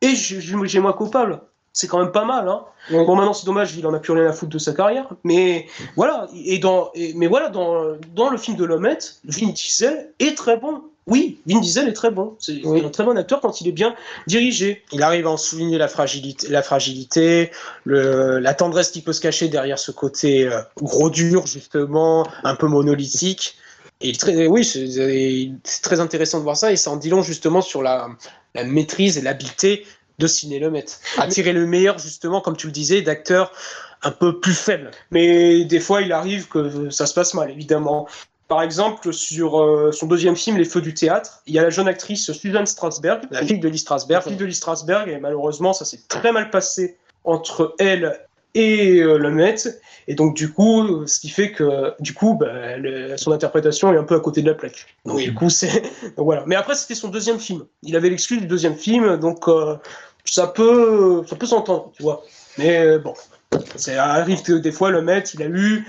et 0.00 0.14
Jugez-moi 0.14 0.92
coupable 0.92 1.40
c'est 1.78 1.86
quand 1.86 2.00
même 2.00 2.10
pas 2.10 2.24
mal. 2.24 2.48
Hein. 2.48 2.64
Bon, 2.90 3.14
maintenant, 3.14 3.32
c'est 3.32 3.46
dommage, 3.46 3.76
il 3.76 3.86
en 3.86 3.94
a 3.94 4.00
plus 4.00 4.12
rien 4.12 4.26
à 4.26 4.32
foutre 4.32 4.52
de 4.52 4.58
sa 4.58 4.72
carrière. 4.72 5.06
Mais 5.22 5.66
voilà, 5.94 6.26
et 6.34 6.58
dans, 6.58 6.90
mais 7.14 7.28
voilà, 7.28 7.50
dans, 7.50 7.96
dans 8.16 8.30
le 8.30 8.36
film 8.36 8.56
de 8.56 8.64
Lomette, 8.64 9.20
Vin 9.24 9.50
Diesel 9.50 10.12
est 10.18 10.36
très 10.36 10.56
bon. 10.56 10.82
Oui, 11.08 11.40
Vin 11.46 11.60
Diesel 11.60 11.88
est 11.88 11.94
très 11.94 12.10
bon. 12.10 12.36
C'est 12.38 12.60
un 12.64 12.90
très 12.90 13.04
bon 13.04 13.16
acteur 13.16 13.40
quand 13.40 13.60
il 13.60 13.68
est 13.68 13.72
bien 13.72 13.94
dirigé. 14.26 14.84
Il 14.92 15.02
arrive 15.02 15.26
à 15.26 15.30
en 15.30 15.36
souligner 15.38 15.78
la 15.78 15.88
fragilité, 15.88 16.48
la, 16.48 16.62
fragilité, 16.62 17.50
le, 17.84 18.38
la 18.38 18.54
tendresse 18.54 18.90
qui 18.90 19.00
peut 19.00 19.14
se 19.14 19.20
cacher 19.20 19.48
derrière 19.48 19.78
ce 19.78 19.90
côté 19.90 20.46
euh, 20.46 20.60
gros 20.82 21.08
dur, 21.08 21.46
justement, 21.46 22.26
un 22.44 22.54
peu 22.54 22.66
monolithique. 22.66 23.56
Et 24.00 24.12
très, 24.12 24.46
oui, 24.46 24.64
c'est 24.64 25.82
très 25.82 25.98
intéressant 25.98 26.38
de 26.38 26.44
voir 26.44 26.56
ça 26.56 26.70
et 26.70 26.76
ça 26.76 26.90
en 26.90 26.96
dit 26.96 27.08
long 27.08 27.22
justement 27.22 27.62
sur 27.62 27.82
la, 27.82 28.08
la 28.54 28.64
maîtrise 28.64 29.18
et 29.18 29.22
l'habileté 29.22 29.86
de 30.18 30.26
Ciné 30.26 30.58
Lemaitre. 30.58 31.00
Attirer 31.16 31.52
le 31.52 31.66
meilleur, 31.66 31.98
justement, 31.98 32.40
comme 32.40 32.56
tu 32.56 32.66
le 32.66 32.72
disais, 32.72 33.02
d'acteurs 33.02 33.52
un 34.02 34.10
peu 34.10 34.38
plus 34.40 34.54
faibles. 34.54 34.90
Mais 35.10 35.64
des 35.64 35.80
fois, 35.80 36.02
il 36.02 36.12
arrive 36.12 36.48
que 36.48 36.90
ça 36.90 37.06
se 37.06 37.14
passe 37.14 37.34
mal, 37.34 37.50
évidemment. 37.50 38.06
Par 38.48 38.62
exemple, 38.62 39.12
sur 39.12 39.60
euh, 39.60 39.92
son 39.92 40.06
deuxième 40.06 40.34
film, 40.34 40.56
Les 40.56 40.64
Feux 40.64 40.80
du 40.80 40.94
théâtre, 40.94 41.42
il 41.46 41.54
y 41.54 41.58
a 41.58 41.62
la 41.62 41.68
jeune 41.68 41.86
actrice 41.86 42.32
Susan 42.32 42.64
Strasberg, 42.64 43.24
la 43.30 43.42
fille 43.42 43.58
de 43.58 43.68
Lee 43.68 43.78
Strasberg. 43.78 44.24
La 44.24 44.30
fille 44.30 44.38
de 44.38 44.44
Lee 44.46 44.54
Strasberg, 44.54 45.10
et 45.10 45.18
malheureusement, 45.18 45.74
ça 45.74 45.84
s'est 45.84 46.00
très 46.08 46.32
mal 46.32 46.48
passé 46.48 46.96
entre 47.24 47.74
elle 47.78 48.18
et 48.54 49.00
euh, 49.00 49.18
le 49.18 49.30
Met. 49.30 49.56
Et 50.08 50.14
donc, 50.14 50.34
du 50.34 50.50
coup, 50.50 51.06
ce 51.06 51.20
qui 51.20 51.28
fait 51.28 51.52
que, 51.52 51.92
du 52.00 52.14
coup, 52.14 52.38
bah, 52.40 52.46
son 53.18 53.32
interprétation 53.32 53.92
est 53.92 53.98
un 53.98 54.04
peu 54.04 54.14
à 54.14 54.20
côté 54.20 54.40
de 54.40 54.46
la 54.46 54.54
plaque. 54.54 54.86
Donc, 55.04 55.18
du 55.18 55.34
coup, 55.34 55.50
c'est. 55.50 55.82
voilà. 56.16 56.44
Mais 56.46 56.56
après, 56.56 56.74
c'était 56.74 56.94
son 56.94 57.08
deuxième 57.08 57.38
film. 57.38 57.66
Il 57.82 57.96
avait 57.96 58.08
l'excuse 58.08 58.40
du 58.40 58.46
deuxième 58.46 58.76
film, 58.76 59.18
donc 59.18 59.46
euh, 59.48 59.76
ça 60.24 60.46
peut, 60.46 61.22
ça 61.28 61.36
peut 61.36 61.46
s'entendre, 61.46 61.92
tu 61.94 62.02
vois. 62.02 62.24
Mais 62.56 62.98
bon, 62.98 63.12
ça 63.76 64.06
arrive 64.06 64.42
que 64.42 64.54
des 64.54 64.72
fois, 64.72 64.90
le 64.90 65.02
Met, 65.02 65.24
il 65.34 65.42
a 65.42 65.46
eu 65.46 65.84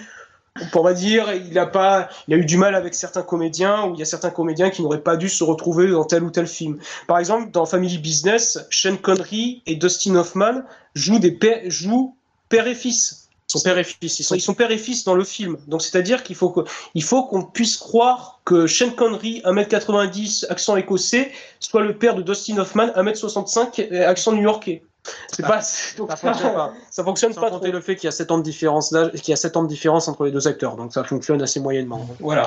on 0.73 0.84
va 0.84 0.94
dire, 0.94 1.34
il 1.34 1.57
a 1.57 1.65
pas, 1.65 2.10
il 2.27 2.34
a 2.34 2.38
eu 2.38 2.45
du 2.45 2.57
mal 2.57 2.76
avec 2.76 2.94
certains 2.94 3.22
comédiens, 3.22 3.86
ou 3.86 3.94
il 3.94 3.99
y 3.99 4.02
a 4.02 4.06
certains 4.06 4.30
comédiens 4.30 4.69
qui 4.69 4.81
n'auraient 4.81 5.02
pas 5.02 5.18
dû 5.18 5.30
se 5.30 5.44
retrouver 5.44 5.88
dans 5.88 6.06
tel 6.06 6.23
ou 6.23 6.31
tel 6.31 6.48
film. 6.48 6.80
Par 7.07 7.19
exemple, 7.19 7.52
dans 7.52 7.65
Family 7.65 7.98
Business, 7.98 8.60
Sean 8.69 8.98
Connery 8.98 9.64
et 9.65 9.76
Dustin 9.76 10.15
Hoffman 10.15 10.64
jouent 10.95 11.19
des 11.19 11.38
jouent 11.65 12.15
père 12.49 12.68
et 12.68 12.76
fils. 12.76 13.30
Son 13.48 13.60
père 13.61 13.80
et 13.80 13.84
fils. 13.84 14.19
Ils 14.19 14.41
sont, 14.41 14.53
père 14.53 14.69
et 14.69 14.77
fils 14.77 15.03
dans 15.06 15.15
le 15.15 15.23
film. 15.23 15.57
Donc, 15.65 15.81
c'est-à-dire 15.81 16.22
qu'il 16.22 16.36
faut 16.36 16.65
il 16.94 17.03
faut 17.03 17.23
qu'on 17.23 17.44
puisse 17.44 17.77
croire 17.77 18.41
que 18.45 18.68
Sean 18.68 18.91
Connery, 18.91 19.41
1m90, 19.44 20.45
accent 20.52 20.76
écossais, 20.76 21.31
soit 21.60 21.81
le 21.81 21.98
père 21.98 22.14
de 22.14 22.22
Dustin 22.22 22.60
Hoffman, 22.60 22.90
1m65, 22.95 24.03
accent 24.03 24.34
new-yorkais. 24.34 24.84
C'est 25.31 25.44
pas, 25.44 25.61
donc, 25.98 26.10
ça, 26.10 26.15
fonctionne 26.18 26.53
pas. 26.53 26.73
Ça 26.90 27.03
fonctionne 27.03 27.34
Sans 27.34 27.41
pas. 27.41 27.49
compter 27.49 27.72
le 27.72 27.81
fait 27.81 27.95
qu'il 27.95 28.06
y 28.06 28.07
a 28.07 28.11
7 28.11 28.31
ans 28.31 28.38
de 28.38 28.44
différence 28.44 28.90
qu'il 28.90 29.30
y 29.30 29.34
a 29.34 29.38
7 29.38 29.57
ans 29.57 29.64
de 29.64 29.68
différence 29.68 30.07
entre 30.07 30.26
les 30.26 30.31
deux 30.31 30.48
acteurs, 30.48 30.76
donc 30.76 30.94
ça 30.94 31.03
fonctionne 31.03 31.41
assez 31.41 31.60
moyennement. 31.60 32.07
Voilà. 32.19 32.45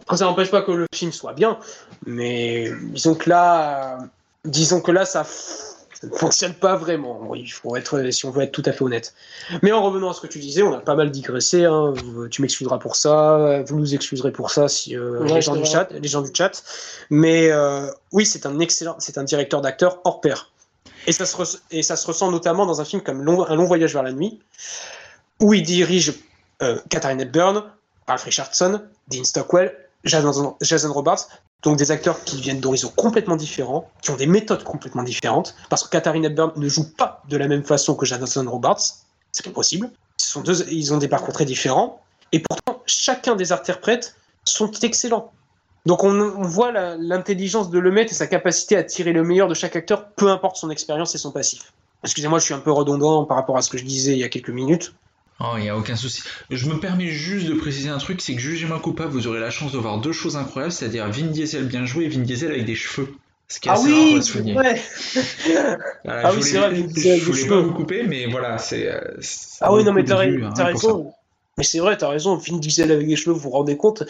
Après, 0.00 0.16
ça 0.16 0.24
n'empêche 0.24 0.50
pas 0.50 0.62
que 0.62 0.72
le 0.72 0.86
film 0.94 1.12
soit 1.12 1.32
bien, 1.32 1.58
mais 2.04 2.70
disons 2.82 3.14
que 3.14 3.28
là, 3.30 3.98
disons 4.44 4.80
que 4.80 4.92
là, 4.92 5.04
ça, 5.04 5.24
ça 6.00 6.06
ne 6.06 6.16
fonctionne 6.16 6.54
pas 6.54 6.76
vraiment. 6.76 7.34
Il 7.34 7.48
faut 7.48 7.76
être, 7.76 8.10
si 8.10 8.26
on 8.26 8.30
veut 8.30 8.42
être 8.42 8.52
tout 8.52 8.62
à 8.66 8.72
fait 8.72 8.82
honnête. 8.82 9.14
Mais 9.62 9.72
en 9.72 9.82
revenant 9.82 10.10
à 10.10 10.12
ce 10.12 10.20
que 10.20 10.26
tu 10.26 10.38
disais, 10.38 10.62
on 10.62 10.74
a 10.74 10.80
pas 10.80 10.94
mal 10.94 11.10
digressé. 11.10 11.64
Hein. 11.64 11.94
Tu 12.30 12.42
m'excuseras 12.42 12.78
pour 12.78 12.96
ça, 12.96 13.62
vous 13.66 13.76
nous 13.76 13.94
excuserez 13.94 14.32
pour 14.32 14.50
ça, 14.50 14.68
si 14.68 14.96
euh, 14.96 15.24
les 15.24 15.40
gens 15.40 15.56
du 15.56 15.64
chat, 15.64 15.88
les 15.90 16.08
gens 16.08 16.22
du 16.22 16.30
chat. 16.34 16.62
Mais 17.10 17.50
euh, 17.50 17.90
oui, 18.12 18.26
c'est 18.26 18.46
un 18.46 18.58
excellent, 18.58 18.96
c'est 18.98 19.18
un 19.18 19.24
directeur 19.24 19.60
d'acteur 19.60 20.00
hors 20.04 20.20
pair. 20.20 20.50
Et 21.06 21.12
ça, 21.12 21.26
se 21.96 22.06
ressent 22.06 22.30
notamment 22.30 22.66
dans 22.66 22.80
un 22.80 22.84
film 22.84 23.02
comme 23.02 23.20
Un 23.20 23.54
long 23.54 23.64
voyage 23.64 23.92
vers 23.92 24.02
la 24.02 24.12
nuit, 24.12 24.40
où 25.40 25.54
il 25.54 25.62
dirige 25.62 26.14
euh, 26.62 26.80
Katharine 26.88 27.20
Hepburn, 27.20 27.64
Ralph 28.06 28.24
Richardson, 28.24 28.82
Dean 29.08 29.24
Stockwell, 29.24 29.74
Jason, 30.04 30.56
Jason 30.60 30.92
Robards, 30.92 31.28
donc 31.62 31.78
des 31.78 31.90
acteurs 31.90 32.22
qui 32.24 32.40
viennent 32.40 32.60
d'horizons 32.60 32.92
complètement 32.94 33.36
différents, 33.36 33.90
qui 34.02 34.10
ont 34.10 34.16
des 34.16 34.26
méthodes 34.26 34.64
complètement 34.64 35.02
différentes, 35.02 35.54
parce 35.68 35.82
que 35.84 35.88
Katharine 35.88 36.24
Hepburn 36.24 36.52
ne 36.56 36.68
joue 36.68 36.88
pas 36.92 37.22
de 37.28 37.36
la 37.36 37.48
même 37.48 37.64
façon 37.64 37.94
que 37.94 38.06
Jason 38.06 38.48
Robards, 38.48 38.80
c'est 39.32 39.44
pas 39.44 39.50
possible. 39.50 39.90
Ils 40.70 40.94
ont 40.94 40.98
des 40.98 41.08
parcours 41.08 41.34
très 41.34 41.44
différents, 41.44 42.00
et 42.32 42.40
pourtant 42.40 42.82
chacun 42.86 43.36
des 43.36 43.52
interprètes 43.52 44.16
sont 44.44 44.70
excellents. 44.82 45.32
Donc 45.86 46.02
on, 46.02 46.42
voit 46.42 46.72
l'intelligence 46.98 47.70
de 47.70 47.78
Lemaitre 47.78 48.12
et 48.12 48.14
sa 48.14 48.26
capacité 48.26 48.76
à 48.76 48.82
tirer 48.82 49.12
le 49.12 49.22
meilleur 49.22 49.46
de 49.46 49.54
chaque 49.54 49.76
acteur, 49.76 50.08
peu 50.10 50.28
importe 50.30 50.56
son 50.56 50.68
expérience 50.70 51.14
et 51.14 51.18
son 51.18 51.30
passif. 51.30 51.72
Excusez-moi, 52.02 52.40
je 52.40 52.44
suis 52.44 52.54
un 52.54 52.58
peu 52.58 52.72
redondant 52.72 53.24
par 53.24 53.36
rapport 53.36 53.56
à 53.56 53.62
ce 53.62 53.70
que 53.70 53.78
je 53.78 53.84
disais 53.84 54.12
il 54.12 54.18
y 54.18 54.24
a 54.24 54.28
quelques 54.28 54.50
minutes. 54.50 54.94
Oh, 55.38 55.52
il 55.56 55.62
n'y 55.62 55.68
a 55.68 55.76
aucun 55.76 55.94
souci. 55.94 56.22
Je 56.50 56.68
me 56.68 56.80
permets 56.80 57.06
juste 57.06 57.46
de 57.46 57.54
préciser 57.54 57.88
un 57.88 57.98
truc, 57.98 58.20
c'est 58.20 58.34
que 58.34 58.40
jugez-moi 58.40 58.80
coupable, 58.80 59.12
vous 59.12 59.28
aurez 59.28 59.38
la 59.38 59.50
chance 59.50 59.70
de 59.70 59.78
voir 59.78 59.98
deux 59.98 60.12
choses 60.12 60.36
incroyables, 60.36 60.72
c'est-à-dire 60.72 61.08
Vin 61.08 61.26
Diesel 61.26 61.66
bien 61.66 61.84
joué 61.84 62.04
et 62.04 62.08
Vin 62.08 62.20
Diesel 62.20 62.50
avec 62.50 62.64
des 62.64 62.74
cheveux. 62.74 63.14
Ce 63.48 63.60
qui 63.60 63.68
est 63.68 63.70
ah 63.70 63.74
assez 63.74 63.86
oui, 63.86 64.18
rare 64.18 64.56
Ouais. 64.56 64.82
ah 66.08 66.32
oui, 66.34 66.42
c'est 66.42 66.58
vrai. 66.58 66.74
Je, 66.74 67.24
voulais 67.24 67.46
pas 67.46 67.60
vous 67.60 67.72
couper, 67.72 68.02
mais 68.02 68.26
voilà, 68.26 68.58
c'est. 68.58 68.88
Euh, 68.88 69.00
ah 69.60 69.72
oui, 69.72 69.84
non, 69.84 69.92
mais 69.92 70.02
t'as 70.02 70.16
raison. 70.16 71.12
Mais 71.56 71.64
c'est 71.64 71.78
vrai, 71.78 71.96
t'as 71.96 72.08
raison. 72.08 72.34
Vin 72.34 72.56
Diesel 72.56 72.90
avec 72.90 73.06
des 73.06 73.14
cheveux, 73.14 73.34
vous 73.34 73.40
vous 73.40 73.50
rendez 73.50 73.76
compte? 73.76 74.02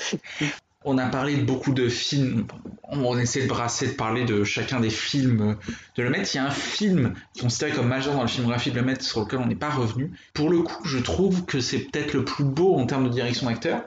On 0.86 0.98
a 0.98 1.06
parlé 1.06 1.36
de 1.36 1.42
beaucoup 1.42 1.72
de 1.72 1.88
films. 1.88 2.46
On 2.88 3.18
essaie 3.18 3.42
de 3.42 3.48
brasser, 3.48 3.88
de 3.88 3.92
parler 3.92 4.24
de 4.24 4.44
chacun 4.44 4.78
des 4.78 4.88
films 4.88 5.56
de 5.96 6.02
Le 6.02 6.10
Maître. 6.10 6.30
Il 6.32 6.36
y 6.36 6.40
a 6.40 6.46
un 6.46 6.50
film 6.50 7.14
considéré 7.38 7.72
comme 7.72 7.88
majeur 7.88 8.14
dans 8.14 8.22
le 8.22 8.28
filmographie 8.28 8.70
de 8.70 8.76
Le 8.76 8.82
Maître 8.82 9.04
sur 9.04 9.20
lequel 9.20 9.40
on 9.40 9.46
n'est 9.46 9.56
pas 9.56 9.68
revenu. 9.68 10.12
Pour 10.32 10.48
le 10.48 10.62
coup, 10.62 10.86
je 10.86 10.98
trouve 10.98 11.44
que 11.44 11.58
c'est 11.58 11.80
peut-être 11.80 12.14
le 12.14 12.24
plus 12.24 12.44
beau 12.44 12.76
en 12.76 12.86
termes 12.86 13.04
de 13.04 13.12
direction 13.12 13.48
d'acteur. 13.48 13.82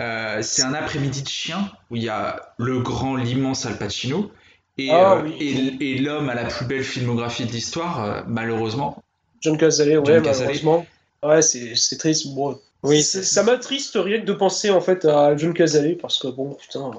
Euh, 0.00 0.38
c'est 0.40 0.62
un 0.62 0.72
après-midi 0.72 1.22
de 1.22 1.28
chien 1.28 1.70
où 1.90 1.96
il 1.96 2.04
y 2.04 2.08
a 2.08 2.54
le 2.56 2.80
grand, 2.80 3.16
l'immense 3.16 3.66
Al 3.66 3.76
Pacino 3.76 4.30
et, 4.78 4.90
ah 4.90 5.16
euh, 5.16 5.30
et, 5.38 5.98
l'homme 5.98 6.30
à 6.30 6.34
la 6.34 6.44
plus 6.44 6.64
belle 6.64 6.84
filmographie 6.84 7.44
de 7.44 7.50
l'histoire, 7.52 8.04
euh, 8.04 8.22
malheureusement. 8.26 9.02
John 9.40 9.58
Cazale, 9.58 9.98
ouais, 9.98 10.20
malheureusement. 10.20 10.86
Ouais, 11.22 11.42
c'est 11.42 11.98
triste. 11.98 12.28
Bon, 12.28 12.58
oui, 12.82 13.02
ça 13.02 13.42
m'attriste 13.42 13.96
rien 13.96 14.20
que 14.20 14.26
de 14.26 14.32
penser 14.32 14.70
en 14.70 14.80
fait 14.80 15.04
à 15.04 15.36
John 15.36 15.52
Cazale 15.52 15.96
parce 15.96 16.18
que 16.18 16.28
bon, 16.28 16.54
putain. 16.54 16.90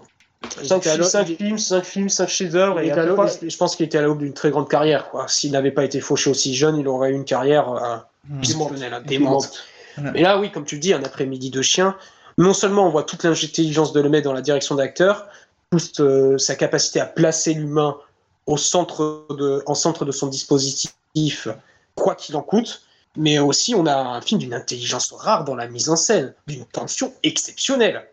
5, 0.64 0.82
films, 1.26 1.58
5 1.58 1.84
films, 1.84 2.10
5 2.10 2.28
chefs-d'œuvre. 2.30 2.80
Et 2.80 2.90
je 2.90 3.58
pense 3.58 3.76
qu'il 3.76 3.86
était 3.86 3.98
à 3.98 4.02
l'aube 4.02 4.20
d'une 4.20 4.34
très 4.34 4.52
grande 4.52 4.70
carrière. 4.70 5.10
S'il 5.28 5.52
n'avait 5.52 5.72
pas 5.72 5.84
été 5.84 6.00
fauché 6.00 6.30
aussi 6.30 6.56
jeune, 6.56 6.78
il 6.78 6.88
aurait 6.88 7.12
eu 7.12 7.16
une 7.16 7.26
carrière 7.26 7.70
euh, 7.70 7.98
mmh. 8.30 9.04
démente. 9.06 9.64
Mais 10.14 10.22
là, 10.22 10.40
oui, 10.40 10.50
comme 10.52 10.66
tu 10.66 10.76
le 10.76 10.82
dis, 10.82 10.94
un 10.94 11.04
après-midi 11.04 11.50
de 11.50 11.62
chien, 11.62 11.96
non 12.38 12.54
seulement 12.54 12.88
on 12.88 12.90
voit 12.90 13.04
toute 13.04 13.24
l'intelligence 13.24 13.92
de 13.92 14.00
Lemay 14.00 14.22
dans 14.22 14.32
la 14.32 14.42
direction 14.42 14.76
d'acteur, 14.76 15.28
toute 15.72 16.00
euh, 16.00 16.38
sa 16.38 16.56
capacité 16.56 17.02
à 17.02 17.06
placer 17.06 17.54
l'humain 17.54 17.98
au 18.46 18.58
centre 18.58 19.26
de, 19.30 19.62
en 19.66 19.76
centre 19.76 20.06
de 20.06 20.12
son 20.12 20.28
dispositif, 20.28 21.50
quoi 21.96 22.16
qu'il 22.16 22.36
en 22.38 22.42
coûte, 22.42 22.82
mais 23.20 23.38
aussi 23.38 23.76
on 23.76 23.86
a 23.86 23.96
un 23.96 24.22
film 24.22 24.40
d'une 24.40 24.54
intelligence 24.54 25.12
rare 25.12 25.44
dans 25.44 25.56
la 25.56 25.68
mise 25.68 25.90
en 25.90 25.96
scène, 25.96 26.34
d'une 26.48 26.66
tension 26.66 27.14
exceptionnelle. 27.24 28.08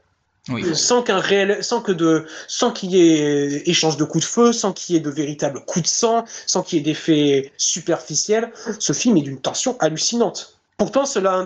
Sans 0.75 1.03
qu'un 1.03 1.19
réel, 1.19 1.65
sans 1.65 1.81
que 1.81 1.91
de, 1.91 2.25
sans 2.47 2.71
qu'il 2.71 2.93
y 2.93 3.03
ait 3.03 3.69
échange 3.69 3.97
de 3.97 4.05
coups 4.05 4.25
de 4.25 4.31
feu, 4.31 4.53
sans 4.53 4.73
qu'il 4.73 4.95
y 4.95 4.99
ait 4.99 5.01
de 5.01 5.11
véritables 5.11 5.65
coups 5.65 5.85
de 5.85 5.89
sang, 5.89 6.25
sans 6.47 6.63
qu'il 6.63 6.79
y 6.79 6.81
ait 6.81 6.85
d'effets 6.85 7.53
superficiels, 7.57 8.53
ce 8.79 8.93
film 8.93 9.17
est 9.17 9.23
d'une 9.23 9.41
tension 9.41 9.77
hallucinante. 9.81 10.57
Pourtant, 10.77 11.05
cela, 11.05 11.45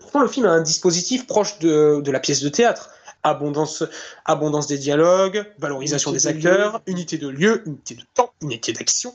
pourtant, 0.00 0.20
le 0.20 0.28
film 0.28 0.44
a 0.44 0.50
un 0.50 0.60
dispositif 0.60 1.26
proche 1.26 1.58
de, 1.60 2.02
de 2.02 2.10
la 2.10 2.20
pièce 2.20 2.42
de 2.42 2.50
théâtre. 2.50 2.90
Abondance, 3.22 3.84
abondance 4.26 4.66
des 4.66 4.78
dialogues, 4.78 5.46
valorisation 5.58 6.12
des 6.12 6.26
acteurs, 6.26 6.82
unité 6.86 7.16
de 7.16 7.28
lieu, 7.28 7.62
unité 7.64 7.94
de 7.94 8.02
temps, 8.14 8.32
unité 8.42 8.74
d'action. 8.74 9.14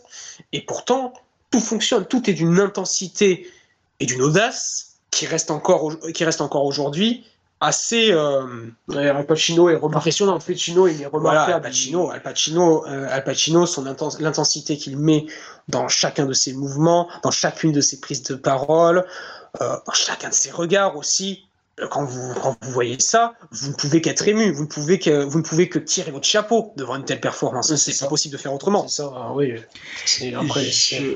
Et 0.52 0.62
pourtant, 0.62 1.14
tout 1.52 1.60
fonctionne, 1.60 2.06
tout 2.06 2.28
est 2.30 2.34
d'une 2.34 2.60
intensité 2.60 3.48
et 4.00 4.06
d'une 4.06 4.22
audace 4.22 4.98
qui 5.12 5.26
reste 5.26 5.52
encore, 5.52 5.98
qui 6.14 6.24
reste 6.24 6.42
encore 6.42 6.66
aujourd'hui 6.66 7.26
assez 7.60 8.12
euh, 8.12 8.70
Al 8.96 9.26
Pacino 9.26 9.70
est 9.70 9.84
impressionnant. 9.84 10.36
Al 10.36 10.42
Pacino 10.42 10.88
il 10.88 11.02
est 11.02 11.08
remarquable. 11.08 11.54
Al 11.54 11.62
Pacino, 11.62 12.10
Al 12.12 12.22
Pacino, 12.22 12.86
euh, 12.88 13.08
Al 13.10 13.24
Pacino, 13.24 13.66
son 13.66 13.84
l'intensité 13.84 14.78
qu'il 14.78 14.98
met 14.98 15.26
dans 15.68 15.88
chacun 15.88 16.26
de 16.26 16.34
ses 16.34 16.54
mouvements, 16.54 17.08
dans 17.24 17.32
chacune 17.32 17.72
de 17.72 17.82
ses 17.82 18.00
prises 18.00 18.24
de 18.24 18.36
parole, 18.36 19.06
euh, 19.62 19.76
dans 19.86 19.94
chacun 19.94 20.30
de 20.30 20.34
ses 20.34 20.52
regards 20.52 20.98
aussi. 20.98 21.44
Quand 21.92 22.06
vous, 22.06 22.34
quand 22.42 22.58
vous 22.64 22.72
voyez 22.72 23.00
ça, 23.00 23.36
vous 23.52 23.70
ne 23.70 23.76
pouvez 23.76 24.02
qu'être 24.02 24.28
ému, 24.28 24.52
vous 24.52 24.64
ne 24.64 24.68
pouvez 24.68 24.98
que, 24.98 25.24
vous 25.26 25.38
ne 25.38 25.44
pouvez 25.44 25.70
que 25.70 25.78
tirer 25.78 26.10
votre 26.10 26.26
chapeau 26.26 26.74
devant 26.76 26.96
une 26.96 27.06
telle 27.06 27.22
performance. 27.22 27.76
C'est 27.76 28.00
pas 28.00 28.08
possible 28.08 28.34
de 28.34 28.40
faire 28.40 28.52
autrement. 28.52 28.88
C'est 28.88 29.04
ça, 29.04 29.14
ah 29.16 29.32
oui. 29.36 29.54
C'est 30.04 30.34
après, 30.34 30.64
je... 30.64 31.16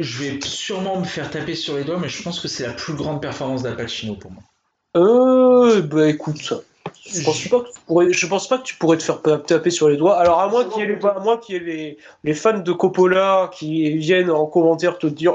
je 0.00 0.22
vais 0.22 0.38
sûrement 0.42 0.98
me 0.98 1.04
faire 1.04 1.30
taper 1.30 1.54
sur 1.54 1.76
les 1.76 1.84
doigts, 1.84 1.98
mais 1.98 2.08
je 2.08 2.22
pense 2.22 2.40
que 2.40 2.48
c'est 2.48 2.66
la 2.66 2.72
plus 2.72 2.94
grande 2.94 3.20
performance 3.20 3.62
d'Al 3.62 3.76
Pacino 3.76 4.14
pour 4.14 4.30
moi. 4.30 4.42
Euh, 4.96 5.82
bah 5.82 6.08
écoute, 6.08 6.52
je 7.06 7.22
pense 7.22 7.48
pas 7.48 7.60
que 7.60 7.68
tu 7.68 7.80
pourrais, 7.86 8.12
je 8.12 8.26
pense 8.26 8.48
pas 8.48 8.58
que 8.58 8.64
tu 8.64 8.74
pourrais 8.76 8.96
te 8.96 9.02
faire 9.02 9.20
taper 9.22 9.70
sur 9.70 9.88
les 9.88 9.96
doigts. 9.96 10.18
Alors 10.18 10.40
à 10.40 10.48
moins 10.48 10.64
qu'il 10.64 10.80
y 10.80 10.84
ait 10.84 10.96
les, 10.96 11.06
à 11.06 11.20
moins 11.20 11.36
qu'il 11.36 11.54
y 11.54 11.58
ait 11.58 11.60
les, 11.60 11.98
les 12.24 12.34
fans 12.34 12.58
de 12.58 12.72
Coppola 12.72 13.50
qui 13.52 13.96
viennent 13.98 14.30
en 14.30 14.46
commentaire 14.46 14.98
te 14.98 15.06
dire. 15.06 15.34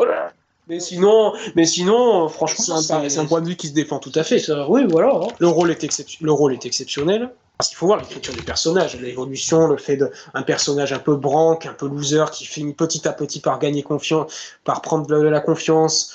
Mais 0.67 0.79
sinon, 0.79 1.33
mais 1.55 1.65
sinon, 1.65 2.27
franchement, 2.27 2.77
c'est 2.81 3.19
un, 3.19 3.25
point 3.25 3.41
de 3.41 3.47
vue 3.47 3.55
qui 3.55 3.67
se 3.67 3.73
défend 3.73 3.99
tout 3.99 4.11
à 4.15 4.23
fait. 4.23 4.39
Ça, 4.39 4.67
oui, 4.67 4.81
voilà. 4.89 5.13
Hein. 5.13 5.27
Le 5.37 5.47
rôle 5.47 5.69
est 5.69 6.19
le 6.21 6.31
rôle 6.31 6.53
est 6.53 6.65
exceptionnel. 6.65 7.29
Parce 7.57 7.69
qu'il 7.69 7.77
faut 7.77 7.85
voir 7.85 7.99
l'écriture 7.99 8.33
des 8.33 8.41
personnages, 8.41 8.95
l'évolution, 8.99 9.67
le 9.67 9.77
fait 9.77 9.97
d'un 9.97 10.41
personnage 10.41 10.91
un 10.91 10.99
peu 10.99 11.15
branque, 11.15 11.65
un 11.65 11.73
peu 11.73 11.87
loser, 11.87 12.25
qui 12.31 12.45
finit 12.45 12.73
petit 12.73 13.07
à 13.07 13.13
petit 13.13 13.39
par 13.39 13.59
gagner 13.59 13.81
confiance, 13.81 14.33
par 14.63 14.81
prendre 14.81 15.07
de 15.07 15.15
la 15.15 15.39
confiance, 15.39 16.13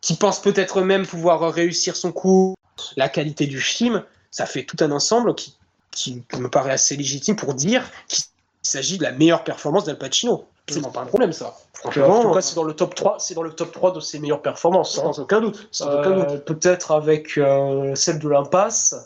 qui 0.00 0.14
pense 0.14 0.40
peut-être 0.40 0.82
même 0.82 1.06
pouvoir 1.06 1.52
réussir 1.52 1.96
son 1.96 2.12
coup, 2.12 2.54
la 2.96 3.08
qualité 3.08 3.46
du 3.46 3.60
film, 3.60 4.02
ça 4.30 4.46
fait 4.46 4.64
tout 4.64 4.76
un 4.80 4.90
ensemble 4.90 5.34
qui, 5.34 5.56
qui 5.90 6.22
me 6.38 6.50
paraît 6.50 6.72
assez 6.72 6.96
légitime 6.96 7.36
pour 7.36 7.54
dire 7.54 7.82
qu'il 8.08 8.24
s'agit 8.62 8.98
de 8.98 9.04
la 9.04 9.12
meilleure 9.12 9.44
performance 9.44 9.84
d'Al 9.84 9.98
Pacino. 9.98 10.46
C'est 10.68 10.82
pas 10.82 11.00
un 11.00 11.06
problème 11.06 11.32
ça. 11.32 11.56
Franchement, 11.74 12.18
en 12.18 12.22
tout 12.22 12.32
cas, 12.32 12.40
c'est 12.40 12.56
dans 12.56 12.64
le 12.64 12.74
top 12.74 12.94
3, 12.94 13.18
c'est 13.20 13.34
dans 13.34 13.42
le 13.42 13.52
top 13.52 13.70
3 13.70 13.92
de 13.92 14.00
ses 14.00 14.18
meilleures 14.18 14.42
performances, 14.42 14.98
hein. 14.98 15.02
sans 15.12 15.20
aucun 15.20 15.40
doute. 15.40 15.68
Euh, 15.82 16.38
peut-être 16.38 16.90
avec 16.90 17.38
euh, 17.38 17.94
celle 17.94 18.18
de 18.18 18.28
l'impasse 18.28 18.96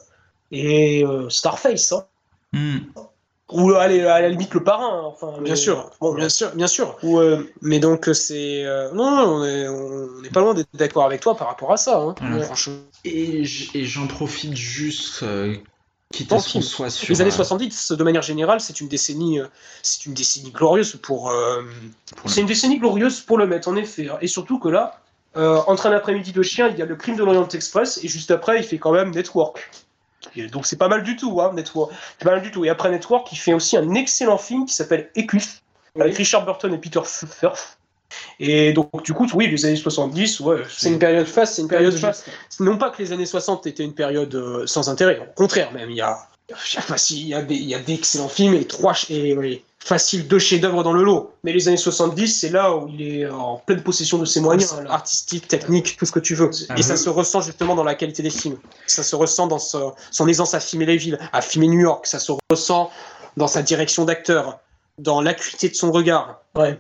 et 0.51 1.05
euh, 1.05 1.29
Starface. 1.29 1.93
Hein. 1.93 2.05
Hmm. 2.53 2.79
Ou 3.53 3.73
allez, 3.73 4.03
à 4.03 4.21
la 4.21 4.29
limite 4.29 4.55
le 4.55 4.63
parrain. 4.63 5.03
Enfin, 5.05 5.41
bien 5.41 5.57
sûr, 5.57 5.91
bon, 6.01 6.15
bien 6.15 6.29
sûr, 6.29 6.55
bien 6.55 6.69
sûr. 6.69 6.97
mais 7.63 7.81
donc 7.81 8.09
c'est 8.13 8.65
non, 8.95 9.43
on 9.43 10.21
n'est 10.23 10.31
pas 10.31 10.41
loin 10.41 10.55
d'être 10.55 10.69
d'accord 10.75 11.05
avec 11.05 11.21
toi 11.21 11.37
par 11.37 11.49
rapport 11.49 11.73
à 11.73 11.77
ça. 11.77 11.99
Hein. 11.99 12.15
Franchement. 12.43 12.75
Et 13.05 13.45
j'en 13.45 14.07
profite 14.07 14.55
juste 14.55 15.25
Quitte 16.13 16.33
à 16.33 16.41
ce 16.41 16.61
soit 16.61 16.91
sur, 16.91 17.09
les 17.09 17.21
années 17.21 17.31
70, 17.31 17.93
de 17.93 18.03
manière 18.03 18.23
générale, 18.23 18.61
c'est 18.61 18.81
une 18.81 18.89
décennie, 18.89 19.39
euh, 19.39 19.47
c'est 19.81 20.07
une 20.07 20.15
décennie 20.15 20.51
glorieuse 20.51 20.97
pour. 20.97 21.31
Euh, 21.31 21.63
c'est 22.27 22.41
une 22.41 22.49
décennie 22.49 22.79
glorieuse 22.81 23.21
pour 23.21 23.39
le 23.39 23.47
mettre, 23.47 23.69
en 23.69 23.77
effet. 23.77 24.09
Et 24.21 24.27
surtout 24.27 24.59
que 24.59 24.69
là, 24.69 25.01
euh, 25.37 25.61
entre 25.69 25.87
un 25.87 25.93
après-midi 25.93 26.33
de 26.33 26.43
chien, 26.43 26.67
il 26.69 26.77
y 26.77 26.83
a 26.83 26.85
le 26.85 26.97
crime 26.97 27.15
de 27.15 27.23
l'Orient 27.23 27.47
Express, 27.47 28.01
et 28.03 28.09
juste 28.09 28.33
après, 28.33 28.59
il 28.59 28.65
fait 28.65 28.79
quand 28.79 28.91
même 28.91 29.13
Network. 29.13 29.71
Donc 30.51 30.67
c'est 30.67 30.77
pas 30.77 30.89
mal 30.89 31.03
du 31.03 31.17
tout, 31.17 31.41
hein, 31.41 31.53
Network. 31.55 31.93
C'est 32.19 32.25
pas 32.25 32.33
mal 32.33 32.43
du 32.43 32.51
tout. 32.51 32.65
Et 32.65 32.69
après 32.69 32.91
Network, 32.91 33.31
il 33.33 33.37
fait 33.37 33.55
aussi 33.55 33.77
un 33.77 33.95
excellent 33.95 34.39
film 34.39 34.67
qui 34.67 34.75
s'appelle 34.75 35.11
Eclipse, 35.17 35.63
avec 35.99 36.17
Richard 36.17 36.45
Burton 36.45 36.73
et 36.73 36.79
Peter 36.79 37.01
Firth. 37.05 37.79
Et 38.39 38.73
donc, 38.73 39.05
du 39.05 39.13
coup, 39.13 39.27
oui, 39.35 39.49
les 39.49 39.65
années 39.67 39.77
70, 39.77 40.41
ouais, 40.41 40.63
c'est 40.69 40.89
une 40.89 40.99
période 40.99 41.27
faste, 41.27 41.55
c'est 41.55 41.63
une 41.63 41.69
période 41.69 41.95
faste. 41.95 42.29
Non 42.59 42.77
pas 42.77 42.91
que 42.91 43.03
les 43.03 43.13
années 43.13 43.27
60 43.27 43.67
étaient 43.67 43.85
une 43.85 43.95
période 43.95 44.35
euh, 44.35 44.67
sans 44.67 44.89
intérêt, 44.89 45.21
au 45.21 45.33
contraire, 45.35 45.73
même, 45.73 45.91
il 45.91 45.97
y 45.97 46.01
a, 46.01 46.19
il 47.11 47.29
y 47.29 47.35
a, 47.35 47.43
des, 47.43 47.55
il 47.55 47.69
y 47.69 47.75
a 47.75 47.79
d'excellents 47.79 48.29
films 48.29 48.55
et 48.55 48.67
trois, 48.67 48.95
et, 49.09 49.63
facile 49.83 50.29
deux 50.29 50.39
chefs-d'œuvre 50.39 50.83
dans 50.83 50.93
le 50.93 51.03
lot. 51.03 51.33
Mais 51.43 51.53
les 51.53 51.69
années 51.69 51.77
70, 51.77 52.29
c'est 52.29 52.51
là 52.51 52.75
où 52.77 52.89
il 52.89 53.03
est 53.03 53.29
en 53.29 53.57
pleine 53.57 53.83
possession 53.83 54.19
de 54.19 54.25
ses 54.25 54.41
moyens, 54.41 54.77
artistiques, 54.89 55.49
techniques, 55.49 55.97
tout 55.97 56.05
ce 56.05 56.13
que 56.13 56.21
tu 56.21 56.35
veux. 56.35 56.51
Et 56.77 56.83
ça 56.83 56.97
se 56.97 57.09
ressent 57.09 57.41
justement 57.41 57.75
dans 57.75 57.85
la 57.85 57.95
qualité 57.95 58.23
des 58.23 58.31
films. 58.31 58.59
Ça 58.87 59.03
se 59.03 59.17
ressent 59.17 59.47
dans 59.47 59.59
son 59.59 60.29
aisance 60.29 60.55
à 60.55 60.61
filmer 60.61 60.87
les 60.87 60.97
villes, 60.97 61.19
à 61.33 61.41
filmer 61.41 61.69
New 61.69 61.81
York. 61.81 62.07
Ça 62.07 62.19
se 62.19 62.33
ressent 62.51 62.91
dans 63.37 63.49
sa 63.49 63.63
direction 63.63 64.05
d'acteur, 64.05 64.59
dans 64.99 65.23
l'acuité 65.23 65.69
de 65.69 65.75
son 65.75 65.93
regard. 65.93 66.43
Ouais. 66.55 66.79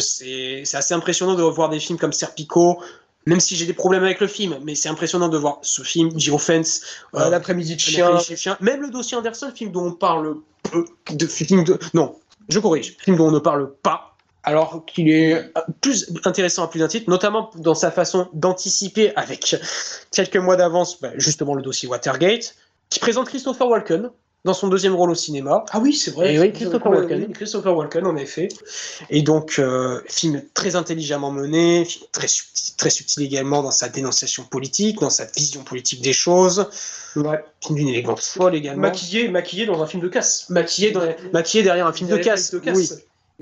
C'est 0.00 0.74
assez 0.74 0.94
impressionnant 0.94 1.34
de 1.34 1.42
revoir 1.42 1.68
des 1.68 1.78
films 1.78 1.98
comme 1.98 2.12
Serpico, 2.12 2.80
même 3.26 3.40
si 3.40 3.56
j'ai 3.56 3.66
des 3.66 3.72
problèmes 3.72 4.04
avec 4.04 4.20
le 4.20 4.26
film, 4.26 4.58
mais 4.64 4.74
c'est 4.74 4.88
impressionnant 4.88 5.28
de 5.28 5.38
voir 5.38 5.58
ce 5.62 5.82
film, 5.82 6.10
Fence, 6.38 6.80
euh, 7.14 7.30
L'après-midi 7.30 7.76
de 7.76 7.80
chien. 7.80 8.56
même 8.60 8.82
le 8.82 8.90
dossier 8.90 9.16
Anderson, 9.16 9.52
film 9.54 9.70
dont 9.70 9.86
on 9.86 9.92
parle 9.92 10.36
peu, 10.62 10.84
de 11.10 11.26
film 11.26 11.64
de, 11.64 11.78
non, 11.94 12.16
je 12.48 12.58
corrige, 12.58 12.96
film 12.98 13.16
dont 13.16 13.28
on 13.28 13.32
ne 13.32 13.38
parle 13.38 13.72
pas, 13.82 14.16
alors 14.42 14.84
qu'il 14.86 15.08
est 15.08 15.52
plus 15.80 16.10
intéressant 16.24 16.64
à 16.64 16.68
plus 16.68 16.80
d'un 16.80 16.88
titre, 16.88 17.08
notamment 17.08 17.50
dans 17.56 17.74
sa 17.74 17.90
façon 17.90 18.28
d'anticiper 18.32 19.14
avec 19.16 19.56
quelques 20.10 20.36
mois 20.36 20.56
d'avance, 20.56 21.00
bah, 21.00 21.10
justement 21.16 21.54
le 21.54 21.62
dossier 21.62 21.88
Watergate, 21.88 22.56
qui 22.90 22.98
présente 22.98 23.28
Christopher 23.28 23.68
Walken, 23.68 24.10
dans 24.44 24.54
son 24.54 24.68
deuxième 24.68 24.94
rôle 24.94 25.10
au 25.10 25.14
cinéma. 25.14 25.64
Ah 25.70 25.78
oui, 25.80 25.94
c'est 25.94 26.10
vrai. 26.10 26.34
Et 26.34 26.40
oui, 26.40 26.52
Christopher 26.52 26.90
Walken. 26.90 27.32
Christopher 27.32 27.76
Walken, 27.76 28.06
en 28.06 28.16
effet. 28.16 28.48
Et 29.08 29.22
donc, 29.22 29.56
euh, 29.58 30.00
film 30.08 30.42
très 30.52 30.74
intelligemment 30.74 31.30
mené, 31.30 31.84
film 31.84 32.06
très 32.10 32.26
subtil, 32.26 32.74
très 32.76 32.90
subtil 32.90 33.22
également 33.22 33.62
dans 33.62 33.70
sa 33.70 33.88
dénonciation 33.88 34.42
politique, 34.42 35.00
dans 35.00 35.10
sa 35.10 35.26
vision 35.26 35.62
politique 35.62 36.02
des 36.02 36.12
choses. 36.12 36.68
Ouais. 37.14 37.44
Film 37.60 37.76
d'une 37.76 37.88
élégance 37.88 38.30
folle 38.30 38.56
également. 38.56 38.82
Maquillé, 38.82 39.28
maquillé 39.28 39.66
dans 39.66 39.80
un 39.80 39.86
film 39.86 40.02
de 40.02 40.08
casse. 40.08 40.50
Maquillé, 40.50 40.90
dans, 40.90 41.02
maquillé 41.32 41.62
derrière 41.62 41.86
un 41.86 41.92
film 41.92 42.10
de 42.10 42.16
casse. 42.16 42.50
De 42.52 42.58
casse. 42.58 42.76
Oui. 42.76 42.88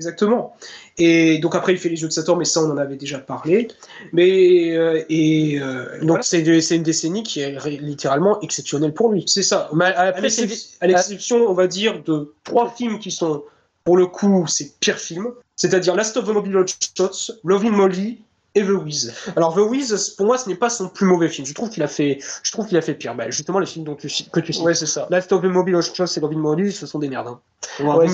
Exactement. 0.01 0.55
Et 0.97 1.37
donc 1.37 1.53
après, 1.53 1.73
il 1.73 1.77
fait 1.77 1.89
les 1.89 1.95
Jeux 1.95 2.07
de 2.07 2.11
Saturne, 2.11 2.39
mais 2.39 2.45
ça, 2.45 2.63
on 2.63 2.71
en 2.71 2.77
avait 2.77 2.95
déjà 2.95 3.19
parlé. 3.19 3.67
Mais 4.13 4.75
euh, 4.75 5.03
et 5.09 5.59
euh, 5.61 6.03
donc 6.03 6.23
c'est 6.23 6.41
une 6.41 6.81
décennie 6.81 7.21
qui 7.21 7.39
est 7.39 7.55
littéralement 7.79 8.41
exceptionnelle 8.41 8.95
pour 8.95 9.11
lui. 9.11 9.23
C'est 9.27 9.43
ça. 9.43 9.69
Mais 9.75 9.85
à, 9.85 10.19
l'exception, 10.19 11.47
on 11.47 11.53
va 11.53 11.67
dire, 11.67 12.01
de 12.01 12.33
trois 12.43 12.71
films 12.71 12.97
qui 12.97 13.11
sont, 13.11 13.43
pour 13.83 13.95
le 13.95 14.07
coup, 14.07 14.47
ses 14.47 14.71
pires 14.79 14.97
films, 14.97 15.27
c'est-à-dire 15.55 15.93
Last 15.95 16.17
of 16.17 16.25
the 16.25 16.29
Mobile 16.29 16.65
Shots, 16.97 17.33
Loving 17.43 17.73
Molly 17.73 18.23
et 18.55 18.63
The 18.63 18.69
Wiz. 18.69 19.13
Alors 19.35 19.53
The 19.53 19.59
Wiz, 19.59 20.15
pour 20.17 20.25
moi, 20.25 20.37
ce 20.37 20.49
n'est 20.49 20.55
pas 20.55 20.69
son 20.69 20.89
plus 20.89 21.05
mauvais 21.05 21.29
film. 21.29 21.47
Je 21.47 21.53
trouve 21.53 21.69
qu'il 21.69 21.83
a 21.83 21.87
fait, 21.87 22.19
je 22.43 22.51
trouve 22.51 22.67
qu'il 22.67 22.77
a 22.77 22.81
fait 22.81 22.93
pire. 22.93 23.15
Bah, 23.15 23.29
justement, 23.29 23.59
les 23.59 23.65
films 23.65 23.85
dont 23.85 23.95
tu, 23.95 24.07
que 24.31 24.39
tu 24.39 24.53
cites. 24.53 24.63
Ouais, 24.63 24.73
c'est 24.73 24.85
ça. 24.85 25.07
Last 25.09 25.31
of 25.31 25.41
the 25.41 25.45
Mobile 25.45 25.79
Shots 25.81 26.17
et 26.17 26.19
Loving 26.19 26.39
Molly, 26.39 26.71
ce 26.71 26.85
sont 26.85 26.99
des 26.99 27.09
merdes. 27.09 27.27
Hein. 27.27 27.39
Ouais, 27.79 28.07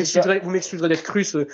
vous 0.43 0.49
m'excuserez 0.49 0.89
d'être 0.89 1.03
cru, 1.03 1.23
ce, 1.23 1.47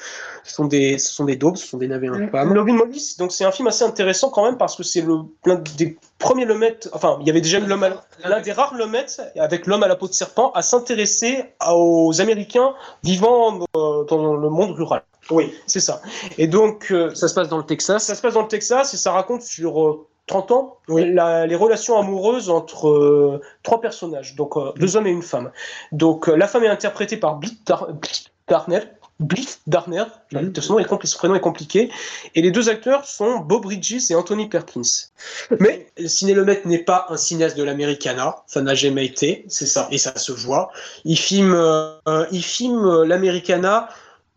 sont 0.43 0.65
des, 0.65 0.97
ce 0.97 1.11
sont 1.11 1.25
des 1.25 1.35
daubes, 1.35 1.55
ce 1.55 1.67
sont 1.67 1.77
des 1.77 1.87
navets 1.87 2.09
infâmes. 2.09 2.53
Loving 2.53 2.75
Molly, 2.75 3.15
donc 3.19 3.31
c'est 3.31 3.45
un 3.45 3.51
film 3.51 3.67
assez 3.67 3.83
intéressant 3.83 4.29
quand 4.29 4.43
même 4.43 4.57
parce 4.57 4.75
que 4.75 4.83
c'est 4.83 5.01
le 5.01 5.19
plein 5.43 5.61
des 5.77 5.97
premiers 6.17 6.45
Lemet, 6.45 6.79
enfin, 6.91 7.17
il 7.21 7.27
y 7.27 7.29
avait 7.29 7.41
déjà 7.41 7.59
l'homme 7.59 7.87
l'un 8.23 8.41
des 8.41 8.51
rares 8.51 8.75
Lemet 8.75 9.05
avec 9.37 9.67
l'homme 9.67 9.83
à 9.83 9.87
la 9.87 9.95
peau 9.95 10.07
de 10.07 10.13
serpent 10.13 10.51
à 10.53 10.63
s'intéresser 10.63 11.53
aux 11.69 12.19
Américains 12.19 12.73
vivant 13.03 13.59
dans 13.73 14.35
le 14.35 14.49
monde 14.49 14.71
rural. 14.71 15.03
Oui, 15.29 15.53
c'est 15.67 15.79
ça. 15.79 16.01
Et 16.37 16.47
donc. 16.47 16.87
Euh, 16.91 17.13
ça 17.15 17.27
se 17.27 17.33
passe 17.33 17.49
dans 17.49 17.57
le 17.57 17.65
Texas 17.65 18.05
Ça 18.05 18.15
se 18.15 18.21
passe 18.21 18.33
dans 18.33 18.41
le 18.41 18.47
Texas 18.47 18.93
et 18.93 18.97
ça 18.97 19.11
raconte 19.11 19.41
sur 19.41 20.05
30 20.27 20.51
euh, 20.51 20.53
ans 20.53 20.77
les 20.87 21.55
relations 21.55 21.97
amoureuses 21.97 22.49
entre 22.49 22.89
euh, 22.89 23.41
trois 23.63 23.81
personnages, 23.81 24.35
donc 24.35 24.53
deux 24.77 24.95
hommes 24.95 25.07
et 25.07 25.11
une 25.11 25.21
femme. 25.21 25.51
Donc 25.91 26.27
la 26.27 26.47
femme 26.47 26.63
est 26.63 26.69
interprétée 26.69 27.17
par 27.17 27.37
Bliss 27.37 28.25
Darner. 28.47 28.81
Bliss 29.19 29.61
Darner, 29.67 30.05
mm. 30.33 30.59
son, 30.59 30.75
prénom 31.17 31.35
est 31.35 31.39
compliqué. 31.39 31.89
Et 32.35 32.41
les 32.41 32.51
deux 32.51 32.67
acteurs 32.67 33.05
sont 33.05 33.37
Bob 33.37 33.61
Bridges 33.61 34.09
et 34.09 34.15
Anthony 34.15 34.49
Perkins. 34.49 34.81
Mais 35.59 35.87
Ciné 36.07 36.33
Lemaitre 36.33 36.67
n'est 36.67 36.83
pas 36.83 37.05
un 37.09 37.15
cinéaste 37.15 37.55
de 37.55 37.63
l'Americana, 37.63 38.43
ça 38.47 38.61
n'a 38.61 38.73
jamais 38.73 39.05
été, 39.05 39.45
c'est 39.47 39.67
ça. 39.67 39.87
Et 39.91 39.97
ça 39.97 40.17
se 40.17 40.31
voit. 40.31 40.71
Il 41.05 41.17
filme, 41.17 41.55
il 42.31 42.43
filme 42.43 43.03
l'Americana 43.03 43.87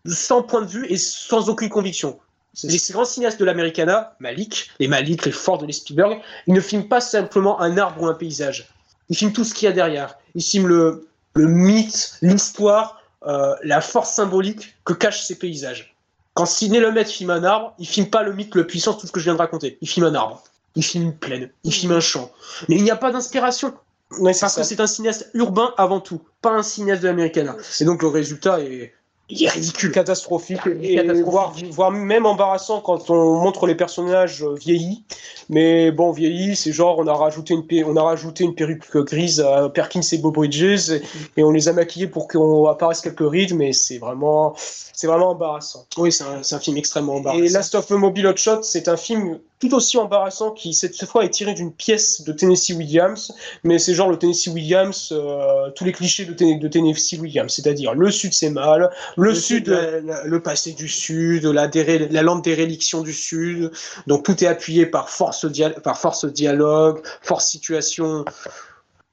sans 0.09 0.43
point 0.43 0.63
de 0.63 0.67
vue 0.67 0.87
et 0.89 0.97
sans 0.97 1.49
aucune 1.49 1.69
conviction. 1.69 2.19
Les 2.63 2.79
grands 2.91 3.05
cinéastes 3.05 3.39
de 3.39 3.45
l'Americana, 3.45 4.17
Malik, 4.19 4.71
les 4.79 4.89
Malik, 4.89 5.27
les 5.27 5.33
Ford, 5.33 5.63
les 5.65 5.73
Spielberg, 5.73 6.21
ils 6.47 6.55
ne 6.55 6.61
filment 6.61 6.89
pas 6.89 7.01
simplement 7.01 7.61
un 7.61 7.77
arbre 7.77 8.03
ou 8.03 8.07
un 8.07 8.15
paysage. 8.15 8.69
Ils 9.11 9.17
filment 9.17 9.33
tout 9.33 9.45
ce 9.45 9.53
qu'il 9.53 9.67
y 9.67 9.69
a 9.69 9.73
derrière. 9.73 10.17
Ils 10.35 10.43
filment 10.43 10.69
le, 10.69 11.09
le 11.35 11.47
mythe, 11.47 12.17
l'histoire, 12.23 13.03
euh, 13.27 13.55
la 13.63 13.81
force 13.81 14.13
symbolique 14.13 14.75
que 14.85 14.95
cachent 14.95 15.23
ces 15.23 15.39
paysages. 15.39 15.95
Quand 16.35 16.47
Sidney 16.47 16.81
Lumet 16.81 17.05
filme 17.05 17.31
un 17.31 17.45
arbre, 17.45 17.75
il 17.79 17.87
filme 17.87 18.09
pas 18.09 18.23
le 18.23 18.33
mythe, 18.33 18.55
le 18.55 18.67
puissance, 18.67 18.99
tout 18.99 19.07
ce 19.07 19.13
que 19.13 19.21
je 19.21 19.25
viens 19.25 19.35
de 19.35 19.39
raconter. 19.39 19.79
Il 19.81 19.89
filme 19.89 20.07
un 20.07 20.15
arbre. 20.15 20.43
Il 20.75 20.85
filme 20.85 21.05
une 21.05 21.17
plaine. 21.17 21.51
Il 21.65 21.73
filme 21.73 21.93
un 21.93 22.01
champ. 22.01 22.31
Mais 22.69 22.77
il 22.77 22.85
n'y 22.85 22.91
a 22.91 22.97
pas 22.97 23.11
d'inspiration. 23.11 23.75
parce 24.23 24.57
que 24.57 24.63
c'est 24.63 24.81
un 24.81 24.87
cinéaste 24.87 25.31
urbain 25.35 25.75
avant 25.79 26.01
tout, 26.01 26.21
pas 26.43 26.51
un 26.51 26.63
cinéaste 26.63 27.03
de 27.03 27.09
l'Americana. 27.09 27.57
Et 27.81 27.85
donc 27.85 28.03
le 28.03 28.09
résultat 28.09 28.61
est 28.61 28.95
il 29.29 29.43
est 29.43 29.49
ridicule. 29.49 29.91
Catastrophique. 29.91 30.61
Et 30.83 31.03
Voire, 31.23 31.55
voire, 31.71 31.91
même 31.91 32.27
embarrassant 32.27 32.81
quand 32.81 33.11
on 33.11 33.41
montre 33.41 33.67
les 33.67 33.75
personnages 33.75 34.45
vieillis. 34.45 35.05
Mais 35.49 35.91
bon, 35.91 36.13
vieillis, 36.13 36.57
c'est 36.57 36.73
genre 36.73 36.99
on 36.99 37.07
a 37.07 37.15
rajouté 37.15 37.55
une, 37.55 37.85
on 37.85 37.97
a 37.97 38.03
rajouté 38.03 38.45
une 38.45 38.55
perruque 38.55 38.97
grise 38.97 39.41
à 39.41 39.69
Perkins 39.69 40.01
et 40.13 40.19
Bob 40.19 40.35
Bridges 40.35 40.91
et, 41.37 41.43
on 41.43 41.51
les 41.51 41.69
a 41.69 41.73
maquillés 41.73 42.07
pour 42.07 42.29
qu'on 42.29 42.67
apparaisse 42.67 43.01
quelques 43.01 43.29
rides, 43.29 43.55
mais 43.55 43.73
c'est 43.73 43.99
vraiment, 43.99 44.55
c'est 44.57 45.07
vraiment 45.07 45.31
embarrassant. 45.31 45.87
Oui, 45.97 46.13
c'est 46.13 46.25
un, 46.25 46.43
un, 46.51 46.59
film 46.59 46.77
extrêmement 46.77 47.17
embarrassant. 47.17 47.45
Et 47.45 47.49
Last 47.49 47.75
of 47.75 47.91
Mobile 47.91 48.27
Hot 48.27 48.37
Shot, 48.37 48.63
c'est 48.63 48.89
un 48.89 48.97
film 48.97 49.39
tout 49.59 49.75
aussi 49.75 49.97
embarrassant 49.97 50.51
qui 50.51 50.75
cette 50.75 51.05
fois 51.07 51.25
est 51.25 51.31
tiré 51.31 51.55
d'une 51.55 51.73
pièce 51.73 52.23
de 52.23 52.33
Tennessee 52.33 52.71
Williams, 52.71 53.33
mais 53.65 53.79
c'est 53.79 53.95
genre 53.95 54.11
le 54.11 54.19
Tennessee 54.19 54.49
Williams, 54.49 55.09
euh, 55.13 55.71
tous 55.75 55.85
les 55.85 55.93
clichés 55.93 56.25
de, 56.25 56.33
de 56.33 56.69
Tennessee 56.69 57.19
Williams, 57.19 57.53
c'est-à-dire 57.55 57.95
le 57.95 58.11
Sud 58.11 58.33
c'est 58.35 58.51
mal, 58.51 58.91
le, 59.17 59.35
Sud, 59.35 59.69
le 59.69 60.43
passé 60.43 60.73
du 60.73 60.89
Sud, 60.89 61.45
la, 61.45 61.71
la 62.11 62.23
lente 62.23 62.45
déréliction 62.45 63.01
du 63.01 63.13
Sud, 63.13 63.71
donc 64.07 64.25
tout 64.25 64.45
est 64.45 64.47
appuyé 64.47 64.87
par 64.87 65.09
force, 65.09 65.47
par 65.83 65.99
force 65.99 66.25
dialogue, 66.27 67.01
force 67.23 67.47
situation 67.47 68.25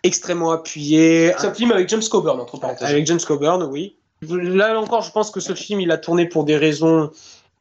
extrêmement 0.04 0.52
appuyée. 0.52 1.34
C'est 1.38 1.48
un 1.48 1.54
film 1.54 1.72
avec 1.72 1.90
James 1.90 2.04
Coburn 2.10 2.40
entre 2.40 2.60
parenthèses. 2.60 2.88
Avec 2.88 3.08
James 3.08 3.20
Coburn, 3.26 3.64
oui. 3.64 3.96
Là 4.30 4.80
encore, 4.80 5.02
je 5.02 5.12
pense 5.12 5.32
que 5.32 5.40
ce 5.40 5.54
film, 5.54 5.82
il 5.82 5.92
a 5.92 5.98
tourné 5.98 6.28
pour 6.28 6.44
des 6.44 6.56
raisons 6.56 7.12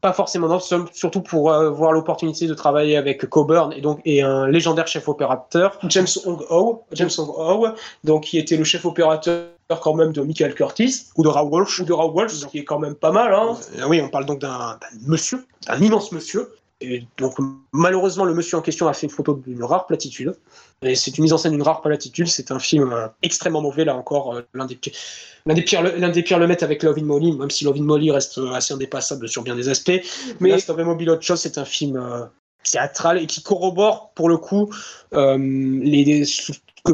pas 0.03 0.12
forcément 0.12 0.49
non, 0.49 0.59
surtout 0.93 1.23
pour 1.23 1.53
avoir 1.53 1.93
euh, 1.93 1.95
l'opportunité 1.95 2.49
de 2.49 2.55
travailler 2.55 2.97
avec 2.97 3.24
Coburn 3.29 3.73
et 3.73 3.81
donc 3.81 4.01
et 4.05 4.20
un 4.20 4.49
légendaire 4.49 4.89
chef 4.89 5.09
opérateur 5.09 5.79
James 5.89 6.09
Hong 6.27 6.41
Ho, 6.51 6.83
James 6.93 7.11
Hong 7.19 7.31
Ho, 7.31 7.69
donc 8.03 8.24
qui 8.24 8.37
était 8.37 8.57
le 8.57 8.65
chef 8.65 8.85
opérateur 8.85 9.47
quand 9.81 9.95
même 9.95 10.12
de 10.12 10.20
Michael 10.20 10.55
Curtis 10.55 11.07
ou 11.16 11.23
de 11.23 11.29
Raoul 11.29 11.53
Walsh 11.53 11.79
ou 11.79 11.85
de 11.85 11.93
Raoul 11.93 12.15
Walsh, 12.15 12.47
qui 12.47 12.59
est 12.59 12.65
quand 12.65 12.81
même 12.81 12.97
pas 12.97 13.12
mal. 13.12 13.33
Hein. 13.33 13.57
Euh, 13.79 13.87
oui, 13.89 14.01
on 14.03 14.09
parle 14.09 14.27
donc 14.27 14.41
d'un 14.41 14.77
monsieur, 15.07 15.47
un 15.69 15.81
immense 15.81 16.11
monsieur. 16.11 16.53
Et 16.81 17.07
donc 17.16 17.37
malheureusement, 17.73 18.24
le 18.24 18.35
monsieur 18.35 18.59
en 18.59 18.61
question 18.61 18.89
a 18.89 18.93
fait 18.93 19.07
une 19.07 19.12
photo 19.12 19.35
d'une 19.35 19.62
rare 19.62 19.87
platitude. 19.87 20.35
Et 20.83 20.95
c'est 20.95 21.17
une 21.17 21.23
mise 21.23 21.33
en 21.33 21.39
scène 21.39 21.53
d'une 21.53 21.63
rare 21.63 21.81
platitude. 21.81 22.27
C'est 22.29 22.51
un 22.51 22.59
film 22.59 22.93
euh, 22.93 23.09
extrêmement 23.23 23.63
mauvais 23.63 23.85
là 23.85 23.97
encore, 23.97 24.41
l'un 24.55 24.67
des 24.67 24.79
l'un 25.47 25.55
des 25.55 25.63
pires, 25.63 25.83
l'un 25.83 26.09
des 26.09 26.23
pires 26.23 26.39
le 26.39 26.47
mettre 26.47 26.65
avec 26.65 26.83
Love 26.83 26.99
in 26.99 27.05
Molly, 27.05 27.33
même 27.33 27.51
si 27.51 27.65
Love 27.65 27.77
in 27.77 27.83
Molly 27.83 28.11
reste 28.11 28.41
assez 28.53 28.75
indépassable 28.75 29.29
sur 29.29 29.43
bien 29.43 29.57
des 29.57 29.69
aspects. 29.69 30.01
Mais 30.41 30.51
Last 30.51 30.71
of 30.71 30.77
Mobile 30.77 31.11
Hot 31.11 31.21
Shots, 31.21 31.37
c'est 31.37 31.59
un 31.59 31.65
film 31.65 31.97
euh, 31.97 32.25
théâtral 32.63 33.19
et 33.19 33.27
qui 33.27 33.43
corrobore 33.43 34.13
pour 34.15 34.29
le 34.29 34.37
coup 34.37 34.73
euh, 35.15 35.39
les, 35.39 36.25
que 36.85 36.93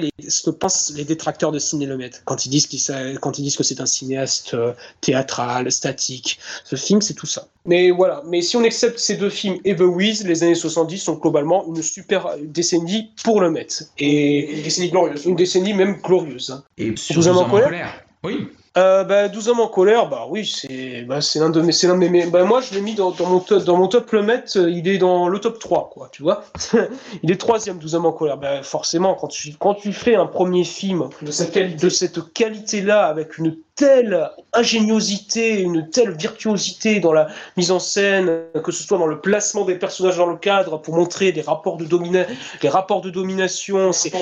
les, 0.00 0.10
ce 0.28 0.42
que 0.42 0.50
pensent 0.50 0.92
les 0.96 1.04
détracteurs 1.04 1.52
de 1.52 1.58
Ciné 1.58 1.84
Lemaitre 1.84 2.20
quand 2.24 2.46
ils 2.46 2.48
disent 2.48 2.66
qu'ils 2.66 2.80
quand 3.20 3.38
ils 3.38 3.42
disent 3.42 3.56
que 3.56 3.62
c'est 3.62 3.80
un 3.80 3.86
cinéaste 3.86 4.54
euh, 4.54 4.72
théâtral, 5.00 5.70
statique. 5.70 6.38
Ce 6.64 6.76
film, 6.76 7.02
c'est 7.02 7.14
tout 7.14 7.26
ça. 7.26 7.48
Mais 7.66 7.90
voilà. 7.90 8.22
Mais 8.26 8.40
si 8.40 8.56
on 8.56 8.64
accepte 8.64 8.98
ces 8.98 9.16
deux 9.16 9.28
films 9.28 9.58
et 9.64 9.76
The 9.76 9.82
Wiz, 9.82 10.24
les 10.24 10.42
années 10.42 10.54
70 10.54 10.98
sont 10.98 11.14
globalement 11.14 11.66
une 11.66 11.82
super 11.82 12.36
décennie 12.42 13.12
pour 13.22 13.40
le 13.40 13.50
Met. 13.50 13.66
Et 13.98 14.56
une 14.56 14.62
décennie 14.62 14.90
glorieuse. 14.90 15.26
Une 15.26 15.36
décennie 15.36 15.74
même 15.74 16.00
glorieuse. 16.00 16.50
Hein. 16.50 16.64
Et 16.78 16.96
sur 16.96 17.26
en 17.36 17.48
colère. 17.48 18.02
Oui. 18.24 18.48
Euh, 18.78 19.02
bah, 19.02 19.28
12 19.28 19.48
hommes 19.48 19.60
en 19.60 19.66
colère, 19.66 20.08
bah 20.08 20.26
oui, 20.28 20.46
c'est 20.46 21.02
bah, 21.02 21.18
l'un 21.34 21.50
de 21.50 21.60
mes. 21.60 21.72
L'un 21.82 21.98
de 21.98 22.08
mes 22.08 22.26
bah, 22.26 22.44
moi, 22.44 22.60
je 22.60 22.74
l'ai 22.74 22.80
mis 22.80 22.94
dans, 22.94 23.12
mon 23.18 23.40
top, 23.40 23.64
dans 23.64 23.76
mon 23.76 23.88
top 23.88 24.10
le 24.12 24.22
met, 24.22 24.44
il 24.54 24.86
est 24.86 24.98
dans 24.98 25.28
le 25.28 25.40
top 25.40 25.58
3, 25.58 25.90
quoi, 25.92 26.08
tu 26.12 26.22
vois. 26.22 26.44
il 27.22 27.30
est 27.32 27.40
troisième, 27.40 27.78
12 27.78 27.96
hommes 27.96 28.06
en 28.06 28.12
colère. 28.12 28.38
Bah, 28.38 28.62
forcément, 28.62 29.14
quand 29.14 29.28
tu, 29.28 29.54
quand 29.58 29.74
tu 29.74 29.92
fais 29.92 30.14
un 30.14 30.26
premier 30.26 30.62
film 30.62 31.08
de 31.22 31.30
cette, 31.32 31.80
de 31.80 31.88
cette 31.88 32.32
qualité-là, 32.32 33.06
avec 33.06 33.38
une 33.38 33.56
telle 33.78 34.28
ingéniosité, 34.54 35.60
une 35.60 35.88
telle 35.88 36.10
virtuosité 36.10 36.98
dans 36.98 37.12
la 37.12 37.28
mise 37.56 37.70
en 37.70 37.78
scène, 37.78 38.42
que 38.64 38.72
ce 38.72 38.82
soit 38.82 38.98
dans 38.98 39.06
le 39.06 39.20
placement 39.20 39.64
des 39.64 39.76
personnages 39.76 40.16
dans 40.16 40.26
le 40.26 40.36
cadre 40.36 40.78
pour 40.78 40.96
montrer 40.96 41.30
des 41.30 41.42
rapports 41.42 41.76
de, 41.76 41.84
domina 41.84 42.24
les 42.60 42.68
rapports 42.68 43.02
de 43.02 43.10
domination, 43.10 43.92
c'est 43.92 44.12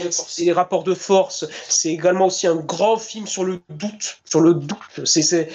les 0.41 0.53
rapports 0.53 0.85
de 0.85 0.93
force. 0.93 1.47
C'est 1.71 1.89
également 1.89 2.27
aussi 2.27 2.47
un 2.47 2.57
grand 2.57 2.99
film 2.99 3.27
sur 3.27 3.45
le 3.45 3.63
doute, 3.71 4.19
sur 4.27 4.41
le 4.41 4.53
doute. 4.53 5.07
C'est 5.07 5.49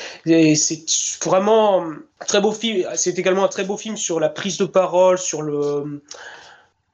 vraiment 1.24 1.84
un 1.84 2.26
très 2.26 2.42
beau 2.42 2.54
film. 2.54 2.88
C'est 2.96 3.20
également 3.20 3.44
un 3.44 3.50
très 3.50 3.66
beau 3.66 3.78
film 3.78 3.98
sur 3.98 4.20
la 4.20 4.30
prise 4.30 4.58
de 4.58 4.66
parole, 4.66 5.20
sur 5.20 5.44
le 5.44 6.02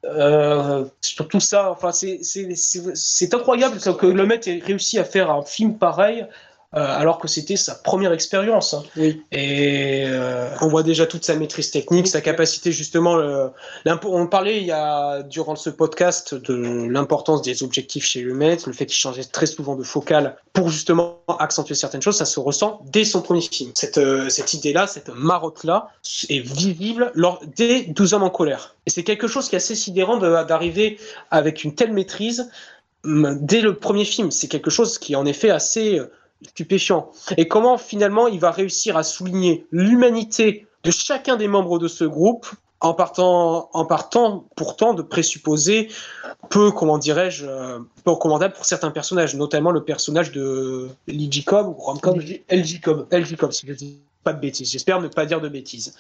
euh, 0.06 0.86
sur 1.02 1.28
tout 1.28 1.40
ça, 1.40 1.72
enfin, 1.72 1.92
c'est 1.92 3.34
incroyable 3.34 3.80
que 3.80 4.06
le 4.06 4.26
mec 4.26 4.48
ait 4.48 4.62
réussi 4.64 5.00
à 5.00 5.04
faire 5.04 5.32
un 5.32 5.42
film 5.42 5.78
pareil 5.78 6.26
alors 6.73 7.18
que 7.18 7.30
c'était 7.30 7.56
sa 7.56 7.76
première 7.76 8.11
expérience. 8.11 8.73
Hein. 8.73 8.84
Oui. 8.98 9.23
Et 9.31 10.03
euh, 10.06 10.49
on 10.61 10.68
voit 10.68 10.84
déjà 10.84 11.06
toute 11.06 11.23
sa 11.23 11.35
maîtrise 11.35 11.72
technique, 11.72 12.07
sa 12.07 12.19
capacité 12.19 12.73
justement. 12.73 13.18
on 13.85 14.27
parlait 14.27 14.57
il 14.57 14.65
y 14.65 14.72
a 14.72 15.23
durant 15.23 15.56
ce 15.56 15.69
podcast 15.69 16.35
de 16.35 16.88
l'importance 16.89 17.41
des 17.41 17.64
objectifs 17.64 18.06
chez 18.06 18.22
le 18.22 18.34
maître, 18.34 18.68
le 18.68 18.73
fait 18.73 18.85
qu'il 18.85 18.98
changeait 18.98 19.23
très 19.23 19.45
souvent 19.45 19.76
de 19.76 19.84
focale 19.84 20.35
pour 20.52 20.69
justement 20.69 21.22
accentuer 21.39 21.76
certaines 21.76 22.02
choses. 22.02 22.18
Ça 22.18 22.26
se 22.26 22.39
ressent 22.39 22.81
dès 22.85 23.06
son 23.06 23.22
premier 23.22 23.41
film. 23.41 23.72
Cette, 23.73 23.98
euh, 23.98 24.27
cette 24.27 24.53
idée-là, 24.53 24.88
cette 24.88 25.10
marotte-là, 25.10 25.89
est 26.30 26.39
visible 26.39 27.11
lors, 27.15 27.41
dès 27.56 27.84
12 27.84 28.14
hommes 28.14 28.23
en 28.23 28.30
colère. 28.30 28.76
Et 28.85 28.89
c'est 28.89 29.03
quelque 29.03 29.27
chose 29.27 29.48
qui 29.48 29.56
est 29.56 29.57
assez 29.57 29.76
sidérant 29.76 30.18
d'arriver 30.18 30.99
avec 31.31 31.64
une 31.64 31.76
telle 31.76 31.94
maîtrise 31.94 32.49
dès 33.06 33.61
le 33.61 33.76
premier 33.76 34.03
film. 34.03 34.31
C'est 34.31 34.48
quelque 34.48 34.69
chose 34.69 34.98
qui 34.98 35.14
est 35.14 35.15
en 35.15 35.26
effet 35.26 35.49
assez 35.49 36.02
stupéfiant. 36.45 37.11
Et 37.38 37.47
comment 37.47 37.77
finalement 37.77 38.27
il 38.27 38.39
va 38.39 38.51
réussir 38.51 38.97
à 38.97 39.03
souligner 39.03 39.65
l'humanité 39.72 40.68
de 40.84 40.91
chacun 40.91 41.35
des 41.35 41.47
membres 41.47 41.80
de 41.80 41.88
ce 41.88 42.03
groupe 42.03 42.47
en 42.80 42.93
partant, 42.93 43.69
en 43.73 43.85
partant 43.85 44.45
pourtant 44.55 44.93
de 44.93 45.01
présupposer 45.01 45.89
peu, 46.49 46.72
comment 46.72 46.97
dirais-je, 46.97 47.45
euh, 47.45 47.80
peu 48.03 48.11
recommandable 48.11 48.53
pour 48.53 48.65
certains 48.65 48.91
personnages, 48.91 49.35
notamment 49.35 49.72
le 49.72 49.84
personnage 49.84 50.31
de 50.31 50.89
Lee 51.07 51.43
Cobb 51.43 51.69
ou 51.69 51.73
Cobb, 51.99 52.22
LG 52.49 52.81
Cobb, 52.81 53.51
si 53.51 53.65
je 53.68 53.73
dis 53.73 53.99
pas 54.23 54.34
de 54.34 54.39
bêtises. 54.39 54.72
J'espère 54.72 55.01
ne 55.01 55.07
pas 55.07 55.26
dire 55.26 55.41
de 55.41 55.49
bêtises. 55.49 55.95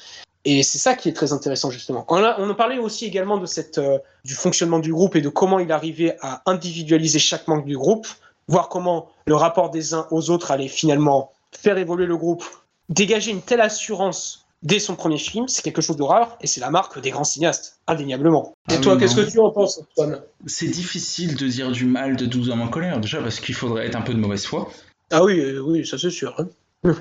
Et 0.45 0.63
c'est 0.63 0.77
ça 0.77 0.95
qui 0.95 1.09
est 1.09 1.13
très 1.13 1.33
intéressant 1.33 1.71
justement. 1.71 2.05
On, 2.09 2.23
a, 2.23 2.39
on 2.39 2.53
parlait 2.53 2.77
aussi 2.77 3.05
également 3.05 3.37
de 3.37 3.45
cette, 3.45 3.79
euh, 3.79 3.97
du 4.23 4.33
fonctionnement 4.33 4.79
du 4.79 4.93
groupe 4.93 5.15
et 5.15 5.21
de 5.21 5.29
comment 5.29 5.59
il 5.59 5.71
arrivait 5.71 6.15
à 6.21 6.41
individualiser 6.45 7.19
chaque 7.19 7.47
membre 7.47 7.65
du 7.65 7.75
groupe 7.75 8.07
voir 8.47 8.69
comment 8.69 9.09
le 9.25 9.35
rapport 9.35 9.69
des 9.69 9.93
uns 9.93 10.07
aux 10.11 10.29
autres 10.29 10.51
allait 10.51 10.67
finalement 10.67 11.31
faire 11.51 11.77
évoluer 11.77 12.05
le 12.05 12.17
groupe, 12.17 12.43
dégager 12.89 13.31
une 13.31 13.41
telle 13.41 13.61
assurance 13.61 14.45
dès 14.63 14.79
son 14.79 14.95
premier 14.95 15.17
film, 15.17 15.47
c'est 15.47 15.61
quelque 15.61 15.81
chose 15.81 15.97
de 15.97 16.03
rare 16.03 16.37
et 16.41 16.47
c'est 16.47 16.61
la 16.61 16.71
marque 16.71 16.99
des 16.99 17.11
grands 17.11 17.23
cinéastes, 17.23 17.79
indéniablement. 17.87 18.53
et 18.69 18.75
ah 18.75 18.77
toi, 18.77 18.97
qu'est-ce 18.97 19.15
que 19.15 19.29
tu 19.29 19.39
en 19.39 19.51
penses, 19.51 19.79
Antoine? 19.79 20.21
C'est 20.45 20.67
difficile 20.67 21.35
de 21.35 21.47
dire 21.47 21.71
du 21.71 21.85
mal 21.85 22.15
de 22.15 22.25
12 22.25 22.49
hommes 22.49 22.61
en 22.61 22.67
colère, 22.67 22.99
déjà 22.99 23.21
parce 23.21 23.39
qu'il 23.39 23.55
faudrait 23.55 23.85
être 23.85 23.95
un 23.95 24.01
peu 24.01 24.13
de 24.13 24.19
mauvaise 24.19 24.45
foi. 24.45 24.69
Ah 25.11 25.23
oui, 25.23 25.39
euh, 25.39 25.59
oui, 25.59 25.85
ça 25.85 25.97
c'est 25.97 26.09
sûr. 26.09 26.35
Hein. 26.37 26.47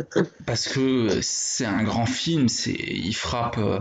parce 0.46 0.68
que 0.68 1.20
c'est 1.22 1.64
un 1.64 1.82
grand 1.82 2.06
film, 2.06 2.48
c'est 2.48 2.72
il 2.72 3.14
frappe 3.14 3.58
euh, 3.58 3.80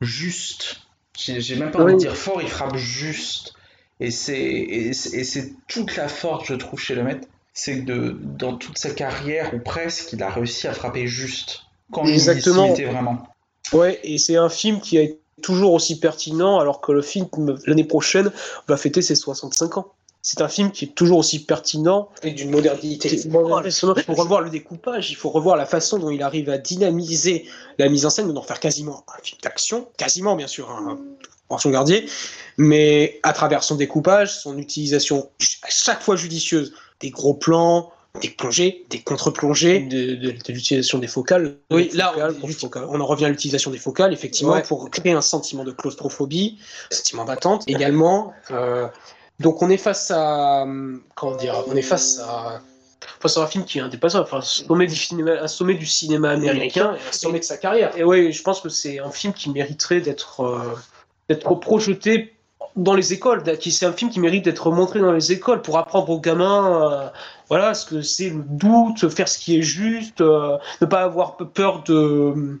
juste. 0.00 0.80
J'ai 1.16 1.56
même 1.56 1.70
pas 1.70 1.82
envie 1.82 1.94
de 1.94 1.98
dire 1.98 2.16
fort, 2.16 2.40
il 2.40 2.48
frappe 2.48 2.76
juste. 2.76 3.54
Et 4.02 4.10
c'est 4.10 5.52
toute 5.68 5.96
la 5.96 6.08
force, 6.08 6.48
je 6.48 6.54
trouve, 6.54 6.80
chez 6.80 6.94
le 6.94 7.04
maître, 7.04 7.28
c'est 7.54 7.84
que 7.84 8.16
dans 8.20 8.56
toute 8.56 8.76
sa 8.76 8.90
carrière, 8.90 9.54
ou 9.54 9.58
presque, 9.58 10.12
il 10.12 10.22
a 10.22 10.30
réussi 10.30 10.66
à 10.66 10.72
frapper 10.72 11.06
juste. 11.06 11.62
Quand 11.92 12.04
Exactement. 12.06 12.74
il 12.74 12.86
vraiment. 12.86 13.22
Ouais, 13.72 14.00
et 14.02 14.18
c'est 14.18 14.36
un 14.36 14.48
film 14.48 14.80
qui 14.80 14.96
est 14.96 15.18
toujours 15.40 15.72
aussi 15.72 16.00
pertinent, 16.00 16.58
alors 16.58 16.80
que 16.80 16.90
le 16.90 17.02
film, 17.02 17.28
l'année 17.66 17.84
prochaine, 17.84 18.32
va 18.66 18.76
fêter 18.76 19.02
ses 19.02 19.14
65 19.14 19.78
ans. 19.78 19.92
C'est 20.20 20.40
un 20.40 20.48
film 20.48 20.70
qui 20.70 20.86
est 20.86 20.94
toujours 20.94 21.18
aussi 21.18 21.44
pertinent. 21.44 22.08
Et 22.22 22.30
d'une 22.30 22.50
modernité. 22.50 23.12
Il 23.12 23.30
faut 23.30 24.14
revoir 24.14 24.40
le 24.40 24.50
découpage, 24.50 25.10
il 25.10 25.16
faut 25.16 25.30
revoir 25.30 25.56
la 25.56 25.66
façon 25.66 25.98
dont 25.98 26.10
il 26.10 26.22
arrive 26.22 26.48
à 26.48 26.58
dynamiser 26.58 27.46
la 27.78 27.88
mise 27.88 28.06
en 28.06 28.10
scène, 28.10 28.32
d'en 28.32 28.42
faire 28.42 28.60
quasiment 28.60 29.04
un 29.08 29.22
film 29.22 29.38
d'action, 29.42 29.88
quasiment 29.96 30.36
bien 30.36 30.46
sûr, 30.46 30.70
un, 30.70 30.98
son 31.58 31.70
Gardier, 31.70 32.08
mais 32.56 33.20
à 33.22 33.32
travers 33.32 33.62
son 33.62 33.76
découpage, 33.76 34.38
son 34.38 34.58
utilisation 34.58 35.30
à 35.62 35.70
chaque 35.70 36.02
fois 36.02 36.16
judicieuse, 36.16 36.74
des 37.00 37.10
gros 37.10 37.34
plans, 37.34 37.92
des 38.20 38.28
plongées, 38.28 38.84
des 38.90 39.00
contre-plongées, 39.00 39.80
de, 39.80 40.30
l'utilisation 40.48 40.98
des 40.98 41.06
focales. 41.06 41.56
Oui, 41.70 41.90
là, 41.94 42.14
on, 42.88 43.00
en 43.00 43.06
revient 43.06 43.24
à 43.24 43.28
l'utilisation 43.30 43.70
des 43.70 43.78
focales, 43.78 44.12
effectivement, 44.12 44.60
pour 44.60 44.90
créer 44.90 45.12
un 45.12 45.22
sentiment 45.22 45.64
de 45.64 45.72
claustrophobie, 45.72 46.58
un 46.90 46.94
sentiment 46.94 47.24
d'attente 47.24 47.64
également. 47.68 48.34
Euh, 48.50 48.86
donc 49.40 49.62
on 49.62 49.70
est 49.70 49.78
face 49.78 50.10
à, 50.10 50.66
comment 51.14 51.36
dire, 51.36 51.64
on 51.66 51.74
est 51.74 51.82
face 51.82 52.18
à 52.18 52.60
face 53.20 53.36
à 53.36 53.42
un 53.42 53.46
film 53.46 53.64
qui 53.64 53.78
est 53.78 53.80
indépassable, 53.80 54.24
enfin, 54.24 54.40
sommet 54.40 54.86
du 54.86 54.96
cinéma, 54.96 55.32
un 55.40 55.48
sommet 55.48 55.74
du 55.74 55.86
cinéma 55.86 56.30
américain, 56.30 56.96
un 57.08 57.12
sommet 57.12 57.38
de 57.38 57.44
sa 57.44 57.56
carrière. 57.56 57.96
Et 57.96 58.04
oui, 58.04 58.32
je 58.32 58.42
pense 58.42 58.60
que 58.60 58.68
c'est 58.68 58.98
un 58.98 59.10
film 59.10 59.32
qui 59.32 59.50
mériterait 59.50 60.00
d'être 60.00 60.40
euh, 60.40 60.76
d'être 61.34 61.54
projeté 61.56 62.34
dans 62.76 62.94
les 62.94 63.12
écoles. 63.12 63.42
C'est 63.60 63.86
un 63.86 63.92
film 63.92 64.10
qui 64.10 64.20
mérite 64.20 64.44
d'être 64.44 64.70
montré 64.70 65.00
dans 65.00 65.12
les 65.12 65.32
écoles 65.32 65.62
pour 65.62 65.78
apprendre 65.78 66.08
aux 66.10 66.20
gamins. 66.20 66.90
Euh, 66.92 67.08
voilà, 67.48 67.74
ce 67.74 67.86
que 67.86 68.02
c'est 68.02 68.30
le 68.30 68.42
doute, 68.46 69.08
faire 69.08 69.28
ce 69.28 69.38
qui 69.38 69.58
est 69.58 69.62
juste, 69.62 70.20
ne 70.20 70.86
pas 70.86 71.02
avoir 71.02 71.36
peur 71.36 71.82
de 71.84 72.58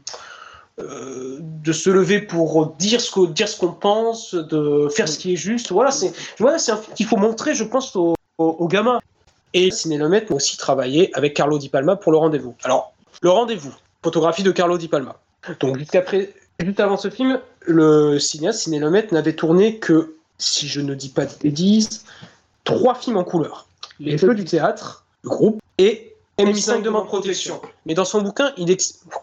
de 0.78 1.72
se 1.72 1.90
lever 1.90 2.20
pour 2.20 2.74
dire 2.78 3.00
ce 3.00 3.10
qu'on 3.10 3.72
pense, 3.72 4.34
de 4.34 4.88
faire 4.88 5.08
ce 5.08 5.18
qui 5.18 5.34
est 5.34 5.36
juste. 5.36 5.70
Voilà, 5.70 5.90
c'est 5.90 6.12
voilà, 6.38 6.56
un 6.56 6.76
film 6.76 6.94
qu'il 6.94 7.06
faut 7.06 7.16
montrer, 7.16 7.54
je 7.54 7.64
pense, 7.64 7.94
aux, 7.96 8.68
gamins. 8.68 9.00
Et 9.54 9.70
Ciné-Le-Maître 9.70 10.32
a 10.32 10.34
aussi 10.34 10.56
travaillé 10.56 11.10
avec 11.14 11.34
Carlo 11.34 11.58
Di 11.58 11.68
Palma 11.68 11.96
pour 11.96 12.10
le 12.10 12.18
rendez-vous. 12.18 12.54
Alors, 12.64 12.94
le 13.20 13.30
rendez-vous, 13.30 13.74
photographie 14.02 14.42
de 14.42 14.50
Carlo 14.50 14.78
Di 14.78 14.88
Palma. 14.88 15.16
Donc, 15.60 15.78
jusqu'après, 15.78 16.30
juste 16.64 16.80
avant 16.80 16.96
ce 16.96 17.10
film, 17.10 17.40
le 17.60 18.18
cinéaste 18.18 18.60
Ciné-Le-Maître 18.60 19.14
n'avait 19.14 19.34
tourné 19.34 19.78
que, 19.78 20.16
si 20.38 20.68
je 20.68 20.80
ne 20.80 20.94
dis 20.94 21.08
pas 21.08 21.26
de 21.26 21.32
bêtises, 21.42 22.04
trois 22.64 22.94
films 22.94 23.16
en 23.16 23.24
couleur. 23.24 23.66
Les 24.00 24.18
Feux 24.18 24.34
du 24.34 24.44
théâtre, 24.44 25.04
le 25.22 25.30
groupe, 25.30 25.60
et 25.78 26.14
M5 26.38 26.82
demande 26.82 27.06
protection. 27.06 27.60
Mais 27.86 27.94
dans 27.94 28.04
son 28.04 28.22
bouquin, 28.22 28.52
il 28.56 28.74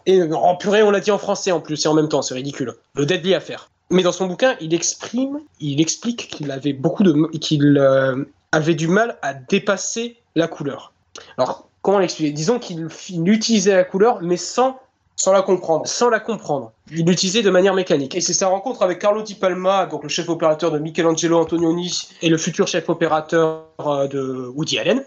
et 0.06 0.22
en 0.32 0.56
purée, 0.56 0.82
on 0.82 0.90
l'a 0.90 1.00
dit 1.00 1.10
en 1.10 1.18
français 1.18 1.52
en 1.52 1.60
plus, 1.60 1.84
et 1.84 1.88
en 1.88 1.94
même 1.94 2.08
temps, 2.08 2.22
c'est 2.22 2.34
ridicule. 2.34 2.74
Le 2.94 3.06
deadly 3.06 3.34
affaire. 3.34 3.70
Mais 3.90 4.02
dans 4.02 4.12
son 4.12 4.26
bouquin, 4.26 4.56
il 4.60 4.72
exprime, 4.72 5.40
il 5.58 5.80
explique 5.80 6.28
qu'il 6.28 6.50
avait 6.50 6.72
beaucoup 6.72 7.02
de, 7.02 7.12
qu'il 7.38 7.76
euh, 7.76 8.24
avait 8.52 8.74
du 8.74 8.86
mal 8.86 9.18
à 9.22 9.34
dépasser 9.34 10.16
la 10.36 10.46
couleur. 10.46 10.92
Alors, 11.36 11.68
comment 11.82 11.98
l'expliquer? 11.98 12.30
Disons 12.30 12.60
qu'il 12.60 12.88
utilisait 13.26 13.74
la 13.74 13.84
couleur, 13.84 14.22
mais 14.22 14.36
sans 14.36 14.80
sans 15.20 15.32
la 15.32 15.42
comprendre. 15.42 15.86
Sans 15.86 16.08
la 16.08 16.18
comprendre. 16.18 16.72
Il 16.90 17.04
l'utilisait 17.04 17.42
de 17.42 17.50
manière 17.50 17.74
mécanique. 17.74 18.14
Et 18.14 18.22
c'est 18.22 18.32
sa 18.32 18.48
rencontre 18.48 18.82
avec 18.82 18.98
Carlo 18.98 19.20
Di 19.20 19.34
Palma, 19.34 19.84
donc 19.84 20.02
le 20.02 20.08
chef 20.08 20.30
opérateur 20.30 20.70
de 20.70 20.78
Michelangelo 20.78 21.38
Antonioni 21.38 22.08
et 22.22 22.30
le 22.30 22.38
futur 22.38 22.66
chef 22.66 22.88
opérateur 22.88 23.66
euh, 23.80 24.08
de 24.08 24.50
Woody 24.54 24.78
Allen, 24.78 25.04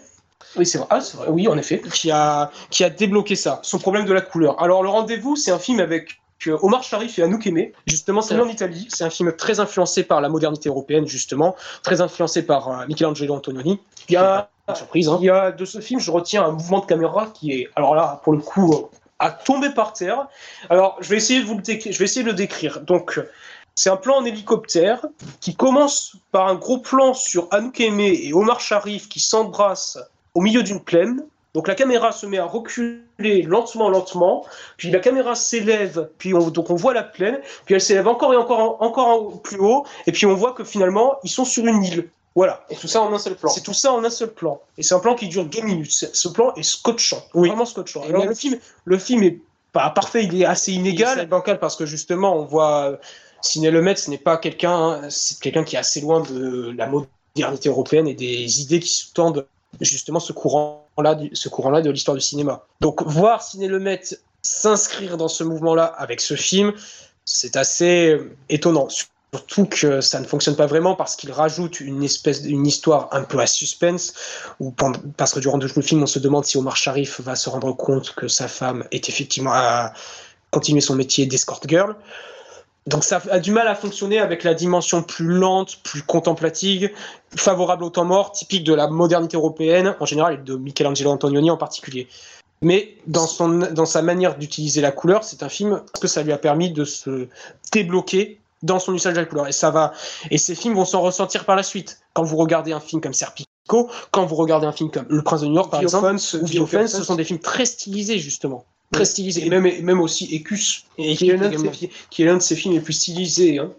oui, 0.56 0.66
c'est 0.66 0.78
vrai. 0.78 0.86
Ah, 0.90 1.00
vrai. 1.00 1.26
Oui, 1.30 1.48
en 1.48 1.58
effet. 1.58 1.82
Qui 1.92 2.12
a, 2.12 2.52
qui 2.70 2.84
a 2.84 2.90
débloqué 2.90 3.34
ça, 3.34 3.58
son 3.64 3.80
problème 3.80 4.04
de 4.04 4.12
la 4.12 4.20
couleur. 4.20 4.62
Alors, 4.62 4.84
Le 4.84 4.88
Rendez-vous, 4.88 5.34
c'est 5.34 5.50
un 5.50 5.58
film 5.58 5.80
avec 5.80 6.20
euh, 6.46 6.56
Omar 6.62 6.84
Sharif 6.84 7.18
et 7.18 7.24
Anouk 7.24 7.44
Aimé. 7.48 7.72
Justement, 7.88 8.22
c'est 8.22 8.38
en 8.38 8.46
Italie. 8.46 8.86
C'est 8.90 9.02
un 9.02 9.10
film 9.10 9.34
très 9.34 9.58
influencé 9.58 10.04
par 10.04 10.20
la 10.20 10.28
modernité 10.28 10.68
européenne, 10.68 11.08
justement. 11.08 11.56
Très 11.82 12.00
influencé 12.00 12.46
par 12.46 12.68
euh, 12.68 12.86
Michelangelo 12.86 13.34
Antonioni. 13.34 13.80
Il 14.08 14.12
y 14.12 14.16
a, 14.16 14.48
surprise, 14.76 15.08
hein. 15.08 15.18
il 15.20 15.24
y 15.24 15.30
a 15.30 15.50
de 15.50 15.64
ce 15.64 15.80
film, 15.80 15.98
je 15.98 16.12
retiens 16.12 16.44
un 16.44 16.52
mouvement 16.52 16.78
de 16.78 16.86
caméra 16.86 17.26
qui 17.34 17.50
est, 17.50 17.68
alors 17.74 17.96
là, 17.96 18.20
pour 18.22 18.32
le 18.32 18.38
coup, 18.38 18.90
à 19.24 19.30
tomber 19.30 19.70
par 19.70 19.94
terre. 19.94 20.28
Alors, 20.68 20.98
je 21.00 21.08
vais 21.08 21.16
essayer 21.16 21.40
de 21.40 21.46
vous 21.46 21.56
le 21.56 22.32
décrire. 22.32 22.80
Donc, 22.82 23.18
c'est 23.74 23.88
un 23.88 23.96
plan 23.96 24.18
en 24.18 24.24
hélicoptère 24.24 25.06
qui 25.40 25.56
commence 25.56 26.16
par 26.30 26.46
un 26.46 26.54
gros 26.54 26.78
plan 26.78 27.14
sur 27.14 27.48
Anouk 27.50 27.80
Aimé 27.80 28.20
et 28.22 28.34
Omar 28.34 28.60
Sharif 28.60 29.08
qui 29.08 29.20
s'embrassent 29.20 29.98
au 30.34 30.42
milieu 30.42 30.62
d'une 30.62 30.80
plaine. 30.80 31.24
Donc 31.54 31.68
la 31.68 31.74
caméra 31.74 32.12
se 32.12 32.26
met 32.26 32.38
à 32.38 32.44
reculer 32.44 33.42
lentement, 33.42 33.88
lentement. 33.88 34.44
Puis 34.76 34.90
la 34.90 34.98
caméra 34.98 35.34
s'élève, 35.34 36.10
puis 36.18 36.34
on, 36.34 36.50
donc 36.50 36.68
on 36.68 36.74
voit 36.74 36.92
la 36.92 37.04
plaine. 37.04 37.40
Puis 37.64 37.74
elle 37.74 37.80
s'élève 37.80 38.08
encore 38.08 38.34
et 38.34 38.36
encore, 38.36 38.82
encore 38.82 39.40
plus 39.40 39.58
haut. 39.58 39.86
Et 40.06 40.12
puis 40.12 40.26
on 40.26 40.34
voit 40.34 40.52
que 40.52 40.64
finalement 40.64 41.16
ils 41.24 41.30
sont 41.30 41.44
sur 41.44 41.64
une 41.64 41.82
île. 41.82 42.10
Voilà. 42.34 42.64
Et 42.68 42.76
tout 42.76 42.88
ça 42.88 43.00
en 43.00 43.12
un 43.12 43.18
seul 43.18 43.36
plan. 43.36 43.50
C'est 43.50 43.62
tout 43.62 43.74
ça 43.74 43.92
en 43.92 44.02
un 44.04 44.10
seul 44.10 44.32
plan. 44.32 44.60
Et 44.76 44.82
c'est 44.82 44.94
un 44.94 45.00
plan 45.00 45.14
qui 45.14 45.28
dure 45.28 45.44
deux 45.44 45.62
minutes. 45.62 45.92
Ce 45.92 46.28
plan 46.28 46.52
est 46.54 46.62
scotchant. 46.62 47.22
Oui. 47.34 47.48
Vraiment 47.48 47.66
scotchant. 47.66 48.02
Alors, 48.02 48.26
le 48.26 48.34
film, 48.34 48.58
le 48.84 48.98
film 48.98 49.22
est 49.22 49.38
pas 49.72 49.90
parfait. 49.90 50.24
Il 50.24 50.40
est 50.40 50.44
assez 50.44 50.72
inégal. 50.72 51.18
C'est 51.18 51.26
bancal 51.26 51.58
parce 51.58 51.76
que 51.76 51.86
justement 51.86 52.36
on 52.36 52.44
voit 52.44 52.98
Ciné 53.42 53.70
Lemaitre, 53.70 54.00
ce 54.00 54.10
n'est 54.10 54.18
pas 54.18 54.38
quelqu'un, 54.38 55.02
c'est 55.10 55.38
quelqu'un 55.38 55.64
qui 55.64 55.76
est 55.76 55.78
assez 55.78 56.00
loin 56.00 56.20
de 56.20 56.74
la 56.76 56.86
modernité 56.86 57.68
européenne 57.68 58.08
et 58.08 58.14
des 58.14 58.62
idées 58.62 58.80
qui 58.80 58.88
sous-tendent 58.88 59.46
justement 59.80 60.20
ce 60.20 60.32
courant-là, 60.32 61.18
ce 61.32 61.48
courant-là 61.48 61.82
de 61.82 61.90
l'histoire 61.90 62.14
du 62.14 62.22
cinéma. 62.22 62.64
Donc 62.80 63.02
voir 63.02 63.42
Ciné 63.42 63.68
Lemaitre 63.68 64.14
s'inscrire 64.42 65.16
dans 65.16 65.28
ce 65.28 65.44
mouvement-là 65.44 65.84
avec 65.84 66.20
ce 66.20 66.34
film, 66.34 66.72
c'est 67.24 67.56
assez 67.56 68.10
euh, 68.10 68.36
étonnant. 68.48 68.88
Surtout 69.34 69.66
que 69.66 70.00
ça 70.00 70.20
ne 70.20 70.26
fonctionne 70.26 70.54
pas 70.54 70.66
vraiment 70.66 70.94
parce 70.94 71.16
qu'il 71.16 71.32
rajoute 71.32 71.80
une 71.80 72.04
espèce 72.04 72.42
d'une 72.42 72.64
histoire 72.64 73.08
un 73.10 73.22
peu 73.22 73.40
à 73.40 73.48
suspense, 73.48 74.14
ou 74.60 74.72
parce 75.16 75.34
que 75.34 75.40
durant 75.40 75.58
le 75.58 75.66
film, 75.82 76.04
on 76.04 76.06
se 76.06 76.20
demande 76.20 76.44
si 76.44 76.56
Omar 76.56 76.76
Sharif 76.76 77.20
va 77.20 77.34
se 77.34 77.50
rendre 77.50 77.72
compte 77.72 78.14
que 78.14 78.28
sa 78.28 78.46
femme 78.46 78.84
est 78.92 79.08
effectivement 79.08 79.50
à 79.52 79.92
continuer 80.52 80.80
son 80.80 80.94
métier 80.94 81.26
d'escort 81.26 81.60
girl. 81.66 81.96
Donc 82.86 83.02
ça 83.02 83.20
a 83.28 83.40
du 83.40 83.50
mal 83.50 83.66
à 83.66 83.74
fonctionner 83.74 84.20
avec 84.20 84.44
la 84.44 84.54
dimension 84.54 85.02
plus 85.02 85.26
lente, 85.26 85.78
plus 85.82 86.02
contemplative, 86.02 86.92
favorable 87.34 87.82
au 87.82 87.90
temps 87.90 88.04
mort, 88.04 88.30
typique 88.30 88.62
de 88.62 88.72
la 88.72 88.86
modernité 88.86 89.36
européenne 89.36 89.96
en 89.98 90.06
général 90.06 90.34
et 90.34 90.44
de 90.44 90.54
Michelangelo 90.54 91.10
Antonioni 91.10 91.50
en 91.50 91.56
particulier. 91.56 92.06
Mais 92.62 92.94
dans, 93.08 93.26
son, 93.26 93.48
dans 93.48 93.84
sa 93.84 94.00
manière 94.00 94.38
d'utiliser 94.38 94.80
la 94.80 94.92
couleur, 94.92 95.24
c'est 95.24 95.42
un 95.42 95.48
film 95.48 95.82
que 96.00 96.06
ça 96.06 96.22
lui 96.22 96.30
a 96.30 96.38
permis 96.38 96.70
de 96.70 96.84
se 96.84 97.26
débloquer 97.72 98.38
dans 98.64 98.78
son 98.78 98.94
usage 98.94 99.14
de 99.14 99.20
la 99.20 99.26
couleur. 99.26 99.46
Et 99.46 99.52
ça 99.52 99.70
va. 99.70 99.92
Et 100.30 100.38
ces 100.38 100.54
films 100.54 100.74
vont 100.74 100.84
s'en 100.84 101.00
ressentir 101.00 101.44
par 101.44 101.54
la 101.54 101.62
suite. 101.62 102.00
Quand 102.12 102.24
vous 102.24 102.36
regardez 102.36 102.72
un 102.72 102.80
film 102.80 103.00
comme 103.00 103.14
Serpico, 103.14 103.90
quand 104.10 104.26
vous 104.26 104.36
regardez 104.36 104.66
un 104.66 104.72
film 104.72 104.90
comme 104.90 105.06
Le 105.08 105.22
Prince 105.22 105.42
de 105.42 105.46
New 105.46 105.54
York, 105.54 105.70
par 105.70 105.80
exemple, 105.80 106.14
ou 106.14 106.18
ce 106.18 107.02
sont 107.04 107.14
des 107.14 107.24
films 107.24 107.38
très 107.38 107.64
stylisés 107.64 108.18
justement 108.18 108.66
très 108.94 109.04
stylisé. 109.04 109.46
Et 109.46 109.50
même, 109.50 109.68
même 109.82 110.00
aussi 110.00 110.24
Ecus, 110.36 110.84
qui, 110.96 111.30
est 111.30 111.36
l'un 112.24 112.36
de, 112.36 112.42
ses 112.42 112.56
films 112.56 112.74
les 112.74 112.80
plus 112.80 112.92
stylisés. 112.92 113.58
Hein. 113.58 113.70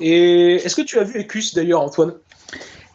Et 0.00 0.56
est-ce 0.56 0.76
que 0.76 0.82
tu 0.82 0.98
as 0.98 1.04
vu 1.04 1.20
Ecus 1.20 1.54
d'ailleurs, 1.54 1.80
Antoine? 1.80 2.14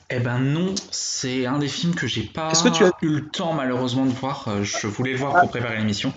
Eh 0.09 0.19
ben 0.19 0.37
non, 0.37 0.75
c'est 0.91 1.47
un 1.47 1.57
des 1.57 1.67
films 1.67 1.95
que 1.95 2.05
j'ai 2.05 2.21
pas 2.21 2.51
que 2.51 2.69
tu 2.69 2.83
as... 2.83 2.91
eu 3.01 3.07
le 3.07 3.27
temps 3.27 3.53
malheureusement 3.53 4.05
de 4.05 4.11
voir. 4.11 4.47
Euh, 4.47 4.63
je 4.63 4.85
voulais 4.85 5.13
le 5.13 5.17
voir 5.17 5.31
pour 5.31 5.41
ah. 5.41 5.47
préparer 5.47 5.77
l'émission. 5.77 6.13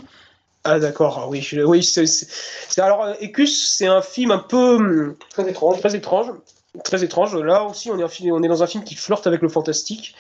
Ah 0.64 0.78
d'accord, 0.78 1.28
oui, 1.30 1.47
oui. 1.64 1.82
C'est, 1.82 2.80
alors 2.80 3.14
Ecus, 3.22 3.74
c'est 3.76 3.86
un 3.86 4.02
film 4.02 4.30
un 4.30 4.39
peu 4.39 4.76
hum, 4.76 5.16
très 5.30 5.48
étrange, 5.48 5.78
très 5.80 5.94
étrange, 5.94 6.32
très 6.85 7.05
étrange. 7.05 7.36
Là 7.36 7.64
aussi, 7.64 7.90
on 7.90 7.98
est, 7.98 8.48
dans 8.48 8.62
un 8.62 8.66
film 8.66 8.85
qui 8.85 8.94
flirte 8.94 9.26
avec 9.26 9.43
le 9.43 9.48
fantastique. 9.48 10.14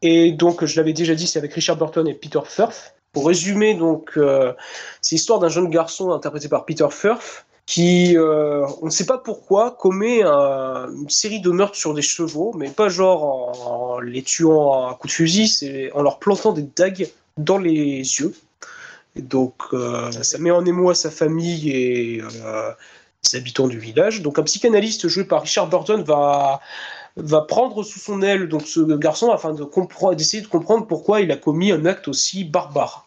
Et 0.00 0.32
donc, 0.32 0.64
je 0.64 0.76
l'avais 0.76 0.92
déjà 0.92 1.14
dit, 1.14 1.26
c'est 1.26 1.38
avec 1.38 1.52
Richard 1.52 1.76
Burton 1.76 2.08
et 2.08 2.14
Peter 2.14 2.40
Firth. 2.44 2.94
Pour 3.12 3.26
résumer, 3.26 3.74
donc, 3.74 4.12
euh, 4.16 4.52
c'est 5.00 5.16
l'histoire 5.16 5.38
d'un 5.38 5.48
jeune 5.48 5.68
garçon 5.68 6.10
interprété 6.12 6.48
par 6.48 6.64
Peter 6.64 6.88
Firth 6.90 7.44
qui, 7.66 8.16
euh, 8.16 8.66
on 8.80 8.86
ne 8.86 8.90
sait 8.90 9.06
pas 9.06 9.18
pourquoi, 9.18 9.70
commet 9.70 10.22
une 10.22 11.08
série 11.08 11.40
de 11.40 11.50
meurtres 11.50 11.76
sur 11.76 11.94
des 11.94 12.02
chevaux, 12.02 12.52
mais 12.56 12.68
pas 12.70 12.88
genre 12.88 13.22
en, 13.70 14.00
les 14.00 14.22
tuant 14.22 14.88
à 14.88 14.94
coups 14.94 15.12
de 15.12 15.16
fusil, 15.16 15.48
c'est 15.48 15.92
en 15.92 16.02
leur 16.02 16.18
plantant 16.18 16.52
des 16.52 16.62
dagues 16.62 17.08
dans 17.36 17.58
les 17.58 17.98
yeux. 17.98 18.34
Donc, 19.16 19.54
euh, 19.72 20.10
ça 20.10 20.38
met 20.38 20.50
en 20.50 20.64
émoi 20.64 20.94
sa 20.94 21.10
famille 21.10 21.70
et 21.70 22.22
les 22.22 23.36
habitants 23.36 23.68
du 23.68 23.78
village. 23.78 24.22
Donc, 24.22 24.38
un 24.38 24.42
psychanalyste 24.42 25.08
joué 25.08 25.24
par 25.24 25.42
Richard 25.42 25.68
Burton 25.68 26.02
va 26.02 26.60
va 27.16 27.42
prendre 27.42 27.82
sous 27.82 27.98
son 27.98 28.22
aile 28.22 28.48
donc 28.48 28.66
ce 28.66 28.80
garçon 28.96 29.30
afin 29.30 29.52
de 29.52 30.14
d'essayer 30.14 30.42
de 30.42 30.48
comprendre 30.48 30.86
pourquoi 30.86 31.20
il 31.20 31.30
a 31.30 31.36
commis 31.36 31.72
un 31.72 31.84
acte 31.84 32.08
aussi 32.08 32.44
barbare. 32.44 33.01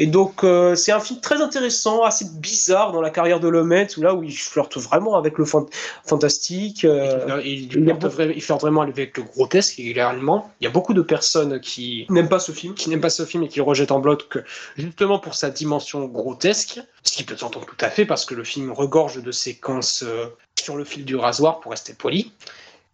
Et 0.00 0.06
donc 0.06 0.44
euh, 0.44 0.74
c'est 0.76 0.92
un 0.92 0.98
film 0.98 1.20
très 1.20 1.42
intéressant, 1.42 2.04
assez 2.04 2.24
bizarre 2.24 2.90
dans 2.92 3.02
la 3.02 3.10
carrière 3.10 3.38
de 3.38 3.48
Lomet, 3.48 3.86
où 3.98 4.00
là 4.00 4.14
où 4.14 4.22
il 4.22 4.32
flirte 4.32 4.78
vraiment 4.78 5.14
avec 5.14 5.36
le 5.36 5.44
fantastique. 5.44 6.86
Euh, 6.86 7.42
il, 7.44 7.70
il, 7.70 8.40
flirte 8.40 8.62
vraiment 8.62 8.80
avec 8.80 9.18
le 9.18 9.24
grotesque 9.24 9.78
également. 9.78 10.50
Il 10.62 10.64
y 10.64 10.66
a 10.66 10.70
beaucoup 10.70 10.94
de 10.94 11.02
personnes 11.02 11.60
qui 11.60 12.06
n'aiment 12.08 12.30
pas 12.30 12.38
ce 12.38 12.52
film, 12.52 12.72
qui 12.72 12.88
n'aiment 12.88 13.02
pas 13.02 13.10
ce 13.10 13.26
film 13.26 13.42
et 13.42 13.48
qui 13.48 13.58
le 13.58 13.64
rejettent 13.64 13.92
en 13.92 14.00
bloc 14.00 14.38
justement 14.78 15.18
pour 15.18 15.34
sa 15.34 15.50
dimension 15.50 16.06
grotesque, 16.06 16.80
ce 17.02 17.12
qui 17.12 17.24
peut 17.24 17.36
s'entendre 17.36 17.66
tout 17.66 17.84
à 17.84 17.90
fait 17.90 18.06
parce 18.06 18.24
que 18.24 18.34
le 18.34 18.42
film 18.42 18.72
regorge 18.72 19.22
de 19.22 19.32
séquences 19.32 20.02
euh, 20.02 20.28
sur 20.58 20.78
le 20.78 20.84
fil 20.84 21.04
du 21.04 21.16
rasoir 21.16 21.60
pour 21.60 21.72
rester 21.72 21.92
poli. 21.92 22.32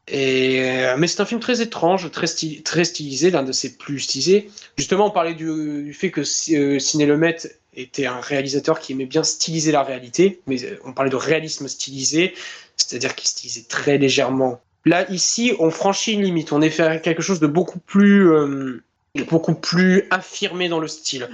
Et, 0.09 0.61
euh, 0.63 0.97
mais 0.97 1.09
c'est 1.09 1.21
un 1.21 1.27
film 1.27 1.41
très 1.41 1.61
étrange, 1.61 2.11
très, 2.11 2.27
stylisé, 2.27 3.31
l'un 3.31 3.43
de 3.43 3.53
ses 3.53 3.77
plus 3.77 4.01
stylisés. 4.01 4.51
Justement, 4.77 5.07
on 5.07 5.11
parlait 5.11 5.35
du, 5.35 5.93
fait 5.95 6.11
que 6.11 6.21
euh, 6.21 6.79
Ciné 6.79 7.07
Lemaitre 7.07 7.49
était 7.75 8.07
un 8.07 8.21
réalisateur 8.21 8.79
qui 8.79 8.93
aimait 8.93 9.07
bien 9.07 9.25
styliser 9.25 9.73
la 9.73 9.83
réalité, 9.83 10.41
mais 10.47 10.63
euh, 10.65 10.79
on 10.85 10.93
parlait 10.93 11.11
de 11.11 11.17
réalisme 11.17 11.69
stylisé, 11.69 12.35
c'est-à-dire 12.77 13.15
qu'il 13.15 13.29
stylisait 13.29 13.67
très 13.69 13.99
légèrement. 13.99 14.61
Là, 14.85 15.11
ici, 15.11 15.53
on 15.59 15.71
franchit 15.71 16.13
une 16.13 16.23
limite, 16.23 16.53
on 16.53 16.63
est 16.63 16.71
fait 16.71 17.03
quelque 17.03 17.23
chose 17.23 17.41
de 17.41 17.49
beaucoup 17.49 17.81
plus 17.81 18.31
euh, 18.31 18.83
beaucoup 19.25 19.55
plus 19.55 20.05
affirmé 20.11 20.69
dans 20.69 20.81
le 20.81 20.89
style, 20.89 21.29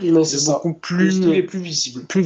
beaucoup 0.47 0.75
plus, 0.75 1.13
style 1.13 1.35
est 1.35 1.43
plus 1.43 1.61
visible, 1.61 2.05
plus, 2.05 2.23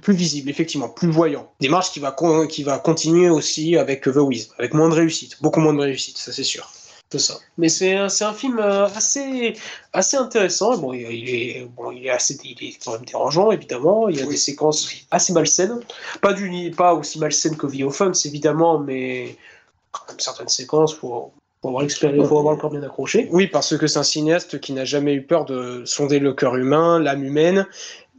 plus 0.00 0.14
visible 0.14 0.50
effectivement, 0.50 0.88
plus 0.88 1.10
voyant. 1.10 1.50
Démarche 1.60 1.92
qui 1.92 2.00
va 2.00 2.16
qui 2.48 2.62
va 2.62 2.78
continuer 2.78 3.28
aussi 3.28 3.76
avec 3.76 4.02
The 4.02 4.16
Wiz, 4.16 4.50
avec 4.58 4.74
moins 4.74 4.88
de 4.88 4.94
réussite, 4.94 5.36
beaucoup 5.40 5.60
moins 5.60 5.74
de 5.74 5.80
réussite, 5.80 6.18
ça 6.18 6.32
c'est 6.32 6.44
sûr. 6.44 6.70
C'est 7.12 7.18
ça. 7.18 7.38
Mais 7.58 7.68
c'est 7.68 7.94
un, 7.94 8.06
un 8.06 8.32
film 8.32 8.60
euh, 8.60 8.86
assez, 8.86 9.54
assez 9.92 10.16
intéressant. 10.16 10.78
Bon, 10.78 10.92
il 10.92 11.28
est, 11.28 11.68
bon, 11.76 11.90
il 11.90 12.06
est 12.06 12.10
assez, 12.10 12.38
il 12.44 12.64
est 12.64 12.78
quand 12.84 12.92
même 12.92 13.04
dérangeant, 13.04 13.50
évidemment. 13.50 14.08
Il 14.08 14.16
y 14.16 14.22
a 14.22 14.26
des 14.26 14.36
séquences 14.36 14.88
assez 15.10 15.32
malsaines. 15.32 15.80
Pas, 16.22 16.32
du, 16.32 16.70
pas 16.70 16.94
aussi 16.94 17.18
malsaines 17.18 17.56
que 17.56 17.66
The 17.66 18.14
c'est 18.14 18.28
évidemment, 18.28 18.78
mais 18.78 19.36
quand 19.90 20.06
même 20.08 20.20
certaines 20.20 20.48
séquences, 20.48 20.94
faut, 20.94 21.32
Faut 21.62 21.68
avoir 21.68 21.82
l'expérience, 21.82 22.28
faut 22.28 22.38
avoir 22.38 22.54
le 22.54 22.60
corps 22.60 22.70
bien 22.70 22.82
accroché. 22.82 23.28
Oui, 23.32 23.46
parce 23.46 23.76
que 23.76 23.86
c'est 23.86 23.98
un 23.98 24.02
cinéaste 24.02 24.60
qui 24.60 24.72
n'a 24.72 24.84
jamais 24.84 25.12
eu 25.14 25.22
peur 25.22 25.44
de 25.44 25.82
sonder 25.84 26.18
le 26.18 26.32
cœur 26.32 26.56
humain, 26.56 26.98
l'âme 26.98 27.22
humaine, 27.22 27.66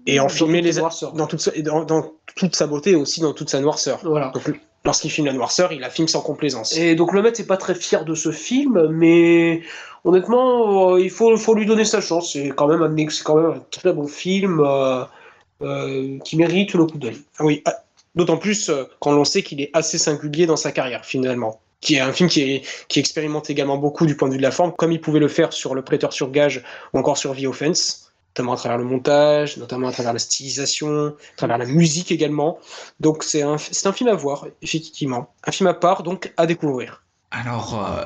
et 0.05 0.19
en 0.19 0.23
Dans 0.23 0.29
filmer 0.29 0.61
les 0.61 0.73
sa 0.73 0.81
noirceur. 0.81 1.13
dans 1.13 1.27
toute 1.27 1.59
dans, 1.59 1.83
dans 1.83 2.11
toute 2.35 2.55
sa 2.55 2.67
beauté 2.67 2.91
et 2.91 2.95
aussi 2.95 3.21
dans 3.21 3.33
toute 3.33 3.49
sa 3.49 3.59
noirceur. 3.59 3.99
Voilà. 4.03 4.31
Donc, 4.33 4.43
lorsqu'il 4.85 5.11
filme 5.11 5.27
la 5.27 5.33
noirceur, 5.33 5.71
il 5.71 5.79
la 5.79 5.89
filme 5.89 6.07
sans 6.07 6.21
complaisance. 6.21 6.75
Et 6.77 6.95
donc 6.95 7.13
le 7.13 7.21
maître 7.21 7.39
n'est 7.39 7.47
pas 7.47 7.57
très 7.57 7.75
fier 7.75 8.05
de 8.05 8.15
ce 8.15 8.31
film, 8.31 8.87
mais 8.89 9.61
honnêtement, 10.03 10.93
euh, 10.93 11.01
il 11.01 11.09
faut, 11.09 11.35
faut 11.37 11.55
lui 11.55 11.65
donner 11.65 11.85
sa 11.85 12.01
chance. 12.01 12.33
C'est 12.33 12.49
quand 12.49 12.67
même 12.67 12.81
un, 12.81 13.09
c'est 13.09 13.23
quand 13.23 13.35
même 13.35 13.51
un 13.51 13.63
très 13.69 13.93
bon 13.93 14.07
film 14.07 14.59
euh, 14.59 15.03
euh, 15.61 16.17
qui 16.19 16.37
mérite 16.37 16.73
le 16.73 16.85
coup 16.85 16.97
d'œil. 16.97 17.17
Oui, 17.39 17.61
ah, 17.65 17.75
d'autant 18.15 18.37
plus 18.37 18.71
quand 18.99 19.11
l'on 19.11 19.25
sait 19.25 19.43
qu'il 19.43 19.61
est 19.61 19.69
assez 19.73 19.97
singulier 19.97 20.45
dans 20.45 20.57
sa 20.57 20.71
carrière 20.71 21.05
finalement. 21.05 21.59
Qui 21.81 21.95
est 21.95 21.99
un 21.99 22.13
film 22.13 22.29
qui, 22.29 22.41
est, 22.41 22.61
qui 22.87 22.99
expérimente 22.99 23.49
également 23.49 23.77
beaucoup 23.77 24.05
du 24.05 24.15
point 24.15 24.27
de 24.27 24.33
vue 24.33 24.37
de 24.37 24.43
la 24.43 24.51
forme, 24.51 24.71
comme 24.73 24.91
il 24.91 25.01
pouvait 25.01 25.19
le 25.19 25.27
faire 25.27 25.51
sur 25.51 25.73
Le 25.75 25.81
Prêteur 25.81 26.13
sur 26.13 26.31
Gage 26.31 26.63
ou 26.93 26.99
encore 26.99 27.17
sur 27.17 27.35
The 27.35 27.45
Offense, 27.45 28.11
notamment 28.29 28.53
à 28.53 28.55
travers 28.57 28.77
le 28.77 28.83
montage, 28.83 29.57
notamment 29.57 29.87
à 29.87 29.91
travers 29.91 30.13
la 30.13 30.19
stylisation, 30.19 31.07
à 31.07 31.37
travers 31.37 31.57
la 31.57 31.65
musique 31.65 32.11
également. 32.11 32.59
Donc 32.99 33.23
c'est 33.23 33.41
un, 33.41 33.57
c'est 33.57 33.87
un 33.87 33.93
film 33.93 34.09
à 34.09 34.13
voir, 34.13 34.45
effectivement. 34.61 35.33
Un 35.45 35.51
film 35.51 35.67
à 35.67 35.73
part, 35.73 36.03
donc 36.03 36.31
à 36.37 36.45
découvrir. 36.45 37.03
Alors, 37.31 37.83
euh, 37.83 38.03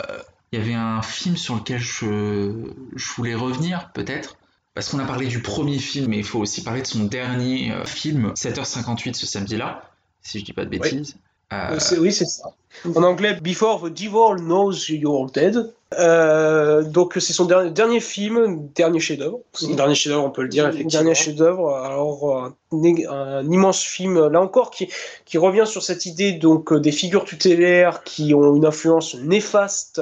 il 0.52 0.60
y 0.60 0.61
avait 0.61 0.73
un 0.73 1.02
film 1.02 1.35
sur 1.35 1.56
lequel 1.56 1.80
je, 1.80 2.53
je 2.95 3.11
voulais 3.18 3.35
revenir, 3.35 3.91
peut-être, 3.93 4.38
parce 4.73 4.88
qu'on 4.89 4.99
a 4.99 5.06
parlé 5.06 5.27
du 5.27 5.41
premier 5.41 5.80
film, 5.80 6.07
mais 6.10 6.18
il 6.18 6.23
faut 6.23 6.39
aussi 6.39 6.64
parler 6.64 6.81
de 6.81 6.88
son 6.88 7.03
dernier 7.06 7.72
euh, 7.73 7.84
film, 7.85 8.31
7h58 8.35 9.15
ce 9.15 9.26
samedi-là, 9.26 9.89
si 10.22 10.39
je 10.39 10.45
dis 10.45 10.53
pas 10.53 10.64
de 10.64 10.69
bêtises. 10.69 11.18
Euh, 11.53 11.76
Euh, 11.76 11.80
c'est- 11.80 11.97
oui, 11.99 12.11
c'est 12.11 12.26
ça. 12.26 12.49
En 12.95 13.03
anglais, 13.03 13.38
Before 13.41 13.81
the 13.81 13.89
Devil 13.93 14.43
Knows 14.43 14.73
You're 14.89 15.31
Dead. 15.31 15.73
Euh, 15.99 16.81
donc 16.84 17.14
c'est 17.19 17.31
son 17.31 17.45
dernier, 17.45 17.69
dernier 17.69 17.99
film, 18.02 18.68
dernier 18.76 18.99
chef-d'œuvre. 18.99 19.39
Le 19.61 19.76
dernier 19.76 19.95
chef-d'œuvre, 19.95 20.26
on 20.26 20.31
peut 20.31 20.41
le 20.41 20.49
dire, 20.49 20.68
effectivement. 20.68 20.89
Dernier 21.03 21.15
chef-d'œuvre. 21.15 21.76
Alors 21.76 22.53
euh, 22.73 23.07
un, 23.10 23.49
immense 23.49 23.81
film 23.84 24.27
là 24.27 24.41
encore 24.41 24.72
qui, 24.72 24.89
qui 25.26 25.38
revient 25.38 25.64
sur 25.65 25.84
cette 25.84 26.06
idée 26.06 26.34
donc 26.34 26.73
euh, 26.73 26.80
des 26.80 26.91
figures 26.91 27.23
tutélaires 27.23 28.03
qui 28.03 28.34
ont 28.34 28.56
une 28.56 28.65
influence 28.65 29.15
néfaste 29.15 30.02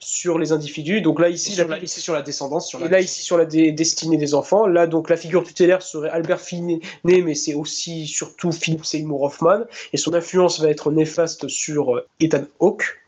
sur 0.00 0.38
les 0.38 0.52
individus. 0.52 1.00
Donc 1.00 1.20
là 1.20 1.30
ici, 1.30 1.52
sur 1.52 1.68
la- 1.68 1.76
la, 1.76 1.82
ici 1.82 2.00
sur 2.00 2.12
la 2.12 2.22
descendance, 2.22 2.68
sur 2.68 2.78
la 2.80 2.88
là, 2.88 3.00
ici, 3.00 3.22
sur 3.22 3.38
la 3.38 3.46
dé- 3.46 3.72
destinée 3.72 4.18
des 4.18 4.34
enfants, 4.34 4.66
là, 4.66 4.86
donc, 4.86 5.08
la 5.08 5.16
figure 5.16 5.44
tutélaire 5.44 5.80
serait 5.80 6.10
Albert 6.10 6.40
Finney, 6.40 6.80
mais 7.04 7.34
c'est 7.34 7.54
aussi, 7.54 8.06
surtout, 8.06 8.52
Philip 8.52 8.84
Seymour 8.84 9.22
Hoffman, 9.22 9.60
et 9.92 9.96
son 9.96 10.12
influence 10.12 10.60
va 10.60 10.68
être 10.68 10.90
néfaste 10.90 11.48
sur 11.48 12.02
Ethan 12.18 12.44
Hawke. 12.58 13.00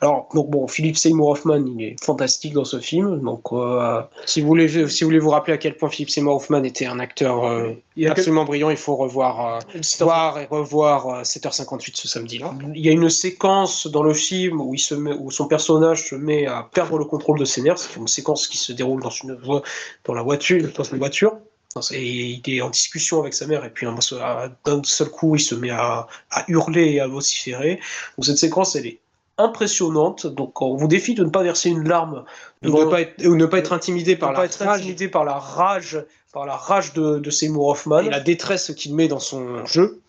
Alors, 0.00 0.28
donc, 0.34 0.50
bon, 0.50 0.66
Philip 0.66 0.96
Seymour 0.96 1.30
Hoffman, 1.30 1.64
il 1.66 1.82
est 1.82 2.04
fantastique 2.04 2.52
dans 2.52 2.64
ce 2.64 2.80
film, 2.80 3.20
donc, 3.20 3.52
euh, 3.52 4.02
Si 4.26 4.40
vous, 4.40 4.48
voulez, 4.48 4.88
si 4.88 5.04
vous 5.04 5.08
voulez 5.08 5.18
vous 5.18 5.30
rappeler 5.30 5.54
à 5.54 5.58
quel 5.58 5.76
point 5.76 5.88
Philip 5.88 6.10
Seymour 6.10 6.36
Hoffman 6.36 6.64
était 6.64 6.86
un 6.86 6.98
acteur 6.98 7.44
euh, 7.44 7.72
il 7.96 8.08
absolument 8.08 8.44
brillant, 8.44 8.70
il 8.70 8.76
faut 8.76 8.96
revoir, 8.96 9.58
euh, 9.74 9.80
voir 10.00 10.38
et 10.38 10.46
revoir 10.46 11.08
euh, 11.08 11.22
7h58 11.22 11.92
ce 11.94 12.08
samedi-là. 12.08 12.54
Il 12.74 12.84
y 12.84 12.88
a 12.88 12.92
une 12.92 13.10
séquence 13.10 13.86
dans 13.86 14.02
le 14.02 14.14
film 14.14 14.60
où, 14.60 14.74
il 14.74 14.80
se 14.80 14.94
met, 14.94 15.12
où 15.12 15.30
son 15.30 15.46
personnage 15.46 16.08
se 16.08 16.14
met 16.14 16.46
à 16.46 16.68
perdre 16.72 16.98
le 16.98 17.04
contrôle 17.04 17.38
de 17.38 17.44
ses 17.44 17.62
nerfs. 17.62 17.78
C'est 17.78 17.96
une 17.96 18.08
séquence 18.08 18.48
qui 18.48 18.56
se 18.56 18.72
déroule 18.72 19.02
dans, 19.02 19.10
une, 19.10 19.38
dans 20.04 20.14
la 20.14 20.22
voiture. 20.22 20.68
Dans 20.76 20.84
une 20.84 20.98
voiture. 20.98 21.38
Et 21.92 22.40
il 22.46 22.54
est 22.54 22.60
en 22.60 22.70
discussion 22.70 23.20
avec 23.20 23.34
sa 23.34 23.46
mère, 23.46 23.64
et 23.64 23.70
puis 23.70 23.86
un- 23.86 23.96
d'un 24.64 24.82
seul 24.84 25.08
coup, 25.08 25.36
il 25.36 25.40
se 25.40 25.54
met 25.54 25.70
à, 25.70 26.06
à 26.30 26.44
hurler 26.48 26.92
et 26.92 27.00
à 27.00 27.08
vociférer. 27.08 27.80
Donc 28.16 28.24
cette 28.26 28.38
séquence, 28.38 28.76
elle 28.76 28.86
est 28.86 29.00
impressionnante. 29.38 30.26
Donc 30.26 30.60
on 30.62 30.76
vous 30.76 30.88
défie 30.88 31.14
de 31.14 31.24
ne 31.24 31.30
pas 31.30 31.42
verser 31.42 31.70
une 31.70 31.88
larme, 31.88 32.24
Ou 32.64 32.68
ne 32.68 32.84
pas 32.84 33.00
être, 33.00 33.26
ou 33.26 33.36
ne 33.36 33.46
pas 33.46 33.58
être 33.58 33.72
intimidé 33.72 34.16
par 34.16 34.30
ne 34.30 34.34
la 34.34 34.40
pas 34.40 34.46
être 34.46 34.64
rage 34.64 34.80
intimidé 34.80 35.08
par 35.08 35.24
la 35.24 35.34
rage, 35.34 36.02
par 36.32 36.46
la 36.46 36.56
rage 36.56 36.92
de, 36.92 37.18
de 37.18 37.30
Seymour 37.30 37.68
Hoffman. 37.68 38.00
et 38.00 38.10
la 38.10 38.20
détresse 38.20 38.72
qu'il 38.76 38.94
met 38.94 39.08
dans 39.08 39.18
son 39.20 39.64
jeu. 39.66 40.00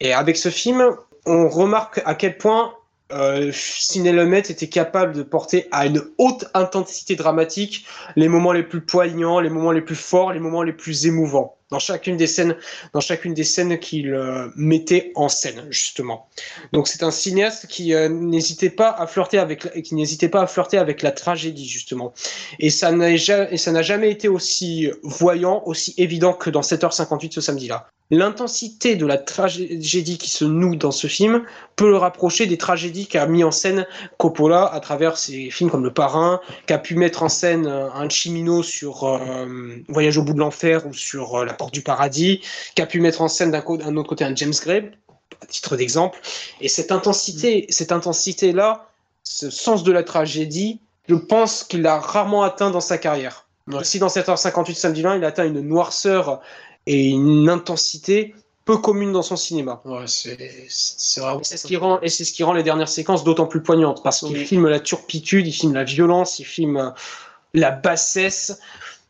Et 0.00 0.12
avec 0.12 0.36
ce 0.36 0.48
film, 0.50 0.96
on 1.26 1.48
remarque 1.48 2.00
à 2.04 2.14
quel 2.14 2.38
point 2.38 2.72
euh, 3.12 3.52
Lumet 3.94 4.38
était 4.40 4.68
capable 4.68 5.14
de 5.14 5.22
porter 5.22 5.68
à 5.70 5.86
une 5.86 6.02
haute 6.18 6.46
intensité 6.54 7.14
dramatique 7.16 7.86
les 8.16 8.28
moments 8.28 8.52
les 8.52 8.62
plus 8.62 8.80
poignants, 8.80 9.40
les 9.40 9.50
moments 9.50 9.72
les 9.72 9.82
plus 9.82 9.94
forts, 9.94 10.32
les 10.32 10.40
moments 10.40 10.62
les 10.62 10.72
plus 10.72 11.06
émouvants 11.06 11.56
dans 11.70 11.78
chacune 11.78 12.16
des 12.16 12.26
scènes, 12.26 12.56
dans 12.92 13.00
chacune 13.00 13.34
des 13.34 13.44
scènes 13.44 13.78
qu'il 13.78 14.12
euh, 14.12 14.48
mettait 14.56 15.12
en 15.14 15.28
scène 15.28 15.66
justement. 15.70 16.28
Donc 16.72 16.86
c'est 16.86 17.02
un 17.02 17.10
cinéaste 17.10 17.66
qui 17.66 17.92
euh, 17.92 18.08
n'hésitait 18.08 18.70
pas 18.70 18.90
à 18.90 19.06
flirter 19.06 19.38
avec, 19.38 19.82
qui 19.82 19.94
n'hésitait 19.94 20.28
pas 20.28 20.42
à 20.42 20.46
flirter 20.46 20.78
avec 20.78 21.02
la 21.02 21.10
tragédie 21.10 21.66
justement. 21.66 22.12
Et 22.60 22.70
ça 22.70 22.92
n'a 22.92 23.10
et 23.10 23.56
ça 23.56 23.72
n'a 23.72 23.82
jamais 23.82 24.10
été 24.10 24.28
aussi 24.28 24.90
voyant, 25.02 25.62
aussi 25.66 25.94
évident 25.96 26.32
que 26.32 26.50
dans 26.50 26.60
7h58 26.60 27.32
ce 27.32 27.40
samedi-là. 27.40 27.88
L'intensité 28.12 28.94
de 28.94 29.04
la 29.04 29.18
tragédie 29.18 30.16
qui 30.16 30.30
se 30.30 30.44
noue 30.44 30.76
dans 30.76 30.92
ce 30.92 31.08
film 31.08 31.42
peut 31.74 31.90
le 31.90 31.96
rapprocher 31.96 32.46
des 32.46 32.56
tragédies 32.56 33.08
qu'a 33.08 33.26
mis 33.26 33.42
en 33.42 33.50
scène 33.50 33.84
Coppola 34.16 34.64
à 34.64 34.78
travers 34.78 35.18
ses 35.18 35.50
films 35.50 35.70
comme 35.70 35.82
Le 35.82 35.92
Parrain, 35.92 36.40
qu'a 36.66 36.78
pu 36.78 36.94
mettre 36.94 37.24
en 37.24 37.28
scène 37.28 37.66
euh, 37.66 37.90
un 37.90 38.08
Chimino 38.08 38.62
sur 38.62 39.02
euh, 39.04 39.46
Voyage 39.88 40.18
au 40.18 40.22
bout 40.22 40.34
de 40.34 40.38
l'enfer 40.38 40.86
ou 40.86 40.94
sur 40.94 41.40
euh, 41.40 41.44
La 41.44 41.52
Porte 41.52 41.74
du 41.74 41.82
Paradis, 41.82 42.42
qu'a 42.76 42.86
pu 42.86 43.00
mettre 43.00 43.22
en 43.22 43.28
scène 43.28 43.50
d'un 43.50 43.96
autre 43.96 44.08
côté 44.08 44.22
un 44.22 44.36
James 44.36 44.54
Gray, 44.62 44.92
à 45.42 45.46
titre 45.46 45.76
d'exemple. 45.76 46.20
Et 46.60 46.68
cette 46.68 46.92
intensité, 46.92 47.66
cette 47.70 47.90
intensité-là, 47.90 48.86
ce 49.24 49.50
sens 49.50 49.82
de 49.82 49.90
la 49.90 50.04
tragédie, 50.04 50.78
je 51.08 51.16
pense 51.16 51.64
qu'il 51.64 51.82
l'a 51.82 51.98
rarement 51.98 52.44
atteint 52.44 52.70
dans 52.70 52.80
sa 52.80 52.98
carrière. 52.98 53.46
Si 53.82 53.98
dans 53.98 54.06
7h58 54.06 54.74
samedi 54.74 55.02
20, 55.02 55.16
il 55.16 55.24
atteint 55.24 55.44
une 55.44 55.60
noirceur 55.60 56.40
et 56.86 57.10
une 57.10 57.48
intensité 57.48 58.34
peu 58.64 58.78
commune 58.78 59.12
dans 59.12 59.22
son 59.22 59.36
cinéma. 59.36 59.80
Ouais, 59.84 60.06
c'est 60.06 60.36
ce 60.68 61.66
qui 61.66 61.76
rend, 61.76 62.00
et 62.00 62.08
c'est 62.08 62.24
ce 62.24 62.32
qui 62.32 62.42
rend 62.42 62.52
les 62.52 62.62
dernières 62.64 62.88
séquences 62.88 63.22
d'autant 63.24 63.46
plus 63.46 63.62
poignantes 63.62 64.02
parce 64.02 64.20
qu'il 64.20 64.36
Oui. 64.36 64.44
filme 64.46 64.66
la 64.68 64.80
turpitude, 64.80 65.46
il 65.46 65.52
filme 65.52 65.74
la 65.74 65.84
violence, 65.84 66.38
il 66.40 66.44
filme 66.44 66.76
euh, 66.76 66.90
la 67.54 67.70
bassesse, 67.70 68.58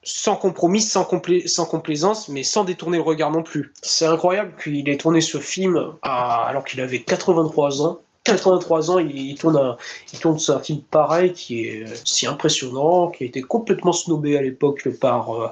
sans 0.02 0.36
compromis, 0.36 0.82
sans, 0.82 1.02
complai- 1.04 1.48
sans 1.48 1.66
complaisance, 1.66 2.28
mais 2.28 2.42
sans 2.42 2.64
détourner 2.64 2.98
le 2.98 3.02
regard 3.02 3.30
non 3.30 3.42
plus. 3.42 3.72
C'est 3.82 4.06
incroyable 4.06 4.54
qu'il 4.62 4.88
ait 4.88 4.96
tourné 4.96 5.20
ce 5.20 5.38
film 5.38 5.94
à- 6.02 6.44
alors 6.46 6.64
qu'il 6.64 6.80
avait 6.80 7.00
83 7.02 7.82
ans. 7.82 8.00
83 8.24 8.90
ans, 8.90 8.98
il, 8.98 9.16
il 9.16 9.36
tourne 9.38 9.56
un, 9.56 9.76
il 10.12 10.18
tourne 10.18 10.38
un 10.48 10.58
film 10.60 10.80
pareil 10.90 11.32
qui 11.32 11.64
est 11.66 11.82
euh, 11.84 11.94
si 12.04 12.26
impressionnant, 12.26 13.08
qui 13.10 13.24
a 13.24 13.26
été 13.26 13.40
complètement 13.40 13.92
snobé 13.92 14.36
à 14.36 14.42
l'époque 14.42 14.88
par, 15.00 15.30
euh, 15.34 15.48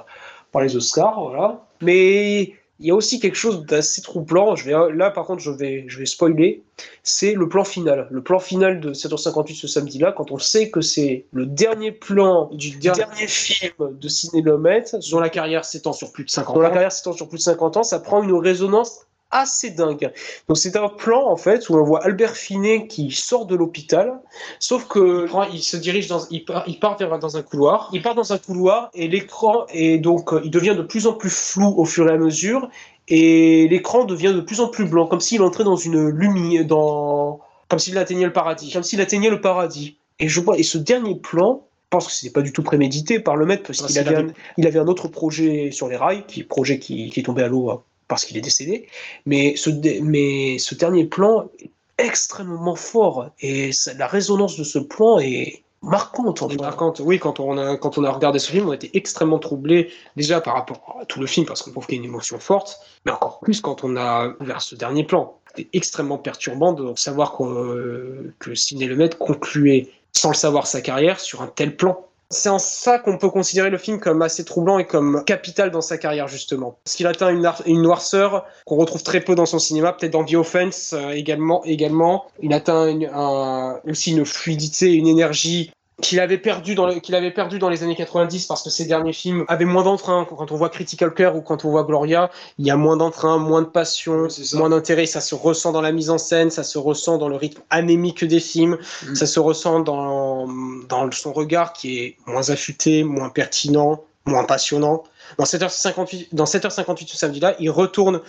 par 0.55 0.63
les 0.63 0.77
Oscars, 0.77 1.21
voilà. 1.21 1.67
Mais 1.81 2.53
il 2.79 2.87
y 2.87 2.91
a 2.91 2.95
aussi 2.95 3.19
quelque 3.19 3.35
chose 3.35 3.65
d'assez 3.65 4.01
troublant. 4.01 4.55
Je 4.55 4.63
vais, 4.63 4.95
là, 4.95 5.11
par 5.11 5.25
contre, 5.25 5.41
je 5.41 5.51
vais, 5.51 5.83
je 5.89 5.99
vais 5.99 6.05
spoiler. 6.05 6.63
C'est 7.03 7.33
le 7.33 7.49
plan 7.49 7.65
final. 7.65 8.07
Le 8.09 8.23
plan 8.23 8.39
final 8.39 8.79
de 8.79 8.93
7h58 8.93 9.53
ce 9.53 9.67
samedi-là, 9.67 10.13
quand 10.13 10.31
on 10.31 10.39
sait 10.39 10.69
que 10.69 10.79
c'est 10.79 11.25
le 11.33 11.45
dernier 11.45 11.91
plan 11.91 12.49
du 12.53 12.71
dernier, 12.77 13.27
film 13.27 13.73
de 13.99 14.07
Ciné 14.07 14.41
Dont 14.41 15.19
la 15.19 15.29
carrière 15.29 15.65
s'étend 15.65 15.91
sur 15.91 16.13
plus 16.13 16.23
de 16.23 16.29
50 16.29 16.55
dont 16.55 16.61
la 16.61 16.69
ans. 16.69 16.71
carrière 16.71 16.91
s'étend 16.93 17.11
sur 17.11 17.27
plus 17.27 17.39
de 17.39 17.43
50 17.43 17.75
ans, 17.75 17.83
ça 17.83 17.99
prend 17.99 18.23
une 18.23 18.31
résonance 18.33 19.01
assez 19.39 19.71
dingue. 19.71 20.11
Donc 20.47 20.57
c'est 20.57 20.75
un 20.75 20.89
plan 20.89 21.27
en 21.29 21.35
fait 21.37 21.69
où 21.69 21.75
on 21.75 21.83
voit 21.83 22.03
Albert 22.03 22.35
Finet 22.35 22.87
qui 22.87 23.11
sort 23.11 23.45
de 23.45 23.55
l'hôpital, 23.55 24.19
sauf 24.59 24.87
que 24.87 25.23
Il, 25.23 25.27
prend- 25.29 25.43
il 25.51 25.61
se 25.61 25.77
dirige 25.77 26.07
dans, 26.07 26.21
il 26.29 26.45
part, 26.45 26.63
il 26.67 26.79
part 26.79 26.97
vers, 26.97 27.17
dans 27.19 27.37
un 27.37 27.41
couloir. 27.41 27.89
il 27.93 28.01
part 28.01 28.15
dans 28.15 28.33
un 28.33 28.37
couloir 28.37 28.89
et 28.93 29.07
l'écran 29.07 29.65
est 29.69 29.97
donc 29.97 30.33
euh, 30.33 30.41
il 30.43 30.51
devient 30.51 30.75
de 30.77 30.81
plus 30.83 31.07
en 31.07 31.13
plus 31.13 31.29
flou 31.29 31.73
au 31.77 31.85
fur 31.85 32.07
et 32.09 32.13
à 32.13 32.17
mesure 32.17 32.69
et 33.07 33.67
l'écran 33.67 34.05
devient 34.05 34.33
de 34.35 34.41
plus 34.41 34.59
en 34.61 34.67
plus 34.67 34.85
blanc, 34.85 35.05
comme 35.05 35.19
s'il 35.21 35.41
entrait 35.43 35.63
dans 35.63 35.75
une 35.75 36.09
lumière, 36.09 36.65
dans 36.65 37.39
Comme 37.69 37.79
s'il 37.79 37.97
atteignait 37.97 38.25
le 38.25 38.33
paradis. 38.33 38.71
comme 38.71 38.83
s'il 38.83 38.99
atteignait 39.01 39.29
le 39.29 39.41
paradis. 39.41 39.97
Et 40.19 40.27
je 40.27 40.39
vois 40.39 40.57
et 40.57 40.63
ce 40.63 40.77
dernier 40.77 41.15
plan, 41.15 41.61
je 41.83 41.89
pense 41.91 42.07
que 42.07 42.11
c'était 42.13 42.33
pas 42.33 42.41
du 42.41 42.51
tout 42.51 42.63
prémédité 42.63 43.19
par 43.19 43.35
le 43.35 43.45
maître 43.45 43.63
parce 43.67 43.81
qu'il 43.85 43.99
avait, 43.99 44.15
avait- 44.57 44.79
un, 44.79 44.87
autre 44.87 45.07
projet 45.07 45.69
sur 45.71 45.87
les 45.87 45.97
rails, 45.97 46.25
qui 46.27 46.43
projet 46.43 46.79
qui, 46.79 47.09
qui 47.11 47.19
est 47.19 47.23
tombé 47.23 47.43
à 47.43 47.47
l'eau 47.47 47.69
euh, 47.69 47.75
parce 48.07 48.25
qu'il 48.25 48.37
est 48.37 48.41
décédé. 48.41 48.87
Mais 49.25 49.55
ce, 49.55 49.69
dé- 49.69 49.99
mais 50.01 50.57
ce 50.59 50.75
dernier 50.75 51.05
plan 51.05 51.49
est 51.59 51.69
extrêmement 51.97 52.75
fort 52.75 53.29
et 53.39 53.71
ça- 53.71 53.93
la 53.93 54.07
résonance 54.07 54.57
de 54.57 54.63
ce 54.63 54.79
plan 54.79 55.19
est 55.19 55.63
marquante. 55.81 56.41
en 56.41 56.47
contre, 56.75 57.01
oui, 57.03 57.19
quand 57.19 57.39
on, 57.39 57.57
a, 57.57 57.77
quand 57.77 57.97
on 57.97 58.03
a 58.03 58.11
regardé 58.11 58.39
ce 58.39 58.51
film, 58.51 58.67
on 58.69 58.73
était 58.73 58.89
extrêmement 58.93 59.39
troublé 59.39 59.91
déjà 60.15 60.41
par 60.41 60.55
rapport 60.55 60.97
à 61.01 61.05
tout 61.05 61.19
le 61.19 61.27
film 61.27 61.45
parce 61.45 61.61
qu'on 61.61 61.71
trouve 61.71 61.85
qu'il 61.85 61.95
y 61.95 61.99
a 61.99 62.01
une 62.03 62.09
émotion 62.09 62.39
forte, 62.39 62.79
mais 63.05 63.11
encore 63.11 63.39
plus 63.39 63.61
quand 63.61 63.83
on 63.83 63.95
a 63.95 64.33
vers 64.39 64.61
ce 64.61 64.75
dernier 64.75 65.03
plan. 65.03 65.37
C'était 65.55 65.69
extrêmement 65.73 66.17
perturbant 66.17 66.73
de 66.73 66.93
savoir 66.95 67.37
que, 67.37 68.33
que 68.39 68.55
Sidney 68.55 68.87
Lumet 68.87 69.09
concluait 69.17 69.89
sans 70.11 70.29
le 70.29 70.35
savoir 70.35 70.67
sa 70.67 70.81
carrière 70.81 71.19
sur 71.19 71.41
un 71.41 71.47
tel 71.47 71.77
plan. 71.77 72.05
C'est 72.35 72.49
en 72.49 72.59
ça 72.59 72.99
qu'on 72.99 73.17
peut 73.17 73.29
considérer 73.29 73.69
le 73.69 73.77
film 73.77 73.99
comme 73.99 74.21
assez 74.21 74.45
troublant 74.45 74.77
et 74.77 74.85
comme 74.85 75.23
capital 75.25 75.71
dans 75.71 75.81
sa 75.81 75.97
carrière 75.97 76.27
justement. 76.27 76.77
Parce 76.83 76.95
qu'il 76.95 77.07
atteint 77.07 77.29
une, 77.29 77.81
noirceur 77.81 78.45
qu'on 78.65 78.75
retrouve 78.75 79.03
très 79.03 79.21
peu 79.21 79.35
dans 79.35 79.45
son 79.45 79.59
cinéma, 79.59 79.93
peut-être 79.93 80.13
dans 80.13 80.25
The 80.25 80.35
Offense 80.35 80.93
euh, 80.93 81.11
également. 81.11 81.63
également. 81.65 82.25
Il 82.41 82.53
atteint 82.53 83.79
aussi 83.87 84.11
une 84.11 84.25
fluidité, 84.25 84.93
une 84.93 85.07
énergie 85.07 85.71
qu'il 86.01 86.19
avait 86.19 86.37
perdu 86.37 86.75
dans 86.75 86.99
qu'il 86.99 87.15
avait 87.15 87.31
perdu 87.31 87.57
dans 87.57 87.69
les 87.69 87.83
années 87.83 87.95
90 87.95 88.47
parce 88.47 88.63
que 88.63 88.69
ces 88.69 88.85
derniers 88.85 89.13
films 89.13 89.45
avaient 89.47 89.65
moins 89.65 89.83
d'entrain. 89.83 90.25
Quand 90.25 90.51
on 90.51 90.55
voit 90.55 90.69
Critical 90.69 91.13
Care 91.13 91.35
ou 91.35 91.41
quand 91.41 91.63
on 91.63 91.69
voit 91.69 91.83
Gloria 91.83 92.29
il 92.57 92.65
y 92.65 92.71
a 92.71 92.75
moins 92.75 92.97
d'entrain 92.97 93.37
moins 93.37 93.61
de 93.61 93.67
passion 93.67 94.27
moins 94.53 94.69
d'intérêt. 94.69 95.05
Ça 95.05 95.21
se 95.21 95.35
ressent 95.35 95.71
dans 95.71 95.81
la 95.81 95.93
mise 95.93 96.09
en 96.09 96.17
scène 96.17 96.49
ça 96.49 96.63
se 96.63 96.77
ressent 96.77 97.17
dans 97.17 97.29
le 97.29 97.37
rythme 97.37 97.61
anémique 97.69 98.25
des 98.25 98.41
films 98.41 98.77
mm. 99.07 99.15
ça 99.15 99.25
se 99.25 99.39
ressent 99.39 99.79
dans 99.79 100.47
dans 100.89 101.09
son 101.11 101.31
regard 101.31 101.71
qui 101.71 101.99
est 101.99 102.17
moins 102.27 102.49
affûté 102.49 103.03
moins 103.03 103.29
pertinent 103.29 104.03
moins 104.25 104.43
passionnant. 104.43 105.03
Dans 105.37 105.45
7h58 105.45 106.27
dans 106.33 106.45
7h58 106.45 107.07
ce 107.07 107.17
samedi 107.17 107.39
là 107.39 107.55
il 107.59 107.69
retourne 107.69 108.21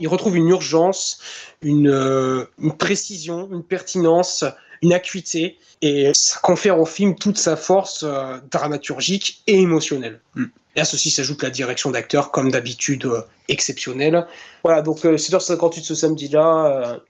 il 0.00 0.08
retrouve 0.08 0.36
une 0.36 0.48
urgence 0.48 1.18
une, 1.62 1.88
euh, 1.88 2.46
une 2.58 2.76
précision 2.76 3.48
une 3.52 3.62
pertinence 3.62 4.44
une 4.82 4.92
acuité, 4.92 5.58
et 5.80 6.12
ça 6.14 6.38
confère 6.40 6.78
au 6.78 6.84
film 6.84 7.14
toute 7.14 7.38
sa 7.38 7.56
force 7.56 8.02
euh, 8.02 8.38
dramaturgique 8.50 9.42
et 9.46 9.60
émotionnelle. 9.60 10.20
Mm. 10.34 10.44
Et 10.74 10.80
à 10.80 10.84
ceci 10.84 11.10
s'ajoute 11.10 11.42
la 11.42 11.50
direction 11.50 11.90
d'acteur, 11.90 12.30
comme 12.30 12.50
d'habitude, 12.50 13.04
euh, 13.04 13.20
exceptionnelle. 13.48 14.26
Voilà, 14.64 14.82
donc 14.82 15.04
7h58 15.04 15.78
euh, 15.78 15.82
ce 15.82 15.94
samedi-là, 15.94 17.00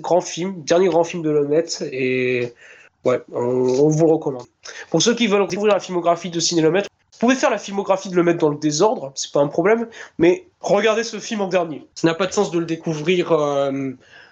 grand 0.00 0.20
film, 0.20 0.62
dernier 0.64 0.88
grand 0.88 1.04
film 1.04 1.22
de 1.22 1.30
Lomette, 1.30 1.82
et 1.92 2.52
ouais, 3.04 3.20
on, 3.32 3.88
vous 3.88 4.06
le 4.06 4.12
recommande. 4.12 4.46
Pour 4.90 5.02
ceux 5.02 5.14
qui 5.14 5.26
veulent 5.26 5.46
découvrir 5.46 5.74
la 5.74 5.80
filmographie 5.80 6.30
de 6.30 6.40
Ciné 6.40 6.62
Lemaitre, 6.62 6.90
vous 7.12 7.18
pouvez 7.20 7.34
faire 7.34 7.50
la 7.50 7.58
filmographie 7.58 8.10
de 8.10 8.16
le 8.16 8.22
mettre 8.22 8.38
dans 8.38 8.50
le 8.50 8.58
désordre, 8.58 9.12
c'est 9.14 9.32
pas 9.32 9.40
un 9.40 9.48
problème, 9.48 9.88
mais 10.18 10.46
regardez 10.60 11.02
ce 11.02 11.18
film 11.18 11.40
en 11.40 11.48
dernier. 11.48 11.86
Ça 11.94 12.06
n'a 12.06 12.14
pas 12.14 12.26
de 12.26 12.32
sens 12.32 12.50
de 12.50 12.58
le 12.58 12.66
découvrir 12.66 13.32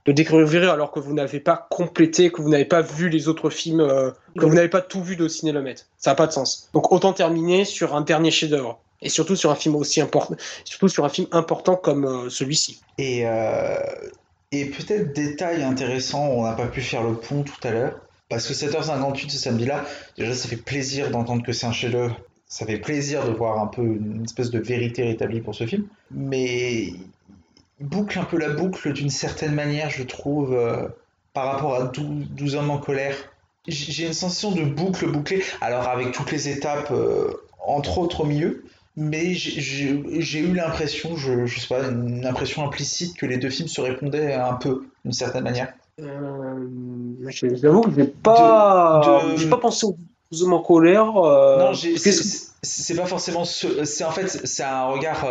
de 0.06 0.12
découvrir 0.12 0.70
alors 0.70 0.90
que 0.90 1.00
vous 1.00 1.14
n'avez 1.14 1.40
pas 1.40 1.66
complété, 1.70 2.30
que 2.30 2.42
vous 2.42 2.48
n'avez 2.48 2.64
pas 2.64 2.82
vu 2.82 3.08
les 3.08 3.28
autres 3.28 3.50
films, 3.50 3.80
euh, 3.80 4.10
que 4.38 4.44
vous 4.44 4.54
n'avez 4.54 4.68
pas 4.68 4.82
tout 4.82 5.02
vu 5.02 5.16
de 5.16 5.28
Ciné 5.28 5.52
Ça 5.96 6.10
n'a 6.10 6.14
pas 6.14 6.26
de 6.26 6.32
sens. 6.32 6.68
Donc 6.74 6.92
autant 6.92 7.12
terminer 7.12 7.64
sur 7.64 7.94
un 7.94 8.02
dernier 8.02 8.30
chef-d'œuvre. 8.30 8.80
Et 9.02 9.08
surtout 9.08 9.36
sur 9.36 9.50
un 9.50 9.54
film 9.54 9.76
aussi 9.76 10.00
important, 10.00 10.34
surtout 10.64 10.88
sur 10.88 11.04
un 11.04 11.10
film 11.10 11.26
important 11.32 11.76
comme 11.76 12.06
euh, 12.06 12.30
celui-ci. 12.30 12.80
Et, 12.96 13.26
euh, 13.26 13.76
et 14.50 14.66
peut-être 14.66 15.12
détail 15.12 15.62
intéressant, 15.62 16.26
on 16.28 16.44
n'a 16.44 16.52
pas 16.54 16.66
pu 16.66 16.80
faire 16.80 17.02
le 17.02 17.14
pont 17.14 17.42
tout 17.42 17.68
à 17.68 17.70
l'heure, 17.70 18.00
parce 18.30 18.46
que 18.46 18.54
7h58 18.54 19.28
ce 19.28 19.38
samedi-là, 19.38 19.84
déjà 20.16 20.34
ça 20.34 20.48
fait 20.48 20.56
plaisir 20.56 21.10
d'entendre 21.10 21.42
que 21.42 21.52
c'est 21.52 21.66
un 21.66 21.72
chef-d'œuvre 21.72 22.16
ça 22.54 22.66
fait 22.66 22.78
plaisir 22.78 23.26
de 23.26 23.32
voir 23.32 23.58
un 23.58 23.66
peu 23.66 23.82
une 23.82 24.22
espèce 24.22 24.50
de 24.50 24.60
vérité 24.60 25.02
rétablie 25.02 25.40
pour 25.40 25.56
ce 25.56 25.66
film. 25.66 25.88
Mais 26.12 26.92
boucle 27.80 28.18
un 28.18 28.24
peu 28.24 28.38
la 28.38 28.50
boucle 28.50 28.92
d'une 28.92 29.10
certaine 29.10 29.54
manière, 29.54 29.90
je 29.90 30.02
trouve, 30.02 30.54
euh, 30.54 30.88
par 31.32 31.46
rapport 31.46 31.74
à 31.74 31.84
12, 31.84 32.54
hommes 32.54 32.70
en 32.70 32.78
colère. 32.78 33.16
J'ai 33.66 34.06
une 34.06 34.12
sensation 34.12 34.52
de 34.52 34.62
boucle 34.62 35.10
bouclée, 35.10 35.42
alors 35.60 35.88
avec 35.88 36.12
toutes 36.12 36.30
les 36.30 36.48
étapes, 36.48 36.90
euh, 36.90 37.32
entre 37.66 37.98
autres 37.98 38.20
au 38.20 38.24
milieu, 38.24 38.64
mais 38.96 39.34
j'ai 39.34 40.38
eu 40.38 40.54
l'impression, 40.54 41.16
je, 41.16 41.46
je, 41.46 41.60
sais 41.60 41.66
pas, 41.66 41.88
une 41.88 42.26
impression 42.26 42.64
implicite 42.64 43.16
que 43.16 43.26
les 43.26 43.38
deux 43.38 43.50
films 43.50 43.68
se 43.68 43.80
répondaient 43.80 44.34
un 44.34 44.54
peu, 44.54 44.86
d'une 45.04 45.12
certaine 45.12 45.44
manière. 45.44 45.72
Euh, 46.00 46.68
J'avoue 47.54 47.82
que 47.82 47.90
j'ai 47.96 48.04
pas, 48.04 49.22
j'ai 49.36 49.48
pas 49.48 49.56
pensé 49.56 49.86
aux 49.86 49.96
12 50.30 50.42
hommes 50.42 50.52
en 50.52 50.62
colère. 50.62 51.06
Non, 51.14 51.72
c'est 51.72 52.96
pas 52.96 53.06
forcément 53.06 53.44
c'est 53.44 54.04
en 54.04 54.10
fait 54.10 54.28
c'est 54.28 54.62
un 54.62 54.86
regard 54.86 55.26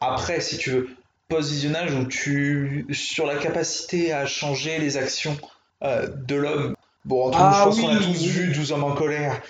après 0.00 0.40
si 0.40 0.58
tu 0.58 0.70
veux 0.70 0.88
post-visionnage 1.28 1.94
où 1.94 2.04
tu. 2.06 2.86
sur 2.92 3.26
la 3.26 3.36
capacité 3.36 4.12
à 4.12 4.26
changer 4.26 4.78
les 4.78 4.96
actions 4.96 5.36
euh, 5.82 6.08
de 6.08 6.34
l'homme. 6.34 6.74
Bon, 7.04 7.26
en 7.26 7.30
tout, 7.30 7.38
ah 7.40 7.52
je 7.58 7.64
pense 7.64 7.80
qu'on 7.80 7.88
a 7.88 7.96
tous 7.96 8.24
vu 8.24 8.52
12 8.52 8.72
hommes 8.72 8.84
en 8.84 8.94
colère, 8.94 9.40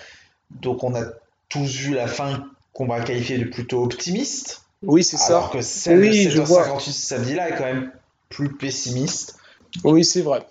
donc 0.51 0.83
on 0.83 0.95
a 0.95 1.05
tous 1.49 1.75
vu 1.75 1.93
la 1.93 2.07
fin 2.07 2.45
qu'on 2.73 2.85
va 2.85 3.01
qualifier 3.01 3.37
de 3.37 3.45
plutôt 3.45 3.83
optimiste. 3.83 4.63
Oui, 4.83 5.03
c'est 5.03 5.17
ça. 5.17 5.37
Alors 5.37 5.51
que 5.51 5.61
celle 5.61 5.99
oui, 5.99 6.27
de 6.27 6.31
7h58 6.31 6.91
samedi-là 6.91 7.49
est 7.49 7.57
quand 7.57 7.65
même 7.65 7.91
plus 8.29 8.55
pessimiste. 8.55 9.38
Oui, 9.83 10.03
c'est 10.03 10.21
vrai. 10.21 10.45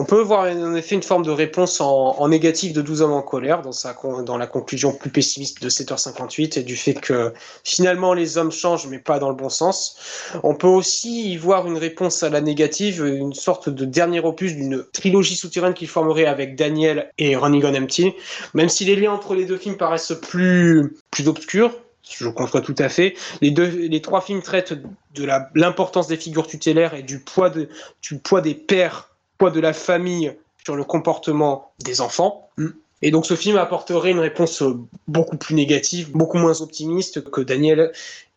On 0.00 0.04
peut 0.04 0.20
voir 0.20 0.42
en 0.42 0.74
effet 0.74 0.94
une 0.94 1.02
forme 1.02 1.24
de 1.24 1.30
réponse 1.30 1.80
en, 1.80 2.28
négatif 2.28 2.72
de 2.72 2.82
12 2.82 3.02
hommes 3.02 3.12
en 3.12 3.22
colère 3.22 3.62
dans, 3.62 3.72
sa, 3.72 3.96
la 4.38 4.46
conclusion 4.46 4.92
plus 4.92 5.10
pessimiste 5.10 5.62
de 5.62 5.68
7h58 5.68 6.58
et 6.58 6.62
du 6.62 6.76
fait 6.76 6.94
que 6.94 7.32
finalement 7.64 8.14
les 8.14 8.38
hommes 8.38 8.52
changent 8.52 8.86
mais 8.86 8.98
pas 8.98 9.18
dans 9.18 9.28
le 9.28 9.34
bon 9.34 9.48
sens. 9.48 9.96
On 10.42 10.54
peut 10.54 10.68
aussi 10.68 11.32
y 11.32 11.36
voir 11.36 11.66
une 11.66 11.78
réponse 11.78 12.22
à 12.22 12.28
la 12.28 12.40
négative, 12.40 13.04
une 13.04 13.34
sorte 13.34 13.68
de 13.68 13.84
dernier 13.84 14.20
opus 14.20 14.54
d'une 14.54 14.84
trilogie 14.92 15.36
souterraine 15.36 15.74
qu'il 15.74 15.88
formerait 15.88 16.26
avec 16.26 16.56
Daniel 16.56 17.10
et 17.18 17.34
Running 17.34 17.64
on 17.64 17.74
Empty, 17.74 18.14
même 18.54 18.68
si 18.68 18.84
les 18.84 18.94
liens 18.96 19.12
entre 19.12 19.34
les 19.34 19.46
deux 19.46 19.58
films 19.58 19.76
paraissent 19.76 20.14
plus, 20.22 20.96
plus 21.10 21.28
obscurs, 21.28 21.72
je 22.16 22.28
conçois 22.28 22.60
tout 22.60 22.74
à 22.78 22.88
fait. 22.88 23.14
Les, 23.40 23.50
deux, 23.50 23.66
les 23.66 24.00
trois 24.00 24.20
films 24.20 24.42
traitent 24.42 24.74
de 25.14 25.28
l'importance 25.54 26.08
des 26.08 26.16
figures 26.16 26.46
tutélaires 26.46 26.94
et 26.94 27.02
du 27.02 27.20
poids, 27.20 27.50
de, 27.50 27.68
du 28.02 28.18
poids 28.18 28.40
des 28.40 28.54
pères, 28.54 29.10
poids 29.38 29.50
de 29.50 29.60
la 29.60 29.72
famille 29.72 30.32
sur 30.64 30.76
le 30.76 30.84
comportement 30.84 31.72
des 31.84 32.00
enfants. 32.00 32.48
Mm. 32.56 32.68
Et 33.02 33.10
donc 33.10 33.26
ce 33.26 33.36
film 33.36 33.56
apporterait 33.56 34.10
une 34.10 34.18
réponse 34.18 34.62
beaucoup 35.06 35.36
plus 35.36 35.54
négative, 35.54 36.10
beaucoup 36.12 36.38
moins 36.38 36.60
optimiste 36.60 37.30
que 37.30 37.40
Daniel 37.40 37.92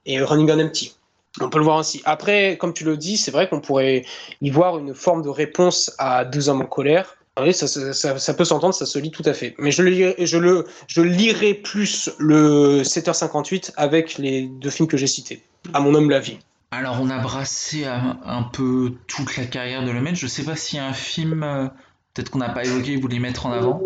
et 0.05 0.21
Running 0.21 0.51
on 0.51 0.59
Empty. 0.59 0.95
On 1.39 1.49
peut 1.49 1.59
le 1.59 1.63
voir 1.63 1.79
ainsi. 1.79 2.01
Après, 2.03 2.57
comme 2.57 2.73
tu 2.73 2.83
le 2.83 2.97
dis, 2.97 3.17
c'est 3.17 3.31
vrai 3.31 3.47
qu'on 3.47 3.61
pourrait 3.61 4.05
y 4.41 4.49
voir 4.49 4.77
une 4.77 4.93
forme 4.93 5.23
de 5.23 5.29
réponse 5.29 5.93
à 5.97 6.25
Deux 6.25 6.49
hommes 6.49 6.61
en 6.61 6.65
colère, 6.65 7.17
oui, 7.39 7.53
ça, 7.53 8.33
peut 8.33 8.45
s'entendre, 8.45 8.73
ça 8.73 8.85
se 8.85 8.99
lit 8.99 9.11
tout 9.11 9.23
à 9.25 9.33
fait. 9.33 9.55
Mais 9.57 9.71
je, 9.71 9.83
le, 9.83 10.15
le, 10.17 11.03
lirai 11.03 11.53
plus 11.53 12.09
le 12.19 12.81
7h58 12.81 13.71
avec 13.77 14.17
les 14.17 14.47
deux 14.47 14.69
films 14.69 14.87
que 14.87 14.97
j'ai 14.97 15.07
cités, 15.07 15.41
à 15.73 15.79
mon 15.79 15.95
homme 15.95 16.09
la 16.09 16.19
vie. 16.19 16.39
Alors, 16.71 16.99
on 17.01 17.09
a 17.09 17.19
brassé 17.19 17.85
un, 17.85 18.43
peu 18.43 18.93
toute 19.07 19.37
la 19.37 19.45
carrière 19.45 19.83
de 19.83 19.91
Lemaitre. 19.91 20.17
Je 20.17 20.27
sais 20.27 20.43
pas 20.43 20.55
s'il 20.55 20.77
y 20.77 20.79
a 20.79 20.87
un 20.87 20.93
film, 20.93 21.43
euh, 21.43 21.67
peut-être 22.13 22.31
qu'on 22.31 22.39
n'a 22.39 22.49
pas 22.49 22.63
évoqué, 22.63 22.95
vous 22.95 23.01
voulez 23.01 23.19
mettre 23.19 23.45
en 23.45 23.51
avant? 23.51 23.81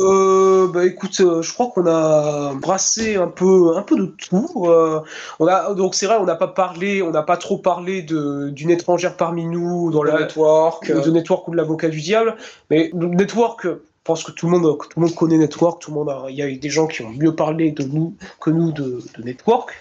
Euh, 0.00 0.68
bah 0.68 0.84
écoute, 0.84 1.20
euh, 1.20 1.42
je 1.42 1.52
crois 1.52 1.68
qu'on 1.68 1.86
a 1.86 2.54
brassé 2.54 3.16
un 3.16 3.28
peu, 3.28 3.76
un 3.76 3.82
peu 3.82 3.96
de 3.96 4.06
tout. 4.06 4.64
Euh, 4.66 5.00
on 5.38 5.46
a 5.46 5.74
donc 5.74 5.94
c'est 5.94 6.06
vrai, 6.06 6.16
on 6.20 6.24
n'a 6.24 6.36
pas 6.36 6.48
parlé, 6.48 7.02
on 7.02 7.10
n'a 7.10 7.22
pas 7.22 7.36
trop 7.36 7.58
parlé 7.58 8.02
de 8.02 8.50
d'une 8.50 8.70
étrangère 8.70 9.16
parmi 9.16 9.44
nous 9.44 9.90
dans 9.90 10.02
le 10.02 10.12
network, 10.12 10.90
de 10.90 11.10
network 11.10 11.48
ou 11.48 11.52
de 11.52 11.56
l'avocat 11.56 11.88
du 11.88 12.00
diable. 12.00 12.36
Mais 12.70 12.90
le 12.94 13.08
network, 13.08 13.64
je 13.64 13.78
pense 14.04 14.24
que 14.24 14.32
tout 14.32 14.46
le 14.48 14.58
monde, 14.58 14.78
tout 14.78 15.00
le 15.00 15.06
monde 15.06 15.14
connaît 15.14 15.38
network. 15.38 15.80
Tout 15.80 15.90
le 15.90 15.96
monde, 15.96 16.12
il 16.28 16.36
y 16.36 16.42
a 16.42 16.50
des 16.50 16.70
gens 16.70 16.86
qui 16.86 17.02
ont 17.02 17.10
mieux 17.10 17.34
parlé 17.34 17.70
de 17.70 17.84
nous 17.84 18.14
que 18.40 18.50
nous 18.50 18.72
de, 18.72 19.00
de 19.16 19.22
network. 19.22 19.72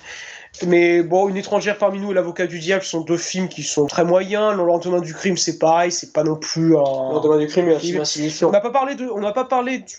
Mais 0.67 1.01
bon, 1.01 1.27
Une 1.29 1.37
étrangère 1.37 1.77
parmi 1.77 1.99
nous 1.99 2.11
et 2.11 2.13
L'avocat 2.13 2.47
du 2.47 2.59
diable 2.59 2.83
sont 2.83 3.01
deux 3.01 3.17
films 3.17 3.49
qui 3.49 3.63
sont 3.63 3.87
très 3.87 4.05
moyens. 4.05 4.55
Le 4.55 4.63
lendemain 4.63 5.01
du 5.01 5.13
crime, 5.13 5.37
c'est 5.37 5.57
pareil, 5.57 5.91
c'est 5.91 6.13
pas 6.13 6.23
non 6.23 6.35
plus 6.35 6.77
un. 6.77 7.09
Le 7.09 7.15
lendemain 7.15 7.37
du 7.37 7.47
crime, 7.47 7.73
On 8.43 8.51
n'a 8.51 8.61
pas 8.61 8.69
parlé 8.69 8.95
de, 8.95 9.05
on 9.05 9.19
n'a 9.19 9.31
pas 9.31 9.45
parlé 9.45 9.79
du 9.79 9.95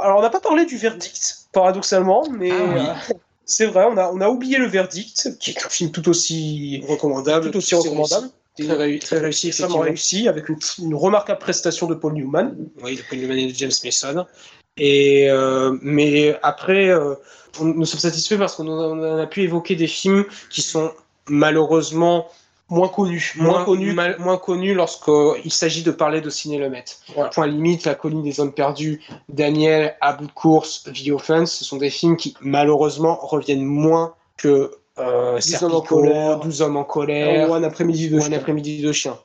alors 0.00 0.18
on 0.18 0.22
n'a 0.22 0.30
pas 0.30 0.40
parlé 0.40 0.64
du 0.64 0.76
verdict, 0.76 1.46
paradoxalement, 1.52 2.24
mais. 2.30 2.50
Ah 2.50 2.96
euh, 3.10 3.14
c'est 3.44 3.66
vrai, 3.66 3.84
on 3.90 3.96
a, 3.98 4.10
on 4.10 4.20
a 4.20 4.28
oublié 4.28 4.56
le 4.56 4.66
verdict, 4.66 5.36
qui 5.38 5.50
est 5.50 5.66
un 5.66 5.68
film 5.68 5.90
tout 5.90 6.08
aussi 6.08 6.82
recommandable, 6.88 7.50
tout 7.50 7.58
aussi 7.58 7.74
recommandable. 7.74 8.28
Très, 8.56 9.18
réussi, 9.18 9.48
extrêmement 9.48 9.78
réussi, 9.78 10.28
avec 10.28 10.48
une, 10.48 10.94
remarquable 10.94 11.38
prestation 11.38 11.86
de 11.86 11.94
Paul 11.94 12.12
Newman. 12.12 12.54
Oui, 12.82 12.96
de 12.96 13.02
Paul 13.08 13.18
Newman 13.18 13.38
et 13.38 13.52
de 13.52 13.54
James 13.54 13.72
Mason. 13.84 14.26
Et 14.76 15.28
euh, 15.28 15.76
mais 15.82 16.38
après, 16.42 16.88
euh, 16.88 17.14
nous 17.60 17.84
sommes 17.84 18.00
satisfaits 18.00 18.36
parce 18.36 18.56
qu'on 18.56 19.18
a 19.18 19.26
pu 19.26 19.42
évoquer 19.42 19.76
des 19.76 19.86
films 19.86 20.24
qui 20.50 20.62
sont 20.62 20.92
malheureusement 21.28 22.28
moins 22.72 22.88
connus, 22.88 23.34
moins, 23.36 23.64
connus, 23.64 23.94
moins 24.18 24.38
connus 24.38 24.74
lorsqu'il 24.74 25.52
s'agit 25.52 25.82
de 25.82 25.90
parler 25.90 26.22
de 26.22 26.30
ciné 26.30 26.56
le 26.58 26.72
Point 27.32 27.46
limite, 27.46 27.84
La 27.84 27.94
colline 27.94 28.22
des 28.22 28.40
hommes 28.40 28.52
perdus, 28.52 29.02
Daniel, 29.28 29.94
À 30.00 30.14
bout 30.14 30.26
de 30.26 30.32
course, 30.32 30.84
The 30.84 31.10
Offense, 31.10 31.52
ce 31.52 31.64
sont 31.64 31.76
des 31.76 31.90
films 31.90 32.16
qui 32.16 32.34
malheureusement 32.40 33.18
reviennent 33.20 33.64
moins 33.64 34.14
que 34.38 34.72
euh, 34.98 35.34
12 35.34 35.62
hommes 35.62 35.74
en 35.74 35.80
colère, 35.82 36.40
12 36.40 36.62
hommes 36.62 36.76
en 36.76 36.84
colère, 36.84 37.50
ou 37.50 37.54
un 37.54 37.62
après-midi 37.62 38.08
de, 38.08 38.20
un 38.20 38.32
après-midi 38.32 38.82
de 38.82 38.92
chien. 38.92 39.18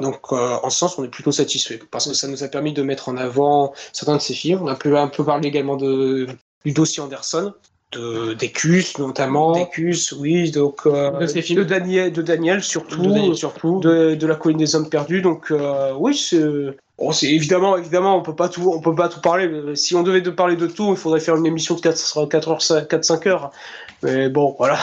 Donc, 0.00 0.20
euh, 0.32 0.56
en 0.62 0.70
ce 0.70 0.78
sens, 0.78 0.98
on 0.98 1.04
est 1.04 1.08
plutôt 1.08 1.32
satisfait 1.32 1.80
parce 1.90 2.08
que 2.08 2.14
ça 2.14 2.28
nous 2.28 2.42
a 2.44 2.48
permis 2.48 2.72
de 2.72 2.82
mettre 2.82 3.08
en 3.08 3.16
avant 3.16 3.72
certains 3.92 4.16
de 4.16 4.22
ces 4.22 4.34
films. 4.34 4.60
On 4.62 4.68
a 4.68 4.72
un 5.00 5.08
peu 5.08 5.24
parlé 5.24 5.48
également 5.48 5.76
de, 5.76 6.26
du 6.64 6.72
dossier 6.72 7.02
Anderson, 7.02 7.52
de 7.92 8.34
d'Ecus 8.34 8.98
notamment. 8.98 9.52
D'Ecus, 9.52 10.12
oui, 10.12 10.50
donc 10.50 10.86
euh, 10.86 11.10
De 11.18 11.26
ses 11.26 11.42
films. 11.42 11.60
de 11.60 11.64
Daniel, 11.64 12.12
de 12.12 12.22
Daniel 12.22 12.62
surtout, 12.62 13.02
De 13.02 13.08
Daniel 13.12 13.36
surtout. 13.36 13.80
de, 13.80 14.14
de 14.14 14.26
la 14.26 14.34
colline 14.34 14.58
des 14.58 14.74
hommes 14.74 14.88
perdus. 14.88 15.22
Donc 15.22 15.50
euh, 15.50 15.92
oui, 15.98 16.16
c'est 16.16 16.42
bon, 16.98 17.12
c'est 17.12 17.26
évidemment, 17.32 17.76
évidemment, 17.76 18.16
on 18.16 18.22
peut 18.22 18.34
pas 18.34 18.48
tout, 18.48 18.72
on 18.74 18.80
peut 18.80 18.94
pas 18.94 19.08
tout 19.08 19.20
parler. 19.20 19.48
mais 19.48 19.76
Si 19.76 19.94
on 19.94 20.02
devait 20.02 20.20
de 20.22 20.30
parler 20.30 20.56
de 20.56 20.66
tout, 20.66 20.90
il 20.90 20.96
faudrait 20.96 21.20
faire 21.20 21.36
une 21.36 21.46
émission 21.46 21.74
de 21.74 21.80
4 21.80 22.28
4 22.28 22.48
heures, 22.48 22.88
4 22.88 23.04
5 23.04 23.26
heures. 23.26 23.50
Mais 24.02 24.28
bon, 24.28 24.54
voilà. 24.58 24.78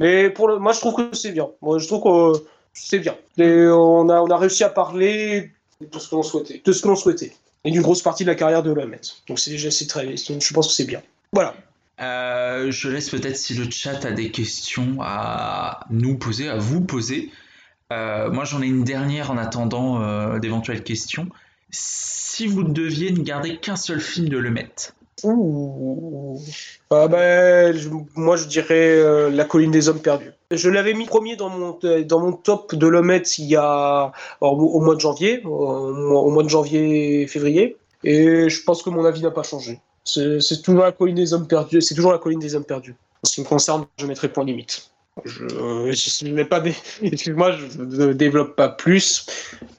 Mais 0.00 0.30
pour 0.30 0.48
le, 0.48 0.58
moi, 0.58 0.72
je 0.72 0.80
trouve 0.80 0.94
que 0.96 1.16
c'est 1.16 1.32
bien. 1.32 1.48
Moi, 1.62 1.78
je 1.78 1.86
trouve 1.86 2.02
que 2.32 2.44
c'est 2.74 2.98
bien. 2.98 3.16
Et 3.38 3.66
on 3.68 4.08
a, 4.10 4.20
on 4.20 4.26
a 4.28 4.36
réussi 4.36 4.62
à 4.64 4.68
parler 4.68 5.50
de 5.80 5.98
ce 5.98 6.08
que 6.10 6.14
l'on 6.16 6.22
souhaitait, 6.22 6.60
de 6.64 6.72
ce 6.72 6.82
que 6.82 6.88
l'on 6.88 6.96
souhaitait, 6.96 7.32
et 7.64 7.70
d'une 7.70 7.82
grosse 7.82 8.02
partie 8.02 8.24
de 8.24 8.28
la 8.28 8.34
carrière 8.34 8.62
de 8.62 8.72
Lamet. 8.72 9.00
Donc 9.28 9.38
c'est 9.38 9.50
déjà, 9.50 9.70
c'est 9.70 9.86
très, 9.86 10.16
je 10.16 10.52
pense 10.52 10.68
que 10.68 10.72
c'est 10.74 10.84
bien. 10.84 11.00
Voilà. 11.32 11.54
Euh, 12.00 12.70
je 12.70 12.88
laisse 12.88 13.08
peut-être 13.08 13.36
si 13.36 13.54
le 13.54 13.70
chat 13.70 14.04
a 14.04 14.10
des 14.10 14.30
questions 14.30 14.96
à 15.00 15.80
nous 15.90 16.18
poser, 16.18 16.48
à 16.48 16.56
vous 16.56 16.80
poser. 16.80 17.30
Euh, 17.92 18.30
moi, 18.30 18.44
j'en 18.44 18.62
ai 18.62 18.66
une 18.66 18.82
dernière 18.84 19.30
en 19.30 19.36
attendant 19.38 20.02
euh, 20.02 20.38
d'éventuelles 20.40 20.82
questions. 20.82 21.28
Si 21.70 22.46
vous 22.46 22.64
deviez 22.64 23.12
ne 23.12 23.20
garder 23.20 23.58
qu'un 23.58 23.76
seul 23.76 24.00
film 24.00 24.28
de 24.28 24.38
Le 24.38 24.50
Met, 24.50 24.92
Ouh. 25.22 26.40
Ah 26.90 27.06
ben, 27.08 27.74
je- 27.76 27.88
moi 28.16 28.36
je 28.36 28.46
dirais 28.46 28.96
euh, 28.98 29.30
La 29.30 29.44
colline 29.44 29.70
des 29.70 29.88
hommes 29.88 30.00
perdus. 30.02 30.32
Je 30.56 30.68
l'avais 30.70 30.94
mis 30.94 31.06
premier 31.06 31.36
dans 31.36 31.48
mon, 31.48 31.78
euh, 31.84 32.04
dans 32.04 32.20
mon 32.20 32.32
top 32.32 32.74
de 32.74 32.86
Lomet 32.86 33.22
il 33.38 33.46
y 33.46 33.56
a 33.56 34.12
au, 34.40 34.80
mois 34.80 34.94
de 34.94 35.00
janvier, 35.00 35.42
au, 35.44 35.92
mois- 36.30 36.42
de 36.42 36.48
janvier-février, 36.48 37.76
et 38.02 38.48
je 38.48 38.62
pense 38.64 38.82
que 38.82 38.90
mon 38.90 39.04
avis 39.04 39.22
n'a 39.22 39.30
pas 39.30 39.42
changé. 39.42 39.80
C'est 40.04 40.62
toujours 40.62 40.82
La 40.84 40.92
colline 40.92 41.16
des 41.16 41.32
hommes 41.32 41.46
perdus. 41.46 41.80
C'est 41.80 41.94
toujours 41.94 42.12
La 42.12 42.18
colline 42.18 42.38
des 42.40 42.54
hommes 42.54 42.64
perdus. 42.64 42.94
En 43.22 43.26
ce 43.26 43.34
qui 43.34 43.40
me 43.40 43.46
concerne, 43.46 43.86
je 43.98 44.06
mettrai 44.06 44.28
point 44.28 44.44
limite. 44.44 44.90
Je 45.24 45.44
ne 46.26 46.42
pas, 46.42 46.62
excuse-moi, 47.02 47.52
je 47.52 48.12
développe 48.12 48.56
pas 48.56 48.68
plus, 48.68 49.26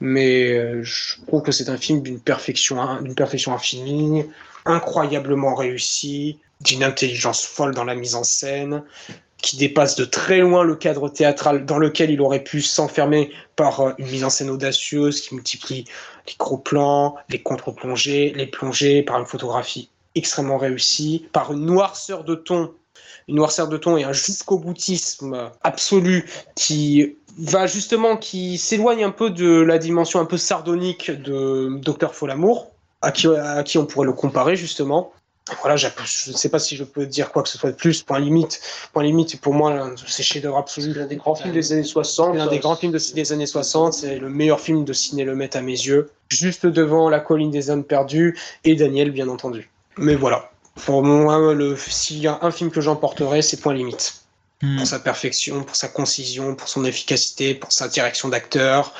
mais 0.00 0.52
euh, 0.52 0.82
je 0.82 1.16
trouve 1.26 1.42
que 1.42 1.52
c'est 1.52 1.68
un 1.68 1.76
film 1.76 2.02
d'une 2.02 2.20
perfection, 2.20 2.80
in- 2.80 3.02
d'une 3.02 3.14
perfection 3.14 3.52
infinie 3.52 4.24
incroyablement 4.64 5.54
réussi, 5.54 6.38
d'une 6.60 6.82
intelligence 6.82 7.44
folle 7.46 7.74
dans 7.74 7.84
la 7.84 7.94
mise 7.94 8.14
en 8.14 8.24
scène, 8.24 8.82
qui 9.42 9.56
dépasse 9.56 9.96
de 9.96 10.04
très 10.04 10.38
loin 10.38 10.64
le 10.64 10.76
cadre 10.76 11.08
théâtral 11.08 11.66
dans 11.66 11.78
lequel 11.78 12.10
il 12.10 12.20
aurait 12.20 12.42
pu 12.42 12.62
s'enfermer 12.62 13.30
par 13.54 13.80
euh, 13.80 13.92
une 13.98 14.08
mise 14.08 14.24
en 14.24 14.30
scène 14.30 14.50
audacieuse 14.50 15.20
qui 15.20 15.34
multiplie 15.34 15.84
les 16.26 16.34
gros 16.38 16.58
plans, 16.58 17.16
les 17.28 17.42
contre-plongées, 17.42 18.32
les 18.34 18.46
plongées, 18.46 19.02
par 19.02 19.18
une 19.18 19.26
photographie 19.26 19.90
extrêmement 20.14 20.58
réussie, 20.58 21.26
par 21.32 21.52
une 21.52 21.66
noirceur 21.66 22.24
de 22.24 22.34
ton, 22.34 22.72
une 23.28 23.36
noirceur 23.36 23.68
de 23.68 23.76
ton 23.76 23.96
et 23.96 24.04
un 24.04 24.12
jusqu'au 24.12 24.58
boutisme 24.58 25.50
absolu 25.62 26.28
qui 26.54 27.16
va 27.38 27.66
justement, 27.66 28.16
qui 28.16 28.56
s'éloigne 28.56 29.04
un 29.04 29.10
peu 29.10 29.30
de 29.30 29.60
la 29.60 29.78
dimension 29.78 30.20
un 30.20 30.24
peu 30.24 30.38
sardonique 30.38 31.10
de 31.10 31.78
Docteur 31.82 32.14
Folamour 32.14 32.72
à 33.02 33.12
qui, 33.12 33.28
à 33.28 33.62
qui 33.62 33.76
on 33.78 33.86
pourrait 33.86 34.06
le 34.06 34.14
comparer 34.14 34.56
justement. 34.56 35.12
Voilà, 35.60 35.76
je 35.76 35.86
ne 35.86 36.36
sais 36.36 36.48
pas 36.48 36.58
si 36.58 36.76
je 36.76 36.82
peux 36.82 37.06
dire 37.06 37.30
quoi 37.30 37.42
que 37.44 37.48
ce 37.48 37.56
soit 37.56 37.70
de 37.70 37.76
plus. 37.76 38.02
Point 38.02 38.18
limite, 38.18 38.60
point 38.92 39.04
limite, 39.04 39.40
pour 39.40 39.54
moi, 39.54 39.72
l'un 39.72 39.90
de 39.90 39.96
ces 40.06 40.24
chefs-d'œuvre 40.24 40.56
absolus, 40.58 40.92
l'un 40.92 41.06
des 41.06 41.16
grands 41.16 41.36
films 41.36 41.52
des 41.54 41.72
années 41.72 41.84
60. 41.84 42.34
L'un 42.34 42.46
des 42.48 42.58
grands 42.58 42.74
films 42.74 42.92
de- 42.92 43.14
des 43.14 43.32
années 43.32 43.46
60, 43.46 43.92
c'est 43.92 44.18
le 44.18 44.28
meilleur 44.28 44.58
film 44.58 44.84
de 44.84 44.92
ciné 44.92 45.22
Le 45.24 45.36
Met 45.36 45.56
à 45.56 45.60
mes 45.62 45.70
yeux, 45.72 46.10
juste 46.30 46.66
devant 46.66 47.08
La 47.08 47.20
colline 47.20 47.52
des 47.52 47.70
hommes 47.70 47.84
perdus 47.84 48.36
et 48.64 48.74
Daniel, 48.74 49.12
bien 49.12 49.28
entendu. 49.28 49.70
Mais 49.96 50.16
voilà, 50.16 50.50
pour 50.84 51.04
moi, 51.04 51.54
le, 51.54 51.76
s'il 51.76 52.18
y 52.18 52.26
a 52.26 52.38
un 52.42 52.50
film 52.50 52.70
que 52.72 52.80
j'emporterai, 52.80 53.40
c'est 53.42 53.58
Point 53.58 53.74
limite 53.74 54.14
Hmm. 54.62 54.78
pour 54.78 54.86
sa 54.86 54.98
perfection, 54.98 55.64
pour 55.64 55.76
sa 55.76 55.86
concision, 55.86 56.54
pour 56.54 56.66
son 56.66 56.86
efficacité, 56.86 57.52
pour 57.54 57.70
sa 57.72 57.88
direction 57.88 58.30
d'acteur, 58.30 58.94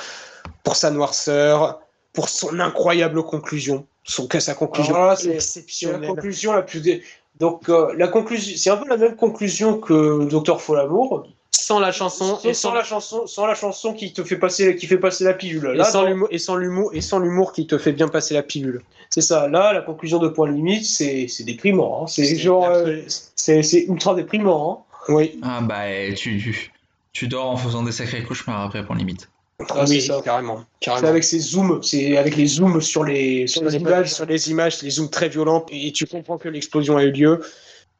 pour 0.63 0.75
sa 0.75 0.91
noirceur, 0.91 1.79
pour 2.13 2.29
son 2.29 2.59
incroyable 2.59 3.23
conclusion. 3.23 3.87
Son, 4.07 4.27
sa 4.39 4.53
conclusion 4.55 4.95
est 5.11 5.39
c'est- 5.41 5.91
la 5.91 5.99
conclusion 6.07 6.53
la 6.53 6.61
plus. 6.63 6.79
dé- 6.81 7.03
Donc 7.39 7.69
euh, 7.69 7.93
la 7.97 8.07
conclusion, 8.07 8.53
c'est 8.57 8.69
un 8.69 8.77
peu 8.77 8.87
la 8.89 8.97
même 8.97 9.15
conclusion 9.15 9.77
que 9.79 10.25
Docteur 10.25 10.61
Folamour. 10.61 11.27
Sans 11.51 11.79
la 11.79 11.91
chanson 11.91 12.39
Et 12.45 12.53
sans 12.53 12.73
la 12.73 12.83
chanson, 12.83 13.27
sans 13.27 13.45
la 13.45 13.53
chanson 13.53 13.93
qui 13.93 14.13
te 14.13 14.23
fait 14.23 14.37
passer, 14.37 14.75
qui 14.77 14.87
fait 14.87 14.97
passer 14.97 15.25
la 15.25 15.33
pilule. 15.33 15.71
et 15.73 15.77
Là, 15.77 15.83
sans 15.83 16.05
et 16.29 16.37
sans 16.39 16.55
l'humour 16.55 16.91
et 16.93 17.01
sans 17.01 17.19
l'humour 17.19 17.51
qui 17.51 17.67
te 17.67 17.77
fait 17.77 17.91
bien 17.91 18.07
passer 18.07 18.33
la 18.33 18.43
pilule. 18.43 18.81
c'est 19.09 19.21
ça. 19.21 19.47
Là, 19.49 19.73
la 19.73 19.81
conclusion 19.81 20.19
de 20.19 20.29
Point 20.29 20.49
Limite, 20.51 20.85
c'est 20.85 21.27
c'est 21.27 21.43
déprimant. 21.43 22.03
hein. 22.03 22.07
C'est 22.07 22.35
genre, 22.37 22.63
euh, 22.65 23.01
c'est 23.35 23.61
c'est 23.63 23.83
ultra 23.83 24.15
déprimant. 24.15 24.85
hein. 24.89 25.13
Oui, 25.13 25.39
ah 25.43 25.61
bah 25.61 25.83
tu, 26.15 26.37
tu, 26.39 26.71
tu 27.13 27.27
dors 27.27 27.49
en 27.49 27.57
faisant 27.57 27.83
des 27.83 27.91
sacrés 27.93 28.23
cauchemars 28.23 28.61
après 28.61 28.85
pour 28.85 28.95
limite. 28.95 29.29
Ah, 29.69 29.85
oui, 29.87 30.01
ça. 30.01 30.21
carrément, 30.23 30.59
C'est 30.79 30.85
carrément. 30.85 31.07
avec 31.07 31.23
ces 31.23 31.39
zooms, 31.39 31.81
c'est 31.81 32.15
avec 32.17 32.35
les 32.35 32.45
zooms 32.45 32.79
sur 32.79 33.03
les 33.03 33.47
sur 33.47 33.61
sur 33.61 33.63
les 33.71 33.77
les 33.79 33.81
images. 33.81 34.13
sur 34.13 34.25
les 34.25 34.51
images, 34.51 34.81
les 34.83 34.89
zooms 34.91 35.09
très 35.09 35.29
violents, 35.29 35.65
et 35.71 35.91
tu 35.91 36.05
comprends 36.05 36.37
que 36.37 36.47
l'explosion 36.47 36.95
a 36.97 37.03
eu 37.03 37.11
lieu. 37.11 37.41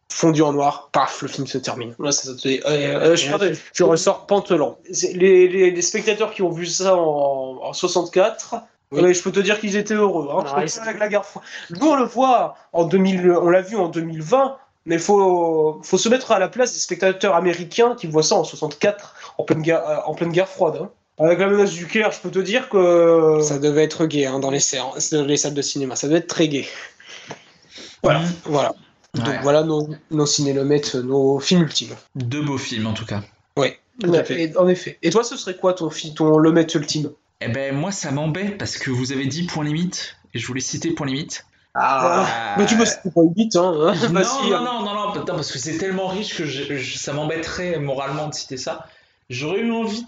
Fondu 0.10 0.42
en 0.42 0.54
noir, 0.54 0.90
paf, 0.94 1.22
le 1.24 1.28
film 1.28 1.48
se 1.48 1.58
termine. 1.58 1.94
Là, 2.00 2.12
ça 2.12 2.34
te 2.34 2.40
fait- 2.40 2.62
euh, 2.66 3.12
euh, 3.12 3.16
je, 3.16 3.56
tu 3.74 3.84
ressors 3.84 4.26
pantelant. 4.26 4.78
Les, 5.14 5.48
les, 5.50 5.72
les 5.72 5.82
spectateurs 5.82 6.32
qui 6.34 6.42
ont 6.44 6.50
vu 6.52 6.66
ça 6.66 6.96
en, 6.96 7.60
en 7.62 7.74
64, 7.74 8.56
Oui. 8.94 9.02
ouais, 9.02 9.14
je 9.14 9.22
peux 9.22 9.32
te 9.34 9.40
dire 9.42 9.60
qu'ils 9.60 9.76
étaient 9.76 9.96
heureux. 9.96 10.30
Hein. 10.32 10.44
Ah, 10.48 10.58
avec 10.84 11.00
la 11.00 11.10
guerre. 11.10 11.24
Nous, 11.72 11.86
on 11.88 11.96
le 11.96 12.06
voit 12.06 12.56
en 12.72 12.86
2000, 12.86 13.32
on 13.32 13.50
l'a 13.50 13.62
vu 13.62 13.76
en 13.76 13.90
2020, 13.90 14.56
mais 14.86 14.96
il 14.96 15.02
faut, 15.02 15.82
faut 15.84 15.98
se 15.98 16.08
mettre 16.08 16.32
à 16.32 16.40
la 16.40 16.48
place 16.48 16.72
des 16.72 16.80
spectateurs 16.80 17.36
américains 17.36 17.96
qui 18.00 18.08
voient 18.08 18.24
ça 18.24 18.36
en 18.36 18.44
64, 18.46 19.34
en 19.40 19.44
pleine 19.44 19.62
guerre, 19.62 19.88
euh, 19.90 19.98
en 20.06 20.14
pleine 20.14 20.32
guerre 20.32 20.48
froide. 20.48 20.78
hein. 20.82 20.90
Avec 21.20 21.40
la 21.40 21.48
menace 21.48 21.76
nucléaire, 21.76 22.12
je 22.12 22.20
peux 22.20 22.30
te 22.32 22.40
dire 22.40 22.70
que. 22.70 23.40
Ça 23.42 23.58
devait 23.60 23.84
être 23.84 24.06
gay 24.06 24.26
hein, 24.26 24.40
dans, 24.40 24.52
les 24.52 24.60
séances- 24.60 25.12
dans 25.12 25.26
les 25.26 25.38
salles 25.38 25.54
de 25.56 25.62
cinéma, 25.62 25.96
ça 25.96 26.08
devait 26.08 26.20
être 26.20 26.28
très 26.28 26.48
gay. 26.48 26.68
Voilà. 28.04 28.20
Hmm. 28.20 28.32
Voilà. 28.46 28.70
Ouais. 29.16 29.24
Donc 29.24 29.36
voilà 29.42 29.64
nos, 29.64 29.90
nos 30.12 30.26
nos 31.04 31.40
films 31.40 31.64
ultimes. 31.64 31.96
Deux 32.16 32.44
beaux 32.44 32.58
films 32.60 32.86
en 32.88 32.94
tout 32.94 33.06
cas. 33.06 33.22
Tout 34.00 34.14
à 34.14 34.24
fait. 34.24 34.44
Et- 34.44 34.58
en 34.58 34.68
effet. 34.68 35.00
Et 35.02 35.10
toi, 35.10 35.24
ce 35.24 35.36
serait 35.36 35.56
quoi 35.58 35.74
ton, 35.74 35.90
ton 36.16 36.38
le 36.38 36.52
maître 36.52 36.76
ultime? 36.76 37.10
Eh 37.42 37.48
ben 37.48 37.76
moi 37.76 37.92
ça 37.92 38.12
m'embête 38.12 38.60
parce 38.60 38.78
que 38.78 38.92
vous 38.92 39.12
avez 39.12 39.26
dit 39.26 39.48
point 39.48 39.64
limite 39.64 40.18
et 40.36 40.40
je 40.40 40.46
voulais 40.46 40.62
citer 40.62 40.92
point 40.92 41.08
limite. 41.08 41.46
Ah, 41.74 42.22
Euh, 42.22 42.60
Mais 42.60 42.66
tu 42.68 42.76
me 42.76 42.86
c'est 42.86 43.02
pas 43.12 43.22
vite, 43.36 43.56
hein. 43.56 43.74
hein. 43.76 43.96
non, 44.12 44.20
non, 44.20 44.20
hein. 44.56 44.64
non, 44.64 44.84
non, 44.84 44.94
non, 44.94 45.12
putain, 45.14 45.34
parce 45.34 45.52
que 45.52 45.58
c'est 45.58 45.78
tellement 45.80 46.08
riche 46.08 46.36
que 46.38 46.46
je- 46.46 46.76
je- 46.76 46.98
ça 47.00 47.14
m'embêterait 47.14 47.80
moralement 47.80 48.28
de 48.28 48.34
citer 48.36 48.58
ça. 48.58 48.86
J'aurais 49.30 49.60
eu 49.60 49.72
envie 49.72 50.06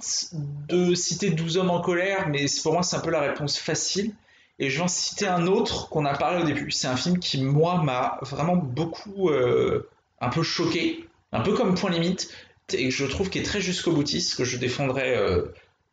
de, 0.70 0.90
de 0.90 0.96
citer 0.96 1.30
12 1.32 1.58
hommes 1.58 1.70
en 1.72 1.82
colère, 1.82 2.30
mais 2.30 2.48
c'est- 2.48 2.62
pour 2.64 2.74
moi 2.74 2.84
c'est 2.84 2.96
un 2.96 3.00
peu 3.02 3.10
la 3.12 3.22
réponse 3.22 3.58
facile. 3.58 4.14
Et 4.62 4.70
je 4.70 4.78
vais 4.78 4.84
en 4.84 4.88
citer 4.90 5.26
un 5.28 5.48
autre 5.48 5.88
qu'on 5.90 6.06
a 6.06 6.14
parlé 6.18 6.42
au 6.44 6.46
début. 6.46 6.70
C'est 6.72 6.88
un 6.88 6.98
film 6.98 7.18
qui, 7.20 7.42
moi, 7.42 7.82
m'a 7.82 8.18
vraiment 8.24 8.58
beaucoup 8.58 9.30
euh, 9.30 9.88
un 10.20 10.28
peu 10.30 10.44
choqué, 10.44 11.08
un 11.32 11.40
peu 11.40 11.54
comme 11.54 11.76
Point 11.76 11.92
Limite, 11.92 12.30
et 12.74 12.90
que 12.90 12.94
je 12.94 13.06
trouve 13.06 13.30
qu'il 13.30 13.42
est 13.42 13.46
très 13.46 13.62
jusqu'au 13.62 13.94
boutiste, 13.94 14.36
que 14.36 14.44
je 14.44 14.58
défendrai 14.58 15.16
euh, 15.16 15.44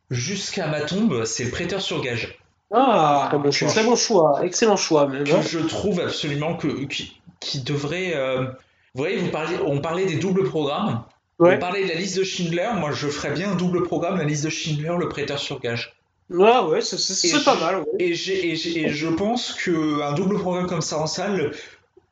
jusqu'à 0.09 0.67
ma 0.67 0.81
tombe. 0.81 1.23
C'est 1.23 1.45
Le 1.45 1.51
Prêteur 1.51 1.81
sur 1.81 2.01
gage. 2.01 2.37
Ah, 2.73 3.27
Très 3.29 3.37
bon 3.39 3.51
choix. 3.51 3.67
Très 3.69 3.83
bon 3.85 3.95
choix, 3.95 4.41
excellent 4.45 4.75
choix 4.75 5.07
même. 5.07 5.21
hein. 5.21 5.41
que 5.41 5.47
je 5.47 5.59
trouve 5.59 6.01
absolument 6.01 6.55
que 6.57 6.67
qui, 6.85 7.21
qui 7.39 7.61
devrait. 7.61 8.13
euh, 8.15 8.43
Vous 8.43 9.01
voyez, 9.01 9.15
vous 9.15 9.29
parliez, 9.29 9.55
on 9.65 9.79
parlait 9.79 10.05
des 10.05 10.17
doubles 10.17 10.43
programmes. 10.43 11.03
Ouais. 11.39 11.55
On 11.55 11.59
parlait 11.59 11.83
de 11.83 11.89
la 11.89 11.95
liste 11.95 12.17
de 12.17 12.23
Schindler. 12.23 12.69
Moi, 12.77 12.91
je 12.91 13.07
ferais 13.07 13.31
bien 13.31 13.51
un 13.51 13.55
double 13.55 13.83
programme, 13.83 14.17
la 14.17 14.23
liste 14.23 14.43
de 14.45 14.49
Schindler, 14.49 14.93
le 14.99 15.07
prêteur 15.07 15.37
sur 15.39 15.59
gage. 15.59 15.93
Ah 16.41 16.67
ouais, 16.67 16.81
c'est- 16.81 17.43
pas 17.45 17.55
mal. 17.59 17.77
ouais. 17.79 17.85
Et, 17.99 18.09
et 18.11 18.79
et 18.85 18.89
je 18.89 19.07
pense 19.07 19.53
qu'un 19.53 20.13
double 20.13 20.39
programme 20.39 20.67
comme 20.67 20.81
ça 20.81 20.97
en 20.97 21.07
salle, 21.07 21.51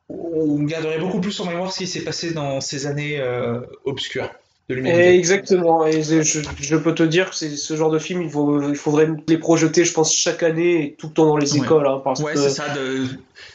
on 0.08 0.62
garderait 0.62 0.98
beaucoup 1.00 1.20
plus 1.20 1.38
en 1.40 1.46
mémoire 1.46 1.72
ce 1.72 1.78
qui 1.78 1.86
s'est 1.86 2.02
passé 2.04 2.32
dans 2.32 2.60
ces 2.60 2.86
années 2.86 3.18
euh, 3.20 3.60
obscures 3.84 4.30
de 4.68 4.74
Et 4.74 4.76
l'humanité. 4.76 5.14
exactement. 5.18 5.84
Et 5.86 6.02
je, 6.02 6.22
je 6.22 6.76
peux 6.76 6.94
te 6.94 7.02
dire 7.02 7.30
que 7.30 7.36
c'est 7.36 7.56
ce 7.56 7.76
genre 7.76 7.90
de 7.90 7.98
film, 7.98 8.22
il, 8.22 8.30
faut, 8.30 8.62
il 8.70 8.74
faudrait 8.76 9.08
les 9.28 9.38
projeter, 9.38 9.84
je 9.84 9.92
pense, 9.92 10.14
chaque 10.14 10.42
année 10.42 10.82
et 10.84 10.94
tout 10.94 11.08
le 11.08 11.12
temps 11.12 11.26
dans 11.26 11.36
les 11.36 11.52
Ouais. 11.52 11.58
écoles. 11.64 11.86
hein, 11.86 12.02
Ouais, 12.20 12.32
que 12.34 12.38
c'est 12.40 12.50
ça. 12.50 12.68
de- 12.70 13.06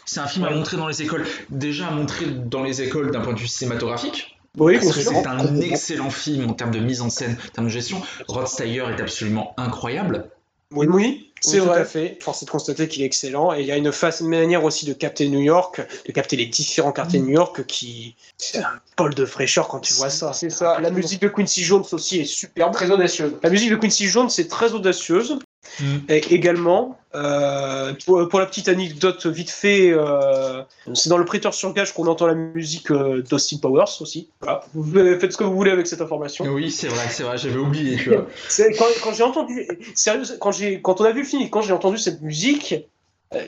C'est 0.05 0.19
un 0.19 0.27
film 0.27 0.45
à 0.45 0.49
Ouais. 0.49 0.55
montrer 0.55 0.77
dans 0.77 0.87
les 0.87 1.01
écoles. 1.01 1.25
Déjà 1.49 1.87
à 1.87 1.91
montrer 1.91 2.25
dans 2.27 2.61
les 2.63 2.81
écoles 2.81 3.11
d'un 3.11 3.21
point 3.21 3.33
de 3.33 3.39
vue 3.39 3.47
cinématographique. 3.47 4.30
Oui, 4.57 4.77
c'est 4.81 5.27
un 5.27 5.59
excellent 5.61 6.09
film 6.09 6.49
en 6.49 6.53
termes 6.53 6.71
de 6.71 6.79
mise 6.79 7.01
en 7.01 7.09
scène, 7.09 7.37
en 7.47 7.49
termes 7.53 7.67
de 7.67 7.71
gestion. 7.71 8.01
Rod 8.27 8.47
Steyer 8.47 8.83
est 8.97 9.01
absolument 9.01 9.53
incroyable. 9.57 10.29
Oui, 10.73 10.87
oui, 10.89 11.31
c'est 11.41 11.59
Oui, 11.59 11.59
Tout 11.59 11.65
vrai. 11.65 11.81
à 11.81 11.85
fait. 11.85 12.17
Force 12.21 12.43
est 12.43 12.45
de 12.45 12.51
constater 12.51 12.87
qu'il 12.87 13.01
est 13.01 13.05
excellent. 13.05 13.53
Et 13.53 13.61
il 13.61 13.65
y 13.65 13.71
a 13.71 13.77
une, 13.77 13.91
façon, 13.91 14.23
une 14.25 14.29
manière 14.29 14.63
aussi 14.63 14.85
de 14.85 14.93
capter 14.93 15.27
New 15.27 15.41
York, 15.41 15.81
de 16.05 16.11
capter 16.11 16.37
les 16.37 16.45
différents 16.45 16.93
quartiers 16.93 17.19
de 17.19 17.25
New 17.25 17.33
York 17.33 17.65
qui. 17.65 18.15
C'est 18.37 18.59
un 18.59 18.79
pôle 18.95 19.13
de 19.13 19.25
fraîcheur 19.25 19.67
quand 19.67 19.79
tu 19.79 19.93
vois 19.95 20.09
ça. 20.09 20.33
C'est 20.33 20.49
ça. 20.49 20.79
La 20.79 20.91
musique 20.91 21.21
de 21.21 21.27
Quincy 21.27 21.63
Jones 21.63 21.83
aussi 21.91 22.21
est 22.21 22.25
superbe. 22.25 22.73
Très 22.73 22.89
audacieuse. 22.89 23.33
La 23.43 23.49
musique 23.49 23.71
de 23.71 23.75
Quincy 23.75 24.07
Jones, 24.07 24.29
c'est 24.29 24.47
très 24.47 24.73
audacieuse. 24.73 25.39
Mm. 25.79 25.97
Et 26.09 26.33
également, 26.33 26.97
euh, 27.13 27.93
pour, 28.05 28.39
la 28.39 28.45
petite 28.45 28.67
anecdote 28.67 29.25
vite 29.25 29.49
fait, 29.49 29.91
euh, 29.91 30.63
c'est 30.93 31.09
dans 31.09 31.17
le 31.17 31.25
prêteur 31.25 31.53
sur 31.53 31.73
gage 31.73 31.93
qu'on 31.93 32.07
entend 32.07 32.27
la 32.27 32.35
musique 32.35 32.91
euh, 32.91 33.21
d'Austin 33.21 33.57
Powers 33.61 34.01
aussi. 34.01 34.29
Voilà. 34.41 34.63
Vous 34.73 34.83
faites 35.19 35.31
ce 35.31 35.37
que 35.37 35.43
vous 35.43 35.55
voulez 35.55 35.71
avec 35.71 35.87
cette 35.87 36.01
information. 36.01 36.45
Oui, 36.45 36.71
c'est 36.71 36.87
vrai, 36.87 37.07
c'est 37.09 37.23
vrai, 37.23 37.37
j'avais 37.37 37.57
oublié. 37.57 37.97
Tu 37.97 38.09
vois. 38.09 38.27
quand, 38.77 38.85
quand 39.03 39.13
j'ai 39.13 39.23
entendu, 39.23 39.67
sérieux, 39.95 40.23
quand 40.39 40.51
quand 40.81 41.01
on 41.01 41.05
a 41.05 41.11
vu 41.11 41.21
le 41.21 41.27
film, 41.27 41.49
quand 41.49 41.61
j'ai 41.61 41.73
entendu 41.73 41.97
cette 41.97 42.21
musique, 42.21 42.75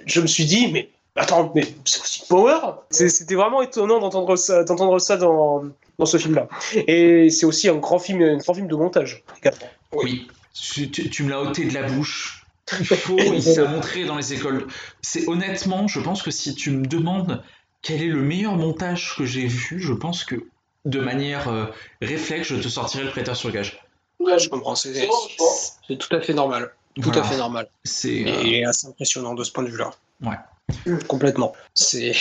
je 0.06 0.22
me 0.22 0.27
suis 0.27 0.45
dit, 0.45 0.72
mais 0.72 0.90
attends, 1.15 1.52
mais 1.56 1.64
c'est 1.85 2.02
Austin 2.02 2.26
Powers? 2.30 2.76
C'était 2.90 3.35
vraiment 3.35 3.61
étonnant 3.61 3.99
d'entendre 3.99 4.35
ça, 4.35 4.64
d'entendre 4.64 4.99
ça 4.99 5.18
dans, 5.18 5.64
dans 5.99 6.06
ce 6.06 6.18
film-là. 6.18 6.48
Et 6.88 7.30
c'est 7.30 7.45
aussi 7.45 7.69
un 7.69 7.76
grand 7.76 7.99
film, 7.99 8.22
un 8.22 8.38
grand 8.38 8.53
film 8.53 8.68
de 8.68 8.76
montage. 8.76 9.23
Oui. 9.94 10.27
Tu, 10.53 11.23
me 11.23 11.30
l'as 11.30 11.41
ôté 11.41 11.65
de 11.65 11.73
la 11.73 11.84
bouche. 11.84 12.45
Il 12.80 12.85
faut, 12.85 13.17
il 13.19 13.43
s'est 13.43 13.67
montré 13.67 14.05
dans 14.05 14.15
les 14.15 14.34
écoles. 14.34 14.67
C'est 15.01 15.27
honnêtement, 15.27 15.89
je 15.89 15.99
pense 15.99 16.23
que 16.23 16.31
si 16.31 16.55
tu 16.55 16.71
me 16.71 16.85
demandes 16.85 17.43
quel 17.81 18.01
est 18.01 18.07
le 18.07 18.21
meilleur 18.21 18.55
montage 18.55 19.15
que 19.17 19.25
j'ai 19.25 19.47
vu, 19.47 19.81
je 19.81 19.91
pense 19.91 20.23
que 20.23 20.47
de 20.85 20.99
manière 21.01 21.49
euh, 21.49 21.65
réflexe, 22.01 22.47
je 22.47 22.55
te 22.55 22.69
sortirai 22.69 23.03
le 23.03 23.09
prêteur 23.09 23.35
sur 23.35 23.51
gage. 23.51 23.84
Ouais, 24.19 24.39
je 24.39 24.47
comprends. 24.47 24.75
C'est 24.75 25.09
tout 25.99 26.15
à 26.15 26.21
fait 26.21 26.34
normal. 26.34 26.73
Tout 27.01 27.11
à 27.13 27.23
fait 27.23 27.38
normal. 27.38 27.67
C'est 27.84 28.25
euh, 28.25 28.69
assez 28.69 28.88
impressionnant 28.88 29.34
de 29.34 29.43
ce 29.43 29.51
point 29.51 29.63
de 29.63 29.69
vue-là. 29.69 29.91
Ouais. 30.21 30.38
Complètement. 31.08 31.54
C'est 31.74 32.14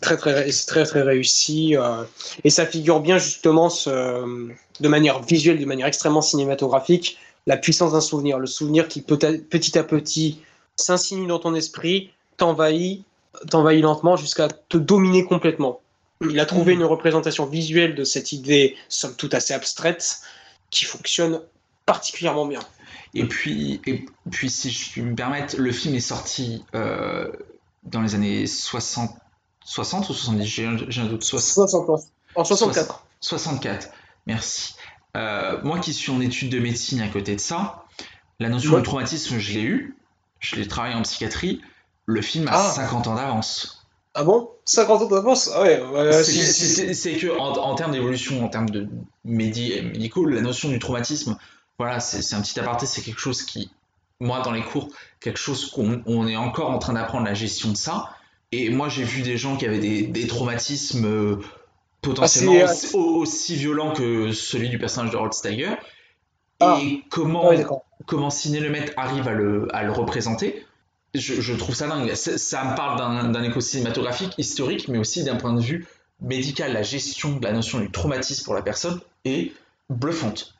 très 0.00 0.16
très, 0.16 0.48
très 0.50 0.84
très 0.84 1.02
réussi 1.02 1.76
euh, 1.76 2.04
et 2.44 2.50
ça 2.50 2.66
figure 2.66 3.00
bien 3.00 3.18
justement 3.18 3.68
de 3.86 4.88
manière 4.88 5.22
visuelle, 5.22 5.58
de 5.58 5.64
manière 5.64 5.86
extrêmement 5.86 6.22
cinématographique, 6.22 7.18
la 7.46 7.56
puissance 7.56 7.92
d'un 7.92 8.00
souvenir. 8.00 8.38
Le 8.38 8.46
souvenir 8.46 8.88
qui 8.88 9.02
peut 9.02 9.18
petit 9.18 9.78
à 9.78 9.84
petit 9.84 10.40
s'insinue 10.76 11.26
dans 11.26 11.38
ton 11.38 11.54
esprit, 11.54 12.10
t'envahit 12.36 13.04
lentement 13.50 14.16
jusqu'à 14.16 14.48
te 14.48 14.76
dominer 14.76 15.24
complètement. 15.24 15.80
Il 16.22 16.38
a 16.38 16.46
trouvé 16.46 16.74
une 16.74 16.84
représentation 16.84 17.46
visuelle 17.46 17.94
de 17.94 18.04
cette 18.04 18.32
idée, 18.32 18.76
somme 18.88 19.14
toute 19.16 19.34
assez 19.34 19.54
abstraite, 19.54 20.20
qui 20.70 20.84
fonctionne 20.84 21.40
particulièrement 21.84 22.46
bien. 22.46 22.60
Et 23.14 23.26
puis, 23.26 23.80
et 23.86 24.06
puis, 24.30 24.48
si 24.48 24.70
je 24.70 24.90
puis 24.90 25.02
me 25.02 25.14
permettre, 25.14 25.56
le 25.58 25.72
film 25.72 25.94
est 25.94 26.00
sorti 26.00 26.64
euh, 26.74 27.30
dans 27.82 28.00
les 28.00 28.14
années 28.14 28.46
60, 28.46 29.10
60 29.64 30.08
ou 30.08 30.14
70 30.14 30.46
J'ai 30.46 30.66
un, 30.66 31.06
doute. 31.06 31.22
60, 31.22 31.74
en 32.34 32.44
64. 32.44 33.06
64, 33.20 33.90
merci. 34.26 34.74
Euh, 35.14 35.60
moi 35.62 35.78
qui 35.78 35.92
suis 35.92 36.10
en 36.10 36.20
études 36.22 36.50
de 36.50 36.58
médecine 36.58 37.02
à 37.02 37.08
côté 37.08 37.34
de 37.34 37.40
ça, 37.40 37.84
la 38.40 38.48
notion 38.48 38.78
de 38.78 38.80
traumatisme, 38.80 39.38
je 39.38 39.52
l'ai 39.52 39.62
eu. 39.62 39.96
Je 40.40 40.56
l'ai 40.56 40.66
travaillé 40.66 40.94
en 40.94 41.02
psychiatrie. 41.02 41.60
Le 42.06 42.22
film 42.22 42.48
a 42.48 42.58
50 42.58 43.06
ah. 43.06 43.10
ans 43.10 43.14
d'avance. 43.14 43.86
Ah 44.14 44.24
bon? 44.24 44.50
50 44.64 45.02
ans 45.02 45.06
d'avance? 45.06 45.50
Ah 45.54 45.62
ouais. 45.62 46.22
c'est 46.22 47.16
que 47.16 47.38
en, 47.38 47.52
en 47.52 47.74
termes 47.74 47.92
d'évolution, 47.92 48.44
en 48.44 48.48
termes 48.48 48.70
de 48.70 48.88
médicaux, 49.24 50.24
la 50.24 50.40
notion 50.40 50.70
du 50.70 50.78
traumatisme, 50.78 51.36
voilà, 51.82 51.98
c'est 51.98 52.36
un 52.36 52.40
petit 52.40 52.60
aparté, 52.60 52.86
c'est 52.86 53.02
quelque 53.02 53.18
chose 53.18 53.42
qui, 53.42 53.68
moi, 54.20 54.40
dans 54.42 54.52
les 54.52 54.62
cours, 54.62 54.88
quelque 55.18 55.38
chose 55.38 55.68
qu'on 55.68 56.28
est 56.28 56.36
encore 56.36 56.70
en 56.70 56.78
train 56.78 56.92
d'apprendre 56.92 57.26
la 57.26 57.34
gestion 57.34 57.70
de 57.70 57.76
ça. 57.76 58.10
Et 58.52 58.70
moi, 58.70 58.88
j'ai 58.88 59.02
vu 59.02 59.22
des 59.22 59.36
gens 59.36 59.56
qui 59.56 59.66
avaient 59.66 59.80
des, 59.80 60.26
traumatismes 60.28 61.04
euh, 61.06 61.36
potentiellement 62.02 62.64
ah, 62.64 62.96
aussi, 62.96 63.56
violents 63.56 63.92
que 63.92 64.30
celui 64.30 64.68
du 64.68 64.78
personnage 64.78 65.10
de 65.10 65.16
Rod 65.16 65.32
Steiger. 65.32 65.74
Ah. 66.60 66.78
Et 66.80 67.02
comment, 67.10 67.50
comment 68.06 68.30
Ciné 68.30 68.60
Lemaitre 68.60 68.92
arrive 68.96 69.26
à 69.26 69.32
le, 69.32 69.66
à 69.74 69.82
le 69.82 69.90
représenter, 69.90 70.64
je, 71.14 71.52
trouve 71.54 71.74
ça 71.74 71.88
dingue. 71.88 72.14
Ça 72.14 72.64
me 72.64 72.76
parle 72.76 73.32
d'un 73.32 73.42
écho 73.42 73.60
cinématographique, 73.60 74.34
historique, 74.38 74.86
mais 74.86 74.98
aussi 74.98 75.24
d'un 75.24 75.34
point 75.34 75.52
de 75.52 75.60
vue 75.60 75.88
médical. 76.20 76.72
La 76.72 76.84
gestion 76.84 77.38
de 77.38 77.44
la 77.44 77.52
notion 77.52 77.80
du 77.80 77.90
traumatisme 77.90 78.44
pour 78.44 78.54
la 78.54 78.62
personne 78.62 79.00
est 79.24 79.50
bluffante. 79.90 80.54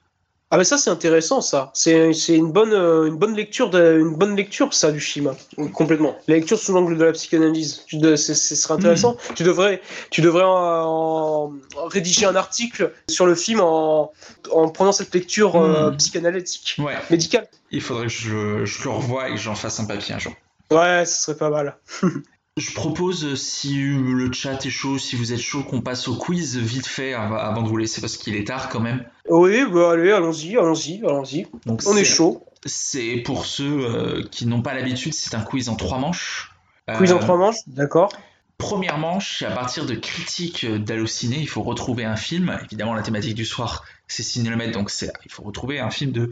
Ah 0.54 0.58
mais 0.58 0.64
ça 0.64 0.76
c'est 0.76 0.90
intéressant 0.90 1.40
ça. 1.40 1.70
C'est 1.72 2.12
une 2.28 2.52
bonne 2.52 2.74
euh, 2.74 3.06
une 3.06 3.16
bonne 3.16 3.34
lecture 3.34 3.70
de, 3.70 3.98
une 3.98 4.14
bonne 4.14 4.36
lecture 4.36 4.74
ça 4.74 4.92
du 4.92 5.00
film 5.00 5.34
complètement. 5.72 6.14
La 6.28 6.34
lecture 6.34 6.58
sous 6.58 6.74
l'angle 6.74 6.98
de 6.98 7.04
la 7.04 7.12
psychanalyse. 7.12 7.86
Ce 7.88 8.34
serait 8.34 8.74
intéressant. 8.74 9.14
Hmm. 9.14 9.34
Tu 9.34 9.44
devrais 9.44 9.80
tu 10.10 10.20
devrais 10.20 10.44
en, 10.44 11.54
rédiger 11.86 12.26
un 12.26 12.36
article 12.36 12.92
sur 13.08 13.24
le 13.24 13.34
film 13.34 13.60
en, 13.62 14.12
en 14.50 14.68
prenant 14.68 14.92
cette 14.92 15.14
lecture 15.14 15.56
euh, 15.56 15.90
hmm. 15.90 15.96
psychanalytique 15.96 16.76
ouais. 16.80 16.96
médicale. 17.08 17.48
Il 17.70 17.80
faudrait 17.80 18.08
que 18.08 18.12
je, 18.12 18.66
je 18.66 18.84
le 18.84 18.90
revoie 18.90 19.30
et 19.30 19.32
que 19.32 19.40
j'en 19.40 19.54
fasse 19.54 19.80
un 19.80 19.86
papier 19.86 20.14
un 20.14 20.18
jour. 20.18 20.34
Ouais, 20.70 21.06
ce 21.06 21.22
serait 21.22 21.38
pas 21.38 21.48
mal. 21.48 21.78
Je 22.58 22.74
propose, 22.74 23.34
si 23.40 23.74
le 23.76 24.30
chat 24.30 24.66
est 24.66 24.70
chaud, 24.70 24.98
si 24.98 25.16
vous 25.16 25.32
êtes 25.32 25.40
chaud, 25.40 25.62
qu'on 25.62 25.80
passe 25.80 26.06
au 26.08 26.16
quiz 26.16 26.58
vite 26.58 26.86
fait 26.86 27.14
avant 27.14 27.62
de 27.62 27.68
vous 27.68 27.78
laisser 27.78 28.02
parce 28.02 28.18
qu'il 28.18 28.36
est 28.36 28.46
tard 28.46 28.68
quand 28.68 28.80
même. 28.80 29.06
Oui, 29.30 29.64
bah 29.72 29.92
allez, 29.92 30.12
allons-y, 30.12 30.58
allons-y, 30.58 30.98
allons-y. 31.02 31.46
On 31.66 31.96
est, 31.96 32.04
chaud. 32.04 32.44
C'est 32.66 33.16
pour 33.24 33.46
ceux 33.46 33.86
euh, 33.86 34.22
qui 34.30 34.44
n'ont 34.44 34.60
pas 34.60 34.74
l'habitude, 34.74 35.14
c'est 35.14 35.34
un 35.34 35.40
quiz 35.40 35.70
en 35.70 35.76
trois 35.76 35.96
manches. 35.96 36.54
Quiz 36.94 37.12
en 37.12 37.16
euh, 37.16 37.20
trois 37.20 37.38
manches, 37.38 37.60
d'accord. 37.68 38.12
Première 38.58 38.98
manche, 38.98 39.42
à 39.42 39.50
partir 39.50 39.86
de 39.86 39.94
critiques 39.94 40.66
d'Allociné, 40.66 41.38
il 41.38 41.48
faut 41.48 41.62
retrouver 41.62 42.04
un 42.04 42.16
film. 42.16 42.58
Évidemment, 42.66 42.92
la 42.92 43.02
thématique 43.02 43.34
du 43.34 43.46
soir, 43.46 43.84
c'est 44.08 44.22
Cinélemètre, 44.22 44.72
donc 44.72 44.92
il 45.24 45.32
faut 45.32 45.42
retrouver 45.42 45.80
un 45.80 45.90
film 45.90 46.12
de, 46.12 46.30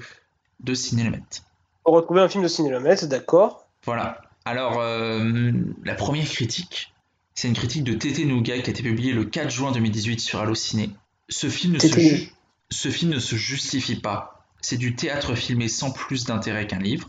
de 0.60 0.74
Cinélemètre. 0.74 1.44
Retrouver 1.86 2.20
un 2.20 2.28
film 2.28 2.42
de 2.42 2.48
Cinélemètre, 2.48 3.06
d'accord. 3.06 3.66
Voilà. 3.84 4.20
Alors, 4.44 4.80
euh, 4.80 5.52
la 5.84 5.94
première 5.94 6.28
critique, 6.28 6.92
c'est 7.34 7.48
une 7.48 7.54
critique 7.54 7.84
de 7.84 7.94
Tété 7.94 8.24
Nougat 8.24 8.58
qui 8.60 8.70
a 8.70 8.72
été 8.72 8.82
publiée 8.82 9.12
le 9.12 9.24
4 9.24 9.50
juin 9.50 9.72
2018 9.72 10.20
sur 10.20 10.40
Allociné. 10.40 10.90
Ce 11.28 11.48
film, 11.48 11.74
ne 11.74 11.78
se, 11.78 11.88
ce 12.70 12.88
film 12.88 13.12
ne 13.12 13.18
se 13.18 13.36
justifie 13.36 13.96
pas. 13.96 14.44
C'est 14.60 14.76
du 14.76 14.94
théâtre 14.94 15.34
filmé 15.34 15.68
sans 15.68 15.90
plus 15.90 16.24
d'intérêt 16.24 16.66
qu'un 16.66 16.78
livre. 16.78 17.08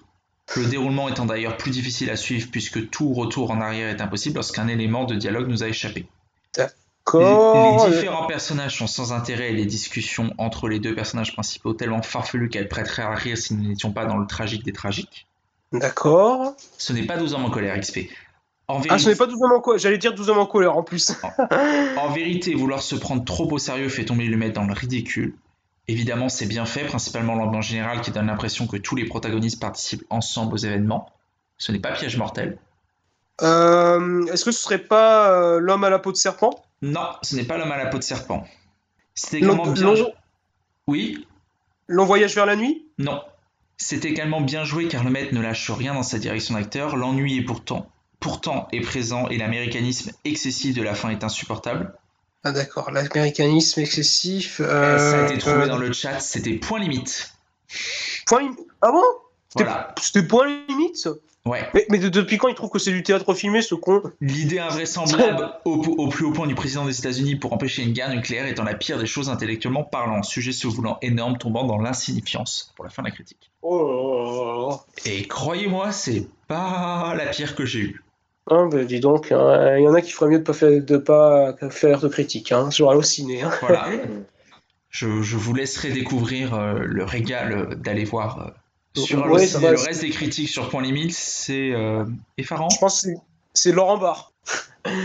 Le 0.56 0.66
déroulement 0.66 1.08
étant 1.08 1.26
d'ailleurs 1.26 1.58
plus 1.58 1.72
difficile 1.72 2.10
à 2.10 2.18
suivre 2.18 2.50
puisque 2.52 2.90
tout 2.90 3.14
retour 3.14 3.52
en 3.52 3.62
arrière 3.62 3.90
est 3.90 4.02
impossible 4.02 4.36
lorsqu'un 4.36 4.68
élément 4.68 5.06
de 5.06 5.16
dialogue 5.16 5.48
nous 5.48 5.64
a 5.64 5.68
échappé. 5.68 6.08
D'accord. 6.56 7.88
Les, 7.88 7.96
différents 7.96 8.28
personnages 8.28 8.78
sont 8.78 8.88
sans 8.88 9.14
intérêt 9.14 9.52
et 9.52 9.56
les 9.56 9.66
discussions 9.66 10.34
entre 10.38 10.68
les 10.68 10.80
deux 10.80 10.94
personnages 10.94 11.34
principaux 11.34 11.74
tellement 11.74 12.02
farfelues 12.02 12.50
qu'elles 12.50 12.68
prêteraient 12.68 13.04
à 13.04 13.16
rire 13.16 13.38
si 13.38 13.54
nous 13.54 13.68
n'étions 13.68 13.94
pas 13.94 14.06
dans 14.06 14.18
le 14.18 14.28
tragique 14.28 14.64
des 14.64 14.74
tragiques. 14.74 15.28
D'accord. 15.72 16.56
Ce 16.78 16.94
n'est 16.94 17.06
pas 17.06 17.18
12 17.18 17.34
hommes 17.34 17.46
en 17.46 17.50
colère, 17.50 17.80
XP. 17.80 18.10
En 18.68 18.82
Ah, 18.90 18.98
ce 18.98 19.10
n'est 19.10 19.16
pas 19.16 19.26
12 19.26 19.42
hommes 19.42 19.54
en 19.54 19.62
colère, 19.62 19.80
j'allais 19.80 19.98
dire 19.98 20.14
12 20.14 20.30
hommes 20.30 20.40
en 20.40 20.46
colère 20.46 20.78
en 20.78 20.84
plus. 20.84 21.12
en, 21.98 22.10
vérité, 22.10 22.54
vouloir 22.54 22.82
se 22.82 22.96
prendre 22.96 23.24
trop 23.24 23.50
au 23.52 23.58
sérieux 23.58 23.90
fait 23.90 24.06
tomber 24.06 24.26
le 24.26 24.38
maître 24.38 24.54
dans 24.54 24.66
le 24.66 24.74
ridicule. 24.74 25.36
Évidemment, 25.88 26.30
c'est 26.30 26.46
bien 26.46 26.66
fait, 26.66 26.86
principalement 26.86 27.36
l'ambiance 27.36 27.68
générale 27.68 28.02
qui 28.02 28.12
donne 28.12 28.28
l'impression 28.28 28.68
que 28.68 28.78
tous 28.78 28.96
les 28.96 29.06
protagonistes 29.06 29.60
participent 29.60 30.06
ensemble 30.10 30.54
aux 30.54 30.58
événements. 30.58 31.12
Ce 31.58 31.72
n'est 31.72 31.80
pas 31.80 31.92
piège 31.92 32.18
mortel. 32.18 32.58
Euh, 33.42 34.26
est-ce 34.28 34.46
que 34.46 34.52
ce 34.52 34.62
serait 34.62 34.78
pas 34.78 35.32
euh, 35.32 35.60
l'homme 35.60 35.84
à 35.84 35.90
la 35.90 36.00
peau 36.00 36.12
de 36.12 36.18
serpent? 36.18 36.52
Non, 36.82 37.10
ce 37.24 37.36
n'est 37.36 37.44
pas 37.44 37.58
l'homme 37.58 37.72
à 37.72 37.78
la 37.78 37.88
peau 37.88 37.98
de 37.98 38.04
serpent. 38.04 38.46
C'était 39.16 39.38
également 39.38 39.68
bien. 39.68 39.94
Oui? 40.88 41.28
Long 41.88 42.06
voyage 42.06 42.36
vers 42.36 42.46
la 42.46 42.56
nuit? 42.56 42.86
Non. 42.98 43.22
C'est 43.84 44.06
également 44.06 44.42
bien 44.42 44.64
joué 44.64 44.88
car 44.88 45.04
le 45.04 45.10
maître 45.10 45.34
ne 45.34 45.42
lâche 45.42 45.72
rien 45.72 45.96
dans 45.96 46.04
sa 46.04 46.20
direction 46.20 46.54
d'acteur, 46.54 46.96
l'ennui 46.96 47.40
est 47.40 47.42
pourtant, 47.42 47.90
pourtant 48.20 48.68
est 48.72 48.80
présent 48.80 49.28
et 49.30 49.38
l'américanisme 49.40 50.12
excessif 50.24 50.76
de 50.76 50.84
la 50.84 50.94
fin 50.94 51.10
est 51.10 51.24
insupportable. 51.24 51.92
Ah 52.44 52.52
d'accord, 52.52 52.92
l'américanisme 52.92 53.82
excessif... 53.82 54.62
Euh, 54.64 54.98
ça 55.00 55.24
a 55.24 55.26
été 55.26 55.40
trouvé 55.40 55.64
euh, 55.64 55.68
dans 55.68 55.80
le 55.80 55.92
chat, 55.94 56.20
c'était 56.20 56.54
point 56.54 56.80
limite. 56.80 57.34
Point 58.28 58.42
limite. 58.42 58.60
Ah 58.84 58.92
bon? 58.92 59.04
C'était 60.00 60.28
point 60.28 60.48
limite 60.70 61.10
Ouais. 61.46 61.68
Mais, 61.90 61.98
depuis 61.98 62.38
quand 62.38 62.50
il 62.50 62.56
trouve 62.56 62.70
que 62.70 62.78
c'est 62.78 62.92
du 62.92 63.02
théâtre 63.02 63.34
filmé, 63.34 63.64
ce 63.64 63.74
con? 63.74 64.04
L'idée 64.22 64.60
invraisemblable 64.60 65.54
au, 65.66 66.08
plus 66.08 66.26
haut 66.26 66.32
point 66.32 66.46
du 66.46 66.54
président 66.54 66.86
des 66.86 67.00
États-Unis 67.00 67.36
pour 67.36 67.52
empêcher 67.54 67.82
une 67.82 67.94
guerre 67.94 68.14
nucléaire 68.14 68.46
étant 68.46 68.64
la 68.64 68.76
pire 68.76 69.00
des 69.00 69.08
choses 69.08 69.30
intellectuellement 69.30 69.84
parlant. 69.84 70.22
Sujet 70.22 70.52
se 70.52 70.68
voulant 70.68 71.00
énorme, 71.02 71.40
tombant 71.40 71.64
dans 71.64 71.80
l'insignifiance. 71.80 72.72
Pour 72.76 72.86
la 72.86 72.92
fin 72.92 73.02
de 73.02 73.08
la 73.08 73.14
critique. 73.14 73.50
Oh 73.64 74.80
Et 75.06 75.28
croyez-moi, 75.28 75.92
c'est 75.92 76.28
pas 76.48 77.16
la 77.18 77.26
pire 77.28 77.56
que 77.56 77.66
j'ai 77.66 77.80
eue. 77.80 78.04
Ah, 78.50 78.66
bah, 78.70 78.84
dis 78.84 79.00
donc, 79.00 79.32
hein, 79.32 79.78
il 79.78 79.84
y 79.84 79.88
en 79.88 79.94
a 79.96 80.02
qui 80.02 80.12
feraient 80.12 80.30
mieux 80.30 80.40
de 80.40 80.44
pas 80.44 80.54
faire 80.54 80.84
de 80.84 80.98
pas 80.98 81.56
faire 81.72 82.02
de 82.02 82.08
critique, 82.08 82.52
hein, 82.52 82.70
sur 82.70 82.92
Allociné. 82.92 83.42
Hein. 83.42 83.52
Voilà. 83.62 83.88
je, 84.90 85.08
vous 85.08 85.54
laisserai 85.56 85.92
découvrir 85.92 86.54
euh, 86.54 86.80
le 86.86 87.04
régal 87.04 87.80
d'aller 87.80 88.04
voir. 88.04 88.40
Euh, 88.40 88.52
sur 88.96 89.26
le, 89.26 89.34
reste 89.34 90.02
des 90.02 90.10
critiques 90.10 90.50
sur 90.50 90.70
Point 90.70 90.82
Limite, 90.82 91.14
c'est 91.14 91.72
euh, 91.72 92.06
effarant. 92.38 92.70
Je 92.70 92.80
pense 92.80 93.04
que 93.04 93.10
c'est 93.54 93.72
Laurent 93.72 93.98
Barre. 93.98 94.32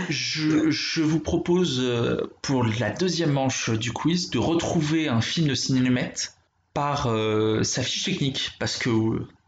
je, 0.09 1.01
vous 1.01 1.19
propose 1.19 1.79
euh, 1.79 2.33
pour 2.41 2.63
la 2.63 2.89
deuxième 2.89 3.31
manche 3.31 3.69
du 3.69 3.91
quiz 3.91 4.29
de 4.29 4.39
retrouver 4.39 5.07
un 5.07 5.21
film 5.21 5.47
de 5.47 5.55
cinémette 5.55 6.33
par 6.73 7.07
euh, 7.07 7.63
sa 7.63 7.81
fiche 7.83 8.05
technique 8.05 8.51
parce 8.59 8.77
que 8.77 8.89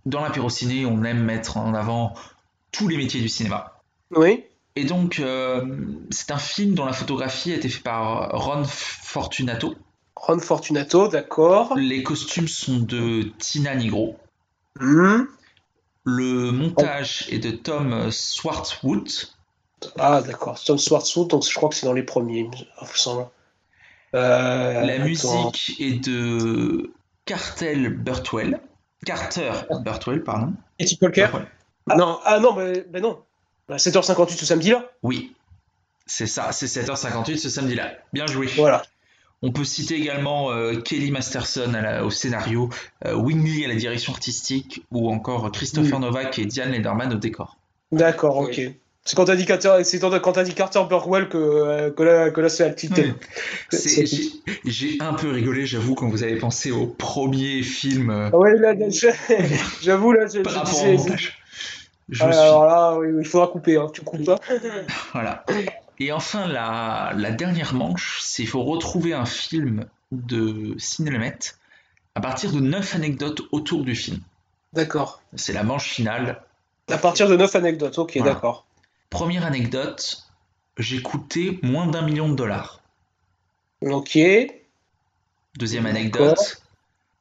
dans 0.06 0.22
l'apéro 0.22 0.50
ciné, 0.50 0.86
on 0.86 1.04
aime 1.04 1.24
mettre 1.24 1.58
en 1.58 1.74
avant 1.74 2.14
tous 2.72 2.88
les 2.88 2.98
métiers 2.98 3.22
du 3.22 3.30
cinéma. 3.30 3.82
Oui. 4.12 4.44
Et 4.76 4.86
donc, 4.86 5.20
euh, 5.20 5.66
c'est 6.10 6.32
un 6.32 6.38
film 6.38 6.74
dont 6.74 6.86
la 6.86 6.94
photographie 6.94 7.52
a 7.52 7.56
été 7.56 7.70
faite 7.70 7.84
par 7.84 8.30
Ron 8.32 8.64
Fortunato. 8.64 9.76
Ron 10.16 10.40
Fortunato, 10.40 11.08
d'accord. 11.08 11.76
Les 11.76 12.04
costumes 12.04 12.48
sont 12.48 12.80
de 12.80 13.32
Tina 13.40 13.76
Nigro. 13.76 14.18
Hmm? 14.78 15.24
Le 16.06 16.52
montage 16.52 17.28
est 17.30 17.40
de 17.40 17.52
Tom 17.52 18.12
Swartzwood. 18.12 19.10
Ah, 19.98 20.22
d'accord. 20.22 20.62
Tom 20.64 20.78
Swartzwood, 20.78 21.30
donc 21.30 21.46
je 21.48 21.54
crois 21.54 21.70
que 21.70 21.76
c'est 21.76 21.86
dans 21.86 21.94
les 21.94 22.04
premiers, 22.04 22.40
il 22.40 22.50
me 22.50 22.96
semble. 22.96 23.28
Euh, 24.16 24.86
La 24.86 24.94
attends. 24.94 25.04
musique 25.04 25.76
est 25.80 26.04
de 26.04 26.92
Cartel 27.26 27.90
Burtwell. 27.90 28.60
Carter 29.06 29.52
Burtwell, 29.82 30.24
pardon. 30.24 30.54
Et 30.80 30.86
Walker 31.02 31.28
Burtwell. 31.28 31.48
Non, 31.96 32.20
ah 32.24 32.40
non, 32.40 32.54
mais 32.56 32.82
ben 32.90 33.02
non. 33.02 33.22
Bah, 33.68 33.78
7h58 33.78 34.38
ce 34.38 34.46
samedi-là? 34.46 34.90
Oui, 35.04 35.36
c'est 36.06 36.28
ça, 36.28 36.52
c'est 36.52 36.66
7h58 36.66 37.38
ce 37.38 37.50
samedi-là. 37.50 37.92
Bien 38.14 38.26
joué. 38.26 38.48
Voilà. 38.58 38.84
On 39.42 39.52
peut 39.52 39.64
citer 39.64 39.96
également 39.96 40.52
euh, 40.52 40.76
Kelly 40.82 41.12
Masterson 41.12 41.74
à 41.74 41.82
la- 41.82 42.06
au 42.06 42.10
scénario, 42.10 42.70
euh, 43.06 43.14
Wingley 43.16 43.64
à 43.66 43.68
la 43.70 43.76
direction 43.76 44.12
artistique, 44.14 44.84
ou 44.92 45.10
encore 45.10 45.50
Christopher 45.52 46.00
Novak 46.00 46.38
et 46.40 46.46
Diane 46.46 46.72
Lederman 46.72 47.14
au 47.14 47.18
décor. 47.18 47.58
D'accord, 47.92 48.38
ok. 48.38 48.60
C'est 49.06 49.16
quand 49.16 49.26
t'as 49.26 49.38
dit 49.38 49.46
Carter, 49.46 49.78
c'est 49.86 50.00
quand 50.00 50.34
t'as 50.34 50.44
dit 50.44 50.54
Carter 50.54 50.82
Burwell 50.88 51.30
que, 51.30 51.38
euh, 51.38 51.90
que 51.90 52.04
là, 52.04 52.30
que 52.32 52.42
là 52.42 52.50
c'est 52.50 52.66
la 52.66 52.72
petite. 52.72 52.94
C'est- 53.72 54.06
C'est- 54.06 54.06
J'ai 54.06 54.30
j'ai 54.66 54.98
un 55.00 55.14
peu 55.14 55.30
rigolé, 55.32 55.66
j'avoue, 55.66 55.96
quand 55.96 56.10
vous 56.10 56.22
avez 56.22 56.36
pensé 56.36 56.72
au 56.72 56.86
premier 56.86 57.64
film 57.64 58.10
euh, 58.10 58.30
Ah 58.34 58.38
ouais, 58.38 58.56
là, 58.58 58.74
je- 58.90 59.08
j'avoue, 59.82 60.12
là, 60.12 60.28
je, 60.28 60.42
par 60.42 60.54
je 60.54 60.60
Ah, 62.24 62.32
suis 62.32 62.40
Alors 62.42 62.66
là, 62.66 62.98
oui, 63.00 63.08
il 63.20 63.26
faudra 63.26 63.48
couper, 63.48 63.78
hein. 63.78 63.88
tu 63.94 64.02
coupes 64.02 64.26
pas. 64.26 64.40
Voilà. 65.14 65.46
Et 66.00 66.12
enfin, 66.12 66.48
la, 66.48 67.14
la 67.16 67.32
dernière 67.32 67.74
manche, 67.74 68.20
c'est 68.22 68.44
qu'il 68.44 68.50
faut 68.50 68.64
retrouver 68.64 69.14
un 69.14 69.26
film 69.26 69.86
de 70.12 70.76
Ciné 70.78 71.12
Lemaitre 71.12 71.56
à 72.16 72.22
partir 72.22 72.52
de 72.52 72.60
9 72.60 72.96
anecdotes 72.96 73.42
autour 73.52 73.84
du 73.84 73.96
film. 73.96 74.20
D'accord. 74.74 75.22
C'est 75.36 75.54
la 75.54 75.64
manche 75.64 75.90
finale. 75.90 76.42
À 76.90 76.98
partir 76.98 77.28
de 77.28 77.36
9 77.36 77.56
anecdotes, 77.56 77.98
ok, 77.98 78.18
Voilà. 78.18 78.34
d'accord. 78.34 78.66
Première 79.10 79.46
anecdote, 79.46 80.24
j'ai 80.78 81.02
coûté 81.02 81.60
moins 81.64 81.88
d'un 81.88 82.02
million 82.02 82.30
de 82.30 82.36
dollars. 82.36 82.82
Ok. 83.82 84.18
Deuxième 85.58 85.86
anecdote, 85.86 86.62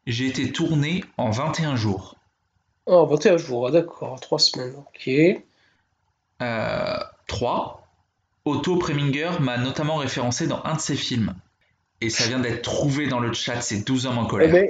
j'ai 0.06 0.26
été 0.26 0.52
tourné 0.52 1.04
en 1.16 1.30
21 1.30 1.76
jours. 1.76 2.16
Oh, 2.86 3.06
21 3.06 3.36
jours, 3.36 3.68
ah, 3.68 3.70
d'accord, 3.70 4.18
3 4.20 4.38
semaines, 4.38 4.74
ok. 4.76 5.10
Euh, 6.40 6.98
3. 7.26 7.87
Otto 8.48 8.76
Preminger 8.76 9.30
m'a 9.40 9.56
notamment 9.58 9.96
référencé 9.96 10.46
dans 10.46 10.60
un 10.64 10.74
de 10.74 10.80
ses 10.80 10.96
films. 10.96 11.34
Et 12.00 12.10
ça 12.10 12.26
vient 12.28 12.38
d'être 12.38 12.62
trouvé 12.62 13.06
dans 13.08 13.20
le 13.20 13.32
chat, 13.32 13.60
c'est 13.60 13.84
12 13.84 14.06
hommes 14.06 14.18
en 14.18 14.24
Eh 14.26 14.28
colère. 14.28 14.52
ben, 14.52 14.68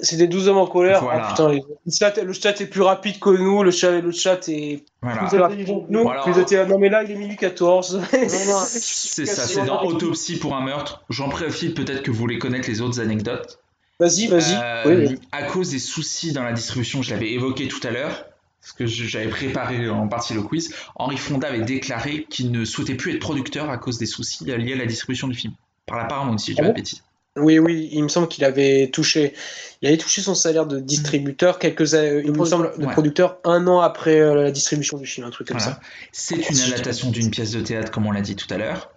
c'était 0.00 0.26
12 0.26 0.48
hommes 0.48 0.58
en 0.58 0.66
colère. 0.66 1.02
Voilà. 1.02 1.26
Ah, 1.26 1.30
putain, 1.30 1.48
les- 1.50 1.62
le, 1.86 1.92
chat, 1.92 2.22
le 2.22 2.32
chat 2.32 2.60
est 2.60 2.66
plus 2.66 2.82
rapide 2.82 3.18
que 3.18 3.30
nous, 3.30 3.62
le 3.62 3.70
chat, 3.70 3.90
le 4.00 4.12
chat 4.12 4.48
est 4.48 4.84
Voilà. 5.02 5.24
plus 5.24 5.38
intelligent 5.42 5.80
que 5.80 5.86
nous. 5.92 6.02
Voilà. 6.02 6.22
Plus 6.22 6.32
intelligent- 6.38 6.68
Non, 6.68 6.78
mais 6.78 6.88
là, 6.90 7.02
il 7.02 7.10
est 7.10 7.16
minuit 7.16 7.36
14. 7.36 8.00
C'est 8.28 9.26
ça, 9.26 9.42
c'est 9.46 9.64
dans 9.64 9.82
Autopsie 9.84 10.38
pour 10.38 10.54
un 10.54 10.60
meurtre. 10.64 11.04
J'en 11.10 11.28
profite 11.28 11.74
peut-être 11.76 12.02
que 12.02 12.10
vous 12.10 12.16
voulez 12.18 12.38
connaître 12.38 12.68
les 12.68 12.80
autres 12.80 13.00
anecdotes. 13.00 13.58
Vas-y, 14.00 14.26
vas-y. 14.26 14.54
Euh, 14.54 14.82
Oui, 14.86 15.06
oui. 15.10 15.18
À 15.32 15.44
cause 15.44 15.70
des 15.70 15.78
soucis 15.78 16.32
dans 16.32 16.42
la 16.42 16.52
distribution, 16.52 17.02
je 17.02 17.10
l'avais 17.10 17.30
évoqué 17.32 17.68
tout 17.68 17.80
à 17.86 17.90
l'heure, 17.90 18.26
parce 18.64 18.72
que 18.72 18.86
j'avais 18.86 19.28
préparé 19.28 19.90
en 19.90 20.08
partie 20.08 20.32
le 20.32 20.40
quiz, 20.40 20.74
Henri 20.96 21.18
Fonda 21.18 21.48
avait 21.48 21.60
déclaré 21.60 22.24
qu'il 22.30 22.50
ne 22.50 22.64
souhaitait 22.64 22.94
plus 22.94 23.12
être 23.12 23.20
producteur 23.20 23.68
à 23.68 23.76
cause 23.76 23.98
des 23.98 24.06
soucis 24.06 24.46
liés 24.46 24.72
à 24.72 24.76
la 24.76 24.86
distribution 24.86 25.28
du 25.28 25.34
film. 25.34 25.52
Par 25.84 25.98
la 25.98 26.04
Paramount, 26.06 26.38
si 26.38 26.52
je 26.52 26.56
dis 26.56 26.60
Ah 26.60 26.62
pas 26.62 26.68
bon 26.68 26.72
de 26.72 26.76
bêtises. 26.80 27.02
Oui, 27.36 27.58
oui, 27.58 27.90
il 27.92 28.02
me 28.02 28.08
semble 28.08 28.26
qu'il 28.28 28.42
avait 28.44 28.88
touché, 28.90 29.34
il 29.82 29.88
avait 29.88 29.98
touché 29.98 30.22
son 30.22 30.34
salaire 30.34 30.64
de 30.66 30.80
distributeur 30.80 31.58
quelques, 31.58 31.92
il 31.92 32.32
me 32.32 32.44
semble, 32.46 32.72
de 32.78 32.86
Ouais. 32.86 32.92
producteur 32.92 33.36
un 33.44 33.66
an 33.66 33.80
après 33.80 34.18
euh, 34.20 34.34
la 34.44 34.50
distribution 34.50 34.96
du 34.96 35.04
film, 35.04 35.26
un 35.26 35.30
truc 35.30 35.48
comme 35.48 35.58
Voilà. 35.58 35.74
ça. 35.74 35.80
C'est 36.12 36.36
une 36.36 36.60
adaptation 36.60 37.10
d'une 37.10 37.30
pièce 37.30 37.50
de 37.50 37.60
théâtre, 37.60 37.90
comme 37.90 38.06
on 38.06 38.12
l'a 38.12 38.22
dit 38.22 38.36
tout 38.36 38.46
à 38.54 38.56
l'heure. 38.56 38.92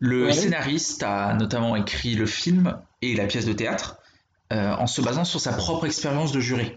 Le 0.00 0.24
Ouais. 0.26 0.32
scénariste 0.32 1.04
a 1.04 1.34
notamment 1.34 1.76
écrit 1.76 2.16
le 2.16 2.26
film 2.26 2.76
et 3.02 3.14
la 3.14 3.26
pièce 3.26 3.44
de 3.44 3.52
théâtre 3.52 3.98
euh, 4.52 4.72
en 4.74 4.88
se 4.88 5.00
basant 5.00 5.24
sur 5.24 5.40
sa 5.40 5.52
propre 5.52 5.86
expérience 5.86 6.32
de 6.32 6.40
jury. 6.40 6.72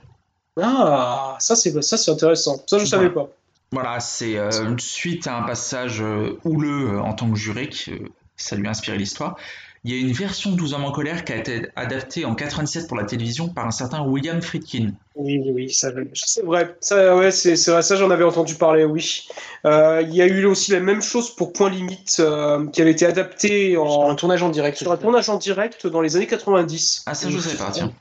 Ah, 0.61 1.35
ça 1.39 1.55
c'est 1.55 1.81
ça 1.81 1.97
c'est 1.97 2.11
intéressant. 2.11 2.63
Ça 2.67 2.77
je 2.77 2.85
savais 2.85 3.09
pas. 3.09 3.29
Voilà, 3.71 3.99
c'est 3.99 4.37
euh, 4.37 4.49
une 4.63 4.79
suite 4.79 5.27
à 5.27 5.37
un 5.37 5.41
passage 5.41 6.01
euh, 6.01 6.39
houleux 6.45 6.93
euh, 6.93 7.01
en 7.01 7.13
tant 7.13 7.29
que 7.29 7.35
juré, 7.37 7.67
que 7.67 7.91
euh, 7.91 8.09
ça 8.37 8.55
lui 8.55 8.67
a 8.67 8.69
inspiré 8.69 8.97
l'histoire. 8.97 9.35
Il 9.83 9.93
y 9.93 9.97
a 9.97 9.99
une 9.99 10.13
version 10.13 10.51
de 10.51 10.55
12 10.55 10.73
hommes 10.73 10.85
en 10.85 10.91
colère 10.91 11.25
qui 11.25 11.31
a 11.31 11.35
été 11.35 11.67
adaptée 11.75 12.25
en 12.25 12.33
97 12.33 12.87
pour 12.87 12.97
la 12.97 13.03
télévision 13.03 13.49
par 13.49 13.67
un 13.67 13.71
certain 13.71 14.01
William 14.01 14.41
Friedkin. 14.41 14.93
Oui, 15.13 15.37
oui, 15.37 15.51
oui, 15.53 15.69
ça, 15.71 15.89
c'est 16.15 16.43
vrai. 16.43 16.75
Ça, 16.79 17.15
ouais, 17.15 17.29
c'est 17.29 17.53
vrai, 17.67 17.83
ça 17.83 17.95
j'en 17.95 18.09
avais 18.09 18.23
entendu 18.23 18.55
parler, 18.55 18.83
oui. 18.83 19.27
Euh, 19.65 20.01
il 20.01 20.15
y 20.15 20.23
a 20.23 20.25
eu 20.25 20.45
aussi 20.45 20.71
la 20.71 20.79
même 20.79 21.03
chose 21.03 21.35
pour 21.35 21.53
Point 21.53 21.69
Limite, 21.69 22.17
euh, 22.19 22.65
qui 22.67 22.81
avait 22.81 22.91
été 22.91 23.05
adapté 23.05 23.77
en, 23.77 23.87
Sur 23.87 24.09
un 24.09 24.15
tournage 24.15 24.41
en 24.41 24.49
direct. 24.49 24.77
sur 24.77 24.91
un 24.91 24.97
tournage 24.97 25.29
en 25.29 25.37
direct 25.37 25.85
dans 25.85 26.01
les 26.01 26.15
années 26.15 26.25
90. 26.25 27.03
Ah, 27.05 27.13
ça, 27.13 27.29
je 27.29 27.37
sais 27.37 27.55
pas, 27.55 27.69
tiens. 27.71 27.91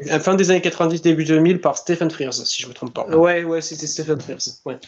La 0.00 0.18
fin 0.20 0.34
des 0.34 0.50
années 0.50 0.60
90, 0.60 1.02
début 1.02 1.24
2000, 1.24 1.60
par 1.60 1.76
Stephen 1.78 2.10
Frears, 2.10 2.34
si 2.34 2.62
je 2.62 2.68
me 2.68 2.72
trompe 2.74 2.92
pas. 2.94 3.06
Ouais, 3.16 3.44
ouais, 3.44 3.60
c'était 3.62 3.86
Stephen 3.86 4.20
Frears. 4.20 4.40
Ouais. 4.64 4.78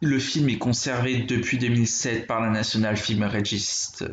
Le 0.00 0.18
film 0.18 0.48
est 0.48 0.58
conservé 0.58 1.18
depuis 1.18 1.58
2007 1.58 2.26
par 2.26 2.40
la 2.40 2.50
National 2.50 2.96
Film 2.96 3.22
Regist- 3.24 4.04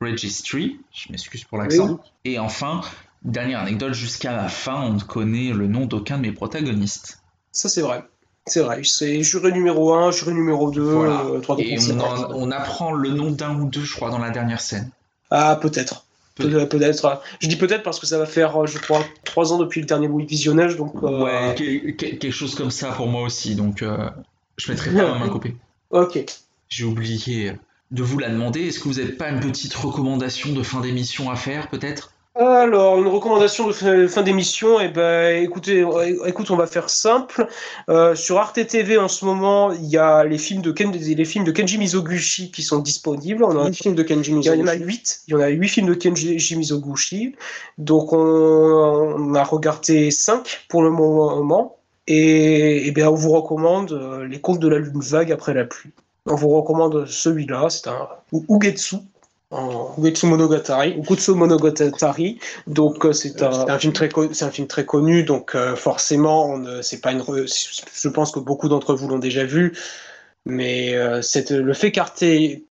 Registry. 0.00 0.78
Je 0.92 1.10
m'excuse 1.10 1.44
pour 1.44 1.58
l'accent. 1.58 1.98
Et 2.24 2.38
enfin, 2.38 2.82
dernière 3.22 3.60
anecdote, 3.60 3.94
jusqu'à 3.94 4.32
la 4.32 4.48
fin, 4.48 4.80
on 4.82 4.92
ne 4.94 5.00
connaît 5.00 5.52
le 5.52 5.66
nom 5.66 5.86
d'aucun 5.86 6.18
de 6.18 6.22
mes 6.22 6.32
protagonistes. 6.32 7.20
Ça 7.50 7.68
c'est 7.68 7.80
vrai. 7.82 8.04
C'est 8.46 8.60
vrai. 8.60 8.80
C'est 8.84 9.22
juré 9.22 9.50
numéro 9.52 9.92
1, 9.92 10.10
juré 10.12 10.32
numéro 10.32 10.70
2, 10.70 10.80
Voilà. 10.82 11.22
euh, 11.26 11.40
3, 11.40 11.56
Et 11.58 11.76
on, 11.92 12.00
en- 12.00 12.32
on 12.34 12.50
apprend 12.50 12.92
le 12.92 13.10
nom 13.10 13.30
d'un 13.30 13.58
ou 13.58 13.68
deux, 13.68 13.82
je 13.84 13.94
crois, 13.94 14.10
dans 14.10 14.18
la 14.18 14.30
dernière 14.30 14.60
scène. 14.60 14.90
Ah, 15.30 15.58
peut-être. 15.60 16.06
Peut- 16.38 16.48
Peut- 16.50 16.68
Peut-être. 16.68 17.22
Je 17.40 17.48
dis 17.48 17.56
peut-être 17.56 17.82
parce 17.82 17.98
que 18.00 18.06
ça 18.06 18.18
va 18.18 18.26
faire, 18.26 18.56
euh, 18.62 18.66
je 18.66 18.78
crois, 18.78 19.04
3 19.24 19.52
ans 19.52 19.58
depuis 19.58 19.80
le 19.80 19.86
dernier 19.86 20.08
visionnage, 20.24 20.76
donc. 20.76 20.94
euh, 21.02 21.22
Ouais, 21.24 21.54
que- 21.56 21.90
que- 21.90 22.06
quelque 22.16 22.30
chose 22.30 22.54
comme 22.54 22.70
ça 22.70 22.92
pour 22.92 23.06
moi 23.08 23.22
aussi. 23.22 23.54
Donc, 23.54 23.82
euh, 23.82 24.08
je 24.56 24.70
mettrai 24.70 24.90
pas 24.92 25.12
ma 25.12 25.18
main 25.18 25.28
coupée. 25.28 25.54
Ok. 25.90 26.22
J'ai 26.68 26.84
oublié 26.84 27.52
de 27.90 28.02
vous 28.02 28.18
la 28.18 28.28
demander. 28.28 28.68
Est-ce 28.68 28.78
que 28.78 28.84
vous 28.84 28.94
n'avez 29.00 29.12
pas 29.12 29.30
une 29.30 29.40
petite 29.40 29.72
recommandation 29.74 30.52
de 30.52 30.62
fin 30.62 30.80
d'émission 30.80 31.30
à 31.30 31.36
faire, 31.36 31.68
peut-être? 31.70 32.12
Alors, 32.40 33.00
une 33.00 33.08
recommandation 33.08 33.66
de 33.66 34.06
fin, 34.06 34.22
d'émission, 34.22 34.78
eh 34.78 34.86
ben, 34.86 35.42
écoutez, 35.42 35.82
euh, 35.82 36.24
écoute, 36.24 36.52
on 36.52 36.56
va 36.56 36.68
faire 36.68 36.88
simple. 36.88 37.48
Euh, 37.88 38.14
sur 38.14 38.38
Arte 38.38 38.64
TV 38.64 38.96
en 38.96 39.08
ce 39.08 39.24
moment, 39.24 39.72
il 39.72 39.86
y 39.86 39.96
a 39.96 40.22
les 40.22 40.38
films 40.38 40.62
de 40.62 40.70
Ken, 40.70 40.92
les 40.92 41.24
films 41.24 41.44
de 41.44 41.50
Kenji 41.50 41.78
Mizoguchi 41.78 42.52
qui 42.52 42.62
sont 42.62 42.78
disponibles. 42.78 43.42
On 43.42 43.58
a 43.58 43.72
film 43.72 43.96
de 43.96 44.04
Kenji 44.04 44.30
Il 44.30 44.44
y 44.44 44.50
en 44.50 44.52
Mizoguchi. 44.52 44.70
a 44.70 44.74
8. 44.74 45.20
Il 45.26 45.30
y 45.32 45.34
en 45.34 45.40
a 45.40 45.48
8 45.48 45.68
films 45.68 45.88
de 45.88 45.94
Kenji 45.94 46.56
Mizoguchi. 46.56 47.34
Donc, 47.76 48.12
on, 48.12 48.18
on 48.18 49.34
a 49.34 49.42
regardé 49.42 50.12
5 50.12 50.66
pour 50.68 50.84
le 50.84 50.90
moment. 50.90 51.78
Et, 52.06 52.86
eh 52.86 52.90
bien, 52.92 53.10
on 53.10 53.14
vous 53.14 53.32
recommande 53.32 53.90
euh, 53.92 54.24
Les 54.28 54.40
Contes 54.40 54.60
de 54.60 54.68
la 54.68 54.78
Lune 54.78 55.00
Vague 55.00 55.32
après 55.32 55.54
la 55.54 55.64
pluie. 55.64 55.90
On 56.24 56.36
vous 56.36 56.50
recommande 56.50 57.04
celui-là. 57.04 57.68
C'est 57.68 57.88
un 57.88 58.08
Ugetsu. 58.48 58.98
En 59.50 59.94
Ugetsu 59.98 60.26
Monogatari. 61.34 62.38
Donc, 62.66 63.06
euh, 63.06 63.12
c'est 63.14 63.40
un. 63.42 63.50
un 63.70 63.78
film 63.78 63.92
très 63.94 64.10
co- 64.10 64.32
c'est 64.34 64.44
un 64.44 64.50
film 64.50 64.66
très 64.66 64.84
connu, 64.84 65.22
donc 65.24 65.54
euh, 65.54 65.74
forcément, 65.74 66.50
on 66.50 66.82
c'est 66.82 67.00
pas 67.00 67.12
une. 67.12 67.22
Je 67.24 68.08
pense 68.10 68.30
que 68.30 68.40
beaucoup 68.40 68.68
d'entre 68.68 68.94
vous 68.94 69.08
l'ont 69.08 69.18
déjà 69.18 69.44
vu, 69.44 69.74
mais 70.44 70.94
euh, 70.94 71.22
c'est 71.22 71.50
le 71.50 71.72
fait 71.72 71.92
qu'Arte 71.92 72.22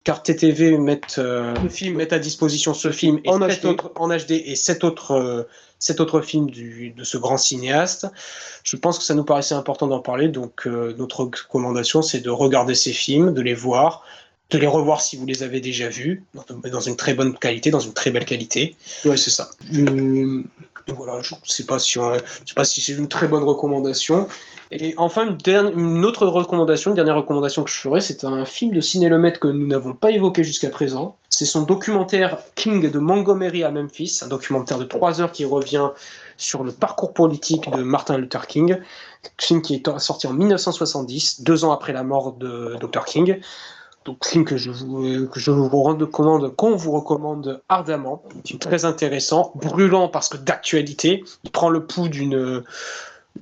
qu'Arte 0.04 0.36
TV 0.36 0.76
mette 0.76 1.16
euh, 1.18 1.54
le 1.62 1.68
film, 1.70 1.96
mette 1.96 2.12
à 2.12 2.18
disposition 2.18 2.74
ce 2.74 2.90
film 2.92 3.20
et 3.24 3.30
En 3.30 3.38
HD. 3.38 3.64
autres- 3.64 3.92
en 3.96 4.08
HD 4.08 4.32
et 4.44 4.54
sept 4.54 4.84
autres 4.84 5.46
sept 5.78 6.00
autres 6.00 6.20
films 6.20 6.50
du, 6.50 6.90
de 6.90 7.04
ce 7.04 7.16
grand 7.18 7.36
cinéaste, 7.38 8.06
je 8.64 8.76
pense 8.76 8.98
que 8.98 9.04
ça 9.04 9.14
nous 9.14 9.24
paraissait 9.24 9.54
important 9.54 9.86
d'en 9.86 10.00
parler. 10.00 10.28
Donc 10.28 10.66
notre 10.66 11.20
recommandation, 11.24 12.02
c'est 12.02 12.20
de 12.20 12.30
regarder 12.30 12.74
ces 12.74 12.92
films, 12.92 13.32
de 13.32 13.40
les 13.42 13.54
voir, 13.54 14.02
de 14.50 14.58
les 14.58 14.66
revoir 14.66 15.00
si 15.00 15.16
vous 15.16 15.26
les 15.26 15.42
avez 15.42 15.60
déjà 15.60 15.88
vus, 15.88 16.22
dans, 16.64 16.80
une 16.80 16.96
très 16.96 17.14
bonne 17.14 17.36
qualité, 17.36 17.70
dans 17.70 17.80
une 17.80 17.92
très 17.92 18.10
belle 18.10 18.24
qualité. 18.24 18.76
Ouais, 19.04 19.16
c'est 19.16 19.30
ça. 19.30 19.50
Donc 20.86 20.98
voilà, 20.98 21.20
je 21.20 21.34
ne 21.34 21.40
sais 21.42 21.64
pas 21.64 21.80
si, 21.80 21.92
sais 21.94 22.54
pas 22.54 22.64
si 22.64 22.80
c'est 22.80 22.92
une 22.92 23.08
très 23.08 23.26
bonne 23.26 23.42
recommandation. 23.42 24.28
Et 24.70 24.94
enfin, 24.98 25.26
une, 25.46 25.72
une, 25.76 26.04
autre 26.04 26.26
recommandation, 26.26 26.90
une 26.90 26.94
dernière 26.94 27.16
recommandation 27.16 27.64
que 27.64 27.70
je 27.70 27.76
ferai, 27.76 28.00
c'est 28.00 28.24
un 28.24 28.44
film 28.44 28.72
de 28.72 28.80
Ciné 28.80 29.10
que 29.40 29.48
nous 29.48 29.66
n'avons 29.66 29.94
pas 29.94 30.12
évoqué 30.12 30.44
jusqu'à 30.44 30.70
présent. 30.70 31.16
C'est 31.28 31.44
son 31.44 31.62
documentaire 31.62 32.38
King 32.54 32.88
de 32.90 32.98
Montgomery 33.00 33.64
à 33.64 33.70
Memphis, 33.72 34.20
un 34.22 34.28
documentaire 34.28 34.78
de 34.78 34.84
3 34.84 35.20
heures 35.20 35.32
qui 35.32 35.44
revient 35.44 35.90
sur 36.36 36.62
le 36.62 36.70
parcours 36.70 37.12
politique 37.12 37.68
de 37.70 37.82
Martin 37.82 38.18
Luther 38.18 38.46
King, 38.46 38.78
film 39.38 39.62
qui 39.62 39.74
est 39.74 39.98
sorti 39.98 40.28
en 40.28 40.32
1970, 40.34 41.42
deux 41.42 41.64
ans 41.64 41.72
après 41.72 41.92
la 41.92 42.04
mort 42.04 42.32
de 42.32 42.76
Dr. 42.80 43.04
King. 43.04 43.40
Donc, 44.06 44.24
film 44.24 44.44
que 44.44 44.56
je 44.56 44.70
vous, 44.70 45.26
que 45.26 45.40
je 45.40 45.50
vous 45.50 45.68
recommande, 45.68 46.54
qu'on 46.56 46.76
vous 46.76 46.92
recommande 46.92 47.60
ardemment. 47.68 48.22
Film 48.44 48.58
très 48.58 48.84
intéressant, 48.84 49.52
brûlant 49.56 50.08
parce 50.08 50.28
que 50.28 50.36
d'actualité. 50.36 51.24
Il 51.44 51.50
prend 51.50 51.68
le 51.68 51.84
pouls 51.84 52.08
d'une 52.08 52.64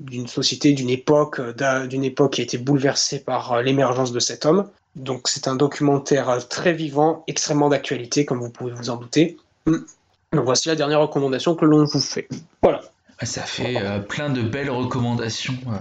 d'une 0.01 0.27
société, 0.27 0.73
d'une 0.73 0.91
époque, 0.91 1.41
d'une 1.89 2.03
époque 2.03 2.33
qui 2.33 2.41
a 2.41 2.45
été 2.45 2.59
bouleversée 2.59 3.21
par 3.21 3.63
l'émergence 3.63 4.11
de 4.11 4.19
cet 4.19 4.45
homme. 4.45 4.69
Donc 4.97 5.29
c'est 5.29 5.49
un 5.49 5.57
documentaire 5.57 6.49
très 6.49 6.73
vivant, 6.73 7.25
extrêmement 7.27 7.69
d'actualité, 7.69 8.25
comme 8.25 8.41
vous 8.41 8.51
pouvez 8.51 8.73
vous 8.73 8.91
en 8.91 8.97
douter. 8.97 9.37
Donc 9.67 10.45
voici 10.45 10.69
la 10.69 10.77
dernière 10.77 11.01
recommandation 11.01 11.55
que 11.55 11.65
l'on 11.65 11.85
vous 11.85 12.01
fait. 12.01 12.29
Voilà. 12.63 12.83
Ah, 13.19 13.27
ça 13.27 13.43
fait 13.43 13.77
euh, 13.77 14.01
plein 14.01 14.31
de 14.31 14.43
belles 14.43 14.71
recommandations. 14.71 15.55
Euh. 15.69 15.77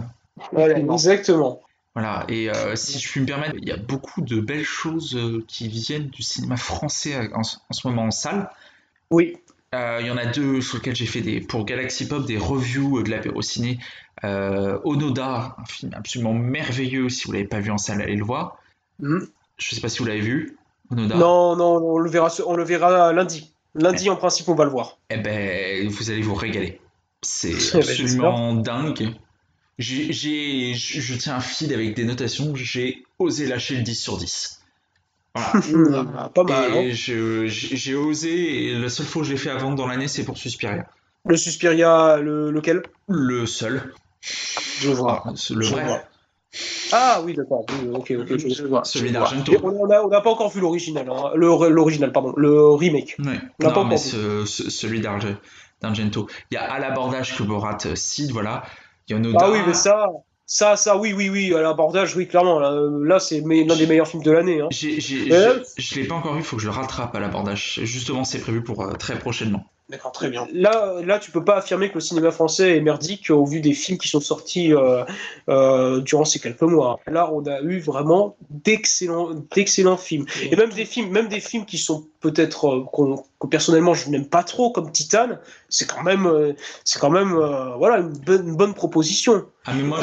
Voilà, 0.52 0.78
exactement. 0.78 1.62
Voilà, 1.96 2.26
et 2.28 2.50
euh, 2.50 2.76
si 2.76 3.00
je 3.00 3.08
puis 3.08 3.22
me 3.22 3.26
permettre, 3.26 3.56
il 3.62 3.68
y 3.68 3.72
a 3.72 3.78
beaucoup 3.78 4.22
de 4.22 4.40
belles 4.40 4.64
choses 4.64 5.20
qui 5.48 5.68
viennent 5.68 6.08
du 6.08 6.24
cinéma 6.24 6.58
français 6.58 7.30
en, 7.34 7.44
ce 7.44 7.88
moment 7.88 8.06
en 8.06 8.12
salle. 8.12 8.50
Oui. 9.12 9.38
Il 9.74 10.06
y 10.06 10.12
en 10.12 10.18
a 10.18 10.28
deux 10.28 10.62
sur 10.62 10.78
lesquels 10.78 10.96
j'ai 10.96 11.08
fait 11.08 11.22
des, 11.22 11.42
pour 11.42 11.66
Galaxy 11.66 12.08
Pop 12.08 12.26
des 12.28 12.38
reviews 12.38 13.02
de 13.02 13.10
l'apéro 13.10 13.42
ciné. 13.42 13.80
Onoda, 14.24 15.56
un 15.58 15.66
film 15.66 15.94
absolument 15.96 16.34
merveilleux, 16.34 17.10
si 17.10 17.26
vous 17.26 17.32
ne 17.32 17.38
l'avez 17.38 17.48
pas 17.48 17.60
vu 17.60 17.72
en 17.72 17.78
salle, 17.80 18.02
allez 18.02 18.16
le 18.16 18.24
voir. 18.24 18.58
Mm. 19.00 19.20
Je 19.58 19.68
ne 19.72 19.76
sais 19.76 19.82
pas 19.82 19.90
si 19.90 20.00
vous 20.00 20.06
l'avez 20.06 20.22
vu, 20.22 20.58
Onoda. 20.92 21.16
Non, 21.16 21.56
non, 21.56 21.78
on 21.78 21.98
le 21.98 22.10
verra, 22.10 22.32
on 22.46 22.56
le 22.56 22.64
verra 22.64 23.14
lundi. 23.14 23.54
Lundi, 23.76 24.10
en 24.10 24.16
principe, 24.16 24.50
on 24.50 24.56
va 24.56 24.66
le 24.66 24.70
voir. 24.70 25.00
Eh 25.10 25.18
ben, 25.18 25.88
vous 25.90 26.12
allez 26.12 26.22
vous 26.22 26.36
régaler. 26.36 26.80
C'est 27.22 27.52
eh 27.74 27.74
ben, 27.74 27.80
absolument 27.80 28.54
dingue. 28.54 29.16
J'ai, 29.80 30.14
je 30.14 31.16
tiens 31.16 31.36
un 31.36 31.40
fil 31.40 31.74
avec 31.74 31.96
des 31.96 32.06
notations. 32.06 32.54
J'ai 32.56 33.04
osé 33.20 33.48
lâcher 33.48 33.76
le 33.76 33.82
10 33.82 33.96
sur 33.96 34.18
10. 34.18 34.62
Voilà. 35.36 35.52
Mmh, 35.54 36.30
pas 36.36 36.44
mal. 36.44 36.72
Hein. 36.72 36.90
j'ai 36.92 37.96
osé, 37.96 38.68
et 38.68 38.78
la 38.78 38.90
seule 38.90 39.06
fois 39.06 39.22
que 39.22 39.28
je 39.28 39.34
l'ai 39.34 39.40
fait 39.40 39.50
avant 39.50 39.74
dans 39.74 39.88
l'année, 39.88 40.08
c'est 40.08 40.24
pour 40.24 40.38
Suspiria. 40.38 40.86
Le 41.26 41.38
Suspiria, 41.38 42.18
le, 42.18 42.52
lequel? 42.52 42.84
Le 43.08 43.46
seul. 43.46 43.94
Je 44.80 44.90
vois. 44.90 45.24
Le 45.52 45.66
vrai. 45.66 46.06
Ah 46.92 47.22
oui, 47.26 47.34
d'accord. 47.34 47.66
ok, 47.94 48.14
ok, 48.20 48.38
je, 48.38 48.66
vois. 48.66 48.84
Celui 48.84 49.12
d'Argento. 49.12 49.54
On 49.64 49.88
n'a 49.88 50.22
pas 50.22 50.30
encore 50.30 50.52
vu 50.52 50.62
l'original, 50.62 51.10
hein. 51.10 51.32
l'original, 51.36 52.12
pardon, 52.12 52.34
le 52.38 52.68
remake. 52.70 53.16
Ouais. 53.20 53.40
On 53.60 53.68
non, 53.68 53.74
pas 53.74 53.84
mais 53.86 53.98
ce, 53.98 54.46
celui 54.46 55.02
d'Argento. 55.02 56.28
Il 56.52 56.56
y 56.56 56.58
a 56.58 56.72
à 56.72 56.80
l'abordage 56.80 57.36
que 57.36 57.42
Borat 57.42 57.80
cite, 57.96 58.32
voilà. 58.32 58.64
Il 59.08 59.16
y 59.16 59.20
en 59.20 59.24
a 59.24 59.38
Ah 59.40 59.52
oui, 59.52 59.60
mais 59.66 59.74
ça, 59.74 60.08
ça, 60.46 60.76
ça, 60.76 60.98
oui, 60.98 61.14
oui, 61.14 61.30
oui, 61.30 61.54
à 61.54 61.62
l'abordage, 61.62 62.16
oui, 62.16 62.28
clairement. 62.28 62.60
Là, 62.60 63.20
c'est 63.20 63.42
l'un 63.42 63.76
des 63.76 63.88
meilleurs 63.88 64.08
films 64.08 64.24
de 64.24 64.32
l'année. 64.32 64.62
Hein. 64.62 64.68
Je 64.72 64.88
ne 64.88 66.02
l'ai 66.02 66.08
pas 66.08 66.16
encore 66.16 66.34
vu, 66.34 66.40
il 66.40 66.46
faut 66.46 66.58
que 66.58 66.62
je 66.62 66.68
le 66.68 66.74
rattrape 66.74 67.16
à 67.16 67.20
l'abordage. 67.20 67.80
Justement, 67.84 68.24
c'est 68.24 68.40
prévu 68.40 68.64
pour 68.64 68.84
euh, 68.84 68.94
très 68.94 69.18
prochainement. 69.18 69.66
D'accord, 69.90 70.14
très 70.14 70.30
bien. 70.30 70.48
Là, 70.54 71.02
là, 71.06 71.20
tu 71.20 71.30
peux 71.30 71.44
pas 71.44 71.58
affirmer 71.58 71.90
que 71.90 71.96
le 71.96 72.00
cinéma 72.00 72.32
français 72.32 72.78
est 72.78 72.82
merdique 72.82 73.30
au 73.30 73.46
vu 73.46 73.60
des 73.60 73.74
films 73.74 73.98
qui 73.98 74.08
sont 74.08 74.22
sortis 74.22 74.74
euh, 74.74 75.04
euh, 75.50 76.00
durant 76.00 76.24
ces 76.24 76.40
quelques 76.40 76.62
mois. 76.62 77.02
Là, 77.06 77.30
on 77.34 77.46
a 77.46 77.60
eu 77.62 77.80
vraiment 77.80 78.38
d'excellents, 78.50 79.32
d'excellents 79.54 79.98
films, 79.98 80.26
et 80.42 80.56
même 80.56 80.72
des 80.72 80.86
films, 80.86 81.12
même 81.12 81.28
des 81.28 81.42
films 81.42 81.66
qui 81.66 81.78
sont 81.78 82.08
peut-être 82.22 82.70
euh, 82.70 83.26
que 83.42 83.48
personnellement 83.48 83.94
je 83.94 84.10
n'aime 84.10 84.28
pas 84.28 84.44
trop, 84.44 84.72
comme 84.72 84.90
Titan. 84.90 85.38
C'est 85.68 85.90
quand 85.90 86.04
même, 86.04 86.56
c'est 86.86 87.00
quand 87.00 87.10
même, 87.10 87.34
voilà, 87.78 88.00
une 88.00 88.56
bonne, 88.56 88.74
proposition. 88.74 89.46
Ah 89.66 89.74
mais 89.76 89.84
moi, 89.84 90.00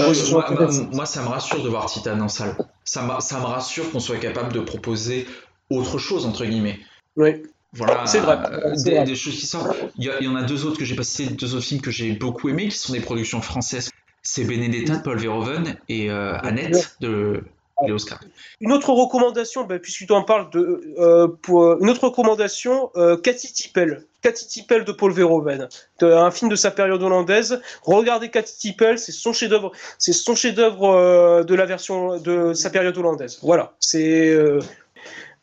moi, 0.93 1.07
ça 1.07 1.23
me 1.23 1.29
rassure 1.29 1.63
de 1.63 1.69
voir 1.71 1.87
Titan 1.87 2.21
en 2.21 2.29
salle. 2.29 2.55
Ça, 2.85 3.19
ça 3.21 3.41
me 3.41 3.47
rassure 3.47 3.91
qu'on 3.91 4.01
soit 4.01 4.19
capable 4.19 4.53
de 4.53 4.61
proposer 4.61 5.27
autre 5.71 5.97
chose 5.97 6.27
entre 6.27 6.45
guillemets. 6.45 6.79
Oui. 7.17 7.43
Voilà, 7.73 8.05
c'est 8.07 8.19
vrai. 8.19 8.39
Euh, 8.53 9.05
des, 9.05 9.15
choses 9.15 9.37
qui 9.37 9.47
sortent. 9.47 9.77
Il 9.97 10.05
y, 10.05 10.29
en 10.29 10.35
a 10.35 10.43
deux 10.43 10.67
autres 10.67 10.79
que 10.79 10.85
j'ai 10.85 10.97
passé, 10.97 11.27
deux 11.27 11.55
autres 11.55 11.65
films 11.65 11.81
que 11.81 11.91
j'ai 11.91 12.13
beaucoup 12.13 12.49
aimés, 12.49 12.69
qui 12.69 12.79
sont 12.79 12.93
des 12.93 13.01
productions 13.01 13.41
françaises. 13.41 13.91
C'est 14.23 14.45
Benedetta 14.45 14.97
de 14.97 15.03
Paul 15.03 15.19
Verhoeven 15.19 15.77
et 15.89 16.11
euh, 16.11 16.37
Annette 16.39 16.97
de 17.01 17.45
Oscar. 17.89 18.21
Une 18.61 18.73
autre 18.73 18.91
recommandation, 18.91 19.65
bah, 19.65 19.79
puisque 19.79 20.05
tu 20.05 20.13
en 20.13 20.23
parles 20.23 20.51
de, 20.51 20.95
euh, 20.99 21.29
pour, 21.43 21.81
une 21.81 21.89
autre 21.89 22.09
recommandation, 22.09 22.91
Cathy 23.23 23.53
Tippel. 23.53 24.05
Cathy 24.21 24.49
Tippel 24.49 24.85
de 24.85 24.93
Paul 24.93 25.13
Verhoeven, 25.13 25.69
un 26.03 26.31
film 26.31 26.51
de 26.51 26.57
sa 26.57 26.71
période 26.71 27.03
hollandaise. 27.03 27.63
Regardez 27.83 28.29
Cathy 28.29 28.59
Tippel, 28.59 28.99
c'est 28.99 29.13
son 29.13 29.33
chef-d'œuvre, 29.33 29.73
c'est 29.97 30.13
son 30.13 30.35
chef-d'œuvre 30.35 31.45
de 31.45 31.55
la 31.55 31.65
version 31.65 32.19
de 32.19 32.53
sa 32.53 32.69
période 32.69 32.99
hollandaise. 32.99 33.39
Voilà, 33.43 33.73
c'est 33.81 34.37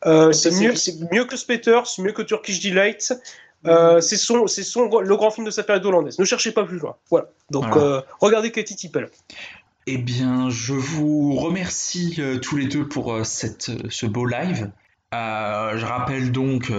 euh, 0.06 0.32
c'est 0.32 0.50
mieux, 0.52 0.74
mieux 1.12 1.24
que 1.24 1.36
Spater, 1.36 1.80
c'est 1.86 2.02
mieux 2.02 2.12
que 2.12 2.22
Turkish 2.22 2.60
Delight. 2.60 3.12
Euh, 3.66 4.00
c'est 4.00 4.16
son, 4.16 4.46
c'est 4.46 4.62
son, 4.62 5.00
le 5.00 5.16
grand 5.16 5.30
film 5.30 5.44
de 5.46 5.50
sa 5.50 5.64
période 5.64 5.84
hollandaise. 5.84 6.18
Ne 6.18 6.24
cherchez 6.24 6.52
pas 6.52 6.64
plus 6.64 6.78
loin. 6.78 6.96
Voilà. 7.10 7.26
Donc, 7.50 7.76
euh, 7.76 8.00
regardez 8.20 8.52
Katie 8.52 8.76
Tippel. 8.76 9.10
Eh 9.86 9.98
bien, 9.98 10.48
je 10.50 10.74
vous 10.74 11.34
remercie 11.34 12.20
tous 12.42 12.56
les 12.56 12.66
deux 12.66 12.86
pour 12.86 13.24
cette, 13.24 13.70
ce 13.90 14.06
beau 14.06 14.26
live. 14.26 14.70
je 15.12 15.84
rappelle 15.84 16.30
donc 16.30 16.70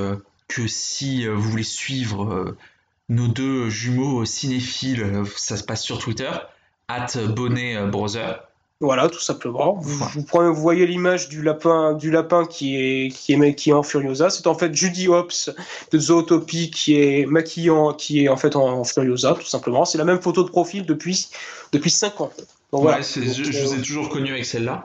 que 0.47 0.67
si 0.67 1.27
vous 1.27 1.41
voulez 1.41 1.63
suivre 1.63 2.55
nos 3.09 3.27
deux 3.27 3.69
jumeaux 3.69 4.23
cinéphiles, 4.25 5.23
ça 5.35 5.57
se 5.57 5.63
passe 5.63 5.83
sur 5.83 5.97
Twitter, 5.97 6.31
at 6.87 7.07
Bonnet 7.27 7.87
Brother. 7.87 8.48
Voilà, 8.81 9.09
tout 9.09 9.19
simplement. 9.19 9.77
Vous, 9.81 10.05
vous, 10.25 10.53
voyez 10.53 10.87
l'image 10.87 11.27
du 11.27 11.41
lapin, 11.41 11.93
du 11.93 12.11
lapin 12.11 12.45
qui 12.45 12.77
est, 12.77 13.09
qui 13.09 13.33
est, 13.33 13.55
qui 13.55 13.71
est 13.71 13.73
en 13.73 13.83
Furiosa. 13.83 14.29
C'est 14.29 14.47
en 14.47 14.55
fait 14.55 14.73
Judy 14.73 15.09
Hopps 15.09 15.49
de 15.91 15.99
Zootopie 15.99 16.71
qui 16.71 16.95
est 16.95 17.25
maquillant, 17.25 17.93
qui 17.93 18.23
est 18.23 18.29
en 18.29 18.37
fait 18.37 18.55
en, 18.55 18.85
Furiosa, 18.85 19.33
tout 19.33 19.45
simplement. 19.45 19.83
C'est 19.83 19.97
la 19.97 20.05
même 20.05 20.21
photo 20.21 20.43
de 20.43 20.49
profil 20.49 20.85
depuis, 20.85 21.29
depuis 21.73 21.89
5 21.89 22.21
ans. 22.21 22.31
Donc, 22.71 22.83
voilà. 22.83 23.01
je, 23.01 23.19
vous 23.19 23.73
ai 23.73 23.81
toujours 23.81 24.07
connu 24.07 24.31
avec 24.31 24.45
celle-là. 24.45 24.83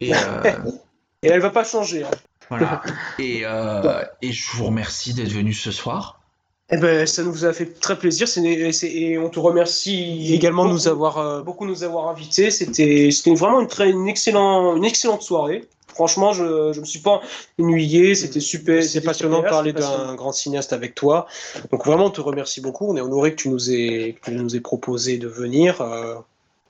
Et, 0.00 0.14
euh... 0.14 0.42
et 1.22 1.28
elle 1.28 1.40
va 1.40 1.50
pas 1.50 1.64
changer. 1.64 2.04
Hein. 2.04 2.10
Voilà. 2.48 2.80
Et, 3.18 3.42
euh, 3.44 4.04
et 4.22 4.32
je 4.32 4.56
vous 4.56 4.66
remercie 4.66 5.12
d'être 5.12 5.32
venu 5.32 5.52
ce 5.52 5.72
soir. 5.72 6.20
Eh 6.68 6.78
ben, 6.78 7.06
ça 7.06 7.22
nous 7.22 7.44
a 7.44 7.52
fait 7.52 7.78
très 7.78 7.96
plaisir. 7.96 8.26
et 8.36 9.18
on 9.18 9.28
te 9.28 9.38
remercie 9.38 10.34
également 10.34 10.64
de 10.64 10.72
nous 10.72 10.88
avoir 10.88 11.18
euh, 11.18 11.42
beaucoup 11.42 11.64
nous 11.64 11.84
avoir 11.84 12.08
invités. 12.08 12.50
C'était 12.50 13.10
vraiment 13.34 13.60
une 13.60 13.68
très 13.68 13.90
une 13.90 14.08
excellente 14.08 14.76
une 14.76 14.84
excellente 14.84 15.22
soirée. 15.22 15.64
Franchement, 15.86 16.32
je 16.32 16.72
je 16.72 16.80
me 16.80 16.84
suis 16.84 16.98
pas 16.98 17.20
ennuyé. 17.60 18.16
C'était 18.16 18.40
super. 18.40 18.82
C'est 18.82 19.00
passionnant 19.00 19.42
de 19.42 19.48
parler 19.48 19.72
d'un 19.72 20.16
grand 20.16 20.32
cinéaste 20.32 20.72
avec 20.72 20.96
toi. 20.96 21.28
Donc 21.70 21.86
vraiment, 21.86 22.06
on 22.06 22.10
te 22.10 22.20
remercie 22.20 22.60
beaucoup. 22.60 22.90
On 22.90 22.96
est 22.96 23.00
honoré 23.00 23.30
que 23.30 23.42
tu 23.42 23.48
nous 23.48 23.70
aies 23.70 24.16
que 24.20 24.30
tu 24.30 24.36
nous 24.36 24.56
aies 24.56 24.60
proposé 24.60 25.18
de 25.18 25.28
venir. 25.28 25.80
Euh, 25.80 26.16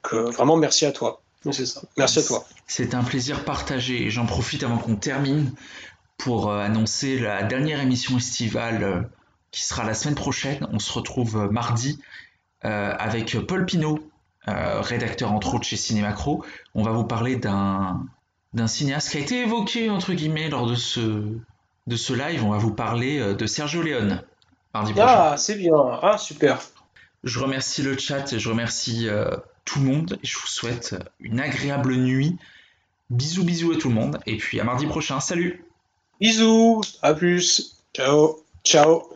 que 0.02 0.16
vraiment, 0.16 0.56
merci 0.56 0.84
à 0.84 0.92
toi. 0.92 1.22
C'est 1.52 1.64
ça. 1.64 1.80
Merci 1.96 2.18
à 2.18 2.22
toi. 2.22 2.44
C'est 2.66 2.94
un 2.94 3.02
plaisir 3.02 3.44
partagé. 3.44 4.10
J'en 4.10 4.26
profite 4.26 4.62
avant 4.62 4.78
qu'on 4.78 4.96
termine 4.96 5.52
pour 6.18 6.50
euh, 6.50 6.58
annoncer 6.58 7.18
la 7.18 7.42
dernière 7.42 7.80
émission 7.80 8.18
estivale 8.18 9.08
qui 9.56 9.62
sera 9.62 9.84
la 9.84 9.94
semaine 9.94 10.14
prochaine. 10.14 10.68
On 10.70 10.78
se 10.78 10.92
retrouve 10.92 11.38
euh, 11.38 11.48
mardi 11.48 11.98
euh, 12.66 12.94
avec 12.98 13.38
Paul 13.46 13.64
Pinault, 13.64 14.00
euh, 14.48 14.82
rédacteur 14.82 15.32
entre 15.32 15.54
autres 15.54 15.64
chez 15.64 15.78
Cinémacro. 15.78 16.44
On 16.74 16.82
va 16.82 16.90
vous 16.90 17.04
parler 17.04 17.36
d'un 17.36 18.06
cinéaste 18.66 19.10
qui 19.10 19.16
a 19.16 19.20
été 19.20 19.40
évoqué 19.40 19.88
entre 19.88 20.12
guillemets 20.12 20.50
lors 20.50 20.66
de 20.66 20.74
ce 20.74 21.00
de 21.86 21.96
ce 21.96 22.12
live. 22.12 22.44
On 22.44 22.50
va 22.50 22.58
vous 22.58 22.74
parler 22.74 23.34
de 23.34 23.46
Sergio 23.46 23.80
Leone 23.80 24.22
mardi 24.74 24.92
prochain. 24.92 25.08
Ah, 25.08 25.36
c'est 25.38 25.54
bien. 25.54 25.74
Ah, 26.02 26.18
super. 26.18 26.60
Je 27.24 27.38
remercie 27.38 27.82
le 27.82 27.96
chat 27.96 28.30
et 28.34 28.38
je 28.38 28.48
remercie 28.50 29.08
tout 29.64 29.78
le 29.78 29.86
monde 29.86 30.18
et 30.22 30.26
je 30.26 30.36
vous 30.36 30.46
souhaite 30.46 30.96
une 31.18 31.40
agréable 31.40 31.96
nuit. 31.96 32.36
Bisous 33.08 33.44
bisous 33.44 33.72
à 33.72 33.76
tout 33.76 33.88
le 33.88 33.94
monde 33.94 34.18
et 34.26 34.36
puis 34.36 34.60
à 34.60 34.64
mardi 34.64 34.84
prochain. 34.86 35.20
Salut. 35.20 35.64
Bisous. 36.20 36.82
À 37.02 37.14
plus. 37.14 37.78
Ciao. 37.94 38.40
Ciao. 38.64 39.04